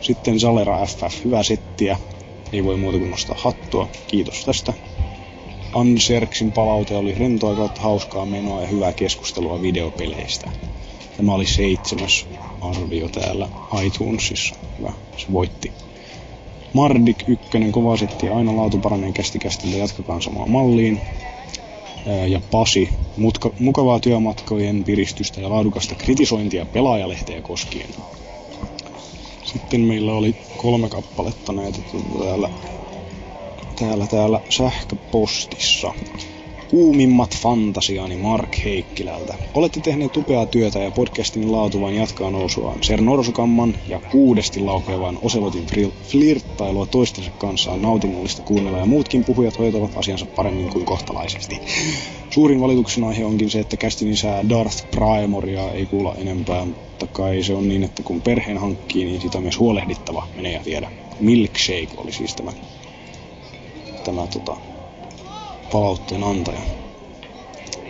Sitten 0.00 0.40
Salera 0.40 0.86
FF, 0.86 1.24
hyvää 1.24 1.42
settiä. 1.42 1.98
Ei 2.52 2.64
voi 2.64 2.76
muuta 2.76 2.98
kuin 2.98 3.10
nostaa 3.10 3.36
hattua. 3.38 3.88
Kiitos 4.06 4.44
tästä. 4.44 4.72
Anserksin 5.72 6.52
palaute 6.52 6.96
oli 6.96 7.14
rentoa 7.14 7.70
hauskaa 7.78 8.26
menoa 8.26 8.60
ja 8.60 8.66
hyvää 8.66 8.92
keskustelua 8.92 9.62
videopeleistä. 9.62 10.50
Tämä 11.16 11.34
oli 11.34 11.46
seitsemäs 11.46 12.26
arvio 12.60 13.08
täällä 13.08 13.48
iTunesissa. 13.84 14.54
Hyvä, 14.78 14.92
se 15.16 15.26
voitti. 15.32 15.72
Mardik 16.72 17.28
1, 17.28 17.48
kova 17.70 17.96
setti, 17.96 18.28
aina 18.28 18.56
laatu 18.56 18.78
paranee 18.78 19.12
kästi 19.12 19.38
kästiltä, 19.38 19.76
jatkakaa 19.76 20.20
samaan 20.20 20.50
malliin. 20.50 21.00
Ja 22.28 22.40
Pasi, 22.50 22.88
mutka, 23.16 23.50
mukavaa 23.58 24.00
työmatkojen 24.00 24.84
piristystä 24.84 25.40
ja 25.40 25.50
laadukasta 25.50 25.94
kritisointia 25.94 26.66
pelaajalehteä 26.66 27.42
koskien. 27.42 27.90
Sitten 29.44 29.80
meillä 29.80 30.12
oli 30.12 30.36
kolme 30.56 30.88
kappaletta 30.88 31.52
näitä 31.52 31.78
täällä, 32.18 32.50
täällä, 33.78 34.06
täällä 34.06 34.40
sähköpostissa. 34.50 35.94
Kuumimmat 36.70 37.36
fantasiani 37.36 38.16
Mark 38.16 38.64
Heikkilältä. 38.64 39.34
Olette 39.54 39.80
tehneet 39.80 40.16
upeaa 40.16 40.46
työtä 40.46 40.78
ja 40.78 40.90
podcastin 40.90 41.52
laatu 41.52 41.80
vain 41.80 41.96
jatkaa 41.96 42.30
nousuaan. 42.30 42.78
Ser 42.82 43.00
Norsukamman 43.00 43.74
ja 43.88 44.00
kuudesti 44.00 44.60
laukeavan 44.60 45.18
Oselotin 45.22 45.66
flirttailua 46.02 46.86
toistensa 46.86 47.30
kanssa 47.30 47.72
on 47.72 47.82
nautinnollista 47.82 48.42
kuunnella 48.42 48.78
ja 48.78 48.86
muutkin 48.86 49.24
puhujat 49.24 49.58
hoitavat 49.58 49.96
asiansa 49.96 50.26
paremmin 50.26 50.70
kuin 50.70 50.84
kohtalaisesti. 50.84 51.60
Suurin 52.30 52.60
valituksen 52.60 53.04
aihe 53.04 53.24
onkin 53.24 53.50
se, 53.50 53.60
että 53.60 53.76
kästin 53.76 54.10
lisää 54.10 54.48
Darth 54.48 54.90
Primoria 54.90 55.70
ei 55.70 55.86
kuulla 55.86 56.14
enempää, 56.14 56.64
mutta 56.64 57.06
kai 57.06 57.42
se 57.42 57.54
on 57.54 57.68
niin, 57.68 57.82
että 57.82 58.02
kun 58.02 58.22
perheen 58.22 58.58
hankkii, 58.58 59.04
niin 59.04 59.20
sitä 59.20 59.38
on 59.38 59.44
myös 59.44 59.58
huolehdittava, 59.58 60.28
menee 60.36 60.52
ja 60.52 60.60
tiedä. 60.60 60.92
Milkshake 61.20 61.88
oli 61.96 62.12
siis 62.12 62.34
tämä, 62.34 62.52
tämä 64.04 64.26
tota, 64.26 64.56
palautteen 65.76 66.24
antaja. 66.24 66.60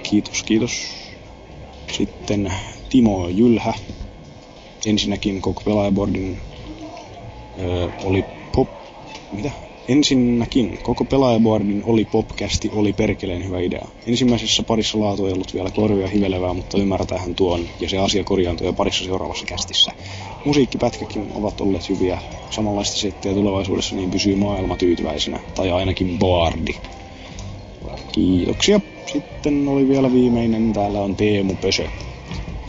Kiitos, 0.02 0.42
kiitos. 0.42 0.86
Sitten 1.92 2.52
Timo 2.90 3.28
Jylhä. 3.28 3.74
Ensinnäkin 4.86 5.42
koko 5.42 5.62
pelaajaboardin 5.64 6.38
öö, 7.58 7.88
oli 8.04 8.24
pop... 8.52 8.68
Mitä? 9.32 9.50
Ensinnäkin 9.88 10.78
koko 10.82 11.04
pelaajaboardin 11.04 11.82
oli 11.86 12.04
popcasti 12.04 12.70
oli 12.74 12.92
perkeleen 12.92 13.44
hyvä 13.44 13.60
idea. 13.60 13.88
Ensimmäisessä 14.06 14.62
parissa 14.62 15.00
laatu 15.00 15.26
ei 15.26 15.32
ollut 15.32 15.54
vielä 15.54 15.70
korvia 15.70 16.08
hivelevää, 16.08 16.52
mutta 16.52 16.78
ymmärtähän 16.78 17.34
tuon 17.34 17.60
ja 17.80 17.88
se 17.88 17.98
asia 17.98 18.24
korjaantui 18.24 18.66
jo 18.66 18.72
parissa 18.72 19.04
seuraavassa 19.04 19.46
kästissä. 19.46 19.92
Musiikkipätkäkin 20.44 21.28
ovat 21.34 21.60
olleet 21.60 21.88
hyviä. 21.88 22.18
Samanlaista 22.50 22.96
settiä 22.96 23.34
tulevaisuudessa 23.34 23.96
niin 23.96 24.10
pysyy 24.10 24.36
maailma 24.36 24.76
tyytyväisenä, 24.76 25.40
tai 25.54 25.70
ainakin 25.70 26.18
boardi. 26.18 26.74
Kiitoksia. 28.12 28.80
Sitten 29.12 29.68
oli 29.68 29.88
vielä 29.88 30.12
viimeinen, 30.12 30.72
täällä 30.72 31.00
on 31.00 31.16
Teemu 31.16 31.54
Pösö. 31.54 31.84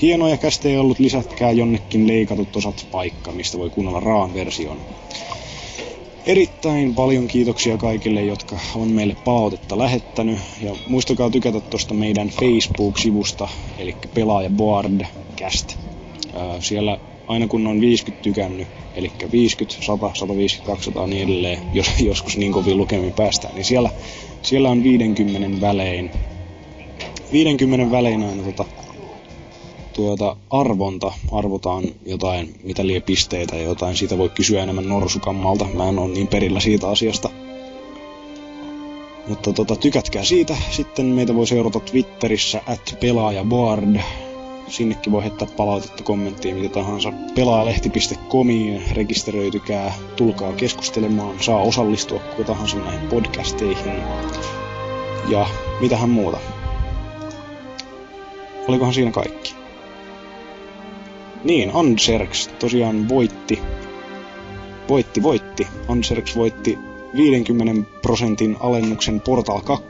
Hienoja 0.02 0.38
kästejä 0.38 0.82
ollut, 0.82 1.00
lisätkää 1.00 1.52
jonnekin 1.52 2.08
leikatut 2.08 2.56
osat 2.56 2.88
paikka, 2.92 3.32
mistä 3.32 3.58
voi 3.58 3.70
kuunnella 3.70 4.00
raan 4.00 4.34
version. 4.34 4.78
Erittäin 6.26 6.96
paljon 6.96 7.28
kiitoksia 7.28 7.78
kaikille, 7.78 8.22
jotka 8.22 8.60
on 8.76 8.88
meille 8.88 9.16
palautetta 9.26 9.78
lähettänyt. 9.78 10.40
Ja 10.62 10.76
muistakaa 10.88 11.30
tykätä 11.30 11.60
tuosta 11.60 11.94
meidän 11.94 12.30
Facebook-sivusta, 12.30 13.48
eli 13.78 13.96
Pelaaja 14.14 14.50
Board 14.50 15.02
Cast. 15.38 15.78
Siellä 16.60 17.00
aina 17.28 17.48
kun 17.48 17.68
on 17.68 17.82
50 17.82 18.24
tykännyt, 18.24 18.68
eli 18.96 19.12
50, 19.32 19.86
100, 19.86 20.12
150, 20.14 20.72
200 20.72 21.04
ja 21.04 21.08
niin 21.08 21.24
edelleen, 21.24 21.60
jos 21.74 21.88
joskus 22.00 22.38
niin 22.38 22.52
kovin 22.52 22.78
lukemiin 22.78 23.14
päästään, 23.14 23.56
niin 23.56 23.66
siellä, 23.66 23.90
siellä 24.48 24.70
on 24.70 24.84
50 24.84 25.62
välein, 25.62 26.12
50 27.32 27.92
välein 27.92 28.24
aina 28.24 28.44
tota, 28.44 28.66
tuota 29.94 30.36
arvonta, 30.50 31.12
arvotaan 31.32 31.84
jotain, 32.06 32.56
mitä 32.64 32.88
lie 32.88 33.00
pisteitä 33.00 33.56
ja 33.56 33.62
jotain, 33.64 33.96
siitä 33.96 34.18
voi 34.18 34.30
kysyä 34.30 34.64
enemmän 34.64 34.90
norsukammalta, 34.90 35.66
mä 35.74 35.90
en 35.90 36.00
ole 36.00 36.08
niin 36.08 36.28
perillä 36.28 36.60
siitä 36.60 36.90
asiasta. 36.90 37.30
Mutta 39.28 39.54
tota, 39.54 39.76
tykätkää 39.76 40.24
siitä, 40.24 40.58
sitten 40.72 41.06
meitä 41.06 41.36
voi 41.36 41.48
seurata 41.48 41.80
Twitterissä 41.80 42.62
at 42.68 42.98
pelaajaboard, 43.00 44.00
sinnekin 44.68 45.14
voi 45.14 45.24
heittää 45.24 45.48
palautetta, 45.58 46.04
kommenttia, 46.04 46.56
mitä 46.56 46.70
tahansa. 46.70 47.14
Pelaalehti.comiin 47.36 48.84
rekisteröitykää, 48.92 49.94
tulkaa 50.16 50.54
keskustelemaan, 50.54 51.44
saa 51.44 51.62
osallistua 51.62 52.20
kuka 52.20 52.44
tahansa 52.44 52.78
näihin 52.78 53.10
podcasteihin. 53.10 54.04
Ja 55.30 55.48
mitähän 55.82 56.10
muuta. 56.10 56.38
Olikohan 58.68 58.94
siinä 58.94 59.12
kaikki? 59.12 59.56
Niin, 61.44 61.72
Anserx 61.74 62.50
tosiaan 62.60 63.10
voitti. 63.10 63.60
Voitti, 64.90 65.24
voitti. 65.24 65.68
Anserx 65.88 66.36
voitti 66.36 66.78
50 67.16 67.92
prosentin 68.02 68.58
alennuksen 68.60 69.22
Portal 69.22 69.62
2. 69.62 69.88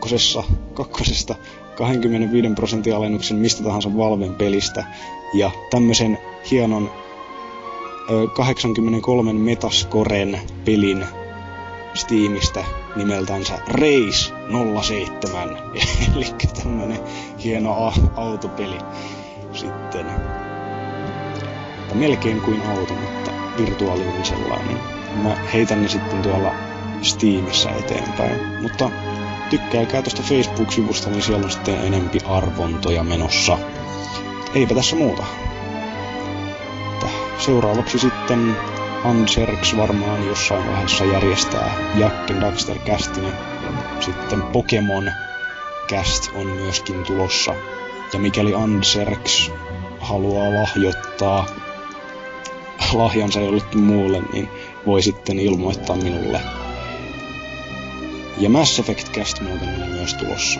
kakkosesta 0.74 1.36
25 1.78 2.54
prosentin 2.56 2.96
alennuksen 2.96 3.38
mistä 3.38 3.64
tahansa 3.64 3.98
Valven 3.98 4.36
pelistä 4.36 4.84
ja 5.34 5.52
tämmöisen 5.70 6.18
hienon 6.52 6.92
ö, 8.12 8.28
83 8.28 9.34
metascoren 9.34 10.40
pelin 10.66 11.06
Steamista 11.94 12.64
nimeltänsä 12.96 13.60
Race 13.68 14.34
07. 14.82 15.50
Eli 16.16 16.26
tämmönen 16.64 17.00
hieno 17.44 17.94
autopeli 18.16 18.78
sitten. 19.54 20.06
Mutta 21.78 21.96
melkein 21.96 22.42
kuin 22.42 22.62
auto, 22.62 22.94
mutta 22.94 23.32
virtuaalinen 23.58 24.26
sellainen. 24.26 24.78
Mä 25.24 25.36
heitän 25.54 25.82
ne 25.82 25.88
sitten 25.88 26.22
tuolla 26.22 26.54
Steamissa 27.02 27.72
eteenpäin. 27.72 28.62
Mutta 28.62 28.92
tykkääkää 29.50 30.02
tuosta 30.02 30.24
Facebook-sivusta, 30.24 31.10
niin 31.10 31.22
siellä 31.22 31.46
on 31.46 31.52
sitten 31.52 31.86
enempi 31.86 32.20
arvontoja 32.26 33.04
menossa. 33.04 33.58
Eipä 34.56 34.76
tässä 34.76 34.96
muuta. 34.96 35.26
Seuraavaksi 37.40 38.00
sitten 38.00 38.56
Anserx 39.04 39.78
varmaan 39.78 40.28
jossain 40.28 40.68
vaiheessa 40.68 41.06
järjestää 41.06 41.76
Jack 41.96 42.32
and 42.32 42.42
Daxter 42.42 42.78
castin 42.78 43.24
ja 43.24 43.32
sitten 44.00 44.42
Pokemon 44.42 45.12
cast 45.88 46.32
on 46.36 46.48
myöskin 46.48 47.04
tulossa. 47.04 47.56
Ja 48.14 48.20
mikäli 48.20 48.54
Anserx 48.54 49.52
haluaa 50.00 50.54
lahjoittaa 50.54 51.46
lahjansa 52.94 53.40
jollekin 53.40 53.82
muulle, 53.82 54.22
niin 54.34 54.50
voi 54.86 55.02
sitten 55.02 55.40
ilmoittaa 55.40 55.96
minulle 55.96 56.57
ja 58.40 58.50
Mass 58.50 58.80
Effect 58.80 59.12
Cast 59.12 59.42
on 59.42 59.70
myös 59.92 60.14
tulossa. 60.14 60.60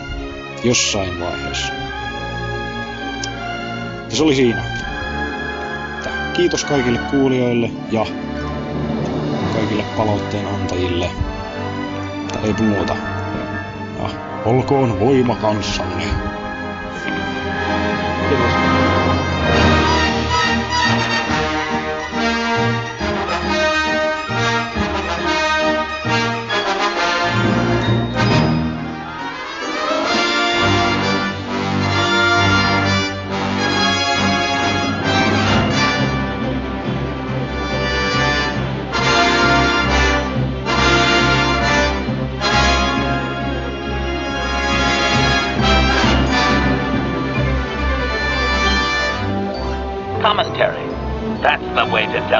Jossain 0.64 1.20
vaiheessa. 1.20 1.72
Ja 4.10 4.16
se 4.16 4.22
oli 4.22 4.34
siinä. 4.34 4.64
Kiitos 6.32 6.64
kaikille 6.64 6.98
kuulijoille 6.98 7.70
ja 7.90 8.06
kaikille 9.54 9.84
palautteen 9.96 10.46
antajille. 10.46 11.10
Ei 12.44 12.52
muuta. 12.52 12.96
Ja 13.98 14.10
olkoon 14.44 15.00
voima 15.00 15.34
kanssanne. 15.34 16.04
Commentary. 18.28 18.67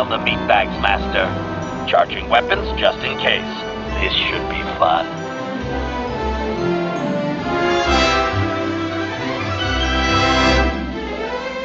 Tell 0.09 0.19
the 0.19 0.25
meatbags, 0.25 0.81
Master. 0.81 1.27
Charging 1.89 2.29
weapons 2.29 2.69
just 2.81 2.99
in 2.99 3.19
case. 3.19 3.45
This 4.01 4.13
should 4.15 4.49
be 4.49 4.63
fun. 4.79 5.07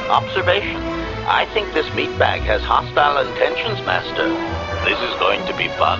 Observation. 0.09 0.77
I 1.25 1.47
think 1.53 1.73
this 1.73 1.87
meatbag 1.87 2.39
has 2.41 2.61
hostile 2.61 3.25
intentions, 3.25 3.79
Master. 3.85 4.29
This 4.85 4.99
is 4.99 5.19
going 5.19 5.45
to 5.47 5.57
be 5.57 5.67
fun. 5.79 5.99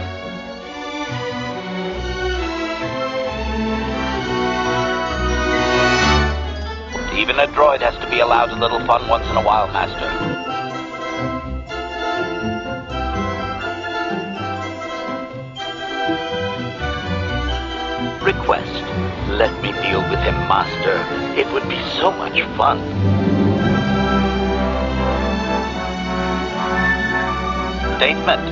Even 7.18 7.40
a 7.40 7.48
droid 7.48 7.80
has 7.80 7.98
to 8.04 8.10
be 8.10 8.20
allowed 8.20 8.50
a 8.50 8.56
little 8.56 8.86
fun 8.86 9.08
once 9.08 9.26
in 9.28 9.38
a 9.38 9.42
while, 9.42 9.68
Master. 9.68 10.33
let 19.38 19.53
me 19.64 19.72
deal 19.82 20.02
with 20.10 20.20
him, 20.20 20.36
Master. 20.48 20.98
It 21.40 21.52
would 21.52 21.68
be 21.68 21.82
so 21.98 22.12
much 22.12 22.40
fun. 22.56 22.78
Statement. 27.98 28.44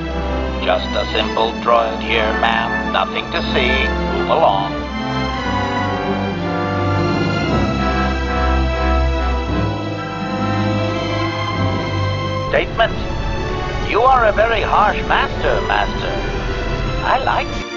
Just 0.64 0.88
a 0.96 1.04
simple 1.12 1.52
droid 1.62 2.00
here, 2.00 2.32
ma'am. 2.40 2.92
Nothing 2.92 3.24
to 3.30 3.40
see. 3.52 3.72
Move 4.18 4.30
along. 4.30 4.72
Statement. 12.50 12.92
You 13.90 14.02
are 14.02 14.26
a 14.26 14.32
very 14.32 14.62
harsh 14.62 15.00
master, 15.08 15.60
Master. 15.66 16.12
I 17.04 17.22
like 17.24 17.66
you. 17.66 17.71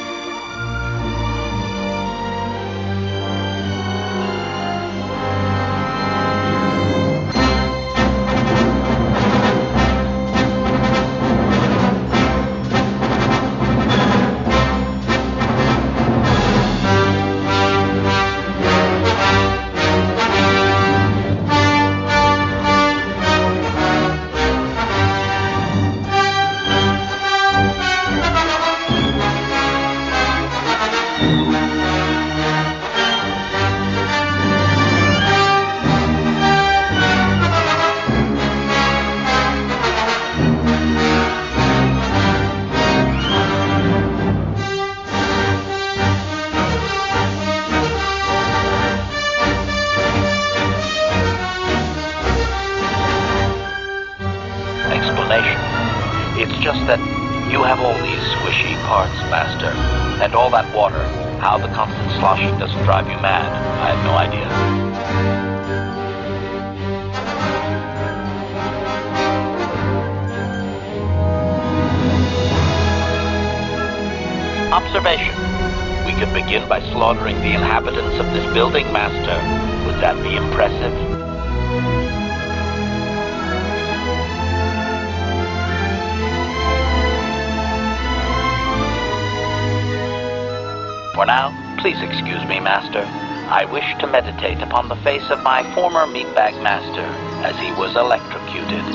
I 93.66 93.72
wish 93.72 93.98
to 93.98 94.06
meditate 94.06 94.62
upon 94.62 94.90
the 94.90 94.96
face 94.98 95.28
of 95.32 95.42
my 95.42 95.64
former 95.74 96.06
meatbag 96.06 96.54
master 96.62 97.02
as 97.42 97.58
he 97.58 97.72
was 97.74 97.96
electrocuted. 97.96 98.86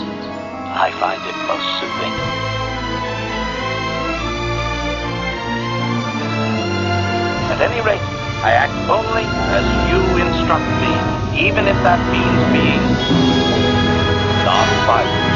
I 0.79 0.95
find 1.03 1.19
it 1.27 1.35
most 1.51 1.67
soothing. 1.83 2.15
At 7.51 7.61
any 7.67 7.83
rate, 7.83 7.99
I 8.47 8.53
act 8.55 8.79
only 8.89 9.27
as 9.59 9.67
you 9.91 9.99
instruct 10.23 10.71
me, 10.79 11.51
even 11.51 11.67
if 11.67 11.75
that 11.83 11.99
means 12.15 12.41
being 12.55 12.81
non-violent. 14.47 15.30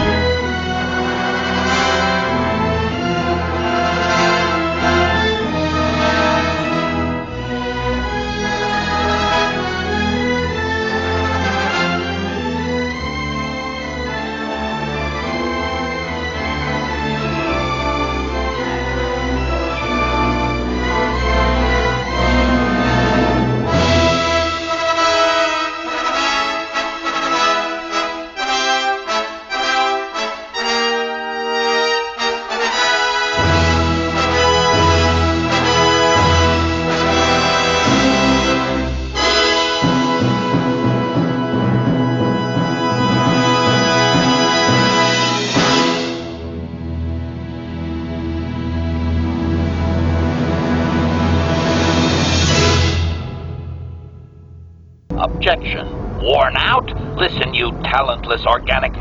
organic 58.47 58.94